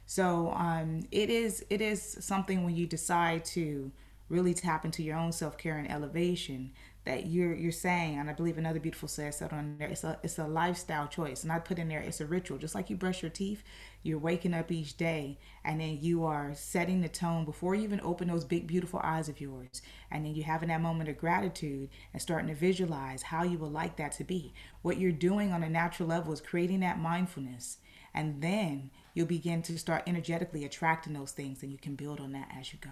So 0.06 0.54
um, 0.56 1.02
it 1.10 1.28
is 1.28 1.66
it 1.68 1.82
is 1.82 2.16
something 2.20 2.64
when 2.64 2.74
you 2.74 2.86
decide 2.86 3.44
to 3.56 3.92
really 4.32 4.54
tap 4.54 4.84
into 4.84 5.02
your 5.02 5.16
own 5.16 5.30
self 5.30 5.58
care 5.58 5.76
and 5.76 5.88
elevation 5.90 6.72
that 7.04 7.26
you're 7.26 7.54
you're 7.54 7.72
saying, 7.72 8.18
and 8.18 8.30
I 8.30 8.32
believe 8.32 8.58
another 8.58 8.78
beautiful 8.78 9.08
says 9.08 9.40
that 9.40 9.52
on 9.52 9.76
there. 9.78 9.88
It's 9.88 10.04
a 10.04 10.18
it's 10.22 10.38
a 10.38 10.46
lifestyle 10.46 11.08
choice, 11.08 11.42
and 11.42 11.50
I 11.50 11.58
put 11.58 11.78
in 11.78 11.88
there 11.88 12.00
it's 12.00 12.20
a 12.20 12.26
ritual. 12.26 12.58
Just 12.58 12.76
like 12.76 12.90
you 12.90 12.96
brush 12.96 13.22
your 13.22 13.30
teeth, 13.30 13.64
you're 14.04 14.18
waking 14.18 14.54
up 14.54 14.70
each 14.70 14.96
day, 14.96 15.38
and 15.64 15.80
then 15.80 15.98
you 16.00 16.24
are 16.24 16.54
setting 16.54 17.00
the 17.00 17.08
tone 17.08 17.44
before 17.44 17.74
you 17.74 17.82
even 17.82 18.00
open 18.02 18.28
those 18.28 18.44
big 18.44 18.68
beautiful 18.68 19.00
eyes 19.02 19.28
of 19.28 19.40
yours, 19.40 19.82
and 20.12 20.24
then 20.24 20.34
you 20.34 20.44
having 20.44 20.68
that 20.68 20.80
moment 20.80 21.10
of 21.10 21.18
gratitude 21.18 21.88
and 22.12 22.22
starting 22.22 22.48
to 22.48 22.54
visualize 22.54 23.22
how 23.22 23.42
you 23.42 23.58
would 23.58 23.72
like 23.72 23.96
that 23.96 24.12
to 24.12 24.24
be. 24.24 24.54
What 24.82 24.98
you're 24.98 25.10
doing 25.10 25.52
on 25.52 25.64
a 25.64 25.68
natural 25.68 26.08
level 26.08 26.32
is 26.32 26.40
creating 26.40 26.80
that 26.80 27.00
mindfulness, 27.00 27.78
and 28.14 28.40
then 28.40 28.90
you'll 29.12 29.26
begin 29.26 29.62
to 29.62 29.76
start 29.76 30.04
energetically 30.06 30.64
attracting 30.64 31.14
those 31.14 31.32
things, 31.32 31.64
and 31.64 31.72
you 31.72 31.78
can 31.78 31.96
build 31.96 32.20
on 32.20 32.30
that 32.32 32.48
as 32.56 32.72
you 32.72 32.78
go. 32.80 32.90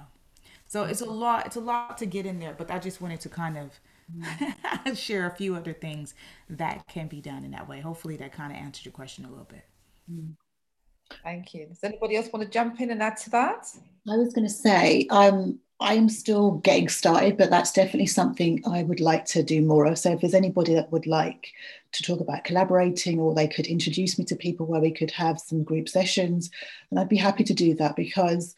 So 0.67 0.85
it's 0.85 1.01
a 1.01 1.07
lot. 1.07 1.47
It's 1.47 1.57
a 1.57 1.61
lot 1.61 1.99
to 1.99 2.07
get 2.07 2.27
in 2.27 2.39
there. 2.39 2.55
But 2.57 2.71
I 2.71 2.79
just 2.81 3.01
wanted 3.01 3.21
to 3.21 3.29
kind 3.29 3.57
of. 3.57 3.79
share 4.95 5.27
a 5.27 5.31
few 5.31 5.55
other 5.55 5.73
things 5.73 6.15
that 6.49 6.87
can 6.89 7.09
be 7.09 7.21
done 7.21 7.45
in 7.45 7.51
that 7.53 7.69
way. 7.69 7.81
Hopefully, 7.81 8.17
that 8.17 8.33
kind 8.33 8.53
of 8.53 8.59
answered 8.59 8.85
your 8.85 8.93
question 8.93 9.25
a 9.25 9.29
little 9.29 9.45
bit. 9.45 9.65
Mm. 10.11 10.35
Thank 11.23 11.55
you. 11.55 11.67
Does 11.67 11.83
anybody 11.83 12.17
else 12.17 12.29
want 12.33 12.45
to 12.45 12.51
jump 12.51 12.81
in 12.81 12.91
and 12.91 13.03
add 13.03 13.17
to 13.19 13.31
that? 13.31 13.67
I 14.09 14.17
was 14.17 14.33
going 14.33 14.47
to 14.47 14.53
say, 14.53 15.07
um, 15.11 15.59
I'm 15.81 16.09
still 16.09 16.53
getting 16.53 16.89
started, 16.89 17.37
but 17.37 17.51
that's 17.51 17.73
definitely 17.73 18.07
something 18.07 18.63
I 18.67 18.83
would 18.83 19.01
like 19.01 19.25
to 19.27 19.43
do 19.43 19.63
more 19.63 19.87
of. 19.87 19.99
So 19.99 20.13
if 20.13 20.21
there's 20.21 20.35
anybody 20.35 20.75
that 20.75 20.93
would 20.93 21.07
like 21.07 21.53
to 21.93 22.03
talk 22.03 22.21
about 22.21 22.45
collaborating 22.45 23.19
or 23.19 23.35
they 23.35 23.49
could 23.49 23.67
introduce 23.67 24.19
me 24.19 24.25
to 24.27 24.37
people 24.37 24.67
where 24.67 24.81
we 24.81 24.93
could 24.93 25.11
have 25.13 25.41
some 25.41 25.65
group 25.65 25.89
sessions, 25.89 26.51
then 26.91 26.99
I'd 26.99 27.09
be 27.09 27.17
happy 27.17 27.45
to 27.45 27.55
do 27.55 27.75
that 27.77 27.97
because 27.97 28.55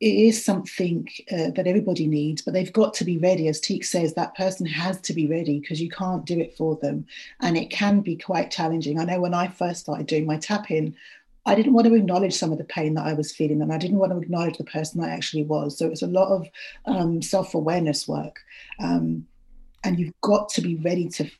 it 0.00 0.14
is 0.14 0.42
something 0.42 1.06
uh, 1.30 1.50
that 1.50 1.66
everybody 1.66 2.06
needs, 2.06 2.40
but 2.40 2.54
they've 2.54 2.72
got 2.72 2.94
to 2.94 3.04
be 3.04 3.18
ready. 3.18 3.48
As 3.48 3.60
Teak 3.60 3.84
says, 3.84 4.14
that 4.14 4.34
person 4.34 4.64
has 4.64 4.98
to 5.02 5.12
be 5.12 5.26
ready 5.26 5.60
because 5.60 5.80
you 5.80 5.90
can't 5.90 6.24
do 6.24 6.40
it 6.40 6.56
for 6.56 6.76
them. 6.76 7.06
And 7.40 7.56
it 7.56 7.70
can 7.70 8.00
be 8.00 8.16
quite 8.16 8.50
challenging. 8.50 8.98
I 8.98 9.04
know 9.04 9.20
when 9.20 9.34
I 9.34 9.48
first 9.48 9.80
started 9.80 10.06
doing 10.06 10.24
my 10.24 10.38
tapping, 10.38 10.96
I 11.44 11.54
didn't 11.54 11.74
want 11.74 11.86
to 11.86 11.94
acknowledge 11.94 12.34
some 12.34 12.50
of 12.50 12.58
the 12.58 12.64
pain 12.64 12.94
that 12.94 13.06
I 13.06 13.12
was 13.12 13.32
feeling, 13.32 13.60
and 13.60 13.72
I 13.72 13.78
didn't 13.78 13.98
want 13.98 14.12
to 14.12 14.18
acknowledge 14.18 14.56
the 14.56 14.64
person 14.64 15.02
I 15.02 15.10
actually 15.10 15.44
was. 15.44 15.76
So 15.76 15.86
it 15.86 15.90
was 15.90 16.02
a 16.02 16.06
lot 16.06 16.28
of 16.28 16.48
um, 16.86 17.20
self 17.20 17.54
awareness 17.54 18.08
work. 18.08 18.40
Um, 18.78 19.26
and 19.84 19.98
you've 19.98 20.18
got 20.22 20.48
to 20.50 20.62
be 20.62 20.76
ready 20.76 21.08
to, 21.08 21.30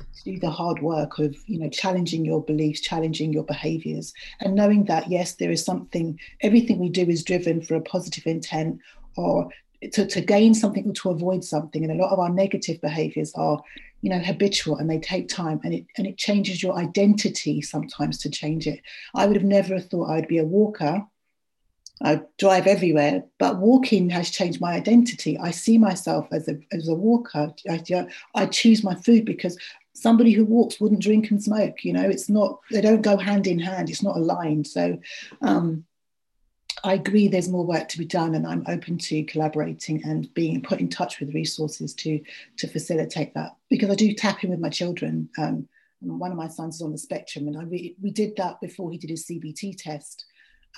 to, 0.00 0.24
do 0.24 0.38
the 0.38 0.50
hard 0.50 0.82
work 0.82 1.18
of 1.18 1.34
you 1.46 1.58
know 1.58 1.68
challenging 1.68 2.24
your 2.24 2.42
beliefs 2.42 2.80
challenging 2.80 3.32
your 3.32 3.44
behaviors 3.44 4.12
and 4.40 4.54
knowing 4.54 4.84
that 4.84 5.10
yes 5.10 5.34
there 5.34 5.50
is 5.50 5.64
something 5.64 6.18
everything 6.42 6.78
we 6.78 6.88
do 6.88 7.08
is 7.08 7.24
driven 7.24 7.62
for 7.62 7.74
a 7.74 7.80
positive 7.80 8.26
intent 8.26 8.78
or 9.16 9.48
to, 9.92 10.06
to 10.06 10.20
gain 10.20 10.54
something 10.54 10.88
or 10.88 10.92
to 10.92 11.10
avoid 11.10 11.44
something. 11.44 11.82
And 11.82 11.92
a 11.92 12.02
lot 12.02 12.12
of 12.12 12.18
our 12.18 12.28
negative 12.28 12.80
behaviors 12.80 13.32
are 13.34 13.60
you 14.02 14.08
know 14.08 14.18
habitual 14.18 14.76
and 14.76 14.88
they 14.88 14.98
take 14.98 15.28
time 15.28 15.60
and 15.62 15.74
it 15.74 15.84
and 15.98 16.06
it 16.06 16.16
changes 16.16 16.62
your 16.62 16.74
identity 16.78 17.60
sometimes 17.60 18.16
to 18.18 18.30
change 18.30 18.66
it. 18.66 18.80
I 19.14 19.26
would 19.26 19.36
have 19.36 19.44
never 19.44 19.78
thought 19.78 20.10
i'd 20.10 20.28
be 20.28 20.38
a 20.38 20.44
walker. 20.44 21.04
I 22.02 22.22
drive 22.38 22.66
everywhere 22.66 23.24
but 23.38 23.58
walking 23.58 24.08
has 24.08 24.30
changed 24.30 24.58
my 24.58 24.72
identity. 24.72 25.36
I 25.36 25.50
see 25.50 25.76
myself 25.76 26.26
as 26.32 26.48
a 26.48 26.58
as 26.72 26.88
a 26.88 26.94
walker. 26.94 27.52
I, 27.68 28.06
I 28.34 28.46
choose 28.46 28.82
my 28.82 28.94
food 28.94 29.26
because 29.26 29.58
somebody 30.00 30.32
who 30.32 30.44
walks 30.44 30.80
wouldn't 30.80 31.02
drink 31.02 31.30
and 31.30 31.42
smoke 31.42 31.84
you 31.84 31.92
know 31.92 32.08
it's 32.08 32.28
not 32.28 32.58
they 32.70 32.80
don't 32.80 33.02
go 33.02 33.16
hand 33.16 33.46
in 33.46 33.58
hand 33.58 33.90
it's 33.90 34.02
not 34.02 34.16
aligned 34.16 34.66
so 34.66 34.98
um 35.42 35.84
I 36.82 36.94
agree 36.94 37.28
there's 37.28 37.48
more 37.48 37.66
work 37.66 37.88
to 37.88 37.98
be 37.98 38.06
done 38.06 38.34
and 38.34 38.46
I'm 38.46 38.64
open 38.66 38.96
to 38.96 39.22
collaborating 39.24 40.02
and 40.04 40.32
being 40.32 40.62
put 40.62 40.80
in 40.80 40.88
touch 40.88 41.20
with 41.20 41.34
resources 41.34 41.94
to 41.94 42.20
to 42.56 42.68
facilitate 42.68 43.34
that 43.34 43.56
because 43.68 43.90
I 43.90 43.94
do 43.94 44.14
tap 44.14 44.44
in 44.44 44.50
with 44.50 44.60
my 44.60 44.70
children. 44.70 45.28
Um, 45.36 45.68
one 46.00 46.30
of 46.30 46.38
my 46.38 46.48
sons 46.48 46.76
is 46.76 46.82
on 46.82 46.92
the 46.92 46.98
spectrum 46.98 47.48
and 47.48 47.58
I 47.58 47.64
we 47.64 48.10
did 48.10 48.36
that 48.36 48.60
before 48.60 48.90
he 48.90 48.96
did 48.96 49.10
his 49.10 49.26
CBT 49.26 49.76
test 49.76 50.24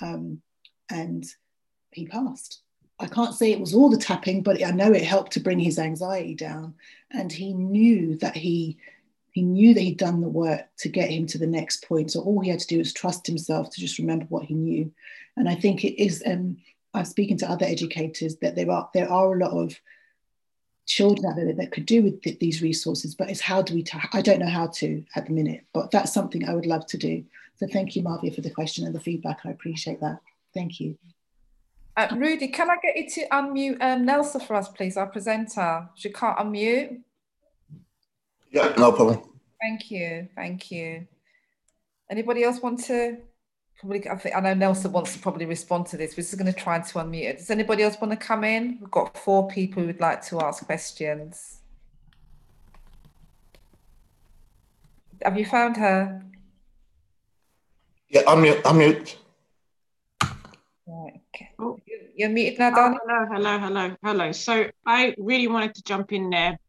um, 0.01 0.41
and 0.89 1.25
he 1.91 2.05
passed. 2.05 2.61
I 2.99 3.07
can't 3.07 3.33
say 3.33 3.51
it 3.51 3.59
was 3.59 3.73
all 3.73 3.89
the 3.89 3.97
tapping, 3.97 4.43
but 4.43 4.63
I 4.63 4.71
know 4.71 4.91
it 4.91 5.03
helped 5.03 5.33
to 5.33 5.39
bring 5.39 5.59
his 5.59 5.79
anxiety 5.79 6.35
down. 6.35 6.75
And 7.11 7.31
he 7.31 7.53
knew 7.53 8.15
that 8.17 8.35
he 8.35 8.77
he 9.33 9.41
knew 9.41 9.73
that 9.73 9.81
he'd 9.81 9.97
done 9.97 10.21
the 10.21 10.29
work 10.29 10.61
to 10.77 10.89
get 10.89 11.09
him 11.09 11.25
to 11.25 11.39
the 11.39 11.47
next 11.47 11.87
point. 11.87 12.11
So 12.11 12.21
all 12.21 12.39
he 12.39 12.49
had 12.49 12.59
to 12.59 12.67
do 12.67 12.77
was 12.77 12.93
trust 12.93 13.25
himself 13.25 13.71
to 13.71 13.81
just 13.81 13.97
remember 13.97 14.25
what 14.29 14.45
he 14.45 14.53
knew. 14.53 14.91
And 15.35 15.49
I 15.49 15.55
think 15.55 15.83
it 15.83 16.01
is. 16.01 16.23
Um, 16.25 16.57
I'm 16.93 17.05
speaking 17.05 17.37
to 17.39 17.49
other 17.49 17.65
educators 17.65 18.35
that 18.37 18.55
there 18.55 18.69
are 18.69 18.89
there 18.93 19.11
are 19.11 19.33
a 19.33 19.39
lot 19.39 19.51
of 19.51 19.79
children 20.85 21.25
out 21.25 21.35
there 21.35 21.51
that 21.51 21.71
could 21.71 21.87
do 21.87 22.03
with 22.03 22.21
th- 22.21 22.37
these 22.37 22.61
resources, 22.61 23.15
but 23.15 23.31
it's 23.31 23.41
how 23.41 23.63
do 23.63 23.73
we? 23.73 23.83
I 24.13 24.21
don't 24.21 24.39
know 24.39 24.47
how 24.47 24.67
to 24.67 25.03
at 25.15 25.25
the 25.25 25.31
minute, 25.31 25.65
but 25.73 25.89
that's 25.89 26.13
something 26.13 26.47
I 26.47 26.53
would 26.53 26.67
love 26.67 26.85
to 26.87 26.97
do. 26.97 27.25
So 27.55 27.65
thank 27.67 27.95
you, 27.95 28.03
Marvia, 28.03 28.33
for 28.35 28.41
the 28.41 28.51
question 28.51 28.85
and 28.85 28.93
the 28.93 28.99
feedback. 28.99 29.39
I 29.45 29.49
appreciate 29.49 29.99
that. 30.01 30.19
Thank 30.53 30.79
you. 30.79 30.95
Uh, 31.97 32.07
Rudy, 32.15 32.49
can 32.49 32.69
I 32.69 32.75
get 32.81 32.97
you 32.97 33.09
to 33.09 33.27
unmute 33.29 33.81
um, 33.81 34.05
Nelsa 34.05 34.45
for 34.45 34.55
us, 34.55 34.67
please, 34.67 34.95
our 34.97 35.07
presenter? 35.07 35.89
She 35.95 36.11
can't 36.11 36.37
unmute. 36.37 37.01
Yeah, 38.53 38.71
no 38.77 38.91
problem. 38.91 39.19
Thank 39.59 39.89
you. 39.89 40.29
Thank 40.35 40.71
you. 40.71 41.07
Anybody 42.09 42.43
else 42.43 42.61
want 42.61 42.83
to? 42.85 43.17
Probably, 43.79 44.07
I 44.07 44.15
think 44.15 44.35
I 44.35 44.39
know 44.39 44.53
Nelson 44.53 44.91
wants 44.91 45.13
to 45.13 45.19
probably 45.19 45.47
respond 45.47 45.87
to 45.87 45.97
this. 45.97 46.15
We're 46.15 46.21
just 46.21 46.37
going 46.37 46.53
to 46.53 46.57
try 46.57 46.79
to 46.79 46.93
unmute 46.99 47.29
it. 47.29 47.37
Does 47.39 47.49
anybody 47.49 47.81
else 47.81 47.97
want 47.99 48.11
to 48.11 48.17
come 48.17 48.43
in? 48.43 48.77
We've 48.79 48.91
got 48.91 49.17
four 49.17 49.47
people 49.47 49.81
who 49.81 49.87
would 49.87 49.99
like 49.99 50.21
to 50.27 50.39
ask 50.41 50.63
questions. 50.65 51.61
Have 55.23 55.37
you 55.37 55.45
found 55.45 55.75
her? 55.77 56.23
Yeah, 58.09 58.21
unmute. 58.23 58.61
Unmute. 58.61 59.15
Right. 60.85 61.21
Okay. 61.35 61.49
Oh. 61.57 61.79
You're 62.15 62.29
muted 62.29 62.59
now, 62.59 62.69
Dani. 62.69 62.97
Oh, 63.01 63.25
hello, 63.25 63.25
hello, 63.33 63.57
hello, 63.57 63.95
hello. 64.03 64.31
So 64.31 64.69
I 64.85 65.15
really 65.17 65.47
wanted 65.47 65.73
to 65.75 65.83
jump 65.83 66.13
in 66.13 66.29
there 66.29 66.59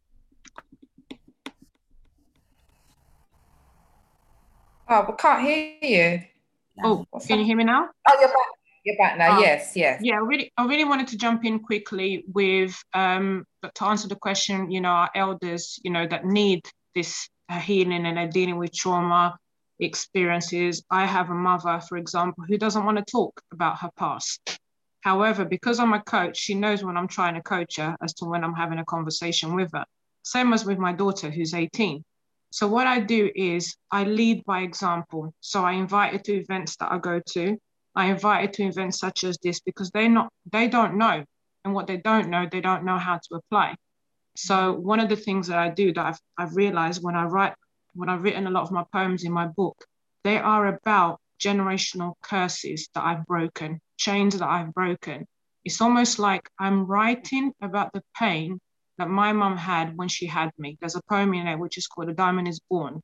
Oh, 4.87 5.05
we 5.09 5.15
can't 5.17 5.41
hear 5.41 5.77
you. 5.81 6.21
Oh, 6.83 7.05
What's 7.09 7.25
can 7.25 7.37
that? 7.37 7.41
you 7.41 7.45
hear 7.45 7.57
me 7.57 7.63
now? 7.63 7.89
Oh, 8.07 8.17
you're 8.19 8.29
back. 8.29 8.47
You're 8.83 8.97
back 8.97 9.17
now. 9.17 9.37
Oh, 9.37 9.41
yes, 9.41 9.75
yes. 9.75 9.99
Yeah, 10.03 10.15
I 10.15 10.19
really, 10.19 10.51
I 10.57 10.65
really 10.65 10.83
wanted 10.83 11.07
to 11.07 11.17
jump 11.17 11.43
in 11.43 11.59
quickly 11.59 12.23
with 12.31 12.77
um, 12.93 13.45
to 13.63 13.85
answer 13.85 14.07
the 14.07 14.15
question. 14.15 14.69
You 14.69 14.81
know, 14.81 14.89
our 14.89 15.09
elders, 15.15 15.79
you 15.83 15.89
know, 15.89 16.05
that 16.07 16.25
need 16.25 16.61
this 16.93 17.27
uh, 17.49 17.59
healing 17.59 18.05
and 18.05 18.19
are 18.19 18.27
dealing 18.27 18.57
with 18.57 18.73
trauma 18.73 19.35
experiences. 19.79 20.83
I 20.91 21.05
have 21.07 21.31
a 21.31 21.33
mother, 21.33 21.81
for 21.89 21.97
example, 21.97 22.43
who 22.47 22.57
doesn't 22.57 22.85
want 22.85 22.97
to 22.99 23.05
talk 23.11 23.41
about 23.51 23.79
her 23.79 23.89
past. 23.97 24.59
However, 25.01 25.45
because 25.45 25.79
I'm 25.79 25.93
a 25.93 26.01
coach, 26.01 26.37
she 26.37 26.53
knows 26.53 26.83
when 26.83 26.97
I'm 26.97 27.07
trying 27.07 27.35
to 27.35 27.41
coach 27.41 27.77
her 27.77 27.95
as 28.03 28.13
to 28.15 28.25
when 28.25 28.43
I'm 28.43 28.53
having 28.53 28.79
a 28.79 28.85
conversation 28.85 29.55
with 29.55 29.71
her. 29.73 29.85
Same 30.23 30.53
as 30.53 30.65
with 30.65 30.77
my 30.77 30.93
daughter, 30.93 31.29
who's 31.31 31.53
18 31.53 32.03
so 32.55 32.69
what 32.69 32.87
I 32.87 33.01
do 33.01 33.29
is 33.35 33.75
I 33.91 34.05
lead 34.05 34.45
by 34.45 34.61
example. 34.61 35.33
So 35.41 35.65
I 35.65 35.73
invite 35.73 36.13
her 36.13 36.19
to 36.19 36.35
events 36.35 36.77
that 36.77 36.89
I 36.89 36.99
go 36.99 37.19
to. 37.31 37.57
I 37.93 38.05
invite 38.05 38.45
her 38.45 38.51
to 38.53 38.63
events 38.63 38.97
such 38.97 39.25
as 39.25 39.37
this 39.43 39.59
because 39.59 39.91
they're 39.91 40.07
not 40.07 40.29
they 40.53 40.69
don't 40.69 40.97
know, 40.97 41.25
and 41.65 41.73
what 41.73 41.85
they 41.85 41.97
don't 41.97 42.29
know, 42.29 42.47
they 42.49 42.61
don't 42.61 42.85
know 42.85 42.97
how 42.97 43.17
to 43.17 43.35
apply. 43.35 43.75
So 44.37 44.71
one 44.71 45.01
of 45.01 45.09
the 45.09 45.17
things 45.17 45.47
that 45.47 45.59
I 45.59 45.69
do 45.69 45.91
that 45.95 46.05
I've, 46.05 46.19
I've 46.37 46.55
realized 46.55 47.03
when 47.03 47.17
I 47.17 47.25
write 47.25 47.55
when 47.93 48.07
I've 48.07 48.23
written 48.23 48.47
a 48.47 48.51
lot 48.51 48.63
of 48.63 48.71
my 48.71 48.85
poems 48.89 49.25
in 49.25 49.33
my 49.33 49.47
book, 49.47 49.75
they 50.23 50.37
are 50.37 50.67
about 50.67 51.19
generational 51.43 52.13
curses 52.21 52.87
that 52.95 53.03
I've 53.03 53.25
broken, 53.25 53.81
chains 53.97 54.39
that 54.39 54.47
I've 54.47 54.73
broken. 54.73 55.27
It's 55.65 55.81
almost 55.81 56.19
like 56.19 56.49
I'm 56.57 56.85
writing 56.85 57.51
about 57.61 57.91
the 57.91 58.01
pain 58.17 58.61
that 58.97 59.09
my 59.09 59.33
mum 59.33 59.57
had 59.57 59.97
when 59.97 60.07
she 60.07 60.25
had 60.25 60.51
me. 60.57 60.77
There's 60.79 60.95
a 60.95 61.01
poem 61.09 61.33
in 61.33 61.47
it 61.47 61.59
which 61.59 61.77
is 61.77 61.87
called 61.87 62.09
A 62.09 62.13
Diamond 62.13 62.47
is 62.47 62.59
Born. 62.69 63.01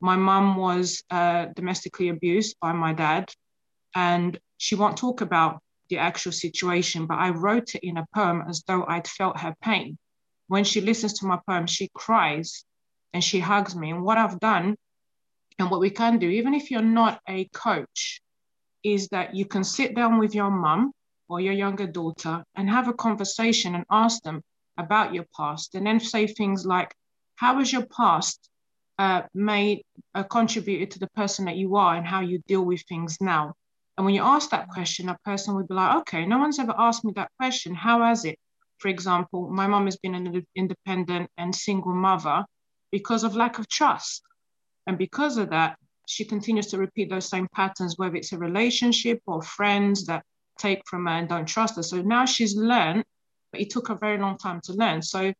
My 0.00 0.16
mum 0.16 0.56
was 0.56 1.02
uh, 1.10 1.46
domestically 1.56 2.08
abused 2.08 2.56
by 2.60 2.72
my 2.72 2.92
dad, 2.92 3.30
and 3.94 4.38
she 4.56 4.74
won't 4.74 4.96
talk 4.96 5.20
about 5.20 5.60
the 5.88 5.98
actual 5.98 6.32
situation, 6.32 7.06
but 7.06 7.18
I 7.18 7.30
wrote 7.30 7.74
it 7.74 7.86
in 7.86 7.96
a 7.96 8.06
poem 8.14 8.44
as 8.48 8.62
though 8.66 8.84
I'd 8.86 9.08
felt 9.08 9.40
her 9.40 9.54
pain. 9.62 9.98
When 10.48 10.64
she 10.64 10.80
listens 10.80 11.14
to 11.14 11.26
my 11.26 11.38
poem, 11.46 11.66
she 11.66 11.88
cries 11.94 12.64
and 13.12 13.22
she 13.22 13.40
hugs 13.40 13.74
me. 13.74 13.90
And 13.90 14.02
what 14.02 14.18
I've 14.18 14.40
done 14.40 14.76
and 15.58 15.70
what 15.70 15.80
we 15.80 15.90
can 15.90 16.18
do, 16.18 16.28
even 16.28 16.54
if 16.54 16.70
you're 16.70 16.82
not 16.82 17.20
a 17.28 17.46
coach, 17.46 18.20
is 18.84 19.08
that 19.08 19.34
you 19.34 19.44
can 19.44 19.64
sit 19.64 19.94
down 19.94 20.18
with 20.18 20.34
your 20.34 20.50
mum 20.50 20.92
or 21.28 21.40
your 21.40 21.52
younger 21.52 21.86
daughter 21.86 22.44
and 22.54 22.70
have 22.70 22.88
a 22.88 22.94
conversation 22.94 23.74
and 23.74 23.84
ask 23.90 24.22
them, 24.22 24.42
about 24.78 25.12
your 25.12 25.26
past 25.36 25.74
and 25.74 25.86
then 25.86 26.00
say 26.00 26.26
things 26.26 26.64
like 26.64 26.94
how 27.36 27.58
has 27.58 27.72
your 27.72 27.86
past 27.86 28.48
uh, 28.98 29.22
made 29.34 29.82
uh, 30.14 30.22
contributed 30.24 30.90
to 30.90 30.98
the 30.98 31.08
person 31.08 31.44
that 31.44 31.56
you 31.56 31.76
are 31.76 31.94
and 31.94 32.06
how 32.06 32.20
you 32.20 32.40
deal 32.46 32.64
with 32.64 32.82
things 32.88 33.18
now? 33.20 33.54
And 33.96 34.04
when 34.04 34.14
you 34.14 34.22
ask 34.22 34.50
that 34.50 34.68
question 34.68 35.08
a 35.08 35.18
person 35.24 35.54
would 35.54 35.68
be 35.68 35.74
like 35.74 35.96
okay 36.00 36.24
no 36.24 36.38
one's 36.38 36.58
ever 36.58 36.74
asked 36.78 37.04
me 37.04 37.12
that 37.16 37.30
question. 37.38 37.74
How 37.74 38.02
has 38.02 38.24
it? 38.24 38.38
For 38.78 38.88
example 38.88 39.50
my 39.50 39.66
mom 39.66 39.84
has 39.86 39.96
been 39.96 40.14
an 40.14 40.46
independent 40.54 41.30
and 41.36 41.54
single 41.54 41.94
mother 41.94 42.44
because 42.90 43.24
of 43.24 43.36
lack 43.36 43.58
of 43.58 43.68
trust. 43.68 44.22
And 44.86 44.96
because 44.96 45.36
of 45.36 45.50
that 45.50 45.76
she 46.06 46.24
continues 46.24 46.68
to 46.68 46.78
repeat 46.78 47.10
those 47.10 47.28
same 47.28 47.48
patterns 47.54 47.98
whether 47.98 48.16
it's 48.16 48.32
a 48.32 48.38
relationship 48.38 49.20
or 49.26 49.42
friends 49.42 50.06
that 50.06 50.24
take 50.58 50.82
from 50.86 51.06
her 51.06 51.12
and 51.12 51.28
don't 51.28 51.46
trust 51.46 51.76
her. 51.76 51.82
So 51.82 52.02
now 52.02 52.24
she's 52.24 52.56
learned 52.56 53.04
it 53.52 53.70
took 53.70 53.90
a 53.90 53.94
very 53.94 54.18
long 54.18 54.38
time 54.38 54.60
to 54.64 54.72
learn. 54.72 55.02
So 55.02 55.32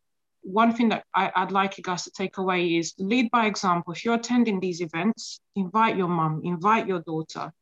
one 0.43 0.73
thing 0.75 0.89
that 0.91 1.05
I, 1.15 1.31
would 1.37 1.53
like 1.53 1.77
you 1.79 1.85
guys 1.85 2.05
to 2.05 2.11
take 2.11 2.39
away 2.39 2.77
is 2.77 2.95
lead 2.99 3.31
by 3.31 3.47
example. 3.47 3.93
If 3.93 4.05
you're 4.05 4.15
attending 4.15 4.61
these 4.61 4.81
events, 4.81 5.41
invite 5.57 5.97
your 5.97 6.09
mum, 6.09 6.41
invite 6.45 6.87
your 6.87 7.01
daughter, 7.01 7.53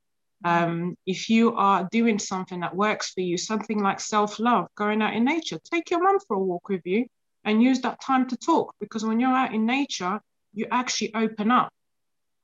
Um, 0.44 0.97
if 1.07 1.28
you 1.28 1.55
are 1.57 1.89
doing 1.91 2.18
something 2.18 2.60
that 2.60 2.76
works 2.76 3.12
for 3.12 3.23
you, 3.23 3.36
something 3.39 3.81
like 3.81 4.00
self 4.00 4.39
love, 4.39 4.68
going 4.76 5.02
out 5.02 5.15
in 5.15 5.25
nature, 5.25 5.58
take 5.58 5.91
your 5.91 6.02
mum 6.02 6.18
for 6.26 6.36
a 6.36 6.41
walk 6.41 6.68
with 6.68 6.84
you 6.84 7.07
and 7.44 7.62
use 7.62 7.81
that 7.81 8.00
time 8.00 8.28
to 8.28 8.36
talk 8.36 8.75
because 8.78 9.05
when 9.05 9.18
you're 9.18 9.31
out 9.31 9.55
in 9.55 9.65
nature, 9.66 10.20
you 10.52 10.66
actually 10.70 11.15
open 11.15 11.50
up. 11.50 11.73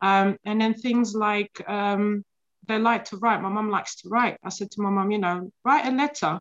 Um, 0.01 0.37
and 0.45 0.61
then 0.61 0.75
things 0.75 1.15
like 1.15 1.63
um, 1.69 2.25
they 2.67 2.79
like 2.79 3.05
to 3.07 3.17
write. 3.19 3.43
My 3.43 3.49
mum 3.49 3.71
likes 3.71 3.97
to 3.97 4.09
write. 4.09 4.39
I 4.43 4.49
said 4.49 4.71
to 4.73 4.83
my 4.83 4.91
mum, 4.91 5.11
you 5.11 5.19
know, 5.19 5.53
write 5.65 5.87
a 5.87 5.91
letter 5.91 6.41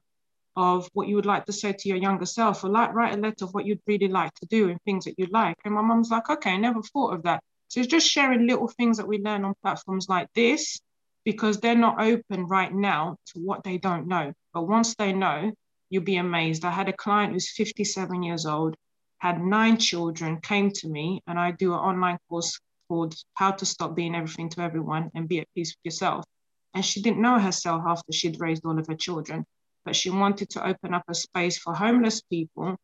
of 0.56 0.90
what 0.94 1.08
you 1.08 1.16
would 1.16 1.26
like 1.26 1.46
to 1.46 1.54
say 1.54 1.74
to 1.74 1.90
your 1.90 1.98
younger 1.98 2.26
self, 2.26 2.64
or 2.64 2.70
like 2.70 2.94
write 2.94 3.14
a 3.14 3.22
letter 3.22 3.46
of 3.46 3.54
what 3.54 3.66
you'd 3.66 3.82
really 3.88 4.08
like 4.08 4.34
to 4.36 4.46
do 4.48 4.70
and 4.70 4.82
things 4.84 5.06
that 5.06 5.16
you'd 5.18 5.32
like. 5.32 5.56
And 5.66 5.74
my 5.74 5.82
mum's 5.82 6.10
like, 6.10 6.30
okay, 6.30 6.52
I 6.52 6.58
never 6.58 6.82
thought 6.82 7.14
of 7.14 7.24
that. 7.24 7.42
So 7.70 7.80
it's 7.80 7.90
just 7.90 8.08
sharing 8.08 8.48
little 8.48 8.68
things 8.68 8.98
that 8.98 9.08
we 9.08 9.20
learn 9.20 9.46
on 9.46 9.54
platforms 9.62 10.10
like 10.10 10.28
this, 10.36 10.80
because 11.24 11.60
they're 11.60 11.76
not 11.76 12.02
open 12.02 12.48
right 12.48 12.74
now 12.74 13.16
to 13.28 13.40
what 13.40 13.64
they 13.64 13.78
don't 13.78 14.08
know. 14.08 14.34
But 14.54 14.68
once 14.68 14.96
they 14.96 15.14
know, 15.14 15.52
you'll 15.90 16.04
be 16.04 16.18
amazed. 16.18 16.66
I 16.66 16.72
had 16.72 16.90
a 16.90 16.94
client 16.94 17.34
who's 17.34 17.52
57 17.56 18.24
years 18.24 18.46
old, 18.46 18.76
had 19.20 19.42
nine 19.42 19.78
children, 19.78 20.42
came 20.42 20.72
to 20.72 20.90
me, 20.90 21.22
and 21.28 21.40
I 21.40 21.52
do 21.52 21.74
an 21.74 21.80
online 21.80 22.18
course 22.28 22.60
called 22.90 23.16
How 23.36 23.52
to 23.52 23.66
Stop 23.66 23.96
Being 23.96 24.16
Everything 24.16 24.50
to 24.50 24.62
Everyone 24.62 25.12
and 25.16 25.30
Be 25.30 25.40
at 25.40 25.48
Peace 25.56 25.76
with 25.78 25.94
Yourself. 25.94 26.26
And 26.74 26.84
she 26.84 27.02
didn't 27.02 27.22
know 27.22 27.40
herself 27.40 27.84
after 27.88 28.12
she'd 28.12 28.42
raised 28.42 28.66
all 28.66 28.78
of 28.80 28.88
her 28.88 28.96
children 28.96 29.46
but 29.85 29.95
she 29.95 30.10
wanted 30.10 30.50
to 30.51 30.66
open 30.66 30.93
up 30.93 31.03
a 31.08 31.16
space 31.16 31.58
for 31.58 31.74
homeless 31.74 32.22
people 32.22 32.77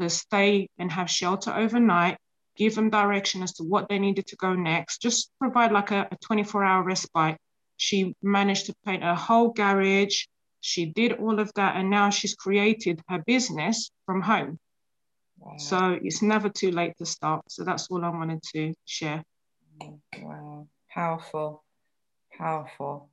to 0.00 0.10
stay 0.10 0.68
and 0.78 0.90
have 0.90 1.10
shelter 1.10 1.52
overnight, 1.52 2.18
give 2.56 2.74
them 2.74 2.90
direction 2.90 3.42
as 3.42 3.52
to 3.54 3.64
what 3.64 3.88
they 3.88 3.98
needed 3.98 4.26
to 4.26 4.36
go 4.36 4.54
next, 4.54 5.02
just 5.02 5.30
provide 5.38 5.72
like 5.72 5.90
a, 5.90 6.08
a 6.10 6.16
24 6.16 6.64
hour 6.64 6.82
respite. 6.82 7.36
She 7.76 8.14
managed 8.22 8.66
to 8.66 8.74
paint 8.84 9.04
a 9.04 9.14
whole 9.14 9.50
garage. 9.50 10.24
She 10.60 10.86
did 10.86 11.12
all 11.12 11.40
of 11.40 11.52
that, 11.54 11.76
and 11.76 11.90
now 11.90 12.10
she's 12.10 12.34
created 12.34 13.02
her 13.08 13.22
business 13.26 13.90
from 14.06 14.22
home. 14.22 14.58
Wow. 15.38 15.56
So 15.58 15.98
it's 16.02 16.22
never 16.22 16.48
too 16.48 16.70
late 16.70 16.96
to 16.98 17.06
start. 17.06 17.42
So 17.50 17.64
that's 17.64 17.88
all 17.90 18.04
I 18.04 18.08
wanted 18.08 18.42
to 18.54 18.72
share. 18.84 19.22
Wow, 20.22 20.68
powerful. 20.90 21.63
Powerful. 22.38 23.10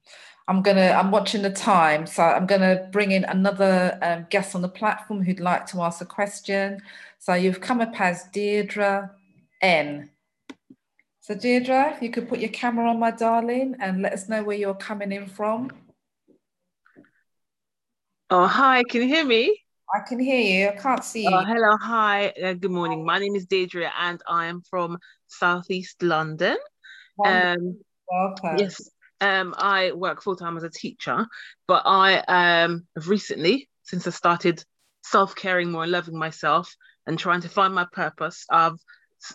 I'm 0.47 0.61
gonna. 0.61 0.91
I'm 0.91 1.11
watching 1.11 1.43
the 1.43 1.51
time, 1.51 2.07
so 2.07 2.23
I'm 2.23 2.47
gonna 2.47 2.89
bring 2.91 3.11
in 3.11 3.23
another 3.25 3.97
um, 4.01 4.25
guest 4.29 4.55
on 4.55 4.61
the 4.61 4.69
platform 4.69 5.23
who'd 5.23 5.39
like 5.39 5.65
to 5.67 5.81
ask 5.81 6.01
a 6.01 6.05
question. 6.05 6.81
So 7.19 7.33
you've 7.35 7.61
come 7.61 7.81
up 7.81 7.99
as 7.99 8.25
Deirdre 8.33 9.11
N. 9.61 10.09
So 11.19 11.35
Deirdre, 11.35 11.93
if 11.95 12.01
you 12.01 12.09
could 12.09 12.27
put 12.27 12.39
your 12.39 12.49
camera 12.49 12.89
on, 12.89 12.99
my 12.99 13.11
darling, 13.11 13.75
and 13.79 14.01
let 14.01 14.13
us 14.13 14.27
know 14.27 14.43
where 14.43 14.57
you're 14.57 14.73
coming 14.73 15.11
in 15.11 15.27
from. 15.27 15.71
Oh, 18.31 18.47
hi. 18.47 18.83
Can 18.89 19.03
you 19.03 19.07
hear 19.07 19.25
me? 19.25 19.61
I 19.93 19.99
can 20.07 20.19
hear 20.19 20.39
you. 20.39 20.69
I 20.69 20.75
can't 20.81 21.03
see 21.03 21.27
you. 21.27 21.35
Oh, 21.35 21.43
hello. 21.45 21.77
Hi. 21.79 22.33
Uh, 22.43 22.53
good 22.53 22.71
morning. 22.71 23.05
My 23.05 23.19
name 23.19 23.35
is 23.35 23.45
Deirdre, 23.45 23.91
and 23.99 24.21
I 24.27 24.47
am 24.47 24.61
from 24.61 24.97
Southeast 25.27 26.01
London. 26.01 26.57
Um, 27.23 27.77
Welcome. 28.09 28.57
Yes. 28.57 28.89
Um, 29.21 29.53
I 29.57 29.91
work 29.91 30.21
full 30.21 30.35
time 30.35 30.57
as 30.57 30.63
a 30.63 30.69
teacher, 30.69 31.27
but 31.67 31.83
I 31.85 32.17
um 32.27 32.87
recently, 33.05 33.69
since 33.83 34.07
I 34.07 34.09
started 34.09 34.63
self 35.03 35.35
caring 35.35 35.71
more 35.71 35.83
and 35.83 35.91
loving 35.91 36.17
myself 36.17 36.75
and 37.07 37.17
trying 37.17 37.41
to 37.41 37.49
find 37.49 37.73
my 37.73 37.85
purpose, 37.91 38.45
I've 38.49 38.77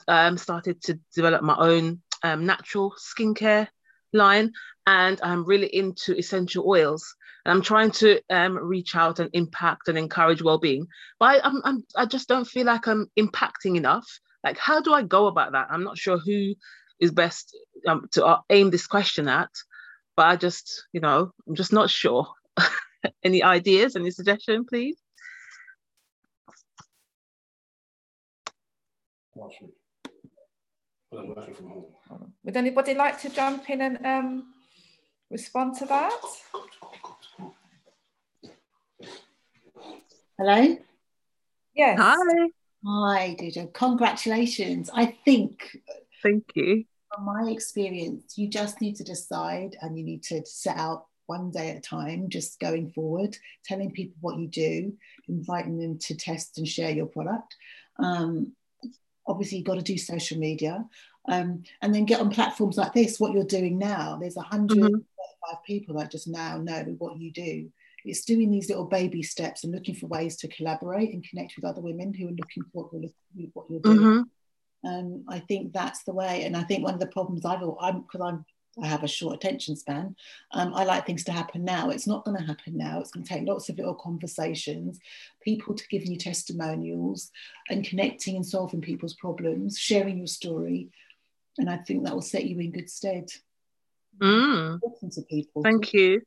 um, 0.09 0.37
started 0.37 0.83
to 0.83 0.99
develop 1.15 1.43
my 1.43 1.57
own 1.57 2.01
um, 2.23 2.47
natural 2.47 2.95
skincare 2.99 3.69
line, 4.13 4.53
and 4.87 5.21
I'm 5.23 5.45
really 5.45 5.69
into 5.75 6.17
essential 6.17 6.69
oils. 6.69 7.15
And 7.45 7.53
I'm 7.53 7.63
trying 7.63 7.93
to 7.93 8.21
um, 8.29 8.59
reach 8.59 8.97
out 8.97 9.21
and 9.21 9.31
impact 9.33 9.87
and 9.87 9.97
encourage 9.97 10.43
well-being, 10.43 10.89
but 11.21 11.27
I, 11.27 11.47
I'm, 11.47 11.63
I'm 11.65 11.85
I 11.95 12.07
just 12.07 12.27
don't 12.27 12.45
feel 12.45 12.67
like 12.67 12.89
I'm 12.89 13.09
impacting 13.17 13.77
enough. 13.77 14.07
Like, 14.43 14.59
how 14.59 14.81
do 14.81 14.93
I 14.93 15.03
go 15.03 15.29
about 15.29 15.53
that? 15.53 15.69
I'm 15.71 15.85
not 15.85 15.97
sure 15.99 16.19
who 16.19 16.55
is 16.99 17.13
best 17.13 17.57
um, 17.87 18.07
to 18.13 18.25
uh, 18.25 18.41
aim 18.51 18.71
this 18.71 18.87
question 18.87 19.29
at 19.29 19.51
but 20.17 20.27
I 20.27 20.37
just, 20.37 20.87
you 20.93 21.01
know, 21.01 21.33
I'm 21.47 21.55
just 21.55 21.73
not 21.73 21.91
sure. 21.91 22.27
any 23.23 23.43
ideas, 23.43 23.95
any 23.95 24.11
suggestion, 24.11 24.65
please? 24.65 24.97
Would 32.45 32.57
anybody 32.57 32.95
like 32.95 33.21
to 33.21 33.29
jump 33.29 33.69
in 33.69 33.83
and 33.83 34.07
um, 34.07 34.55
respond 35.31 35.77
to 35.79 35.87
that? 35.87 36.21
Hello? 40.39 40.79
Yes. 41.75 41.99
Hi. 42.01 42.49
Hi, 42.85 43.37
Deirdre. 43.39 43.67
Congratulations. 43.73 44.91
I 44.93 45.07
think. 45.25 45.79
Thank 46.23 46.45
you 46.55 46.85
from 47.17 47.25
my 47.25 47.51
experience, 47.51 48.37
you 48.37 48.49
just 48.49 48.81
need 48.81 48.97
to 48.97 49.05
decide 49.05 49.77
and 49.81 49.99
you 49.99 50.05
need 50.05 50.23
to 50.25 50.45
set 50.45 50.77
out 50.77 51.07
one 51.27 51.51
day 51.51 51.71
at 51.71 51.79
a 51.79 51.81
time, 51.81 52.29
just 52.29 52.61
going 52.61 52.91
forward, 52.91 53.37
telling 53.65 53.91
people 53.91 54.17
what 54.21 54.39
you 54.39 54.47
do, 54.47 54.93
inviting 55.29 55.79
them 55.79 55.99
to 55.99 56.15
test 56.15 56.59
and 56.59 56.69
share 56.69 56.91
your 56.91 57.07
product. 57.07 57.57
Um, 57.99 58.53
obviously, 59.27 59.59
you've 59.59 59.67
got 59.67 59.75
to 59.75 59.83
do 59.83 59.99
social 59.99 60.39
media. 60.39 60.85
Um, 61.29 61.65
and 61.83 61.93
then 61.93 62.05
get 62.05 62.21
on 62.21 62.31
platforms 62.31 62.77
like 62.77 62.93
this, 62.93 63.19
what 63.19 63.33
you're 63.33 63.45
doing 63.45 63.79
now. 63.79 64.17
There's 64.21 64.37
135 64.37 64.95
mm-hmm. 64.95 65.55
people 65.67 65.97
that 65.97 66.13
just 66.13 66.29
now 66.29 66.59
know 66.59 66.85
what 66.99 67.19
you 67.19 67.33
do. 67.33 67.69
It's 68.05 68.25
doing 68.25 68.53
these 68.53 68.69
little 68.69 68.85
baby 68.85 69.25
steps 69.25 69.65
and 69.65 69.75
looking 69.75 69.97
for 69.97 70.07
ways 70.07 70.37
to 70.37 70.49
collaborate 70.49 71.13
and 71.13 71.29
connect 71.29 71.55
with 71.57 71.65
other 71.65 71.81
women 71.81 72.15
who 72.15 72.29
are 72.29 72.31
looking 72.31 72.63
for 72.73 72.89
what 73.53 73.67
you're 73.69 73.81
doing. 73.81 73.99
Mm-hmm. 73.99 74.23
And 74.83 75.25
I 75.29 75.41
think 75.41 75.73
that's 75.73 76.05
the 76.05 76.13
way. 76.13 76.45
And 76.45 76.57
I 76.57 76.63
think 76.63 76.85
one 76.85 76.95
of 76.95 77.01
the 77.01 77.07
problems 77.07 77.45
I've, 77.45 77.63
I'm, 77.81 78.03
because 78.03 78.21
I'm, 78.21 78.45
I 78.83 78.87
have 78.87 79.03
a 79.03 79.09
short 79.09 79.35
attention 79.37 79.75
span. 79.75 80.15
Um, 80.53 80.75
I 80.75 80.85
like 80.85 81.07
things 81.07 81.25
to 81.25 81.33
happen 81.33 81.65
now. 81.65 81.89
It's 81.91 82.07
not 82.07 82.25
going 82.25 82.37
to 82.37 82.45
happen 82.45 82.77
now. 82.77 83.01
It's 83.01 83.11
going 83.11 83.25
to 83.25 83.29
take 83.29 83.47
lots 83.47 83.69
of 83.69 83.79
little 83.79 83.95
conversations, 83.95 84.99
people 85.43 85.75
to 85.75 85.89
give 85.89 86.05
you 86.05 86.17
testimonials, 86.17 87.31
and 87.71 87.87
connecting 87.87 88.37
and 88.37 88.45
solving 88.45 88.83
people's 88.83 89.15
problems, 89.15 89.79
sharing 89.79 90.19
your 90.19 90.27
story, 90.27 90.91
and 91.59 91.71
I 91.71 91.79
think 91.79 92.05
that 92.05 92.15
will 92.15 92.23
set 92.23 92.45
you 92.45 92.59
in 92.61 92.71
good 92.71 92.91
stead. 92.91 93.31
Mm. 94.21 94.81
to 95.13 95.23
people. 95.23 95.63
Thank 95.63 95.93
you. 95.93 96.23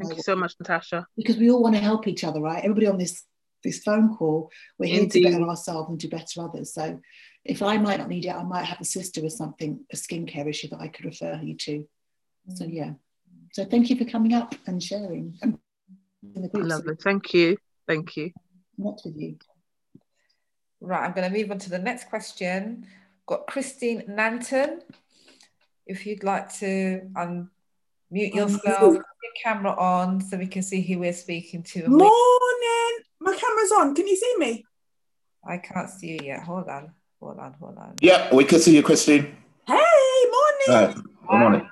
Thank 0.00 0.16
you 0.16 0.22
so 0.22 0.36
much, 0.36 0.54
Natasha. 0.58 1.06
Because 1.16 1.36
we 1.36 1.50
all 1.50 1.62
want 1.62 1.74
to 1.74 1.80
help 1.80 2.06
each 2.06 2.24
other, 2.24 2.40
right? 2.40 2.62
Everybody 2.64 2.86
on 2.86 2.98
this 2.98 3.24
this 3.62 3.80
phone 3.80 4.14
call, 4.14 4.50
we're 4.78 4.90
here 4.90 5.02
Indeed. 5.02 5.24
to 5.24 5.30
better 5.30 5.48
ourselves 5.48 5.88
and 5.90 5.98
do 5.98 6.08
better 6.08 6.42
others. 6.42 6.72
So 6.72 7.00
if 7.48 7.62
I 7.62 7.78
might 7.78 7.98
not 7.98 8.08
need 8.08 8.24
it, 8.24 8.34
I 8.34 8.42
might 8.42 8.64
have 8.64 8.80
a 8.80 8.84
sister 8.84 9.22
with 9.22 9.32
something, 9.32 9.80
a 9.92 9.96
skincare 9.96 10.48
issue 10.48 10.68
that 10.68 10.80
I 10.80 10.88
could 10.88 11.04
refer 11.04 11.40
you 11.42 11.56
to. 11.56 11.86
Mm. 12.50 12.58
So 12.58 12.64
yeah. 12.64 12.92
So 13.52 13.64
thank 13.64 13.88
you 13.88 13.96
for 13.96 14.04
coming 14.04 14.34
up 14.34 14.54
and 14.66 14.82
sharing. 14.82 15.38
And 15.42 15.58
Lovely. 16.54 16.94
Thank 16.96 17.32
you. 17.32 17.56
Thank 17.86 18.16
you. 18.16 18.32
Not 18.76 19.00
with 19.04 19.16
you. 19.16 19.36
Right, 20.80 21.04
I'm 21.04 21.12
going 21.12 21.30
to 21.30 21.36
move 21.36 21.50
on 21.50 21.58
to 21.60 21.70
the 21.70 21.78
next 21.78 22.08
question. 22.08 22.86
Got 23.26 23.46
Christine 23.46 24.02
Nanton. 24.02 24.82
If 25.86 26.04
you'd 26.04 26.24
like 26.24 26.52
to 26.58 27.08
unmute 27.14 28.34
yourself, 28.34 28.80
put 28.80 28.92
your 28.92 29.32
camera 29.42 29.72
on 29.72 30.20
so 30.20 30.36
we 30.36 30.46
can 30.46 30.62
see 30.62 30.82
who 30.82 30.98
we're 30.98 31.12
speaking 31.12 31.62
to. 31.62 31.88
Morning. 31.88 32.98
My 33.20 33.34
camera's 33.34 33.72
on. 33.72 33.94
Can 33.94 34.06
you 34.06 34.16
see 34.16 34.34
me? 34.38 34.64
I 35.48 35.58
can't 35.58 35.88
see 35.88 36.12
you 36.12 36.18
yet. 36.22 36.42
Hold 36.42 36.68
on. 36.68 36.92
Hold 37.20 37.38
on, 37.38 37.54
hold 37.54 37.78
on. 37.78 37.94
Yeah, 38.00 38.34
we 38.34 38.44
can 38.44 38.60
see 38.60 38.74
you, 38.76 38.82
Christine. 38.82 39.34
Hey, 39.66 39.74
morning. 40.30 40.66
Hi. 40.68 40.92
Good 40.92 41.38
morning. 41.38 41.68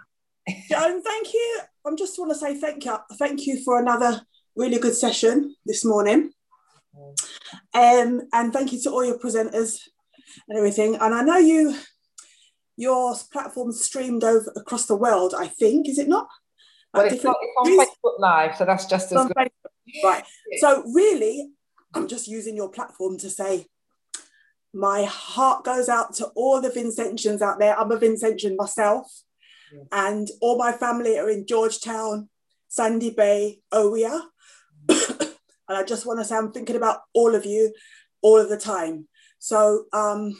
Joan, 0.70 1.02
thank 1.02 1.32
you. 1.32 1.60
I 1.84 1.88
am 1.88 1.96
just 1.96 2.18
want 2.18 2.32
to 2.32 2.38
say 2.38 2.58
thank 2.58 2.84
you. 2.84 2.96
Thank 3.18 3.46
you 3.46 3.62
for 3.62 3.78
another 3.78 4.22
really 4.56 4.78
good 4.78 4.94
session 4.94 5.54
this 5.66 5.84
morning. 5.84 6.32
Um, 7.74 8.22
and 8.32 8.52
thank 8.52 8.72
you 8.72 8.80
to 8.82 8.90
all 8.90 9.04
your 9.04 9.18
presenters 9.18 9.78
and 10.48 10.56
everything. 10.56 10.94
And 10.94 11.14
I 11.14 11.22
know 11.22 11.36
you, 11.36 11.76
your 12.76 13.14
platform 13.32 13.72
streamed 13.72 14.24
over 14.24 14.50
across 14.56 14.86
the 14.86 14.96
world. 14.96 15.34
I 15.36 15.48
think 15.48 15.88
is 15.88 15.98
it 15.98 16.08
not? 16.08 16.28
Well, 16.94 17.06
it's, 17.06 17.24
not, 17.24 17.36
it's 17.40 17.56
on 17.58 17.86
Facebook 17.86 18.18
Live, 18.20 18.56
so 18.56 18.64
that's 18.64 18.86
just 18.86 19.12
as 19.12 19.26
good. 19.26 19.36
Facebook. 19.36 20.02
Right. 20.04 20.24
So 20.58 20.84
really, 20.94 21.50
I'm 21.92 22.08
just 22.08 22.28
using 22.28 22.56
your 22.56 22.70
platform 22.70 23.18
to 23.18 23.28
say 23.28 23.66
my 24.74 25.04
heart 25.04 25.64
goes 25.64 25.88
out 25.88 26.14
to 26.16 26.26
all 26.34 26.60
the 26.60 26.70
Vincentians 26.70 27.40
out 27.40 27.58
there. 27.58 27.78
I'm 27.78 27.92
a 27.92 27.98
Vincentian 27.98 28.56
myself, 28.56 29.06
yeah. 29.72 29.82
and 29.92 30.28
all 30.40 30.58
my 30.58 30.72
family 30.72 31.18
are 31.18 31.30
in 31.30 31.46
Georgetown, 31.46 32.28
Sandy 32.68 33.10
Bay, 33.10 33.60
Owia. 33.72 34.20
and 34.88 35.28
I 35.68 35.84
just 35.84 36.06
want 36.06 36.18
to 36.20 36.24
say 36.24 36.36
I'm 36.36 36.52
thinking 36.52 36.76
about 36.76 37.00
all 37.14 37.34
of 37.34 37.46
you 37.46 37.72
all 38.20 38.40
of 38.40 38.48
the 38.48 38.56
time. 38.56 39.06
So 39.38 39.84
um, 39.92 40.34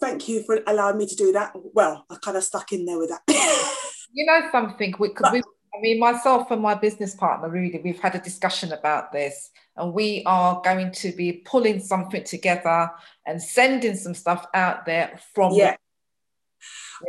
thank 0.00 0.28
you 0.28 0.42
for 0.42 0.60
allowing 0.66 0.98
me 0.98 1.06
to 1.06 1.16
do 1.16 1.32
that. 1.32 1.52
Well, 1.54 2.04
I 2.10 2.16
kind 2.16 2.36
of 2.36 2.44
stuck 2.44 2.72
in 2.72 2.84
there 2.84 2.98
with 2.98 3.10
that. 3.10 3.22
you 4.12 4.26
know 4.26 4.48
something, 4.50 4.94
because 5.00 5.32
we, 5.32 5.38
I 5.38 5.80
mean, 5.80 5.98
myself 5.98 6.50
and 6.50 6.60
my 6.60 6.74
business 6.74 7.14
partner, 7.14 7.48
Rudy, 7.48 7.80
we've 7.82 8.00
had 8.00 8.14
a 8.14 8.20
discussion 8.20 8.72
about 8.72 9.12
this, 9.12 9.50
and 9.76 9.92
we 9.92 10.22
are 10.26 10.60
going 10.62 10.92
to 10.92 11.12
be 11.12 11.32
pulling 11.44 11.80
something 11.80 12.24
together 12.24 12.90
and 13.26 13.42
sending 13.42 13.96
some 13.96 14.14
stuff 14.14 14.46
out 14.54 14.86
there 14.86 15.18
from. 15.34 15.52
Yeah. 15.54 15.76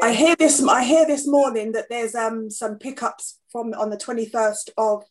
I 0.02 0.14
hear 0.14 0.36
this. 0.36 0.62
I 0.64 0.84
hear 0.84 1.06
this 1.06 1.28
morning 1.28 1.72
that 1.74 1.90
there's 1.90 2.16
um 2.16 2.50
some 2.50 2.78
pickups 2.78 3.40
from 3.52 3.74
on 3.74 3.90
the 3.90 3.98
21st 3.98 4.72
of 4.78 5.04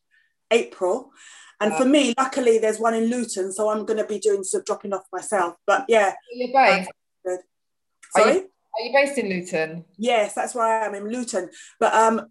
April, 0.50 1.12
and 1.60 1.74
for 1.74 1.84
me, 1.84 2.14
luckily, 2.18 2.58
there's 2.58 2.78
one 2.78 2.94
in 2.94 3.08
Luton, 3.08 3.52
so 3.52 3.70
I'm 3.70 3.86
going 3.86 3.98
to 3.98 4.04
be 4.04 4.18
doing 4.18 4.44
some 4.44 4.62
dropping 4.66 4.92
off 4.92 5.04
myself. 5.12 5.54
But 5.66 5.86
yeah, 5.88 6.12
you're 6.32 6.52
based. 6.52 6.90
Good. 7.24 7.40
Are 8.16 8.22
Sorry. 8.22 8.34
you, 8.34 8.40
are 8.40 8.82
you 8.84 8.92
based 8.92 9.18
in 9.18 9.28
Luton? 9.28 9.84
Yes, 9.96 10.34
that's 10.34 10.54
where 10.54 10.66
I 10.66 10.86
am 10.86 10.94
in 10.94 11.08
Luton. 11.08 11.48
But 11.80 11.94
um, 11.94 12.26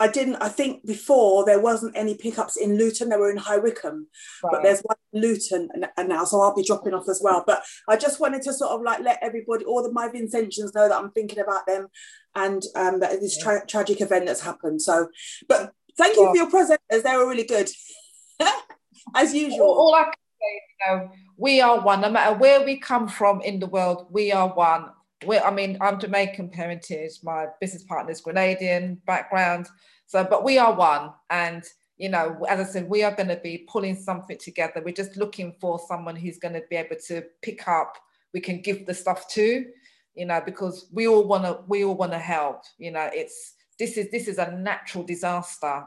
I 0.00 0.08
didn't. 0.08 0.36
I 0.36 0.48
think 0.48 0.86
before 0.86 1.44
there 1.44 1.60
wasn't 1.60 1.94
any 1.94 2.14
pickups 2.14 2.56
in 2.56 2.78
Luton. 2.78 3.10
They 3.10 3.18
were 3.18 3.30
in 3.30 3.36
High 3.36 3.58
Wycombe, 3.58 4.06
but 4.42 4.62
there's 4.62 4.80
one 4.80 4.96
in 5.12 5.20
Luton 5.20 5.68
and, 5.96 6.08
now, 6.08 6.24
so 6.24 6.40
I'll 6.40 6.54
be 6.54 6.64
dropping 6.64 6.94
off 6.94 7.06
as 7.08 7.20
well. 7.22 7.44
But 7.46 7.62
I 7.86 7.96
just 7.96 8.18
wanted 8.18 8.40
to 8.42 8.54
sort 8.54 8.72
of 8.72 8.80
like 8.80 9.00
let 9.00 9.18
everybody, 9.20 9.66
all 9.66 9.84
of 9.84 9.92
my 9.92 10.08
Vincentians, 10.08 10.74
know 10.74 10.88
that 10.88 10.96
I'm 10.96 11.10
thinking 11.10 11.38
about 11.38 11.66
them, 11.66 11.88
and 12.34 12.62
um, 12.74 13.00
that 13.00 13.20
this 13.20 13.36
tra- 13.36 13.66
tragic 13.66 14.00
event 14.00 14.24
that's 14.24 14.40
happened. 14.40 14.80
So, 14.80 15.08
but 15.46 15.72
thank 15.98 16.16
you 16.16 16.26
for 16.26 16.36
your 16.36 16.50
presenters. 16.50 17.02
They 17.02 17.16
were 17.16 17.28
really 17.28 17.44
good, 17.44 17.70
as 19.14 19.34
usual. 19.34 19.66
All, 19.66 19.88
all 19.88 19.94
I 19.94 20.04
can 20.04 20.12
say, 20.40 20.62
you 20.70 20.96
know, 20.96 21.10
we 21.36 21.60
are 21.60 21.78
one. 21.78 22.00
No 22.00 22.10
matter 22.10 22.34
where 22.38 22.64
we 22.64 22.78
come 22.78 23.06
from 23.06 23.42
in 23.42 23.60
the 23.60 23.66
world, 23.66 24.06
we 24.10 24.32
are 24.32 24.48
one. 24.48 24.86
We're, 25.24 25.42
I 25.42 25.50
mean, 25.50 25.76
I'm 25.80 26.00
Jamaican 26.00 26.50
parentage. 26.50 27.12
My 27.22 27.46
business 27.60 27.82
partner 27.84 28.12
is 28.12 28.22
Grenadian 28.22 29.04
background. 29.04 29.68
So, 30.06 30.24
but 30.24 30.44
we 30.44 30.58
are 30.58 30.74
one. 30.74 31.10
And, 31.28 31.62
you 31.98 32.08
know, 32.08 32.44
as 32.48 32.60
I 32.60 32.64
said, 32.64 32.88
we 32.88 33.02
are 33.02 33.14
going 33.14 33.28
to 33.28 33.36
be 33.36 33.66
pulling 33.70 33.96
something 33.96 34.38
together. 34.38 34.82
We're 34.84 34.94
just 34.94 35.16
looking 35.16 35.54
for 35.60 35.78
someone 35.86 36.16
who's 36.16 36.38
going 36.38 36.54
to 36.54 36.62
be 36.70 36.76
able 36.76 36.96
to 37.08 37.22
pick 37.42 37.68
up, 37.68 37.96
we 38.32 38.40
can 38.40 38.62
give 38.62 38.86
the 38.86 38.94
stuff 38.94 39.28
to, 39.32 39.66
you 40.14 40.26
know, 40.26 40.40
because 40.44 40.88
we 40.92 41.06
all 41.06 41.24
want 41.24 41.44
to, 41.44 41.60
we 41.68 41.84
all 41.84 41.94
want 41.94 42.12
to 42.12 42.18
help. 42.18 42.62
You 42.78 42.92
know, 42.92 43.10
it's, 43.12 43.54
this 43.78 43.96
is, 43.96 44.10
this 44.10 44.26
is 44.26 44.38
a 44.38 44.52
natural 44.52 45.04
disaster 45.04 45.84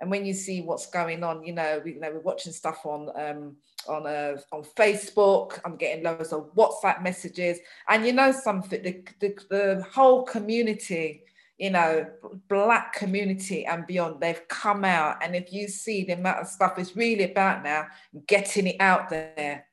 and 0.00 0.10
when 0.10 0.24
you 0.24 0.32
see 0.32 0.62
what's 0.62 0.86
going 0.86 1.24
on, 1.24 1.44
you 1.44 1.52
know, 1.52 1.80
we, 1.84 1.94
you 1.94 2.00
know, 2.00 2.10
we're 2.12 2.20
watching 2.20 2.52
stuff 2.52 2.86
on 2.86 3.10
um, 3.16 3.56
on 3.88 4.06
uh, 4.06 4.36
on 4.52 4.62
Facebook. 4.76 5.58
I'm 5.64 5.76
getting 5.76 6.04
loads 6.04 6.32
of 6.32 6.54
WhatsApp 6.54 7.02
messages, 7.02 7.58
and 7.88 8.06
you 8.06 8.12
know 8.12 8.30
something, 8.30 8.82
the, 8.82 9.04
the, 9.20 9.34
the 9.50 9.86
whole 9.92 10.22
community, 10.22 11.24
you 11.58 11.70
know, 11.70 12.06
black 12.48 12.92
community 12.92 13.66
and 13.66 13.86
beyond, 13.86 14.20
they've 14.20 14.46
come 14.48 14.84
out, 14.84 15.22
and 15.22 15.34
if 15.34 15.52
you 15.52 15.66
see 15.66 16.04
the 16.04 16.12
amount 16.12 16.40
of 16.40 16.46
stuff, 16.46 16.78
it's 16.78 16.94
really 16.94 17.30
about 17.30 17.64
now 17.64 17.86
getting 18.28 18.68
it 18.68 18.76
out 18.78 19.08
there 19.10 19.66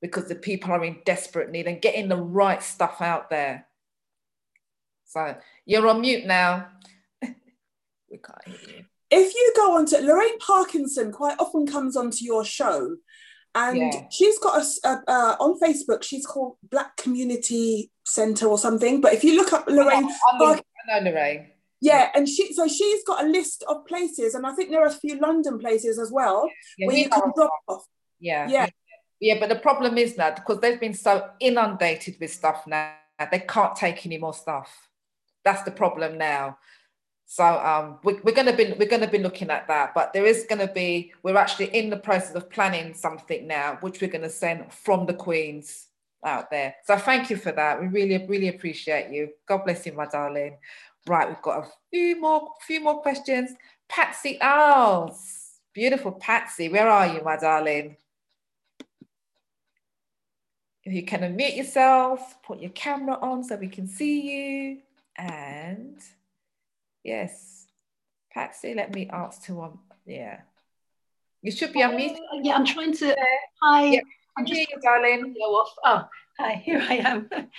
because 0.00 0.28
the 0.28 0.34
people 0.34 0.72
are 0.72 0.84
in 0.84 0.98
desperate 1.04 1.50
need 1.50 1.66
and 1.66 1.82
getting 1.82 2.08
the 2.08 2.16
right 2.16 2.62
stuff 2.62 3.00
out 3.00 3.30
there. 3.30 3.66
So 5.04 5.36
you're 5.66 5.86
on 5.88 6.00
mute 6.00 6.26
now. 6.26 6.68
we 7.22 8.18
can't 8.18 8.44
hear 8.46 8.76
you. 8.76 8.84
If 9.10 9.34
you 9.34 9.52
go 9.56 9.76
on 9.76 9.86
to 9.86 10.00
Lorraine 10.00 10.38
Parkinson, 10.38 11.12
quite 11.12 11.36
often 11.38 11.66
comes 11.66 11.96
onto 11.96 12.24
your 12.24 12.44
show, 12.44 12.96
and 13.54 13.76
Yeah. 13.78 14.06
she's 14.10 14.38
got 14.38 14.62
a 14.62 14.88
uh, 15.08 15.36
on 15.40 15.58
Facebook. 15.60 16.02
She's 16.02 16.26
called 16.26 16.56
Black 16.62 16.96
Community 16.96 17.90
Centre 18.04 18.46
or 18.46 18.58
something. 18.58 19.00
But 19.00 19.14
if 19.14 19.24
you 19.24 19.36
look 19.36 19.52
up 19.52 19.66
Lorraine, 19.66 20.04
I 20.04 20.38
know, 20.38 20.44
Park- 20.46 20.64
I 20.90 21.00
know 21.00 21.10
Lorraine. 21.10 21.50
yeah, 21.80 22.10
and 22.14 22.28
she 22.28 22.52
so 22.52 22.68
she's 22.68 23.02
got 23.04 23.24
a 23.24 23.28
list 23.28 23.64
of 23.68 23.86
places, 23.86 24.34
and 24.34 24.46
I 24.46 24.52
think 24.54 24.70
there 24.70 24.82
are 24.82 24.86
a 24.88 24.90
few 24.90 25.18
London 25.18 25.58
places 25.58 25.98
as 25.98 26.10
well 26.12 26.48
Yeah, 26.76 26.86
where 26.88 26.96
you 26.96 27.08
can 27.08 27.32
drop 27.34 27.50
off. 27.68 27.84
Yeah. 28.20 28.48
Yeah. 28.48 28.68
Yeah, 29.20 29.40
but 29.40 29.48
the 29.48 29.56
problem 29.56 29.98
is 29.98 30.16
now 30.16 30.30
because 30.30 30.60
they've 30.60 30.78
been 30.78 30.94
so 30.94 31.28
inundated 31.40 32.16
with 32.20 32.32
stuff 32.32 32.66
now, 32.68 32.92
they 33.32 33.40
can't 33.40 33.74
take 33.74 34.06
any 34.06 34.16
more 34.18 34.34
stuff. 34.34 34.70
That's 35.44 35.62
the 35.64 35.72
problem 35.72 36.18
now. 36.18 36.58
So 37.30 37.44
um, 37.44 37.98
we, 38.04 38.14
we're 38.24 38.34
going 38.34 38.46
to 38.46 38.54
be 38.54 38.72
we're 38.78 38.88
going 38.88 39.02
to 39.02 39.06
be 39.06 39.18
looking 39.18 39.50
at 39.50 39.68
that, 39.68 39.92
but 39.94 40.14
there 40.14 40.24
is 40.24 40.46
going 40.48 40.66
to 40.66 40.72
be 40.72 41.12
we're 41.22 41.36
actually 41.36 41.66
in 41.76 41.90
the 41.90 41.96
process 41.98 42.34
of 42.34 42.48
planning 42.48 42.94
something 42.94 43.46
now, 43.46 43.76
which 43.82 44.00
we're 44.00 44.10
going 44.10 44.22
to 44.22 44.30
send 44.30 44.72
from 44.72 45.04
the 45.04 45.12
Queens 45.12 45.88
out 46.24 46.50
there. 46.50 46.74
So 46.86 46.96
thank 46.96 47.28
you 47.28 47.36
for 47.36 47.52
that. 47.52 47.82
We 47.82 47.88
really 47.88 48.26
really 48.26 48.48
appreciate 48.48 49.12
you. 49.12 49.28
God 49.46 49.64
bless 49.66 49.84
you, 49.84 49.92
my 49.92 50.06
darling. 50.06 50.56
Right, 51.06 51.28
we've 51.28 51.42
got 51.42 51.64
a 51.64 51.68
few 51.90 52.18
more 52.18 52.48
few 52.66 52.80
more 52.82 53.02
questions. 53.02 53.50
Patsy 53.90 54.38
Owls, 54.40 55.60
beautiful 55.74 56.12
Patsy, 56.12 56.70
where 56.70 56.88
are 56.88 57.12
you, 57.12 57.22
my 57.22 57.36
darling? 57.36 57.98
If 60.82 60.94
you 60.94 61.02
can 61.02 61.20
unmute 61.20 61.58
yourself, 61.58 62.42
put 62.42 62.58
your 62.58 62.70
camera 62.70 63.18
on 63.20 63.44
so 63.44 63.56
we 63.56 63.68
can 63.68 63.86
see 63.86 64.22
you. 64.22 64.78
And 65.16 66.00
yes, 67.08 67.66
Patsy, 68.32 68.74
let 68.74 68.94
me 68.94 69.08
ask 69.10 69.42
to 69.44 69.62
um, 69.62 69.80
yeah. 70.06 70.40
You 71.42 71.52
should 71.52 71.72
be 71.72 71.80
unmuted. 71.80 72.18
Yeah, 72.42 72.56
I'm 72.56 72.66
trying 72.66 72.92
to. 72.96 73.16
Hi, 73.62 73.84
Yeah, 73.84 74.00
I'm 74.36 74.44
just 74.44 74.68
you, 74.68 74.80
darling. 74.82 75.34
Off. 75.40 75.74
Oh, 75.84 76.04
hi, 76.38 76.54
here 76.64 76.80
I 76.80 76.96
am. 76.96 77.30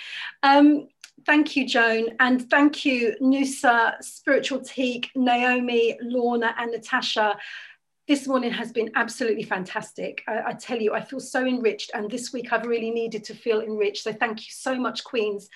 Um, 0.42 0.88
thank 1.26 1.56
you, 1.56 1.66
Joan, 1.66 2.16
and 2.20 2.48
thank 2.48 2.84
you, 2.84 3.14
Nusa, 3.20 4.02
Spiritual 4.02 4.60
Teak, 4.60 5.10
Naomi, 5.16 5.98
Lorna, 6.00 6.54
and 6.58 6.70
Natasha. 6.72 7.36
This 8.06 8.26
morning 8.26 8.50
has 8.52 8.72
been 8.72 8.90
absolutely 8.96 9.44
fantastic. 9.44 10.22
I, 10.26 10.50
I 10.50 10.52
tell 10.52 10.80
you, 10.80 10.94
I 10.94 11.00
feel 11.00 11.20
so 11.20 11.44
enriched, 11.46 11.90
and 11.94 12.10
this 12.10 12.32
week 12.32 12.52
I've 12.52 12.66
really 12.66 12.90
needed 12.90 13.24
to 13.24 13.34
feel 13.34 13.60
enriched. 13.60 14.04
So 14.04 14.12
thank 14.12 14.40
you 14.40 14.52
so 14.52 14.78
much, 14.78 15.02
Queens, 15.04 15.48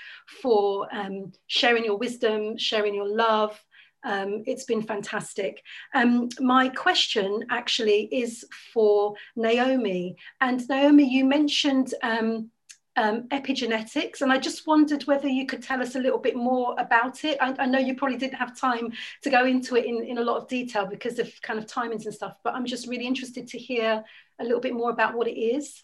for 0.42 0.88
um, 0.94 1.32
sharing 1.46 1.84
your 1.84 1.98
wisdom, 1.98 2.56
sharing 2.58 2.94
your 2.94 3.08
love. 3.08 3.62
Um, 4.04 4.44
it's 4.46 4.64
been 4.64 4.82
fantastic. 4.82 5.62
Um, 5.94 6.28
my 6.38 6.68
question 6.68 7.44
actually 7.50 8.08
is 8.12 8.44
for 8.72 9.14
Naomi. 9.34 10.16
And 10.40 10.66
Naomi, 10.68 11.08
you 11.08 11.24
mentioned 11.24 11.94
um, 12.02 12.50
um, 12.96 13.22
epigenetics, 13.28 14.20
and 14.20 14.32
I 14.32 14.38
just 14.38 14.66
wondered 14.66 15.02
whether 15.04 15.26
you 15.26 15.46
could 15.46 15.62
tell 15.62 15.82
us 15.82 15.96
a 15.96 15.98
little 15.98 16.18
bit 16.18 16.36
more 16.36 16.74
about 16.78 17.24
it. 17.24 17.38
I, 17.40 17.54
I 17.58 17.66
know 17.66 17.78
you 17.78 17.96
probably 17.96 18.18
didn't 18.18 18.38
have 18.38 18.58
time 18.58 18.92
to 19.22 19.30
go 19.30 19.46
into 19.46 19.76
it 19.76 19.86
in, 19.86 20.04
in 20.04 20.18
a 20.18 20.22
lot 20.22 20.36
of 20.36 20.48
detail 20.48 20.86
because 20.86 21.18
of 21.18 21.32
kind 21.42 21.58
of 21.58 21.66
timings 21.66 22.04
and 22.04 22.14
stuff, 22.14 22.36
but 22.44 22.54
I'm 22.54 22.66
just 22.66 22.86
really 22.86 23.06
interested 23.06 23.48
to 23.48 23.58
hear 23.58 24.04
a 24.38 24.44
little 24.44 24.60
bit 24.60 24.74
more 24.74 24.90
about 24.90 25.14
what 25.16 25.26
it 25.26 25.38
is. 25.38 25.82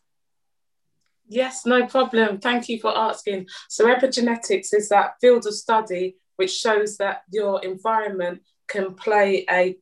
Yes, 1.29 1.65
no 1.65 1.87
problem. 1.87 2.39
Thank 2.39 2.69
you 2.69 2.81
for 2.81 2.97
asking. 2.97 3.47
So, 3.69 3.87
epigenetics 3.87 4.75
is 4.75 4.89
that 4.89 5.13
field 5.21 5.47
of 5.47 5.55
study 5.55 6.17
which 6.41 6.53
shows 6.53 6.97
that 6.97 7.21
your 7.31 7.63
environment 7.63 8.41
can 8.67 8.95
play 8.95 9.45
a, 9.51 9.77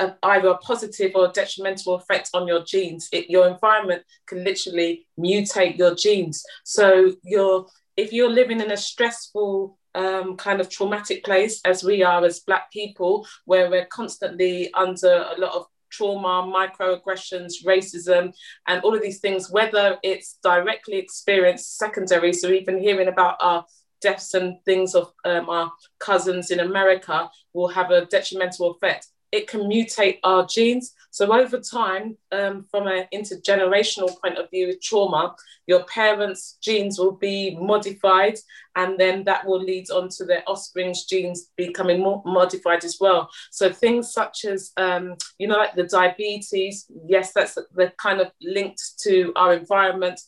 a 0.00 0.14
either 0.22 0.48
a 0.48 0.56
positive 0.56 1.12
or 1.14 1.26
a 1.26 1.32
detrimental 1.32 1.96
effect 1.96 2.30
on 2.32 2.48
your 2.48 2.64
genes. 2.64 3.10
It, 3.12 3.28
your 3.28 3.46
environment 3.46 4.02
can 4.26 4.42
literally 4.42 5.06
mutate 5.20 5.76
your 5.76 5.94
genes. 5.94 6.42
So, 6.64 7.12
you're 7.22 7.66
if 7.98 8.10
you're 8.10 8.30
living 8.30 8.62
in 8.62 8.72
a 8.72 8.76
stressful 8.76 9.78
um, 9.94 10.38
kind 10.38 10.62
of 10.62 10.70
traumatic 10.70 11.24
place, 11.24 11.60
as 11.66 11.84
we 11.84 12.02
are 12.02 12.24
as 12.24 12.40
Black 12.40 12.72
people, 12.72 13.26
where 13.44 13.68
we're 13.68 13.92
constantly 14.00 14.72
under 14.72 15.26
a 15.36 15.38
lot 15.38 15.52
of 15.52 15.66
trauma, 15.90 16.50
microaggressions, 16.50 17.52
racism, 17.66 18.32
and 18.66 18.82
all 18.82 18.94
of 18.94 19.02
these 19.02 19.20
things, 19.20 19.50
whether 19.50 19.98
it's 20.02 20.38
directly 20.42 20.96
experienced, 20.96 21.76
secondary, 21.76 22.32
so 22.32 22.48
even 22.48 22.78
hearing 22.78 23.08
about 23.08 23.36
our 23.40 23.66
deaths 24.02 24.34
and 24.34 24.56
things 24.64 24.94
of 24.94 25.12
um, 25.24 25.48
our 25.48 25.72
cousins 25.98 26.50
in 26.50 26.60
America 26.60 27.30
will 27.54 27.68
have 27.68 27.90
a 27.90 28.06
detrimental 28.06 28.72
effect. 28.72 29.06
It 29.30 29.48
can 29.48 29.62
mutate 29.62 30.18
our 30.24 30.46
genes. 30.46 30.92
So 31.10 31.32
over 31.32 31.58
time, 31.58 32.18
um, 32.32 32.66
from 32.70 32.86
an 32.86 33.06
intergenerational 33.14 34.20
point 34.20 34.36
of 34.36 34.50
view 34.50 34.66
with 34.66 34.82
trauma, 34.82 35.34
your 35.66 35.84
parents' 35.84 36.58
genes 36.60 36.98
will 36.98 37.12
be 37.12 37.56
modified, 37.56 38.36
and 38.76 38.98
then 38.98 39.24
that 39.24 39.46
will 39.46 39.62
lead 39.62 39.90
on 39.90 40.10
to 40.16 40.26
their 40.26 40.42
offspring's 40.46 41.06
genes 41.06 41.50
becoming 41.56 42.00
more 42.00 42.22
modified 42.26 42.84
as 42.84 42.98
well. 43.00 43.30
So 43.50 43.72
things 43.72 44.12
such 44.12 44.44
as, 44.44 44.72
um, 44.76 45.16
you 45.38 45.48
know, 45.48 45.56
like 45.56 45.76
the 45.76 45.84
diabetes, 45.84 46.86
yes, 47.06 47.32
that's 47.32 47.56
they're 47.74 47.94
kind 47.96 48.20
of 48.20 48.32
linked 48.42 48.82
to 49.04 49.32
our 49.36 49.54
environment. 49.54 50.20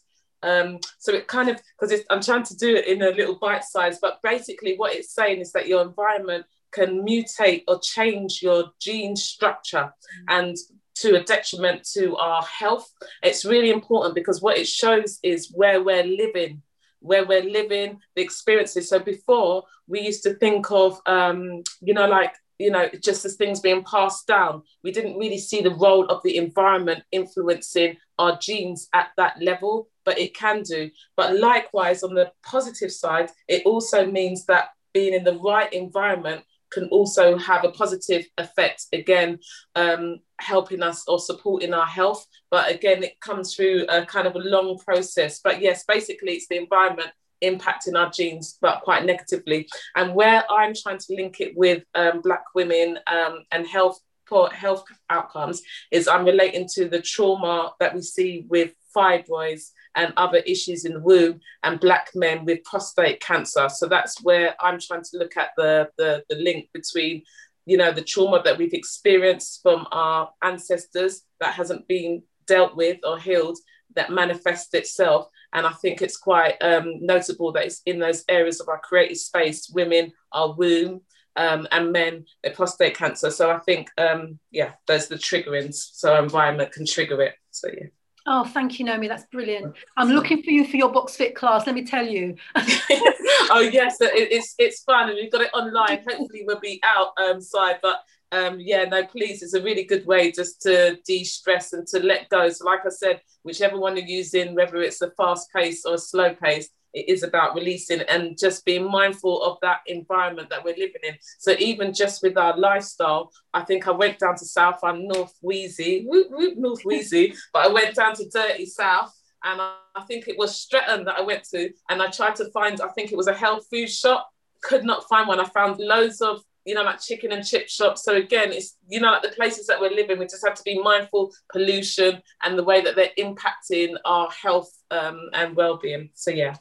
Um, 0.45 0.79
so 0.99 1.13
it 1.13 1.27
kind 1.27 1.49
of 1.49 1.61
because 1.81 2.01
I'm 2.11 2.21
trying 2.21 2.45
to 2.45 2.57
do 2.57 2.75
it 2.77 2.87
in 2.87 3.03
a 3.03 3.11
little 3.11 3.39
bite 3.41 3.65
size, 3.65 3.99
but 4.01 4.21
basically 4.23 4.77
what 4.77 4.95
it's 4.95 5.15
saying 5.15 5.41
is 5.41 5.53
that 5.53 5.69
your 5.69 5.83
environment 5.83 6.47
can 6.71 7.05
mutate 7.05 7.65
or 7.69 7.81
change 7.81 8.43
your 8.43 8.65
gene 8.81 9.17
structure 9.17 9.93
and 10.29 10.57
to 10.97 11.17
a 11.17 11.25
detriment 11.25 11.89
to 11.95 12.17
our 12.17 12.43
health. 12.43 12.93
It's 13.23 13.45
really 13.45 13.71
important 13.71 14.15
because 14.15 14.43
what 14.43 14.59
it 14.59 14.67
shows 14.67 15.19
is 15.23 15.51
where 15.53 15.83
we're 15.83 16.05
living, 16.05 16.63
where 17.01 17.27
we're 17.27 17.43
living, 17.43 18.01
the 18.15 18.23
experiences. 18.23 18.89
So 18.89 18.99
before 18.99 19.65
we 19.87 20.01
used 20.01 20.23
to 20.25 20.35
think 20.35 20.71
of, 20.71 21.01
um, 21.07 21.63
you 21.81 21.95
know, 21.95 22.07
like 22.07 22.35
you 22.59 22.71
know, 22.71 22.89
just 23.03 23.25
as 23.25 23.37
things 23.37 23.61
being 23.61 23.83
passed 23.83 24.27
down. 24.27 24.63
We 24.83 24.93
didn't 24.93 25.19
really 25.19 25.39
see 25.39 25.61
the 25.61 25.75
role 25.75 26.07
of 26.07 26.23
the 26.23 26.37
environment 26.37 27.03
influencing 27.11 27.97
our 28.19 28.39
genes 28.39 28.89
at 28.93 29.09
that 29.17 29.43
level, 29.43 29.89
but 30.05 30.19
it 30.19 30.35
can 30.35 30.63
do. 30.63 30.91
But 31.17 31.39
likewise, 31.39 32.03
on 32.03 32.15
the 32.15 32.33
positive 32.45 32.93
side, 32.93 33.31
it 33.49 33.65
also 33.65 34.07
means 34.07 34.47
that 34.47 34.71
being 34.93 35.15
in 35.15 35.25
the 35.25 35.39
right 35.39 35.73
environment 35.73 36.45
can 36.71 36.89
also 36.89 37.39
have 37.39 37.65
a 37.65 37.71
positive 37.71 38.27
effect 38.39 38.87
again 38.93 39.39
um, 39.77 40.19
helping 40.41 40.83
us 40.83 41.05
or 41.07 41.21
supporting 41.21 41.73
our 41.73 41.87
health 41.87 42.27
but 42.51 42.69
again 42.69 43.05
it 43.05 43.21
comes 43.21 43.55
through 43.55 43.87
a 43.89 44.05
kind 44.05 44.27
of 44.27 44.35
a 44.35 44.41
long 44.41 44.77
process 44.79 45.39
but 45.45 45.61
yes 45.61 45.85
basically 45.87 46.33
it's 46.33 46.49
the 46.49 46.57
environment 46.57 47.11
impacting 47.45 47.97
our 47.97 48.11
genes, 48.11 48.59
but 48.61 48.83
quite 48.83 49.05
negatively. 49.05 49.69
And 49.95 50.15
where 50.15 50.51
I'm 50.51 50.75
trying 50.75 50.99
to 50.99 51.15
link 51.15 51.41
it 51.41 51.57
with 51.57 51.85
um, 51.95 52.21
Black 52.21 52.45
women 52.55 52.99
um, 53.07 53.45
and 53.53 53.67
health 53.67 54.01
poor 54.27 54.49
health 54.49 54.85
outcomes 55.11 55.61
is 55.91 56.09
I'm 56.09 56.25
relating 56.25 56.67
to 56.75 56.89
the 56.89 57.03
trauma 57.03 57.73
that 57.79 57.95
we 57.95 58.01
see 58.01 58.47
with 58.49 58.73
fibroids 58.97 59.73
and 59.95 60.13
other 60.17 60.39
issues 60.39 60.85
in 60.85 60.95
the 60.95 61.01
womb 61.01 61.41
and 61.63 61.81
black 61.81 62.11
men 62.15 62.45
with 62.45 62.65
prostate 62.65 63.21
cancer. 63.21 63.69
So 63.69 63.87
that's 63.87 64.23
where 64.23 64.55
I'm 64.61 64.79
trying 64.81 65.05
to 65.05 65.19
look 65.19 65.37
at 65.37 65.51
the, 65.57 65.91
the, 65.99 66.25
the 66.29 66.37
link 66.37 66.69
between 66.73 67.23
you 67.67 67.79
know 67.79 67.93
the 67.93 68.03
trauma 68.03 68.43
that 68.45 68.59
we've 68.59 68.75
experienced 68.75 69.63
from 69.63 69.87
our 69.91 70.31
ancestors 70.43 71.23
that 71.41 71.55
hasn't 71.55 71.89
been 71.89 72.23
dealt 72.47 72.77
with 72.77 72.99
or 73.05 73.19
healed 73.19 73.57
that 73.95 74.11
manifests 74.11 74.75
itself 74.75 75.29
and 75.55 75.67
I 75.67 75.71
think 75.71 76.03
it's 76.03 76.17
quite 76.17 76.57
um, 76.61 76.99
notable 77.01 77.53
that 77.53 77.67
it's 77.67 77.81
in 77.87 78.01
those 78.01 78.25
areas 78.29 78.61
of 78.61 78.69
our 78.69 78.81
creative 78.81 79.19
space, 79.19 79.71
women, 79.73 80.13
our 80.33 80.53
womb, 80.53 81.03
um, 81.37 81.69
and 81.71 81.93
men, 81.93 82.27
their 82.43 82.53
prostate 82.53 82.97
cancer. 82.97 83.31
So 83.31 83.51
I 83.53 83.61
think, 83.61 83.89
um, 83.97 84.41
yeah, 84.51 84.73
there's 84.89 85.07
the 85.07 85.15
triggerings. 85.15 85.77
So 85.93 86.21
environment 86.21 86.73
can 86.73 86.85
trigger 86.85 87.23
it. 87.23 87.35
So 87.53 87.69
yeah. 87.69 87.87
Oh, 88.27 88.45
thank 88.45 88.79
you, 88.79 88.87
Naomi. 88.87 89.07
That's 89.07 89.27
brilliant. 89.27 89.75
I'm 89.97 90.09
looking 90.09 90.43
for 90.43 90.51
you 90.51 90.67
for 90.67 90.77
your 90.77 90.91
box 90.91 91.15
fit 91.15 91.35
class. 91.35 91.67
Let 91.67 91.75
me 91.75 91.85
tell 91.85 92.07
you. 92.07 92.37
oh 92.57 93.61
yes, 93.73 93.97
it's 94.01 94.55
it's 94.59 94.83
fun, 94.83 95.11
and 95.11 95.19
we've 95.21 95.31
got 95.31 95.43
it 95.43 95.51
online. 95.53 96.03
Hopefully, 96.09 96.45
we'll 96.47 96.61
be 96.61 96.81
out 96.83 97.09
um, 97.19 97.41
side, 97.41 97.81
but 97.83 98.01
um, 98.33 98.59
yeah, 98.61 98.85
no, 98.85 99.05
please, 99.05 99.43
it's 99.43 99.55
a 99.55 99.63
really 99.63 99.85
good 99.85 100.07
way 100.07 100.33
just 100.33 100.63
to 100.63 100.99
de-stress 101.07 101.73
and 101.73 101.87
to 101.89 102.01
let 102.01 102.29
go. 102.31 102.49
So, 102.49 102.65
like 102.65 102.81
I 102.85 102.89
said, 102.89 103.21
whichever 103.43 103.79
one 103.79 103.97
you're 103.97 104.07
using, 104.07 104.55
whether 104.55 104.77
it's 104.83 105.03
a 105.03 105.11
fast 105.13 105.53
pace 105.55 105.85
or 105.85 105.95
a 105.95 105.99
slow 105.99 106.35
pace, 106.35 106.69
it 106.95 107.09
is 107.09 107.23
about 107.23 107.55
releasing 107.55 108.01
and 108.03 108.39
just 108.39 108.65
being 108.65 108.91
mindful 108.91 109.43
of 109.43 109.59
that 109.63 109.81
environment 109.87 110.49
that 110.51 110.65
we're 110.65 110.77
living 110.77 111.03
in. 111.03 111.17
So 111.39 111.55
even 111.59 111.93
just 111.93 112.23
with 112.23 112.39
our 112.39 112.57
lifestyle, 112.57 113.33
I 113.53 113.63
think 113.63 113.87
I 113.87 113.91
went 113.91 114.19
down 114.19 114.37
to 114.37 114.45
South. 114.45 114.79
I'm 114.83 115.07
North 115.07 115.35
Wheezy, 115.43 116.05
whoop, 116.07 116.29
whoop, 116.31 116.57
North 116.57 116.85
Wheezy, 116.85 117.35
but 117.53 117.67
I 117.67 117.69
went 117.69 117.95
down 117.95 118.15
to 118.15 118.29
Dirty 118.29 118.67
South. 118.67 119.13
And 119.47 119.61
I, 119.61 119.75
I 119.95 120.05
think 120.05 120.27
it 120.27 120.39
was 120.39 120.59
Streatham 120.59 121.05
that 121.05 121.19
I 121.19 121.21
went 121.21 121.45
to, 121.51 121.71
and 121.91 122.01
I 122.01 122.09
tried 122.09 122.37
to 122.37 122.51
find. 122.51 122.81
I 122.81 122.89
think 122.89 123.13
it 123.13 123.17
was 123.17 123.27
a 123.27 123.35
health 123.35 123.67
food 123.71 123.91
shop. 123.91 124.31
Could 124.63 124.85
not 124.85 125.07
find 125.07 125.29
one. 125.29 125.39
I 125.39 125.45
found 125.45 125.79
loads 125.79 126.23
of 126.23 126.43
you 126.65 126.75
know, 126.75 126.83
like 126.83 127.01
chicken 127.01 127.33
and 127.33 127.47
chip 127.47 127.69
shops. 127.69 128.05
So 128.05 128.17
again, 128.17 128.53
it's 128.53 128.77
you 128.89 129.01
know, 129.01 129.11
like 129.11 129.23
the 129.23 129.29
places 129.29 129.67
that 129.67 129.81
we're 129.81 129.91
living, 129.91 130.19
we 130.19 130.25
just 130.25 130.47
have 130.47 130.55
to 130.55 130.63
be 130.63 130.81
mindful 130.81 131.33
pollution 131.53 132.23
and 132.43 132.59
the 132.59 132.65
way 132.65 132.81
that 132.81 132.97
they're 132.97 133.11
impacting 133.19 133.97
our 134.05 134.31
health 134.31 134.71
um, 134.91 135.29
and 135.33 135.55
well-being. 135.55 136.11
So 136.15 136.31
yeah. 136.31 136.55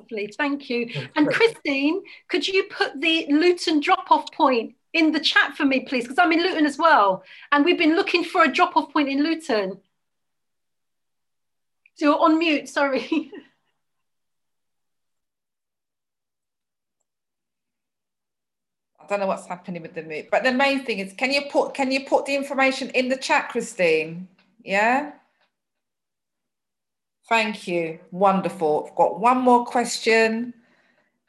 Lovely, 0.00 0.32
thank 0.36 0.70
you. 0.70 0.90
And 1.14 1.28
Christine, 1.28 2.02
could 2.28 2.48
you 2.48 2.64
put 2.64 2.98
the 3.00 3.26
Luton 3.28 3.80
drop-off 3.80 4.32
point 4.32 4.74
in 4.94 5.12
the 5.12 5.20
chat 5.20 5.56
for 5.56 5.66
me, 5.66 5.80
please? 5.80 6.04
Because 6.04 6.18
I'm 6.18 6.32
in 6.32 6.42
Luton 6.42 6.64
as 6.64 6.78
well, 6.78 7.22
and 7.52 7.64
we've 7.64 7.76
been 7.76 7.96
looking 7.96 8.24
for 8.24 8.42
a 8.42 8.48
drop-off 8.48 8.92
point 8.92 9.10
in 9.10 9.22
Luton. 9.22 9.78
So 11.96 12.06
you're 12.06 12.18
on 12.18 12.38
mute. 12.38 12.68
Sorry. 12.68 13.30
I 19.00 19.06
don't 19.06 19.20
know 19.20 19.26
what's 19.26 19.46
happening 19.46 19.82
with 19.82 19.94
the 19.94 20.02
mute. 20.02 20.28
But 20.30 20.44
the 20.44 20.52
main 20.52 20.84
thing 20.84 21.00
is, 21.00 21.12
can 21.12 21.30
you 21.30 21.42
put 21.50 21.74
can 21.74 21.92
you 21.92 22.06
put 22.06 22.24
the 22.24 22.34
information 22.34 22.88
in 22.90 23.10
the 23.10 23.16
chat, 23.16 23.50
Christine? 23.50 24.28
Yeah. 24.64 25.12
Thank 27.30 27.68
you. 27.68 28.00
Wonderful. 28.10 28.88
I've 28.88 28.96
got 28.96 29.20
one 29.20 29.38
more 29.38 29.64
question. 29.64 30.52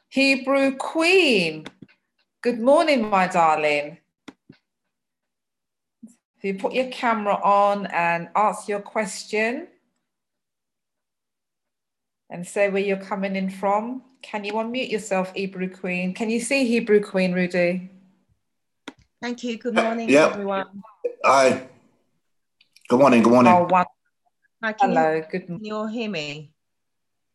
Hebrew 0.09 0.75
Queen. 0.75 1.67
Good 2.41 2.59
morning, 2.59 3.07
my 3.07 3.27
darling. 3.27 3.99
So 6.41 6.47
you 6.47 6.55
put 6.55 6.73
your 6.73 6.87
camera 6.87 7.35
on 7.35 7.85
and 7.85 8.29
ask 8.35 8.67
your 8.67 8.79
question 8.79 9.67
and 12.31 12.47
say 12.47 12.69
where 12.69 12.81
you're 12.81 12.97
coming 12.97 13.35
in 13.35 13.51
from. 13.51 14.01
Can 14.23 14.43
you 14.43 14.53
unmute 14.53 14.89
yourself, 14.89 15.31
Hebrew 15.35 15.69
Queen? 15.69 16.15
Can 16.15 16.31
you 16.31 16.39
see 16.39 16.65
Hebrew 16.65 16.99
Queen, 16.99 17.31
Rudy? 17.31 17.91
Thank 19.21 19.43
you. 19.43 19.59
Good 19.59 19.75
morning, 19.75 20.09
yeah. 20.09 20.29
everyone. 20.29 20.81
Hi. 21.23 21.67
Good 22.89 22.99
morning. 22.99 23.21
Good 23.21 23.33
morning. 23.33 23.53
Oh, 23.53 23.65
one. 23.65 23.85
Hi, 24.63 24.73
can 24.73 24.89
Hello. 24.89 25.15
You, 25.15 25.23
good. 25.31 25.47
Can 25.47 25.65
you 25.65 25.75
all 25.75 25.87
hear 25.87 26.07
me? 26.07 26.53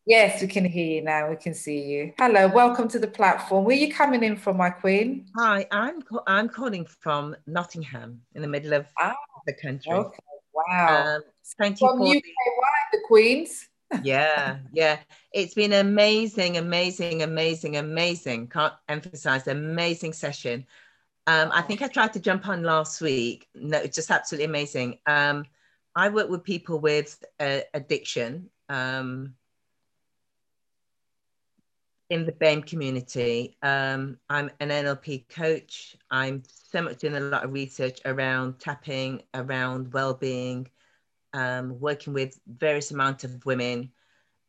Yes, 0.06 0.40
we 0.40 0.46
can 0.46 0.64
hear 0.64 0.86
you 0.86 1.02
now. 1.02 1.28
We 1.28 1.34
can 1.34 1.55
see 1.55 1.82
you. 1.82 2.12
Hello. 2.20 2.46
Welcome 2.46 2.86
to 2.86 3.00
the 3.00 3.08
platform. 3.08 3.64
Where 3.64 3.76
are 3.76 3.80
you 3.80 3.92
coming 3.92 4.22
in 4.22 4.36
from, 4.36 4.58
my 4.58 4.70
queen? 4.70 5.26
Hi, 5.36 5.66
I'm 5.72 6.05
I'm 6.28 6.48
calling 6.48 6.86
from 7.00 7.34
Nottingham, 7.48 8.20
in 8.36 8.42
the 8.42 8.46
middle 8.46 8.74
of 8.74 8.86
ah, 9.00 9.16
the 9.44 9.55
country. 9.55 9.92
Okay. 9.92 10.18
Wow. 10.55 11.16
Um, 11.16 11.22
thank 11.58 11.80
you 11.80 11.88
from 11.88 12.02
UK, 12.02 12.22
the 12.92 13.00
Queens 13.08 13.70
yeah, 14.05 14.58
yeah. 14.72 14.98
It's 15.32 15.55
been 15.55 15.72
amazing, 15.72 16.58
amazing, 16.58 17.22
amazing, 17.22 17.76
amazing. 17.76 18.46
Can't 18.46 18.74
emphasize 18.88 19.48
amazing 19.48 20.12
session. 20.12 20.64
Um, 21.26 21.50
I 21.52 21.62
think 21.62 21.82
I 21.82 21.88
tried 21.88 22.12
to 22.12 22.20
jump 22.20 22.46
on 22.46 22.62
last 22.62 23.00
week. 23.00 23.48
No, 23.56 23.78
it's 23.78 23.96
just 23.96 24.12
absolutely 24.12 24.44
amazing. 24.44 24.98
Um, 25.06 25.44
I 25.97 26.10
work 26.10 26.28
with 26.28 26.44
people 26.44 26.78
with 26.78 27.25
uh, 27.41 27.60
addiction 27.73 28.50
um, 28.68 29.33
in 32.10 32.26
the 32.26 32.33
BAME 32.33 32.66
community. 32.66 33.57
Um, 33.62 34.18
I'm 34.28 34.50
an 34.60 34.68
NLP 34.68 35.26
coach. 35.31 35.97
I'm 36.10 36.42
so 36.47 36.83
much 36.83 36.99
doing 36.99 37.16
a 37.16 37.20
lot 37.20 37.44
of 37.44 37.52
research 37.55 38.00
around 38.05 38.60
tapping, 38.60 39.23
around 39.33 39.94
well-being, 39.94 40.68
um, 41.33 41.81
working 41.81 42.12
with 42.12 42.39
various 42.47 42.91
amount 42.91 43.25
of 43.25 43.47
women. 43.47 43.91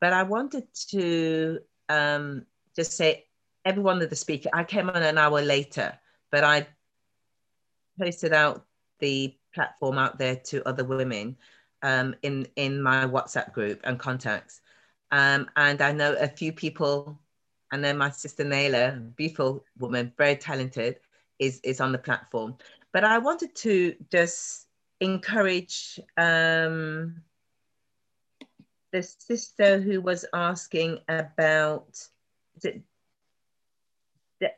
But 0.01 0.11
I 0.11 0.24
wanted 0.24 0.67
to 0.90 1.59
um, 1.88 2.45
just 2.76 2.92
say, 2.92 3.24
every 3.64 3.82
one 3.82 4.01
of 4.01 4.09
the 4.09 4.17
speakers, 4.17 4.51
I 4.53 4.66
came 4.66 4.90
on 4.90 5.01
an 5.01 5.17
hour 5.17 5.42
later, 5.42 5.98
but 6.30 6.43
I 6.43 6.67
posted 7.98 8.34
out 8.34 8.66
the 9.00 9.34
platform 9.58 9.98
out 9.98 10.19
there 10.19 10.36
to 10.50 10.68
other 10.69 10.84
women 10.84 11.36
um, 11.82 12.16
in, 12.22 12.48
in 12.56 12.82
my 12.82 13.06
WhatsApp 13.06 13.53
group 13.53 13.82
and 13.84 13.98
contacts. 13.98 14.61
Um, 15.11 15.50
and 15.56 15.82
I 15.82 15.92
know 15.92 16.14
a 16.14 16.27
few 16.27 16.52
people, 16.52 17.19
and 17.72 17.84
then 17.84 17.98
my 17.98 18.11
sister 18.11 18.44
Naila, 18.44 19.16
beautiful 19.16 19.66
woman, 19.80 20.14
very 20.18 20.36
talented, 20.36 21.00
is, 21.40 21.60
is 21.64 21.82
on 21.82 21.92
the 21.92 21.98
platform. 21.98 22.56
But 22.94 23.03
I 23.03 23.18
wanted 23.18 23.56
to 23.68 23.95
just 24.11 24.68
encourage 25.00 26.00
um, 26.18 27.22
the 28.92 29.02
sister 29.03 29.80
who 29.80 30.02
was 30.02 30.26
asking 30.34 31.00
about 31.10 31.90
is 32.56 32.66
it 32.66 32.82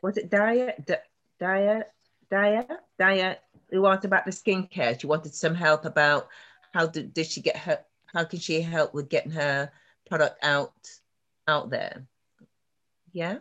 was 0.02 0.16
it 0.16 0.30
Daya 0.30 0.72
Daya 1.40 1.84
Daya 2.30 2.64
Daya 2.98 3.36
who 3.70 3.86
asked 3.86 4.04
about 4.04 4.24
the 4.24 4.30
skincare. 4.30 5.00
She 5.00 5.06
wanted 5.06 5.34
some 5.34 5.54
help 5.54 5.84
about 5.84 6.28
how 6.72 6.86
did, 6.86 7.14
did 7.14 7.26
she 7.26 7.40
get 7.40 7.56
her 7.56 7.80
how 8.06 8.24
can 8.24 8.38
she 8.38 8.60
help 8.60 8.92
with 8.92 9.08
getting 9.08 9.30
her 9.32 9.70
product 10.08 10.38
out 10.42 10.72
out 11.46 11.70
there. 11.70 12.06
Yeah, 13.12 13.38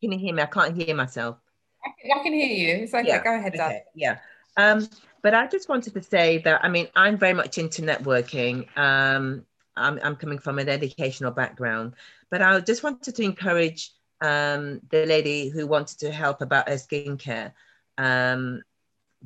can 0.00 0.12
you 0.12 0.18
hear 0.18 0.34
me? 0.34 0.42
I 0.42 0.46
can't 0.46 0.76
hear 0.76 0.94
myself. 0.94 1.38
I 1.84 1.90
can, 2.00 2.18
I 2.18 2.22
can 2.22 2.32
hear 2.32 2.46
you. 2.46 2.82
It's 2.84 2.94
okay. 2.94 3.06
Yeah. 3.06 3.22
Go 3.22 3.34
ahead, 3.34 3.54
okay. 3.54 3.82
Yeah. 3.94 4.18
Um, 4.56 4.88
but 5.22 5.34
I 5.34 5.46
just 5.46 5.68
wanted 5.68 5.94
to 5.94 6.02
say 6.02 6.38
that 6.38 6.64
I 6.64 6.68
mean 6.68 6.88
I'm 6.94 7.16
very 7.16 7.34
much 7.34 7.58
into 7.58 7.82
networking. 7.82 8.66
Um, 8.76 9.44
I'm, 9.76 10.00
I'm 10.02 10.16
coming 10.16 10.38
from 10.38 10.58
an 10.58 10.68
educational 10.68 11.30
background, 11.30 11.94
but 12.30 12.42
I 12.42 12.58
just 12.60 12.82
wanted 12.82 13.14
to 13.14 13.22
encourage 13.22 13.92
um, 14.20 14.80
the 14.90 15.06
lady 15.06 15.48
who 15.48 15.66
wanted 15.66 15.98
to 16.00 16.10
help 16.10 16.40
about 16.40 16.68
her 16.68 16.74
skincare. 16.74 17.52
Um, 17.96 18.62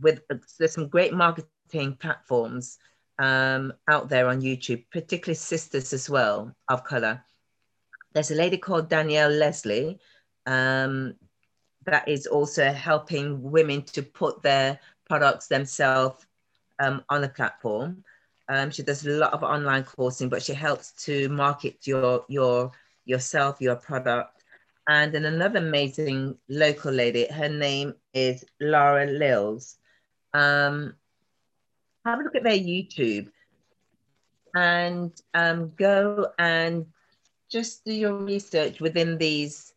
with 0.00 0.22
there's 0.58 0.72
some 0.72 0.88
great 0.88 1.12
marketing 1.12 1.96
platforms 2.00 2.78
um, 3.18 3.72
out 3.88 4.08
there 4.08 4.28
on 4.28 4.40
YouTube, 4.40 4.84
particularly 4.90 5.34
sisters 5.34 5.92
as 5.92 6.08
well 6.08 6.54
of 6.68 6.84
color. 6.84 7.22
There's 8.12 8.30
a 8.30 8.34
lady 8.34 8.58
called 8.58 8.88
Danielle 8.88 9.30
Leslie. 9.30 9.98
Um, 10.46 11.14
that 11.84 12.06
is 12.08 12.26
also 12.26 12.72
helping 12.72 13.42
women 13.42 13.82
to 13.82 14.02
put 14.02 14.42
their 14.42 14.78
products 15.08 15.48
themselves 15.48 16.24
um, 16.78 17.04
on 17.08 17.22
the 17.22 17.28
platform. 17.28 18.04
Um, 18.48 18.70
she 18.70 18.82
does 18.82 19.06
a 19.06 19.10
lot 19.10 19.32
of 19.32 19.42
online 19.42 19.84
coursing, 19.84 20.28
but 20.28 20.42
she 20.42 20.52
helps 20.54 20.92
to 21.04 21.28
market 21.28 21.86
your 21.86 22.24
your 22.28 22.72
yourself, 23.04 23.60
your 23.60 23.76
product. 23.76 24.44
And 24.88 25.12
then 25.12 25.24
another 25.24 25.58
amazing 25.58 26.36
local 26.48 26.92
lady, 26.92 27.26
her 27.30 27.48
name 27.48 27.94
is 28.14 28.44
Laura 28.60 29.06
Lills. 29.06 29.76
Um, 30.34 30.94
have 32.04 32.20
a 32.20 32.22
look 32.22 32.34
at 32.34 32.42
their 32.42 32.58
YouTube 32.58 33.28
and 34.54 35.12
um, 35.34 35.72
go 35.76 36.28
and 36.38 36.86
just 37.50 37.84
do 37.84 37.92
your 37.92 38.14
research 38.14 38.80
within 38.80 39.18
these 39.18 39.72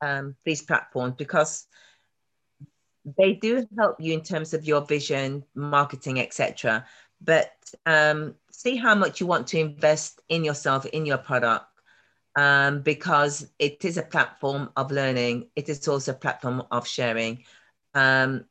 um, 0.00 0.36
these 0.44 0.62
platforms 0.62 1.14
because 1.16 1.66
they 3.16 3.32
do 3.32 3.66
help 3.76 3.96
you 4.00 4.12
in 4.12 4.22
terms 4.22 4.54
of 4.54 4.64
your 4.64 4.82
vision, 4.82 5.44
marketing, 5.54 6.20
etc. 6.20 6.84
But 7.20 7.52
um, 7.86 8.34
see 8.50 8.76
how 8.76 8.94
much 8.94 9.20
you 9.20 9.26
want 9.26 9.46
to 9.48 9.58
invest 9.58 10.20
in 10.28 10.44
yourself, 10.44 10.86
in 10.86 11.06
your 11.06 11.18
product, 11.18 11.66
um, 12.36 12.82
because 12.82 13.48
it 13.58 13.84
is 13.84 13.96
a 13.96 14.02
platform 14.02 14.70
of 14.76 14.92
learning. 14.92 15.48
It 15.56 15.68
is 15.68 15.88
also 15.88 16.12
a 16.12 16.16
platform 16.16 16.62
of 16.70 16.86
sharing. 16.86 17.44
Um, 17.94 18.44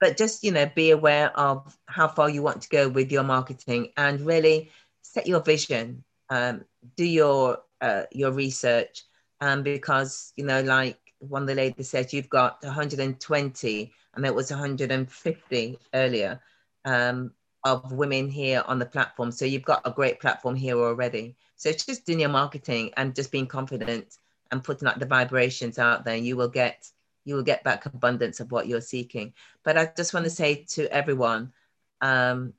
but 0.00 0.16
just 0.16 0.44
you 0.44 0.52
know, 0.52 0.70
be 0.74 0.90
aware 0.90 1.36
of 1.38 1.76
how 1.86 2.08
far 2.08 2.28
you 2.28 2.42
want 2.42 2.62
to 2.62 2.68
go 2.68 2.88
with 2.88 3.10
your 3.10 3.22
marketing, 3.22 3.92
and 3.96 4.20
really 4.20 4.70
set 5.02 5.26
your 5.26 5.40
vision. 5.40 6.04
Um, 6.30 6.64
do 6.96 7.04
your 7.04 7.58
uh, 7.80 8.02
your 8.12 8.32
research, 8.32 9.04
um, 9.40 9.62
because 9.62 10.32
you 10.36 10.44
know, 10.44 10.62
like 10.62 10.98
one 11.20 11.42
of 11.42 11.48
the 11.48 11.54
ladies 11.54 11.90
said, 11.90 12.12
you've 12.12 12.28
got 12.28 12.62
120, 12.62 13.92
and 14.14 14.26
it 14.26 14.34
was 14.34 14.50
150 14.50 15.78
earlier 15.94 16.40
um, 16.84 17.32
of 17.64 17.92
women 17.92 18.28
here 18.28 18.62
on 18.66 18.78
the 18.78 18.86
platform. 18.86 19.30
So 19.30 19.44
you've 19.44 19.64
got 19.64 19.82
a 19.84 19.90
great 19.90 20.20
platform 20.20 20.54
here 20.54 20.78
already. 20.78 21.36
So 21.56 21.68
it's 21.68 21.86
just 21.86 22.06
doing 22.06 22.20
your 22.20 22.28
marketing 22.28 22.92
and 22.96 23.14
just 23.14 23.32
being 23.32 23.46
confident 23.46 24.18
and 24.52 24.62
putting 24.62 24.86
out 24.88 24.98
the 24.98 25.06
vibrations 25.06 25.78
out 25.78 26.04
there. 26.04 26.16
You 26.16 26.36
will 26.36 26.48
get 26.48 26.90
you 27.26 27.34
will 27.34 27.42
get 27.42 27.64
back 27.64 27.84
abundance 27.84 28.40
of 28.40 28.52
what 28.52 28.68
you're 28.68 28.80
seeking. 28.80 29.34
But 29.64 29.76
I 29.76 29.90
just 29.94 30.14
want 30.14 30.24
to 30.24 30.30
say 30.30 30.64
to 30.70 30.90
everyone, 30.90 31.52
um, 32.00 32.54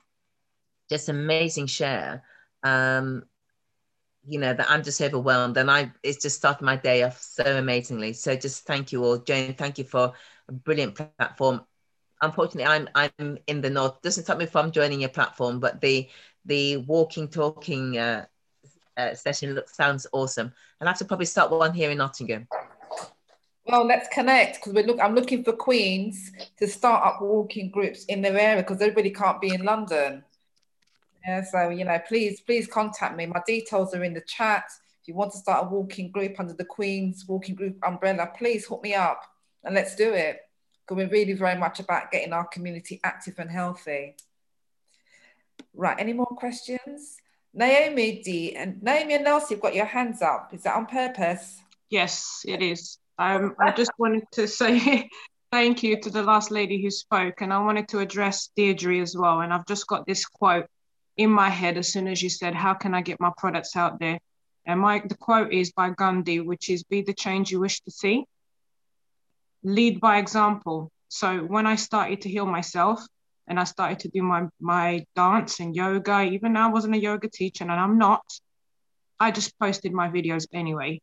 just 0.90 1.10
amazing 1.10 1.68
share. 1.68 2.24
Um, 2.64 3.24
you 4.26 4.40
know 4.40 4.54
that 4.54 4.70
I'm 4.70 4.84
just 4.84 5.02
overwhelmed, 5.02 5.56
and 5.58 5.72
I 5.72 5.92
it's 6.04 6.22
just 6.22 6.36
started 6.36 6.66
my 6.66 6.76
day 6.76 7.04
off 7.04 7.20
so 7.20 7.44
amazingly. 7.46 8.12
So 8.12 8.36
just 8.36 8.66
thank 8.66 8.92
you 8.92 9.04
all, 9.06 9.18
Jane. 9.20 9.54
Thank 9.54 9.78
you 9.78 9.86
for 9.86 10.12
a 10.50 10.52
brilliant 10.52 10.96
platform. 10.96 11.62
Unfortunately, 12.22 12.66
I'm 12.66 12.90
I'm 12.94 13.38
in 13.48 13.62
the 13.62 13.70
north. 13.70 14.02
Doesn't 14.02 14.26
stop 14.26 14.38
me 14.38 14.46
from 14.46 14.72
joining 14.72 15.00
your 15.00 15.10
platform, 15.10 15.62
but 15.62 15.80
the 15.80 16.10
the 16.44 16.78
walking 16.78 17.30
talking 17.30 17.98
uh, 17.98 18.26
uh, 18.98 19.14
session 19.14 19.54
looks 19.54 19.78
sounds 19.78 20.08
awesome. 20.12 20.52
And 20.82 20.90
I 20.90 20.92
have 20.92 21.00
to 21.00 21.06
probably 21.06 21.26
start 21.26 21.52
one 21.52 21.74
here 21.74 21.90
in 21.90 22.00
Nottingham. 22.00 22.50
Well, 23.68 23.86
let's 23.86 24.08
connect 24.08 24.56
because 24.56 24.74
we 24.74 24.84
look. 24.84 24.98
I'm 25.02 25.14
looking 25.14 25.44
for 25.44 25.52
queens 25.52 26.32
to 26.58 26.68
start 26.68 27.06
up 27.06 27.22
walking 27.22 27.70
groups 27.70 28.06
in 28.06 28.22
their 28.22 28.38
area 28.38 28.64
because 28.64 28.82
everybody 28.82 29.10
can't 29.12 29.42
be 29.42 29.54
in 29.54 29.64
London. 29.66 30.24
Yeah, 31.28 31.44
so 31.44 31.70
you 31.70 31.84
know, 31.84 32.00
please, 32.08 32.40
please 32.40 32.66
contact 32.66 33.18
me. 33.18 33.26
My 33.26 33.42
details 33.46 33.94
are 33.94 34.04
in 34.04 34.14
the 34.14 34.22
chat. 34.22 34.64
If 35.02 35.10
you 35.10 35.16
want 35.16 35.34
to 35.34 35.38
start 35.38 35.66
a 35.66 35.68
walking 35.68 36.12
group 36.12 36.40
under 36.40 36.54
the 36.54 36.64
Queens 36.64 37.26
Walking 37.28 37.56
Group 37.56 37.78
umbrella, 37.86 38.32
please 38.38 38.66
hook 38.66 38.82
me 38.84 38.94
up 38.94 39.22
and 39.66 39.76
let's 39.76 39.96
do 39.96 40.14
it. 40.14 40.40
Because 40.82 41.04
we're 41.04 41.12
really 41.12 41.34
very 41.34 41.60
much 41.60 41.82
about 41.82 42.10
getting 42.12 42.32
our 42.32 42.48
community 42.48 43.02
active 43.04 43.36
and 43.38 43.52
healthy. 43.52 44.16
Right, 45.74 45.98
any 46.00 46.14
more 46.14 46.26
questions? 46.26 47.18
Naomi 47.54 48.22
D 48.24 48.56
and 48.56 48.82
Naomi 48.82 49.16
and 49.16 49.26
Nelsie, 49.26 49.52
you've 49.52 49.62
got 49.62 49.76
your 49.76 49.86
hands 49.86 50.22
up. 50.22 50.54
Is 50.54 50.64
that 50.64 50.76
on 50.76 50.86
purpose? 50.86 51.60
Yes, 51.90 52.46
it 52.48 52.62
is. 52.62 52.98
Um, 53.18 53.56
I 53.60 53.72
just 53.76 53.92
wanted 53.98 54.24
to 54.34 54.48
say 54.48 55.10
thank 55.52 55.84
you 55.84 56.00
to 56.02 56.10
the 56.10 56.24
last 56.24 56.52
lady 56.52 56.82
who 56.82 56.92
spoke, 56.92 57.42
and 57.42 57.54
I 57.54 57.60
wanted 57.60 57.88
to 57.90 58.00
address 58.00 58.50
Deirdre 58.56 59.00
as 59.00 59.16
well. 59.16 59.42
And 59.42 59.54
I've 59.54 59.66
just 59.66 59.88
got 59.88 60.06
this 60.06 60.26
quote 60.26 60.68
in 61.16 61.30
my 61.30 61.50
head 61.50 61.78
as 61.78 61.92
soon 61.92 62.08
as 62.08 62.22
you 62.22 62.30
said, 62.30 62.56
"How 62.56 62.74
can 62.74 62.94
I 62.94 63.02
get 63.02 63.20
my 63.20 63.32
products 63.38 63.76
out 63.76 64.00
there?" 64.00 64.20
And 64.66 64.80
my 64.80 65.02
the 65.06 65.16
quote 65.16 65.54
is 65.54 65.72
by 65.72 65.92
Gandhi, 65.92 66.42
which 66.42 66.70
is, 66.70 66.84
"Be 66.84 67.02
the 67.02 67.14
change 67.14 67.52
you 67.52 67.60
wish 67.60 67.82
to 67.82 67.92
see." 67.92 68.26
Lead 69.64 70.00
by 70.00 70.18
example. 70.18 70.92
So 71.10 71.40
when 71.40 71.66
I 71.66 71.76
started 71.76 72.22
to 72.22 72.30
heal 72.30 72.46
myself, 72.46 73.02
and 73.48 73.60
I 73.60 73.64
started 73.64 74.00
to 74.00 74.10
do 74.10 74.22
my 74.22 74.48
my 74.60 75.06
dance 75.16 75.60
and 75.60 75.76
yoga. 75.76 76.24
Even 76.24 76.54
though 76.54 76.62
I 76.62 76.68
wasn't 76.68 76.96
a 76.96 77.00
yoga 77.00 77.30
teacher, 77.30 77.64
and 77.64 77.72
I'm 77.72 77.98
not, 77.98 78.24
I 79.20 79.32
just 79.32 79.58
posted 79.58 79.94
my 79.94 80.10
videos 80.10 80.48
anyway. 80.54 81.02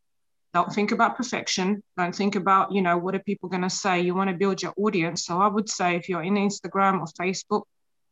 Don't 0.55 0.73
think 0.73 0.92
about 0.92 1.16
perfection. 1.16 1.83
Don't 1.99 2.15
think 2.15 2.36
about, 2.36 2.73
you 2.73 2.81
know, 2.81 2.97
what 2.97 3.16
are 3.16 3.18
people 3.18 3.49
going 3.49 3.62
to 3.62 3.70
say? 3.70 4.00
You 4.00 4.15
want 4.15 4.31
to 4.31 4.36
build 4.36 4.62
your 4.62 4.73
audience. 4.76 5.26
So 5.26 5.41
I 5.41 5.49
would 5.49 5.68
say 5.68 5.97
if 5.97 6.08
you're 6.08 6.23
in 6.23 6.34
Instagram 6.34 7.00
or 7.00 7.07
Facebook, 7.20 7.65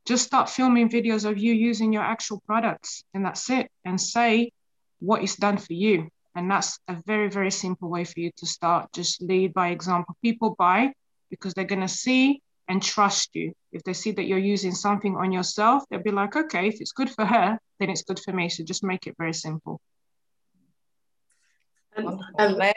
just 0.04 0.26
start 0.26 0.50
filming 0.50 0.90
videos 0.90 1.24
of 1.24 1.38
you 1.38 1.52
using 1.52 1.92
your 1.92 2.02
actual 2.02 2.42
products, 2.44 3.04
and 3.14 3.24
that's 3.24 3.48
it. 3.48 3.70
And 3.84 4.00
say 4.00 4.50
what 4.98 5.22
is 5.22 5.36
done 5.36 5.56
for 5.56 5.72
you. 5.72 6.08
And 6.34 6.50
that's 6.50 6.80
a 6.88 6.96
very, 7.06 7.30
very 7.30 7.52
simple 7.52 7.88
way 7.88 8.04
for 8.04 8.18
you 8.18 8.32
to 8.38 8.46
start. 8.46 8.92
Just 8.92 9.22
lead 9.22 9.54
by 9.54 9.68
example. 9.68 10.16
People 10.22 10.56
buy 10.58 10.92
because 11.30 11.54
they're 11.54 11.64
going 11.64 11.82
to 11.82 11.88
see 11.88 12.42
and 12.66 12.82
trust 12.82 13.30
you. 13.34 13.52
If 13.70 13.84
they 13.84 13.92
see 13.92 14.12
that 14.12 14.24
you're 14.24 14.38
using 14.38 14.72
something 14.72 15.14
on 15.14 15.30
yourself, 15.30 15.84
they'll 15.90 16.02
be 16.02 16.10
like, 16.10 16.34
okay, 16.34 16.66
if 16.66 16.80
it's 16.80 16.92
good 16.92 17.10
for 17.10 17.24
her, 17.24 17.58
then 17.78 17.90
it's 17.90 18.02
good 18.02 18.18
for 18.18 18.32
me. 18.32 18.48
So 18.48 18.64
just 18.64 18.82
make 18.82 19.06
it 19.06 19.14
very 19.16 19.34
simple. 19.34 19.80
And, 21.96 22.20
and 22.38 22.74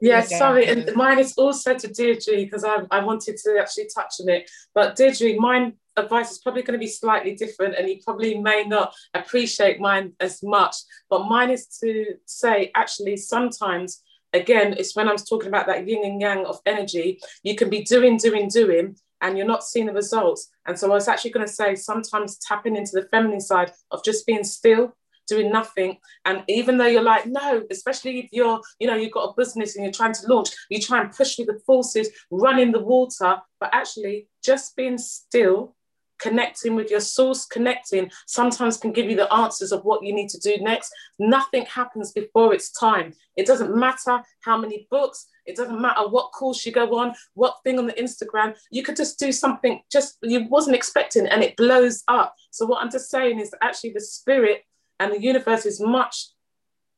yeah, 0.00 0.22
sorry, 0.22 0.66
and 0.66 0.90
mine 0.94 1.18
is 1.18 1.34
also 1.34 1.74
to 1.74 1.88
Deirdre 1.88 2.44
because 2.44 2.64
I, 2.64 2.82
I 2.90 3.02
wanted 3.02 3.36
to 3.44 3.58
actually 3.58 3.88
touch 3.94 4.14
on 4.20 4.28
it. 4.28 4.50
But 4.74 4.96
Deirdre, 4.96 5.36
mine 5.38 5.74
advice 5.96 6.32
is 6.32 6.38
probably 6.38 6.62
going 6.62 6.78
to 6.78 6.84
be 6.84 6.90
slightly 6.90 7.34
different, 7.34 7.76
and 7.76 7.88
you 7.88 8.00
probably 8.04 8.38
may 8.38 8.64
not 8.64 8.94
appreciate 9.14 9.80
mine 9.80 10.12
as 10.20 10.42
much. 10.42 10.76
But 11.08 11.26
mine 11.26 11.50
is 11.50 11.66
to 11.82 12.16
say, 12.26 12.70
actually, 12.74 13.16
sometimes 13.16 14.02
again, 14.34 14.74
it's 14.76 14.94
when 14.94 15.08
I 15.08 15.12
was 15.12 15.24
talking 15.24 15.48
about 15.48 15.66
that 15.68 15.86
yin 15.88 16.04
and 16.04 16.20
yang 16.20 16.44
of 16.44 16.60
energy, 16.66 17.20
you 17.42 17.54
can 17.54 17.70
be 17.70 17.82
doing, 17.82 18.16
doing, 18.16 18.48
doing, 18.48 18.96
and 19.20 19.38
you're 19.38 19.46
not 19.46 19.64
seeing 19.64 19.86
the 19.86 19.92
results. 19.92 20.50
And 20.66 20.78
so 20.78 20.90
I 20.90 20.94
was 20.94 21.08
actually 21.08 21.30
going 21.30 21.46
to 21.46 21.52
say 21.52 21.76
sometimes 21.76 22.38
tapping 22.38 22.76
into 22.76 22.90
the 22.92 23.08
feminine 23.10 23.40
side 23.40 23.72
of 23.90 24.04
just 24.04 24.26
being 24.26 24.44
still, 24.44 24.94
doing 25.26 25.50
nothing. 25.50 25.98
And 26.24 26.42
even 26.48 26.78
though 26.78 26.86
you're 26.86 27.02
like, 27.02 27.26
no, 27.26 27.64
especially 27.70 28.20
if 28.20 28.28
you're, 28.32 28.60
you 28.78 28.86
know, 28.86 28.96
you've 28.96 29.12
got 29.12 29.30
a 29.30 29.34
business 29.36 29.76
and 29.76 29.84
you're 29.84 29.92
trying 29.92 30.14
to 30.14 30.26
launch, 30.26 30.50
you 30.70 30.80
try 30.80 31.00
and 31.00 31.12
push 31.12 31.36
through 31.36 31.46
the 31.46 31.60
forces, 31.66 32.10
run 32.30 32.58
in 32.58 32.72
the 32.72 32.80
water, 32.80 33.36
but 33.60 33.70
actually 33.72 34.28
just 34.42 34.76
being 34.76 34.98
still 34.98 35.74
connecting 36.20 36.74
with 36.74 36.90
your 36.90 37.00
source, 37.00 37.44
connecting 37.44 38.10
sometimes 38.26 38.76
can 38.76 38.92
give 38.92 39.10
you 39.10 39.16
the 39.16 39.32
answers 39.32 39.72
of 39.72 39.84
what 39.84 40.02
you 40.02 40.14
need 40.14 40.28
to 40.30 40.38
do 40.38 40.56
next. 40.62 40.92
Nothing 41.18 41.66
happens 41.66 42.12
before 42.12 42.54
it's 42.54 42.70
time. 42.72 43.12
It 43.36 43.46
doesn't 43.46 43.76
matter 43.76 44.22
how 44.42 44.56
many 44.58 44.86
books, 44.90 45.26
it 45.44 45.56
doesn't 45.56 45.80
matter 45.80 46.08
what 46.08 46.32
course 46.32 46.64
you 46.64 46.72
go 46.72 46.98
on, 46.98 47.14
what 47.34 47.56
thing 47.64 47.78
on 47.78 47.86
the 47.86 47.92
Instagram, 47.94 48.56
you 48.70 48.82
could 48.82 48.96
just 48.96 49.18
do 49.18 49.32
something 49.32 49.82
just 49.92 50.16
you 50.22 50.48
wasn't 50.48 50.76
expecting 50.76 51.26
and 51.26 51.42
it 51.42 51.56
blows 51.56 52.02
up. 52.08 52.34
So 52.50 52.64
what 52.66 52.82
I'm 52.82 52.90
just 52.90 53.10
saying 53.10 53.40
is 53.40 53.52
actually 53.60 53.92
the 53.92 54.00
spirit 54.00 54.62
and 55.04 55.12
the 55.12 55.22
universe 55.22 55.66
is 55.66 55.80
much 55.80 56.28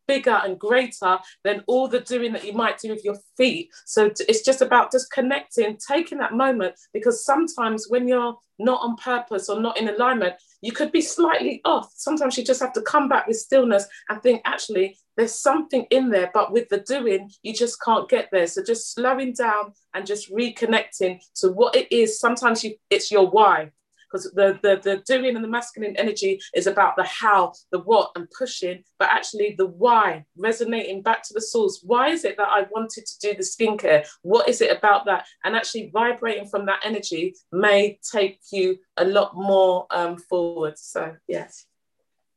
bigger 0.07 0.41
and 0.45 0.57
greater 0.59 1.19
than 1.43 1.65
all 1.67 1.89
the 1.89 1.99
doing 1.99 2.33
that 2.33 2.45
you 2.45 2.53
might 2.53 2.79
do 2.79 2.91
with 2.91 3.05
your 3.05 3.17
feet. 3.37 3.69
So 3.85 4.11
it's 4.29 4.43
just 4.43 4.63
about 4.63 4.93
just 4.93 5.11
connecting, 5.11 5.77
taking 5.77 6.19
that 6.19 6.33
moment, 6.33 6.77
because 6.93 7.25
sometimes 7.25 7.87
when 7.89 8.07
you're 8.07 8.37
not 8.59 8.81
on 8.83 8.95
purpose 8.97 9.49
or 9.49 9.61
not 9.61 9.77
in 9.77 9.89
alignment, 9.89 10.35
you 10.63 10.71
could 10.71 10.93
be 10.93 11.01
slightly 11.01 11.61
off. 11.65 11.91
Sometimes 11.97 12.39
you 12.39 12.45
just 12.45 12.61
have 12.61 12.73
to 12.75 12.83
come 12.83 13.09
back 13.09 13.27
with 13.27 13.37
stillness 13.37 13.87
and 14.09 14.23
think, 14.23 14.43
actually, 14.45 14.97
there's 15.17 15.35
something 15.35 15.87
in 15.91 16.11
there, 16.11 16.31
but 16.33 16.53
with 16.53 16.69
the 16.69 16.79
doing, 16.79 17.29
you 17.43 17.53
just 17.53 17.83
can't 17.83 18.09
get 18.09 18.29
there. 18.31 18.47
So 18.47 18.63
just 18.63 18.95
slowing 18.95 19.35
down 19.35 19.73
and 19.93 20.07
just 20.07 20.33
reconnecting 20.33 21.19
to 21.37 21.49
what 21.49 21.75
it 21.75 21.91
is. 21.91 22.21
Sometimes 22.21 22.63
you, 22.63 22.77
it's 22.91 23.11
your 23.11 23.29
why 23.29 23.73
because 24.17 24.33
the, 24.35 24.59
the, 24.63 24.81
the 24.83 25.03
doing 25.07 25.35
and 25.35 25.45
the 25.45 25.49
masculine 25.49 25.97
energy 25.97 26.41
is 26.55 26.67
about 26.67 26.97
the 26.97 27.05
how, 27.05 27.53
the 27.73 27.81
what, 27.81 28.11
and 28.17 28.29
pushing, 28.37 28.83
but 28.99 29.09
actually 29.11 29.55
the 29.59 29.67
why, 29.67 30.25
resonating 30.37 31.03
back 31.03 31.23
to 31.25 31.35
the 31.35 31.41
source. 31.41 31.81
Why 31.83 32.09
is 32.09 32.25
it 32.25 32.37
that 32.37 32.49
I 32.49 32.67
wanted 32.71 33.07
to 33.07 33.19
do 33.21 33.35
the 33.35 33.43
skincare? 33.43 34.07
What 34.23 34.49
is 34.49 34.61
it 34.61 34.77
about 34.77 35.05
that? 35.07 35.27
And 35.45 35.57
actually 35.57 35.91
vibrating 35.93 36.47
from 36.47 36.67
that 36.67 36.81
energy 36.85 37.35
may 37.53 37.99
take 38.11 38.41
you 38.53 38.79
a 38.97 39.05
lot 39.05 39.35
more 39.35 39.87
um, 39.91 40.17
forward. 40.17 40.79
So, 40.79 41.15
yes. 41.29 41.67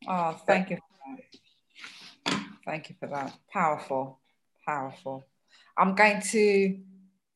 Oh, 0.07 0.39
thank 0.45 0.69
you. 0.69 0.77
Thank 2.65 2.89
you 2.89 2.95
for 2.99 3.07
that. 3.07 3.33
Powerful, 3.51 4.19
powerful. 4.65 5.25
I'm 5.77 5.95
going 5.95 6.21
to 6.21 6.77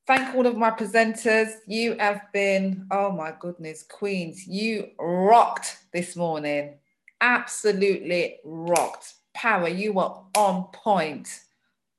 thank 0.08 0.36
all 0.36 0.46
of 0.46 0.58
my 0.58 0.72
presenters. 0.72 1.52
You 1.68 1.96
have 2.00 2.22
been, 2.34 2.88
oh 2.92 3.12
my 3.12 3.34
goodness, 3.40 3.84
queens, 3.84 4.48
you 4.48 4.90
rocked 5.00 5.78
this 5.94 6.16
morning. 6.16 6.76
Absolutely 7.22 8.38
rocked. 8.44 9.14
Power, 9.34 9.68
you 9.68 9.94
were 9.94 10.12
on 10.36 10.66
point. 10.74 11.42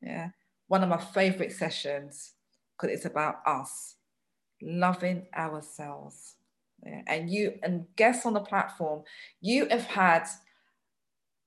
Yeah, 0.03 0.31
one 0.69 0.83
of 0.83 0.89
my 0.89 0.99
favorite 0.99 1.53
sessions 1.53 2.33
because 2.77 2.95
it's 2.95 3.07
about 3.07 3.37
us 3.47 3.97
loving 4.61 5.27
ourselves. 5.37 6.35
Yeah. 6.85 7.03
And 7.07 7.31
you 7.31 7.59
and 7.63 7.87
guests 7.97 8.27
on 8.27 8.35
the 8.35 8.41
platform, 8.41 9.03
you 9.41 9.67
have 9.71 9.87
had 9.87 10.27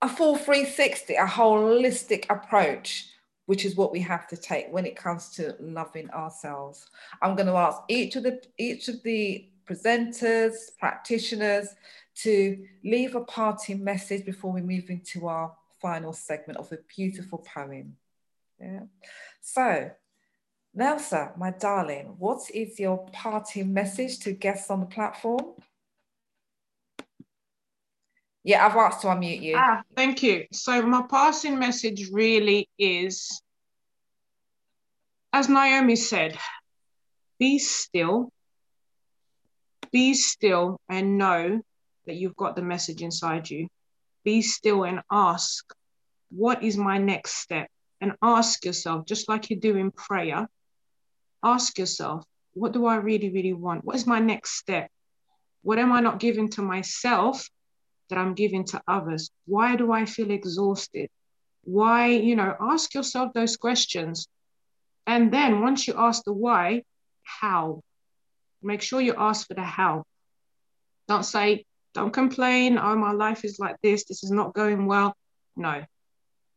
a 0.01 0.09
full 0.09 0.35
360, 0.35 1.13
a 1.15 1.25
holistic 1.25 2.25
approach 2.29 3.09
which 3.47 3.65
is 3.65 3.75
what 3.75 3.91
we 3.91 3.99
have 3.99 4.27
to 4.27 4.37
take 4.37 4.67
when 4.71 4.85
it 4.85 4.95
comes 4.95 5.29
to 5.29 5.55
loving 5.59 6.09
ourselves. 6.11 6.85
I'm 7.21 7.35
going 7.35 7.47
to 7.47 7.55
ask 7.55 7.81
each 7.87 8.15
of 8.15 8.23
the 8.23 8.41
each 8.57 8.87
of 8.87 9.01
the 9.03 9.49
presenters, 9.67 10.77
practitioners 10.77 11.69
to 12.15 12.65
leave 12.83 13.15
a 13.15 13.21
parting 13.21 13.83
message 13.83 14.25
before 14.25 14.51
we 14.51 14.61
move 14.61 14.89
into 14.89 15.27
our 15.27 15.53
final 15.81 16.13
segment 16.13 16.59
of 16.59 16.71
a 16.71 16.77
beautiful 16.95 17.39
poem. 17.39 17.95
Yeah. 18.59 18.81
So, 19.41 19.91
Nelsa, 20.75 21.37
my 21.37 21.51
darling, 21.51 22.15
what 22.17 22.49
is 22.53 22.79
your 22.79 23.05
parting 23.13 23.73
message 23.73 24.19
to 24.19 24.31
guests 24.33 24.69
on 24.69 24.79
the 24.79 24.85
platform? 24.85 25.53
Yeah, 28.47 28.65
I've 28.65 28.77
asked 28.77 29.01
to 29.01 29.07
unmute 29.07 29.41
you. 29.41 29.55
Ah, 29.57 29.83
thank 29.93 30.23
you. 30.23 30.45
So 30.53 30.81
my 30.81 31.01
passing 31.09 31.59
message 31.59 32.07
really 32.13 32.69
is, 32.79 33.41
as 35.33 35.49
Naomi 35.49 35.97
said, 35.97 36.37
be 37.39 37.59
still, 37.59 38.31
be 39.91 40.13
still 40.13 40.79
and 40.87 41.17
know 41.17 41.59
that 42.05 42.15
you've 42.15 42.37
got 42.37 42.55
the 42.55 42.61
message 42.61 43.01
inside 43.01 43.49
you. 43.49 43.67
Be 44.23 44.41
still 44.41 44.85
and 44.85 45.01
ask, 45.11 45.65
what 46.29 46.63
is 46.63 46.77
my 46.77 46.99
next 46.99 47.41
step? 47.41 47.67
And 47.99 48.13
ask 48.21 48.63
yourself, 48.63 49.05
just 49.05 49.27
like 49.27 49.49
you 49.49 49.59
do 49.59 49.75
in 49.75 49.91
prayer, 49.91 50.47
ask 51.43 51.77
yourself, 51.77 52.23
what 52.53 52.71
do 52.71 52.85
I 52.85 52.95
really, 52.95 53.29
really 53.29 53.51
want? 53.51 53.83
What 53.83 53.97
is 53.97 54.07
my 54.07 54.19
next 54.19 54.51
step? 54.51 54.89
What 55.63 55.79
am 55.79 55.91
I 55.91 55.99
not 55.99 56.21
giving 56.21 56.47
to 56.51 56.61
myself 56.61 57.49
that 58.09 58.17
I'm 58.17 58.33
giving 58.33 58.65
to 58.65 58.81
others? 58.87 59.29
Why 59.45 59.75
do 59.75 59.91
I 59.91 60.05
feel 60.05 60.31
exhausted? 60.31 61.09
Why, 61.63 62.07
you 62.07 62.35
know, 62.35 62.55
ask 62.59 62.93
yourself 62.93 63.33
those 63.33 63.57
questions. 63.57 64.27
And 65.05 65.31
then 65.31 65.61
once 65.61 65.87
you 65.87 65.95
ask 65.97 66.23
the 66.23 66.33
why, 66.33 66.83
how? 67.23 67.81
Make 68.61 68.81
sure 68.81 69.01
you 69.01 69.15
ask 69.17 69.47
for 69.47 69.53
the 69.53 69.63
how. 69.63 70.03
Don't 71.07 71.23
say, 71.25 71.65
don't 71.93 72.11
complain, 72.11 72.77
oh, 72.77 72.95
my 72.95 73.11
life 73.11 73.45
is 73.45 73.59
like 73.59 73.75
this, 73.81 74.05
this 74.05 74.23
is 74.23 74.31
not 74.31 74.53
going 74.53 74.85
well. 74.85 75.13
No. 75.55 75.83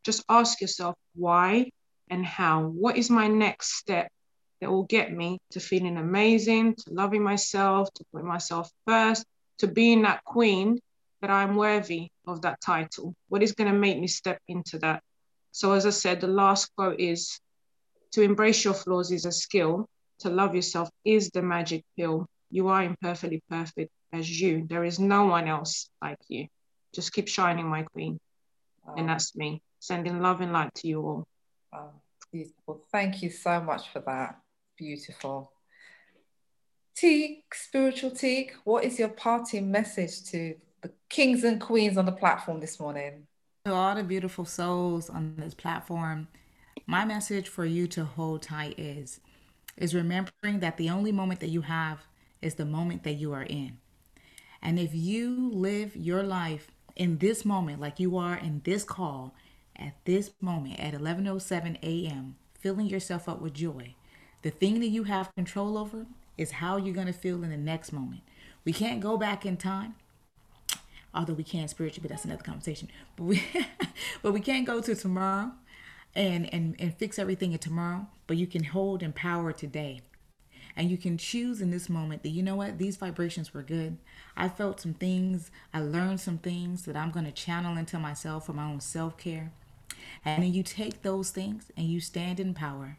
Just 0.04 0.24
ask 0.28 0.60
yourself 0.60 0.96
why 1.14 1.70
and 2.08 2.24
how. 2.24 2.62
What 2.64 2.96
is 2.96 3.10
my 3.10 3.28
next 3.28 3.74
step 3.78 4.10
that 4.60 4.70
will 4.70 4.84
get 4.84 5.12
me 5.12 5.38
to 5.52 5.60
feeling 5.60 5.96
amazing, 5.96 6.74
to 6.76 6.92
loving 6.92 7.22
myself, 7.22 7.92
to 7.94 8.04
putting 8.12 8.28
myself 8.28 8.70
first, 8.86 9.24
to 9.58 9.66
being 9.66 10.02
that 10.02 10.24
queen 10.24 10.78
that 11.20 11.30
I'm 11.30 11.56
worthy 11.56 12.08
of 12.26 12.42
that 12.42 12.60
title? 12.60 13.14
What 13.28 13.42
is 13.42 13.52
going 13.52 13.70
to 13.72 13.78
make 13.78 13.98
me 13.98 14.06
step 14.06 14.40
into 14.48 14.78
that? 14.78 15.02
So, 15.52 15.72
as 15.72 15.86
I 15.86 15.90
said, 15.90 16.20
the 16.20 16.28
last 16.28 16.70
quote 16.76 17.00
is 17.00 17.40
to 18.12 18.22
embrace 18.22 18.64
your 18.64 18.74
flaws 18.74 19.12
is 19.12 19.24
a 19.24 19.32
skill, 19.32 19.88
to 20.20 20.30
love 20.30 20.54
yourself 20.54 20.88
is 21.04 21.30
the 21.30 21.42
magic 21.42 21.84
pill. 21.96 22.26
You 22.50 22.68
are 22.68 22.82
imperfectly 22.82 23.42
perfect 23.48 23.90
as 24.12 24.40
you. 24.40 24.66
There 24.68 24.84
is 24.84 24.98
no 24.98 25.24
one 25.26 25.48
else 25.48 25.88
like 26.02 26.18
you. 26.28 26.46
Just 26.94 27.12
keep 27.12 27.28
shining, 27.28 27.66
my 27.66 27.82
queen. 27.82 28.18
Wow. 28.84 28.94
And 28.96 29.08
that's 29.08 29.36
me, 29.36 29.62
sending 29.78 30.20
love 30.20 30.40
and 30.40 30.52
light 30.52 30.74
to 30.76 30.88
you 30.88 31.00
all. 31.00 31.26
Wow. 31.72 31.92
Beautiful. 32.32 32.84
Thank 32.92 33.22
you 33.22 33.30
so 33.30 33.60
much 33.60 33.88
for 33.92 34.00
that. 34.00 34.40
Beautiful. 34.76 35.52
Teak, 36.94 37.54
spiritual 37.54 38.10
Teak, 38.10 38.54
what 38.64 38.84
is 38.84 38.98
your 38.98 39.08
parting 39.08 39.70
message 39.70 40.22
to 40.24 40.54
the 40.82 40.90
kings 41.08 41.44
and 41.44 41.60
queens 41.60 41.96
on 41.98 42.06
the 42.06 42.12
platform 42.12 42.60
this 42.60 42.80
morning. 42.80 43.26
To 43.64 43.74
all 43.74 43.94
the 43.94 44.02
beautiful 44.02 44.44
souls 44.44 45.10
on 45.10 45.34
this 45.36 45.54
platform, 45.54 46.28
my 46.86 47.04
message 47.04 47.48
for 47.48 47.64
you 47.64 47.86
to 47.88 48.04
hold 48.04 48.42
tight 48.42 48.78
is 48.78 49.20
is 49.76 49.94
remembering 49.94 50.60
that 50.60 50.76
the 50.76 50.90
only 50.90 51.12
moment 51.12 51.40
that 51.40 51.48
you 51.48 51.62
have 51.62 52.00
is 52.42 52.54
the 52.54 52.64
moment 52.64 53.02
that 53.04 53.14
you 53.14 53.32
are 53.32 53.44
in. 53.44 53.78
And 54.62 54.78
if 54.78 54.94
you 54.94 55.50
live 55.52 55.96
your 55.96 56.22
life 56.22 56.70
in 56.96 57.18
this 57.18 57.44
moment 57.44 57.80
like 57.80 58.00
you 58.00 58.16
are 58.16 58.36
in 58.36 58.60
this 58.64 58.84
call 58.84 59.34
at 59.76 59.94
this 60.04 60.32
moment 60.40 60.80
at 60.80 60.94
11:07 60.94 61.78
a.m., 61.82 62.36
filling 62.58 62.86
yourself 62.86 63.28
up 63.28 63.40
with 63.40 63.54
joy, 63.54 63.94
the 64.42 64.50
thing 64.50 64.80
that 64.80 64.88
you 64.88 65.04
have 65.04 65.34
control 65.34 65.78
over 65.78 66.06
is 66.36 66.52
how 66.52 66.76
you're 66.76 66.94
going 66.94 67.06
to 67.06 67.12
feel 67.12 67.42
in 67.44 67.50
the 67.50 67.56
next 67.56 67.92
moment. 67.92 68.22
We 68.64 68.72
can't 68.72 69.00
go 69.00 69.16
back 69.16 69.44
in 69.44 69.56
time 69.56 69.94
although 71.14 71.34
we 71.34 71.44
can 71.44 71.68
spiritually, 71.68 72.02
but 72.02 72.10
that's 72.10 72.24
another 72.24 72.42
conversation. 72.42 72.88
But 73.16 73.24
we 73.24 73.42
but 74.22 74.32
we 74.32 74.40
can't 74.40 74.66
go 74.66 74.80
to 74.80 74.94
tomorrow 74.94 75.52
and, 76.14 76.52
and 76.52 76.76
and 76.78 76.94
fix 76.96 77.18
everything 77.18 77.52
in 77.52 77.58
tomorrow, 77.58 78.06
but 78.26 78.36
you 78.36 78.46
can 78.46 78.64
hold 78.64 79.02
and 79.02 79.14
power 79.14 79.52
today. 79.52 80.02
And 80.76 80.90
you 80.90 80.96
can 80.96 81.18
choose 81.18 81.60
in 81.60 81.70
this 81.70 81.88
moment 81.88 82.22
that 82.22 82.28
you 82.30 82.42
know 82.42 82.54
what, 82.54 82.78
these 82.78 82.96
vibrations 82.96 83.52
were 83.52 83.62
good. 83.62 83.98
I 84.36 84.48
felt 84.48 84.80
some 84.80 84.94
things, 84.94 85.50
I 85.74 85.80
learned 85.80 86.20
some 86.20 86.38
things 86.38 86.84
that 86.84 86.96
I'm 86.96 87.10
gonna 87.10 87.32
channel 87.32 87.76
into 87.76 87.98
myself 87.98 88.46
for 88.46 88.52
my 88.52 88.70
own 88.70 88.80
self-care. 88.80 89.52
And 90.24 90.42
then 90.42 90.54
you 90.54 90.62
take 90.62 91.02
those 91.02 91.30
things 91.30 91.70
and 91.76 91.86
you 91.86 92.00
stand 92.00 92.40
in 92.40 92.54
power 92.54 92.98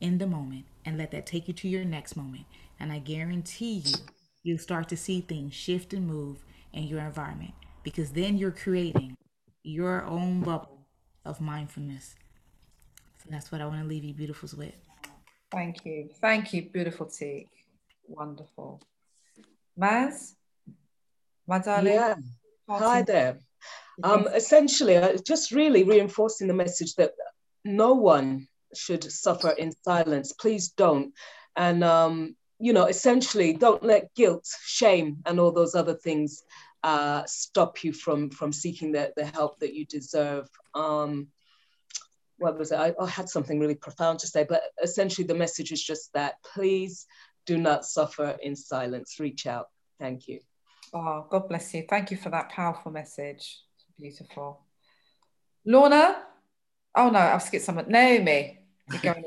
in 0.00 0.18
the 0.18 0.26
moment 0.26 0.66
and 0.84 0.98
let 0.98 1.12
that 1.12 1.26
take 1.26 1.48
you 1.48 1.54
to 1.54 1.68
your 1.68 1.84
next 1.84 2.16
moment. 2.16 2.44
And 2.78 2.92
I 2.92 2.98
guarantee 2.98 3.82
you, 3.84 3.94
you'll 4.42 4.58
start 4.58 4.88
to 4.88 4.96
see 4.96 5.20
things 5.20 5.54
shift 5.54 5.92
and 5.94 6.06
move 6.06 6.44
in 6.72 6.84
your 6.84 7.00
environment 7.00 7.52
because 7.82 8.12
then 8.12 8.38
you're 8.38 8.50
creating 8.50 9.16
your 9.62 10.04
own 10.04 10.40
bubble 10.40 10.86
of 11.24 11.40
mindfulness. 11.40 12.14
So 13.18 13.28
that's 13.30 13.52
what 13.52 13.60
I 13.60 13.66
want 13.66 13.82
to 13.82 13.86
leave 13.86 14.04
you 14.04 14.14
beautifuls 14.14 14.56
with. 14.56 14.74
Thank 15.50 15.84
you. 15.84 16.08
Thank 16.20 16.52
you, 16.52 16.70
beautiful 16.70 17.06
Teak. 17.06 17.48
Wonderful. 18.08 18.80
Maz, 19.78 20.34
my 21.46 21.58
darling. 21.58 21.94
Yeah. 21.94 22.14
Hi 22.68 23.02
there. 23.02 23.38
Um, 24.02 24.26
essentially, 24.34 24.96
uh, 24.96 25.18
just 25.26 25.52
really 25.52 25.84
reinforcing 25.84 26.48
the 26.48 26.54
message 26.54 26.94
that 26.94 27.12
no 27.64 27.94
one 27.94 28.48
should 28.74 29.04
suffer 29.04 29.50
in 29.50 29.72
silence. 29.84 30.32
Please 30.32 30.70
don't. 30.70 31.12
And 31.56 31.84
um, 31.84 32.36
you 32.62 32.72
know, 32.72 32.86
essentially, 32.86 33.52
don't 33.52 33.82
let 33.82 34.14
guilt, 34.14 34.48
shame, 34.64 35.16
and 35.26 35.40
all 35.40 35.50
those 35.50 35.74
other 35.74 35.94
things 35.94 36.44
uh, 36.84 37.24
stop 37.26 37.82
you 37.82 37.92
from 37.92 38.30
from 38.30 38.52
seeking 38.52 38.92
the, 38.92 39.12
the 39.16 39.26
help 39.26 39.58
that 39.58 39.74
you 39.74 39.84
deserve. 39.84 40.48
Um, 40.72 41.26
what 42.38 42.56
was 42.56 42.70
it? 42.70 42.76
I, 42.76 42.94
I 43.00 43.08
had 43.08 43.28
something 43.28 43.58
really 43.58 43.74
profound 43.74 44.20
to 44.20 44.28
say, 44.28 44.46
but 44.48 44.62
essentially, 44.80 45.26
the 45.26 45.34
message 45.34 45.72
is 45.72 45.82
just 45.82 46.12
that: 46.14 46.34
please 46.54 47.06
do 47.46 47.58
not 47.58 47.84
suffer 47.84 48.36
in 48.40 48.54
silence. 48.54 49.18
Reach 49.18 49.48
out. 49.48 49.66
Thank 49.98 50.28
you. 50.28 50.38
Oh, 50.94 51.26
God 51.28 51.48
bless 51.48 51.74
you. 51.74 51.84
Thank 51.90 52.12
you 52.12 52.16
for 52.16 52.30
that 52.30 52.50
powerful 52.50 52.92
message. 52.92 53.58
Beautiful. 53.98 54.60
Lorna? 55.66 56.22
Oh 56.94 57.10
no, 57.10 57.18
I've 57.18 57.42
skipped 57.42 57.64
someone. 57.64 57.86
Naomi. 57.88 58.60
You're 58.88 59.00
going 59.00 59.24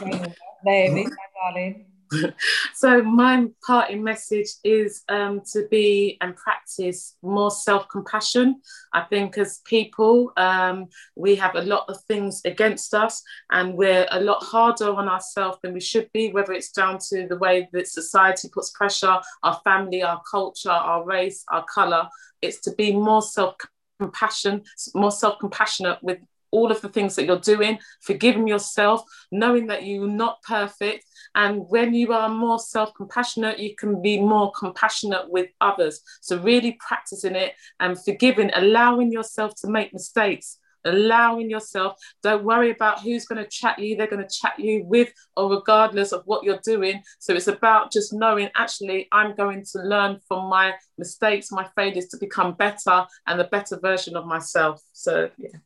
Naomi, 0.64 1.04
my 1.04 1.52
darling. 1.52 1.86
so 2.74 3.02
my 3.02 3.46
parting 3.66 4.02
message 4.02 4.48
is 4.64 5.02
um, 5.08 5.40
to 5.52 5.66
be 5.70 6.16
and 6.20 6.36
practice 6.36 7.16
more 7.22 7.50
self-compassion 7.50 8.60
i 8.92 9.02
think 9.02 9.36
as 9.38 9.60
people 9.64 10.32
um, 10.36 10.86
we 11.16 11.34
have 11.34 11.54
a 11.54 11.62
lot 11.62 11.84
of 11.88 12.00
things 12.04 12.40
against 12.44 12.94
us 12.94 13.22
and 13.50 13.74
we're 13.74 14.06
a 14.10 14.20
lot 14.20 14.42
harder 14.42 14.92
on 14.92 15.08
ourselves 15.08 15.58
than 15.62 15.72
we 15.72 15.80
should 15.80 16.10
be 16.12 16.30
whether 16.32 16.52
it's 16.52 16.70
down 16.70 16.98
to 16.98 17.26
the 17.28 17.38
way 17.38 17.68
that 17.72 17.88
society 17.88 18.48
puts 18.52 18.70
pressure 18.70 19.18
our 19.42 19.60
family 19.64 20.02
our 20.02 20.20
culture 20.30 20.70
our 20.70 21.04
race 21.04 21.44
our 21.50 21.64
color 21.64 22.08
it's 22.42 22.60
to 22.60 22.72
be 22.74 22.92
more 22.92 23.22
self 23.22 23.56
compassion 23.98 24.62
more 24.94 25.10
self-compassionate 25.10 25.98
with 26.02 26.18
all 26.50 26.70
of 26.70 26.80
the 26.80 26.88
things 26.88 27.16
that 27.16 27.26
you're 27.26 27.38
doing, 27.38 27.78
forgiving 28.00 28.46
yourself, 28.46 29.02
knowing 29.30 29.66
that 29.66 29.84
you're 29.84 30.08
not 30.08 30.42
perfect. 30.42 31.04
And 31.36 31.66
when 31.68 31.92
you 31.94 32.12
are 32.14 32.30
more 32.30 32.58
self 32.58 32.94
compassionate, 32.94 33.58
you 33.58 33.76
can 33.76 34.00
be 34.00 34.18
more 34.18 34.50
compassionate 34.52 35.30
with 35.30 35.50
others. 35.60 36.00
So, 36.22 36.38
really 36.38 36.78
practicing 36.80 37.36
it 37.36 37.52
and 37.78 38.02
forgiving, 38.02 38.50
allowing 38.54 39.12
yourself 39.12 39.54
to 39.60 39.68
make 39.68 39.92
mistakes, 39.92 40.58
allowing 40.86 41.50
yourself. 41.50 41.98
Don't 42.22 42.44
worry 42.44 42.70
about 42.70 43.02
who's 43.02 43.26
going 43.26 43.42
to 43.42 43.50
chat 43.50 43.78
you. 43.78 43.96
They're 43.96 44.06
going 44.06 44.26
to 44.26 44.34
chat 44.34 44.58
you 44.58 44.84
with 44.84 45.12
or 45.36 45.50
regardless 45.50 46.12
of 46.12 46.22
what 46.24 46.42
you're 46.42 46.60
doing. 46.64 47.02
So 47.18 47.34
it's 47.34 47.48
about 47.48 47.92
just 47.92 48.14
knowing 48.14 48.48
actually, 48.56 49.06
I'm 49.12 49.36
going 49.36 49.64
to 49.72 49.82
learn 49.82 50.20
from 50.26 50.48
my 50.48 50.74
mistakes, 50.96 51.52
my 51.52 51.68
failures 51.76 52.08
to 52.08 52.16
become 52.16 52.54
better 52.54 53.04
and 53.26 53.38
the 53.38 53.44
better 53.44 53.78
version 53.78 54.16
of 54.16 54.26
myself. 54.26 54.82
So, 54.92 55.28
yeah. 55.36 55.58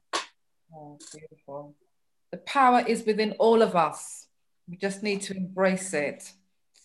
Oh, 0.75 0.99
beautiful. 1.13 1.77
The 2.33 2.39
power 2.39 2.85
is 2.87 3.05
within 3.07 3.33
all 3.39 3.63
of 3.63 3.77
us. 3.77 4.27
We 4.71 4.77
just 4.77 5.03
need 5.03 5.23
to 5.23 5.37
embrace 5.37 5.93
it. 5.95 6.33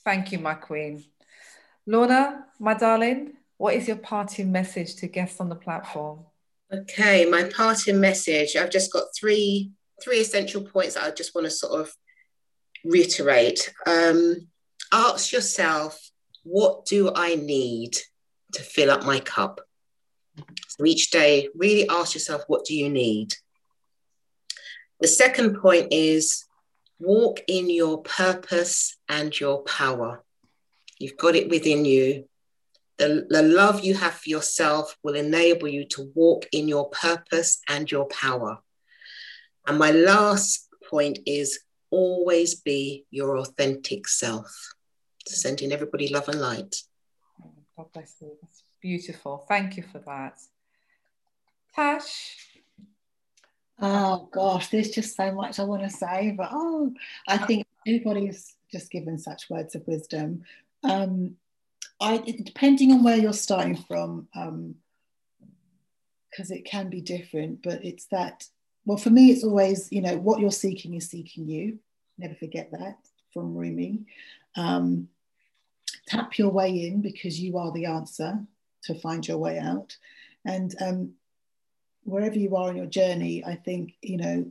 Thank 0.04 0.32
you, 0.32 0.40
my 0.40 0.56
queen. 0.56 1.04
Lorna, 1.86 2.46
my 2.60 2.74
darling, 2.74 3.34
what 3.58 3.76
is 3.76 3.88
your 3.88 3.98
parting 3.98 4.52
message 4.52 4.96
to 4.96 5.08
guests 5.08 5.40
on 5.40 5.50
the 5.50 5.56
platform? 5.56 6.26
Okay, 6.74 7.26
my 7.26 7.44
parting 7.56 8.00
message. 8.00 8.56
I've 8.56 8.72
just 8.72 8.92
got 8.92 9.04
three 9.16 9.72
three 10.04 10.20
essential 10.20 10.62
points 10.62 10.96
that 10.96 11.04
I 11.04 11.12
just 11.12 11.36
want 11.36 11.46
to 11.46 11.52
sort 11.52 11.80
of 11.80 11.94
reiterate. 12.84 13.72
Um, 13.86 14.48
ask 14.92 15.32
yourself, 15.32 16.10
what 16.44 16.86
do 16.86 17.12
I 17.16 17.36
need 17.36 17.98
to 18.54 18.64
fill 18.64 18.90
up 18.90 19.06
my 19.06 19.20
cup? 19.20 19.62
So 20.68 20.86
each 20.86 21.12
day, 21.12 21.50
really 21.56 21.88
ask 21.88 22.16
yourself, 22.16 22.44
what 22.48 22.66
do 22.66 22.76
you 22.76 22.90
need? 22.90 23.36
The 25.00 25.08
second 25.08 25.62
point 25.62 25.90
is 25.92 26.45
walk 27.00 27.42
in 27.48 27.70
your 27.70 28.02
purpose 28.02 28.98
and 29.10 29.38
your 29.40 29.64
power. 29.64 30.24
You've 31.00 31.18
got 31.18 31.36
it 31.36 31.50
within 31.50 31.86
you. 31.86 32.28
The, 32.98 33.26
the 33.30 33.42
love 33.42 33.84
you 33.84 33.94
have 33.96 34.14
for 34.14 34.30
yourself 34.30 34.96
will 35.04 35.16
enable 35.16 35.68
you 35.68 35.86
to 35.90 36.12
walk 36.16 36.46
in 36.54 36.68
your 36.68 36.90
purpose 36.90 37.62
and 37.68 37.92
your 37.92 38.06
power. 38.06 38.60
And 39.68 39.78
my 39.78 39.92
last 39.92 40.70
point 40.90 41.20
is 41.26 41.60
always 41.92 42.56
be 42.56 43.06
your 43.12 43.38
authentic 43.38 44.08
self. 44.08 44.74
Sending 45.28 45.72
everybody 45.72 46.08
love 46.08 46.30
and 46.30 46.40
light. 46.40 46.76
God 47.76 47.92
bless 47.92 48.16
you. 48.22 48.38
That's 48.42 48.64
beautiful. 48.82 49.46
Thank 49.50 49.76
you 49.76 49.84
for 49.84 50.00
that. 50.00 50.38
Tash. 51.76 52.55
Oh 53.80 54.30
gosh, 54.32 54.70
there's 54.70 54.92
just 54.92 55.16
so 55.16 55.32
much 55.32 55.60
I 55.60 55.64
want 55.64 55.84
to 55.84 55.90
say, 55.90 56.34
but 56.38 56.50
oh, 56.52 56.94
I 57.28 57.38
think 57.38 57.66
everybody's 57.86 58.56
just 58.72 58.90
given 58.90 59.18
such 59.18 59.50
words 59.50 59.76
of 59.76 59.86
wisdom. 59.88 60.44
Um, 60.84 61.36
I 62.00 62.18
depending 62.18 62.92
on 62.92 63.04
where 63.04 63.18
you're 63.18 63.34
starting 63.34 63.76
from, 63.76 64.28
um, 64.36 64.76
because 66.30 66.52
um, 66.52 66.58
it 66.58 66.66
can 66.66 66.90
be 66.90 67.02
different, 67.02 67.64
but 67.64 67.84
it's 67.84 68.06
that. 68.08 68.46
Well, 68.86 68.98
for 68.98 69.10
me, 69.10 69.32
it's 69.32 69.44
always 69.44 69.92
you 69.92 70.02
know 70.02 70.18
what 70.18 70.40
you're 70.40 70.52
seeking 70.52 70.94
is 70.94 71.10
seeking 71.10 71.48
you. 71.48 71.80
Never 72.18 72.36
forget 72.36 72.72
that 72.72 72.98
from 73.34 73.56
Rumi. 73.56 74.06
Um, 74.56 75.10
tap 76.08 76.38
your 76.38 76.50
way 76.50 76.88
in 76.88 77.02
because 77.02 77.40
you 77.40 77.58
are 77.58 77.72
the 77.74 77.86
answer 77.86 78.40
to 78.84 78.96
find 78.96 79.28
your 79.28 79.38
way 79.38 79.60
out, 79.60 79.98
and 80.46 80.74
um, 80.82 81.14
wherever 82.06 82.38
you 82.38 82.56
are 82.56 82.70
on 82.70 82.78
your 82.78 82.86
journey, 82.86 83.44
I 83.44 83.56
think 83.56 83.94
you 84.02 84.18
know 84.18 84.46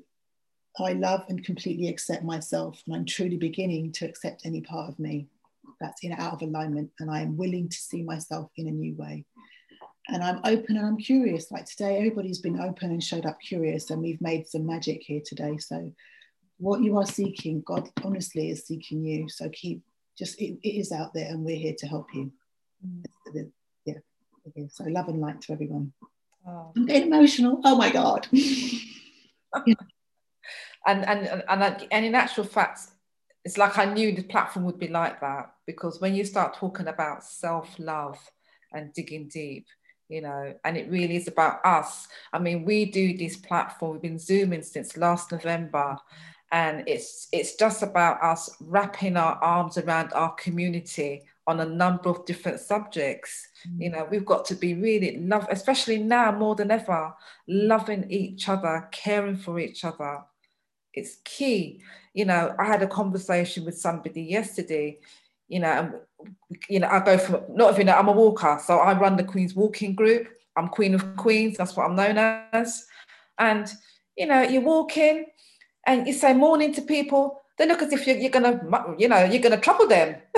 I 0.79 0.93
love 0.93 1.25
and 1.29 1.45
completely 1.45 1.89
accept 1.89 2.25
myself, 2.25 2.83
and 2.87 2.95
I'm 2.95 3.07
truly 3.07 3.37
beginning 3.37 3.93
to 3.93 4.07
accept 4.07 4.45
any 4.45 4.61
part 4.61 4.91
of 4.91 4.99
me 4.99 5.29
that's 5.81 6.03
in 6.03 6.13
out 6.13 6.35
of 6.35 6.43
alignment 6.43 6.91
and 6.99 7.11
I 7.11 7.21
am 7.21 7.37
willing 7.37 7.69
to 7.69 7.77
see 7.77 8.03
myself 8.03 8.51
in 8.57 8.69
a 8.69 8.71
new 8.71 8.95
way. 8.97 9.25
And 10.09 10.23
I'm 10.23 10.41
open 10.45 10.77
and 10.77 10.87
I'm 10.87 10.99
curious. 10.99 11.51
Like 11.51 11.65
today, 11.65 11.97
everybody's 11.97 12.41
been 12.41 12.61
open 12.61 12.91
and 12.91 13.03
showed 13.03 13.25
up 13.25 13.39
curious, 13.41 13.91
and 13.91 14.03
we've 14.03 14.21
made 14.21 14.47
some 14.47 14.67
magic 14.67 15.03
here 15.03 15.23
today. 15.25 15.57
So, 15.57 15.93
what 16.59 16.83
you 16.83 16.99
are 16.99 17.07
seeking, 17.07 17.63
God 17.63 17.89
honestly 18.05 18.51
is 18.51 18.67
seeking 18.67 19.03
you. 19.03 19.29
So, 19.31 19.49
keep 19.49 19.83
just, 20.19 20.39
it, 20.41 20.59
it 20.63 20.69
is 20.69 20.93
out 20.93 21.15
there, 21.15 21.31
and 21.31 21.43
we're 21.43 21.57
here 21.57 21.75
to 21.79 21.87
help 21.87 22.09
you. 22.13 22.31
Mm. 22.87 23.51
Yeah. 23.87 23.95
So, 24.69 24.85
love 24.85 25.09
and 25.09 25.21
light 25.21 25.41
to 25.43 25.55
everyone. 25.55 25.95
Oh. 26.47 26.73
I'm 26.77 26.87
getting 26.87 27.09
emotional. 27.09 27.61
Oh 27.65 27.77
my 27.77 27.91
God. 27.91 28.27
and, 29.67 29.77
and, 30.87 31.43
and, 31.49 31.89
and 31.91 32.05
in 32.05 32.15
actual 32.15 32.45
fact, 32.45 32.81
it's 33.45 33.59
like 33.59 33.79
I 33.79 33.85
knew 33.87 34.13
the 34.13 34.23
platform 34.23 34.65
would 34.65 34.79
be 34.79 34.89
like 34.89 35.21
that 35.21 35.55
because 35.67 36.01
when 36.01 36.15
you 36.15 36.25
start 36.25 36.55
talking 36.55 36.89
about 36.89 37.25
self 37.25 37.79
love 37.79 38.19
and 38.73 38.93
digging 38.93 39.29
deep, 39.29 39.67
you 40.09 40.21
know, 40.21 40.55
and 40.65 40.77
it 40.77 40.91
really 40.91 41.17
is 41.17 41.29
about 41.29 41.65
us. 41.65 42.09
I 42.33 42.39
mean, 42.39 42.65
we 42.65 42.87
do 42.87 43.17
this 43.17 43.37
platform, 43.37 43.93
we've 43.93 44.03
been 44.03 44.19
Zooming 44.19 44.63
since 44.63 44.97
last 44.97 45.33
November, 45.33 45.97
and 46.53 46.85
it's 46.87 47.29
it's 47.33 47.57
just 47.57 47.83
about 47.83 48.23
us 48.23 48.55
wrapping 48.61 49.17
our 49.17 49.35
arms 49.37 49.79
around 49.79 50.13
our 50.13 50.33
community 50.35 51.23
on 51.47 51.61
a 51.61 51.65
number 51.65 52.09
of 52.09 52.25
different 52.25 52.61
subjects. 52.61 53.49
Mm. 53.69 53.83
You 53.83 53.91
know, 53.91 54.09
we've 54.11 54.25
got 54.25 54.45
to 54.47 54.55
be 54.55 54.75
really 54.75 55.19
love, 55.19 55.47
especially 55.51 55.99
now 55.99 56.33
more 56.33 56.55
than 56.55 56.71
ever, 56.71 57.15
loving 57.49 58.11
each 58.11 58.49
other, 58.49 58.89
caring 58.93 59.37
for 59.37 59.59
each 59.59 59.85
other. 59.85 60.23
It's 60.93 61.19
key 61.25 61.83
you 62.15 62.25
know, 62.25 62.55
I 62.59 62.65
had 62.65 62.83
a 62.83 62.87
conversation 62.87 63.65
with 63.65 63.77
somebody 63.77 64.23
yesterday, 64.23 64.99
you 65.49 65.59
know, 65.59 65.69
and, 65.69 65.95
you 66.69 66.79
know, 66.79 66.89
I 66.89 67.01
go 67.01 67.19
from, 67.19 67.43
not 67.51 67.75
even, 67.75 67.89
I'm 67.89 68.09
a 68.09 68.13
walker, 68.13 68.59
so 68.65 68.79
I 68.79 68.99
run 68.99 69.17
the 69.17 69.25
Queen's 69.25 69.55
Walking 69.55 69.95
Group. 69.95 70.29
I'm 70.57 70.69
Queen 70.69 70.95
of 70.95 71.17
Queens, 71.17 71.59
that's 71.59 71.77
what 71.77 71.85
I'm 71.85 71.97
known 71.97 72.17
as. 72.17 72.87
And, 73.39 73.71
you 74.17 74.27
know, 74.27 74.43
you're 74.43 74.63
walking 74.63 75.27
and 75.85 76.07
you 76.07 76.13
say 76.13 76.33
morning 76.33 76.73
to 76.75 76.83
people, 76.83 77.43
they 77.59 77.67
look 77.67 77.83
as 77.83 77.93
if 77.93 78.07
you're, 78.07 78.17
you're 78.17 78.31
gonna, 78.31 78.61
you 78.97 79.09
know, 79.09 79.25
you're 79.25 79.43
gonna 79.43 79.61
trouble 79.61 79.89
them. 79.89 80.15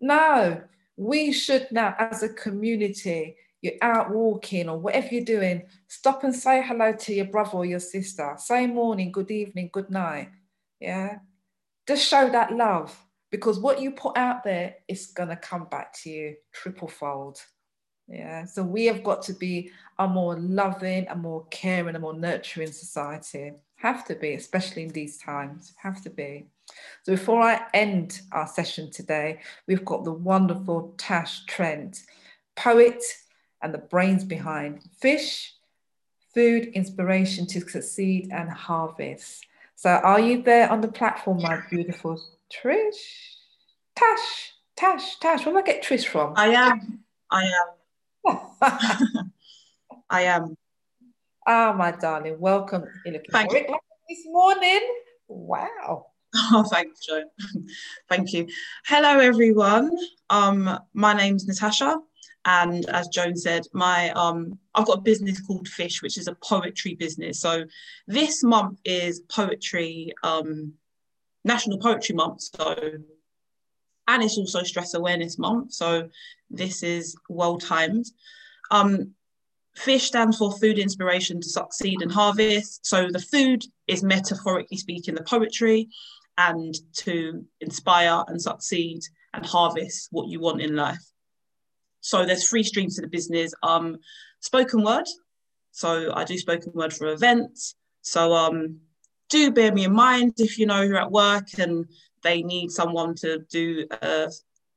no, 0.00 0.62
we 0.96 1.32
should 1.32 1.68
now, 1.70 1.94
as 1.98 2.22
a 2.22 2.28
community, 2.28 3.36
you're 3.62 3.74
out 3.82 4.10
walking 4.10 4.68
or 4.68 4.78
whatever 4.78 5.08
you're 5.10 5.24
doing, 5.24 5.62
stop 5.88 6.24
and 6.24 6.34
say 6.34 6.62
hello 6.62 6.92
to 6.92 7.12
your 7.12 7.26
brother 7.26 7.58
or 7.58 7.64
your 7.64 7.80
sister. 7.80 8.34
Say 8.38 8.66
morning, 8.66 9.10
good 9.10 9.30
evening, 9.30 9.70
good 9.72 9.90
night. 9.90 10.30
Yeah. 10.80 11.18
Just 11.86 12.06
show 12.06 12.28
that 12.30 12.54
love 12.54 12.96
because 13.30 13.58
what 13.58 13.80
you 13.80 13.90
put 13.90 14.16
out 14.16 14.44
there 14.44 14.76
is 14.86 15.06
going 15.06 15.30
to 15.30 15.36
come 15.36 15.64
back 15.64 15.92
to 16.02 16.10
you 16.10 16.36
triple 16.52 16.88
fold. 16.88 17.40
Yeah. 18.06 18.44
So 18.44 18.62
we 18.62 18.86
have 18.86 19.02
got 19.02 19.22
to 19.22 19.34
be 19.34 19.70
a 19.98 20.06
more 20.06 20.38
loving, 20.38 21.06
a 21.08 21.16
more 21.16 21.46
caring, 21.50 21.96
a 21.96 21.98
more 21.98 22.14
nurturing 22.14 22.72
society. 22.72 23.52
Have 23.76 24.04
to 24.06 24.14
be, 24.14 24.34
especially 24.34 24.84
in 24.84 24.90
these 24.90 25.18
times. 25.18 25.74
Have 25.76 26.02
to 26.02 26.10
be. 26.10 26.46
So 27.04 27.12
before 27.12 27.42
I 27.42 27.62
end 27.74 28.20
our 28.32 28.46
session 28.46 28.90
today, 28.90 29.40
we've 29.66 29.84
got 29.84 30.04
the 30.04 30.12
wonderful 30.12 30.94
Tash 30.98 31.44
Trent, 31.46 32.02
poet 32.56 33.02
and 33.62 33.72
the 33.72 33.78
brains 33.78 34.24
behind 34.24 34.82
Fish, 35.00 35.54
Food, 36.34 36.66
Inspiration 36.74 37.46
to 37.48 37.60
Succeed 37.60 38.30
and 38.32 38.50
Harvest. 38.50 39.46
So 39.76 39.90
are 39.90 40.20
you 40.20 40.42
there 40.42 40.70
on 40.70 40.80
the 40.80 40.88
platform, 40.88 41.40
my 41.42 41.60
beautiful 41.70 42.20
Trish? 42.52 43.36
Tash, 43.96 44.52
Tash, 44.76 45.18
Tash. 45.18 45.46
Where 45.46 45.54
do 45.54 45.58
I 45.58 45.62
get 45.62 45.82
Trish 45.82 46.06
from? 46.06 46.34
I 46.36 46.48
am. 46.48 47.04
I 47.30 47.44
am. 47.44 48.38
I 50.10 50.22
am. 50.22 50.56
Ah, 51.46 51.70
oh, 51.70 51.76
my 51.76 51.92
darling. 51.92 52.38
Welcome. 52.38 52.84
Looking 53.06 53.30
Thank 53.32 53.52
you. 53.52 53.66
this 54.08 54.20
morning. 54.26 54.80
Wow. 55.28 56.07
Oh, 56.52 56.62
thanks, 56.64 57.00
Joe. 57.00 57.24
Thank 58.08 58.32
you. 58.32 58.46
Hello, 58.86 59.18
everyone. 59.18 59.90
Um, 60.30 60.78
my 60.94 61.14
name's 61.14 61.46
Natasha. 61.46 61.98
And 62.44 62.88
as 62.88 63.08
Joan 63.08 63.36
said, 63.36 63.64
my 63.72 64.10
um, 64.10 64.58
I've 64.74 64.86
got 64.86 64.98
a 64.98 65.02
business 65.02 65.40
called 65.40 65.68
Fish, 65.68 66.02
which 66.02 66.16
is 66.16 66.28
a 66.28 66.34
poetry 66.36 66.94
business. 66.94 67.40
So 67.40 67.64
this 68.06 68.42
month 68.42 68.78
is 68.84 69.20
poetry, 69.20 70.12
um, 70.22 70.72
National 71.44 71.78
Poetry 71.78 72.14
Month. 72.14 72.42
So 72.42 72.76
and 74.06 74.22
it's 74.22 74.38
also 74.38 74.62
Stress 74.62 74.94
Awareness 74.94 75.38
Month. 75.38 75.74
So 75.74 76.08
this 76.50 76.82
is 76.82 77.16
well 77.28 77.58
timed. 77.58 78.06
Um, 78.70 79.12
FISH 79.76 80.04
stands 80.04 80.38
for 80.38 80.52
Food 80.58 80.78
Inspiration 80.78 81.40
to 81.40 81.48
Succeed 81.48 82.02
and 82.02 82.10
Harvest. 82.10 82.84
So 82.84 83.08
the 83.10 83.20
food 83.20 83.64
is 83.86 84.02
metaphorically 84.02 84.76
speaking 84.76 85.14
the 85.14 85.22
poetry 85.22 85.88
and 86.38 86.74
to 86.94 87.44
inspire 87.60 88.24
and 88.28 88.40
succeed 88.40 89.00
and 89.34 89.44
harvest 89.44 90.08
what 90.12 90.28
you 90.28 90.40
want 90.40 90.62
in 90.62 90.74
life. 90.74 91.04
So 92.00 92.24
there's 92.24 92.48
three 92.48 92.62
streams 92.62 92.94
to 92.94 93.02
the 93.02 93.08
business. 93.08 93.52
Um, 93.62 93.98
spoken 94.40 94.82
word. 94.82 95.06
So 95.72 96.12
I 96.14 96.24
do 96.24 96.38
spoken 96.38 96.72
word 96.74 96.94
for 96.94 97.08
events. 97.08 97.74
So 98.02 98.32
um, 98.32 98.78
do 99.28 99.50
bear 99.50 99.72
me 99.72 99.84
in 99.84 99.92
mind 99.92 100.34
if 100.38 100.58
you 100.58 100.66
know 100.66 100.80
you're 100.80 100.96
at 100.96 101.10
work 101.10 101.46
and 101.58 101.84
they 102.22 102.42
need 102.42 102.70
someone 102.70 103.14
to 103.16 103.40
do 103.50 103.86
uh, 104.00 104.28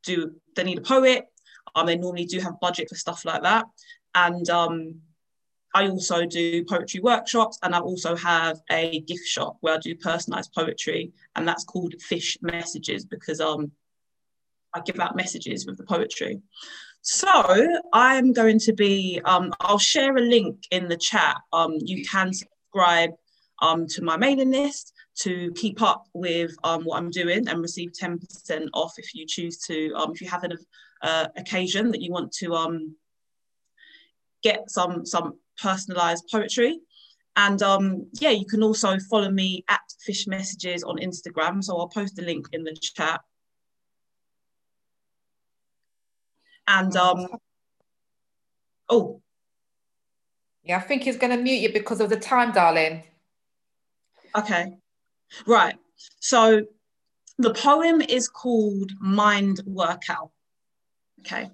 do 0.03 0.31
they 0.55 0.63
need 0.63 0.79
a 0.79 0.81
poet. 0.81 1.25
Um, 1.75 1.85
they 1.85 1.95
normally 1.95 2.25
do 2.25 2.39
have 2.39 2.59
budget 2.59 2.89
for 2.89 2.95
stuff 2.95 3.23
like 3.23 3.43
that. 3.43 3.65
And 4.15 4.49
um, 4.49 4.95
I 5.73 5.87
also 5.87 6.25
do 6.25 6.63
poetry 6.65 6.99
workshops 6.99 7.57
and 7.63 7.73
I 7.73 7.79
also 7.79 8.15
have 8.15 8.59
a 8.69 9.01
gift 9.01 9.25
shop 9.25 9.57
where 9.61 9.75
I 9.75 9.77
do 9.77 9.95
personalized 9.95 10.53
poetry 10.53 11.11
and 11.35 11.47
that's 11.47 11.63
called 11.63 11.93
Fish 12.01 12.37
Messages 12.41 13.05
because 13.05 13.39
um 13.39 13.71
I 14.73 14.81
give 14.81 14.99
out 14.99 15.15
messages 15.15 15.65
with 15.65 15.77
the 15.77 15.83
poetry. 15.83 16.41
So 17.01 17.67
I'm 17.93 18.33
going 18.33 18.59
to 18.59 18.73
be 18.73 19.21
um 19.25 19.53
I'll 19.59 19.79
share 19.79 20.15
a 20.15 20.21
link 20.21 20.57
in 20.71 20.87
the 20.87 20.97
chat. 20.97 21.37
Um 21.53 21.77
you 21.79 22.05
can 22.05 22.31
subscribe 22.33 23.11
um 23.61 23.87
to 23.87 24.03
my 24.03 24.17
mailing 24.17 24.51
list 24.51 24.93
to 25.21 25.51
keep 25.55 25.81
up 25.81 26.05
with 26.13 26.55
um, 26.63 26.83
what 26.83 26.97
I'm 26.97 27.09
doing 27.09 27.47
and 27.47 27.61
receive 27.61 27.91
10% 27.91 28.67
off 28.73 28.93
if 28.97 29.13
you 29.13 29.25
choose 29.27 29.57
to, 29.59 29.93
um, 29.95 30.11
if 30.13 30.21
you 30.21 30.29
have 30.29 30.43
an 30.43 30.57
uh, 31.01 31.27
occasion 31.37 31.91
that 31.91 32.01
you 32.01 32.11
want 32.11 32.31
to 32.33 32.53
um, 32.53 32.95
get 34.41 34.69
some, 34.69 35.05
some 35.05 35.37
personalized 35.61 36.27
poetry. 36.31 36.79
And 37.35 37.61
um, 37.61 38.07
yeah, 38.13 38.31
you 38.31 38.45
can 38.45 38.61
also 38.61 38.97
follow 39.09 39.29
me 39.29 39.63
at 39.69 39.79
Fish 40.05 40.27
Messages 40.27 40.83
on 40.83 40.97
Instagram. 40.97 41.63
So 41.63 41.77
I'll 41.77 41.87
post 41.87 42.15
the 42.15 42.23
link 42.23 42.47
in 42.51 42.63
the 42.63 42.75
chat. 42.75 43.21
And 46.67 46.95
um, 46.95 47.27
oh. 48.89 49.21
Yeah, 50.63 50.77
I 50.77 50.81
think 50.81 51.03
he's 51.03 51.17
going 51.17 51.35
to 51.35 51.41
mute 51.41 51.61
you 51.61 51.73
because 51.73 52.01
of 52.01 52.09
the 52.09 52.17
time, 52.17 52.51
darling. 52.51 53.03
Okay. 54.37 54.73
Right. 55.47 55.75
So 56.19 56.65
the 57.37 57.53
poem 57.53 58.01
is 58.01 58.27
called 58.27 58.91
Mind 58.99 59.61
Workout. 59.65 60.31
Okay. 61.21 61.49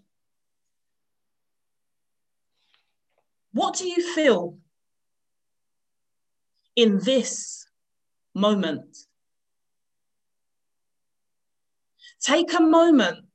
What 3.58 3.74
do 3.76 3.88
you 3.88 4.14
feel 4.14 4.60
in 6.76 7.00
this 7.00 7.66
moment? 8.36 8.96
Take 12.22 12.54
a 12.54 12.62
moment 12.62 13.26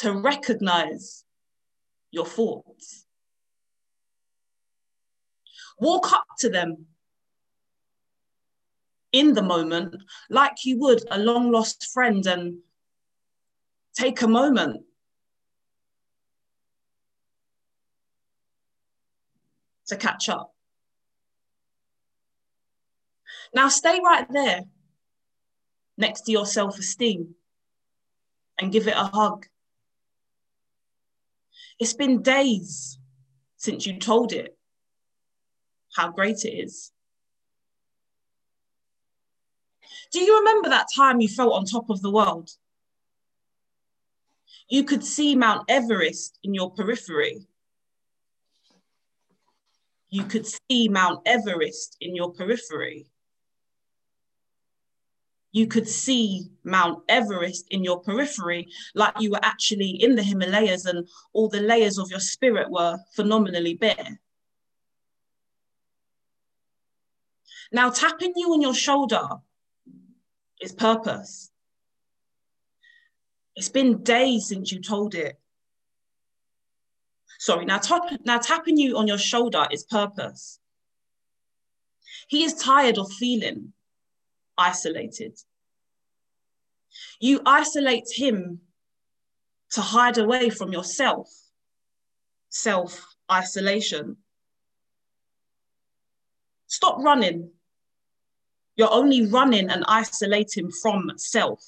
to 0.00 0.12
recognize 0.12 1.24
your 2.10 2.26
thoughts. 2.26 3.06
Walk 5.80 6.12
up 6.12 6.26
to 6.40 6.50
them 6.50 6.88
in 9.12 9.32
the 9.32 9.42
moment 9.42 9.96
like 10.28 10.66
you 10.66 10.78
would 10.80 11.00
a 11.10 11.18
long 11.18 11.50
lost 11.50 11.86
friend 11.94 12.26
and 12.26 12.58
take 13.94 14.20
a 14.20 14.28
moment 14.28 14.84
to 19.88 19.96
catch 19.96 20.28
up. 20.28 20.54
Now 23.54 23.68
stay 23.68 24.00
right 24.02 24.30
there 24.30 24.62
next 25.96 26.22
to 26.22 26.32
your 26.32 26.46
self 26.46 26.78
esteem 26.78 27.34
and 28.58 28.72
give 28.72 28.86
it 28.86 28.96
a 28.96 29.04
hug. 29.04 29.46
It's 31.78 31.94
been 31.94 32.22
days 32.22 32.98
since 33.56 33.86
you 33.86 33.98
told 33.98 34.32
it 34.32 34.56
how 35.94 36.10
great 36.10 36.44
it 36.44 36.50
is. 36.50 36.92
Do 40.12 40.20
you 40.20 40.38
remember 40.38 40.68
that 40.70 40.86
time 40.94 41.20
you 41.20 41.28
felt 41.28 41.52
on 41.52 41.64
top 41.64 41.90
of 41.90 42.00
the 42.02 42.10
world? 42.10 42.50
You 44.68 44.84
could 44.84 45.04
see 45.04 45.34
Mount 45.34 45.64
Everest 45.68 46.38
in 46.44 46.54
your 46.54 46.70
periphery. 46.70 47.47
You 50.10 50.24
could 50.24 50.46
see 50.46 50.88
Mount 50.88 51.20
Everest 51.26 51.96
in 52.00 52.14
your 52.14 52.32
periphery. 52.32 53.06
You 55.52 55.66
could 55.66 55.88
see 55.88 56.50
Mount 56.64 57.02
Everest 57.08 57.66
in 57.70 57.82
your 57.82 58.00
periphery, 58.00 58.68
like 58.94 59.14
you 59.18 59.30
were 59.30 59.44
actually 59.44 59.90
in 59.90 60.14
the 60.14 60.22
Himalayas 60.22 60.84
and 60.84 61.08
all 61.32 61.48
the 61.48 61.60
layers 61.60 61.98
of 61.98 62.10
your 62.10 62.20
spirit 62.20 62.70
were 62.70 62.98
phenomenally 63.14 63.74
bare. 63.74 64.20
Now, 67.72 67.90
tapping 67.90 68.32
you 68.36 68.52
on 68.52 68.60
your 68.62 68.74
shoulder 68.74 69.28
its 70.60 70.72
purpose. 70.72 71.50
It's 73.54 73.68
been 73.68 74.02
days 74.02 74.48
since 74.48 74.72
you 74.72 74.80
told 74.80 75.14
it. 75.14 75.38
Sorry, 77.38 77.64
now, 77.64 77.78
top, 77.78 78.10
now 78.24 78.38
tapping 78.38 78.76
you 78.76 78.98
on 78.98 79.06
your 79.06 79.18
shoulder 79.18 79.66
is 79.70 79.84
purpose. 79.84 80.58
He 82.28 82.44
is 82.44 82.54
tired 82.54 82.98
of 82.98 83.10
feeling 83.12 83.72
isolated. 84.58 85.38
You 87.20 87.40
isolate 87.46 88.08
him 88.12 88.60
to 89.70 89.80
hide 89.80 90.18
away 90.18 90.50
from 90.50 90.72
yourself, 90.72 91.28
self 92.48 93.14
isolation. 93.30 94.16
Stop 96.66 96.98
running 96.98 97.50
you're 98.78 98.92
only 98.92 99.26
running 99.26 99.68
and 99.68 99.84
isolating 99.88 100.70
from 100.70 101.10
self. 101.16 101.60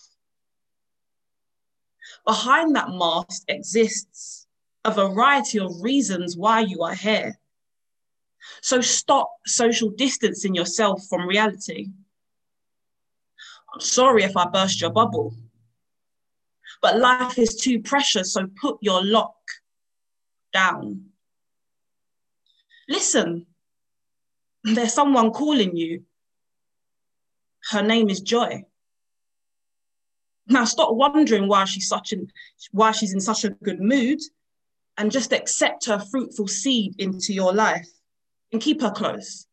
Behind 2.24 2.74
that 2.76 2.88
mask 2.90 3.42
exists 3.48 4.39
a 4.84 4.92
variety 4.92 5.58
of 5.58 5.82
reasons 5.82 6.36
why 6.36 6.60
you 6.60 6.82
are 6.82 6.94
here. 6.94 7.38
So 8.62 8.80
stop 8.80 9.30
social 9.46 9.90
distancing 9.90 10.54
yourself 10.54 11.06
from 11.08 11.26
reality. 11.26 11.88
I'm 13.72 13.80
sorry 13.80 14.24
if 14.24 14.36
I 14.36 14.46
burst 14.46 14.80
your 14.80 14.90
bubble, 14.90 15.34
but 16.82 16.98
life 16.98 17.38
is 17.38 17.56
too 17.56 17.80
precious, 17.80 18.32
so 18.32 18.48
put 18.60 18.78
your 18.80 19.04
lock 19.04 19.36
down. 20.52 21.04
Listen, 22.88 23.46
there's 24.64 24.94
someone 24.94 25.30
calling 25.30 25.76
you 25.76 26.04
her 27.70 27.82
name 27.82 28.10
is 28.10 28.20
Joy. 28.20 28.64
Now 30.46 30.64
stop 30.64 30.94
wondering 30.94 31.46
why 31.46 31.64
she's 31.64 31.88
such 31.88 32.12
an 32.12 32.32
why 32.72 32.92
she's 32.92 33.12
in 33.12 33.20
such 33.20 33.44
a 33.44 33.50
good 33.50 33.80
mood 33.80 34.20
and 34.96 35.10
just 35.10 35.32
accept 35.32 35.86
her 35.86 35.98
fruitful 35.98 36.48
seed 36.48 36.94
into 36.98 37.32
your 37.32 37.52
life 37.52 37.88
and 38.52 38.60
keep 38.60 38.80
her 38.82 38.90
close. 38.90 39.46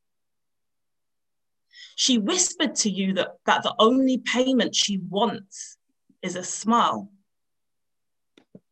She 1.95 2.17
whispered 2.17 2.75
to 2.75 2.89
you 2.89 3.13
that, 3.13 3.29
that 3.45 3.63
the 3.63 3.73
only 3.79 4.19
payment 4.19 4.75
she 4.75 4.99
wants 5.09 5.77
is 6.21 6.35
a 6.35 6.43
smile. 6.43 7.09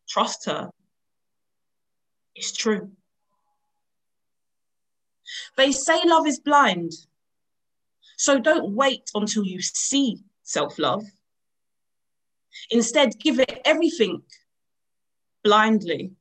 Trust 0.08 0.46
her. 0.46 0.70
It's 2.36 2.52
true. 2.52 2.92
They 5.58 5.72
say 5.72 6.00
love 6.06 6.28
is 6.28 6.40
blind, 6.40 6.92
so 8.18 8.40
don't 8.40 8.76
wait 8.76 9.10
until 9.16 9.44
you 9.44 9.62
see 9.62 10.20
self 10.44 10.78
love. 10.78 11.04
Instead, 12.70 13.20
give 13.20 13.40
it 13.40 13.62
everything 13.66 14.22
blindly 15.44 16.12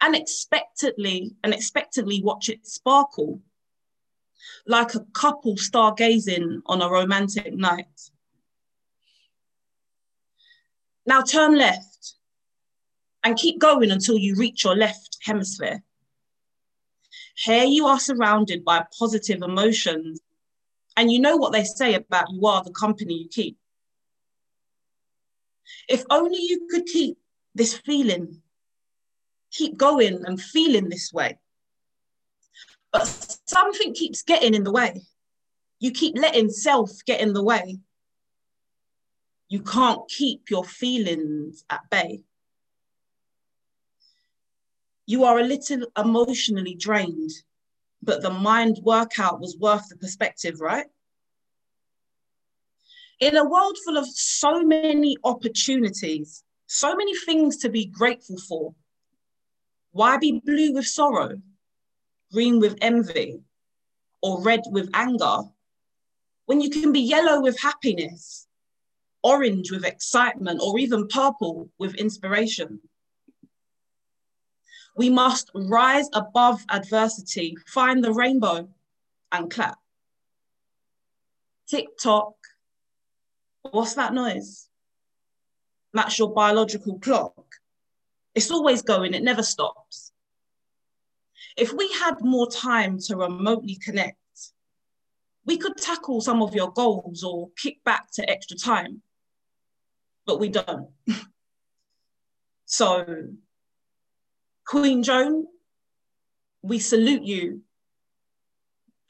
and 0.00 0.16
expectantly 0.16 2.22
watch 2.22 2.48
it 2.48 2.66
sparkle 2.66 3.40
like 4.66 4.94
a 4.94 5.04
couple 5.12 5.56
stargazing 5.56 6.60
on 6.66 6.82
a 6.82 6.88
romantic 6.88 7.54
night. 7.54 8.10
Now 11.06 11.22
turn 11.22 11.56
left 11.56 12.14
and 13.22 13.36
keep 13.36 13.58
going 13.58 13.90
until 13.90 14.18
you 14.18 14.36
reach 14.36 14.64
your 14.64 14.76
left 14.76 15.18
hemisphere. 15.22 15.82
Here 17.36 17.64
you 17.64 17.86
are 17.86 18.00
surrounded 18.00 18.64
by 18.64 18.84
positive 18.98 19.42
emotions 19.42 20.20
and 20.96 21.10
you 21.10 21.18
know 21.18 21.36
what 21.36 21.52
they 21.52 21.64
say 21.64 21.94
about 21.94 22.30
you 22.30 22.46
are 22.46 22.62
the 22.62 22.70
company 22.70 23.14
you 23.14 23.28
keep. 23.28 23.58
If 25.88 26.04
only 26.10 26.38
you 26.40 26.68
could 26.70 26.86
keep 26.86 27.18
this 27.54 27.76
feeling, 27.76 28.40
keep 29.54 29.76
going 29.76 30.24
and 30.26 30.40
feeling 30.40 30.88
this 30.88 31.12
way. 31.12 31.38
But 32.92 33.06
something 33.46 33.94
keeps 33.94 34.22
getting 34.22 34.54
in 34.54 34.64
the 34.64 34.72
way. 34.72 35.02
You 35.80 35.90
keep 35.90 36.16
letting 36.16 36.50
self 36.50 36.90
get 37.06 37.20
in 37.20 37.32
the 37.32 37.42
way. 37.42 37.78
You 39.48 39.60
can't 39.60 40.08
keep 40.08 40.50
your 40.50 40.64
feelings 40.64 41.64
at 41.70 41.88
bay. 41.90 42.22
You 45.06 45.24
are 45.24 45.38
a 45.38 45.44
little 45.44 45.86
emotionally 45.96 46.74
drained 46.74 47.32
but 48.04 48.22
the 48.22 48.30
mind 48.30 48.78
workout 48.82 49.40
was 49.40 49.56
worth 49.58 49.88
the 49.88 49.96
perspective, 49.96 50.60
right? 50.60 50.86
In 53.20 53.36
a 53.36 53.48
world 53.48 53.78
full 53.84 53.96
of 53.96 54.06
so 54.08 54.62
many 54.62 55.16
opportunities, 55.24 56.44
so 56.66 56.94
many 56.94 57.14
things 57.14 57.56
to 57.58 57.68
be 57.68 57.86
grateful 57.86 58.36
for, 58.38 58.74
why 59.94 60.18
be 60.18 60.42
blue 60.44 60.74
with 60.74 60.86
sorrow? 60.86 61.40
green 62.32 62.58
with 62.58 62.76
envy, 62.80 63.40
or 64.20 64.42
red 64.42 64.60
with 64.72 64.90
anger, 64.92 65.38
when 66.46 66.60
you 66.60 66.68
can 66.68 66.90
be 66.92 67.00
yellow 67.00 67.40
with 67.40 67.56
happiness, 67.60 68.48
orange 69.22 69.70
with 69.70 69.84
excitement, 69.84 70.60
or 70.60 70.76
even 70.80 71.06
purple 71.06 71.70
with 71.78 71.94
inspiration. 71.94 72.80
We 74.96 75.10
must 75.10 75.50
rise 75.54 76.08
above 76.12 76.64
adversity, 76.70 77.56
find 77.66 78.02
the 78.02 78.12
rainbow, 78.12 78.68
and 79.30 79.48
clap. 79.48 79.78
Tick 81.68 81.86
tock. 82.02 82.34
What's 83.62 83.94
that 83.94 84.12
noise? 84.12 84.68
That's 85.92 86.18
your 86.18 86.32
biological 86.34 86.98
clock. 86.98 87.43
It's 88.34 88.50
always 88.50 88.82
going, 88.82 89.14
it 89.14 89.22
never 89.22 89.42
stops. 89.42 90.12
If 91.56 91.72
we 91.72 91.92
had 91.92 92.20
more 92.20 92.50
time 92.50 92.98
to 93.06 93.16
remotely 93.16 93.76
connect, 93.76 94.18
we 95.44 95.56
could 95.56 95.76
tackle 95.76 96.20
some 96.20 96.42
of 96.42 96.54
your 96.54 96.72
goals 96.72 97.22
or 97.22 97.50
kick 97.56 97.84
back 97.84 98.10
to 98.14 98.28
extra 98.28 98.56
time, 98.56 99.02
but 100.26 100.40
we 100.40 100.48
don't. 100.48 100.88
so, 102.64 103.28
Queen 104.66 105.02
Joan, 105.02 105.46
we 106.62 106.78
salute 106.78 107.22
you 107.22 107.60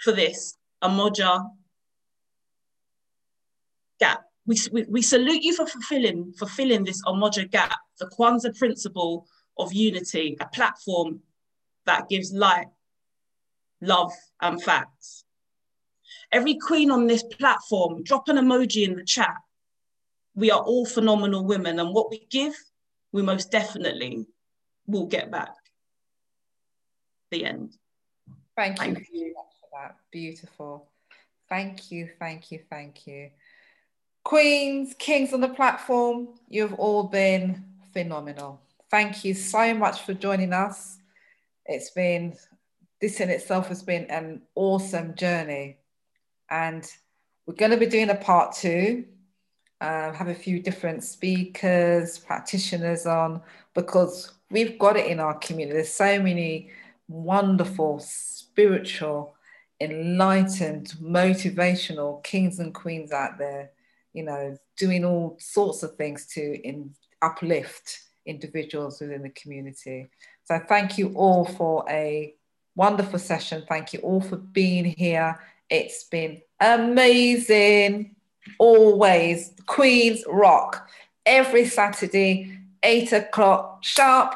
for 0.00 0.12
this 0.12 0.58
Umoja 0.82 1.50
gap. 4.00 4.24
We, 4.47 4.56
we, 4.73 4.84
we 4.84 5.02
salute 5.02 5.42
you 5.42 5.55
for 5.55 5.66
fulfilling, 5.66 6.34
fulfilling 6.39 6.84
this 6.84 7.02
Umoja 7.05 7.50
gap, 7.50 7.78
the 7.98 8.06
Kwanzaa 8.06 8.56
principle 8.58 9.26
of 9.58 9.73
unity, 9.73 10.36
a 10.40 10.47
platform 10.47 11.20
that 11.86 12.08
gives 12.08 12.32
light, 12.32 12.66
love, 13.81 14.12
and 14.40 14.62
facts. 14.62 15.24
Every 16.31 16.56
queen 16.56 16.90
on 16.90 17.06
this 17.06 17.23
platform, 17.23 18.02
drop 18.02 18.28
an 18.28 18.36
emoji 18.36 18.84
in 18.84 18.97
the 18.97 19.05
chat. 19.05 19.36
We 20.34 20.50
are 20.50 20.60
all 20.60 20.84
phenomenal 20.84 21.44
women, 21.44 21.78
and 21.78 21.94
what 21.94 22.10
we 22.10 22.26
give, 22.28 22.55
we 23.12 23.23
most 23.23 23.50
definitely 23.50 24.26
will 24.86 25.06
get 25.06 25.31
back. 25.31 25.55
The 27.31 27.44
end. 27.44 27.76
Thank 28.56 28.78
you, 28.78 28.94
thank 28.94 29.08
you. 29.12 29.34
for 29.60 29.68
that. 29.73 29.97
Beautiful. 30.10 30.89
Thank 31.48 31.90
you, 31.90 32.08
thank 32.18 32.50
you, 32.50 32.60
thank 32.68 33.06
you. 33.06 33.31
Queens, 34.24 34.94
kings 34.98 35.34
on 35.34 35.42
the 35.42 35.48
platform, 35.48 36.28
you've 36.48 36.72
all 36.74 37.04
been 37.04 37.62
phenomenal. 37.92 38.58
Thank 38.90 39.22
you 39.22 39.34
so 39.34 39.74
much 39.74 40.00
for 40.00 40.14
joining 40.14 40.54
us. 40.54 40.98
It's 41.66 41.90
been, 41.90 42.34
this 43.02 43.20
in 43.20 43.28
itself 43.28 43.68
has 43.68 43.82
been 43.82 44.06
an 44.06 44.40
awesome 44.54 45.14
journey. 45.14 45.76
And 46.50 46.90
we're 47.46 47.54
going 47.54 47.72
to 47.72 47.76
be 47.76 47.86
doing 47.86 48.08
a 48.08 48.14
part 48.14 48.54
two, 48.54 49.04
uh, 49.82 50.12
have 50.12 50.28
a 50.28 50.34
few 50.34 50.58
different 50.58 51.04
speakers, 51.04 52.18
practitioners 52.18 53.04
on, 53.04 53.42
because 53.74 54.32
we've 54.50 54.78
got 54.78 54.96
it 54.96 55.06
in 55.06 55.20
our 55.20 55.34
community. 55.34 55.76
There's 55.76 55.90
so 55.90 56.18
many 56.18 56.70
wonderful, 57.08 57.98
spiritual, 58.00 59.34
enlightened, 59.82 60.94
motivational 61.02 62.24
kings 62.24 62.58
and 62.58 62.72
queens 62.72 63.12
out 63.12 63.36
there, 63.36 63.70
you 64.15 64.23
know, 64.23 64.57
doing 64.78 65.05
all 65.05 65.36
sorts 65.39 65.83
of 65.83 65.97
things 65.97 66.26
to 66.28 66.67
in, 66.67 66.94
uplift 67.20 68.01
individuals 68.26 69.01
within 69.01 69.23
the 69.23 69.31
community. 69.31 70.09
So 70.44 70.59
thank 70.68 70.97
you 70.97 71.12
all 71.15 71.44
for 71.44 71.84
a 71.89 72.34
wonderful 72.75 73.18
session. 73.18 73.65
Thank 73.68 73.93
you 73.93 74.01
all 74.01 74.20
for 74.20 74.36
being 74.36 74.84
here. 74.84 75.39
It's 75.68 76.05
been 76.05 76.41
amazing. 76.60 78.15
Always 78.59 79.52
Queens 79.67 80.25
Rock. 80.26 80.89
Every 81.26 81.67
Saturday, 81.67 82.59
eight 82.83 83.12
o'clock 83.12 83.83
sharp. 83.83 84.34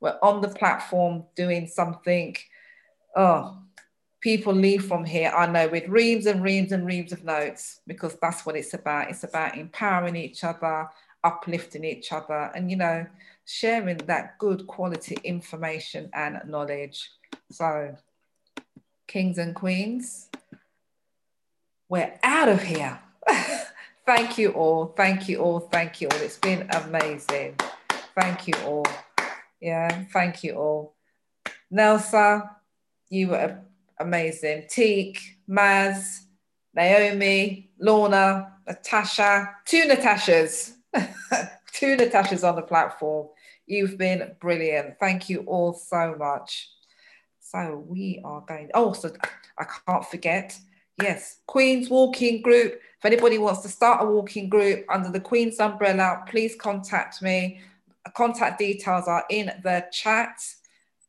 We're 0.00 0.18
on 0.22 0.40
the 0.40 0.48
platform 0.48 1.24
doing 1.36 1.68
something. 1.68 2.36
Oh, 3.14 3.58
people 4.22 4.54
leave 4.54 4.86
from 4.86 5.04
here, 5.04 5.32
I 5.36 5.46
know, 5.46 5.68
with 5.68 5.88
reams 5.88 6.26
and 6.26 6.42
reams 6.42 6.72
and 6.72 6.86
reams 6.86 7.12
of 7.12 7.24
notes 7.24 7.80
because 7.86 8.16
that's 8.22 8.46
what 8.46 8.56
it's 8.56 8.72
about. 8.72 9.10
It's 9.10 9.24
about 9.24 9.58
empowering 9.58 10.16
each 10.16 10.44
other, 10.44 10.88
uplifting 11.24 11.84
each 11.84 12.12
other, 12.12 12.50
and 12.54 12.70
you 12.70 12.76
know, 12.76 13.04
sharing 13.44 13.98
that 13.98 14.38
good 14.38 14.66
quality 14.66 15.18
information 15.24 16.08
and 16.14 16.40
knowledge. 16.46 17.10
So, 17.50 17.96
kings 19.08 19.38
and 19.38 19.54
queens, 19.54 20.30
we're 21.88 22.14
out 22.22 22.48
of 22.48 22.62
here. 22.62 23.00
thank 24.06 24.38
you 24.38 24.50
all. 24.52 24.94
Thank 24.96 25.28
you 25.28 25.40
all. 25.40 25.60
Thank 25.60 26.00
you 26.00 26.08
all. 26.08 26.20
It's 26.20 26.38
been 26.38 26.68
amazing. 26.70 27.56
Thank 28.14 28.46
you 28.46 28.54
all. 28.64 28.86
Yeah, 29.60 30.04
thank 30.12 30.44
you 30.44 30.54
all. 30.54 30.94
Nelsa, 31.72 32.50
you 33.08 33.28
were 33.28 33.58
amazing. 34.02 34.64
Teak, 34.68 35.18
Maz, 35.48 36.24
Naomi, 36.74 37.70
Lorna, 37.78 38.52
Natasha, 38.66 39.50
two 39.64 39.84
Natashas, 39.84 40.72
two 41.72 41.96
Natashas 41.96 42.46
on 42.46 42.56
the 42.56 42.62
platform. 42.62 43.28
You've 43.66 43.96
been 43.96 44.32
brilliant. 44.40 44.98
Thank 44.98 45.28
you 45.28 45.40
all 45.46 45.72
so 45.72 46.14
much. 46.18 46.68
So 47.40 47.84
we 47.86 48.20
are 48.24 48.40
going, 48.42 48.70
oh, 48.74 48.92
so 48.92 49.12
I 49.58 49.66
can't 49.86 50.04
forget, 50.06 50.58
yes, 51.00 51.38
Queen's 51.46 51.90
Walking 51.90 52.42
Group. 52.42 52.80
If 52.98 53.04
anybody 53.04 53.38
wants 53.38 53.60
to 53.62 53.68
start 53.68 54.02
a 54.02 54.06
walking 54.06 54.48
group 54.48 54.84
under 54.88 55.10
the 55.10 55.20
Queen's 55.20 55.60
umbrella, 55.60 56.24
please 56.28 56.54
contact 56.54 57.20
me. 57.20 57.60
Contact 58.16 58.58
details 58.58 59.06
are 59.06 59.24
in 59.28 59.46
the 59.62 59.84
chat. 59.92 60.40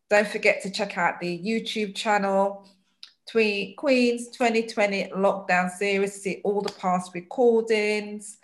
Don't 0.10 0.28
forget 0.28 0.62
to 0.64 0.72
check 0.72 0.98
out 0.98 1.20
the 1.20 1.40
YouTube 1.40 1.96
channel, 1.96 2.68
Queens 3.32 4.30
2020 4.30 5.10
Lockdown 5.16 5.70
Series, 5.70 6.22
see 6.22 6.42
all 6.44 6.62
the 6.62 6.72
past 6.74 7.14
recordings. 7.14 8.38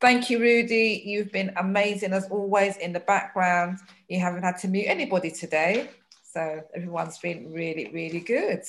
Thank 0.00 0.28
you, 0.28 0.40
Rudy. 0.40 1.02
You've 1.04 1.30
been 1.30 1.52
amazing 1.56 2.12
as 2.12 2.28
always 2.28 2.76
in 2.78 2.92
the 2.92 3.00
background. 3.00 3.78
You 4.08 4.20
haven't 4.20 4.42
had 4.42 4.58
to 4.58 4.68
mute 4.68 4.86
anybody 4.86 5.30
today. 5.30 5.88
So 6.32 6.62
everyone's 6.74 7.18
been 7.18 7.52
really, 7.52 7.90
really 7.92 8.20
good. 8.20 8.62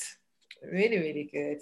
Really, 0.63 0.99
really 0.99 1.29
good. 1.31 1.59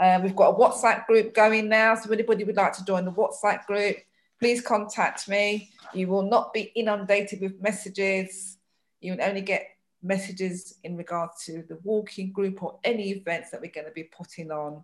Uh, 0.00 0.18
we've 0.22 0.34
got 0.34 0.54
a 0.54 0.58
WhatsApp 0.58 1.06
group 1.06 1.34
going 1.34 1.68
now. 1.68 1.94
So 1.94 2.10
anybody 2.10 2.44
would 2.44 2.56
like 2.56 2.72
to 2.74 2.84
join 2.84 3.04
the 3.04 3.12
WhatsApp 3.12 3.66
group, 3.66 3.96
please 4.38 4.62
contact 4.62 5.28
me. 5.28 5.70
You 5.92 6.08
will 6.08 6.22
not 6.22 6.54
be 6.54 6.72
inundated 6.74 7.42
with 7.42 7.60
messages. 7.60 8.56
You 9.00 9.12
will 9.12 9.22
only 9.22 9.42
get 9.42 9.68
messages 10.02 10.78
in 10.84 10.96
regards 10.96 11.44
to 11.44 11.62
the 11.68 11.78
walking 11.82 12.32
group 12.32 12.62
or 12.62 12.78
any 12.84 13.10
events 13.10 13.50
that 13.50 13.60
we're 13.60 13.70
going 13.70 13.86
to 13.86 13.92
be 13.92 14.04
putting 14.04 14.50
on. 14.50 14.82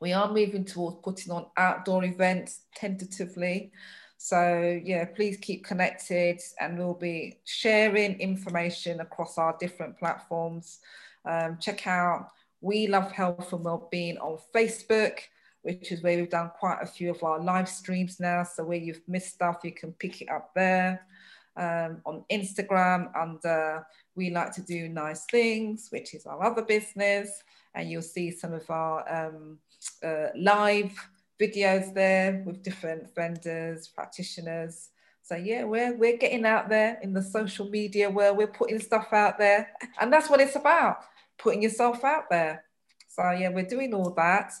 We 0.00 0.12
are 0.12 0.32
moving 0.32 0.64
towards 0.64 0.98
putting 1.02 1.32
on 1.32 1.46
outdoor 1.56 2.04
events 2.04 2.62
tentatively. 2.74 3.72
So 4.16 4.80
yeah, 4.84 5.06
please 5.06 5.38
keep 5.38 5.64
connected 5.64 6.40
and 6.60 6.78
we'll 6.78 6.94
be 6.94 7.38
sharing 7.44 8.20
information 8.20 9.00
across 9.00 9.38
our 9.38 9.56
different 9.58 9.98
platforms. 9.98 10.80
Um, 11.24 11.58
check 11.60 11.86
out 11.86 12.28
We 12.60 12.86
Love 12.86 13.12
Health 13.12 13.52
and 13.52 13.64
Wellbeing 13.64 14.18
on 14.18 14.38
Facebook, 14.54 15.20
which 15.62 15.92
is 15.92 16.02
where 16.02 16.18
we've 16.18 16.30
done 16.30 16.50
quite 16.58 16.78
a 16.82 16.86
few 16.86 17.10
of 17.10 17.22
our 17.22 17.40
live 17.40 17.68
streams 17.68 18.20
now. 18.20 18.44
So 18.44 18.64
where 18.64 18.78
you've 18.78 19.02
missed 19.08 19.34
stuff, 19.34 19.60
you 19.64 19.72
can 19.72 19.92
pick 19.92 20.22
it 20.22 20.30
up 20.30 20.52
there. 20.54 21.06
Um, 21.56 22.00
on 22.06 22.24
Instagram 22.30 23.10
under 23.14 23.84
We 24.14 24.30
Like 24.30 24.52
to 24.54 24.62
Do 24.62 24.88
Nice 24.88 25.26
Things, 25.30 25.88
which 25.90 26.14
is 26.14 26.24
our 26.24 26.42
other 26.42 26.62
business. 26.62 27.42
And 27.74 27.90
you'll 27.90 28.02
see 28.02 28.30
some 28.30 28.52
of 28.52 28.68
our 28.70 29.04
um, 29.12 29.58
uh, 30.02 30.28
live 30.36 30.92
videos 31.40 31.92
there 31.94 32.42
with 32.46 32.62
different 32.62 33.14
vendors, 33.14 33.88
practitioners. 33.88 34.90
So 35.22 35.36
yeah, 35.36 35.64
we're 35.64 35.96
we're 35.96 36.16
getting 36.16 36.44
out 36.44 36.68
there 36.68 36.98
in 37.02 37.12
the 37.12 37.22
social 37.22 37.68
media 37.68 38.10
where 38.10 38.34
we're 38.34 38.46
putting 38.46 38.80
stuff 38.80 39.12
out 39.12 39.38
there, 39.38 39.70
and 40.00 40.12
that's 40.12 40.28
what 40.28 40.40
it's 40.40 40.56
about: 40.56 40.98
putting 41.38 41.62
yourself 41.62 42.04
out 42.04 42.24
there. 42.30 42.64
So 43.08 43.30
yeah, 43.30 43.50
we're 43.50 43.66
doing 43.66 43.94
all 43.94 44.12
that. 44.16 44.52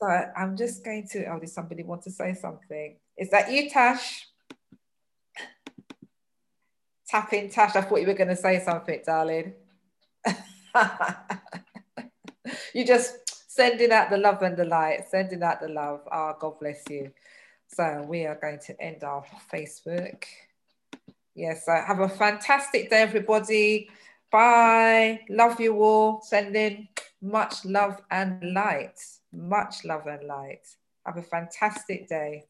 But 0.00 0.32
I'm 0.36 0.56
just 0.56 0.84
going 0.84 1.06
to. 1.12 1.26
Oh, 1.26 1.38
did 1.38 1.50
somebody 1.50 1.82
want 1.82 2.02
to 2.02 2.10
say 2.10 2.34
something? 2.34 2.96
Is 3.16 3.30
that 3.30 3.52
you, 3.52 3.68
Tash? 3.70 4.26
Tapping 7.10 7.50
Tash. 7.50 7.74
I 7.74 7.80
thought 7.80 8.00
you 8.00 8.06
were 8.06 8.14
going 8.14 8.28
to 8.28 8.36
say 8.36 8.62
something, 8.64 9.00
darling. 9.04 9.54
you 12.74 12.86
just 12.86 13.50
sending 13.50 13.90
out 13.90 14.10
the 14.10 14.16
love 14.16 14.42
and 14.42 14.56
the 14.56 14.64
light, 14.64 15.08
sending 15.10 15.42
out 15.42 15.60
the 15.60 15.68
love. 15.68 16.02
Ah, 16.12 16.32
oh, 16.32 16.36
God 16.38 16.60
bless 16.60 16.84
you. 16.88 17.10
So 17.66 18.04
we 18.08 18.26
are 18.26 18.38
going 18.40 18.60
to 18.66 18.80
end 18.80 19.02
our 19.02 19.24
Facebook. 19.52 20.24
Yes, 21.34 21.66
so 21.66 21.72
have 21.72 21.98
a 21.98 22.08
fantastic 22.08 22.90
day, 22.90 23.02
everybody. 23.02 23.88
Bye. 24.30 25.20
Love 25.28 25.60
you 25.60 25.82
all. 25.82 26.20
Sending 26.22 26.88
much 27.20 27.64
love 27.64 28.00
and 28.10 28.54
light. 28.54 29.00
Much 29.32 29.84
love 29.84 30.06
and 30.06 30.26
light. 30.28 30.66
Have 31.04 31.16
a 31.16 31.22
fantastic 31.22 32.08
day. 32.08 32.44